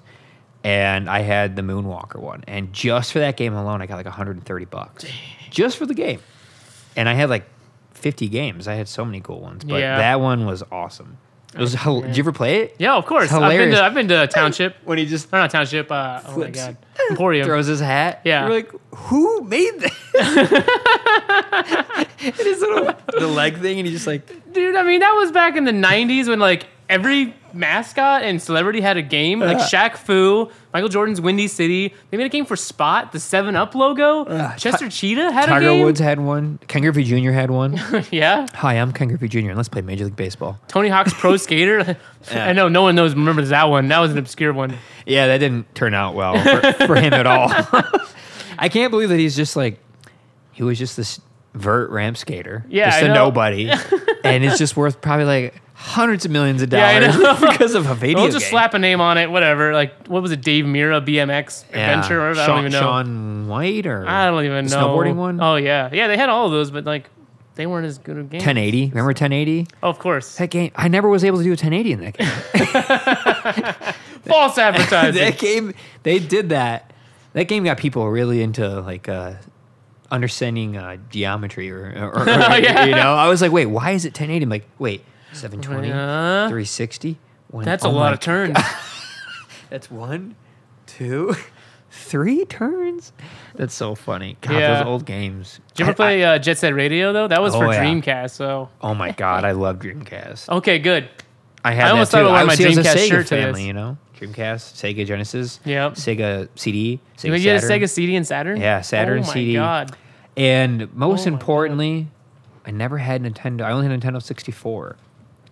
And 0.63 1.09
I 1.09 1.19
had 1.19 1.55
the 1.55 1.61
Moonwalker 1.61 2.15
one. 2.15 2.43
And 2.47 2.73
just 2.73 3.11
for 3.11 3.19
that 3.19 3.37
game 3.37 3.53
alone, 3.53 3.81
I 3.81 3.85
got 3.85 3.97
like 3.97 4.05
130 4.05 4.65
bucks. 4.65 5.05
Just 5.51 5.77
for 5.77 5.85
the 5.85 5.93
game. 5.93 6.21
And 6.95 7.07
I 7.09 7.13
had 7.13 7.29
like 7.29 7.45
50 8.05 8.29
games. 8.29 8.67
I 8.67 8.75
had 8.75 8.87
so 8.87 9.03
many 9.03 9.19
cool 9.19 9.41
ones. 9.41 9.63
But 9.63 9.79
Yeah. 9.79 9.97
that 9.97 10.19
one 10.21 10.45
was 10.45 10.61
awesome. 10.71 11.17
It 11.55 11.59
was 11.59 11.73
hel- 11.73 12.01
Did 12.01 12.15
you 12.15 12.21
ever 12.21 12.31
play 12.31 12.57
it? 12.61 12.75
Yeah, 12.77 12.93
of 12.97 13.07
course. 13.07 13.23
It's 13.25 13.33
I've 13.33 13.39
been 13.41 13.51
hilarious. 13.53 13.79
to 13.79 13.83
I've 13.83 13.93
been 13.95 14.07
to 14.09 14.27
Township. 14.27 14.75
When 14.83 14.99
he 14.99 15.07
just 15.07 15.33
Or 15.33 15.39
not 15.39 15.49
Township. 15.49 15.91
Uh, 15.91 16.19
oh 16.23 16.27
my 16.27 16.33
Flips. 16.35 16.59
god, 16.65 16.77
Emporium. 17.09 17.47
throws 17.47 17.65
his 17.65 17.79
hat. 17.79 18.21
Yeah. 18.23 18.45
You're 18.45 18.53
like, 18.57 18.71
who 18.93 19.41
made 19.41 19.71
this? 19.79 19.91
it 22.19 22.39
is 22.45 22.59
little 22.61 22.93
the 23.17 23.25
leg 23.27 23.59
thing, 23.59 23.79
and 23.79 23.87
he 23.87 23.93
just 23.93 24.05
like 24.05 24.27
Dude, 24.53 24.75
I 24.75 24.83
mean 24.83 24.99
that 24.99 25.13
was 25.13 25.31
back 25.31 25.55
in 25.55 25.63
the 25.65 25.71
'90s 25.71 26.27
when 26.27 26.37
like 26.39 26.67
every 26.89 27.33
mascot 27.53 28.23
and 28.23 28.41
celebrity 28.41 28.81
had 28.81 28.97
a 28.97 29.01
game. 29.01 29.39
Like 29.39 29.57
Uh. 29.57 29.67
Shaq 29.67 29.95
Fu, 29.97 30.49
Michael 30.73 30.89
Jordan's 30.89 31.21
Windy 31.21 31.47
City. 31.47 31.93
They 32.11 32.17
made 32.17 32.25
a 32.25 32.29
game 32.29 32.45
for 32.45 32.55
Spot, 32.55 33.11
the 33.11 33.19
Seven 33.19 33.55
Up 33.55 33.73
logo. 33.75 34.25
Uh, 34.25 34.55
Chester 34.55 34.89
Cheetah 34.89 35.31
had 35.31 35.45
a 35.45 35.59
game. 35.59 35.69
Tiger. 35.71 35.83
Woods 35.85 35.99
had 35.99 36.19
one. 36.19 36.59
Ken 36.67 36.81
Griffey 36.81 37.03
Jr. 37.03 37.31
had 37.31 37.49
one. 37.49 37.79
yeah. 38.11 38.45
Hi, 38.55 38.73
I'm 38.75 38.91
Ken 38.91 39.07
Griffey 39.07 39.27
Jr. 39.27 39.47
and 39.49 39.55
let's 39.57 39.69
play 39.69 39.81
Major 39.81 40.05
League 40.05 40.15
Baseball. 40.15 40.59
Tony 40.67 40.89
Hawk's 40.89 41.13
Pro 41.13 41.37
Skater. 41.37 41.97
I 42.31 42.53
know 42.53 42.67
no 42.67 42.81
one 42.83 42.95
knows 42.95 43.15
remembers 43.15 43.49
that 43.49 43.69
one. 43.69 43.87
That 43.87 43.99
was 43.99 44.11
an 44.11 44.17
obscure 44.17 44.53
one. 44.53 44.77
Yeah, 45.05 45.27
that 45.27 45.37
didn't 45.37 45.73
turn 45.75 45.93
out 45.93 46.13
well 46.15 46.37
for, 46.41 46.73
for 46.87 46.95
him 46.95 47.13
at 47.13 47.25
all. 47.27 47.49
I 48.57 48.69
can't 48.69 48.91
believe 48.91 49.09
that 49.09 49.19
he's 49.19 49.35
just 49.35 49.55
like 49.55 49.79
he 50.51 50.63
was 50.63 50.79
just 50.79 50.97
this 50.97 51.19
vert 51.53 51.89
ramp 51.89 52.17
skater, 52.17 52.65
Yeah, 52.69 52.89
just 52.89 53.03
I 53.03 53.05
a 53.05 53.07
know. 53.09 53.25
nobody, 53.25 53.69
and 54.23 54.43
it's 54.43 54.57
just 54.57 54.75
worth 54.75 55.01
probably 55.01 55.25
like 55.25 55.61
hundreds 55.77 56.23
of 56.25 56.31
millions 56.31 56.61
of 56.61 56.71
Yeah, 56.71 56.87
I 56.87 56.99
dollars 56.99 57.17
know. 57.19 57.35
because 57.51 57.75
of 57.75 57.85
a 57.87 57.95
video 57.95 58.23
We'll 58.23 58.31
just 58.31 58.45
game. 58.45 58.51
slap 58.51 58.73
a 58.73 58.79
name 58.79 59.01
on 59.01 59.17
it, 59.17 59.29
whatever. 59.29 59.73
Like 59.73 60.07
what 60.07 60.21
was 60.23 60.31
it, 60.31 60.41
Dave 60.41 60.65
Mirra 60.65 61.05
BMX 61.05 61.65
Yeah. 61.71 61.91
Adventure? 61.91 62.21
Or, 62.21 62.31
I 62.31 62.33
Shaun, 62.33 62.47
don't 62.47 62.59
even 62.59 62.71
know. 62.71 62.79
Shaun 62.79 63.47
White 63.47 63.85
or 63.85 64.07
I 64.07 64.25
don't 64.31 64.45
even 64.45 64.65
the 64.65 64.71
know. 64.75 64.87
snowboarding 64.87 65.15
one? 65.15 65.39
Oh 65.41 65.55
yeah, 65.57 65.89
yeah. 65.91 66.07
They 66.07 66.17
had 66.17 66.29
all 66.29 66.45
of 66.45 66.51
those, 66.53 66.71
but 66.71 66.85
like 66.85 67.09
they 67.55 67.65
weren't 67.67 67.85
as 67.85 67.97
good 67.97 68.17
of 68.17 68.29
games. 68.29 68.41
1080. 68.41 68.87
Remember 68.89 69.09
1080? 69.09 69.67
Oh, 69.83 69.89
of 69.89 69.97
course. 69.99 70.35
That 70.37 70.49
game, 70.49 70.71
I 70.75 70.87
never 70.89 71.07
was 71.07 71.23
able 71.23 71.37
to 71.37 71.43
do 71.45 71.51
a 71.51 71.59
1080 71.59 71.91
in 71.93 71.99
that 72.01 72.17
game. 72.17 73.93
False 74.25 74.57
advertising. 74.57 75.21
that 75.21 75.37
game, 75.37 75.73
they 76.03 76.19
did 76.19 76.49
that 76.49 76.91
That 77.33 77.45
game 77.47 77.63
got 77.63 77.77
people 77.77 78.09
really 78.09 78.41
into 78.41 78.81
like 78.81 79.07
uh, 79.07 79.33
understanding 80.11 80.75
uh, 80.77 80.97
geometry 81.09 81.71
or, 81.71 81.93
or, 82.13 82.19
or- 82.21 82.25
Yeah. 82.27 82.85
you 82.85 82.91
know. 82.95 83.13
I 83.13 83.27
was 83.29 83.41
like, 83.41 83.51
wait, 83.51 83.67
why 83.67 83.91
is 83.91 84.03
it 84.05 84.09
1080? 84.09 84.43
I'm 84.43 84.49
like, 84.49 84.67
wait, 84.79 85.03
720, 85.35 85.87
Yeah. 85.89 86.47
360. 86.47 87.17
One- 87.49 87.63
That's 87.65 87.85
oh 87.85 87.89
a 87.89 87.91
lot 87.91 88.13
of 88.13 88.19
turns. 88.19 88.57
That's 89.69 89.89
one, 89.89 90.35
two, 90.85 91.35
three 91.91 92.45
turns. 92.45 93.13
That's 93.55 93.73
so 93.73 93.95
funny. 93.95 94.37
God, 94.41 94.53
Yeah. 94.53 94.77
those 94.79 94.87
old 94.87 95.05
games. 95.05 95.59
Did 95.73 95.79
you 95.79 95.85
ever 95.85 95.91
I- 95.91 95.95
play 95.95 96.23
uh, 96.23 96.37
Jet 96.39 96.57
Set 96.57 96.73
Radio 96.73 97.13
though? 97.13 97.27
That 97.27 97.41
was 97.41 97.55
Oh, 97.55 97.59
for 97.59 97.73
yeah. 97.73 97.83
Dreamcast. 97.83 98.31
So 98.31 98.69
oh 98.81 98.93
my 98.93 99.11
god, 99.11 99.43
I 99.45 99.51
love 99.51 99.79
Dreamcast. 99.79 100.49
okay, 100.49 100.79
good. 100.79 101.09
I 101.63 101.71
had 101.73 101.87
I 101.87 101.89
almost 101.91 102.11
thought. 102.11 102.21
I 102.21 102.27
wore 102.27 102.35
I 102.35 102.43
my 102.43 102.45
was, 102.51 102.57
see, 102.57 102.65
I 102.65 102.67
was 102.69 102.77
a 102.77 102.81
Dreamcast 102.83 102.95
Sega 102.95 103.09
shirt 103.09 103.27
family, 103.27 103.51
this. 103.61 103.67
you 103.67 103.73
know, 103.73 103.97
Dreamcast, 104.19 104.75
Sega 104.75 105.05
Genesis, 105.05 105.59
Yep. 105.65 105.93
Sega 105.93 106.47
CD, 106.55 106.99
Sega 107.17 107.39
You 107.41 107.49
had 107.49 107.63
a 107.63 107.67
Sega 107.67 107.89
CD 107.89 108.15
and 108.15 108.25
Saturn. 108.27 108.59
Yeah, 108.61 108.81
Saturn 108.81 109.19
oh 109.23 109.27
my 109.27 109.33
CD. 109.33 109.53
God. 109.53 109.95
And 110.37 110.93
most 110.93 111.21
Oh 111.21 111.31
my 111.31 111.31
God. 111.31 111.41
importantly, 111.41 112.07
I 112.67 112.71
never 112.71 112.97
had 112.99 113.23
Nintendo. 113.23 113.61
I 113.63 113.71
only 113.71 113.87
had 113.87 113.99
Nintendo 113.99 114.21
64. 114.21 114.95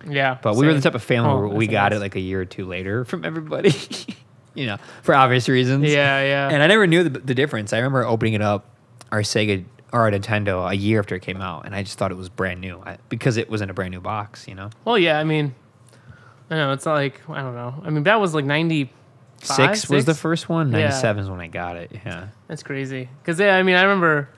Yeah. 0.08 0.38
But 0.42 0.56
we 0.56 0.66
were 0.66 0.74
the 0.74 0.80
type 0.80 0.94
of 0.94 1.02
family 1.02 1.30
Oh, 1.30 1.38
where 1.40 1.48
we 1.48 1.66
got 1.66 1.92
nice. 1.92 1.98
it 1.98 2.00
like 2.00 2.14
a 2.16 2.20
year 2.20 2.40
or 2.40 2.44
two 2.44 2.66
later 2.66 3.04
from 3.04 3.24
everybody. 3.24 3.72
you 4.54 4.66
know, 4.66 4.76
for 5.02 5.14
obvious 5.14 5.48
reasons. 5.48 5.84
Yeah, 5.90 6.22
yeah. 6.22 6.48
And 6.50 6.62
I 6.62 6.66
never 6.66 6.86
knew 6.86 7.04
the, 7.04 7.18
the 7.18 7.34
difference. 7.34 7.72
I 7.72 7.78
remember 7.78 8.04
opening 8.06 8.34
it 8.34 8.42
up, 8.42 8.66
our 9.12 9.20
Sega 9.20 9.64
or 9.92 10.00
our 10.02 10.10
Nintendo, 10.10 10.68
a 10.70 10.74
year 10.74 10.98
after 10.98 11.14
it 11.14 11.20
came 11.20 11.40
out, 11.40 11.66
and 11.66 11.74
I 11.74 11.82
just 11.84 11.98
thought 11.98 12.10
it 12.10 12.16
was 12.16 12.28
brand 12.28 12.60
new 12.60 12.80
I, 12.84 12.98
because 13.08 13.36
it 13.36 13.48
was 13.48 13.60
in 13.60 13.70
a 13.70 13.74
brand 13.74 13.92
new 13.92 14.00
box. 14.00 14.46
You 14.48 14.54
know, 14.56 14.70
Well, 14.84 14.98
yeah. 14.98 15.18
I 15.20 15.24
mean, 15.24 15.54
I 16.50 16.56
know 16.56 16.72
it's 16.72 16.84
not 16.84 16.94
like 16.94 17.20
I 17.30 17.40
don't 17.42 17.54
know. 17.54 17.80
I 17.84 17.90
mean, 17.90 18.02
that 18.04 18.20
was 18.20 18.34
like 18.34 18.44
ninety. 18.44 18.90
six 19.42 19.88
was 19.88 20.04
the 20.04 20.14
first 20.14 20.48
one. 20.48 20.72
Yeah. 20.72 20.78
Ninety 20.78 20.96
seven 20.96 21.22
is 21.22 21.30
when 21.30 21.40
I 21.40 21.46
got 21.48 21.76
it. 21.76 21.92
Yeah. 21.92 22.28
That's 22.48 22.62
crazy. 22.62 23.08
Cause 23.24 23.38
yeah, 23.38 23.56
I 23.56 23.62
mean, 23.62 23.76
I 23.76 23.82
remember, 23.82 24.28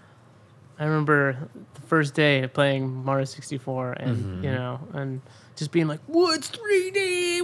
I 0.79 0.85
remember 0.85 1.49
the 1.75 1.81
first 1.83 2.15
day 2.15 2.47
playing 2.49 3.05
Mario 3.05 3.25
sixty 3.25 3.57
four, 3.59 3.93
and 3.93 4.17
Mm-hmm. 4.17 4.45
you 4.45 4.51
know, 4.53 4.81
and 4.95 5.21
just 5.57 5.73
being 5.73 5.89
like, 5.89 6.01
"What's 6.07 6.49
three 6.49 6.91
D?" 6.93 7.43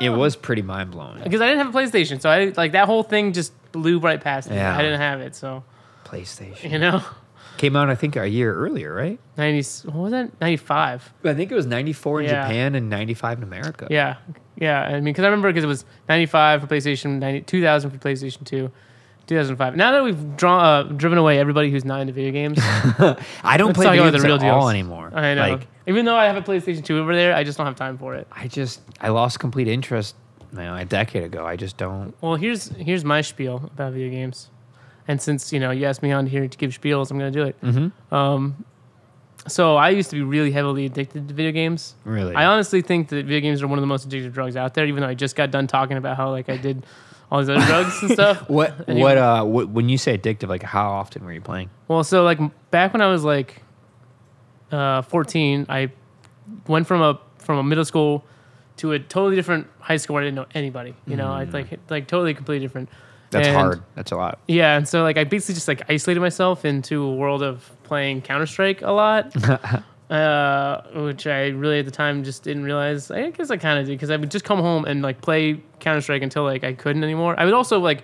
It 0.00 0.08
was 0.10 0.36
pretty 0.36 0.62
mind 0.62 0.92
blowing. 0.92 1.22
because 1.22 1.40
I 1.40 1.48
didn't 1.48 1.66
have 1.66 1.74
a 1.74 1.78
PlayStation, 1.78 2.20
so 2.20 2.30
I 2.30 2.52
like 2.56 2.72
that 2.72 2.86
whole 2.86 3.02
thing 3.02 3.32
just 3.32 3.52
blew 3.72 3.98
right 3.98 4.20
past 4.20 4.48
me. 4.50 4.56
Yeah. 4.56 4.76
I 4.76 4.82
didn't 4.82 5.00
have 5.00 5.20
it, 5.20 5.34
so 5.34 5.62
PlayStation 6.04 6.70
you 6.72 6.78
know, 6.78 7.02
came 7.58 7.76
out, 7.76 7.88
I 7.90 7.94
think, 7.94 8.16
a 8.16 8.28
year 8.28 8.54
earlier, 8.54 8.94
right? 8.94 9.18
ninety. 9.36 9.66
What 9.86 9.94
was 9.96 10.12
that? 10.12 10.40
Ninety 10.40 10.56
five. 10.56 11.12
I 11.24 11.34
think 11.34 11.50
it 11.50 11.54
was 11.54 11.66
ninety 11.66 11.92
four 11.92 12.20
in 12.20 12.26
Yeah. 12.28 12.42
Japan 12.42 12.74
and 12.74 12.88
ninety 12.90 13.14
five 13.14 13.38
in 13.38 13.44
America. 13.44 13.86
Yeah, 13.90 14.16
yeah. 14.56 14.80
I 14.82 14.92
mean, 14.94 15.04
because 15.04 15.24
I 15.24 15.28
remember 15.28 15.48
because 15.50 15.64
it 15.64 15.68
was 15.68 15.84
95 16.08 16.62
for 16.62 16.66
PlayStation, 16.66 17.18
90, 17.18 17.42
2000 17.42 17.90
for 17.90 17.98
PlayStation 17.98 18.44
2, 18.44 18.70
2005. 19.30 19.76
Now 19.76 19.92
that 19.92 20.02
we've 20.02 20.36
drawn, 20.36 20.60
uh, 20.60 20.82
driven 20.82 21.16
away 21.16 21.38
everybody 21.38 21.70
who's 21.70 21.84
not 21.84 22.00
into 22.00 22.12
video 22.12 22.32
games, 22.32 22.58
I 23.44 23.56
don't 23.56 23.74
play 23.74 23.86
video 23.86 24.02
about 24.02 24.10
the 24.10 24.18
games 24.18 24.24
real 24.24 24.50
at 24.50 24.50
all 24.50 24.68
anymore. 24.68 25.10
I 25.14 25.34
know. 25.34 25.48
Like 25.52 25.68
Even 25.86 26.04
though 26.04 26.16
I 26.16 26.26
have 26.26 26.36
a 26.36 26.42
PlayStation 26.42 26.84
2 26.84 26.98
over 26.98 27.14
there, 27.14 27.32
I 27.34 27.44
just 27.44 27.56
don't 27.56 27.66
have 27.66 27.76
time 27.76 27.96
for 27.96 28.16
it. 28.16 28.26
I 28.32 28.48
just 28.48 28.80
I 29.00 29.08
lost 29.10 29.38
complete 29.38 29.68
interest. 29.68 30.16
You 30.52 30.58
know, 30.58 30.74
a 30.74 30.84
decade 30.84 31.22
ago. 31.22 31.46
I 31.46 31.54
just 31.54 31.76
don't. 31.76 32.12
Well, 32.20 32.34
here's 32.34 32.70
here's 32.70 33.04
my 33.04 33.20
spiel 33.20 33.70
about 33.72 33.92
video 33.92 34.10
games, 34.10 34.50
and 35.06 35.22
since 35.22 35.52
you 35.52 35.60
know 35.60 35.70
you 35.70 35.86
asked 35.86 36.02
me 36.02 36.10
on 36.10 36.26
here 36.26 36.48
to 36.48 36.58
give 36.58 36.72
spiels, 36.72 37.12
I'm 37.12 37.18
gonna 37.18 37.30
do 37.30 37.44
it. 37.44 37.60
Mm-hmm. 37.62 38.12
Um, 38.12 38.64
so 39.46 39.76
I 39.76 39.90
used 39.90 40.10
to 40.10 40.16
be 40.16 40.22
really 40.22 40.50
heavily 40.50 40.86
addicted 40.86 41.28
to 41.28 41.34
video 41.34 41.52
games. 41.52 41.94
Really. 42.04 42.34
I 42.34 42.46
honestly 42.46 42.82
think 42.82 43.10
that 43.10 43.26
video 43.26 43.38
games 43.38 43.62
are 43.62 43.68
one 43.68 43.78
of 43.78 43.82
the 43.82 43.86
most 43.86 44.08
addictive 44.08 44.32
drugs 44.32 44.56
out 44.56 44.74
there. 44.74 44.86
Even 44.86 45.02
though 45.02 45.08
I 45.08 45.14
just 45.14 45.36
got 45.36 45.52
done 45.52 45.68
talking 45.68 45.96
about 45.96 46.16
how 46.16 46.30
like 46.30 46.48
I 46.48 46.56
did 46.56 46.84
all 47.30 47.38
these 47.40 47.48
other 47.48 47.64
drugs 47.66 48.02
and 48.02 48.10
stuff. 48.12 48.48
what 48.50 48.74
Anyway. 48.88 49.02
what 49.02 49.18
uh 49.18 49.44
what, 49.44 49.68
when 49.68 49.88
you 49.88 49.96
say 49.98 50.16
addictive? 50.18 50.48
Like 50.48 50.62
how 50.62 50.90
often 50.90 51.24
were 51.24 51.32
you 51.32 51.40
playing? 51.40 51.70
Well, 51.88 52.02
so 52.04 52.24
like 52.24 52.38
back 52.70 52.92
when 52.92 53.00
I 53.02 53.06
was 53.08 53.24
like 53.24 53.62
uh, 54.72 55.02
14, 55.02 55.66
I 55.68 55.90
went 56.68 56.86
from 56.86 57.02
a 57.02 57.20
from 57.38 57.58
a 57.58 57.62
middle 57.62 57.84
school 57.84 58.24
to 58.78 58.92
a 58.92 58.98
totally 58.98 59.36
different 59.36 59.66
high 59.80 59.96
school 59.96 60.14
where 60.14 60.22
I 60.22 60.26
didn't 60.26 60.36
know 60.36 60.46
anybody. 60.54 60.94
You 61.06 61.16
know, 61.16 61.30
I 61.32 61.44
like 61.44 61.78
like 61.90 62.06
totally 62.08 62.34
completely 62.34 62.64
different. 62.66 62.88
That's 63.30 63.46
And- 63.46 63.56
hard. 63.56 63.82
That's 63.94 64.10
a 64.12 64.16
lot. 64.16 64.38
Yeah, 64.48 64.76
and 64.76 64.88
so 64.88 65.02
like 65.02 65.16
I 65.16 65.24
basically 65.24 65.54
just 65.54 65.68
like 65.68 65.82
isolated 65.88 66.20
myself 66.20 66.64
into 66.64 67.02
a 67.04 67.14
world 67.14 67.42
of 67.42 67.70
playing 67.84 68.22
Counter 68.22 68.46
Strike 68.46 68.82
a 68.82 68.90
lot, 68.92 69.32
uh, 70.10 70.82
which 70.92 71.26
I 71.26 71.48
really 71.48 71.78
at 71.78 71.84
the 71.84 71.90
time 71.92 72.24
just 72.24 72.42
didn't 72.42 72.64
realize. 72.64 73.10
I 73.10 73.30
guess 73.30 73.50
I 73.50 73.56
kind 73.56 73.78
of 73.78 73.86
did 73.86 73.92
because 73.92 74.10
I 74.10 74.16
would 74.16 74.30
just 74.30 74.44
come 74.44 74.58
home 74.58 74.84
and 74.84 75.02
like 75.02 75.20
play 75.22 75.62
Counter 75.78 76.00
Strike 76.00 76.22
until 76.22 76.42
like 76.42 76.64
I 76.64 76.72
couldn't 76.72 77.04
anymore. 77.04 77.38
I 77.38 77.44
would 77.44 77.54
also 77.54 77.78
like 77.78 78.02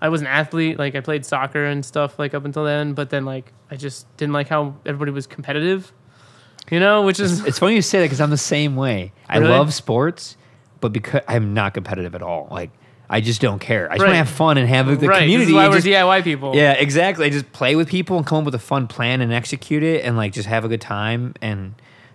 I 0.00 0.08
was 0.08 0.22
an 0.22 0.26
athlete, 0.26 0.78
like 0.78 0.94
I 0.94 1.00
played 1.00 1.24
soccer 1.26 1.64
and 1.64 1.84
stuff 1.84 2.18
like 2.18 2.32
up 2.32 2.46
until 2.46 2.64
then, 2.64 2.94
but 2.94 3.10
then 3.10 3.26
like 3.26 3.52
I 3.70 3.76
just 3.76 4.14
didn't 4.16 4.32
like 4.32 4.48
how 4.48 4.74
everybody 4.86 5.10
was 5.12 5.26
competitive, 5.26 5.92
you 6.70 6.80
know, 6.80 7.02
which 7.02 7.20
is 7.20 7.44
It's 7.44 7.58
funny 7.58 7.74
you 7.74 7.82
say 7.82 7.98
that 7.98 8.06
because 8.06 8.22
I'm 8.22 8.30
the 8.30 8.38
same 8.38 8.74
way. 8.74 9.12
I 9.28 9.38
love 9.38 9.74
sports, 9.74 10.38
but 10.80 10.92
because 10.94 11.20
I'm 11.28 11.52
not 11.52 11.74
competitive 11.74 12.14
at 12.14 12.22
all. 12.22 12.48
Like 12.50 12.70
I 13.08 13.20
just 13.20 13.40
don't 13.40 13.58
care. 13.58 13.90
I 13.90 13.94
just 13.96 14.00
want 14.00 14.08
Right. 14.08 14.12
to 14.12 14.16
have 14.18 14.28
fun 14.28 14.58
and 14.58 14.68
have 14.68 14.86
the 15.00 15.06
right. 15.06 15.20
community. 15.20 15.36
This 15.44 15.48
is 15.48 15.54
why 15.54 15.64
and 15.64 15.70
we're 15.72 15.76
just- 15.78 15.86
DIY 15.86 16.22
people. 16.22 16.52
Yeah, 16.56 16.72
exactly. 16.72 17.26
I 17.26 17.30
just 17.30 17.52
play 17.52 17.76
with 17.76 17.88
people 17.88 18.16
and 18.16 18.26
come 18.26 18.38
up 18.38 18.44
with 18.44 18.54
a 18.54 18.58
fun 18.58 18.86
plan 18.86 19.20
and 19.20 19.32
execute 19.32 19.82
it 19.82 20.04
and 20.04 20.16
like 20.16 20.32
just 20.32 20.48
have 20.48 20.64
a 20.64 20.68
good 20.68 20.80
time 20.80 21.34
and 21.42 21.74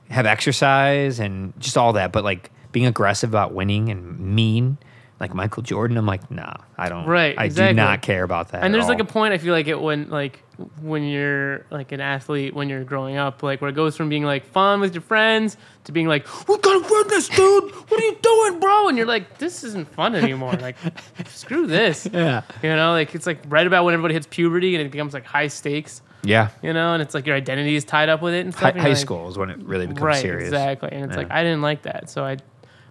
have 0.10 0.26
exercise 0.26 1.20
and 1.20 1.54
just 1.60 1.78
all 1.78 1.94
that. 1.94 2.12
But 2.12 2.24
like 2.24 2.50
being 2.72 2.86
aggressive 2.88 3.30
about 3.30 3.54
winning 3.54 3.90
and 3.90 4.20
mean, 4.20 4.78
like 5.20 5.34
Michael 5.34 5.62
Jordan, 5.64 5.98
I'm 5.98 6.06
like, 6.06 6.30
nah, 6.32 6.54
I 6.78 6.90
don't. 6.90 7.06
Right, 7.06 7.36
I 7.38 7.46
exactly. 7.46 7.74
do 7.74 7.82
not 7.82 8.02
care 8.02 8.24
about 8.24 8.50
that. 8.50 8.64
and 8.64 8.66
at 8.66 8.72
there's 8.78 8.88
like 8.88 9.00
a 9.00 9.06
point 9.06 9.34
I 9.34 9.38
feel 9.38 9.54
like 9.54 9.68
it 9.68 9.80
when 9.80 10.10
like 10.10 10.42
when 10.82 11.04
you're 11.04 11.66
like 11.72 11.92
an 11.92 12.02
athlete 12.02 12.54
when 12.54 12.68
you're 12.68 12.84
growing 12.84 13.16
up 13.16 13.42
like 13.44 13.62
where 13.62 13.70
it 13.70 13.74
goes 13.74 13.96
from 13.96 14.10
being 14.10 14.24
like 14.24 14.46
fun 14.46 14.82
with 14.82 14.94
your 14.94 15.02
friends 15.02 15.56
to 15.86 15.92
being 15.92 16.08
like 16.08 16.26
we 16.48 16.58
gotta 16.58 16.80
win 16.80 17.08
this 17.08 17.30
dude 17.30 17.72
what 17.72 18.00
are 18.00 18.04
you 18.04 18.18
doing 18.22 18.60
bro 18.60 18.90
and 18.90 18.98
you're 18.98 19.08
like 19.08 19.38
this 19.38 19.64
isn't 19.64 19.88
fun 19.94 20.16
anymore 20.16 20.54
like 20.56 20.76
screw 21.28 21.66
this 21.66 22.08
yeah, 22.14 22.42
you 22.62 22.70
know 22.76 22.92
like 22.92 23.16
it's 23.16 23.26
like 23.26 23.40
right 23.48 23.66
about 23.66 23.86
when 23.86 23.94
everybody 23.94 24.14
hits 24.14 24.28
puberty 24.30 24.76
and 24.76 24.86
it 24.86 24.92
becomes 24.92 25.14
like 25.14 25.26
high 25.26 25.48
stakes 25.48 26.02
yeah. 26.24 26.50
you 26.62 26.74
know 26.74 26.94
and 26.94 27.02
it's 27.02 27.14
like 27.14 27.26
your 27.26 27.38
identity 27.38 27.76
is 27.76 27.86
tied 27.86 28.10
up 28.10 28.22
with 28.22 28.34
it 28.34 28.42
and 28.42 28.54
stuff 28.54 28.64
High, 28.64 28.70
and 28.72 28.82
high 28.82 28.90
like- 28.90 28.98
school 28.98 29.30
is 29.30 29.38
when 29.38 29.50
it 29.50 29.60
really 29.60 29.88
becomes 29.88 30.00
serious. 30.00 30.14
right 30.18 30.22
serious. 30.22 30.48
exactly 30.50 30.90
and 30.92 31.06
it's 31.06 31.16
like 31.16 31.32
I 31.32 31.44
didn't 31.44 31.62
like 31.62 31.84
that 31.84 32.10
so 32.10 32.26
I 32.26 32.38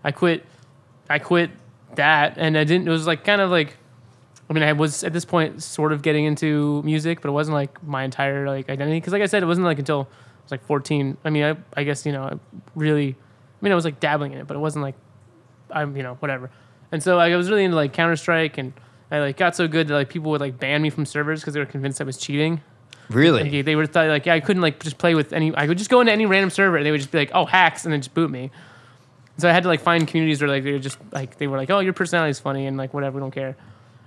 I 0.02 0.12
quit 0.12 0.44
I 1.10 1.18
quit 1.18 1.50
that 1.96 2.34
and 2.38 2.56
I 2.56 2.64
didn't 2.64 2.88
it 2.88 2.90
was 2.90 3.06
like 3.06 3.24
kind 3.24 3.40
of 3.42 3.50
like 3.50 3.76
I 4.48 4.52
mean 4.52 4.62
I 4.62 4.72
was 4.72 5.04
at 5.04 5.12
this 5.12 5.24
point 5.24 5.62
sort 5.62 5.92
of 5.92 6.02
getting 6.02 6.24
into 6.24 6.82
music 6.82 7.20
but 7.20 7.28
it 7.28 7.32
wasn't 7.32 7.54
like 7.54 7.82
my 7.82 8.02
entire 8.02 8.46
like 8.46 8.68
identity 8.68 8.98
because 8.98 9.12
like 9.12 9.22
I 9.22 9.26
said 9.26 9.42
it 9.42 9.46
wasn't 9.46 9.66
like 9.66 9.78
until 9.78 10.08
I 10.10 10.42
was 10.44 10.50
like 10.50 10.64
14 10.64 11.16
I 11.24 11.30
mean 11.30 11.44
I, 11.44 11.56
I 11.76 11.84
guess 11.84 12.06
you 12.06 12.12
know 12.12 12.22
I 12.22 12.38
really 12.74 13.10
I 13.10 13.64
mean 13.64 13.72
I 13.72 13.74
was 13.74 13.84
like 13.84 14.00
dabbling 14.00 14.32
in 14.32 14.38
it 14.38 14.46
but 14.46 14.56
it 14.56 14.60
wasn't 14.60 14.82
like 14.82 14.94
I'm 15.70 15.96
you 15.96 16.02
know 16.02 16.14
whatever 16.14 16.50
and 16.90 17.02
so 17.02 17.16
like, 17.16 17.32
I 17.32 17.36
was 17.36 17.50
really 17.50 17.64
into 17.64 17.76
like 17.76 17.92
Counter 17.92 18.16
Strike 18.16 18.56
and 18.56 18.72
I 19.10 19.18
like 19.20 19.36
got 19.36 19.54
so 19.54 19.68
good 19.68 19.88
that 19.88 19.94
like 19.94 20.08
people 20.08 20.30
would 20.30 20.40
like 20.40 20.58
ban 20.58 20.80
me 20.82 20.90
from 20.90 21.04
servers 21.04 21.40
because 21.40 21.54
they 21.54 21.60
were 21.60 21.66
convinced 21.66 22.00
I 22.00 22.04
was 22.04 22.16
cheating 22.16 22.62
Really? 23.10 23.50
like, 23.50 23.64
they 23.64 23.76
were 23.76 23.86
thought 23.86 24.08
like 24.08 24.26
yeah, 24.26 24.34
I 24.34 24.40
couldn't 24.40 24.62
like 24.62 24.80
just 24.80 24.98
play 24.98 25.14
with 25.14 25.32
any. 25.32 25.54
I 25.56 25.66
could 25.66 25.78
just 25.78 25.90
go 25.90 26.00
into 26.00 26.12
any 26.12 26.26
random 26.26 26.50
server 26.50 26.76
and 26.76 26.84
they 26.84 26.90
would 26.90 27.00
just 27.00 27.10
be 27.10 27.18
like, 27.18 27.30
oh 27.32 27.46
hacks, 27.46 27.84
and 27.84 27.92
then 27.92 28.00
just 28.00 28.14
boot 28.14 28.30
me. 28.30 28.50
So 29.38 29.48
I 29.48 29.52
had 29.52 29.62
to 29.62 29.68
like 29.68 29.80
find 29.80 30.06
communities 30.06 30.42
where 30.42 30.50
like 30.50 30.64
they 30.64 30.72
were 30.72 30.78
just 30.78 30.98
like 31.12 31.38
they 31.38 31.46
were 31.46 31.56
like, 31.56 31.70
oh 31.70 31.78
your 31.78 31.92
personality 31.94 32.30
is 32.30 32.38
funny 32.38 32.66
and 32.66 32.76
like 32.76 32.92
whatever, 32.92 33.16
we 33.16 33.20
don't 33.20 33.30
care 33.30 33.56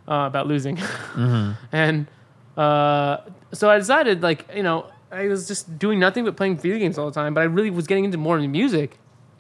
uh, 0.07 0.26
about 0.28 0.48
losing. 0.48 0.78
And 1.72 2.07
uh, 2.57 3.18
so 3.53 3.69
I 3.69 3.78
decided 3.78 4.22
like 4.22 4.49
you 4.56 4.64
know 4.64 4.88
I 5.11 5.28
was 5.28 5.48
just 5.48 5.78
doing 5.78 5.99
nothing 5.99 6.26
but 6.26 6.36
playing 6.36 6.57
video 6.57 6.80
games 6.80 6.98
all 6.98 7.06
the 7.06 7.14
time, 7.14 7.34
but 7.34 7.41
I 7.41 7.45
really 7.45 7.69
was 7.69 7.88
getting 7.88 8.06
into 8.06 8.18
more 8.18 8.40
music 8.40 8.98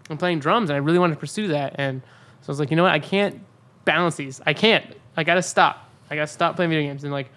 and 0.09 0.19
playing 0.19 0.39
drums, 0.39 0.69
and 0.69 0.75
I 0.75 0.79
really 0.79 0.99
wanted 0.99 1.15
to 1.15 1.19
pursue 1.19 1.47
that. 1.49 1.75
And 1.77 2.01
so 2.41 2.49
I 2.49 2.51
was 2.51 2.59
like, 2.59 2.71
you 2.71 2.77
know 2.77 2.83
what, 2.83 2.91
I 2.91 2.99
can't 2.99 3.41
balance 3.85 4.15
these. 4.15 4.41
I 4.45 4.53
can't. 4.53 4.85
I 5.15 5.23
gotta 5.23 5.41
stop. 5.41 5.89
I 6.09 6.15
gotta 6.15 6.27
stop 6.27 6.55
playing 6.55 6.71
video 6.71 6.87
games 6.89 7.03
and 7.03 7.13
like 7.13 7.29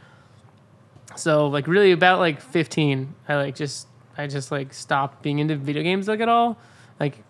so 1.17 1.47
like 1.47 1.67
really 1.67 1.93
about 1.93 2.19
like 2.19 2.41
15 2.41 3.15
i 3.29 3.37
like 3.37 3.55
just 3.55 3.87
i 4.19 4.27
just 4.27 4.51
like 4.51 4.73
stopped 4.73 5.23
being 5.23 5.39
into 5.39 5.57
video 5.57 5.83
games 5.83 6.09
like 6.09 6.21
at 6.21 6.29
all 6.29 6.59
like 6.99 7.23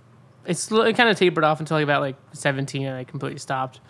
it's 0.47 0.71
it 0.71 0.97
kind 0.97 1.09
of 1.09 1.19
tapered 1.19 1.45
off 1.45 1.61
until 1.61 1.77
like 1.77 1.85
about 1.85 2.01
like 2.01 2.17
17 2.33 2.87
and 2.87 2.97
i 2.97 3.05
completely 3.05 3.39
stopped 3.39 3.81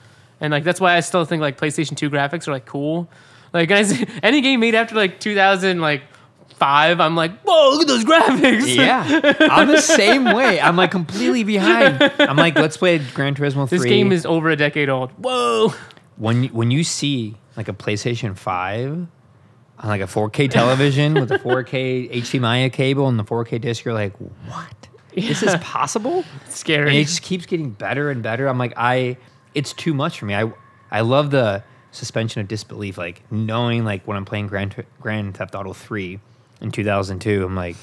and 0.40 0.50
like 0.52 0.64
that's 0.64 0.80
why 0.80 0.96
i 0.96 1.00
still 1.00 1.24
think 1.24 1.40
like 1.40 1.58
playstation 1.58 1.96
2 1.96 2.10
graphics 2.10 2.48
are 2.48 2.52
like 2.52 2.66
cool 2.66 3.08
like 3.52 3.68
guys 3.68 3.92
any 4.22 4.40
game 4.40 4.60
made 4.60 4.74
after 4.74 4.94
like 4.94 5.20
2000 5.20 5.80
like 5.80 6.02
five 6.56 7.00
i'm 7.00 7.16
like 7.16 7.32
whoa 7.42 7.70
look 7.70 7.82
at 7.82 7.86
those 7.88 8.04
graphics 8.04 8.76
Yeah, 8.76 9.34
I'm 9.50 9.68
the 9.68 9.80
same 9.80 10.24
way. 10.24 10.60
I'm 10.60 10.76
like 10.76 10.90
completely 10.90 11.42
behind. 11.42 12.00
I'm 12.18 12.36
like, 12.36 12.54
let's 12.56 12.76
play 12.76 12.98
Gran 12.98 13.34
Turismo 13.34 13.68
3. 13.68 13.78
this 13.78 13.84
game 13.86 14.12
is 14.12 14.24
over 14.24 14.50
a 14.50 14.56
decade 14.56 14.88
old 14.88 15.10
whoa 15.12 15.72
when 16.16 16.44
when 16.46 16.70
you 16.70 16.84
see 16.84 17.36
like 17.56 17.68
a 17.68 17.72
PlayStation 17.72 18.36
5 18.36 19.06
on 19.78 19.88
like 19.88 20.00
a 20.00 20.04
4K 20.04 20.50
television 20.50 21.14
with 21.14 21.30
a 21.32 21.38
4K 21.38 22.12
HDMI 22.12 22.72
cable 22.72 23.08
and 23.08 23.18
the 23.18 23.24
4K 23.24 23.60
disc, 23.60 23.84
you're 23.84 23.94
like, 23.94 24.14
what? 24.46 24.88
This 25.14 25.42
is 25.42 25.54
possible? 25.56 26.24
it's 26.46 26.58
scary. 26.58 26.82
And 26.82 26.88
scary 26.90 27.02
it 27.02 27.04
just 27.06 27.22
keeps 27.22 27.46
getting 27.46 27.70
better 27.70 28.10
and 28.10 28.22
better. 28.22 28.46
I'm 28.48 28.58
like, 28.58 28.72
I 28.76 29.16
it's 29.54 29.72
too 29.72 29.94
much 29.94 30.18
for 30.18 30.26
me. 30.26 30.34
I 30.34 30.52
I 30.90 31.00
love 31.00 31.30
the 31.30 31.62
suspension 31.90 32.40
of 32.40 32.48
disbelief, 32.48 32.98
like 32.98 33.22
knowing 33.30 33.84
like 33.84 34.06
when 34.06 34.16
I'm 34.16 34.24
playing 34.24 34.48
Grand 34.48 34.84
Grand 35.00 35.36
Theft 35.36 35.54
Auto 35.54 35.72
three 35.72 36.20
in 36.60 36.70
2002, 36.70 37.44
I'm 37.44 37.54
like, 37.54 37.76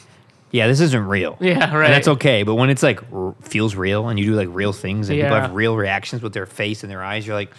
yeah, 0.51 0.67
this 0.67 0.81
isn't 0.81 1.07
real. 1.07 1.37
Yeah, 1.39 1.73
right. 1.75 1.85
And 1.85 1.93
that's 1.93 2.07
okay. 2.07 2.43
But 2.43 2.55
when 2.55 2.69
it's 2.69 2.83
like 2.83 3.01
r- 3.13 3.35
feels 3.41 3.75
real 3.75 4.09
and 4.09 4.19
you 4.19 4.25
do 4.25 4.35
like 4.35 4.49
real 4.51 4.73
things 4.73 5.09
and 5.09 5.19
people 5.19 5.35
have 5.35 5.53
real 5.53 5.75
reactions 5.77 6.21
with 6.21 6.33
their 6.33 6.45
face 6.45 6.83
and 6.83 6.91
their 6.91 7.03
eyes, 7.03 7.25
you're 7.25 7.35
like, 7.35 7.51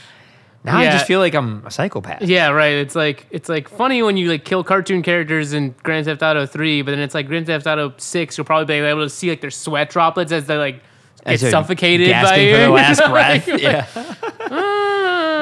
now 0.64 0.78
I 0.78 0.84
just 0.84 1.06
feel 1.06 1.18
like 1.18 1.34
I'm 1.34 1.66
a 1.66 1.70
psychopath. 1.70 2.22
Yeah, 2.22 2.50
right. 2.50 2.74
It's 2.74 2.94
like 2.94 3.26
it's 3.30 3.48
like 3.48 3.68
funny 3.68 4.02
when 4.02 4.16
you 4.16 4.28
like 4.28 4.44
kill 4.44 4.62
cartoon 4.62 5.02
characters 5.02 5.52
in 5.54 5.74
Grand 5.82 6.04
Theft 6.04 6.22
Auto 6.22 6.46
Three, 6.46 6.82
but 6.82 6.92
then 6.92 7.00
it's 7.00 7.14
like 7.14 7.26
Grand 7.26 7.46
Theft 7.46 7.66
Auto 7.66 7.94
Six. 7.96 8.38
You'll 8.38 8.44
probably 8.44 8.66
be 8.66 8.74
able 8.86 9.02
to 9.02 9.10
see 9.10 9.28
like 9.30 9.40
their 9.40 9.50
sweat 9.50 9.90
droplets 9.90 10.30
as 10.32 10.46
they 10.46 10.56
like 10.56 10.82
get 11.24 11.34
As 11.34 11.40
they're 11.40 11.50
suffocated 11.50 12.08
by 12.08 12.12
gasping 12.12 12.46
you. 12.46 12.52
their 12.52 12.68
last 12.70 12.98
breath. 13.10 13.48
Yeah. 13.48 13.86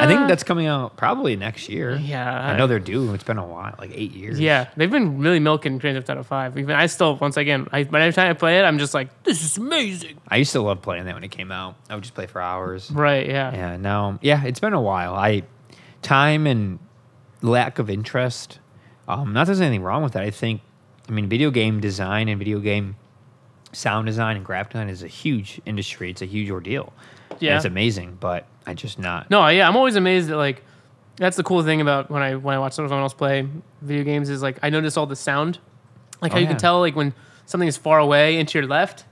I 0.02 0.06
think 0.06 0.28
that's 0.28 0.42
coming 0.42 0.66
out 0.66 0.96
probably 0.96 1.36
next 1.36 1.68
year. 1.68 1.96
Yeah. 1.96 2.48
I 2.50 2.56
know 2.56 2.66
they're 2.66 2.78
due. 2.78 3.12
It's 3.12 3.24
been 3.24 3.38
a 3.38 3.46
while, 3.46 3.74
like 3.78 3.90
eight 3.94 4.12
years. 4.12 4.40
Yeah, 4.40 4.68
they've 4.76 4.90
been 4.90 5.18
really 5.18 5.40
milking 5.40 5.78
Grand 5.78 5.96
Theft 5.96 6.08
Auto 6.08 6.22
Five. 6.22 6.56
Even 6.56 6.74
I 6.74 6.86
still, 6.86 7.16
once 7.16 7.36
again, 7.36 7.66
I, 7.72 7.84
by 7.84 8.00
every 8.00 8.12
time 8.14 8.30
I 8.30 8.32
play 8.32 8.58
it, 8.58 8.62
I'm 8.62 8.78
just 8.78 8.94
like, 8.94 9.22
this 9.24 9.42
is 9.44 9.58
amazing. 9.58 10.18
I 10.28 10.36
used 10.36 10.52
to 10.52 10.60
love 10.62 10.80
playing 10.82 11.04
that 11.04 11.14
when 11.14 11.24
it 11.24 11.30
came 11.30 11.52
out. 11.52 11.76
I 11.90 11.94
would 11.94 12.02
just 12.04 12.14
play 12.14 12.26
for 12.26 12.40
hours. 12.40 12.90
Right? 12.90 13.26
Yeah. 13.26 13.52
Yeah, 13.52 13.76
now, 13.76 14.18
yeah, 14.22 14.44
it's 14.44 14.60
been 14.60 14.72
a 14.72 14.80
while. 14.80 15.14
I 15.14 15.42
time 16.02 16.46
and 16.46 16.78
lack 17.42 17.78
of 17.78 17.90
interest. 17.90 18.58
Um, 19.06 19.32
not 19.32 19.40
that 19.40 19.46
there's 19.46 19.60
anything 19.60 19.82
wrong 19.82 20.02
with 20.02 20.12
that. 20.14 20.22
I 20.22 20.30
think, 20.30 20.62
I 21.08 21.12
mean, 21.12 21.28
video 21.28 21.50
game 21.50 21.80
design 21.80 22.28
and 22.28 22.38
video 22.38 22.58
game 22.60 22.96
sound 23.72 24.06
design 24.06 24.36
and 24.36 24.44
graphic 24.44 24.72
design 24.72 24.88
is 24.88 25.02
a 25.02 25.08
huge 25.08 25.60
industry. 25.66 26.10
It's 26.10 26.22
a 26.22 26.26
huge 26.26 26.50
ordeal. 26.50 26.92
And 27.30 27.42
Yeah. 27.42 27.56
it's 27.56 27.64
amazing, 27.64 28.16
but 28.20 28.46
I 28.66 28.74
just 28.74 28.98
not. 28.98 29.30
No, 29.30 29.46
yeah, 29.48 29.68
I'm 29.68 29.76
always 29.76 29.96
amazed 29.96 30.28
that 30.28 30.36
like 30.36 30.62
that's 31.16 31.36
the 31.36 31.42
cool 31.42 31.62
thing 31.62 31.80
about 31.80 32.10
when 32.10 32.22
I 32.22 32.34
when 32.36 32.54
I 32.54 32.58
watch 32.58 32.72
someone 32.74 32.92
else 33.00 33.14
play 33.14 33.46
video 33.82 34.04
games 34.04 34.28
is 34.30 34.42
like 34.42 34.58
I 34.62 34.70
notice 34.70 34.96
all 34.96 35.06
the 35.06 35.16
sound, 35.16 35.58
like 36.22 36.32
Oh, 36.32 36.34
how 36.34 36.38
you 36.38 36.44
yeah. 36.44 36.50
can 36.52 36.58
tell 36.58 36.80
like 36.80 36.96
when 36.96 37.12
something 37.46 37.68
is 37.68 37.76
far 37.76 37.98
away 37.98 38.38
and 38.38 38.48
to 38.48 38.58
your 38.58 38.66
left, 38.68 39.04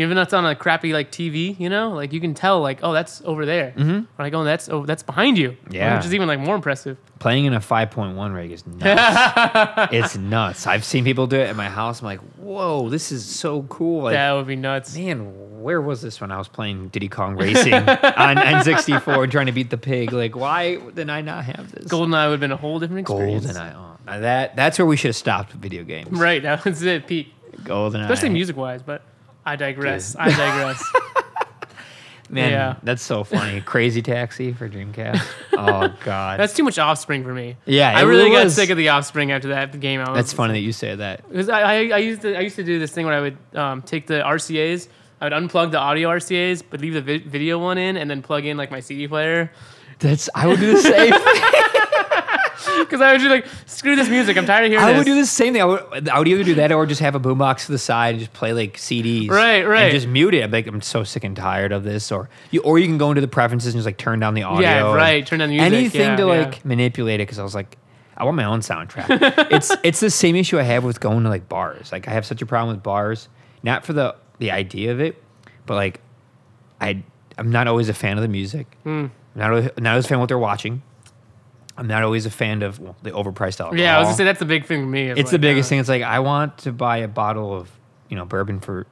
even 0.00 0.16
if 0.18 0.24
it's 0.24 0.32
on 0.32 0.46
a 0.46 0.54
crappy 0.54 0.92
like 0.92 1.10
TV, 1.10 1.58
you 1.58 1.68
know, 1.68 1.90
like 1.90 2.12
you 2.12 2.20
can 2.20 2.34
tell 2.34 2.60
like 2.60 2.80
oh 2.82 2.92
that's 2.92 3.22
over 3.24 3.44
there. 3.46 3.72
Mm-hmm. 3.76 3.90
When 3.92 4.26
I 4.26 4.30
go, 4.30 4.44
that's 4.44 4.68
oh 4.68 4.84
that's 4.86 5.02
behind 5.02 5.38
you. 5.38 5.56
Yeah. 5.70 5.96
which 5.96 6.06
is 6.06 6.14
even 6.14 6.28
like 6.28 6.40
more 6.40 6.54
impressive. 6.54 6.96
Playing 7.18 7.46
in 7.46 7.52
a 7.54 7.60
5.1 7.60 8.34
rig 8.34 8.52
is 8.52 8.64
nuts. 8.66 9.92
it's 9.92 10.16
nuts. 10.16 10.66
I've 10.66 10.84
seen 10.84 11.04
people 11.04 11.26
do 11.26 11.36
it 11.36 11.48
at 11.48 11.56
my 11.56 11.68
house. 11.68 12.00
I'm 12.00 12.06
like, 12.06 12.20
whoa, 12.36 12.88
this 12.88 13.10
is 13.10 13.24
so 13.26 13.62
cool. 13.64 14.04
Like, 14.04 14.12
that 14.12 14.32
would 14.34 14.46
be 14.46 14.54
nuts. 14.54 14.96
man, 14.96 15.60
where 15.60 15.80
was 15.80 16.00
this 16.00 16.20
when 16.20 16.30
I 16.30 16.38
was 16.38 16.46
playing 16.46 16.88
Diddy 16.90 17.08
Kong 17.08 17.36
Racing 17.36 17.74
on 17.74 18.36
N64 18.36 19.30
trying 19.30 19.46
to 19.46 19.52
beat 19.52 19.70
the 19.70 19.78
pig? 19.78 20.12
Like, 20.12 20.36
why 20.36 20.76
did 20.76 21.10
I 21.10 21.20
not 21.20 21.44
have 21.44 21.72
this? 21.72 21.86
GoldenEye 21.86 22.26
would 22.26 22.32
have 22.32 22.40
been 22.40 22.52
a 22.52 22.56
whole 22.56 22.78
different 22.78 23.00
experience. 23.00 23.46
GoldenEye. 23.46 23.74
Oh, 23.76 24.20
that 24.20 24.56
that's 24.56 24.78
where 24.78 24.86
we 24.86 24.96
should 24.96 25.08
have 25.08 25.16
stopped 25.16 25.52
video 25.52 25.84
games. 25.84 26.10
Right, 26.10 26.42
that 26.44 26.64
was 26.64 26.82
it, 26.82 27.06
peak. 27.06 27.34
GoldenEye. 27.62 28.02
Especially 28.04 28.30
music 28.30 28.56
wise, 28.56 28.82
but 28.82 29.02
I 29.48 29.56
digress. 29.56 30.14
I 30.18 30.28
digress. 30.30 30.82
Man, 32.30 32.50
Yeah. 32.50 32.76
that's 32.82 33.02
so 33.02 33.24
funny. 33.24 33.62
Crazy 33.62 34.02
Taxi 34.02 34.52
for 34.52 34.68
Dreamcast. 34.68 35.22
Oh 35.54 35.88
God. 36.04 36.38
That's 36.38 36.52
too 36.52 36.62
much 36.62 36.78
offspring 36.78 37.24
for 37.24 37.32
me. 37.32 37.56
Yeah, 37.64 37.88
I 37.96 38.02
really 38.02 38.24
really 38.30 38.44
got 38.44 38.50
sick 38.52 38.68
of 38.68 38.76
the 38.76 38.90
offspring 38.90 39.32
after 39.32 39.48
that 39.48 39.80
game. 39.80 40.00
I 40.00 40.10
was, 40.10 40.16
that's 40.16 40.32
funny 40.34 40.52
that 40.52 40.60
you 40.60 40.72
say 40.72 40.94
that. 40.94 41.26
Because 41.26 41.48
I, 41.48 41.60
I, 41.62 41.74
I 41.88 41.98
used 41.98 42.20
to 42.22 42.36
I 42.36 42.40
used 42.40 42.56
to 42.56 42.64
do 42.64 42.78
this 42.78 42.92
thing 42.92 43.06
where 43.06 43.14
I 43.14 43.20
would 43.20 43.38
um, 43.54 43.80
take 43.80 44.06
the 44.06 44.20
RCA's, 44.20 44.90
I 45.22 45.24
would 45.24 45.32
unplug 45.32 45.70
the 45.70 45.78
audio 45.78 46.10
RCA's, 46.10 46.60
but 46.60 46.82
leave 46.82 46.92
the 46.92 47.00
vi- 47.00 47.18
video 47.26 47.58
one 47.58 47.78
in, 47.78 47.96
and 47.96 48.10
then 48.10 48.20
plug 48.20 48.44
in 48.44 48.58
like 48.58 48.70
my 48.70 48.80
CD 48.80 49.08
player. 49.08 49.50
That's 49.98 50.28
I 50.34 50.46
would 50.46 50.60
do 50.60 50.74
the 50.74 50.82
same. 50.82 51.12
Because 52.88 53.00
I 53.00 53.12
would 53.12 53.20
just 53.20 53.30
like 53.30 53.46
screw 53.66 53.96
this 53.96 54.08
music. 54.08 54.36
I'm 54.36 54.46
tired 54.46 54.64
of 54.64 54.70
hearing 54.70 54.84
I 54.84 54.92
this. 54.92 54.98
would 54.98 55.04
do 55.04 55.14
the 55.14 55.26
same 55.26 55.52
thing. 55.52 55.62
I 55.62 55.64
would, 55.64 56.08
I 56.08 56.18
would 56.18 56.28
either 56.28 56.44
do 56.44 56.54
that 56.54 56.72
or 56.72 56.86
just 56.86 57.00
have 57.00 57.14
a 57.14 57.20
boombox 57.20 57.66
to 57.66 57.72
the 57.72 57.78
side 57.78 58.14
and 58.14 58.20
just 58.20 58.32
play 58.32 58.52
like 58.52 58.76
CDs. 58.76 59.28
Right, 59.30 59.62
right. 59.62 59.84
And 59.84 59.92
just 59.92 60.06
mute 60.06 60.34
it. 60.34 60.42
I'm 60.42 60.50
like, 60.50 60.66
I'm 60.66 60.80
so 60.80 61.04
sick 61.04 61.24
and 61.24 61.36
tired 61.36 61.72
of 61.72 61.84
this. 61.84 62.10
Or 62.12 62.28
you, 62.50 62.60
or 62.62 62.78
you 62.78 62.86
can 62.86 62.98
go 62.98 63.10
into 63.10 63.20
the 63.20 63.28
preferences 63.28 63.74
and 63.74 63.78
just 63.78 63.86
like 63.86 63.98
turn 63.98 64.20
down 64.20 64.34
the 64.34 64.42
audio. 64.42 64.60
Yeah, 64.60 64.94
right, 64.94 65.26
turn 65.26 65.40
down 65.40 65.48
the 65.48 65.56
music, 65.56 65.72
Anything 65.72 66.00
yeah, 66.00 66.16
to 66.16 66.22
yeah. 66.22 66.28
like 66.28 66.64
manipulate 66.64 67.20
it 67.20 67.26
because 67.26 67.38
I 67.38 67.42
was 67.42 67.54
like, 67.54 67.76
I 68.16 68.24
want 68.24 68.36
my 68.36 68.44
own 68.44 68.60
soundtrack. 68.60 69.06
it's 69.52 69.74
it's 69.84 70.00
the 70.00 70.10
same 70.10 70.34
issue 70.36 70.58
I 70.58 70.62
have 70.62 70.84
with 70.84 71.00
going 71.00 71.22
to 71.22 71.28
like 71.28 71.48
bars. 71.48 71.92
Like 71.92 72.08
I 72.08 72.12
have 72.12 72.26
such 72.26 72.42
a 72.42 72.46
problem 72.46 72.74
with 72.76 72.82
bars, 72.82 73.28
not 73.62 73.84
for 73.86 73.92
the 73.92 74.16
the 74.38 74.50
idea 74.50 74.90
of 74.92 75.00
it, 75.00 75.22
but 75.66 75.74
like 75.74 76.00
I 76.80 77.02
I'm 77.38 77.50
not 77.50 77.68
always 77.68 77.88
a 77.88 77.94
fan 77.94 78.18
of 78.18 78.22
the 78.22 78.28
music. 78.28 78.66
Hmm. 78.82 79.06
I'm 79.34 79.40
not 79.40 79.50
always, 79.50 79.70
not 79.78 79.90
always 79.90 80.04
a 80.04 80.08
fan 80.08 80.16
of 80.16 80.20
what 80.20 80.28
they're 80.28 80.38
watching. 80.38 80.82
I'm 81.78 81.86
not 81.86 82.02
always 82.02 82.26
a 82.26 82.30
fan 82.30 82.62
of 82.62 82.80
well, 82.80 82.96
the 83.02 83.12
overpriced 83.12 83.60
alcohol. 83.60 83.78
Yeah, 83.78 83.96
I 83.96 84.00
was 84.00 84.06
gonna 84.06 84.16
say 84.16 84.24
that's 84.24 84.40
the 84.40 84.44
big 84.44 84.66
thing 84.66 84.82
for 84.82 84.88
me. 84.88 85.10
It's 85.10 85.30
the 85.30 85.38
biggest 85.38 85.68
uh, 85.68 85.70
thing. 85.70 85.78
It's 85.78 85.88
like 85.88 86.02
I 86.02 86.18
want 86.18 86.58
to 86.58 86.72
buy 86.72 86.98
a 86.98 87.08
bottle 87.08 87.54
of 87.54 87.70
you 88.08 88.16
know 88.16 88.24
bourbon 88.24 88.58
for 88.60 88.86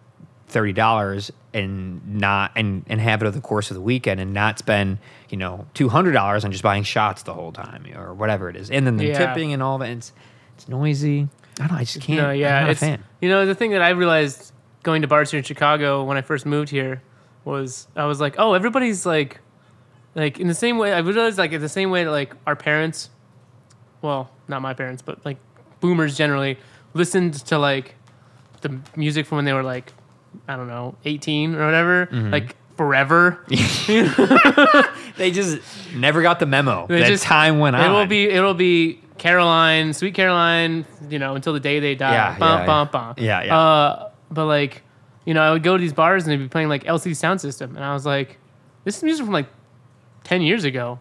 thirty 0.46 0.72
dollars 0.72 1.32
and 1.52 2.20
not 2.20 2.52
and 2.54 2.84
and 2.86 3.00
have 3.00 3.22
it 3.22 3.26
over 3.26 3.34
the 3.36 3.42
course 3.42 3.70
of 3.70 3.74
the 3.74 3.80
weekend 3.80 4.20
and 4.20 4.32
not 4.32 4.58
spend 4.58 4.98
you 5.28 5.36
know 5.36 5.66
two 5.74 5.88
hundred 5.88 6.12
dollars 6.12 6.44
on 6.44 6.52
just 6.52 6.62
buying 6.62 6.84
shots 6.84 7.24
the 7.24 7.34
whole 7.34 7.50
time 7.50 7.84
or 7.96 8.14
whatever 8.14 8.48
it 8.48 8.56
is. 8.56 8.70
And 8.70 8.86
then 8.86 8.96
the 8.96 9.06
Yeah. 9.06 9.26
tipping 9.26 9.52
and 9.52 9.62
all 9.62 9.78
that. 9.78 9.90
It's 9.90 10.12
it's 10.54 10.68
noisy. 10.68 11.28
I 11.58 11.66
don't 11.66 11.72
know. 11.72 11.78
I 11.78 11.84
just 11.84 12.00
can't. 12.00 12.22
No, 12.22 12.30
yeah, 12.30 12.58
I'm 12.58 12.62
not 12.64 12.70
it's 12.70 12.82
a 12.82 12.86
fan. 12.86 13.04
you 13.20 13.28
know 13.28 13.46
the 13.46 13.54
thing 13.54 13.72
that 13.72 13.82
I 13.82 13.90
realized 13.90 14.52
going 14.84 15.02
to 15.02 15.08
bars 15.08 15.32
here 15.32 15.38
in 15.38 15.44
Chicago 15.44 16.04
when 16.04 16.16
I 16.16 16.22
first 16.22 16.46
moved 16.46 16.70
here 16.70 17.02
was 17.44 17.88
I 17.96 18.04
was 18.04 18.20
like, 18.20 18.36
oh, 18.38 18.52
everybody's 18.54 19.04
like, 19.04 19.40
like 20.16 20.40
in 20.40 20.48
the 20.48 20.54
same 20.54 20.78
way. 20.78 20.92
I 20.92 20.98
realized 20.98 21.38
like 21.38 21.52
in 21.52 21.60
the 21.60 21.68
same 21.68 21.90
way 21.90 22.02
that 22.04 22.10
like 22.10 22.34
our 22.46 22.56
parents, 22.56 23.10
well, 24.02 24.30
not 24.48 24.62
my 24.62 24.74
parents, 24.74 25.02
but 25.02 25.24
like 25.24 25.36
boomers 25.80 26.16
generally 26.16 26.58
listened 26.94 27.34
to 27.46 27.58
like 27.58 27.94
the 28.62 28.80
music 28.96 29.26
from 29.26 29.36
when 29.36 29.44
they 29.44 29.52
were 29.52 29.62
like, 29.62 29.92
I 30.48 30.56
don't 30.56 30.66
know, 30.68 30.96
eighteen 31.04 31.54
or 31.54 31.64
whatever, 31.64 32.06
Mm-hmm. 32.06 32.30
like 32.32 32.56
forever. 32.76 33.38
They 35.16 35.30
just 35.30 35.60
never 35.94 36.20
got 36.20 36.40
the 36.40 36.46
memo. 36.46 36.86
They 36.86 37.00
that 37.00 37.08
just- 37.08 37.24
time 37.24 37.58
went 37.58 37.74
on. 37.74 37.90
It 37.90 37.94
will 37.94 38.06
be 38.06 38.24
it'll 38.28 38.52
be 38.54 39.00
Caroline, 39.16 39.94
Sweet 39.94 40.12
Caroline, 40.14 40.84
you 41.08 41.18
know, 41.18 41.34
until 41.34 41.54
the 41.54 41.60
day 41.60 41.80
they 41.80 41.94
die. 41.94 42.12
Yeah, 42.12 42.38
Bum, 42.38 42.58
yeah, 42.60 42.66
bum, 42.66 42.86
yeah. 42.86 42.90
bum. 42.92 43.14
Yeah, 43.16 43.42
yeah. 43.44 43.58
Uh, 43.58 44.10
but 44.30 44.44
like, 44.44 44.82
you 45.24 45.32
know, 45.32 45.40
I 45.40 45.52
would 45.52 45.62
go 45.62 45.74
to 45.76 45.80
these 45.80 45.94
bars 45.94 46.24
and 46.24 46.32
they'd 46.32 46.36
be 46.36 46.48
playing 46.48 46.68
like 46.68 46.84
LCD 46.84 47.12
Soundsystem, 47.12 47.74
and 47.76 47.82
I 47.82 47.94
was 47.94 48.04
like, 48.04 48.36
this 48.84 48.98
is 48.98 49.02
music 49.02 49.24
from 49.24 49.32
like 49.32 49.46
ten 50.26 50.42
years 50.42 50.64
ago. 50.64 50.98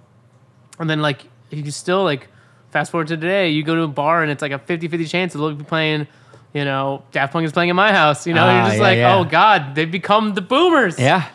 And 0.80 0.88
then 0.89 1.02
like 1.02 1.23
you 1.49 1.64
can 1.64 1.72
still 1.72 2.03
like 2.03 2.27
fast 2.72 2.91
forward 2.91 3.07
to 3.07 3.18
today, 3.18 3.49
you 3.49 3.64
go 3.64 3.76
to 3.76 3.81
a 3.84 3.88
bar 3.88 4.22
and 4.22 4.30
it's 4.31 4.41
like 4.41 4.52
a 4.52 4.60
50-50 4.60 5.10
chance 5.10 5.34
that 5.34 5.39
they'll 5.39 5.53
be 5.56 5.64
playing. 5.64 6.07
You 6.53 6.64
know, 6.65 7.03
Daft 7.11 7.34
Punk 7.34 7.45
is 7.45 7.52
playing 7.52 7.69
in 7.69 7.76
my 7.76 7.91
house. 7.91 8.27
You 8.27 8.34
know, 8.34 8.43
Ah, 8.45 8.56
you're 8.57 8.65
just 8.68 8.77
yeah, 8.77 8.84
like, 8.84 8.97
yeah. 8.97 9.15
oh 9.15 9.23
god, 9.26 9.76
they've 9.76 9.91
become 9.91 10.34
the 10.35 10.41
boomers. 10.41 10.99
Yeah. 10.99 11.27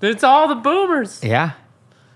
it's 0.00 0.22
all 0.24 0.48
the 0.48 0.54
boomers. 0.54 1.22
Yeah. 1.22 1.52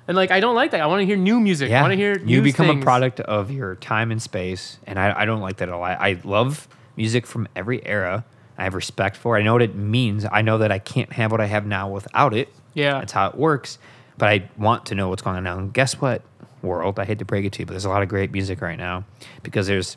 And 0.08 0.16
like, 0.16 0.30
I 0.30 0.38
don't 0.40 0.54
like 0.54 0.70
that. 0.70 0.80
I 0.80 0.86
want 0.86 1.00
to 1.00 1.06
hear 1.06 1.16
new 1.16 1.40
music. 1.40 1.70
I 1.72 1.80
want 1.82 1.92
to 1.92 1.96
hear 1.96 2.16
you 2.18 2.40
become 2.42 2.66
things. 2.68 2.82
a 2.82 2.84
product 2.84 3.18
of 3.20 3.50
your 3.50 3.74
time 3.74 4.12
and 4.12 4.22
space, 4.22 4.78
and 4.86 4.98
I, 5.00 5.22
I 5.22 5.24
don't 5.24 5.40
like 5.40 5.56
that 5.56 5.68
at 5.68 5.74
all. 5.74 5.82
I, 5.82 5.94
I 5.94 6.20
love 6.22 6.68
music 6.96 7.26
from 7.26 7.48
every 7.56 7.84
era. 7.84 8.24
I 8.56 8.64
have 8.64 8.74
respect 8.74 9.16
for 9.16 9.36
it. 9.36 9.40
I 9.40 9.42
know 9.42 9.52
what 9.54 9.62
it 9.62 9.74
means. 9.74 10.24
I 10.30 10.42
know 10.42 10.58
that 10.58 10.70
I 10.70 10.78
can't 10.78 11.12
have 11.12 11.32
what 11.32 11.40
I 11.40 11.46
have 11.46 11.66
now 11.66 11.90
without 11.90 12.32
it. 12.34 12.48
Yeah. 12.74 13.00
that's 13.00 13.12
how 13.12 13.28
it 13.28 13.34
works. 13.36 13.78
But 14.18 14.28
I 14.28 14.50
want 14.56 14.86
to 14.86 14.94
know 14.94 15.08
what's 15.08 15.22
going 15.22 15.36
on 15.36 15.44
now. 15.44 15.58
And 15.58 15.72
guess 15.72 16.00
what, 16.00 16.22
world? 16.62 16.98
I 16.98 17.04
hate 17.04 17.18
to 17.18 17.24
break 17.24 17.44
it 17.44 17.52
to 17.54 17.60
you, 17.60 17.66
but 17.66 17.72
there's 17.72 17.84
a 17.84 17.90
lot 17.90 18.02
of 18.02 18.08
great 18.08 18.32
music 18.32 18.60
right 18.62 18.78
now 18.78 19.04
because 19.42 19.66
there's 19.66 19.96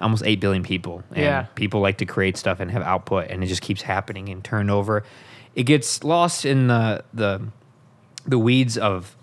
almost 0.00 0.22
eight 0.24 0.40
billion 0.40 0.62
people, 0.62 1.02
and 1.10 1.18
Yeah. 1.18 1.42
people 1.54 1.80
like 1.80 1.98
to 1.98 2.06
create 2.06 2.36
stuff 2.36 2.60
and 2.60 2.70
have 2.70 2.82
output, 2.82 3.28
and 3.30 3.42
it 3.42 3.46
just 3.48 3.62
keeps 3.62 3.82
happening 3.82 4.28
and 4.28 4.42
turnover. 4.44 5.04
It 5.54 5.64
gets 5.64 6.02
lost 6.04 6.44
in 6.46 6.68
the 6.68 7.04
the 7.12 7.42
the 8.26 8.38
weeds 8.38 8.76
of 8.78 9.16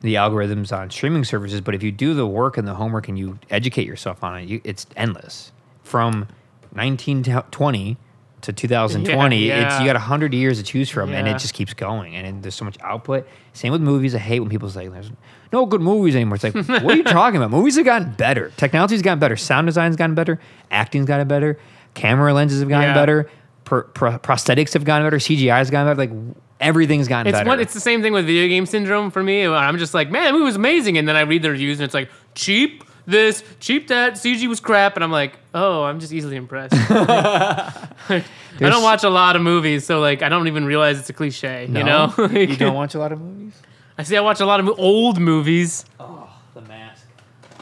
the 0.00 0.14
algorithms 0.14 0.76
on 0.76 0.90
streaming 0.90 1.24
services, 1.24 1.60
but 1.60 1.74
if 1.74 1.82
you 1.82 1.90
do 1.90 2.14
the 2.14 2.26
work 2.26 2.56
and 2.56 2.68
the 2.68 2.74
homework 2.74 3.08
and 3.08 3.18
you 3.18 3.38
educate 3.50 3.86
yourself 3.86 4.22
on 4.22 4.38
it, 4.38 4.48
you, 4.48 4.60
it's 4.64 4.86
endless. 4.96 5.50
From 5.82 6.28
1920 6.72 7.96
to 8.42 8.52
2020, 8.52 9.46
Yeah, 9.46 9.66
it's 9.66 9.80
you 9.80 9.86
got 9.86 9.94
100 9.96 10.32
years 10.32 10.58
to 10.58 10.64
choose 10.64 10.88
from 10.88 11.12
and 11.12 11.26
it 11.26 11.38
just 11.38 11.54
keeps 11.54 11.74
going 11.74 12.14
and, 12.16 12.26
and 12.26 12.42
there's 12.42 12.54
so 12.54 12.64
much 12.64 12.76
output. 12.80 13.26
Same 13.52 13.72
with 13.72 13.80
movies. 13.80 14.14
I 14.14 14.18
hate 14.18 14.40
when 14.40 14.48
people 14.48 14.70
say 14.70 14.86
there's 14.88 15.10
no 15.52 15.66
good 15.66 15.80
movies 15.80 16.14
anymore. 16.14 16.36
It's 16.40 16.44
like, 16.44 16.54
what 16.82 16.94
are 16.94 16.96
you 16.96 17.02
talking 17.04 17.36
about? 17.38 17.50
Movies 17.50 17.76
have 17.76 17.84
gotten 17.84 18.12
better. 18.12 18.52
Technology's 18.56 19.02
gotten 19.02 19.18
better. 19.18 19.36
Sound 19.36 19.66
design's 19.66 19.96
gotten 19.96 20.14
better. 20.14 20.38
Acting's 20.70 21.06
gotten 21.06 21.26
better. 21.26 21.58
Camera 21.94 22.32
lenses 22.32 22.60
have 22.60 22.68
gotten 22.68 22.90
Yeah. 22.90 22.94
better. 22.94 23.30
Pro- 23.64 23.82
pro- 23.82 24.18
prosthetics 24.18 24.72
have 24.74 24.84
gotten 24.84 25.04
better. 25.06 25.18
CGI's 25.18 25.70
gotten 25.70 25.94
better. 25.96 25.98
Like 26.10 26.34
everything's 26.60 27.08
gotten 27.08 27.26
It's 27.28 27.38
better. 27.38 27.48
one, 27.48 27.60
it's 27.60 27.74
the 27.74 27.80
same 27.80 28.02
thing 28.02 28.12
with 28.12 28.26
video 28.26 28.48
game 28.48 28.66
syndrome 28.66 29.10
for 29.10 29.22
me. 29.22 29.46
I'm 29.46 29.78
just 29.78 29.94
like, 29.94 30.10
man, 30.10 30.32
movie 30.32 30.44
was 30.44 30.56
amazing, 30.56 30.96
and 30.98 31.06
then 31.08 31.16
I 31.16 31.20
read 31.20 31.42
the 31.42 31.50
reviews 31.50 31.78
and 31.80 31.84
it's 31.84 31.94
like 31.94 32.10
cheap 32.34 32.84
this, 33.08 33.42
cheap 33.58 33.88
that, 33.88 34.14
CG 34.14 34.46
was 34.46 34.60
crap, 34.60 34.94
and 34.96 35.02
I'm 35.02 35.10
like, 35.10 35.38
oh, 35.54 35.82
I'm 35.84 35.98
just 35.98 36.12
easily 36.12 36.36
impressed. 36.36 36.74
I 36.90 38.22
don't 38.58 38.82
watch 38.82 39.04
a 39.04 39.10
lot 39.10 39.36
of 39.36 39.42
movies, 39.42 39.84
so 39.86 40.00
like 40.00 40.22
I 40.22 40.28
don't 40.28 40.46
even 40.46 40.64
realize 40.64 40.98
it's 40.98 41.10
a 41.10 41.12
cliche. 41.12 41.62
You 41.66 41.84
know, 41.84 42.12
you 42.30 42.56
don't 42.56 42.74
watch 42.74 42.94
a 42.94 42.98
lot 42.98 43.12
of 43.12 43.20
movies? 43.20 43.54
I 43.96 44.02
see 44.02 44.16
I 44.16 44.20
watch 44.20 44.40
a 44.40 44.46
lot 44.46 44.60
of 44.60 44.66
mo- 44.66 44.74
old 44.78 45.18
movies. 45.20 45.84
Oh, 45.98 46.28
The 46.54 46.62
Mask. 46.62 47.04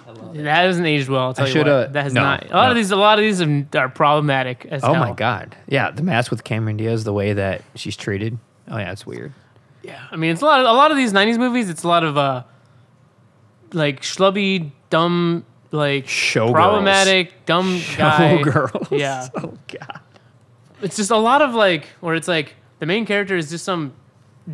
I 0.07 0.11
love 0.11 0.37
it. 0.37 0.43
That 0.43 0.65
hasn't 0.65 0.87
aged 0.87 1.09
well. 1.09 1.23
I'll 1.23 1.35
tell 1.35 1.45
I 1.45 1.49
you 1.49 1.55
shoulda- 1.55 1.71
what. 1.83 1.93
That 1.95 2.03
has 2.03 2.13
no, 2.13 2.21
not. 2.23 2.51
A 2.51 2.55
lot 2.57 2.71
of 2.71 2.77
these, 2.77 2.91
a 2.91 2.97
lot 2.97 3.19
of 3.19 3.23
these 3.25 3.41
are, 3.41 3.67
are 3.75 3.89
problematic 3.89 4.67
as 4.67 4.85
Oh 4.85 4.93
hell. 4.93 5.05
my 5.05 5.13
god. 5.13 5.57
Yeah, 5.69 5.91
the 5.91 6.03
mask 6.03 6.31
with 6.31 6.45
Cameron 6.45 6.77
Diaz, 6.77 7.05
the 7.05 7.13
way 7.13 7.33
that 7.33 7.63
she's 7.75 7.97
treated. 7.97 8.39
Oh 8.69 8.77
yeah, 8.79 8.93
it's 8.93 9.07
weird. 9.07 9.33
Yeah, 9.83 10.03
I 10.11 10.17
mean, 10.17 10.33
it's 10.33 10.43
a 10.43 10.45
lot. 10.45 10.61
Of, 10.61 10.67
a 10.67 10.73
lot 10.73 10.91
of 10.91 10.97
these 10.97 11.13
'90s 11.13 11.39
movies. 11.39 11.71
It's 11.71 11.85
a 11.85 11.89
lot 11.89 12.03
of 12.05 12.19
uh, 12.19 12.43
like 13.73 14.03
schlubby, 14.03 14.73
dumb, 14.91 15.45
like 15.73 16.07
Showgirls. 16.07 16.53
problematic, 16.53 17.45
dumb 17.47 17.81
guy. 17.97 18.39
Showgirls. 18.43 18.99
Yeah. 18.99 19.29
Oh 19.37 19.55
god. 19.69 20.01
It's 20.83 20.97
just 20.97 21.11
a 21.11 21.17
lot 21.17 21.41
of 21.43 21.55
like 21.55 21.87
where 22.01 22.15
it's 22.15 22.29
like 22.29 22.55
the 22.79 22.87
main 22.87 23.07
character 23.07 23.37
is 23.37 23.51
just 23.51 23.65
some 23.65 23.93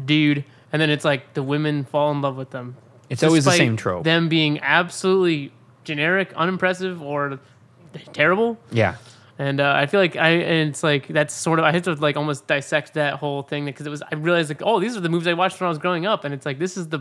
dude, 0.04 0.44
and 0.72 0.80
then 0.80 0.88
it's 0.90 1.04
like 1.04 1.34
the 1.34 1.42
women 1.42 1.84
fall 1.84 2.10
in 2.12 2.20
love 2.22 2.36
with 2.36 2.50
them. 2.50 2.76
It's 3.10 3.22
always 3.22 3.44
the 3.44 3.50
same 3.52 3.76
trope. 3.76 4.04
Them 4.04 4.28
being 4.28 4.60
absolutely 4.60 5.52
generic, 5.84 6.32
unimpressive, 6.34 7.02
or 7.02 7.40
terrible. 8.12 8.58
Yeah. 8.70 8.96
And 9.38 9.60
uh, 9.60 9.72
I 9.76 9.86
feel 9.86 9.98
like 9.98 10.14
I 10.16 10.28
and 10.30 10.68
it's 10.70 10.82
like 10.82 11.08
that's 11.08 11.34
sort 11.34 11.58
of 11.58 11.64
I 11.64 11.72
had 11.72 11.84
to 11.84 11.94
like 11.94 12.16
almost 12.16 12.46
dissect 12.46 12.94
that 12.94 13.14
whole 13.14 13.42
thing 13.42 13.64
because 13.64 13.86
it 13.86 13.90
was 13.90 14.02
I 14.02 14.14
realized 14.14 14.50
like 14.50 14.62
oh 14.64 14.78
these 14.78 14.96
are 14.96 15.00
the 15.00 15.08
movies 15.08 15.26
I 15.26 15.32
watched 15.32 15.60
when 15.60 15.66
I 15.66 15.68
was 15.68 15.78
growing 15.78 16.06
up 16.06 16.24
and 16.24 16.32
it's 16.32 16.46
like 16.46 16.58
this 16.58 16.76
is 16.76 16.88
the 16.88 17.00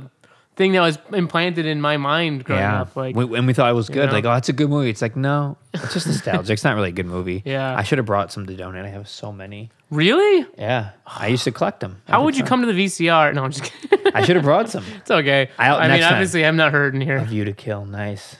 thing 0.58 0.74
that 0.74 0.82
was 0.82 1.00
implanted 1.14 1.66
in 1.66 1.80
my 1.82 1.98
mind 1.98 2.44
growing 2.44 2.62
Yeah. 2.62 2.82
up 2.82 2.96
like 2.96 3.16
when, 3.16 3.30
when 3.30 3.46
we 3.46 3.54
thought 3.54 3.70
it 3.70 3.74
was 3.74 3.90
good, 3.90 4.08
know? 4.08 4.14
like, 4.14 4.26
oh, 4.26 4.34
it's 4.34 4.50
a 4.50 4.54
good 4.54 4.70
movie. 4.70 4.90
It's 4.90 5.02
like, 5.02 5.16
no, 5.16 5.58
it's 5.74 5.94
just 5.94 6.08
nostalgic. 6.08 6.52
it's 6.54 6.64
not 6.64 6.76
really 6.76 6.90
a 6.90 6.94
good 6.94 7.06
movie. 7.06 7.42
Yeah. 7.46 7.76
I 7.76 7.84
should 7.84 7.98
have 8.00 8.06
brought 8.06 8.32
some 8.32 8.46
to 8.46 8.56
donate. 8.56 8.86
I 8.86 8.90
have 8.90 9.08
so 9.08 9.32
many. 9.32 9.72
really 9.90 10.46
Yeah. 10.58 10.92
I 11.08 11.28
used 11.28 11.46
to 11.46 11.52
collect 11.52 11.80
them. 11.80 12.02
how 12.08 12.24
would 12.26 12.36
you 12.38 12.44
come 12.44 12.62
to 12.62 12.72
the 12.72 12.86
VCR 12.86 13.34
no 13.34 13.44
I'm 13.46 13.52
just 13.52 13.72
kidding 13.72 14.08
I 14.14 14.24
should 14.26 14.36
have 14.36 14.46
brought 14.46 14.70
some. 14.70 14.84
it's 14.98 15.10
okay 15.12 15.50
I'll- 15.58 15.78
I 15.78 15.88
mean 15.88 16.02
time. 16.02 16.14
obviously 16.14 16.46
I'm 16.46 16.58
not 16.58 16.72
hurting 16.74 17.02
here. 17.02 17.18
A 17.18 17.24
View 17.26 17.46
to 17.46 17.54
Kill. 17.54 17.86
Nice. 17.86 18.36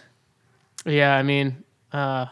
yeah 0.86 1.16
I 1.16 1.24
mean 1.24 1.64
uh, 1.94 2.26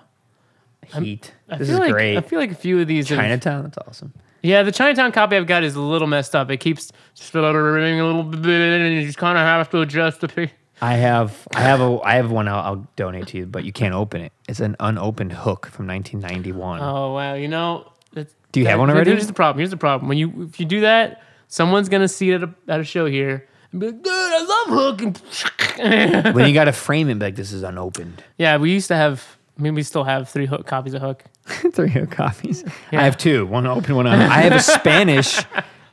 Heat. 0.88 1.34
I 1.50 1.58
this 1.58 1.70
is 1.70 1.78
like 1.78 1.92
great. 1.92 2.18
I 2.18 2.22
feel 2.22 2.40
like 2.40 2.52
a 2.52 2.56
few 2.56 2.80
of 2.80 2.88
these 2.88 3.08
have- 3.10 3.18
Chinatown. 3.20 3.64
That's 3.64 3.78
awesome. 3.78 4.14
Yeah 4.42 4.64
the 4.64 4.72
Chinatown 4.72 5.12
copy 5.12 5.36
I've 5.36 5.48
got 5.48 5.64
is 5.64 5.76
a 5.76 5.82
little 5.82 6.08
messed 6.08 6.36
up 6.36 6.50
it 6.52 6.58
keeps 6.58 6.92
stuttering 7.14 8.00
a 8.00 8.06
little 8.06 8.24
bit 8.24 8.46
and 8.82 8.94
you 8.96 9.06
just 9.06 9.18
kind 9.18 9.38
of 9.38 9.44
have 9.44 9.70
to 9.72 9.82
adjust 9.82 10.22
the 10.22 10.28
pic- 10.28 10.54
I 10.82 10.94
have 10.94 11.46
I 11.54 11.60
have 11.62 11.82
a 11.82 12.00
I 12.04 12.16
have 12.16 12.32
one 12.32 12.48
I'll, 12.48 12.60
I'll 12.60 12.88
donate 12.96 13.28
to 13.28 13.38
you, 13.38 13.46
but 13.46 13.66
you 13.66 13.74
can't 13.74 13.94
open 13.94 14.22
it. 14.22 14.32
It's 14.48 14.62
an 14.62 14.78
unopened 14.80 15.34
hook 15.34 15.66
from 15.66 15.88
1991. 15.88 16.80
Oh 16.82 17.14
wow, 17.16 17.34
you 17.34 17.50
know. 17.50 17.92
That's, 18.14 18.34
Do 18.54 18.62
you 18.62 18.66
have 18.68 18.76
that- 18.76 18.80
one 18.80 18.90
already? 18.90 19.12
Here's 19.12 19.28
the 19.28 19.34
problem. 19.34 19.60
Here's 19.60 19.72
the 19.72 19.76
problem. 19.78 20.08
When 20.08 20.18
you 20.18 20.44
if 20.50 20.58
you 20.58 20.66
do 20.66 20.80
that, 20.80 21.22
someone's 21.50 21.90
gonna 21.90 22.08
see 22.08 22.32
it 22.32 22.42
at 22.42 22.44
a, 22.50 22.54
at 22.70 22.80
a 22.80 22.86
show 22.86 23.08
here 23.08 23.46
and 23.74 23.82
be 23.82 23.88
like, 23.88 24.02
"Dude, 24.04 24.14
I 24.14 24.40
love 24.70 24.98
Hook." 24.98 25.80
And 25.80 26.34
when 26.36 26.48
you 26.48 26.54
got 26.54 26.66
to 26.66 26.72
frame 26.72 27.10
it, 27.10 27.16
be 27.20 27.26
like 27.26 27.36
this 27.36 27.52
is 27.52 27.64
unopened. 27.64 28.24
yeah, 28.38 28.56
we 28.56 28.72
used 28.72 28.88
to 28.88 28.96
have. 28.96 29.38
I 29.58 29.62
mean, 29.62 29.76
we 29.76 29.84
still 29.84 30.06
have 30.06 30.30
three 30.30 30.46
Hook 30.46 30.66
copies 30.66 30.94
of 30.94 31.02
Hook. 31.02 31.26
Three 31.74 31.90
Hook 31.90 32.12
copies. 32.12 32.64
Yeah. 32.92 33.02
I 33.02 33.04
have 33.04 33.18
two. 33.18 33.46
One 33.46 33.66
open, 33.68 33.96
one 33.96 34.08
unopened. 34.08 34.32
I 34.34 34.42
have 34.42 34.54
a 34.54 34.60
Spanish 34.80 35.42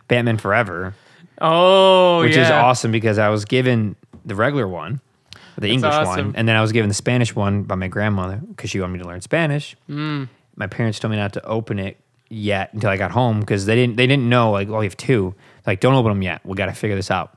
Batman 0.09 0.39
Forever, 0.39 0.95
Oh, 1.41 2.21
which 2.21 2.37
yeah. 2.37 2.43
is 2.45 2.51
awesome 2.51 2.93
because 2.93 3.19
I 3.19 3.29
was 3.29 3.45
given 3.45 3.97
the 4.25 4.35
regular 4.35 4.67
one, 4.67 5.01
the 5.59 5.69
English 5.69 5.93
awesome. 5.93 6.27
one, 6.29 6.37
and 6.37 6.49
then 6.49 6.57
I 6.57 6.63
was 6.63 6.73
given 6.73 6.89
the 6.89 6.95
Spanish 6.95 7.35
one 7.35 7.63
by 7.65 7.75
my 7.75 7.89
grandmother 7.89 8.41
because 8.49 8.71
she 8.71 8.81
wanted 8.81 8.95
me 8.95 8.99
to 9.01 9.07
learn 9.07 9.21
Spanish. 9.21 9.77
Mm. 9.89 10.29
My 10.57 10.67
parents 10.67 10.99
told 10.99 11.11
me 11.11 11.17
not 11.19 11.33
to 11.35 11.45
open 11.45 11.79
it 11.79 11.99
yet 12.29 12.73
until 12.73 12.91
I 12.91 12.97
got 12.97 13.11
home 13.13 13.41
because 13.41 13.67
they 13.67 13.77
didn't 13.77 13.97
they 13.97 14.07
didn't 14.07 14.29
know 14.29 14.51
like 14.51 14.69
oh 14.69 14.81
you 14.81 14.89
have 14.89 14.97
two 14.97 15.33
like 15.65 15.79
don't 15.79 15.95
open 15.95 16.11
them 16.11 16.23
yet 16.23 16.45
we 16.45 16.57
got 16.57 16.67
to 16.67 16.73
figure 16.73 16.97
this 16.97 17.11
out. 17.11 17.33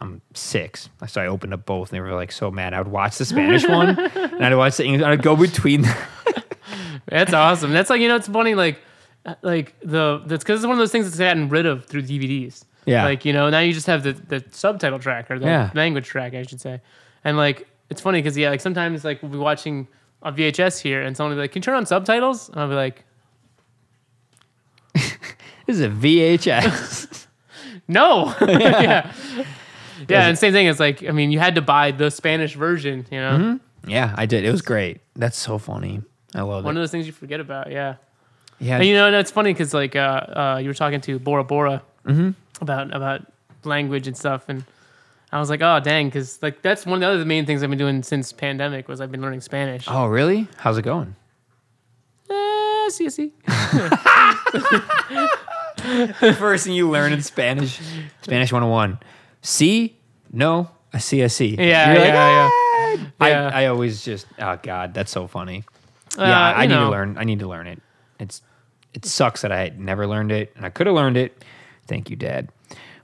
I'm 0.00 0.20
six, 0.34 0.88
so 1.06 1.20
I 1.22 1.26
opened 1.28 1.54
up 1.54 1.64
both, 1.64 1.90
and 1.90 1.96
they 1.96 2.00
were 2.00 2.12
like 2.14 2.32
so 2.32 2.50
mad. 2.50 2.74
I 2.74 2.78
would 2.80 2.90
watch 2.90 3.18
the 3.18 3.24
Spanish 3.24 3.66
one, 3.68 3.90
and 3.98 4.44
I'd 4.44 4.52
watch 4.56 4.76
the 4.76 4.84
English. 4.84 5.02
I'd 5.02 5.22
go 5.22 5.36
between. 5.36 5.84
That's 7.06 7.32
awesome. 7.32 7.72
That's 7.72 7.90
like 7.90 8.00
you 8.00 8.08
know, 8.08 8.16
it's 8.16 8.28
funny. 8.28 8.54
Like, 8.54 8.78
like 9.42 9.74
the 9.80 10.22
that's 10.26 10.42
because 10.44 10.60
it's 10.60 10.66
one 10.66 10.72
of 10.74 10.78
those 10.78 10.92
things 10.92 11.06
that's 11.06 11.18
gotten 11.18 11.48
rid 11.48 11.66
of 11.66 11.84
through 11.86 12.02
DVDs. 12.02 12.64
Yeah. 12.86 13.04
Like 13.04 13.24
you 13.24 13.32
know, 13.32 13.48
now 13.50 13.60
you 13.60 13.72
just 13.72 13.86
have 13.86 14.02
the 14.02 14.12
the 14.12 14.44
subtitle 14.50 14.98
track 14.98 15.30
or 15.30 15.38
the 15.38 15.46
Yeah. 15.46 15.70
language 15.74 16.06
track, 16.06 16.34
I 16.34 16.42
should 16.42 16.60
say. 16.60 16.80
And 17.24 17.36
like, 17.36 17.68
it's 17.90 18.00
funny 18.00 18.20
because 18.20 18.36
yeah, 18.36 18.50
like 18.50 18.60
sometimes 18.60 19.04
like 19.04 19.22
we'll 19.22 19.30
be 19.30 19.38
watching 19.38 19.86
a 20.22 20.32
VHS 20.32 20.80
here, 20.80 21.02
and 21.02 21.16
someone 21.16 21.30
will 21.30 21.36
be 21.36 21.44
like, 21.44 21.52
"Can 21.52 21.60
you 21.60 21.64
turn 21.64 21.76
on 21.76 21.86
subtitles?" 21.86 22.48
And 22.48 22.60
I'll 22.60 22.68
be 22.68 22.74
like, 22.74 23.04
This 24.94 25.76
is 25.76 25.80
a 25.80 25.88
VHS. 25.88 27.26
"No." 27.88 28.34
yeah. 28.48 29.12
Yeah, 30.08 30.26
and 30.26 30.36
same 30.36 30.52
thing. 30.52 30.66
It's 30.66 30.80
like 30.80 31.04
I 31.06 31.12
mean, 31.12 31.30
you 31.30 31.38
had 31.38 31.54
to 31.54 31.62
buy 31.62 31.92
the 31.92 32.10
Spanish 32.10 32.54
version. 32.54 33.06
You 33.10 33.20
know, 33.20 33.30
Mm-hmm. 33.38 33.90
yeah, 33.90 34.14
I 34.16 34.26
did. 34.26 34.44
It 34.44 34.50
was 34.50 34.62
great. 34.62 35.00
That's 35.14 35.38
so 35.38 35.58
funny. 35.58 36.02
I 36.34 36.42
love 36.42 36.64
one 36.64 36.76
it. 36.76 36.78
of 36.78 36.82
those 36.82 36.90
things 36.90 37.06
you 37.06 37.12
forget 37.12 37.40
about. 37.40 37.70
Yeah. 37.70 37.96
yeah, 38.58 38.76
And 38.76 38.86
you 38.86 38.94
know, 38.94 39.06
and 39.06 39.16
it's 39.16 39.30
funny 39.30 39.52
because 39.52 39.74
like 39.74 39.94
uh, 39.96 40.00
uh, 40.00 40.58
you 40.62 40.68
were 40.68 40.74
talking 40.74 41.00
to 41.02 41.18
Bora 41.18 41.44
Bora 41.44 41.82
about 42.60 42.94
about 42.94 43.22
language 43.64 44.06
and 44.06 44.16
stuff, 44.16 44.44
and 44.48 44.64
I 45.30 45.38
was 45.40 45.50
like, 45.50 45.60
oh 45.62 45.80
dang, 45.80 46.08
because 46.08 46.42
like 46.42 46.62
that's 46.62 46.84
one 46.86 46.94
of 46.94 47.00
the 47.00 47.06
other 47.14 47.24
main 47.24 47.46
things 47.46 47.62
I've 47.62 47.70
been 47.70 47.78
doing 47.78 48.02
since 48.02 48.32
pandemic 48.32 48.88
was 48.88 49.00
I've 49.00 49.10
been 49.12 49.22
learning 49.22 49.40
Spanish. 49.42 49.84
oh, 49.88 50.06
really? 50.06 50.48
How's 50.58 50.78
it 50.78 50.82
going? 50.82 51.16
Eh, 52.30 52.88
see, 52.90 53.10
see. 53.10 53.32
First 56.36 56.64
thing 56.66 56.74
you 56.74 56.88
learn 56.88 57.12
in 57.12 57.22
Spanish, 57.22 57.80
Spanish 58.22 58.52
101. 58.52 58.98
See? 59.42 59.98
No, 60.32 60.70
I 60.92 60.98
see, 60.98 61.22
I 61.24 61.26
see. 61.26 61.56
Yeah, 61.58 61.92
You're 61.92 61.98
like, 62.00 62.08
yeah, 62.08 62.30
yeah. 62.30 62.48
"Ah." 62.52 63.12
I, 63.20 63.28
Yeah. 63.30 63.50
I 63.52 63.66
always 63.66 64.04
just, 64.04 64.26
oh 64.38 64.58
God, 64.62 64.94
that's 64.94 65.10
so 65.10 65.26
funny. 65.26 65.64
Uh, 66.18 66.22
yeah, 66.24 66.52
I 66.56 66.66
need 66.66 66.74
to 66.74 66.88
learn. 66.90 67.16
I 67.18 67.24
need 67.24 67.38
to 67.40 67.48
learn 67.48 67.66
it. 67.66 67.80
It's, 68.18 68.42
it 68.94 69.04
sucks 69.04 69.42
that 69.42 69.52
I 69.52 69.72
never 69.76 70.06
learned 70.06 70.32
it, 70.32 70.52
and 70.56 70.66
I 70.66 70.70
could 70.70 70.86
have 70.86 70.94
learned 70.96 71.16
it. 71.16 71.44
Thank 71.86 72.10
you, 72.10 72.16
Dad. 72.16 72.50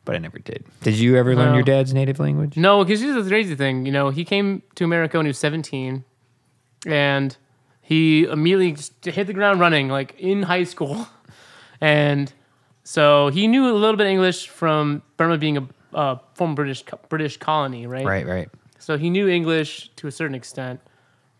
But 0.04 0.14
I 0.14 0.18
never 0.18 0.38
did. 0.38 0.64
Did 0.82 0.94
you 0.94 1.16
ever 1.16 1.34
learn 1.34 1.46
Well- 1.48 1.54
your 1.56 1.64
dad's 1.64 1.92
native 1.92 2.18
language? 2.18 2.56
No, 2.56 2.84
because 2.84 3.00
here's 3.00 3.22
the 3.22 3.28
crazy 3.28 3.54
thing. 3.54 3.84
You 3.86 3.92
know, 3.92 4.10
he 4.10 4.24
came 4.24 4.62
to 4.76 4.84
America 4.84 5.16
when 5.18 5.26
he 5.26 5.30
was 5.30 5.38
17, 5.38 6.04
and 6.86 7.36
he 7.80 8.24
immediately 8.24 8.72
just 8.72 9.04
hit 9.04 9.26
the 9.26 9.32
ground 9.32 9.60
running, 9.60 9.88
like 9.88 10.14
in 10.18 10.42
high 10.44 10.64
school. 10.64 11.08
And 11.80 12.32
so 12.82 13.28
he 13.28 13.46
knew 13.46 13.70
a 13.70 13.72
little 13.72 13.96
bit 13.96 14.06
of 14.06 14.10
English 14.10 14.48
from 14.48 15.00
Burma 15.16 15.38
being 15.38 15.58
a 15.58 15.68
uh, 15.94 16.16
former 16.34 16.54
British 16.54 16.82
British 17.08 17.36
colony, 17.36 17.86
right? 17.86 18.04
Right, 18.04 18.26
right. 18.26 18.48
So 18.80 18.98
he 18.98 19.08
knew 19.08 19.28
English 19.28 19.90
to 19.94 20.08
a 20.08 20.10
certain 20.10 20.34
extent, 20.34 20.80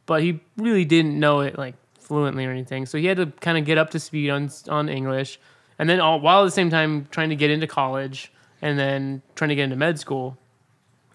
but 0.09 0.23
he 0.23 0.41
really 0.57 0.87
didn't 0.87 1.21
know 1.21 1.41
it 1.41 1.57
like 1.57 1.75
fluently 2.01 2.47
or 2.47 2.51
anything. 2.51 2.87
So 2.87 2.99
he 2.99 3.07
had 3.07 3.19
to 3.19 3.27
kind 3.27 3.59
of 3.59 3.65
get 3.67 3.79
up 3.79 3.91
to 3.91 4.01
speed 4.01 4.31
on 4.31 4.51
on 4.69 4.89
English, 4.89 5.39
and 5.79 5.89
then 5.89 6.01
all, 6.01 6.19
while 6.19 6.41
at 6.41 6.47
the 6.47 6.51
same 6.51 6.71
time 6.71 7.07
trying 7.13 7.29
to 7.29 7.37
get 7.37 7.51
into 7.51 7.69
college 7.69 8.33
and 8.61 8.77
then 8.77 9.23
trying 9.37 9.51
to 9.51 9.55
get 9.55 9.65
into 9.65 9.77
med 9.77 10.01
school. 10.01 10.37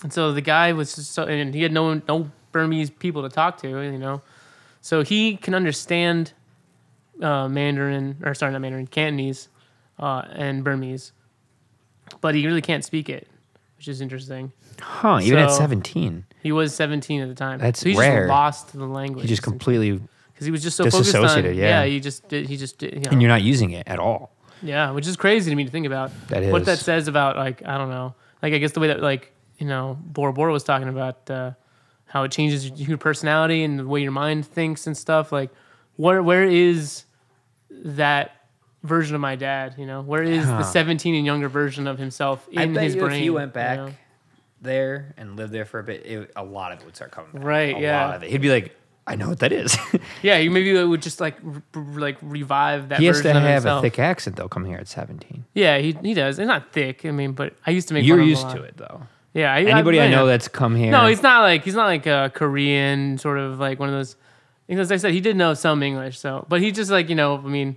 And 0.03 0.13
so 0.13 0.31
the 0.31 0.41
guy 0.41 0.71
was 0.73 0.95
just 0.95 1.11
so, 1.11 1.23
and 1.23 1.53
he 1.53 1.63
had 1.63 1.73
no 1.73 2.01
no 2.07 2.31
Burmese 2.53 2.91
people 2.91 3.23
to 3.23 3.29
talk 3.29 3.57
to, 3.63 3.67
you 3.67 3.97
know. 3.97 4.21
So 4.79 5.01
he 5.01 5.37
can 5.37 5.55
understand 5.55 6.33
uh, 7.21 7.49
Mandarin, 7.49 8.17
or 8.23 8.33
sorry, 8.35 8.51
not 8.51 8.61
Mandarin, 8.61 8.87
Cantonese, 8.87 9.49
uh, 9.97 10.23
and 10.31 10.63
Burmese, 10.63 11.13
but 12.21 12.35
he 12.35 12.45
really 12.45 12.61
can't 12.61 12.85
speak 12.85 13.09
it, 13.09 13.27
which 13.83 13.89
is 13.89 13.99
interesting. 13.99 14.53
Huh, 14.79 15.19
even 15.21 15.39
at 15.39 15.51
So- 15.51 15.57
17. 15.57 16.23
He 16.41 16.53
was 16.53 16.73
17 16.73 17.21
at 17.21 17.27
the 17.27 17.35
time. 17.35 17.59
That's 17.59 17.81
so 17.81 17.89
he 17.89 17.97
rare. 17.97 18.21
just 18.21 18.29
lost 18.29 18.71
the 18.71 18.85
language. 18.85 19.23
He 19.23 19.27
just 19.27 19.43
completely, 19.43 19.99
because 20.31 20.45
he 20.45 20.51
was 20.51 20.63
just 20.63 20.77
so 20.77 20.85
focused 20.85 21.13
on. 21.13 21.21
disassociated, 21.23 21.57
yeah. 21.57 21.83
he 21.83 21.99
just 21.99 22.25
did. 22.29 22.47
He 22.47 22.55
just 22.55 22.77
did. 22.77 22.93
You 22.93 22.99
know, 23.01 23.11
and 23.11 23.21
you're 23.21 23.27
not 23.27 23.41
using 23.41 23.71
it 23.71 23.85
at 23.85 23.99
all. 23.99 24.31
yeah, 24.61 24.91
which 24.91 25.05
is 25.05 25.17
crazy 25.17 25.51
to 25.51 25.55
me 25.57 25.65
to 25.65 25.69
think 25.69 25.85
about. 25.85 26.11
That 26.29 26.49
what 26.49 26.63
that 26.63 26.77
says 26.79 27.09
about 27.09 27.35
like 27.35 27.61
I 27.65 27.77
don't 27.77 27.89
know. 27.89 28.15
Like 28.41 28.53
I 28.53 28.57
guess 28.57 28.71
the 28.71 28.79
way 28.79 28.87
that 28.87 29.01
like 29.01 29.33
you 29.57 29.67
know 29.67 29.97
Bora 30.01 30.31
Bora 30.31 30.53
was 30.53 30.63
talking 30.63 30.87
about 30.87 31.29
uh, 31.29 31.51
how 32.05 32.23
it 32.23 32.31
changes 32.31 32.71
your 32.71 32.97
personality 32.97 33.65
and 33.65 33.79
the 33.79 33.85
way 33.85 34.01
your 34.01 34.13
mind 34.13 34.47
thinks 34.47 34.87
and 34.87 34.95
stuff. 34.95 35.33
Like 35.33 35.49
where 35.97 36.23
where 36.23 36.45
is 36.45 37.03
that 37.69 38.42
version 38.83 39.15
of 39.15 39.21
my 39.21 39.35
dad? 39.35 39.75
You 39.77 39.85
know, 39.85 40.01
where 40.01 40.23
is 40.23 40.45
Huh. 40.45 40.57
the 40.59 40.63
17 40.63 41.15
and 41.15 41.25
younger 41.25 41.49
version 41.49 41.87
of 41.87 41.97
himself 41.97 42.47
in 42.51 42.75
his 42.75 42.95
brain? 42.95 43.19
if 43.19 43.23
you 43.25 43.33
went 43.33 43.53
back 43.53 43.77
know? 43.79 43.89
there 44.61 45.13
and 45.17 45.35
lived 45.35 45.51
there 45.53 45.65
for 45.65 45.79
a 45.79 45.83
bit, 45.83 46.05
it, 46.05 46.31
a 46.35 46.43
lot 46.43 46.71
of 46.71 46.79
it 46.79 46.85
would 46.85 46.95
start 46.95 47.11
coming 47.11 47.31
back. 47.33 47.43
Right, 47.43 47.75
A 47.75 47.79
yeah. 47.79 48.05
lot 48.05 48.15
of 48.15 48.23
it. 48.23 48.29
He'd 48.31 48.41
be 48.41 48.49
like, 48.51 48.75
I 49.05 49.15
know 49.15 49.27
what 49.29 49.39
that 49.39 49.51
is. 49.51 49.77
Yeah, 50.21 50.37
you 50.37 50.49
maybe 50.49 50.73
it 50.73 50.83
would 50.85 51.01
just 51.01 51.19
like 51.19 51.35
r- 51.45 51.61
r- 51.75 51.83
like 51.99 52.17
revive 52.21 52.87
that. 52.89 52.99
he 52.99 53.05
has 53.07 53.19
to 53.21 53.29
of 53.31 53.35
have 53.35 53.63
himself. 53.63 53.79
a 53.79 53.89
thick 53.89 53.99
accent, 53.99 54.37
though, 54.37 54.47
coming 54.47 54.69
here 54.71 54.79
at 54.79 54.87
17. 54.87 55.43
Yeah, 55.53 55.77
he 55.79 55.91
he 56.01 56.13
does. 56.13 56.39
It's 56.39 56.47
not 56.47 56.71
thick. 56.71 57.05
I 57.05 57.11
mean, 57.11 57.33
but 57.33 57.53
I 57.67 57.71
used 57.71 57.89
to 57.89 57.93
make. 57.93 58.05
You're 58.05 58.17
fun 58.19 58.25
a 58.25 58.29
used 58.29 58.43
lot. 58.43 58.55
to 58.55 58.63
it, 58.63 58.77
though. 58.77 59.01
Yeah. 59.33 59.53
I, 59.53 59.63
Anybody 59.63 59.99
I, 59.99 60.05
yeah. 60.05 60.11
know 60.11 60.25
that's 60.27 60.47
come 60.47 60.77
here. 60.77 60.91
No, 60.91 61.07
he's 61.07 61.21
not 61.21 61.41
like 61.41 61.65
he's 61.65 61.75
not 61.75 61.87
like 61.87 62.05
a 62.05 62.31
Korean 62.33 63.17
sort 63.17 63.37
of 63.39 63.59
like 63.59 63.77
one 63.79 63.89
of 63.89 63.95
those. 63.95 64.15
Because 64.67 64.89
I 64.93 64.95
said 64.95 65.11
he 65.11 65.19
did 65.19 65.35
know 65.35 65.53
some 65.55 65.83
English, 65.83 66.17
so 66.19 66.45
but 66.47 66.61
he 66.61 66.71
just 66.71 66.89
like 66.89 67.09
you 67.09 67.15
know 67.15 67.35
I 67.37 67.41
mean, 67.41 67.75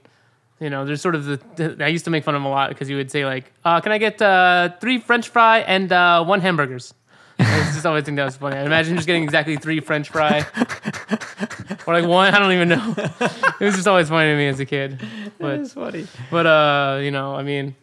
you 0.60 0.70
know 0.70 0.84
there's 0.84 1.02
sort 1.02 1.14
of 1.14 1.24
the, 1.24 1.40
the 1.56 1.84
I 1.84 1.88
used 1.88 2.04
to 2.06 2.10
make 2.10 2.24
fun 2.24 2.34
of 2.34 2.42
him 2.42 2.46
a 2.46 2.50
lot 2.50 2.70
because 2.70 2.88
he 2.88 2.94
would 2.94 3.10
say 3.10 3.24
like, 3.24 3.52
uh, 3.64 3.80
"Can 3.80 3.92
I 3.92 3.98
get 3.98 4.20
uh, 4.20 4.70
three 4.80 4.98
French 4.98 5.28
fry 5.28 5.60
and 5.60 5.92
uh, 5.92 6.24
one 6.24 6.40
hamburgers?" 6.40 6.94
I 7.38 7.70
just 7.74 7.84
always 7.84 8.04
think 8.04 8.16
that 8.16 8.24
was 8.24 8.36
funny. 8.36 8.56
I 8.56 8.64
imagine 8.64 8.96
just 8.96 9.06
getting 9.06 9.22
exactly 9.22 9.56
three 9.56 9.80
French 9.80 10.08
fry, 10.08 10.46
or 11.86 11.94
like 11.94 12.06
one. 12.06 12.34
I 12.34 12.38
don't 12.38 12.52
even 12.52 12.68
know. 12.68 12.94
It 13.58 13.64
was 13.64 13.74
just 13.74 13.88
always 13.88 14.10
funny 14.10 14.30
to 14.32 14.36
me 14.36 14.48
as 14.48 14.60
a 14.60 14.66
kid. 14.66 15.00
But 15.38 15.68
funny. 15.68 16.06
but 16.30 16.46
uh, 16.46 17.00
you 17.02 17.10
know, 17.10 17.34
I 17.34 17.42
mean, 17.42 17.74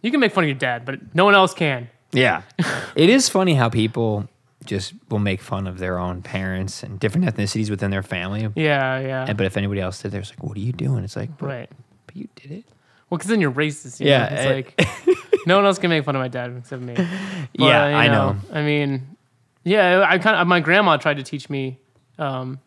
you 0.00 0.12
can 0.12 0.20
make 0.20 0.32
fun 0.32 0.44
of 0.44 0.48
your 0.48 0.58
dad, 0.58 0.84
but 0.84 1.12
no 1.12 1.24
one 1.24 1.34
else 1.34 1.54
can. 1.54 1.88
Yeah. 2.12 2.42
it 2.94 3.10
is 3.10 3.28
funny 3.28 3.54
how 3.54 3.68
people 3.68 4.28
just 4.64 4.92
will 5.08 5.18
make 5.18 5.40
fun 5.40 5.66
of 5.66 5.78
their 5.78 5.98
own 5.98 6.22
parents 6.22 6.84
and 6.84 7.00
different 7.00 7.26
ethnicities 7.26 7.68
within 7.68 7.90
their 7.90 8.02
family. 8.02 8.48
Yeah, 8.54 9.00
yeah. 9.00 9.24
And, 9.26 9.36
but 9.36 9.46
if 9.46 9.56
anybody 9.56 9.80
else 9.80 10.00
did, 10.02 10.12
they're 10.12 10.20
just 10.20 10.34
like, 10.34 10.42
"What 10.42 10.56
are 10.56 10.60
you 10.60 10.72
doing?" 10.72 11.02
It's 11.02 11.16
like, 11.16 11.30
right. 11.40 11.70
You 12.18 12.28
did 12.36 12.50
it. 12.52 12.64
Well, 13.08 13.16
because 13.18 13.30
then 13.30 13.40
you're 13.40 13.52
racist. 13.52 14.00
You 14.00 14.08
Yeah, 14.08 14.28
know? 14.28 14.36
It's 14.36 14.78
eh. 14.78 15.04
like 15.06 15.46
no 15.46 15.56
one 15.56 15.64
else 15.64 15.78
can 15.78 15.88
make 15.90 16.04
fun 16.04 16.14
of 16.16 16.20
my 16.20 16.28
dad 16.28 16.54
except 16.58 16.82
me. 16.82 16.94
But, 16.96 17.06
Yeah, 17.54 17.88
you 17.88 17.96
I 17.96 18.08
know. 18.08 18.36
I 18.52 18.62
mean, 18.62 19.16
yeah, 19.64 20.04
I 20.06 20.18
kind 20.18 20.36
of 20.36 20.46
my 20.46 20.60
grandma 20.60 20.96
tried 20.98 21.16
to 21.16 21.22
teach 21.22 21.48
me, 21.48 21.78
um, 22.18 22.58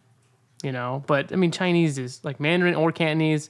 you 0.64 0.72
know, 0.72 1.04
but 1.08 1.32
I 1.32 1.36
mean, 1.36 1.52
Chinese 1.52 1.98
is 1.98 2.24
like 2.24 2.40
Mandarin 2.40 2.76
or 2.76 2.92
Cantonese. 2.92 3.50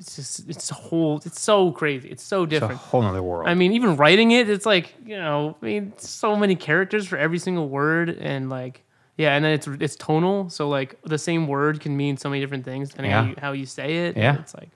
It's 0.00 0.16
just 0.16 0.48
it's 0.48 0.70
a 0.72 0.74
whole. 0.74 1.22
It's 1.24 1.40
so 1.40 1.70
crazy. 1.70 2.08
It's 2.08 2.22
so 2.22 2.42
It's 2.42 2.54
a 2.60 2.68
whole 2.74 3.02
other 3.04 3.22
world. 3.22 3.48
I 3.48 3.54
mean, 3.54 3.72
even 3.72 3.96
writing 3.96 4.32
it, 4.32 4.50
it's 4.50 4.66
like 4.66 4.92
you 5.06 5.16
know, 5.16 5.56
I 5.62 5.64
mean, 5.64 5.92
so 5.98 6.34
many 6.34 6.56
characters 6.56 7.06
for 7.06 7.16
every 7.16 7.38
single 7.38 7.68
word, 7.68 8.08
and 8.08 8.50
like, 8.50 8.82
yeah, 9.16 9.36
and 9.36 9.44
then 9.44 9.52
it's 9.52 9.68
it's 9.68 9.94
tonal, 9.94 10.50
so 10.50 10.68
like 10.68 10.98
the 11.04 11.16
same 11.18 11.46
word 11.46 11.78
can 11.80 11.96
mean 11.96 12.16
so 12.16 12.28
many 12.28 12.40
different 12.40 12.64
things 12.64 12.90
depending 12.90 13.12
how 13.12 13.22
you 13.24 13.34
how 13.40 13.52
you 13.52 13.66
say 13.66 14.08
it. 14.08 14.16
Yeah. 14.16 14.36
it's 14.40 14.54
like 14.54 14.70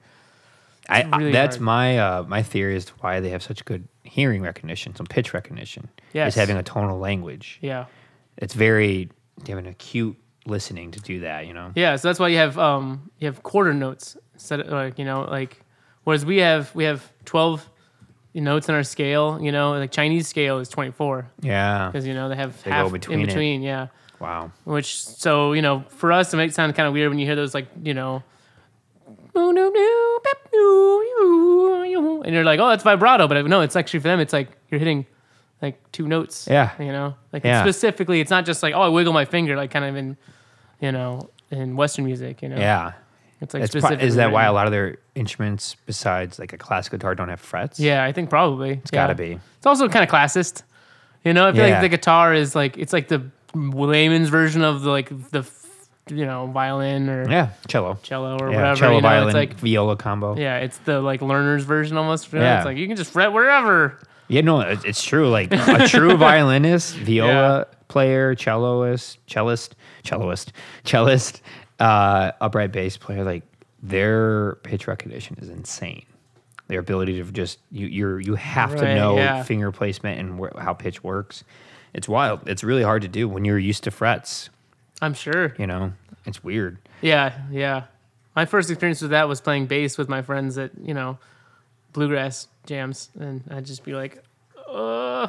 I, 0.89 1.03
really 1.19 1.29
I 1.31 1.33
that's 1.33 1.57
hard. 1.57 1.65
my 1.65 1.99
uh, 1.99 2.23
my 2.25 2.43
theory 2.43 2.77
as 2.77 2.87
to 2.87 2.93
why 3.01 3.21
they 3.21 3.29
have 3.31 3.43
such 3.43 3.65
good 3.65 3.87
hearing 4.05 4.43
recognition, 4.43 4.95
some 4.97 5.07
pitch 5.07 5.35
recognition. 5.35 5.89
Yes. 6.13 6.33
Is 6.33 6.35
having 6.41 6.57
a 6.57 6.63
tonal 6.63 6.99
language. 6.99 7.59
yeah. 7.61 7.87
It's 8.39 8.55
very 8.55 9.11
they 9.45 9.53
have 9.53 9.59
an 9.59 9.67
acute 9.67 10.17
listening 10.47 10.91
to 10.93 11.01
do 11.01 11.21
that. 11.21 11.47
You 11.47 11.53
know. 11.55 11.73
Yeah, 11.75 11.97
so 11.97 12.09
that's 12.09 12.19
why 12.19 12.29
you 12.29 12.39
have 12.39 12.59
um 12.59 13.11
you 13.19 13.27
have 13.27 13.43
quarter 13.43 13.75
notes 13.75 14.17
instead 14.35 14.61
of 14.61 14.69
like 14.73 14.99
you 14.99 15.05
know 15.05 15.23
like 15.31 15.61
whereas 16.05 16.25
we 16.25 16.39
have 16.39 16.75
we 16.75 16.85
have 16.85 17.11
twelve 17.25 17.69
notes 18.35 18.69
in 18.69 18.75
our 18.75 18.85
scale. 18.85 19.39
You 19.43 19.51
know, 19.53 19.73
like 19.73 19.91
Chinese 19.91 20.29
scale 20.29 20.59
is 20.59 20.69
twenty 20.69 20.93
four 20.93 21.29
Yeah. 21.43 21.89
because 21.91 22.07
you 22.07 22.15
know 22.15 22.29
they 22.29 22.37
have 22.37 22.63
They 22.63 22.71
half 22.71 22.93
between 22.93 23.19
in 23.19 23.25
it. 23.25 23.27
between. 23.27 23.63
Yeah, 23.63 23.89
Wow. 24.21 24.53
which 24.65 25.03
so 25.05 25.53
you 25.53 25.61
know 25.63 25.85
for 25.89 26.13
us 26.13 26.33
it 26.33 26.37
might 26.37 26.55
sound 26.55 26.75
kind 26.77 26.87
of 26.87 26.93
weird 26.95 27.11
when 27.11 27.19
you 27.19 27.27
hear 27.27 27.37
those 27.37 27.53
like 27.55 27.67
you 27.83 27.93
know. 27.95 28.23
And 32.25 32.35
you're 32.35 32.45
like, 32.45 32.61
oh, 32.61 32.69
that's 32.69 32.83
vibrato, 32.85 33.27
but 33.29 33.47
no, 33.47 33.61
it's 33.63 33.77
actually 33.77 34.01
for 34.01 34.09
them. 34.09 34.21
It's 34.21 34.33
like 34.33 34.49
you're 34.71 34.79
hitting 34.79 35.07
like 35.63 35.81
two 35.93 36.07
notes. 36.09 36.47
Yeah. 36.51 36.71
you 36.79 36.93
know, 36.93 37.15
like 37.33 37.45
Yeah. 37.45 37.63
specifically, 37.63 38.21
it's 38.21 38.31
not 38.31 38.45
just 38.45 38.63
like 38.63 38.75
oh, 38.75 38.83
I 38.83 38.89
wiggle 38.89 39.13
my 39.13 39.25
finger, 39.25 39.57
like 39.57 39.71
kind 39.71 39.85
of 39.85 39.97
in, 39.97 40.17
you 40.81 40.93
know, 40.93 41.31
in 41.51 41.77
Western 41.77 42.05
music. 42.05 42.43
You 42.43 42.51
know, 42.51 42.57
Yeah. 42.59 42.93
it's 43.41 43.55
like 43.55 43.71
pro- 43.71 43.91
is 43.97 44.17
that 44.17 44.31
why 44.31 44.45
a 44.45 44.53
lot 44.53 44.67
of 44.67 44.73
their 44.73 44.99
instruments, 45.15 45.77
besides 45.87 46.39
like 46.39 46.53
a 46.53 46.59
classic 46.59 46.93
guitar, 46.93 47.15
don't 47.15 47.29
have 47.29 47.41
frets? 47.41 47.81
Yeah, 47.81 48.05
I 48.05 48.13
think 48.13 48.31
probably. 48.31 48.73
It's 48.73 48.91
gotta 48.91 49.15
be. 49.15 49.39
It's 49.57 49.67
also 49.67 49.89
kind 49.89 50.05
of 50.05 50.11
classist. 50.11 50.63
You 51.25 51.33
know, 51.33 51.49
I 51.49 51.53
feel 51.53 51.67
Yeah. 51.67 51.75
like 51.75 51.83
the 51.83 51.89
guitar 51.89 52.35
is 52.35 52.55
like 52.55 52.77
it's 52.79 52.93
like 52.93 53.09
the 53.09 53.23
layman's 53.55 54.29
version 54.29 54.63
of 54.63 54.83
the 54.83 54.91
like 54.91 55.09
the 55.31 55.43
you 56.11 56.27
know 56.27 56.47
violin 56.47 57.09
or 57.09 57.29
Yeah. 57.31 57.51
Cello. 57.69 57.99
cello 58.03 58.39
or 58.39 58.51
Yeah. 58.51 58.57
whatever. 58.57 58.77
Cello, 58.77 58.95
you 58.97 59.01
know, 59.03 59.09
violin, 59.09 59.29
it's 59.29 59.35
like 59.35 59.55
viola 59.55 59.97
combo. 59.97 60.35
Yeah. 60.37 60.59
yeah, 60.59 60.65
it's 60.65 60.79
the 60.79 61.01
like 61.01 61.23
learner's 61.23 61.65
version 61.65 61.97
almost. 61.97 62.33
You 62.33 62.39
know? 62.39 62.45
Yeah. 62.45 62.57
It's 62.59 62.65
like 62.67 62.77
you 62.77 62.87
can 62.87 62.97
just 62.97 63.13
fret 63.13 63.33
wherever. 63.33 63.99
Yeah 64.29 64.43
no, 64.43 64.61
it's 64.61 65.03
true. 65.03 65.31
Like 65.31 65.53
a 65.53 65.89
true 65.89 66.17
violinist, 66.19 66.97
viola 66.97 67.67
player, 67.89 68.35
celloist, 68.35 69.17
cellist, 69.27 69.75
celloist, 70.05 70.53
cellist, 70.85 71.41
uh, 71.81 72.33
upright 72.41 72.71
bass 72.73 72.97
player, 72.99 73.25
like 73.25 73.43
their 73.83 74.57
pitch 74.57 74.87
recognition 74.87 75.37
is 75.41 75.49
insane. 75.49 76.05
Their 76.67 76.81
ability 76.81 77.23
to 77.23 77.33
just 77.33 77.59
you 77.71 77.87
you're 77.87 78.21
you 78.21 78.35
have 78.35 78.77
to 78.77 78.95
know 78.95 79.17
yeah. 79.17 79.43
finger 79.43 79.73
placement 79.73 80.21
and 80.21 80.39
wh- 80.39 80.59
how 80.61 80.75
pitch 80.75 81.03
works. 81.03 81.43
It's 81.95 82.07
wild. 82.07 82.47
It's 82.47 82.63
really 82.63 82.83
hard 82.83 83.01
to 83.03 83.09
do 83.09 83.27
when 83.27 83.47
you're 83.47 83.59
used 83.59 83.85
to 83.85 83.91
frets. 83.91 84.51
I'm 85.01 85.15
sure. 85.15 85.55
You 85.59 85.67
know, 85.67 85.93
it's 86.29 86.45
weird. 86.45 86.79
Yeah, 87.01 87.37
yeah. 87.51 87.85
My 88.37 88.45
first 88.45 88.71
experience 88.71 89.03
with 89.03 89.11
that 89.11 89.29
was 89.29 89.41
playing 89.41 89.67
bass 89.67 89.99
with 89.99 90.09
my 90.09 90.23
friends 90.23 90.57
at 90.59 90.71
you 90.83 90.95
know 90.95 91.19
bluegrass 91.93 92.49
jams, 92.67 93.11
and 93.19 93.43
I'd 93.51 93.67
just 93.67 93.85
be 93.85 93.95
like, 93.95 94.23
uh. 94.69 95.29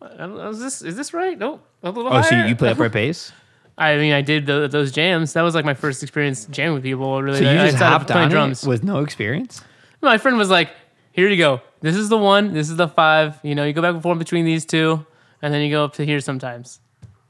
I 0.00 0.48
is 0.48 0.58
this 0.58 0.82
is 0.82 0.96
this 0.96 1.14
right? 1.14 1.38
Nope. 1.38 1.64
A 1.84 1.90
little 1.90 2.12
Oh, 2.12 2.22
so 2.22 2.34
you 2.34 2.56
play 2.56 2.70
upright 2.70 2.90
bass? 3.00 3.30
I 3.78 3.96
mean, 3.96 4.12
I 4.12 4.20
did 4.20 4.46
the, 4.46 4.66
those 4.68 4.90
jams. 4.90 5.32
That 5.34 5.42
was 5.42 5.54
like 5.54 5.64
my 5.64 5.74
first 5.74 6.02
experience 6.02 6.44
jamming 6.46 6.74
with 6.74 6.82
people. 6.82 7.22
Really, 7.22 7.38
So 7.38 7.44
you 7.44 7.50
I 7.50 7.66
just 7.66 7.76
started 7.76 7.92
hopped 7.98 8.06
playing 8.10 8.24
on 8.24 8.30
drums. 8.30 8.66
with 8.66 8.82
no 8.82 8.98
experience? 8.98 9.62
my 10.02 10.18
friend 10.18 10.36
was 10.36 10.50
like, 10.50 10.70
"Here 11.12 11.28
you 11.28 11.36
go. 11.36 11.60
This 11.80 11.94
is 11.94 12.08
the 12.08 12.18
one. 12.18 12.52
This 12.52 12.68
is 12.68 12.76
the 12.76 12.88
five. 12.88 13.38
You 13.44 13.54
know, 13.54 13.64
you 13.64 13.72
go 13.72 13.80
back 13.80 13.94
and 13.94 14.02
forth 14.02 14.18
between 14.18 14.44
these 14.44 14.64
two, 14.66 15.06
and 15.40 15.54
then 15.54 15.62
you 15.62 15.70
go 15.70 15.84
up 15.84 15.94
to 15.94 16.04
here 16.04 16.18
sometimes. 16.20 16.80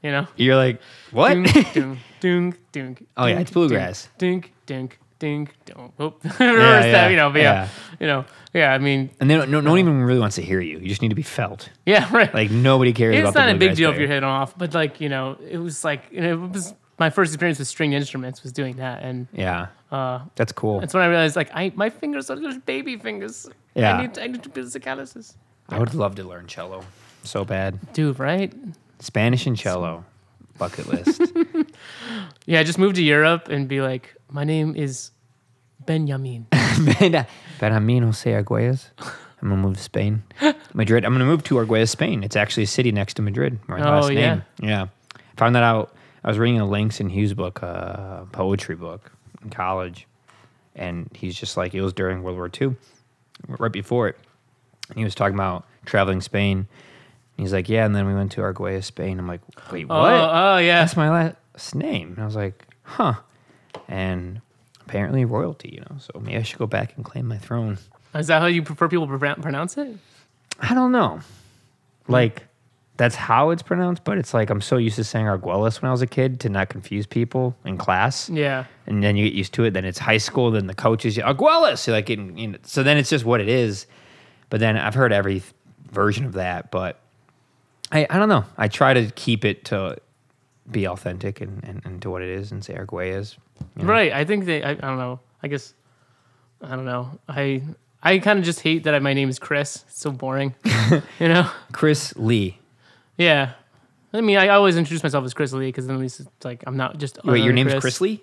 You 0.01 0.09
know, 0.11 0.27
You're 0.35 0.55
like, 0.55 0.81
what? 1.11 1.37
dunk, 2.23 2.59
dunk. 2.71 3.05
Oh, 3.17 3.25
yeah, 3.25 3.39
it's 3.39 3.51
bluegrass. 3.51 4.09
Dunk, 4.17 4.53
dunk, 4.65 4.99
dunk, 5.19 5.53
dunk. 5.65 5.93
Oh, 5.99 6.13
reverse 6.23 6.39
yeah, 6.39 6.91
that. 6.91 7.11
You 7.11 7.17
know, 7.17 7.29
but 7.29 7.41
yeah. 7.41 7.53
yeah. 7.53 7.69
you 7.99 8.07
know, 8.07 8.25
yeah. 8.53 8.73
I 8.73 8.77
mean, 8.77 9.09
and 9.19 9.29
they 9.29 9.35
don't, 9.35 9.49
no, 9.49 9.59
no 9.61 9.71
one 9.71 9.79
even 9.79 10.01
really 10.03 10.19
wants 10.19 10.37
to 10.37 10.41
hear 10.41 10.61
you. 10.61 10.79
You 10.79 10.87
just 10.87 11.01
need 11.01 11.09
to 11.09 11.15
be 11.15 11.21
felt. 11.21 11.69
yeah, 11.85 12.07
right. 12.15 12.33
Like 12.33 12.51
nobody 12.51 12.93
cares 12.93 13.15
it's 13.15 13.29
about 13.29 13.39
not 13.39 13.45
the 13.47 13.55
a 13.55 13.59
big 13.59 13.75
deal 13.75 13.89
if 13.89 13.95
player. 13.95 14.01
you're 14.07 14.15
hitting 14.15 14.29
off, 14.29 14.57
but 14.57 14.73
like 14.73 15.01
you 15.01 15.09
know, 15.09 15.37
it 15.49 15.57
was 15.57 15.83
like 15.83 16.03
you 16.11 16.21
know, 16.21 16.45
it 16.45 16.51
was 16.51 16.73
my 16.97 17.09
first 17.09 17.33
experience 17.33 17.59
with 17.59 17.67
stringed 17.67 17.93
instruments 17.93 18.43
was 18.43 18.51
doing 18.51 18.77
that, 18.77 19.03
and 19.03 19.27
Yeah, 19.33 19.67
uh, 19.91 20.21
that's 20.35 20.51
cool. 20.51 20.79
That's 20.79 20.93
when 20.93 21.03
I 21.03 21.07
realized, 21.07 21.35
like, 21.35 21.49
I 21.53 21.71
my 21.75 21.89
fingers 21.89 22.29
are 22.29 22.37
just 22.37 22.65
baby 22.65 22.97
fingers. 22.97 23.49
Yeah. 23.75 23.97
I 23.97 24.01
need, 24.01 24.19
I 24.19 24.27
need 24.27 24.43
to 24.43 24.49
build 24.49 24.81
calluses. 24.81 25.35
I 25.69 25.79
would 25.79 25.93
love 25.95 26.15
to 26.15 26.23
learn 26.23 26.47
cello 26.47 26.83
so 27.23 27.43
bad. 27.43 27.79
Dude, 27.93 28.19
right? 28.19 28.53
Spanish 28.99 29.47
and 29.47 29.57
cello, 29.57 30.05
bucket 30.57 30.87
list. 30.87 31.21
Yeah, 32.45 32.61
just 32.63 32.77
move 32.77 32.93
to 32.95 33.03
Europe 33.03 33.47
and 33.47 33.69
be 33.69 33.79
like, 33.81 34.15
my 34.29 34.43
name 34.43 34.75
is 34.75 35.11
Benjamin. 35.85 36.47
Ben- 36.99 37.25
Benjamin 37.59 38.03
Jose 38.03 38.29
Arguelles. 38.29 38.89
I'm 39.41 39.49
gonna 39.49 39.61
move 39.61 39.77
to 39.77 39.83
Spain, 39.83 40.23
Madrid. 40.73 41.05
I'm 41.05 41.13
gonna 41.13 41.25
move 41.25 41.43
to 41.45 41.55
Arguelles, 41.55 41.89
Spain. 41.89 42.23
It's 42.23 42.35
actually 42.35 42.63
a 42.63 42.67
city 42.67 42.91
next 42.91 43.13
to 43.15 43.21
Madrid. 43.21 43.59
My 43.67 43.79
Oh, 43.79 44.01
last 44.01 44.11
yeah. 44.13 44.19
name. 44.35 44.43
Yeah, 44.61 44.87
found 45.37 45.55
that 45.55 45.63
out. 45.63 45.95
I 46.23 46.27
was 46.29 46.37
reading 46.37 46.59
a 46.59 46.65
Langston 46.65 47.09
Hughes 47.09 47.33
book, 47.33 47.61
a 47.61 48.27
poetry 48.33 48.75
book 48.75 49.11
in 49.41 49.49
college, 49.49 50.05
and 50.75 51.09
he's 51.13 51.35
just 51.35 51.55
like 51.57 51.73
it 51.73 51.81
was 51.81 51.93
during 51.93 52.23
World 52.23 52.37
War 52.37 52.49
II, 52.61 52.75
right 53.47 53.71
before 53.71 54.09
it. 54.09 54.17
And 54.89 54.97
he 54.97 55.03
was 55.05 55.15
talking 55.15 55.35
about 55.35 55.65
traveling 55.85 56.19
Spain. 56.21 56.67
He's 57.43 57.53
like, 57.53 57.69
yeah, 57.69 57.85
and 57.85 57.95
then 57.95 58.07
we 58.07 58.13
went 58.13 58.31
to 58.33 58.41
Arguelles, 58.41 58.85
Spain. 58.85 59.19
I'm 59.19 59.27
like, 59.27 59.41
wait, 59.71 59.85
oh, 59.89 59.99
what? 60.01 60.13
Oh, 60.13 60.29
oh 60.33 60.57
yeah. 60.57 60.79
That's 60.79 60.97
my 60.97 61.09
last 61.09 61.75
name. 61.75 62.13
And 62.13 62.19
I 62.19 62.25
was 62.25 62.35
like, 62.35 62.65
huh. 62.83 63.13
And 63.87 64.41
apparently 64.81 65.25
royalty, 65.25 65.69
you 65.73 65.81
know. 65.81 65.97
So 65.99 66.19
maybe 66.19 66.37
I 66.37 66.43
should 66.43 66.59
go 66.59 66.67
back 66.67 66.95
and 66.95 67.05
claim 67.05 67.27
my 67.27 67.37
throne. 67.37 67.77
Is 68.15 68.27
that 68.27 68.41
how 68.41 68.47
you 68.47 68.63
prefer 68.63 68.87
people 68.87 69.07
pronounce 69.07 69.77
it? 69.77 69.97
I 70.59 70.73
don't 70.73 70.91
know. 70.91 71.19
Like, 72.07 72.43
that's 72.97 73.15
how 73.15 73.49
it's 73.49 73.63
pronounced, 73.63 74.03
but 74.03 74.17
it's 74.19 74.33
like 74.33 74.49
I'm 74.51 74.61
so 74.61 74.77
used 74.77 74.97
to 74.97 75.03
saying 75.03 75.25
Arguelles 75.25 75.81
when 75.81 75.89
I 75.89 75.91
was 75.91 76.03
a 76.03 76.07
kid 76.07 76.39
to 76.41 76.49
not 76.49 76.69
confuse 76.69 77.07
people 77.07 77.55
in 77.65 77.77
class. 77.77 78.29
Yeah. 78.29 78.65
And 78.85 79.03
then 79.03 79.15
you 79.15 79.25
get 79.25 79.33
used 79.33 79.53
to 79.55 79.63
it. 79.63 79.73
Then 79.73 79.83
it's 79.83 79.97
high 79.97 80.17
school. 80.17 80.51
Then 80.51 80.67
the 80.67 80.75
coaches, 80.75 81.17
Arguelles. 81.17 81.87
You're 81.87 81.95
like, 81.95 82.05
getting, 82.05 82.37
you 82.37 82.47
know, 82.49 82.57
so 82.63 82.83
then 82.83 82.97
it's 82.97 83.09
just 83.09 83.25
what 83.25 83.41
it 83.41 83.49
is. 83.49 83.87
But 84.49 84.59
then 84.59 84.77
I've 84.77 84.93
heard 84.93 85.11
every 85.11 85.41
version 85.91 86.25
of 86.25 86.33
that. 86.33 86.69
But 86.69 86.99
I, 87.93 88.07
I 88.09 88.17
don't 88.17 88.29
know. 88.29 88.43
I 88.57 88.67
try 88.67 88.93
to 88.93 89.11
keep 89.11 89.45
it 89.45 89.65
to 89.65 89.97
be 90.69 90.87
authentic 90.87 91.41
and, 91.41 91.63
and, 91.63 91.81
and 91.85 92.01
to 92.01 92.09
what 92.09 92.23
it 92.23 92.29
is 92.29 92.51
and 92.51 92.63
say 92.65 92.73
Arguelles. 92.73 93.37
you 93.77 93.83
know? 93.83 93.89
Right. 93.89 94.11
I 94.11 94.25
think 94.25 94.45
they, 94.45 94.63
I, 94.63 94.71
I 94.71 94.73
don't 94.73 94.97
know. 94.97 95.19
I 95.43 95.47
guess, 95.47 95.73
I 96.61 96.75
don't 96.75 96.85
know. 96.85 97.19
I, 97.29 97.61
I 98.01 98.17
kind 98.17 98.39
of 98.39 98.45
just 98.45 98.61
hate 98.61 98.83
that 98.85 99.01
my 99.03 99.13
name 99.13 99.29
is 99.29 99.37
Chris. 99.37 99.85
It's 99.87 99.99
so 99.99 100.11
boring. 100.11 100.55
you 101.19 101.27
know? 101.27 101.49
Chris 101.71 102.15
Lee. 102.17 102.57
Yeah. 103.17 103.53
I 104.11 104.21
mean, 104.21 104.37
I 104.37 104.47
always 104.49 104.75
introduce 104.75 105.03
myself 105.03 105.23
as 105.25 105.33
Chris 105.33 105.53
Lee 105.53 105.67
because 105.67 105.85
then 105.85 105.95
at 105.95 106.01
least 106.01 106.19
it's 106.19 106.45
like 106.45 106.63
I'm 106.67 106.77
not 106.77 106.97
just. 106.97 107.23
Wait, 107.23 107.43
your 107.43 107.53
name's 107.53 107.73
Chris 107.75 107.99
Lee? 107.99 108.21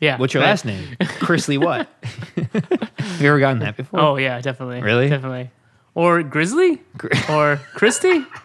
Yeah. 0.00 0.16
What's 0.16 0.34
your 0.34 0.42
right. 0.42 0.50
last 0.50 0.64
name? 0.64 0.96
Chris 1.20 1.48
Lee 1.48 1.58
what? 1.58 1.88
Have 2.52 3.20
you 3.20 3.28
ever 3.28 3.38
gotten 3.38 3.60
that 3.60 3.76
before? 3.76 4.00
Oh 4.00 4.16
yeah, 4.16 4.40
definitely. 4.40 4.82
Really? 4.82 5.08
Definitely. 5.08 5.50
Or 5.94 6.22
Grizzly? 6.24 6.82
or 7.28 7.60
Christy? 7.74 8.24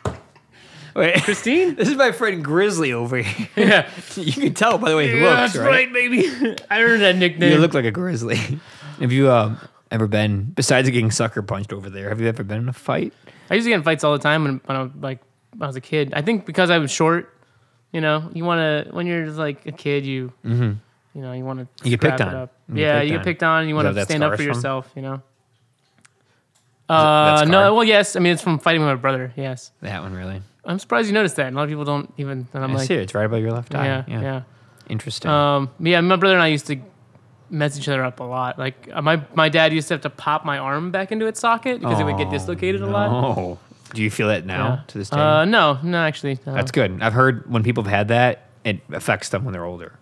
Wait, 0.96 1.16
Christine? 1.24 1.76
this 1.78 1.88
is 1.90 1.96
my 1.96 2.12
friend 2.12 2.44
Grizzly 2.44 2.94
over 2.94 3.18
here. 3.18 3.48
Yeah. 3.56 3.90
you 4.16 4.32
can 4.34 4.54
tell 4.54 4.78
by 4.78 4.92
the 4.92 4.96
way 4.98 5.08
he 5.12 5.20
Yeah, 5.20 5.30
looks, 5.42 5.54
that's 5.54 5.56
right? 5.58 5.68
right, 5.88 5.94
baby. 5.94 6.56
I 6.70 6.82
earned 6.84 7.02
that 7.02 7.16
nickname. 7.16 7.52
You 7.52 7.58
look 7.60 7.74
like 7.74 7.86
a 7.86 7.92
grizzly. 7.92 8.38
have 9.00 9.12
you 9.12 9.32
um, 9.32 9.58
ever 9.92 10.08
been, 10.08 10.44
besides 10.56 10.90
getting 10.90 11.10
sucker 11.12 11.42
punched 11.42 11.74
over 11.74 11.90
there, 11.90 12.10
have 12.10 12.22
you 12.22 12.28
ever 12.28 12.44
been 12.44 12.60
in 12.60 12.70
a 12.70 12.74
fight? 12.74 13.14
I 13.50 13.56
used 13.56 13.66
to 13.66 13.70
get 13.70 13.76
in 13.76 13.84
fights 13.84 14.04
all 14.04 14.14
the 14.14 14.20
time 14.24 14.44
when, 14.44 14.62
when 14.66 14.78
I'm 14.78 14.94
like 15.02 15.20
I 15.62 15.68
was 15.68 15.76
a 15.76 15.82
kid. 15.82 16.14
I 16.16 16.22
think 16.22 16.46
because 16.46 16.70
I 16.70 16.78
was 16.78 16.90
short, 16.92 17.36
you 17.92 18.02
know, 18.02 18.30
you 18.34 18.44
want 18.46 18.60
to 18.88 18.92
when 18.96 19.06
you're 19.08 19.26
just 19.26 19.38
like 19.38 19.66
a 19.66 19.72
kid, 19.72 20.06
you 20.06 20.32
you 20.44 21.22
know, 21.22 21.34
you 21.34 21.44
want 21.46 21.60
to 21.60 21.66
Mm-hmm. 21.66 21.88
You 21.88 21.98
get 21.98 22.02
picked 22.02 22.22
on. 22.22 22.50
You 22.70 22.76
get 22.76 22.82
yeah, 22.82 23.00
picked 23.00 23.12
you 23.12 23.18
get 23.18 23.24
picked 23.26 23.44
on. 23.44 23.60
and 23.62 23.70
You 23.70 23.76
want 23.76 23.94
to 23.96 24.06
stand 24.06 24.24
up 24.24 24.32
for 24.32 24.38
from? 24.38 24.46
yourself. 24.46 24.92
You 24.96 25.02
know. 25.04 25.22
Uh, 26.90 27.46
no, 27.48 27.74
well, 27.76 27.84
yes. 27.84 28.16
I 28.16 28.20
mean, 28.20 28.34
it's 28.34 28.42
from 28.42 28.60
fighting 28.60 28.82
with 28.82 28.90
my 28.90 28.96
brother. 28.96 29.32
Yes, 29.36 29.72
That 29.82 30.02
one 30.02 30.14
really. 30.14 30.42
I'm 30.66 30.80
surprised 30.80 31.08
you 31.08 31.14
noticed 31.14 31.35
that. 31.35 31.51
A 31.51 31.56
lot 31.56 31.64
of 31.64 31.69
people 31.69 31.83
don't 31.85 32.14
even. 32.17 32.48
And 32.53 32.64
I'm 32.64 32.72
I 32.72 32.75
like, 32.75 32.88
see 32.88 32.93
it. 32.95 33.01
It's 33.01 33.14
right 33.14 33.25
above 33.25 33.42
your 33.42 33.51
left 33.51 33.74
eye. 33.75 33.85
yeah, 33.85 34.03
Yeah. 34.08 34.22
yeah. 34.22 34.42
Interesting. 34.90 35.30
Um, 35.32 35.69
yeah, 35.80 36.00
my 36.01 36.16
brother 36.17 36.35
and 36.35 36.43
I 36.43 36.48
used 36.48 36.67
to 36.67 36.77
mess 37.50 37.77
each 37.77 37.88
other 37.88 38.03
up 38.03 38.19
a 38.19 38.24
lot. 38.24 38.58
Like 38.59 38.90
uh, 38.92 39.01
my 39.01 39.22
my 39.35 39.50
dad 39.50 39.74
used 39.74 39.88
to 39.90 39.93
have 39.95 40.01
to 40.01 40.09
pop 40.09 40.43
my 40.45 40.58
arm 40.58 40.92
back 40.92 41.11
into 41.11 41.25
its 41.27 41.40
socket 41.40 41.80
because 41.80 42.00
it 42.00 42.03
would 42.03 42.17
get 42.17 42.30
dislocated 42.32 42.82
a 42.82 42.88
lot. 42.88 43.09
Oh, 43.38 43.59
do 43.93 44.01
you 44.03 44.09
feel 44.09 44.27
that 44.30 44.45
now 44.45 44.67
Yeah. 44.67 44.80
to 44.88 44.98
this 44.98 45.09
day? 45.09 45.17
Uh, 45.19 45.45
no, 45.45 45.80
no, 45.83 46.00
actually, 46.00 46.40
no. 46.45 46.53
That's 46.53 46.72
good. 46.72 47.01
I've 47.01 47.14
heard 47.14 47.50
when 47.50 47.64
people 47.64 47.83
have 47.83 47.92
had 47.93 48.08
that, 48.09 48.48
it 48.64 48.80
affects 48.92 49.30
them 49.30 49.45
when 49.45 49.53
they're 49.53 49.66
older. 49.66 49.93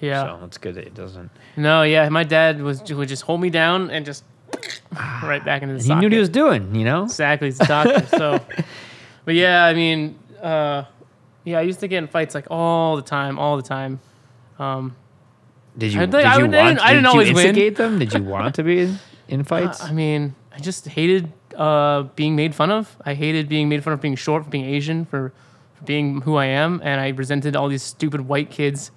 yeah. 0.00 0.24
So 0.38 0.44
it's 0.44 0.58
good 0.58 0.74
that 0.76 0.84
it 0.86 0.94
doesn't. 0.94 1.30
No, 1.56 1.82
yeah, 1.82 2.08
my 2.10 2.24
dad 2.24 2.60
was 2.62 2.82
would 2.92 3.08
just 3.08 3.22
hold 3.22 3.40
me 3.40 3.50
down 3.50 3.90
and 3.90 4.04
just 4.06 4.22
right 5.22 5.44
back 5.44 5.62
into 5.62 5.74
the 5.74 5.80
He 5.80 5.86
socket. 5.88 6.00
knew 6.00 6.06
what 6.06 6.12
he 6.12 6.18
was 6.18 6.28
doing, 6.28 6.74
you 6.74 6.84
know? 6.84 7.04
exactly. 7.04 7.48
He's 7.48 7.60
a 7.60 7.66
doctor. 7.66 8.06
so, 8.16 8.40
but 9.28 9.34
yeah, 9.34 9.66
I 9.66 9.74
mean, 9.74 10.18
uh, 10.40 10.84
yeah, 11.44 11.58
I 11.58 11.60
used 11.60 11.80
to 11.80 11.86
get 11.86 11.98
in 11.98 12.08
fights 12.08 12.34
like 12.34 12.46
all 12.50 12.96
the 12.96 13.02
time, 13.02 13.38
all 13.38 13.58
the 13.58 13.62
time. 13.62 14.00
Um, 14.58 14.96
Did 15.76 15.92
you, 15.92 16.00
I 16.00 16.06
did 16.06 16.12
think 16.12 16.24
you 16.24 16.30
I 16.30 16.38
want 16.38 16.54
I 16.54 16.64
didn't- 16.64 16.80
I 16.80 16.88
didn't 16.94 17.02
did 17.02 17.08
always 17.10 17.28
instigate 17.28 17.76
them? 17.76 17.98
Did 17.98 18.14
you 18.14 18.22
want 18.22 18.54
to 18.54 18.62
be 18.62 18.80
in, 18.80 18.98
in 19.28 19.44
fights? 19.52 19.82
I 19.82 19.92
mean, 19.92 20.34
I 20.50 20.60
just 20.60 20.88
hated 20.88 21.30
uh, 21.54 22.04
being 22.16 22.36
made 22.36 22.54
fun 22.54 22.70
of. 22.70 22.96
I 23.04 23.12
hated 23.12 23.50
being 23.50 23.68
made 23.68 23.84
fun 23.84 23.92
of 23.92 24.00
being 24.00 24.16
short, 24.16 24.44
for 24.44 24.48
being 24.48 24.64
Asian, 24.64 25.04
for, 25.04 25.34
for 25.74 25.84
being 25.84 26.22
who 26.22 26.36
I 26.36 26.46
am, 26.46 26.80
and 26.82 26.98
I 26.98 27.08
resented 27.08 27.54
all 27.54 27.68
these 27.68 27.82
stupid 27.82 28.22
white 28.22 28.50
kids. 28.50 28.90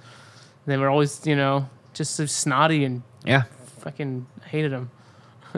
They 0.66 0.78
were 0.78 0.90
always, 0.90 1.28
you 1.28 1.36
know, 1.36 1.68
just 1.94 2.16
so 2.16 2.26
snotty 2.26 2.86
and 2.86 3.04
yeah. 3.26 3.44
fucking 3.82 4.28
hated 4.46 4.72
them. 4.72 4.92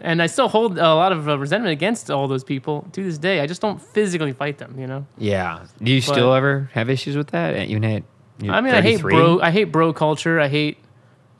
And 0.02 0.22
I 0.22 0.28
still 0.28 0.48
hold 0.48 0.78
a 0.78 0.96
lot 0.96 1.12
of 1.12 1.30
uh, 1.30 1.38
resentment 1.38 1.72
against 1.72 2.10
all 2.10 2.28
those 2.28 2.44
people 2.44 2.88
to 2.94 3.04
this 3.04 3.18
day. 3.18 3.42
I 3.42 3.48
just 3.48 3.62
don't 3.62 3.82
physically 3.82 4.34
fight 4.34 4.58
them, 4.58 4.80
you 4.80 4.88
know. 4.88 5.06
Yeah. 5.18 5.66
Do 5.82 5.92
you 5.92 6.02
still 6.02 6.34
ever 6.34 6.70
have 6.74 6.90
issues 6.90 7.16
with 7.16 7.28
that? 7.28 7.68
Even 7.68 7.84
at 7.84 8.04
I 8.42 8.62
mean, 8.62 8.74
I 8.74 8.82
hate 8.82 9.02
bro. 9.02 9.40
I 9.40 9.52
hate 9.52 9.66
bro 9.66 9.94
culture. 9.94 10.40
I 10.40 10.48
hate 10.48 10.78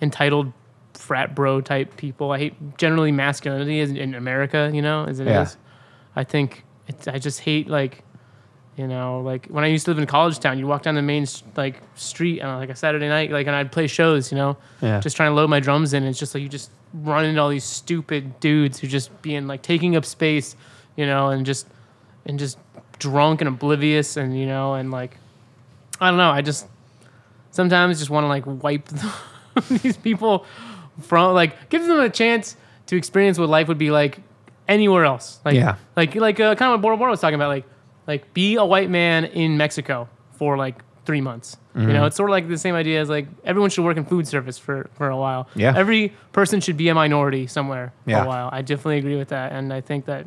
entitled 0.02 0.54
frat 0.94 1.36
bro 1.36 1.62
type 1.62 1.98
people. 1.98 2.32
I 2.32 2.38
hate 2.38 2.78
generally 2.78 3.12
masculinity 3.12 3.80
in 4.00 4.16
America. 4.16 4.70
You 4.74 4.82
know, 4.82 5.06
as 5.06 5.20
it 5.20 5.28
is. 5.28 5.30
Yeah. 5.32 5.56
I 6.16 6.24
think 6.24 6.64
it's. 6.88 7.08
I 7.08 7.18
just 7.18 7.42
hate 7.42 7.68
like, 7.68 8.04
you 8.78 8.88
know, 8.88 9.22
like 9.22 9.48
when 9.48 9.64
I 9.64 9.68
used 9.68 9.86
to 9.86 9.92
live 9.92 10.00
in 10.00 10.08
college 10.08 10.40
town, 10.40 10.58
you 10.58 10.66
walk 10.68 10.82
down 10.84 10.96
the 10.96 11.02
main 11.02 11.26
like 11.56 11.82
street 11.96 12.42
on 12.42 12.60
like 12.60 12.70
a 12.70 12.76
Saturday 12.76 13.08
night, 13.08 13.32
like, 13.32 13.46
and 13.48 13.56
I'd 13.56 13.72
play 13.72 13.88
shows. 13.88 14.32
You 14.32 14.38
know, 14.38 14.58
Yeah. 14.82 15.00
just 15.00 15.16
trying 15.16 15.30
to 15.32 15.36
load 15.36 15.50
my 15.50 15.60
drums 15.60 15.94
in. 15.94 16.04
It's 16.04 16.18
just 16.20 16.34
like 16.34 16.42
you 16.44 16.50
just 16.50 16.72
run 16.94 17.26
into 17.26 17.40
all 17.42 17.50
these 17.50 17.64
stupid 17.64 18.40
dudes 18.40 18.80
who 18.80 18.88
just 18.88 19.22
being 19.22 19.46
like 19.48 19.62
taking 19.62 19.96
up 19.96 20.06
space, 20.06 20.56
you 20.96 21.06
know, 21.06 21.30
and 21.30 21.46
just 21.46 21.68
and 22.26 22.40
just 22.40 22.58
drunk 23.00 23.42
and 23.42 23.48
oblivious, 23.48 24.18
and 24.18 24.38
you 24.38 24.46
know, 24.46 24.74
and 24.74 24.90
like 24.92 25.18
I 26.02 26.10
don't 26.10 26.18
know. 26.18 26.32
I 26.32 26.42
just 26.42 26.68
sometimes 27.52 28.00
just 28.00 28.10
want 28.10 28.24
to 28.24 28.28
like 28.28 28.44
wipe 28.46 28.90
these 29.70 29.98
people 29.98 30.46
from 31.02 31.34
like 31.34 31.70
give 31.70 31.86
them 31.86 32.00
a 32.00 32.10
chance 32.10 32.56
to 32.88 32.96
experience 32.96 33.38
what 33.38 33.50
life 33.50 33.68
would 33.68 33.78
be 33.78 33.92
like 33.92 34.20
anywhere 34.68 35.06
else. 35.06 35.40
Like 35.46 35.56
Yeah. 35.56 35.76
like 35.96 36.16
like 36.16 36.40
uh, 36.40 36.56
kind 36.56 36.74
of 36.74 36.80
what 36.80 36.82
Bora 36.82 36.98
Bora 36.98 37.12
was 37.12 37.20
talking 37.22 37.36
about. 37.36 37.50
Like 37.50 37.66
like 38.08 38.34
be 38.34 38.56
a 38.56 38.66
white 38.66 38.90
man 38.90 39.26
in 39.26 39.58
Mexico 39.58 40.08
for 40.32 40.58
like 40.58 40.82
three 41.06 41.22
months. 41.22 41.58
Mm-hmm. 41.76 41.88
You 41.88 41.94
know, 41.94 42.06
it's 42.06 42.16
sort 42.16 42.30
of 42.30 42.32
like 42.32 42.48
the 42.48 42.58
same 42.58 42.76
idea 42.76 43.02
as 43.02 43.10
like 43.10 43.28
everyone 43.44 43.70
should 43.70 43.84
work 43.84 43.98
in 43.98 44.06
food 44.06 44.28
service 44.28 44.58
for 44.58 44.90
for 44.94 45.10
a 45.10 45.18
while. 45.18 45.48
Yeah. 45.56 45.74
every 45.76 46.14
person 46.32 46.62
should 46.62 46.78
be 46.78 46.90
a 46.90 46.96
minority 46.96 47.48
somewhere 47.48 47.94
for 48.06 48.12
a 48.16 48.26
while. 48.28 48.50
I 48.52 48.62
definitely 48.62 48.98
agree 49.00 49.18
with 49.18 49.30
that, 49.30 49.52
and 49.52 49.74
I 49.74 49.82
think 49.82 50.06
that. 50.06 50.26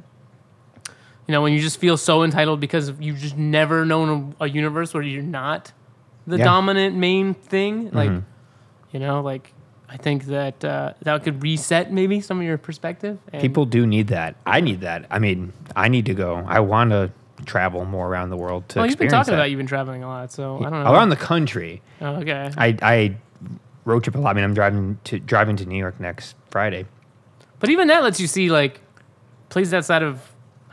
You 1.28 1.32
know, 1.32 1.42
when 1.42 1.52
you 1.52 1.60
just 1.60 1.80
feel 1.80 1.96
so 1.96 2.22
entitled 2.22 2.60
because 2.60 2.92
you've 3.00 3.18
just 3.18 3.36
never 3.36 3.84
known 3.84 4.36
a, 4.40 4.44
a 4.44 4.48
universe 4.48 4.94
where 4.94 5.02
you're 5.02 5.24
not 5.24 5.72
the 6.24 6.38
Yeah. 6.38 6.44
dominant 6.44 6.94
main 6.96 7.34
thing, 7.34 7.90
like 7.92 8.10
Mhm. 8.10 8.22
you 8.92 9.00
know, 9.00 9.20
like 9.22 9.52
I 9.88 9.96
think 9.96 10.26
that 10.26 10.64
uh, 10.64 10.92
that 11.02 11.24
could 11.24 11.42
reset 11.42 11.92
maybe 11.92 12.20
some 12.20 12.38
of 12.38 12.44
your 12.44 12.58
perspective. 12.58 13.18
And 13.32 13.42
People 13.42 13.64
do 13.66 13.86
need 13.88 14.06
that. 14.08 14.36
I 14.46 14.60
need 14.60 14.82
that. 14.82 15.06
I 15.10 15.18
mean, 15.18 15.52
I 15.74 15.88
need 15.88 16.06
to 16.06 16.14
go. 16.14 16.44
I 16.46 16.60
want 16.60 16.90
to 16.90 17.10
travel 17.46 17.84
more 17.84 18.08
around 18.08 18.30
the 18.30 18.36
world 18.36 18.68
to 18.70 18.80
Well, 18.80 18.86
you've 18.88 18.98
been 18.98 19.08
talking 19.08 19.32
that. 19.32 19.38
about 19.38 19.50
you've 19.50 19.58
been 19.58 19.66
traveling 19.66 20.02
a 20.02 20.08
lot, 20.08 20.32
so 20.32 20.58
I 20.58 20.70
don't 20.70 20.84
know. 20.84 20.92
Around 20.92 21.08
the 21.10 21.16
country. 21.16 21.80
oh, 22.00 22.16
okay, 22.16 22.50
I, 22.58 22.76
I 22.82 23.16
road 23.84 24.02
trip 24.04 24.16
a 24.16 24.18
lot. 24.18 24.30
I 24.30 24.32
mean, 24.34 24.44
I'm 24.44 24.54
driving 24.54 24.98
to 25.04 25.18
driving 25.18 25.56
to 25.56 25.64
New 25.66 25.78
York 25.78 25.98
next 26.00 26.34
Friday. 26.50 26.84
but 27.60 27.70
even 27.70 27.88
that 27.88 28.02
lets 28.02 28.20
you 28.20 28.26
see 28.26 28.50
like 28.50 28.80
places 29.48 29.72
outside 29.72 30.02
of. 30.02 30.20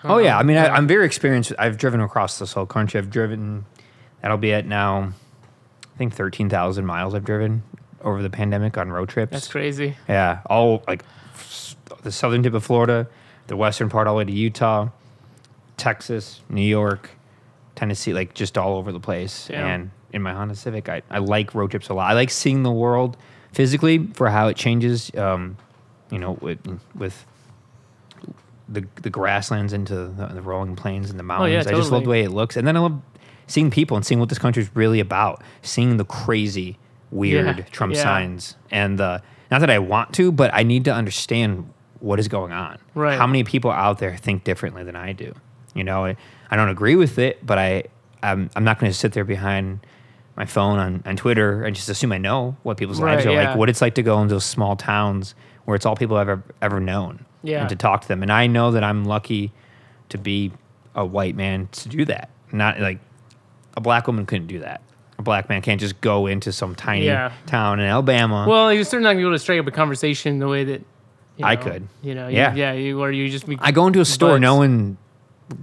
Oh 0.03 0.09
know, 0.09 0.17
yeah, 0.17 0.37
I 0.37 0.43
mean, 0.43 0.57
I, 0.57 0.67
I'm 0.67 0.85
very 0.87 1.05
experienced. 1.05 1.53
I've 1.57 1.77
driven 1.77 2.01
across 2.01 2.37
this 2.39 2.51
whole 2.53 2.65
country. 2.65 2.97
I've 2.97 3.09
driven. 3.09 3.65
That'll 4.21 4.37
be 4.37 4.51
at 4.53 4.65
now. 4.65 5.13
I 5.93 5.97
think 5.97 6.13
thirteen 6.13 6.49
thousand 6.49 6.85
miles 6.85 7.13
I've 7.13 7.23
driven 7.23 7.63
over 8.01 8.21
the 8.21 8.29
pandemic 8.29 8.77
on 8.77 8.91
road 8.91 9.07
trips. 9.07 9.31
that's 9.31 9.47
crazy. 9.47 9.95
Yeah, 10.09 10.41
all 10.47 10.83
like 10.87 11.05
the 12.01 12.11
southern 12.11 12.43
tip 12.43 12.53
of 12.53 12.63
Florida, 12.65 13.07
the 13.47 13.55
western 13.55 13.89
part 13.89 14.07
all 14.07 14.15
the 14.15 14.17
way 14.17 14.25
to 14.25 14.31
Utah, 14.31 14.89
Texas, 15.77 16.41
New 16.49 16.61
York, 16.61 17.09
Tennessee, 17.75 18.13
like 18.13 18.33
just 18.33 18.57
all 18.57 18.75
over 18.77 18.91
the 18.91 18.99
place. 18.99 19.47
Damn. 19.47 19.67
And 19.67 19.91
in 20.11 20.21
my 20.21 20.33
Honda 20.33 20.55
Civic, 20.55 20.89
I, 20.89 21.01
I 21.09 21.19
like 21.19 21.55
road 21.55 21.71
trips 21.71 21.89
a 21.89 21.93
lot. 21.93 22.09
I 22.09 22.13
like 22.13 22.29
seeing 22.29 22.63
the 22.63 22.71
world 22.71 23.17
physically 23.51 24.07
for 24.13 24.29
how 24.29 24.47
it 24.47 24.57
changes. 24.57 25.13
Um, 25.15 25.57
you 26.11 26.19
know, 26.19 26.37
with 26.41 26.59
with 26.95 27.25
the 28.69 28.85
the 29.01 29.09
grasslands 29.09 29.73
into 29.73 29.95
the, 29.95 30.27
the 30.27 30.41
rolling 30.41 30.75
plains 30.75 31.09
and 31.09 31.19
the 31.19 31.23
mountains. 31.23 31.65
yeah, 31.65 31.71
I 31.71 31.75
just 31.75 31.91
love 31.91 32.03
the 32.03 32.09
way 32.09 32.23
it 32.23 32.29
looks, 32.29 32.55
and 32.55 32.67
then 32.67 32.77
I 32.77 32.79
love 32.79 33.01
seeing 33.47 33.71
people 33.71 33.97
and 33.97 34.05
seeing 34.05 34.19
what 34.19 34.29
this 34.29 34.39
country 34.39 34.63
is 34.63 34.69
really 34.75 34.99
about. 34.99 35.43
Seeing 35.61 35.97
the 35.97 36.05
crazy, 36.05 36.77
weird 37.11 37.57
Yeah, 37.57 37.63
Trump 37.71 37.95
yeah. 37.95 38.03
signs, 38.03 38.55
and 38.71 38.97
the 38.99 39.21
not 39.51 39.59
that 39.59 39.69
I 39.69 39.79
want 39.79 40.13
to, 40.13 40.31
but 40.31 40.53
I 40.53 40.63
need 40.63 40.85
to 40.85 40.93
understand 40.93 41.71
what 41.99 42.19
is 42.19 42.27
going 42.27 42.51
on. 42.51 42.77
Right. 42.95 43.17
How 43.17 43.27
many 43.27 43.43
people 43.43 43.71
out 43.71 43.99
there 43.99 44.15
think 44.15 44.43
differently 44.43 44.83
than 44.83 44.95
I 44.95 45.13
do? 45.13 45.33
You 45.73 45.83
know, 45.83 46.05
I, 46.05 46.15
I 46.51 46.55
don't 46.55 46.69
agree 46.69 46.95
with 46.95 47.17
it, 47.19 47.45
but 47.45 47.57
I 47.57 47.83
I'm, 48.21 48.49
I'm 48.55 48.63
not 48.63 48.79
going 48.79 48.91
to 48.91 48.97
sit 48.97 49.11
there 49.13 49.25
behind 49.25 49.85
my 50.37 50.45
phone 50.45 50.79
on, 50.79 51.03
on 51.05 51.15
Twitter 51.17 51.63
and 51.63 51.75
just 51.75 51.89
assume 51.89 52.11
I 52.11 52.17
know 52.17 52.55
what 52.63 52.77
people's 52.77 52.99
lives 52.99 53.25
are 53.25 53.31
yeah. 53.31 53.49
like, 53.49 53.57
what 53.57 53.69
it's 53.69 53.81
like 53.81 53.95
to 53.95 54.03
go 54.03 54.21
into 54.21 54.33
those 54.35 54.45
small 54.45 54.75
towns 54.75 55.35
where 55.65 55.75
it's 55.75 55.85
all 55.85 55.95
people 55.95 56.17
I've 56.17 56.29
ever, 56.29 56.43
ever 56.61 56.79
known 56.79 57.25
Yeah. 57.43 57.61
and 57.61 57.69
to 57.69 57.75
talk 57.75 58.01
to 58.01 58.07
them. 58.07 58.23
And 58.23 58.31
I 58.31 58.47
know 58.47 58.71
that 58.71 58.83
I'm 58.83 59.03
lucky 59.05 59.51
to 60.09 60.17
be 60.17 60.51
a 60.95 61.05
white 61.05 61.35
man 61.35 61.67
to 61.73 61.89
do 61.89 62.05
that. 62.05 62.29
Not 62.51 62.79
like 62.79 62.99
a 63.75 63.81
black 63.81 64.07
woman 64.07 64.25
couldn't 64.25 64.47
do 64.47 64.59
that. 64.59 64.81
A 65.19 65.21
black 65.21 65.49
man 65.49 65.61
can't 65.61 65.79
just 65.81 65.99
go 66.01 66.25
into 66.27 66.51
some 66.51 66.75
tiny 66.75 67.05
Yeah. 67.05 67.31
town 67.45 67.79
in 67.79 67.85
Alabama. 67.85 68.45
Well, 68.47 68.73
you're 68.73 68.83
certainly 68.85 69.03
not 69.03 69.09
gonna 69.11 69.19
be 69.19 69.23
able 69.23 69.35
to 69.35 69.39
strike 69.39 69.59
up 69.59 69.67
a 69.67 69.71
conversation 69.71 70.39
the 70.39 70.47
way 70.47 70.63
that 70.63 70.81
you 71.37 71.45
I 71.45 71.55
could. 71.57 71.87
You 72.01 72.15
know, 72.15 72.27
you- 72.27 72.37
Yeah. 72.37 72.55
yeah, 72.55 72.71
you 72.73 73.01
or 73.01 73.11
you 73.11 73.29
just 73.29 73.47
be. 73.47 73.57
I 73.59 73.71
go 73.71 73.85
into 73.87 73.99
a 74.01 74.05
store, 74.05 74.39
no 74.39 74.61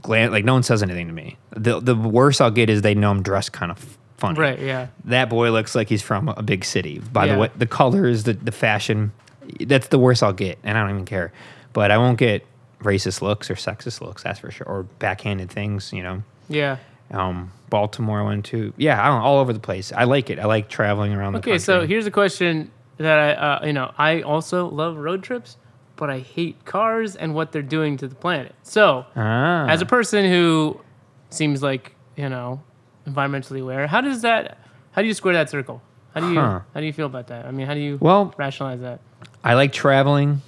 one 0.05 0.31
like 0.31 0.44
no 0.44 0.55
one 0.55 0.62
says 0.62 0.83
anything 0.83 1.07
to 1.09 1.12
me. 1.12 1.36
The 1.51 1.81
the 1.81 1.94
worst 1.94 2.41
I'll 2.41 2.51
get 2.51 2.70
is 2.70 2.83
they 2.83 2.94
know 2.94 3.10
I'm 3.10 3.23
dressed 3.23 3.52
kind 3.52 3.70
of 3.73 3.99
funny. 4.17 4.39
Right. 4.39 4.59
Yeah. 4.60 4.89
That 5.07 5.28
boy 5.31 5.51
looks 5.51 5.75
like 5.75 5.89
he's 5.89 6.02
from 6.02 6.28
a 6.28 6.43
big 6.43 6.65
city. 6.65 6.99
By 7.12 7.27
Yeah. 7.27 7.35
the 7.35 7.41
way, 7.41 7.51
the 7.57 7.67
colors, 7.67 8.25
the 8.25 8.35
the 8.35 8.52
fashion, 8.52 9.12
that's 9.60 9.89
the 9.89 9.99
worst 9.99 10.23
I'll 10.23 10.33
get, 10.33 10.59
and 10.65 10.77
I 10.77 10.83
don't 10.83 10.91
even 10.91 11.05
care. 11.07 11.33
But 11.73 11.91
I 11.91 11.99
won't 11.99 12.19
get 12.19 12.47
racist 12.83 13.23
looks 13.23 13.51
or 13.51 13.55
sexist 13.55 14.01
looks, 14.01 14.23
that's 14.23 14.41
for 14.41 14.51
sure, 14.51 14.67
or 14.67 14.83
backhanded 14.99 15.51
things. 15.51 15.93
You 15.93 16.02
know, 16.02 16.23
Yeah. 16.49 16.77
um, 17.10 17.52
Baltimore 17.69 18.20
I 18.20 18.25
went 18.25 18.44
to. 18.47 18.73
Yeah, 18.77 19.02
I 19.02 19.09
don't 19.09 19.20
all 19.23 19.39
over 19.39 19.52
the 19.52 19.60
place. 19.60 19.93
I 19.97 20.05
like 20.05 20.31
it. 20.31 20.39
I 20.39 20.47
like 20.47 20.69
traveling 20.69 21.12
around 21.15 21.33
the 21.35 21.39
Okay, 21.41 21.59
so 21.59 21.86
here's 21.86 22.07
a 22.07 22.10
question 22.10 22.70
that 22.99 23.19
I, 23.19 23.33
uh, 23.33 23.67
you 23.67 23.73
know, 23.73 23.93
I 23.97 24.23
also 24.23 24.67
love 24.69 24.97
road 24.97 25.23
trips, 25.23 25.57
but 26.01 26.11
I 26.11 26.19
hate 26.19 26.65
cars 26.65 27.15
and 27.15 27.35
what 27.35 27.53
they're 27.53 27.62
doing 27.62 27.97
to 27.99 28.09
the 28.09 28.15
planet. 28.17 28.55
So, 28.65 29.05
ah, 29.15 29.67
as 29.69 29.81
a 29.83 29.87
person 29.87 30.25
who 30.25 30.81
seems 31.29 31.62
like 31.62 31.95
you 32.17 32.29
know 32.29 32.61
environmentally 33.07 33.61
aware, 33.62 33.87
how 33.87 34.01
does 34.01 34.23
that? 34.23 34.59
How 34.93 35.03
do 35.03 35.07
you 35.09 35.15
square 35.15 35.35
that 35.35 35.49
circle? 35.51 35.81
How 36.15 36.20
do 36.20 36.33
you 36.33 36.41
Huh. 36.41 36.61
how 36.75 36.81
do 36.81 36.87
you 36.87 36.93
feel 36.93 37.07
about 37.07 37.29
that? 37.29 37.47
I 37.47 37.53
mean, 37.53 37.67
how 37.67 37.75
do 37.75 37.81
you 37.81 37.99
well, 38.01 38.35
rationalize 38.37 38.81
that? 38.81 38.99
I 39.45 39.55
like 39.55 39.73
traveling. 39.73 40.41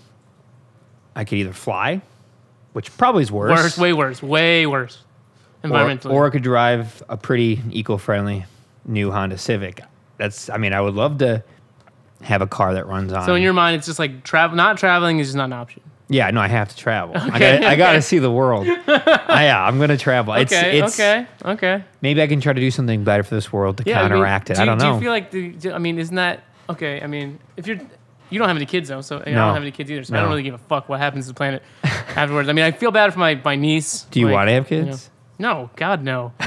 I 1.15 1.25
could 1.25 1.37
either 1.39 1.53
fly, 1.53 2.01
which 2.73 2.97
probably 2.97 3.23
is 3.23 3.31
worse, 3.31 3.51
Worse, 3.51 3.79
way 3.79 3.93
worse, 3.93 4.23
way 4.23 4.67
worse. 4.67 5.05
or, 5.63 5.69
Environmentally, 5.69 6.11
or 6.13 6.27
I 6.27 6.31
could 6.31 6.43
drive 6.43 7.03
a 7.09 7.17
pretty 7.19 7.61
eco-friendly 7.71 8.47
new 8.87 9.13
Honda 9.13 9.37
Civic. 9.39 9.83
That's, 10.17 10.49
I 10.49 10.57
mean, 10.57 10.73
I 10.73 10.81
would 10.81 10.95
love 10.95 11.19
to 11.19 11.45
have 12.23 12.43
a 12.43 12.47
car 12.47 12.75
that 12.75 12.87
runs 12.87 13.13
on. 13.13 13.25
so 13.27 13.35
in 13.35 13.43
your 13.43 13.53
mind, 13.53 13.77
it's 13.77 13.87
just 13.87 13.99
like 13.99 14.23
travel. 14.25 14.57
Not 14.57 14.79
traveling 14.79 15.19
is 15.19 15.29
just 15.29 15.37
not 15.37 15.45
an 15.45 15.53
option. 15.55 15.83
Yeah, 16.09 16.31
no, 16.31 16.41
I 16.43 16.49
have 16.49 16.69
to 16.69 16.77
travel. 16.77 17.17
I 17.17 17.29
Okay, 17.37 17.65
I 17.65 17.75
got 17.77 17.87
to 17.93 17.99
okay. 17.99 18.01
see 18.03 18.19
the 18.19 18.31
world. 18.31 18.67
I, 18.87 19.45
yeah, 19.45 19.65
I'm 19.65 19.79
gonna 19.79 19.97
travel. 19.97 20.35
It's 20.35 20.53
Okay, 20.53 20.79
it's 20.81 20.99
okay, 21.01 21.27
okay. 21.45 21.85
maybe 22.03 22.21
I 22.21 22.27
can 22.27 22.41
try 22.41 22.53
to 22.53 22.61
do 22.61 22.71
something 22.71 23.03
better 23.03 23.23
for 23.23 23.35
this 23.35 23.53
world 23.53 23.79
to 23.79 23.85
Yeah, 23.87 23.99
I 24.01 24.03
mean, 24.03 24.11
counteract 24.11 24.51
it. 24.51 24.57
do 24.57 24.63
I 24.63 24.65
don't 24.67 24.79
know. 24.79 24.91
do 24.91 24.95
you 24.97 25.01
feel 25.01 25.11
like 25.13 25.31
the, 25.31 25.49
do- 25.53 25.73
I 25.73 25.79
mean, 25.79 25.99
isn't 25.99 26.15
that 26.17 26.45
okay? 26.69 27.01
I 27.01 27.07
mean, 27.07 27.39
if 27.57 27.67
you're 27.67 27.79
you 28.31 28.39
don't 28.39 28.49
have 28.49 28.57
any 28.57 28.67
kids 28.67 28.89
though, 28.91 29.01
so 29.01 29.19
I 29.25 29.31
No. 29.31 29.37
don't 29.47 29.55
have 29.55 29.63
any 29.63 29.71
kids 29.71 29.91
either, 29.91 30.05
so 30.05 30.15
I 30.17 30.21
don't 30.21 30.29
really 30.29 30.43
give 30.43 30.55
a 30.55 30.59
fuck 30.59 30.89
what 30.89 30.99
happens 31.01 31.27
to 31.27 31.33
the 31.33 31.35
planet 31.37 31.63
afterwards. 31.85 32.49
I 32.49 32.53
mean, 32.53 32.65
I 32.65 32.73
feel 32.73 32.91
bad 32.91 33.13
for 33.13 33.19
my 33.19 33.41
my 33.43 33.57
niece. 33.57 34.03
do 34.11 34.21
you 34.21 34.27
like, 34.27 34.35
want 34.35 34.49
to 34.49 34.53
have 34.53 34.71
you 34.71 34.79
know- 34.83 34.91
kids? 34.93 35.11
no, 35.39 35.71
God 35.77 36.03
no. 36.03 36.33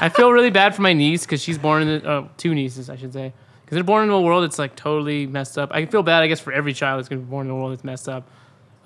I 0.00 0.08
feel 0.10 0.32
really 0.32 0.50
bad 0.50 0.74
for 0.74 0.82
my 0.82 0.92
niece 0.92 1.24
because 1.24 1.40
she's 1.42 1.58
born 1.58 1.82
in 1.86 2.02
the 2.02 2.08
uh, 2.08 2.28
two 2.36 2.54
nieces, 2.54 2.88
I 2.90 2.96
should 2.96 3.12
say, 3.12 3.32
because 3.68 3.76
they're 3.76 3.84
born 3.84 4.04
into 4.04 4.14
a 4.14 4.22
world 4.22 4.44
that's 4.44 4.58
like 4.58 4.74
totally 4.74 5.26
messed 5.26 5.58
up. 5.58 5.70
I 5.74 5.84
feel 5.84 6.02
bad, 6.02 6.22
I 6.22 6.26
guess, 6.26 6.40
for 6.40 6.54
every 6.54 6.72
child 6.72 6.98
that's 6.98 7.10
gonna 7.10 7.20
be 7.20 7.26
born 7.28 7.48
in 7.48 7.52
a 7.52 7.54
world 7.54 7.72
that's 7.72 7.84
messed 7.84 8.08
up. 8.08 8.26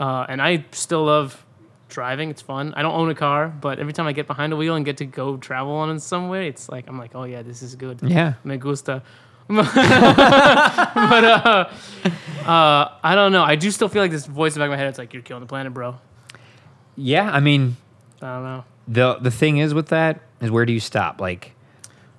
Uh, 0.01 0.27
and 0.29 0.43
I 0.43 0.65
still 0.73 1.05
love 1.05 1.47
driving; 1.89 2.31
it's 2.31 2.43
fun. 2.43 2.75
I 2.75 2.83
don't 2.83 2.93
own 2.93 3.09
a 3.09 3.15
car, 3.15 3.47
but 3.47 3.79
every 3.79 3.93
time 3.93 4.09
I 4.09 4.13
get 4.13 4.27
behind 4.27 4.53
a 4.53 4.57
wheel 4.57 4.75
and 4.75 4.85
get 4.85 4.97
to 4.97 5.05
go 5.05 5.37
travel 5.37 5.73
on 5.75 5.95
it 5.95 6.01
some 6.01 6.29
way, 6.29 6.49
it's 6.49 6.69
like 6.69 6.89
I'm 6.89 6.99
like, 6.99 7.15
oh 7.15 7.23
yeah, 7.23 7.43
this 7.43 7.63
is 7.63 7.77
good. 7.77 8.01
Yeah. 8.03 8.35
Me 8.43 8.57
gusta. 8.57 9.05
but 9.49 9.69
uh, 11.25 11.71
uh, 12.45 12.89
I 13.05 13.15
don't 13.15 13.31
know. 13.31 13.45
I 13.45 13.55
do 13.55 13.71
still 13.71 13.89
feel 13.89 14.03
like 14.03 14.11
this 14.11 14.27
voice 14.27 14.57
in 14.57 14.59
the 14.59 14.65
back 14.65 14.67
of 14.67 14.73
my 14.73 14.79
head. 14.79 14.89
It's 14.89 14.99
like 14.99 15.13
you're 15.13 15.23
killing 15.23 15.43
the 15.43 15.47
planet, 15.47 15.73
bro. 15.73 15.97
Yeah, 16.97 17.31
I 17.31 17.39
mean, 17.39 17.77
I 18.21 18.35
don't 18.35 18.43
know. 18.43 18.65
the 18.89 19.15
the 19.21 19.31
thing 19.31 19.59
is 19.59 19.75
with 19.75 19.91
that 19.91 20.23
is 20.41 20.51
where 20.51 20.67
do 20.67 20.73
you 20.73 20.81
stop? 20.81 21.21
Like, 21.21 21.55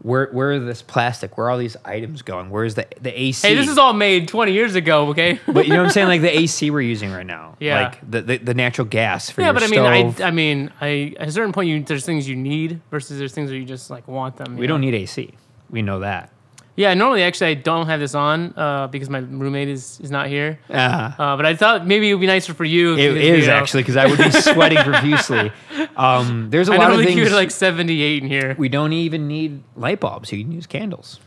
where 0.03 0.27
where 0.27 0.51
is 0.51 0.65
this 0.65 0.81
plastic? 0.81 1.37
Where 1.37 1.47
are 1.47 1.51
all 1.51 1.57
these 1.57 1.77
items 1.85 2.21
going? 2.21 2.49
Where's 2.49 2.75
the 2.75 2.85
the 3.01 3.19
AC? 3.19 3.47
Hey, 3.47 3.55
this 3.55 3.69
is 3.69 3.77
all 3.77 3.93
made 3.93 4.27
20 4.27 4.51
years 4.51 4.75
ago. 4.75 5.07
Okay. 5.09 5.39
But 5.47 5.65
you 5.65 5.73
know 5.73 5.79
what 5.79 5.85
I'm 5.85 5.91
saying? 5.91 6.09
Like 6.09 6.21
the 6.21 6.37
AC 6.39 6.69
we're 6.69 6.81
using 6.81 7.11
right 7.11 7.25
now. 7.25 7.55
Yeah. 7.59 7.83
Like 7.83 8.11
the 8.11 8.21
the, 8.21 8.37
the 8.37 8.53
natural 8.53 8.85
gas 8.85 9.29
for 9.29 9.41
yeah, 9.41 9.47
your 9.47 9.53
but 9.53 9.63
I 9.63 9.67
mean, 9.67 10.11
stove. 10.11 10.21
I, 10.21 10.27
I 10.27 10.31
mean, 10.31 10.71
I 10.81 11.15
at 11.17 11.29
a 11.29 11.31
certain 11.31 11.53
point, 11.53 11.69
you 11.69 11.81
there's 11.81 12.05
things 12.05 12.27
you 12.27 12.35
need 12.35 12.81
versus 12.91 13.17
there's 13.17 13.33
things 13.33 13.49
where 13.49 13.57
you 13.57 13.65
just 13.65 13.89
like 13.89 14.07
want 14.07 14.35
them. 14.35 14.53
you 14.55 14.59
we 14.59 14.67
don't 14.67 14.81
need 14.81 14.93
AC. 14.93 15.33
We 15.69 15.81
know 15.81 15.99
that. 15.99 16.32
Yeah, 16.75 16.95
normally 16.95 17.21
actually 17.21 17.51
I 17.51 17.53
don't 17.53 17.85
have 17.85 17.99
this 17.99 18.15
on 18.15 18.53
uh, 18.57 18.87
because 18.87 19.07
my 19.09 19.19
roommate 19.19 19.67
is 19.69 19.99
is 20.01 20.09
not 20.09 20.27
here. 20.27 20.57
Uh, 20.69 20.73
Uh, 21.19 21.35
but 21.37 21.45
I 21.45 21.55
thought 21.55 21.85
maybe 21.85 22.09
it 22.09 22.13
would 22.15 22.21
be 22.21 22.27
nicer 22.27 22.53
for 22.55 22.65
you. 22.65 22.93
it 22.95 23.13
because, 23.13 23.41
you 23.41 23.47
know, 23.47 23.53
actually 23.53 23.83
because 23.83 23.95
I 23.97 24.07
would 24.07 24.17
be 24.17 24.31
sweating 24.53 24.79
profusely. 24.79 25.51
Um, 25.95 26.49
there's 26.49 26.69
a 26.69 26.73
I 26.73 26.77
lot 26.77 26.91
of 26.93 27.03
things. 27.05 27.31
like 27.31 27.51
78 27.51 28.23
in 28.23 28.27
here. 28.29 28.55
we 28.57 28.69
don't 28.69 28.93
even 28.93 29.27
need 29.27 29.63
light 29.75 29.99
bulbs. 29.99 30.31
You 30.31 30.43
can 30.43 30.51
use 30.51 30.65
candles. 30.65 31.19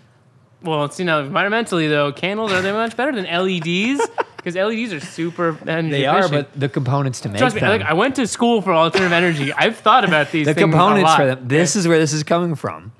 Well, 0.62 0.84
it's, 0.86 0.98
you 0.98 1.04
know, 1.04 1.22
environmentally 1.22 1.88
though, 1.88 2.10
candles 2.12 2.50
are 2.52 2.60
they 2.62 2.72
much 2.72 2.96
better 2.96 3.12
than 3.12 3.24
LEDs? 3.26 4.00
Because 4.36 4.56
LEDs 4.66 4.92
are 4.92 5.00
super 5.00 5.56
energy 5.68 5.90
They 5.90 6.06
are, 6.06 6.28
but 6.28 6.58
the 6.58 6.68
components 6.68 7.20
to 7.20 7.28
make 7.28 7.38
Trust 7.38 7.54
me, 7.54 7.60
them. 7.60 7.70
like, 7.70 7.82
I 7.82 7.92
went 7.92 8.16
to 8.16 8.26
school 8.26 8.62
for 8.62 8.72
alternative 8.72 9.12
energy. 9.12 9.52
I've 9.52 9.76
thought 9.76 10.04
about 10.04 10.32
these 10.32 10.46
the 10.46 10.54
components 10.54 11.14
for 11.14 11.26
them. 11.26 11.46
This 11.46 11.76
is 11.76 11.86
where 11.86 11.98
this 12.00 12.12
is 12.12 12.24
coming 12.24 12.56
from. 12.56 12.90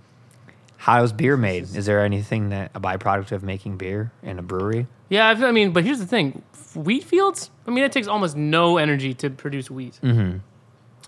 How's 0.86 1.12
beer 1.12 1.36
made? 1.36 1.65
Is 1.74 1.84
there 1.84 2.05
anything 2.05 2.50
that 2.50 2.70
a 2.73 2.78
byproduct 2.78 3.32
of 3.32 3.42
making 3.42 3.76
beer 3.76 4.12
in 4.23 4.39
a 4.39 4.42
brewery? 4.42 4.86
Yeah, 5.08 5.26
I 5.31 5.50
mean, 5.50 5.73
but 5.73 5.82
here's 5.82 5.98
the 5.98 6.06
thing: 6.06 6.44
wheat 6.76 7.02
fields. 7.02 7.50
I 7.66 7.73
mean, 7.73 7.82
it 7.82 7.90
takes 7.90 8.06
almost 8.06 8.36
no 8.36 8.76
energy 8.76 9.12
to 9.15 9.28
produce 9.31 9.68
wheat. 9.68 9.98
Mm-hmm. 10.00 10.39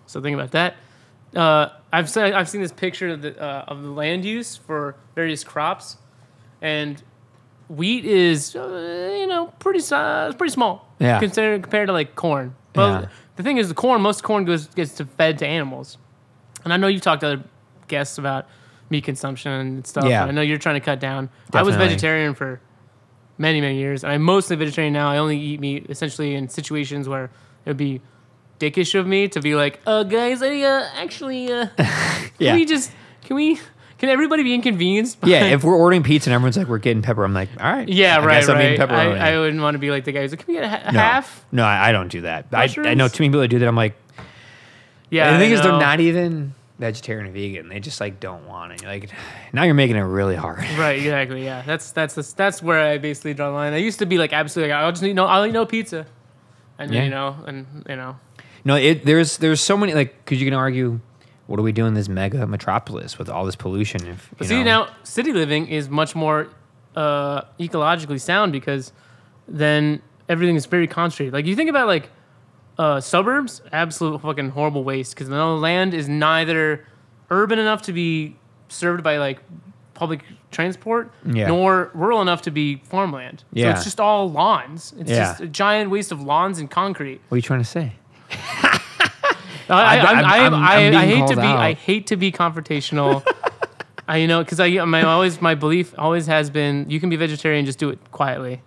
So 0.07 0.21
think 0.21 0.35
about 0.35 0.51
that. 0.51 0.75
Uh, 1.37 1.69
I've 1.93 2.11
seen 2.11 2.25
I've 2.25 2.49
seen 2.49 2.61
this 2.61 2.73
picture 2.73 3.11
of 3.11 3.23
the 3.23 3.41
uh, 3.41 3.67
of 3.69 3.85
the 3.85 3.91
land 3.91 4.25
use 4.25 4.57
for 4.57 4.97
various 5.15 5.45
crops, 5.45 5.97
and 6.61 7.01
wheat 7.69 8.05
is 8.05 8.57
uh, 8.57 9.15
you 9.17 9.29
know 9.29 9.47
pretty 9.61 9.79
si- 9.79 9.95
uh, 9.95 10.33
pretty 10.33 10.53
small. 10.53 10.89
Yeah. 10.99 11.21
Considered 11.21 11.63
compared 11.63 11.87
to 11.87 11.93
like 11.93 12.17
corn. 12.17 12.57
But 12.73 13.03
Yeah. 13.03 13.09
the 13.37 13.45
thing 13.45 13.59
is, 13.59 13.69
the 13.69 13.75
corn 13.77 14.03
most 14.03 14.25
corn 14.25 14.45
goes 14.45 14.67
gets 14.67 14.95
to 14.97 15.05
fed 15.05 15.39
to 15.39 15.47
animals, 15.47 15.99
and 16.65 16.73
I 16.73 16.79
know 16.79 16.89
you've 16.89 17.03
talked 17.03 17.21
to 17.21 17.27
other 17.29 17.45
guests 17.87 18.19
about 18.19 18.49
meat 18.91 19.05
consumption 19.05 19.53
and 19.53 19.87
stuff. 19.87 20.05
Yeah. 20.07 20.25
I 20.25 20.31
know 20.31 20.41
you're 20.43 20.59
trying 20.59 20.77
to 20.77 20.85
cut 20.85 21.01
down. 21.01 21.31
I 21.53 21.63
was 21.63 21.77
vegetarian 21.77 22.35
for 22.35 22.61
many 23.41 23.61
many 23.61 23.77
years 23.79 24.03
and 24.03 24.13
i'm 24.13 24.21
mostly 24.23 24.57
vegetarian 24.57 24.93
now 24.93 25.09
i 25.09 25.17
only 25.17 25.39
eat 25.39 25.61
meat 25.61 25.87
essentially 25.89 26.35
in 26.35 26.49
situations 26.49 27.09
where 27.09 27.27
it 27.65 27.69
would 27.69 27.77
be 27.77 28.01
dickish 28.59 28.99
of 28.99 29.07
me 29.07 29.29
to 29.29 29.41
be 29.41 29.55
like 29.55 29.79
uh 29.87 30.03
guys 30.03 30.43
i 30.43 30.61
uh, 30.63 30.89
actually 30.97 31.53
uh 31.53 31.69
can 31.77 32.31
Yeah. 32.41 32.55
we 32.57 32.65
just 32.65 32.91
can 33.23 33.37
we 33.37 33.61
can 33.99 34.09
everybody 34.09 34.43
be 34.43 34.55
inconvenienced 34.55 35.21
by- 35.21 35.29
Yeah, 35.29 35.45
if 35.45 35.63
we're 35.63 35.77
ordering 35.77 36.03
pizza 36.03 36.31
and 36.31 36.35
everyone's 36.35 36.57
like, 36.57 36.67
we're 36.67 36.79
getting 36.79 37.01
pepper, 37.01 37.23
I'm 37.23 37.33
like, 37.33 37.49
all 37.61 37.71
right. 37.73 37.89
yeah 37.89 38.17
I 38.19 38.27
right 38.27 38.45
right. 38.49 38.81
I, 38.91 39.35
I 39.35 39.39
wouldn't 39.39 39.63
want 39.63 39.77
to 39.77 39.79
be 39.79 39.93
like 39.93 40.05
the 40.05 40.11
guy 40.11 40.23
who's 40.23 40.33
like 40.33 40.41
can 40.45 40.49
we 40.49 40.55
get 40.61 40.65
a, 40.65 40.69
ha- 40.69 40.91
no, 40.91 40.99
half 40.99 41.47
No, 41.53 41.63
I, 41.65 41.91
I 41.91 41.93
don't 41.93 42.09
do 42.09 42.23
that. 42.23 42.47
I, 42.53 42.69
I 42.79 42.95
know 42.95 43.07
too 43.07 43.23
many 43.23 43.29
people 43.31 43.41
that 43.43 43.49
do 43.49 43.61
that. 43.61 43.69
I'm 43.69 43.77
like, 43.77 43.97
yeah 45.11 45.29
and 45.29 45.37
the 45.37 45.45
thing 45.45 45.53
is, 45.53 45.63
they're 45.63 45.71
not 45.79 46.01
even 46.01 46.55
vegetarian 46.79 47.27
or 47.27 47.33
vegan. 47.33 47.69
They 47.69 47.81
just 47.81 48.01
like 48.01 48.21
don't 48.21 48.47
want 48.47 48.73
it. 48.73 48.83
You're 48.83 48.91
like, 48.91 49.11
now 49.53 49.65
you're 49.65 49.75
making 49.75 49.97
it 49.97 50.01
really 50.03 50.37
hard. 50.37 50.59
right 50.79 50.99
exactly 50.99 51.45
yeah 51.45 51.63
that's 51.67 51.91
that's 51.93 52.15
the, 52.15 52.23
that's 52.37 52.63
where 52.63 52.81
i 52.81 52.99
basically 52.99 53.35
draw 53.35 53.49
the 53.49 53.55
line 53.55 53.73
i 53.73 53.79
used 53.79 53.99
to 53.99 54.07
be 54.07 54.17
like 54.19 54.33
absolutely 54.33 54.73
like, 54.73 54.83
i'll 54.83 54.93
just 54.93 55.03
eat 55.03 55.15
no 55.15 55.25
i'll 55.27 55.45
eat 55.45 55.53
no 55.53 55.67
pizza 55.67 56.07
and 56.79 56.93
Yeah. 56.95 57.05
you 57.05 57.11
know 57.11 57.37
and 57.47 57.67
you 57.89 57.97
know 57.97 58.17
No, 58.65 58.77
it 58.77 59.05
there's 59.05 59.39
there's 59.39 59.61
so 59.61 59.77
many 59.77 59.95
like 59.95 60.25
because 60.25 60.41
you 60.41 60.47
can 60.47 60.55
argue, 60.55 61.01
what 61.47 61.59
are 61.59 61.63
we 61.63 61.73
doing 61.73 61.89
in 61.89 61.95
this 61.95 62.09
mega 62.09 62.47
metropolis 62.47 63.19
with 63.19 63.29
all 63.31 63.45
this 63.47 63.57
pollution? 63.57 64.07
If 64.07 64.31
But 64.37 64.47
see 64.49 64.63
know, 64.63 64.85
now, 64.85 64.89
city 65.03 65.33
living 65.33 65.67
is 65.69 65.89
much 65.89 66.15
more 66.15 66.49
uh, 66.95 67.43
ecologically 67.59 68.21
sound 68.21 68.53
because 68.53 68.93
then 69.49 70.03
everything 70.29 70.57
is 70.57 70.67
very 70.67 70.87
concentrated. 70.87 71.33
Like 71.33 71.47
you 71.47 71.57
think 71.57 71.71
about 71.71 71.87
like 71.87 72.11
uh, 72.79 73.01
suburbs, 73.01 73.61
absolute 73.73 74.21
fucking 74.21 74.51
horrible 74.51 74.85
waste 74.85 75.15
because 75.15 75.29
the 75.29 75.45
land 75.47 75.95
is 75.95 76.09
neither 76.09 76.85
urban 77.31 77.59
enough 77.59 77.83
to 77.83 77.93
be 77.93 78.37
served 78.69 79.03
by 79.03 79.19
like 79.19 79.41
public 79.95 80.23
transport, 80.51 81.11
Yeah. 81.27 81.49
nor 81.49 81.91
rural 81.93 82.23
enough 82.23 82.43
to 82.43 82.51
be 82.53 82.77
farmland. 82.85 83.43
So 83.55 83.69
it's 83.71 83.85
just 83.85 83.99
all 84.01 84.31
lawns. 84.31 84.95
It's 84.99 85.11
Yeah. 85.11 85.17
just 85.19 85.41
a 85.41 85.47
giant 85.49 85.91
waste 85.91 86.13
of 86.13 86.23
lawns 86.23 86.59
and 86.61 86.71
concrete. 86.71 87.21
what 87.29 87.35
are 87.37 87.39
you 87.39 87.43
trying 87.43 87.61
to 87.61 87.65
say? 87.65 87.93
I, 89.71 89.99
I'm- 89.99 90.25
I'm, 90.25 90.55
I'm- 90.55 91.09
hate 91.09 91.27
to 91.29 91.37
be 91.37 91.43
I 91.43 91.73
hate 91.75 92.07
to 92.09 92.17
be 92.17 92.33
confrontational. 92.33 93.27
I 94.09 94.17
you 94.19 94.27
know 94.27 94.43
because 94.43 94.59
I 94.61 94.71
my 94.87 95.03
always 95.03 95.43
my 95.43 95.55
belief 95.55 95.95
always 95.99 96.27
has 96.27 96.49
been 96.49 96.89
you 96.89 96.99
can 97.01 97.11
be 97.11 97.17
vegetarian 97.17 97.67
just 97.67 97.79
do 97.79 97.91
it 97.91 97.99
quietly. 98.11 98.63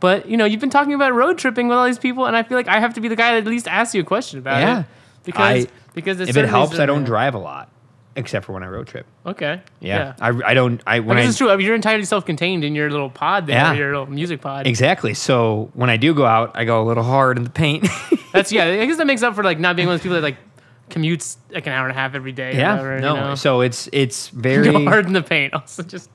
But 0.00 0.28
you 0.28 0.36
know 0.36 0.44
you've 0.44 0.60
been 0.60 0.70
talking 0.70 0.94
about 0.94 1.14
road 1.14 1.38
tripping 1.38 1.68
with 1.68 1.78
all 1.78 1.86
these 1.86 1.98
people, 1.98 2.26
and 2.26 2.36
I 2.36 2.42
feel 2.42 2.56
like 2.58 2.68
I 2.68 2.80
have 2.80 2.94
to 2.94 3.00
be 3.00 3.08
the 3.08 3.16
guy 3.16 3.32
that 3.32 3.38
at 3.38 3.46
least 3.46 3.66
asks 3.68 3.94
you 3.94 4.02
a 4.02 4.04
question 4.04 4.38
about 4.38 4.60
Yeah. 4.60 4.80
it 4.80 4.86
because 5.24 5.64
I- 5.64 5.68
because 5.94 6.20
it's 6.20 6.28
If 6.30 6.36
it 6.36 6.46
helps, 6.48 6.78
I 6.78 6.84
don't 6.84 7.04
drive 7.04 7.34
a 7.34 7.38
lot, 7.38 7.70
except 8.16 8.44
for 8.44 8.52
when 8.52 8.62
I 8.62 8.66
road 8.68 8.86
trip. 8.86 9.06
Okay. 9.24 9.62
Yeah, 9.80 10.12
I, 10.20 10.28
I 10.44 10.52
don't. 10.52 10.82
I 10.86 11.00
when 11.00 11.16
this 11.16 11.30
is 11.30 11.38
true. 11.38 11.50
I 11.50 11.56
mean, 11.56 11.64
you're 11.64 11.74
entirely 11.74 12.04
self-contained 12.04 12.64
in 12.64 12.74
your 12.74 12.90
little 12.90 13.08
pod 13.08 13.46
there, 13.46 13.56
Yeah. 13.56 13.72
your 13.72 13.88
little 13.98 14.12
music 14.12 14.42
pod. 14.42 14.66
exactly. 14.66 15.14
So 15.14 15.70
when 15.72 15.88
I 15.88 15.96
do 15.96 16.12
go 16.12 16.26
out, 16.26 16.50
I 16.54 16.64
go 16.66 16.82
a 16.82 16.84
little 16.84 17.02
hard 17.04 17.38
in 17.38 17.44
the 17.44 17.50
paint. 17.50 17.88
That's 18.32 18.52
yeah. 18.52 18.64
I 18.66 18.84
guess 18.84 18.98
that 18.98 19.06
makes 19.06 19.22
up 19.22 19.34
for 19.34 19.42
like 19.42 19.58
not 19.58 19.74
being 19.76 19.88
one 19.88 19.94
of 19.94 20.00
those 20.00 20.02
people 20.04 20.16
that 20.16 20.22
like 20.22 20.36
commutes 20.90 21.36
like 21.50 21.66
an 21.66 21.72
hour 21.72 21.88
and 21.88 21.96
a 21.96 21.98
half 21.98 22.14
every 22.14 22.32
day. 22.32 22.50
or 22.50 22.58
yeah, 22.58 22.72
whatever, 22.72 23.00
no. 23.00 23.14
You 23.14 23.20
know? 23.20 23.34
So 23.34 23.62
it's 23.62 23.88
it's 23.92 24.28
very 24.46 24.84
hard 24.84 25.06
in 25.06 25.14
the 25.14 25.22
paint. 25.22 25.54
Also, 25.54 25.82
just 25.82 26.10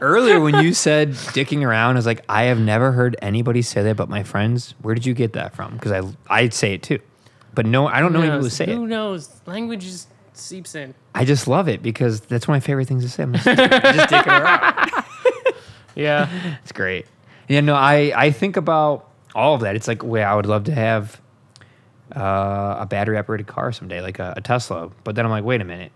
earlier 0.00 0.40
when 0.40 0.62
you 0.62 0.74
said 0.74 1.10
dicking 1.12 1.64
around. 1.66 1.96
I 1.96 1.98
was 1.98 2.06
like, 2.06 2.24
I 2.28 2.44
have 2.44 2.58
never 2.58 2.92
heard 2.92 3.16
anybody 3.22 3.62
say 3.62 3.82
that, 3.82 3.96
but 3.96 4.08
my 4.08 4.22
friends. 4.22 4.74
Where 4.82 4.94
did 4.94 5.06
you 5.06 5.14
get 5.14 5.32
that 5.34 5.54
from? 5.54 5.74
Because 5.74 5.92
I 5.92 6.02
I'd 6.34 6.54
say 6.54 6.74
it 6.74 6.82
too, 6.82 6.98
but 7.54 7.66
no, 7.66 7.86
I 7.86 8.00
don't 8.00 8.12
know 8.12 8.20
who 8.20 8.26
people 8.26 8.38
who 8.38 8.42
knows? 8.44 8.52
say 8.52 8.64
it. 8.64 8.74
Who 8.74 8.86
knows? 8.86 9.30
Language 9.46 9.82
just 9.82 10.08
seeps 10.34 10.74
in. 10.74 10.94
I 11.14 11.24
just 11.24 11.46
love 11.46 11.68
it 11.68 11.82
because 11.82 12.20
that's 12.20 12.48
one 12.48 12.56
of 12.56 12.62
my 12.62 12.66
favorite 12.66 12.88
things 12.88 13.04
to 13.04 13.10
say. 13.10 13.22
I'm 13.22 13.32
just, 13.34 13.44
just 13.44 13.58
dicking 14.10 14.40
around. 14.40 15.04
Yeah. 15.94 16.56
It's 16.62 16.72
great. 16.72 17.06
Yeah, 17.48 17.60
no, 17.60 17.74
I, 17.74 18.12
I 18.16 18.30
think 18.30 18.56
about 18.56 19.10
all 19.34 19.54
of 19.54 19.60
that. 19.60 19.76
It's 19.76 19.88
like, 19.88 20.02
way 20.02 20.22
I 20.22 20.34
would 20.34 20.46
love 20.46 20.64
to 20.64 20.74
have 20.74 21.20
uh, 22.16 22.76
a 22.80 22.86
battery 22.86 23.18
operated 23.18 23.46
car 23.46 23.72
someday, 23.72 24.00
like 24.00 24.18
a, 24.18 24.34
a 24.36 24.40
Tesla. 24.40 24.90
But 25.04 25.14
then 25.16 25.24
I'm 25.24 25.30
like, 25.30 25.44
wait 25.44 25.60
a 25.60 25.64
minute. 25.64 25.92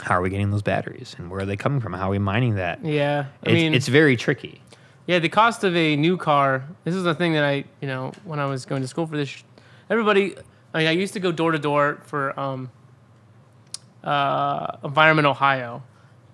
How 0.00 0.14
are 0.16 0.20
we 0.20 0.30
getting 0.30 0.50
those 0.50 0.62
batteries? 0.62 1.14
And 1.18 1.30
where 1.30 1.40
are 1.40 1.46
they 1.46 1.56
coming 1.56 1.80
from? 1.80 1.92
How 1.94 2.08
are 2.08 2.10
we 2.10 2.18
mining 2.18 2.56
that? 2.56 2.84
Yeah. 2.84 3.26
I 3.44 3.50
it's, 3.50 3.54
mean, 3.54 3.74
it's 3.74 3.88
very 3.88 4.16
tricky. 4.16 4.60
yeah, 5.06 5.18
the 5.18 5.28
cost 5.28 5.64
of 5.64 5.74
a 5.74 5.96
new 5.96 6.16
car. 6.16 6.64
This 6.84 6.94
is 6.94 7.02
the 7.04 7.14
thing 7.14 7.32
that 7.32 7.44
I, 7.44 7.64
you 7.80 7.88
know, 7.88 8.12
when 8.24 8.38
I 8.38 8.46
was 8.46 8.66
going 8.66 8.82
to 8.82 8.88
school 8.88 9.06
for 9.06 9.16
this, 9.16 9.42
everybody, 9.88 10.36
I 10.74 10.78
mean, 10.78 10.86
I 10.86 10.92
used 10.92 11.14
to 11.14 11.20
go 11.20 11.32
door 11.32 11.52
to 11.52 11.58
door 11.58 11.98
for 12.04 12.38
um, 12.38 12.70
uh, 14.04 14.76
Environment 14.84 15.26
Ohio, 15.26 15.82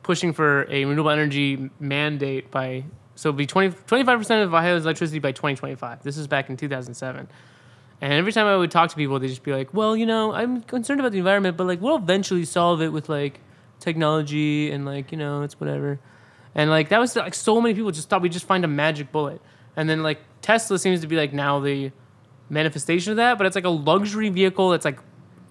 pushing 0.02 0.32
for 0.32 0.66
a 0.68 0.84
renewable 0.84 1.10
energy 1.10 1.70
mandate 1.78 2.50
by, 2.50 2.84
so 3.15 3.28
it'd 3.28 3.36
be 3.36 3.47
20, 3.47 3.70
25% 3.70 4.42
of 4.42 4.52
Ohio's 4.52 4.84
electricity 4.84 5.20
by 5.20 5.32
2025. 5.32 6.02
This 6.02 6.16
is 6.16 6.26
back 6.26 6.50
in 6.50 6.57
2007. 6.57 7.28
And 8.00 8.12
every 8.12 8.32
time 8.32 8.47
I 8.47 8.57
would 8.57 8.73
talk 8.73 8.91
to 8.91 8.97
people, 8.97 9.20
they'd 9.20 9.28
just 9.28 9.44
be 9.44 9.52
like, 9.52 9.73
well, 9.73 9.97
you 9.97 10.07
know, 10.07 10.32
I'm 10.32 10.62
concerned 10.62 10.99
about 10.99 11.12
the 11.12 11.18
environment, 11.18 11.57
but 11.57 11.68
like, 11.68 11.81
we'll 11.81 11.97
eventually 11.97 12.44
solve 12.44 12.82
it 12.82 12.89
with 12.89 13.08
like 13.08 13.39
technology 13.83 14.70
and 14.70 14.85
like, 14.86 15.12
you 15.12 15.19
know, 15.19 15.43
it's 15.43 15.59
whatever. 15.61 15.99
And 16.55 16.70
like, 16.70 16.89
that 16.91 16.99
was 17.01 17.15
like 17.17 17.35
so 17.35 17.61
many 17.61 17.75
people 17.75 17.91
just 17.91 18.09
thought 18.09 18.23
we'd 18.23 18.33
just 18.33 18.47
find 18.47 18.65
a 18.65 18.69
magic 18.69 19.12
bullet. 19.12 19.41
And 19.77 19.89
then 19.89 20.02
like 20.02 20.20
Tesla 20.41 20.78
seems 20.78 21.01
to 21.01 21.07
be 21.07 21.17
like 21.17 21.33
now 21.33 21.61
the 21.61 21.93
manifestation 22.51 23.11
of 23.12 23.17
that, 23.17 23.39
but 23.39 23.47
it's 23.47 23.57
like 23.57 23.65
a 23.65 23.70
luxury 23.70 24.28
vehicle 24.28 24.70
that's 24.70 24.85
like 24.85 24.99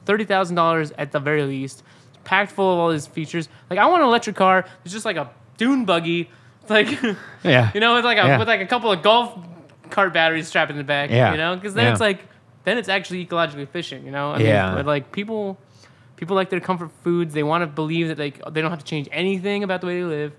thirty 0.06 0.26
thousand 0.26 0.56
dollars 0.56 0.92
at 0.98 1.12
the 1.12 1.20
very 1.20 1.44
least, 1.44 1.84
packed 2.24 2.52
full 2.52 2.72
of 2.74 2.80
all 2.80 2.92
these 2.92 3.08
features. 3.08 3.50
Like 3.70 3.80
I 3.80 3.86
want 3.88 4.02
an 4.04 4.08
electric 4.08 4.36
car. 4.36 4.66
It's 4.84 4.94
just 4.94 5.06
like 5.06 5.18
a 5.18 5.30
dune 5.58 5.86
buggy, 5.86 6.30
It's 6.62 6.70
like 6.78 6.88
Yeah. 7.44 7.72
you 7.74 7.80
know, 7.80 7.96
with 7.96 8.06
like 8.06 8.18
a 8.18 8.28
Yeah. 8.28 8.38
with 8.40 8.48
like 8.48 8.62
a 8.62 8.68
couple 8.68 8.92
of 8.92 9.02
golf 9.02 9.38
cart 9.90 10.14
batteries 10.14 10.48
strapped 10.48 10.72
in 10.72 10.78
the 10.78 10.84
back. 10.84 11.10
Yeah. 11.10 11.32
You 11.32 11.38
know, 11.38 11.56
because 11.56 11.74
then 11.74 11.86
Yeah. 11.86 11.92
it's 11.92 12.02
like 12.02 12.20
then 12.64 12.78
it's 12.78 12.90
actually 12.90 13.26
ecologically 13.26 13.64
efficient. 13.64 14.06
You 14.06 14.12
know. 14.12 14.32
I 14.34 14.40
Yeah. 14.40 14.68
Mean, 14.68 14.76
but 14.76 14.86
like 14.86 15.12
people, 15.12 15.58
people 16.22 16.36
like 16.38 16.50
their 16.52 16.60
comfort 16.62 16.92
foods. 17.04 17.34
They 17.34 17.44
want 17.44 17.64
to 17.64 17.68
believe 17.68 18.08
that 18.08 18.18
like 18.20 18.40
they 18.54 18.62
don't 18.62 18.70
have 18.70 18.80
to 18.80 18.86
change 18.86 19.10
anything 19.12 19.64
about 19.66 19.82
the 19.82 19.88
way 19.88 19.98
they 20.00 20.06
live. 20.06 20.34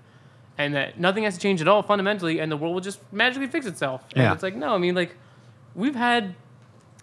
And 0.57 0.75
that 0.75 0.99
nothing 0.99 1.23
has 1.23 1.33
to 1.33 1.39
change 1.39 1.61
at 1.61 1.67
all 1.67 1.81
fundamentally, 1.81 2.39
and 2.39 2.51
the 2.51 2.55
world 2.57 2.75
will 2.75 2.81
just 2.81 2.99
magically 3.11 3.47
fix 3.47 3.65
itself. 3.65 4.03
And 4.15 4.23
Yeah. 4.23 4.33
it's 4.33 4.43
like 4.43 4.55
no, 4.55 4.73
I 4.73 4.77
mean 4.77 4.93
like, 4.95 5.15
we've 5.75 5.95
had, 5.95 6.35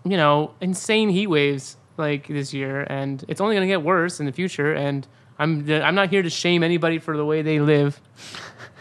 you 0.05 0.17
know, 0.17 0.53
insane 0.61 1.09
heat 1.11 1.27
waves 1.27 1.77
like 1.97 2.29
this 2.29 2.55
year, 2.55 2.87
and 2.89 3.25
it's 3.29 3.41
only 3.41 3.55
gonna 3.57 3.67
get 3.67 3.83
worse 3.83 4.19
in 4.21 4.27
the 4.27 4.33
future. 4.33 4.73
And 4.73 5.07
I'm 5.39 5.69
I'm 5.71 5.95
not 5.97 6.11
here 6.11 6.23
to 6.23 6.31
shame 6.31 6.63
anybody 6.63 6.99
for 6.99 7.17
the 7.17 7.25
way 7.25 7.43
they 7.43 7.59
live, 7.61 8.01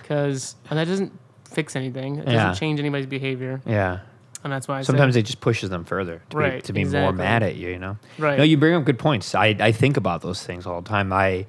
because 0.01 0.55
and 0.69 0.77
that 0.79 0.85
doesn't 0.87 1.11
fix 1.45 1.75
anything. 1.75 2.17
It 2.17 2.25
doesn't 2.25 2.59
change 2.59 2.79
anybody's 2.79 3.07
behavior, 3.07 3.61
Yeah. 3.65 3.99
And 4.43 4.53
that's 4.53 4.67
why 4.67 4.79
I 4.79 4.81
Sometimes 4.83 5.15
it 5.15 5.23
just 5.23 5.41
pushes 5.41 5.69
them 5.69 5.83
further 5.83 6.21
to 6.29 6.37
Right, 6.37 6.55
be, 6.55 6.61
to 6.61 6.73
be 6.73 6.85
more 6.85 7.11
mad 7.11 7.43
at 7.43 7.55
you, 7.55 7.69
you 7.69 7.79
know? 7.79 7.97
Right. 8.17 8.37
No, 8.37 8.43
you 8.43 8.57
bring 8.57 8.73
up 8.75 8.85
good 8.85 8.99
points. 8.99 9.35
I, 9.35 9.47
I 9.59 9.71
think 9.71 9.97
about 9.97 10.21
those 10.21 10.43
things 10.43 10.65
all 10.65 10.81
the 10.81 10.89
time. 10.89 11.11
I, 11.11 11.45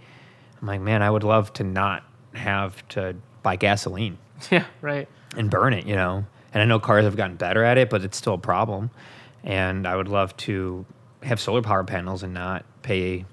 I'm 0.61 0.67
like, 0.67 0.81
man, 0.81 1.03
I 1.03 1.11
would 1.11 1.25
love 1.25 1.53
to 1.55 1.65
not 1.65 2.03
have 2.35 2.87
to 2.91 3.17
buy 3.43 3.57
gasoline 3.57 4.19
yeah, 4.51 4.65
right, 4.81 5.09
and 5.37 5.51
burn 5.51 5.73
it, 5.73 5.87
you 5.87 5.95
know? 5.95 6.25
And 6.53 6.63
I 6.63 6.65
know 6.67 6.81
cars 6.81 7.05
have 7.05 7.17
gotten 7.17 7.37
better 7.37 7.63
at 7.63 7.79
it, 7.79 7.91
but 7.91 8.03
it's 8.03 8.17
still 8.17 8.35
a 8.35 8.39
problem. 8.39 8.91
And 9.45 9.87
I 9.87 9.95
would 9.97 10.09
love 10.09 10.37
to 10.39 10.85
have 11.23 11.39
solar 11.41 11.63
power 11.63 11.85
panels 11.85 12.23
and 12.23 12.35
not 12.35 12.65
pay 12.83 13.25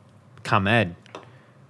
ComEd 0.43 0.95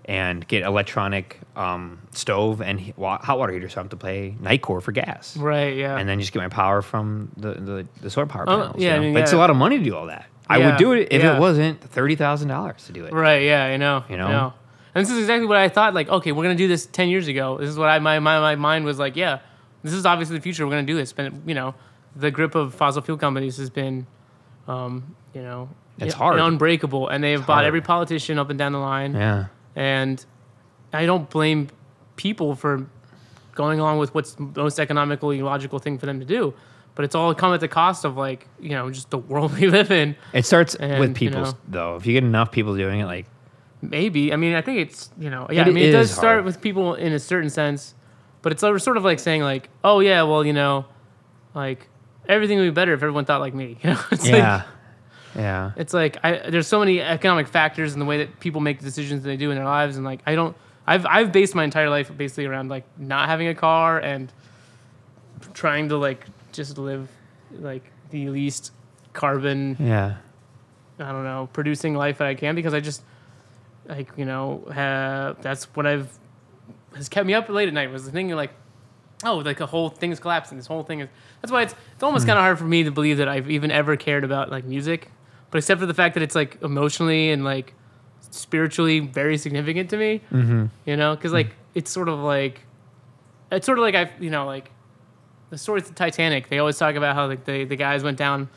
and 0.08 0.48
get 0.48 0.64
electronic 0.64 1.40
um, 1.56 2.00
stove 2.11 2.61
and 2.61 2.80
hot 2.98 3.38
water 3.38 3.52
heater 3.53 3.68
so 3.69 3.82
I 3.82 3.84
have 3.84 3.90
to 3.90 3.98
pay 3.98 4.36
Nicor 4.42 4.82
for 4.82 4.92
gas. 4.92 5.36
right, 5.38 5.76
yeah, 5.76 5.98
and 5.98 6.08
then 6.08 6.19
just 6.19 6.32
get 6.34 6.40
my 6.40 6.48
power 6.50 6.82
from 6.82 7.30
the, 7.38 7.53
the, 7.53 7.88
the 8.02 8.10
solar 8.10 8.26
power 8.27 8.45
Oh, 8.48 8.58
panels. 8.61 8.76
yeah, 8.77 8.92
you 8.92 8.95
I 8.95 9.00
mean, 9.00 9.14
but 9.14 9.24
it's 9.24 9.34
a 9.34 9.38
lot 9.38 9.50
of 9.50 9.58
money 9.58 9.77
to 9.77 9.84
do 9.84 9.95
all 9.95 10.06
that. 10.08 10.26
I 10.50 10.60
Yeah, 10.60 10.68
would 10.69 10.77
do 10.77 10.94
it 10.94 11.10
if 11.11 11.22
yeah. 11.24 11.36
it 11.36 11.40
wasn't 11.40 11.82
thirty 11.82 12.16
thousand 12.16 12.48
dollars 12.48 12.86
to 12.86 12.94
do 12.94 13.03
it. 13.06 13.14
right, 13.14 13.44
yeah, 13.44 13.66
I 13.66 13.76
know, 13.77 14.03
You 14.10 14.16
I 14.16 14.19
know? 14.19 14.53
And 14.95 15.06
this 15.06 15.11
is 15.11 15.19
exactly 15.19 15.45
what 15.45 15.58
I 15.58 15.68
thought. 15.69 15.94
Like, 15.94 16.08
okay, 16.10 16.32
we're 16.32 16.44
gonna 16.44 16.56
do 16.56 16.68
this 16.69 16.86
ten 16.86 17.10
years 17.10 17.27
ago. 17.27 17.58
This 17.58 17.69
is 17.69 17.77
what 17.77 17.90
I 17.90 18.00
my 18.00 18.19
my, 18.19 18.40
my 18.40 18.56
mind 18.56 18.86
was 18.86 18.98
like. 18.98 19.16
Yeah, 19.18 19.40
this 19.84 19.94
is 19.94 20.06
obviously 20.06 20.38
the 20.38 20.42
future. 20.42 20.66
We're 20.66 20.72
gonna 20.72 20.88
do 20.88 20.95
this. 20.95 21.11
But 21.14 21.34
you 21.45 21.53
know, 21.53 21.76
the 22.16 22.32
grip 22.32 22.56
of 22.56 22.74
fossil 22.74 23.02
fuel 23.03 23.18
companies 23.18 23.58
has 23.58 23.69
been, 23.69 24.08
um, 24.68 25.16
you 25.36 25.42
know, 25.44 25.69
It's 26.00 26.16
hard. 26.16 26.40
unbreakable, 26.40 27.10
and 27.10 27.24
they've 27.24 27.40
bought 27.45 27.56
hard. 27.56 27.66
every 27.66 27.82
politician 27.82 28.40
up 28.40 28.50
and 28.50 28.58
down 28.58 28.72
the 28.72 28.80
line. 28.80 29.14
Yeah, 29.14 29.48
And 29.77 30.25
I 30.91 31.06
don't 31.06 31.30
blame 31.30 31.67
people 32.15 32.56
for 32.56 32.88
going 33.53 33.80
along 33.80 33.99
with 33.99 34.14
what's 34.15 34.33
the 34.33 34.41
most 34.56 34.80
economically 34.80 35.41
logical 35.43 35.77
thing 35.77 35.99
for 35.99 36.07
them 36.07 36.19
to 36.19 36.25
do. 36.25 36.53
But 36.95 37.06
it's 37.06 37.14
all 37.14 37.33
come 37.35 37.53
at 37.53 37.59
the 37.59 37.67
cost 37.67 38.03
of 38.06 38.17
like, 38.17 38.47
you 38.59 38.69
know, 38.72 38.89
just 38.89 39.11
the 39.11 39.19
world 39.19 39.53
we 39.59 39.67
live 39.67 39.91
in. 39.91 40.15
it 40.33 40.45
starts 40.47 40.73
And, 40.73 40.99
with 40.99 41.09
you 41.11 41.30
people 41.30 41.41
know. 41.43 41.53
though. 41.67 41.95
If 41.95 42.07
you 42.07 42.14
get 42.14 42.23
enough 42.23 42.51
people 42.51 42.75
doing 42.75 43.01
it, 43.01 43.06
like 43.06 43.27
Maybe. 43.80 44.33
I 44.33 44.38
mean, 44.38 44.56
I 44.56 44.61
think 44.61 44.80
it's, 44.80 45.11
you 45.19 45.30
know, 45.30 45.45
yeah, 45.51 45.61
It 45.61 45.67
I 45.67 45.69
mean, 45.69 45.85
it 45.85 45.91
does 45.91 46.09
is 46.09 46.15
start 46.15 46.38
hard. 46.38 46.45
with 46.45 46.59
people 46.59 46.95
in 46.95 47.14
a 47.14 47.19
certain 47.19 47.51
sense, 47.51 47.93
but 48.41 48.51
it's 48.51 48.61
sort 48.61 48.97
of 48.97 49.03
like 49.03 49.19
saying 49.19 49.43
like, 49.43 49.69
oh 49.83 49.99
yeah, 49.99 50.23
well, 50.23 50.43
you 50.43 50.53
know, 50.53 50.85
like 51.53 51.88
everything 52.27 52.57
would 52.57 52.65
be 52.65 52.72
better 52.72 52.93
if 52.93 53.03
everyone 53.03 53.25
thought 53.25 53.41
like 53.41 53.53
me. 53.53 53.77
You 53.83 53.91
know, 53.91 53.99
it's 54.11 54.27
like, 54.27 54.64
yeah, 55.38 55.72
it's 55.77 55.93
like 55.93 56.17
I, 56.24 56.49
there's 56.49 56.67
so 56.67 56.80
many 56.80 56.99
economic 56.99 57.48
factors 57.48 57.93
in 57.93 57.99
the 57.99 58.06
way 58.06 58.17
that 58.17 58.40
people 58.40 58.59
make 58.59 58.80
the 58.80 58.85
decisions 58.85 59.24
they 59.24 59.38
do 59.38 59.51
in 59.51 59.57
their 59.57 59.66
lives, 59.66 59.95
and 59.95 60.06
like 60.06 60.22
I 60.25 60.35
don't, 60.35 60.56
I've 60.85 61.06
I've 61.06 61.32
based 61.32 61.53
my 61.53 61.64
entire 61.64 61.90
life 61.90 62.16
basically 62.16 62.45
around 62.45 62.69
like 62.69 62.85
not 62.98 63.30
having 63.30 63.48
a 63.48 63.56
car 63.56 63.99
and 63.99 64.32
trying 65.53 65.90
to 65.90 65.98
like 65.98 66.25
just 66.51 66.77
live 66.77 67.09
like 67.51 67.83
the 68.09 68.30
least 68.30 68.72
carbon 69.14 69.77
yeah, 69.80 70.17
I 70.99 71.11
don't 71.11 71.24
know, 71.24 71.49
producing 71.53 71.95
life 71.95 72.17
that 72.17 72.27
I 72.27 72.35
can 72.35 72.56
because 72.56 72.74
I 72.74 72.80
just 72.80 73.03
like 73.88 74.09
you 74.17 74.25
know 74.25 74.67
have 74.74 75.41
that's 75.41 75.66
what 75.75 75.85
I've 75.85 76.09
has 76.95 77.09
kept 77.09 77.27
me 77.27 77.33
up 77.33 77.48
late 77.49 77.67
at 77.67 77.74
night 77.74 77.91
was 77.91 78.06
the 78.06 78.11
thinking 78.11 78.35
like 78.35 78.51
oh 79.24 79.38
like 79.38 79.57
the 79.57 79.66
whole 79.66 79.90
thing 79.90 80.11
is 80.11 80.19
collapsing 80.19 80.57
this 80.57 80.67
whole 80.67 80.83
thing 80.83 81.01
is 81.01 81.09
that's 81.41 81.51
why 81.51 81.61
it's 81.61 81.75
it's 81.93 82.03
almost 82.03 82.24
hmm. 82.24 82.30
kind 82.30 82.40
of 82.40 82.43
hard 82.43 82.57
for 82.57 82.66
me 82.66 82.83
to 82.83 82.91
believe 82.91 83.17
that 83.17 83.27
I've 83.27 83.49
even 83.49 83.72
ever 83.72 83.95
cared 83.95 84.24
about 84.24 84.49
like 84.49 84.66
music 84.66 85.09
but 85.51 85.58
except 85.58 85.80
for 85.80 85.85
the 85.85 85.93
fact 85.93 86.14
that 86.16 86.24
it's 86.24 86.35
like 86.35 86.61
emotionally 86.61 87.32
and 87.32 87.43
like 87.43 87.74
spiritually 88.32 89.00
very 89.00 89.38
significant 89.38 89.90
to 89.90 89.98
me 89.98 90.22
mm-hmm. 90.32 90.66
you 90.85 90.95
know 90.95 91.16
because 91.16 91.34
like 91.34 91.56
it's 91.74 91.92
sort 91.92 92.09
of 92.09 92.19
like 92.19 92.61
it's 93.51 93.66
sort 93.66 93.77
of 93.77 93.84
like 93.84 93.95
I 93.95 94.11
you 94.19 94.30
know 94.30 94.45
like 94.45 94.72
the 95.50 95.58
story 95.58 95.80
of 95.80 95.88
the 95.88 95.93
Titanic 95.93 96.50
they 96.50 96.59
always 96.59 96.77
talk 96.77 96.95
about 96.95 97.16
how 97.16 97.27
like 97.27 97.45
the, 97.45 97.64
the 97.64 97.76
guys 97.76 98.03
went 98.03 98.17
down 98.17 98.50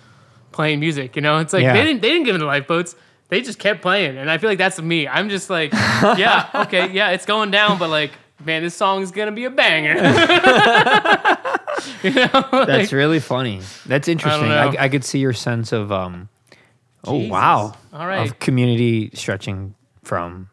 playing 0.52 0.80
music 0.80 1.16
you 1.16 1.22
know 1.22 1.38
it's 1.38 1.52
like 1.52 1.62
Yeah. 1.62 1.74
they 1.74 1.84
didn't 1.84 2.02
they 2.02 2.08
didn't 2.08 2.24
give 2.24 2.34
them 2.34 2.40
the 2.40 2.46
lifeboats 2.46 2.96
they 3.28 3.40
just 3.40 3.58
kept 3.60 3.82
playing 3.82 4.18
and 4.18 4.30
I 4.30 4.38
feel 4.38 4.50
like 4.50 4.58
that's 4.58 4.80
me 4.80 5.06
I'm 5.06 5.28
just 5.28 5.48
like 5.50 5.72
yeah 5.72 6.48
okay 6.66 6.90
yeah 6.90 7.10
it's 7.10 7.26
going 7.26 7.50
down 7.50 7.78
but 7.78 7.90
like 7.90 8.10
man 8.44 8.62
this 8.62 8.74
song's 8.74 9.12
gonna 9.12 9.30
be 9.32 9.44
a 9.44 9.50
banger 9.50 9.94
you 12.02 12.10
know 12.10 12.64
That's 12.66 12.92
really 12.92 13.20
funny. 13.20 13.60
That's 13.86 14.08
interesting. 14.08 14.48
know. 14.48 14.56
I, 14.56 14.84
I, 14.84 14.88
could 14.88 15.04
see 15.04 15.18
your 15.18 15.32
sense 15.32 15.72
of 15.72 15.92
um. 15.92 16.28
Oh 17.04 17.16
Jesus. 17.18 17.30
wow! 17.30 17.74
All 17.92 18.06
right. 18.06 18.26
Of 18.28 18.38
community 18.38 19.10
stretching 19.14 19.74
from, 20.02 20.48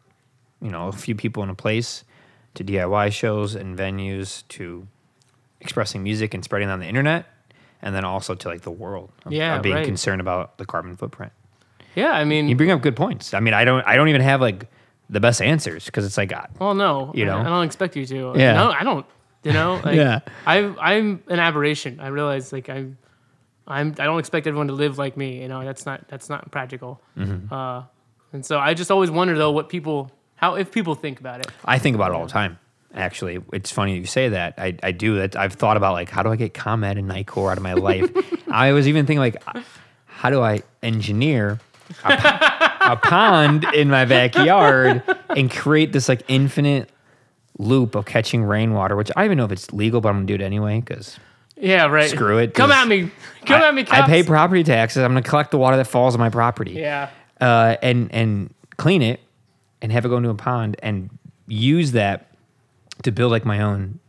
you 0.61 0.69
know, 0.71 0.87
a 0.87 0.91
few 0.91 1.15
people 1.15 1.43
in 1.43 1.49
a 1.49 1.55
place, 1.55 2.03
to 2.55 2.63
DIY 2.63 3.11
shows 3.11 3.55
and 3.55 3.77
venues 3.77 4.43
to 4.49 4.87
expressing 5.61 6.03
music 6.03 6.33
and 6.33 6.43
spreading 6.43 6.69
on 6.69 6.79
the 6.79 6.85
internet, 6.85 7.25
and 7.81 7.93
then 7.95 8.05
also 8.05 8.33
to 8.35 8.47
like 8.47 8.61
the 8.61 8.71
world. 8.71 9.11
Of, 9.25 9.33
Yeah, 9.33 9.57
of 9.57 9.61
being 9.63 9.75
right. 9.75 9.85
concerned 9.85 10.21
about 10.21 10.57
the 10.57 10.65
carbon 10.65 10.95
footprint. 10.95 11.31
yeah 11.95 12.11
I 12.11 12.23
mean 12.25 12.47
You 12.47 12.55
bring 12.55 12.71
up 12.71 12.81
good 12.81 12.95
points. 12.95 13.33
I 13.33 13.39
mean, 13.39 13.53
I 13.53 13.65
don't. 13.65 13.85
I 13.85 13.95
don't 13.95 14.07
even 14.09 14.21
have 14.21 14.39
like 14.41 14.67
the 15.09 15.19
best 15.19 15.41
answers 15.41 15.85
because 15.85 16.05
it's 16.05 16.17
like, 16.17 16.33
uh, 16.33 16.47
Well, 16.59 16.75
no, 16.75 17.11
You 17.15 17.23
I- 17.23 17.27
know? 17.27 17.37
I 17.39 17.43
don't 17.43 17.65
expect 17.65 17.95
you 17.95 18.05
to. 18.05 18.33
Yeah. 18.35 18.53
no, 18.53 18.71
I 18.71 18.83
don't. 18.83 19.05
You 19.43 19.53
know, 19.53 19.79
like, 19.83 19.95
Yeah. 20.03 20.19
I, 20.45 20.57
I'm 20.81 21.23
an 21.27 21.39
aberration. 21.39 21.99
I 22.01 22.07
realize, 22.07 22.51
like, 22.51 22.69
I'm, 22.69 22.97
I'm, 23.67 23.89
I 23.99 24.05
don't 24.05 24.19
expect 24.19 24.47
everyone 24.47 24.67
to 24.67 24.73
live 24.73 24.97
like 24.97 25.17
me. 25.17 25.41
You 25.41 25.47
know, 25.47 25.63
that's 25.63 25.85
not, 25.85 26.07
that's 26.07 26.29
not 26.29 26.49
practical. 26.51 27.01
Mm-hmm. 27.17 27.53
Uh, 27.53 27.83
and 28.33 28.45
so 28.45 28.59
I 28.59 28.73
just 28.73 28.91
always 28.91 29.11
wonder 29.11 29.37
though 29.37 29.51
what 29.51 29.69
people, 29.69 30.11
how 30.35 30.55
if 30.55 30.71
people 30.71 30.95
think 30.95 31.19
about 31.19 31.41
it. 31.41 31.47
I 31.65 31.79
think 31.79 31.95
about 31.95 32.11
it 32.11 32.15
all 32.15 32.25
the 32.25 32.31
time. 32.31 32.59
Actually, 32.93 33.39
it's 33.53 33.69
funny 33.69 33.97
you 33.97 34.05
say 34.05 34.29
that. 34.29 34.55
I, 34.57 34.75
I 34.81 34.91
do 34.91 35.17
that. 35.17 35.35
I've 35.35 35.53
thought 35.53 35.77
about 35.77 35.93
like 35.93 36.09
how 36.09 36.23
do 36.23 36.29
I 36.29 36.35
get 36.35 36.53
ComEd 36.53 36.97
and 36.97 37.09
Nicor 37.09 37.51
out 37.51 37.57
of 37.57 37.63
my 37.63 37.73
life. 37.73 38.09
I 38.51 38.71
was 38.71 38.87
even 38.87 39.05
thinking 39.05 39.19
like 39.19 39.43
how 40.05 40.29
do 40.29 40.41
I 40.41 40.63
engineer 40.81 41.59
a, 42.03 42.17
po- 42.17 42.91
a 42.93 42.95
pond 42.95 43.65
in 43.73 43.89
my 43.89 44.05
backyard 44.05 45.03
and 45.29 45.51
create 45.51 45.93
this 45.93 46.09
like 46.09 46.23
infinite 46.27 46.89
loop 47.57 47.95
of 47.95 48.05
catching 48.05 48.43
rainwater, 48.43 48.95
which 48.95 49.11
I 49.15 49.21
don't 49.21 49.25
even 49.25 49.37
know 49.39 49.45
if 49.45 49.51
it's 49.51 49.71
legal, 49.73 50.01
but 50.01 50.09
I'm 50.09 50.15
gonna 50.15 50.25
do 50.25 50.35
it 50.35 50.41
anyway 50.41 50.79
because 50.79 51.19
Yeah, 51.59 51.87
right. 51.87 52.09
Screw 52.09 52.37
it, 52.37 52.53
Come 52.53 52.71
at 52.71 52.87
me. 52.87 53.11
Come 53.45 53.61
I, 53.61 53.67
at 53.67 53.73
me. 53.73 53.85
I 53.89 54.01
pay 54.05 54.23
property 54.23 54.63
taxes. 54.63 55.03
I'm 55.03 55.11
gonna 55.11 55.21
collect 55.23 55.51
the 55.51 55.57
water 55.57 55.77
that 55.77 55.85
falls 55.87 56.13
on 56.13 56.19
my 56.19 56.29
property. 56.29 56.73
Yeah. 56.73 57.09
uh, 57.41 57.75
and 57.81 58.11
and 58.13 58.53
clean 58.77 59.01
it 59.01 59.19
and 59.81 59.91
have 59.91 60.05
it 60.05 60.09
go 60.09 60.17
into 60.17 60.29
a 60.29 60.35
pond 60.35 60.75
and 60.83 61.09
use 61.47 61.93
that 61.93 62.27
to 63.03 63.11
build 63.11 63.31
like 63.31 63.45
my 63.45 63.61
own 63.61 63.99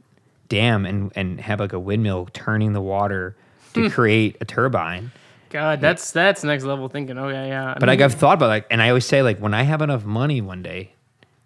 dam 0.48 0.84
and 0.86 1.12
and 1.14 1.40
have 1.40 1.60
like 1.60 1.72
a 1.72 1.78
windmill 1.78 2.28
turning 2.32 2.72
the 2.72 2.80
water 2.80 3.36
Hmm. 3.74 3.84
to 3.84 3.90
create 3.90 4.36
a 4.40 4.44
turbine. 4.46 5.10
God, 5.50 5.80
that's 5.80 6.10
that's 6.10 6.42
next 6.44 6.64
level 6.64 6.88
thinking. 6.88 7.16
Okay, 7.18 7.48
yeah. 7.48 7.74
I 7.74 7.78
But 7.78 7.88
like 7.88 8.00
I've 8.00 8.14
thought 8.14 8.34
about 8.34 8.48
like, 8.48 8.66
and 8.70 8.82
I 8.82 8.88
always 8.88 9.04
say 9.06 9.22
like 9.22 9.38
when 9.38 9.52
I 9.54 9.62
have 9.62 9.82
enough 9.82 10.04
money 10.04 10.40
one 10.40 10.62
day, 10.62 10.92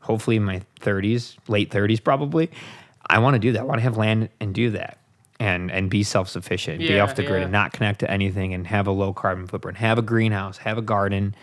hopefully 0.00 0.36
in 0.36 0.44
my 0.44 0.62
30s, 0.80 1.36
late 1.48 1.70
30s 1.70 2.02
probably, 2.02 2.48
I 3.08 3.18
want 3.18 3.34
to 3.34 3.38
do 3.40 3.52
that. 3.52 3.60
I 3.60 3.64
want 3.64 3.78
to 3.78 3.82
have 3.82 3.96
land 3.96 4.28
and 4.40 4.54
do 4.54 4.70
that. 4.70 4.98
And, 5.42 5.70
and 5.72 5.90
be 5.90 6.02
self 6.04 6.28
sufficient, 6.28 6.78
be 6.78 7.00
off 7.00 7.16
the 7.16 7.22
grid, 7.22 7.38
yeah. 7.40 7.42
and 7.44 7.52
not 7.52 7.72
connect 7.72 7.98
to 8.00 8.10
anything, 8.10 8.54
and 8.54 8.64
have 8.68 8.86
a 8.86 8.92
low 8.92 9.12
carbon 9.12 9.46
footprint. 9.48 9.78
Have 9.78 9.98
a 9.98 10.02
greenhouse, 10.02 10.58
have 10.58 10.78
a 10.78 10.82
garden, 10.82 11.34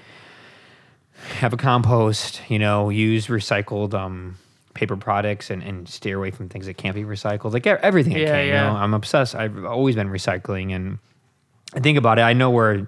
have 1.39 1.51
a 1.53 1.57
compost. 1.57 2.41
You 2.47 2.59
know, 2.59 2.89
use 2.89 3.27
recycled 3.27 3.93
um, 3.93 4.37
paper 4.73 4.95
products, 4.95 5.49
and, 5.49 5.61
and 5.63 5.89
steer 5.89 6.17
away 6.17 6.31
from 6.31 6.47
things 6.47 6.65
that 6.67 6.75
can't 6.77 6.95
be 6.95 7.03
recycled. 7.03 7.51
Like 7.51 7.67
everything 7.67 8.15
I 8.15 8.19
Yeah, 8.19 8.25
can. 8.37 8.45
You 8.45 8.51
yeah. 8.53 8.69
know, 8.69 8.75
I'm 8.77 8.93
obsessed. 8.93 9.35
I've 9.35 9.65
always 9.65 9.95
been 9.95 10.09
recycling, 10.09 10.73
and 10.73 10.99
I 11.73 11.79
think 11.81 11.97
about 11.97 12.19
it. 12.19 12.21
I 12.21 12.33
know 12.33 12.49
where 12.51 12.73
I 12.75 12.87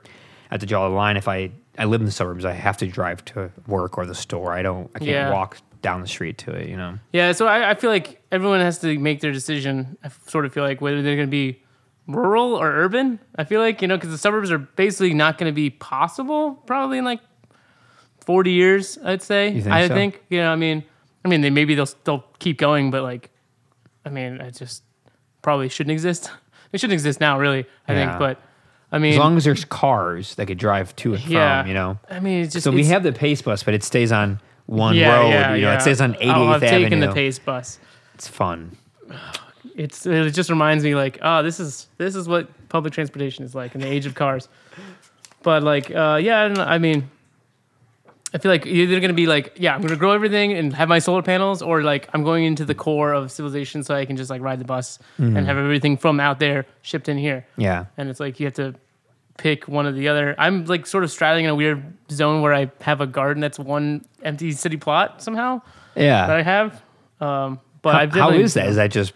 have 0.51 0.61
to 0.61 0.65
draw 0.65 0.87
the 0.87 0.95
line. 0.95 1.17
If 1.17 1.27
I 1.27 1.51
I 1.77 1.85
live 1.85 1.99
in 2.01 2.05
the 2.05 2.11
suburbs, 2.11 2.45
I 2.45 2.53
have 2.53 2.77
to 2.77 2.87
drive 2.87 3.25
to 3.25 3.51
work 3.67 3.97
or 3.97 4.05
the 4.05 4.15
store. 4.15 4.53
I 4.53 4.61
don't. 4.61 4.89
I 4.95 4.99
can't 4.99 5.09
Yeah. 5.11 5.31
walk 5.31 5.57
down 5.81 5.99
the 6.01 6.07
street 6.07 6.37
to 6.39 6.51
it. 6.51 6.69
You 6.69 6.77
know. 6.77 6.99
Yeah, 7.11 7.33
so 7.33 7.47
I, 7.47 7.71
I 7.71 7.73
feel 7.75 7.89
like 7.89 8.20
everyone 8.31 8.59
has 8.61 8.79
to 8.79 8.97
make 8.99 9.19
their 9.21 9.31
decision. 9.31 9.97
I 10.03 10.09
sort 10.27 10.45
of 10.45 10.53
feel 10.53 10.63
like 10.63 10.81
whether 10.81 11.01
they're 11.01 11.15
going 11.15 11.27
to 11.27 11.31
be 11.31 11.61
rural 12.07 12.55
or 12.55 12.67
urban. 12.71 13.19
I 13.35 13.43
feel 13.43 13.61
like 13.61 13.81
you 13.81 13.87
know 13.87 13.97
because 13.97 14.09
the 14.11 14.17
suburbs 14.17 14.51
are 14.51 14.57
basically 14.57 15.13
not 15.13 15.37
going 15.37 15.51
to 15.51 15.55
be 15.55 15.69
possible 15.69 16.55
probably 16.65 16.97
in 16.97 17.05
like 17.05 17.19
forty 18.21 18.51
years. 18.51 18.97
I'd 19.03 19.21
say. 19.21 19.49
You 19.49 19.61
think 19.61 19.73
I 19.73 19.87
so? 19.87 19.93
think 19.93 20.21
you 20.29 20.39
know. 20.39 20.51
I 20.51 20.55
mean, 20.55 20.83
I 21.25 21.27
mean, 21.27 21.41
they 21.41 21.49
maybe 21.49 21.75
they'll 21.75 21.85
still 21.85 22.23
keep 22.39 22.57
going, 22.57 22.91
but 22.91 23.03
like, 23.03 23.29
I 24.05 24.09
mean, 24.09 24.39
it 24.41 24.55
just 24.57 24.83
probably 25.41 25.69
shouldn't 25.69 25.91
exist. 25.91 26.31
It 26.71 26.79
shouldn't 26.79 26.93
exist 26.93 27.19
now, 27.19 27.37
really. 27.39 27.65
I 27.87 27.93
Yeah. 27.93 28.07
think, 28.07 28.19
but 28.19 28.41
I 28.93 28.97
mean, 28.99 29.13
As 29.13 29.19
long 29.19 29.37
as 29.37 29.43
there's 29.43 29.65
cars 29.65 30.35
that 30.35 30.45
could 30.47 30.57
drive 30.57 30.95
to 30.97 31.13
and 31.15 31.23
from, 31.23 31.67
you 31.67 31.73
know. 31.73 31.97
I 32.09 32.19
mean, 32.19 32.43
it's 32.43 32.53
just 32.53 32.63
So 32.63 32.71
we 32.71 32.85
have 32.85 33.03
the 33.03 33.11
pace 33.13 33.41
bus, 33.41 33.63
but 33.63 33.73
it 33.73 33.83
stays 33.83 34.11
on 34.11 34.39
one 34.67 34.95
yeah, 34.95 35.15
road. 35.17 35.29
yeah, 35.29 35.53
you 35.55 35.61
know, 35.61 35.71
yeah. 35.71 35.77
it 35.77 35.81
stays 35.81 35.99
on 36.01 36.13
88th 36.15 36.35
Oh, 36.35 36.47
I've 36.47 36.63
Avenue. 36.63 36.83
taken 36.83 36.99
the 37.01 37.13
pace 37.13 37.39
bus. 37.39 37.79
It's 38.21 38.27
fun. 38.27 38.77
it's 39.75 40.05
it 40.05 40.29
just 40.35 40.51
reminds 40.51 40.83
me 40.83 40.93
like 40.93 41.17
oh 41.23 41.41
this 41.41 41.59
is 41.59 41.87
this 41.97 42.13
is 42.15 42.27
what 42.27 42.47
public 42.69 42.93
transportation 42.93 43.43
is 43.43 43.55
like 43.55 43.73
in 43.73 43.81
the 43.81 43.87
age 43.87 44.05
of 44.05 44.13
cars 44.13 44.47
but 45.41 45.63
like 45.63 45.89
uh 45.89 46.19
yeah 46.21 46.41
I, 46.43 46.47
don't 46.47 46.57
know, 46.57 46.63
I 46.63 46.77
mean 46.77 47.09
i 48.31 48.37
feel 48.37 48.51
like 48.51 48.67
either 48.67 48.99
gonna 48.99 49.13
be 49.13 49.25
like 49.25 49.53
yeah 49.57 49.73
i'm 49.73 49.81
gonna 49.81 49.95
grow 49.95 50.11
everything 50.11 50.53
and 50.53 50.71
have 50.73 50.87
my 50.87 50.99
solar 50.99 51.23
panels 51.23 51.63
or 51.63 51.81
like 51.81 52.09
i'm 52.13 52.23
going 52.23 52.45
into 52.45 52.63
the 52.63 52.75
core 52.75 53.11
of 53.11 53.31
civilization 53.31 53.83
so 53.83 53.95
i 53.95 54.05
can 54.05 54.15
just 54.17 54.29
like 54.29 54.41
ride 54.41 54.59
the 54.59 54.65
bus 54.65 54.99
and 55.17 55.35
have 55.47 55.57
everything 55.57 55.97
from 55.97 56.19
out 56.19 56.37
there 56.39 56.67
shipped 56.83 57.09
in 57.09 57.17
here 57.17 57.47
Yeah. 57.57 57.85
and 57.97 58.07
it's 58.07 58.19
like 58.19 58.39
you 58.39 58.45
have 58.45 58.53
to 58.55 58.75
pick 59.37 59.67
one 59.67 59.87
or 59.87 59.93
the 59.93 60.07
other 60.09 60.35
i'm 60.37 60.65
like 60.65 60.85
sort 60.85 61.03
of 61.03 61.09
straddling 61.11 61.45
in 61.45 61.49
a 61.49 61.55
weird 61.55 61.81
zone 62.11 62.43
where 62.43 62.53
i 62.53 62.69
have 62.81 63.01
a 63.01 63.07
garden 63.07 63.41
that's 63.41 63.57
one 63.57 64.05
empty 64.21 64.51
city 64.51 64.77
plot 64.77 65.23
somehow 65.23 65.59
Yeah. 65.95 66.27
that 66.27 66.37
i 66.37 66.43
have 66.43 66.81
um 67.19 67.59
but 67.81 68.11
How, 68.13 68.19
how 68.19 68.29
is 68.31 68.53
that? 68.55 68.67
Is 68.67 68.75
that 68.77 68.91
just 68.91 69.13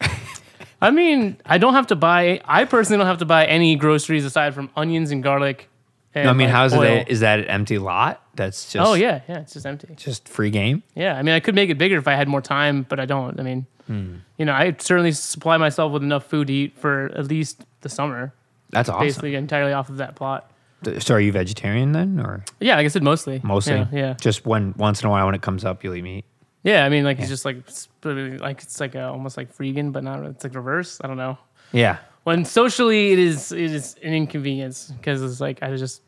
I 0.80 0.90
mean, 0.90 1.36
I 1.44 1.58
don't 1.58 1.74
have 1.74 1.88
to 1.88 1.96
buy. 1.96 2.40
I 2.44 2.64
personally 2.64 2.98
don't 2.98 3.06
have 3.08 3.18
to 3.18 3.24
buy 3.24 3.46
any 3.46 3.74
groceries 3.76 4.24
aside 4.24 4.54
from 4.54 4.70
onions 4.76 5.10
and 5.10 5.22
garlic. 5.22 5.68
And 6.14 6.24
No, 6.24 6.30
I 6.30 6.32
mean, 6.34 6.46
like, 6.46 6.54
how's 6.54 6.72
oil. 6.74 6.82
it? 6.82 7.08
Is 7.08 7.20
that 7.20 7.40
an 7.40 7.46
empty 7.46 7.78
lot? 7.78 8.22
That's 8.36 8.72
just 8.72 8.86
Oh 8.88 8.94
yeah, 8.94 9.20
yeah, 9.28 9.40
it's 9.40 9.54
just 9.54 9.66
empty. 9.66 9.88
just 9.96 10.28
free 10.28 10.50
game. 10.50 10.82
Yeah, 10.94 11.16
I 11.18 11.22
mean, 11.22 11.34
I 11.34 11.40
could 11.40 11.54
make 11.56 11.68
it 11.70 11.78
bigger 11.78 11.96
if 11.98 12.06
I 12.06 12.14
had 12.14 12.28
more 12.28 12.40
time, 12.40 12.86
but 12.88 13.00
I 13.00 13.06
don't. 13.06 13.38
I 13.40 13.42
mean, 13.42 13.66
Hmm. 13.88 14.16
you 14.36 14.44
know, 14.44 14.52
I 14.52 14.76
certainly 14.78 15.12
supply 15.12 15.56
myself 15.56 15.92
with 15.92 16.02
enough 16.02 16.26
food 16.26 16.46
to 16.48 16.52
eat 16.52 16.78
for 16.78 17.06
at 17.16 17.26
least 17.26 17.64
the 17.80 17.88
summer, 17.88 18.32
That's 18.70 18.88
awesome. 18.88 19.00
basically 19.06 19.34
entirely 19.34 19.72
off 19.72 19.88
of 19.88 19.96
that 19.96 20.14
plot. 20.14 20.50
So 21.00 21.14
are 21.14 21.20
you 21.20 21.32
vegetarian 21.32 21.92
then, 21.92 22.20
or 22.20 22.44
Yeah, 22.60 22.76
like 22.76 22.84
I 22.84 22.88
said, 22.88 23.02
mostly. 23.02 23.40
mostly? 23.42 23.74
Yeah, 23.74 23.86
yeah. 23.92 24.12
Just 24.20 24.46
when 24.46 24.74
once 24.76 25.02
in 25.02 25.08
a 25.08 25.10
while 25.10 25.26
when 25.26 25.34
it 25.34 25.42
comes 25.42 25.64
up, 25.64 25.82
you'll 25.82 25.94
eat 25.96 26.02
meat. 26.02 26.24
Yeah, 26.68 26.84
I 26.84 26.90
mean, 26.90 27.04
like 27.04 27.18
it's 27.18 27.30
just 27.30 27.44
like 27.46 27.56
it's 27.56 27.88
like 28.04 28.62
it's 28.62 28.78
like 28.78 28.94
a, 28.94 29.04
almost 29.08 29.36
like 29.38 29.54
vegan, 29.56 29.90
but 29.90 30.04
not. 30.04 30.22
It's 30.24 30.44
like 30.44 30.54
reverse. 30.54 31.00
I 31.02 31.06
don't 31.06 31.16
know. 31.16 31.38
Yeah. 31.72 31.96
when 32.24 32.44
socially 32.44 33.12
it 33.12 33.18
is 33.18 33.52
it 33.52 33.70
is 33.78 33.96
an 34.02 34.12
inconvenience 34.12 34.92
because 34.96 35.22
it's 35.22 35.40
like 35.40 35.62
I 35.62 35.74
just 35.76 36.02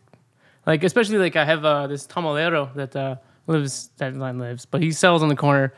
like 0.66 0.84
especially 0.84 1.18
like 1.18 1.36
I 1.36 1.44
have 1.44 1.64
uh, 1.64 1.86
this 1.86 2.06
tamalero 2.06 2.72
that 2.74 2.94
uh, 2.94 3.16
lives 3.46 3.90
that 3.96 4.14
line 4.16 4.38
lives, 4.38 4.66
but 4.66 4.82
he 4.82 4.92
sells 4.92 5.22
on 5.22 5.28
the 5.28 5.36
corner, 5.36 5.72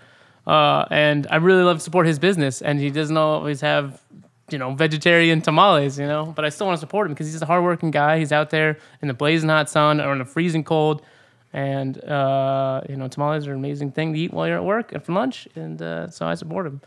uh, 0.47 0.85
and 0.91 1.27
I 1.31 1.36
really 1.36 1.62
love 1.62 1.77
to 1.78 1.83
support 1.83 2.07
his 2.07 2.19
business, 2.19 2.61
and 2.61 2.81
he 2.81 2.91
doesn't 2.91 3.17
always 3.17 3.61
have 3.61 4.02
you 4.51 4.59
know 4.59 4.75
vegetarian 4.75 5.41
tamales, 5.43 5.99
you 5.99 6.07
know, 6.07 6.33
but 6.35 6.44
I 6.44 6.49
still 6.49 6.67
want 6.67 6.77
to 6.78 6.81
support 6.81 7.07
him 7.07 7.15
because 7.15 7.28
he's 7.31 7.41
a 7.41 7.47
hardworking 7.47 7.93
guy. 7.93 8.19
He's 8.19 8.33
out 8.33 8.51
there 8.51 8.78
in 9.01 9.07
the 9.09 9.15
blazing 9.15 9.49
hot 9.49 9.70
sun 9.70 10.01
or 10.01 10.12
in 10.12 10.19
the 10.19 10.25
freezing 10.25 10.65
cold. 10.65 11.02
And 11.55 12.02
uh, 12.05 12.81
you 12.89 12.97
know, 12.97 13.08
tamales 13.08 13.47
are 13.47 13.52
an 13.52 13.58
amazing 13.58 13.92
thing 13.92 14.14
to 14.14 14.18
eat 14.18 14.32
while 14.32 14.47
you're 14.48 14.56
at 14.56 14.64
work 14.64 14.92
and 14.92 15.05
for 15.05 15.12
lunch, 15.12 15.47
and 15.55 15.81
uh, 15.82 16.08
so 16.08 16.24
I 16.26 16.34
support 16.34 16.66
him. 16.66 16.81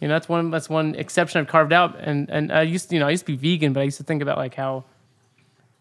You 0.00 0.08
know, 0.08 0.14
that's 0.14 0.28
one 0.30 0.50
that's 0.50 0.70
one 0.70 0.94
exception 0.94 1.40
I've 1.40 1.48
carved 1.48 1.74
out. 1.74 1.96
And 2.00 2.30
and 2.30 2.50
I 2.50 2.62
used 2.62 2.88
to, 2.88 2.94
you 2.94 3.00
know 3.00 3.06
I 3.06 3.10
used 3.10 3.26
to 3.26 3.36
be 3.36 3.50
vegan, 3.50 3.74
but 3.74 3.80
I 3.80 3.84
used 3.84 3.98
to 3.98 4.04
think 4.04 4.22
about 4.22 4.38
like 4.38 4.54
how, 4.54 4.84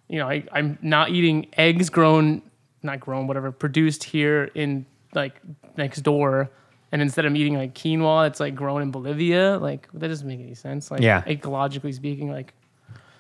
you 0.10 0.20
know, 0.20 0.28
I, 0.30 0.44
I'm 0.52 0.78
not 0.82 1.10
eating 1.12 1.48
eggs 1.58 1.90
grown, 1.90 2.42
not 2.84 3.00
grown, 3.00 3.28
whatever, 3.28 3.52
produced 3.52 4.04
here 4.04 4.52
in 4.54 4.86
like 5.14 5.40
next 5.78 6.02
door, 6.02 6.50
and 6.92 7.02
instead 7.02 7.26
I'm 7.26 7.36
eating 7.38 7.56
like 7.58 7.74
quinoa 7.76 8.26
that's 8.26 8.42
like 8.42 8.56
grown 8.56 8.82
in 8.82 8.92
Bolivia. 8.92 9.58
Like 9.58 9.88
that 9.94 10.10
doesn't 10.10 10.28
make 10.28 10.42
any 10.42 10.54
sense. 10.54 10.92
Like 10.92 11.02
Yeah. 11.02 11.24
ecologically 11.26 11.94
speaking, 11.94 12.30
like 12.30 12.54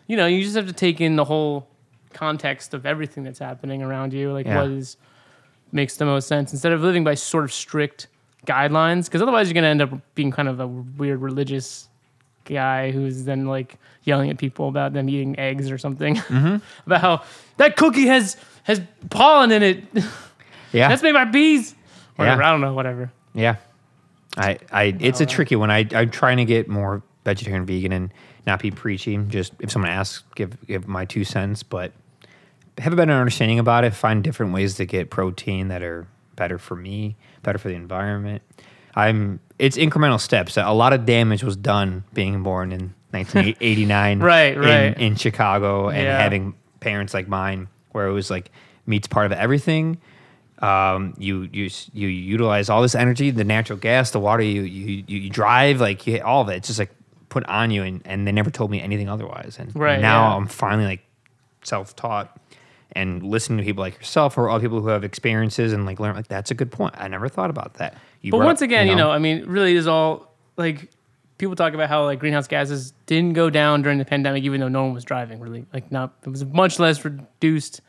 you 0.08 0.18
know, 0.18 0.26
you 0.26 0.44
just 0.44 0.58
have 0.58 0.68
to 0.68 0.74
take 0.74 1.00
in 1.00 1.16
the 1.16 1.24
whole 1.26 1.70
context 2.18 2.74
of 2.74 2.86
everything 2.86 3.24
that's 3.24 3.40
happening 3.40 3.82
around 3.84 4.14
you. 4.14 4.32
Like 4.34 4.46
Yeah. 4.46 4.62
what 4.62 4.72
is 4.72 4.98
makes 5.72 5.98
the 5.98 6.06
most 6.06 6.28
sense 6.28 6.54
instead 6.54 6.72
of 6.72 6.82
living 6.82 7.04
by 7.04 7.14
sort 7.14 7.44
of 7.44 7.52
strict 7.52 8.08
guidelines 8.46 9.06
because 9.06 9.22
otherwise 9.22 9.48
you're 9.48 9.54
going 9.54 9.64
to 9.64 9.68
end 9.70 9.82
up 9.82 9.92
being 10.16 10.32
kind 10.32 10.48
of 10.48 10.60
a 10.62 10.68
weird 10.68 11.20
religious 11.22 11.90
guy 12.46 12.92
who's 12.92 13.26
then 13.26 13.46
like 13.46 13.78
yelling 14.04 14.30
at 14.30 14.38
people 14.38 14.70
about 14.70 14.94
them 14.94 15.10
eating 15.10 15.38
eggs 15.38 15.70
or 15.70 15.78
something 15.78 16.16
Mm-hmm. 16.16 16.56
about 16.86 17.02
how 17.02 17.24
that 17.58 17.76
cookie 17.76 18.08
has 18.08 18.38
has 18.64 18.80
pollen 19.10 19.52
in 19.52 19.62
it 19.64 19.84
Yeah. 20.72 20.88
that's 20.88 21.04
made 21.04 21.12
by 21.12 21.26
bees 21.26 21.76
whatever 22.16 22.42
Yeah. 22.42 22.48
i 22.48 22.52
don't 22.52 22.62
know 22.62 22.74
whatever 22.74 23.12
Yeah. 23.34 23.58
I, 24.38 24.60
I 24.72 24.84
it's 25.00 25.20
a 25.20 25.26
tricky 25.26 25.56
one. 25.58 25.70
I 25.72 25.86
I'm 25.94 26.12
trying 26.12 26.38
to 26.38 26.46
get 26.46 26.70
more 26.70 27.02
vegetarian 27.26 27.66
vegan 27.66 27.92
and 27.92 28.14
not 28.46 28.62
be 28.62 28.70
preachy. 28.72 29.18
Just 29.18 29.52
if 29.60 29.72
someone 29.72 29.90
asks, 29.92 30.24
give 30.36 30.56
give 30.68 30.88
my 30.88 31.06
two 31.06 31.24
cents, 31.24 31.64
but 31.64 31.92
have 32.80 32.94
a 32.94 32.96
better 32.96 33.12
understanding 33.14 33.60
about 33.60 33.84
it, 33.84 33.94
find 33.94 34.24
different 34.24 34.54
ways 34.54 34.76
to 34.76 34.86
get 34.86 35.10
protein 35.10 35.68
that 35.70 35.82
are 35.84 36.08
better 36.36 36.58
for 36.58 36.76
me, 36.76 37.16
better 37.44 37.58
for 37.58 37.68
the 37.70 37.76
environment. 37.76 38.42
I'm 38.96 39.40
it's 39.60 39.78
incremental 39.78 40.20
steps. 40.20 40.58
A 40.58 40.72
lot 40.74 40.94
of 40.94 41.06
damage 41.06 41.44
was 41.44 41.56
done 41.56 42.04
being 42.14 42.44
born 42.44 42.72
in 42.72 42.94
1989 43.12 44.20
Right, 44.20 44.54
in- 44.54 44.60
right. 44.60 44.98
in, 45.00 45.16
Chicago 45.16 45.90
and 45.90 46.04
Yeah. 46.04 46.22
having 46.22 46.54
parents 46.80 47.14
like 47.14 47.28
mine 47.28 47.68
where 47.92 48.08
it 48.08 48.12
was 48.14 48.30
like 48.30 48.52
meat's 48.86 49.08
part 49.08 49.26
of 49.26 49.32
everything 49.32 49.98
um, 50.60 51.14
you 51.20 51.48
you 51.54 51.70
you 51.94 52.08
utilize 52.08 52.68
all 52.70 52.82
this 52.82 52.96
energy, 52.96 53.30
the 53.30 53.44
natural 53.44 53.78
gas, 53.78 54.10
the 54.10 54.20
water. 54.20 54.42
You 54.42 54.64
you 54.64 55.04
you 55.06 55.30
drive 55.30 55.80
like 55.80 56.08
you, 56.08 56.20
all 56.24 56.42
of 56.42 56.50
it. 56.50 56.56
It's 56.56 56.68
just 56.68 56.80
like 56.80 56.90
put 57.30 57.46
on 57.46 57.70
you, 57.70 57.84
and, 57.84 58.02
and 58.06 58.26
they 58.26 58.32
never 58.32 58.50
told 58.50 58.72
me 58.72 58.82
anything 58.82 59.08
otherwise. 59.08 59.58
And 59.60 59.72
Right, 59.76 60.02
now 60.02 60.30
yeah. 60.30 60.36
I'm 60.36 60.48
finally 60.48 60.86
like 60.88 61.06
self 61.64 61.96
taught 61.96 62.40
and 62.94 63.24
listening 63.24 63.58
to 63.58 63.64
people 63.64 63.82
like 63.82 63.96
yourself 63.96 64.38
or 64.38 64.50
all 64.50 64.60
people 64.60 64.82
who 64.82 64.88
have 64.88 65.04
experiences 65.04 65.74
and 65.74 65.86
like 65.86 66.00
learn 66.00 66.16
like 66.16 66.28
that's 66.28 66.52
a 66.52 66.56
good 66.56 66.72
point. 66.72 66.96
I 66.98 67.08
never 67.08 67.28
thought 67.30 67.50
about 67.50 67.76
that. 67.76 67.96
You 68.22 68.32
but 68.32 68.40
once 68.40 68.62
again 68.62 68.88
you 68.88 68.96
know? 68.96 69.12
i 69.12 69.20
mean 69.20 69.46
really 69.46 69.76
is 69.76 69.88
all 69.88 70.34
like 70.58 70.90
people 71.38 71.56
talk 71.56 71.74
about 71.74 71.90
how 71.90 72.04
like 72.04 72.20
greenhouse 72.20 72.48
gases 72.48 72.94
didn't 73.06 73.34
go 73.34 73.50
down 73.50 73.82
during 73.82 73.98
the 73.98 74.06
pandemic 74.06 74.44
even 74.44 74.60
though 74.60 74.68
no 74.68 74.84
one 74.84 74.94
was 74.94 75.04
driving 75.04 75.40
really 75.40 75.66
like 75.74 75.92
not 75.92 76.14
it 76.24 76.30
was 76.30 76.44
much 76.46 76.80
less 76.80 77.06
reduced 77.06 77.82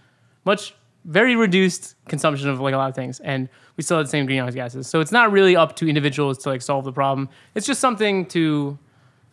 much 0.45 0.75
very 1.05 1.35
reduced 1.35 1.95
consumption 2.09 2.49
of 2.49 2.61
like 2.61 2.75
a 2.75 2.77
lot 2.77 2.89
of 2.89 2.95
things 2.95 3.21
and 3.21 3.49
we 3.77 3.83
still 3.83 3.97
had 3.97 4.07
the 4.07 4.11
same 4.11 4.27
greenhouse 4.27 4.55
gases 4.55 4.87
so 4.87 5.01
it's 5.01 5.13
not 5.13 5.33
really 5.33 5.57
up 5.57 5.77
to 5.77 5.89
individuals 5.89 6.39
to 6.39 6.49
like 6.51 6.63
solve 6.63 6.85
the 6.85 6.93
problem 6.93 7.29
it's 7.55 7.67
just 7.67 7.81
something 7.81 8.27
to 8.27 8.79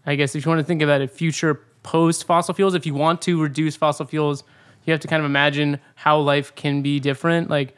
i 0.06 0.16
guess 0.16 0.35
if 0.35 0.45
you 0.45 0.50
want 0.50 0.60
to 0.60 0.66
think 0.66 0.82
about 0.82 1.02
it 1.02 1.11
future 1.11 1.61
post 1.84 2.24
fossil 2.26 2.53
fuels 2.53 2.74
if 2.74 2.85
you 2.85 2.94
want 2.94 3.22
to 3.22 3.42
reduce 3.42 3.76
fossil 3.76 4.06
fuels 4.06 4.44
you 4.85 4.91
have 4.91 5.01
to 5.01 5.07
kind 5.07 5.19
of 5.19 5.25
imagine 5.25 5.80
how 5.95 6.19
life 6.19 6.55
can 6.55 6.81
be 6.81 6.99
different 6.99 7.49
like 7.49 7.75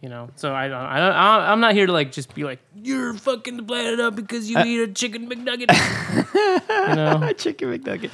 you 0.00 0.08
know, 0.08 0.30
so 0.34 0.54
I 0.54 0.68
don't, 0.68 0.78
I 0.78 0.98
don't, 0.98 1.14
I'm 1.14 1.60
not 1.60 1.74
here 1.74 1.84
to 1.84 1.92
like 1.92 2.10
just 2.10 2.34
be 2.34 2.42
like 2.42 2.58
you're 2.74 3.12
fucking 3.12 3.58
the 3.58 3.62
planet 3.62 4.00
up 4.00 4.16
because 4.16 4.48
you 4.48 4.58
eat 4.58 4.80
a 4.80 4.88
chicken 4.88 5.28
McNugget. 5.28 5.68
you 6.88 6.94
know, 6.96 7.20
a 7.28 7.34
chicken 7.34 7.68
McNugget. 7.68 8.10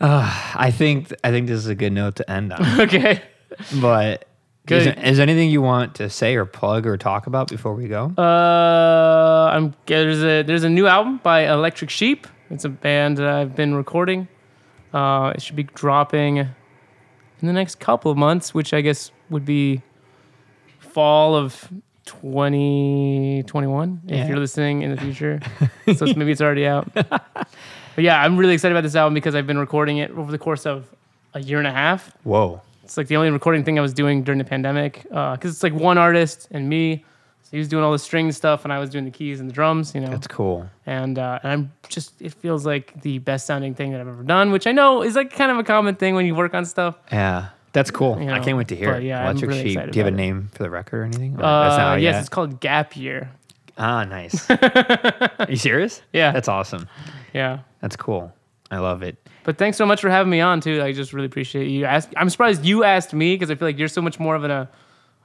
Uh, 0.00 0.52
I 0.54 0.70
think 0.70 1.12
I 1.22 1.30
think 1.30 1.46
this 1.46 1.58
is 1.58 1.66
a 1.66 1.74
good 1.74 1.92
note 1.92 2.16
to 2.16 2.30
end 2.30 2.54
on. 2.54 2.80
okay. 2.80 3.22
but 3.82 4.26
Good. 4.64 4.98
is 4.98 5.18
there 5.18 5.22
anything 5.28 5.50
you 5.50 5.60
want 5.60 5.96
to 5.96 6.08
say 6.08 6.36
or 6.36 6.46
plug 6.46 6.86
or 6.86 6.96
talk 6.96 7.26
about 7.26 7.48
before 7.48 7.74
we 7.74 7.86
go? 7.86 8.12
Uh, 8.16 9.50
I'm 9.52 9.74
there's 9.84 10.22
a 10.22 10.42
there's 10.42 10.64
a 10.64 10.70
new 10.70 10.86
album 10.86 11.20
by 11.22 11.50
Electric 11.50 11.90
Sheep. 11.90 12.26
It's 12.48 12.64
a 12.64 12.70
band 12.70 13.18
that 13.18 13.26
I've 13.26 13.54
been 13.54 13.74
recording. 13.74 14.26
Uh, 14.94 15.32
it 15.34 15.42
should 15.42 15.56
be 15.56 15.64
dropping 15.64 16.48
in 17.42 17.48
the 17.48 17.52
next 17.52 17.80
couple 17.80 18.10
of 18.10 18.16
months, 18.16 18.54
which 18.54 18.72
I 18.72 18.80
guess 18.80 19.10
would 19.28 19.44
be 19.44 19.82
fall 20.78 21.34
of 21.34 21.68
2021 22.06 24.00
if 24.08 24.28
you're 24.28 24.38
listening 24.38 24.82
in 24.82 24.94
the 24.94 24.96
future. 24.96 25.40
so 25.58 26.06
it's, 26.06 26.16
maybe 26.16 26.30
it's 26.32 26.40
already 26.40 26.66
out. 26.66 26.90
but 26.94 27.48
yeah, 27.98 28.22
I'm 28.22 28.36
really 28.36 28.54
excited 28.54 28.72
about 28.74 28.84
this 28.84 28.94
album 28.94 29.14
because 29.14 29.34
I've 29.34 29.46
been 29.46 29.58
recording 29.58 29.98
it 29.98 30.10
over 30.12 30.30
the 30.30 30.38
course 30.38 30.64
of 30.66 30.88
a 31.34 31.40
year 31.40 31.58
and 31.58 31.66
a 31.66 31.72
half. 31.72 32.12
Whoa. 32.22 32.62
It's 32.84 32.96
like 32.96 33.08
the 33.08 33.16
only 33.16 33.30
recording 33.30 33.64
thing 33.64 33.78
I 33.78 33.82
was 33.82 33.92
doing 33.92 34.22
during 34.22 34.38
the 34.38 34.44
pandemic 34.44 35.06
uh, 35.10 35.32
because 35.32 35.52
it's 35.52 35.62
like 35.62 35.74
one 35.74 35.98
artist 35.98 36.48
and 36.50 36.68
me. 36.68 37.04
He 37.52 37.58
was 37.58 37.68
doing 37.68 37.84
all 37.84 37.92
the 37.92 37.98
string 38.00 38.32
stuff 38.32 38.64
and 38.64 38.72
I 38.72 38.78
was 38.80 38.90
doing 38.90 39.04
the 39.04 39.10
keys 39.12 39.38
and 39.38 39.48
the 39.48 39.52
drums, 39.54 39.94
you 39.94 40.00
know. 40.00 40.08
That's 40.08 40.26
cool. 40.26 40.68
and 40.86 41.16
uh, 41.18 41.38
and 41.44 41.52
I'm 41.52 41.72
just 41.88 42.20
it 42.20 42.32
feels 42.34 42.66
like 42.66 43.00
the 43.02 43.18
best 43.18 43.46
sounding 43.46 43.74
thing 43.74 43.92
that 43.92 44.00
I've 44.00 44.08
ever 44.08 44.24
done, 44.24 44.50
which 44.50 44.66
I 44.66 44.72
know 44.72 45.02
is 45.02 45.14
like 45.14 45.32
kind 45.32 45.52
of 45.52 45.58
a 45.58 45.62
common 45.64 45.94
thing 45.94 46.14
when 46.16 46.26
you 46.26 46.34
work 46.34 46.54
on 46.54 46.64
stuff. 46.64 46.96
Yeah. 47.12 47.50
That's 47.72 47.90
cool. 47.90 48.20
You 48.20 48.30
I 48.30 48.40
can't 48.40 48.58
wait 48.58 48.68
to 48.68 48.76
hear 48.76 48.92
it. 48.94 49.02
yeah, 49.02 49.22
Electric 49.24 49.50
really 49.50 49.62
Sheep. 49.62 49.74
Do 49.74 49.78
you 49.78 49.84
have 49.84 49.96
a 49.96 50.00
about 50.00 50.08
it. 50.08 50.16
name 50.16 50.50
for 50.52 50.62
the 50.62 50.68
record 50.68 51.00
or 51.00 51.04
anything? 51.04 51.34
Or 51.36 51.38
that's 51.38 51.76
not 51.78 51.92
Uh, 51.92 51.96
yes, 51.96 52.12
yet? 52.14 52.20
it's 52.20 52.28
called 52.28 52.60
Gap 52.60 52.96
Year. 52.96 53.30
Ah, 53.78 54.04
nice. 54.04 54.50
Are 54.50 55.46
you 55.48 55.56
serious? 55.56 56.02
Yeah. 56.12 56.32
That's 56.32 56.48
awesome. 56.48 56.86
Yeah. 57.32 57.60
That's 57.80 57.96
cool. 57.96 58.32
I 58.70 58.78
love 58.78 59.02
it. 59.02 59.16
But 59.44 59.56
thanks 59.58 59.76
so 59.78 59.86
much 59.86 60.00
for 60.02 60.10
having 60.10 60.30
me 60.30 60.40
on 60.40 60.60
too. 60.60 60.82
I 60.82 60.92
just 60.92 61.12
really 61.14 61.26
appreciate 61.26 61.68
you. 61.68 61.84
Ask, 61.86 62.10
I'm 62.16 62.28
surprised 62.30 62.64
you 62.64 62.84
asked 62.84 63.12
me 63.14 63.34
because 63.34 63.50
I 63.50 63.54
feel 63.54 63.68
like 63.68 63.78
you're 63.78 63.88
so 63.88 64.00
much 64.02 64.20
more 64.20 64.34
of 64.34 64.44
an 64.44 64.50
a, 64.50 64.68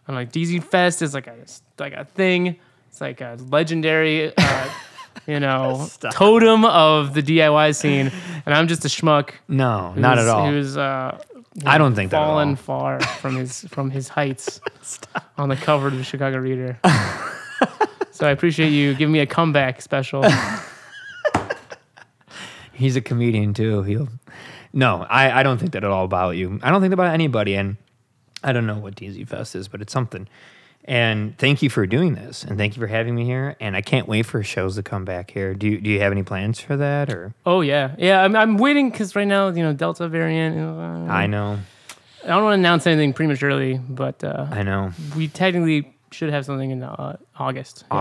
I'm 0.07 0.15
like 0.15 0.31
DZ 0.31 0.63
Fest 0.63 1.01
is 1.01 1.13
like 1.13 1.27
a 1.27 1.35
like 1.79 1.93
a 1.93 2.05
thing. 2.05 2.57
It's 2.89 3.01
like 3.01 3.21
a 3.21 3.37
legendary, 3.49 4.35
uh, 4.35 4.69
you 5.27 5.39
know, 5.39 5.85
Stop. 5.89 6.13
totem 6.13 6.63
of 6.65 7.13
the 7.13 7.21
DIY 7.21 7.75
scene, 7.75 8.11
and 8.45 8.55
I'm 8.55 8.67
just 8.67 8.85
a 8.85 8.87
schmuck. 8.87 9.31
No, 9.47 9.93
not 9.95 10.17
at 10.17 10.27
all. 10.27 10.49
Who's 10.49 10.77
uh, 10.77 11.21
I 11.65 11.77
don't 11.77 11.95
think 11.95 12.11
that 12.11 12.17
fallen 12.17 12.49
all. 12.49 12.55
far 12.55 12.99
from 13.01 13.35
his 13.35 13.61
from 13.69 13.89
his 13.91 14.07
heights 14.07 14.61
on 15.37 15.49
the 15.49 15.55
cover 15.55 15.87
of 15.87 15.97
the 15.97 16.03
Chicago 16.03 16.37
Reader. 16.37 16.79
so 18.11 18.27
I 18.27 18.29
appreciate 18.31 18.69
you 18.69 18.93
giving 18.95 19.11
me 19.11 19.19
a 19.19 19.25
comeback 19.25 19.81
special. 19.81 20.23
He's 22.73 22.95
a 22.95 23.01
comedian 23.01 23.53
too. 23.53 23.81
He'll. 23.83 24.07
No, 24.71 25.05
I, 25.09 25.39
I 25.39 25.43
don't 25.43 25.57
think 25.57 25.71
that 25.71 25.83
at 25.83 25.89
all 25.89 26.05
about 26.05 26.31
you. 26.31 26.59
I 26.61 26.69
don't 26.69 26.81
think 26.81 26.93
about 26.93 27.11
anybody, 27.13 27.55
and 27.55 27.77
I 28.43 28.51
don't 28.53 28.67
know 28.67 28.77
what 28.77 28.95
DZ 28.95 29.27
Fest 29.27 29.55
is, 29.55 29.67
but 29.67 29.81
it's 29.81 29.93
something. 29.93 30.27
And 30.85 31.37
thank 31.37 31.61
you 31.61 31.69
for 31.69 31.85
doing 31.85 32.15
this, 32.15 32.45
and 32.45 32.57
thank 32.57 32.77
you 32.77 32.79
for 32.79 32.87
having 32.87 33.13
me 33.13 33.25
here. 33.25 33.57
And 33.59 33.75
I 33.75 33.81
can't 33.81 34.07
wait 34.07 34.25
for 34.25 34.41
shows 34.41 34.75
to 34.75 34.83
come 34.83 35.03
back 35.03 35.31
here. 35.31 35.53
Do 35.53 35.67
you, 35.67 35.81
do 35.81 35.89
you 35.89 35.99
have 35.99 36.13
any 36.13 36.23
plans 36.23 36.61
for 36.61 36.77
that, 36.77 37.09
or 37.09 37.33
Oh 37.45 37.59
yeah, 37.59 37.93
yeah. 37.97 38.23
I'm, 38.23 38.35
I'm 38.37 38.57
waiting 38.57 38.89
because 38.89 39.13
right 39.13 39.27
now, 39.27 39.49
you 39.49 39.63
know, 39.63 39.73
Delta 39.73 40.07
variant. 40.07 40.55
You 40.55 40.61
know, 40.61 40.79
uh, 40.79 41.11
I 41.11 41.27
know, 41.27 41.59
I 42.23 42.27
don't 42.27 42.43
want 42.43 42.53
to 42.53 42.59
announce 42.59 42.87
anything 42.87 43.11
prematurely, 43.11 43.77
but 43.77 44.23
uh, 44.23 44.47
I 44.49 44.63
know. 44.63 44.91
we 45.17 45.27
technically 45.27 45.93
should 46.11 46.29
have 46.29 46.45
something 46.45 46.71
in 46.71 46.83
uh, 46.83 47.17
August. 47.37 47.83
Yeah. 47.91 47.97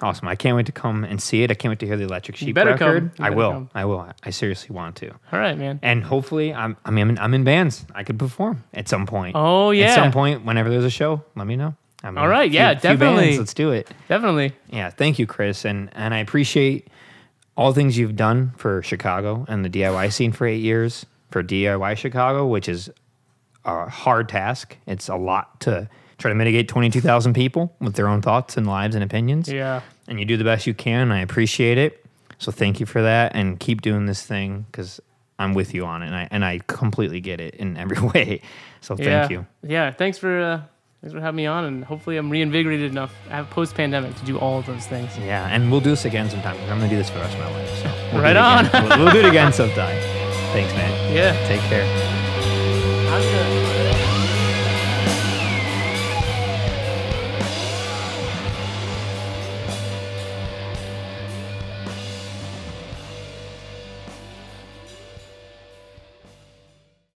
Awesome. 0.00 0.28
I 0.28 0.36
can't 0.36 0.54
wait 0.56 0.66
to 0.66 0.72
come 0.72 1.02
and 1.02 1.20
see 1.20 1.42
it. 1.42 1.50
I 1.50 1.54
can't 1.54 1.70
wait 1.72 1.80
to 1.80 1.86
hear 1.86 1.96
the 1.96 2.04
Electric 2.04 2.36
Sheep 2.36 2.54
better 2.54 2.76
come. 2.76 2.88
record. 2.88 3.12
You 3.18 3.24
I 3.24 3.30
will. 3.30 3.50
come. 3.52 3.70
I 3.74 3.84
will. 3.84 4.08
I 4.22 4.30
seriously 4.30 4.72
want 4.74 4.94
to. 4.96 5.10
All 5.32 5.38
right, 5.40 5.58
man. 5.58 5.80
And 5.82 6.04
hopefully, 6.04 6.54
I'm. 6.54 6.76
I 6.84 6.90
mean, 6.92 7.02
I'm 7.02 7.10
in, 7.10 7.18
I'm 7.18 7.34
in 7.34 7.42
bands. 7.44 7.84
I 7.94 8.04
could 8.04 8.16
perform 8.18 8.62
at 8.72 8.88
some 8.88 9.06
point. 9.06 9.34
Oh 9.36 9.70
yeah, 9.72 9.86
At 9.86 9.94
some 9.96 10.12
point, 10.12 10.44
whenever 10.44 10.70
there's 10.70 10.84
a 10.84 10.90
show, 10.90 11.24
let 11.34 11.46
me 11.48 11.56
know. 11.56 11.74
I'm 12.04 12.16
All 12.16 12.28
right. 12.28 12.48
All 12.48 12.54
yeah, 12.54 12.74
few- 12.78 12.90
few 12.90 12.96
bands. 12.96 13.00
definitely. 13.00 13.38
Let's 13.38 13.54
do 13.54 13.72
it. 13.72 13.90
definitely. 14.08 14.52
Yeah. 14.70 14.90
Thank 14.90 15.18
you, 15.18 15.26
Chris, 15.26 15.64
and 15.64 15.90
and 15.94 16.14
I 16.14 16.18
appreciate 16.18 16.86
all 17.56 17.72
the 17.72 17.74
things 17.80 17.98
you've 17.98 18.14
done 18.14 18.52
for 18.56 18.80
Chicago 18.84 19.44
and 19.48 19.64
the 19.64 19.68
DIY 19.70 20.12
scene 20.12 20.30
for 20.30 20.46
eight 20.46 20.62
years 20.62 21.06
for 21.32 21.42
DIY 21.42 21.96
Chicago, 21.96 22.46
which 22.46 22.68
is 22.68 22.88
a 23.64 23.88
hard 23.90 24.28
task. 24.28 24.76
It's 24.86 25.08
a 25.08 25.16
lot 25.16 25.58
to 25.62 25.88
try 26.18 26.28
to 26.30 26.34
mitigate 26.34 26.68
22,000 26.68 27.32
people 27.32 27.74
with 27.80 27.94
their 27.94 28.08
own 28.08 28.20
thoughts 28.20 28.56
and 28.56 28.66
lives 28.66 28.94
and 28.94 29.02
opinions 29.04 29.48
Yeah. 29.48 29.80
and 30.08 30.18
you 30.18 30.24
do 30.24 30.36
the 30.36 30.44
best 30.44 30.66
you 30.66 30.74
can. 30.74 31.10
I 31.12 31.20
appreciate 31.20 31.78
it. 31.78 32.04
So 32.38 32.52
thank 32.52 32.78
you 32.80 32.86
for 32.86 33.02
that, 33.02 33.34
and 33.34 33.58
keep 33.58 33.82
doing 33.82 34.06
this 34.06 34.22
thing 34.24 34.66
because 34.70 35.00
I'm 35.40 35.54
with 35.54 35.74
you 35.74 35.84
on 35.86 36.02
it, 36.02 36.06
and 36.06 36.14
I 36.16 36.28
and 36.30 36.44
I 36.44 36.60
completely 36.68 37.20
get 37.20 37.40
it 37.40 37.54
in 37.56 37.76
every 37.76 38.00
way. 38.14 38.42
So 38.80 38.94
thank 38.96 39.08
yeah. 39.08 39.28
you. 39.28 39.46
Yeah. 39.62 39.90
Thanks 39.92 40.18
for 40.18 40.40
uh, 40.40 40.60
thanks 41.00 41.14
for 41.14 41.20
having 41.20 41.36
me 41.36 41.46
on, 41.46 41.64
and 41.64 41.84
hopefully 41.84 42.16
I'm 42.16 42.30
reinvigorated 42.30 42.92
enough 42.92 43.12
post 43.50 43.74
pandemic 43.74 44.14
to 44.16 44.24
do 44.24 44.38
all 44.38 44.60
of 44.60 44.66
those 44.66 44.86
things. 44.86 45.16
Yeah, 45.18 45.46
and 45.48 45.68
we'll 45.70 45.80
do 45.80 45.90
this 45.90 46.04
again 46.04 46.30
sometime. 46.30 46.56
I'm 46.62 46.78
gonna 46.78 46.88
do 46.88 46.96
this 46.96 47.08
for 47.10 47.16
the 47.18 47.22
rest 47.24 47.34
of 47.36 47.40
my 47.40 47.50
life. 47.50 47.70
So 47.82 47.92
we'll 48.12 48.22
Right 48.22 48.36
on. 48.36 48.68
we'll, 48.72 48.98
we'll 49.04 49.12
do 49.12 49.18
it 49.18 49.24
again 49.26 49.52
sometime. 49.52 49.98
Thanks, 50.52 50.72
man. 50.74 51.14
Yeah. 51.14 51.32
Take 51.48 51.60
care. 51.62 52.17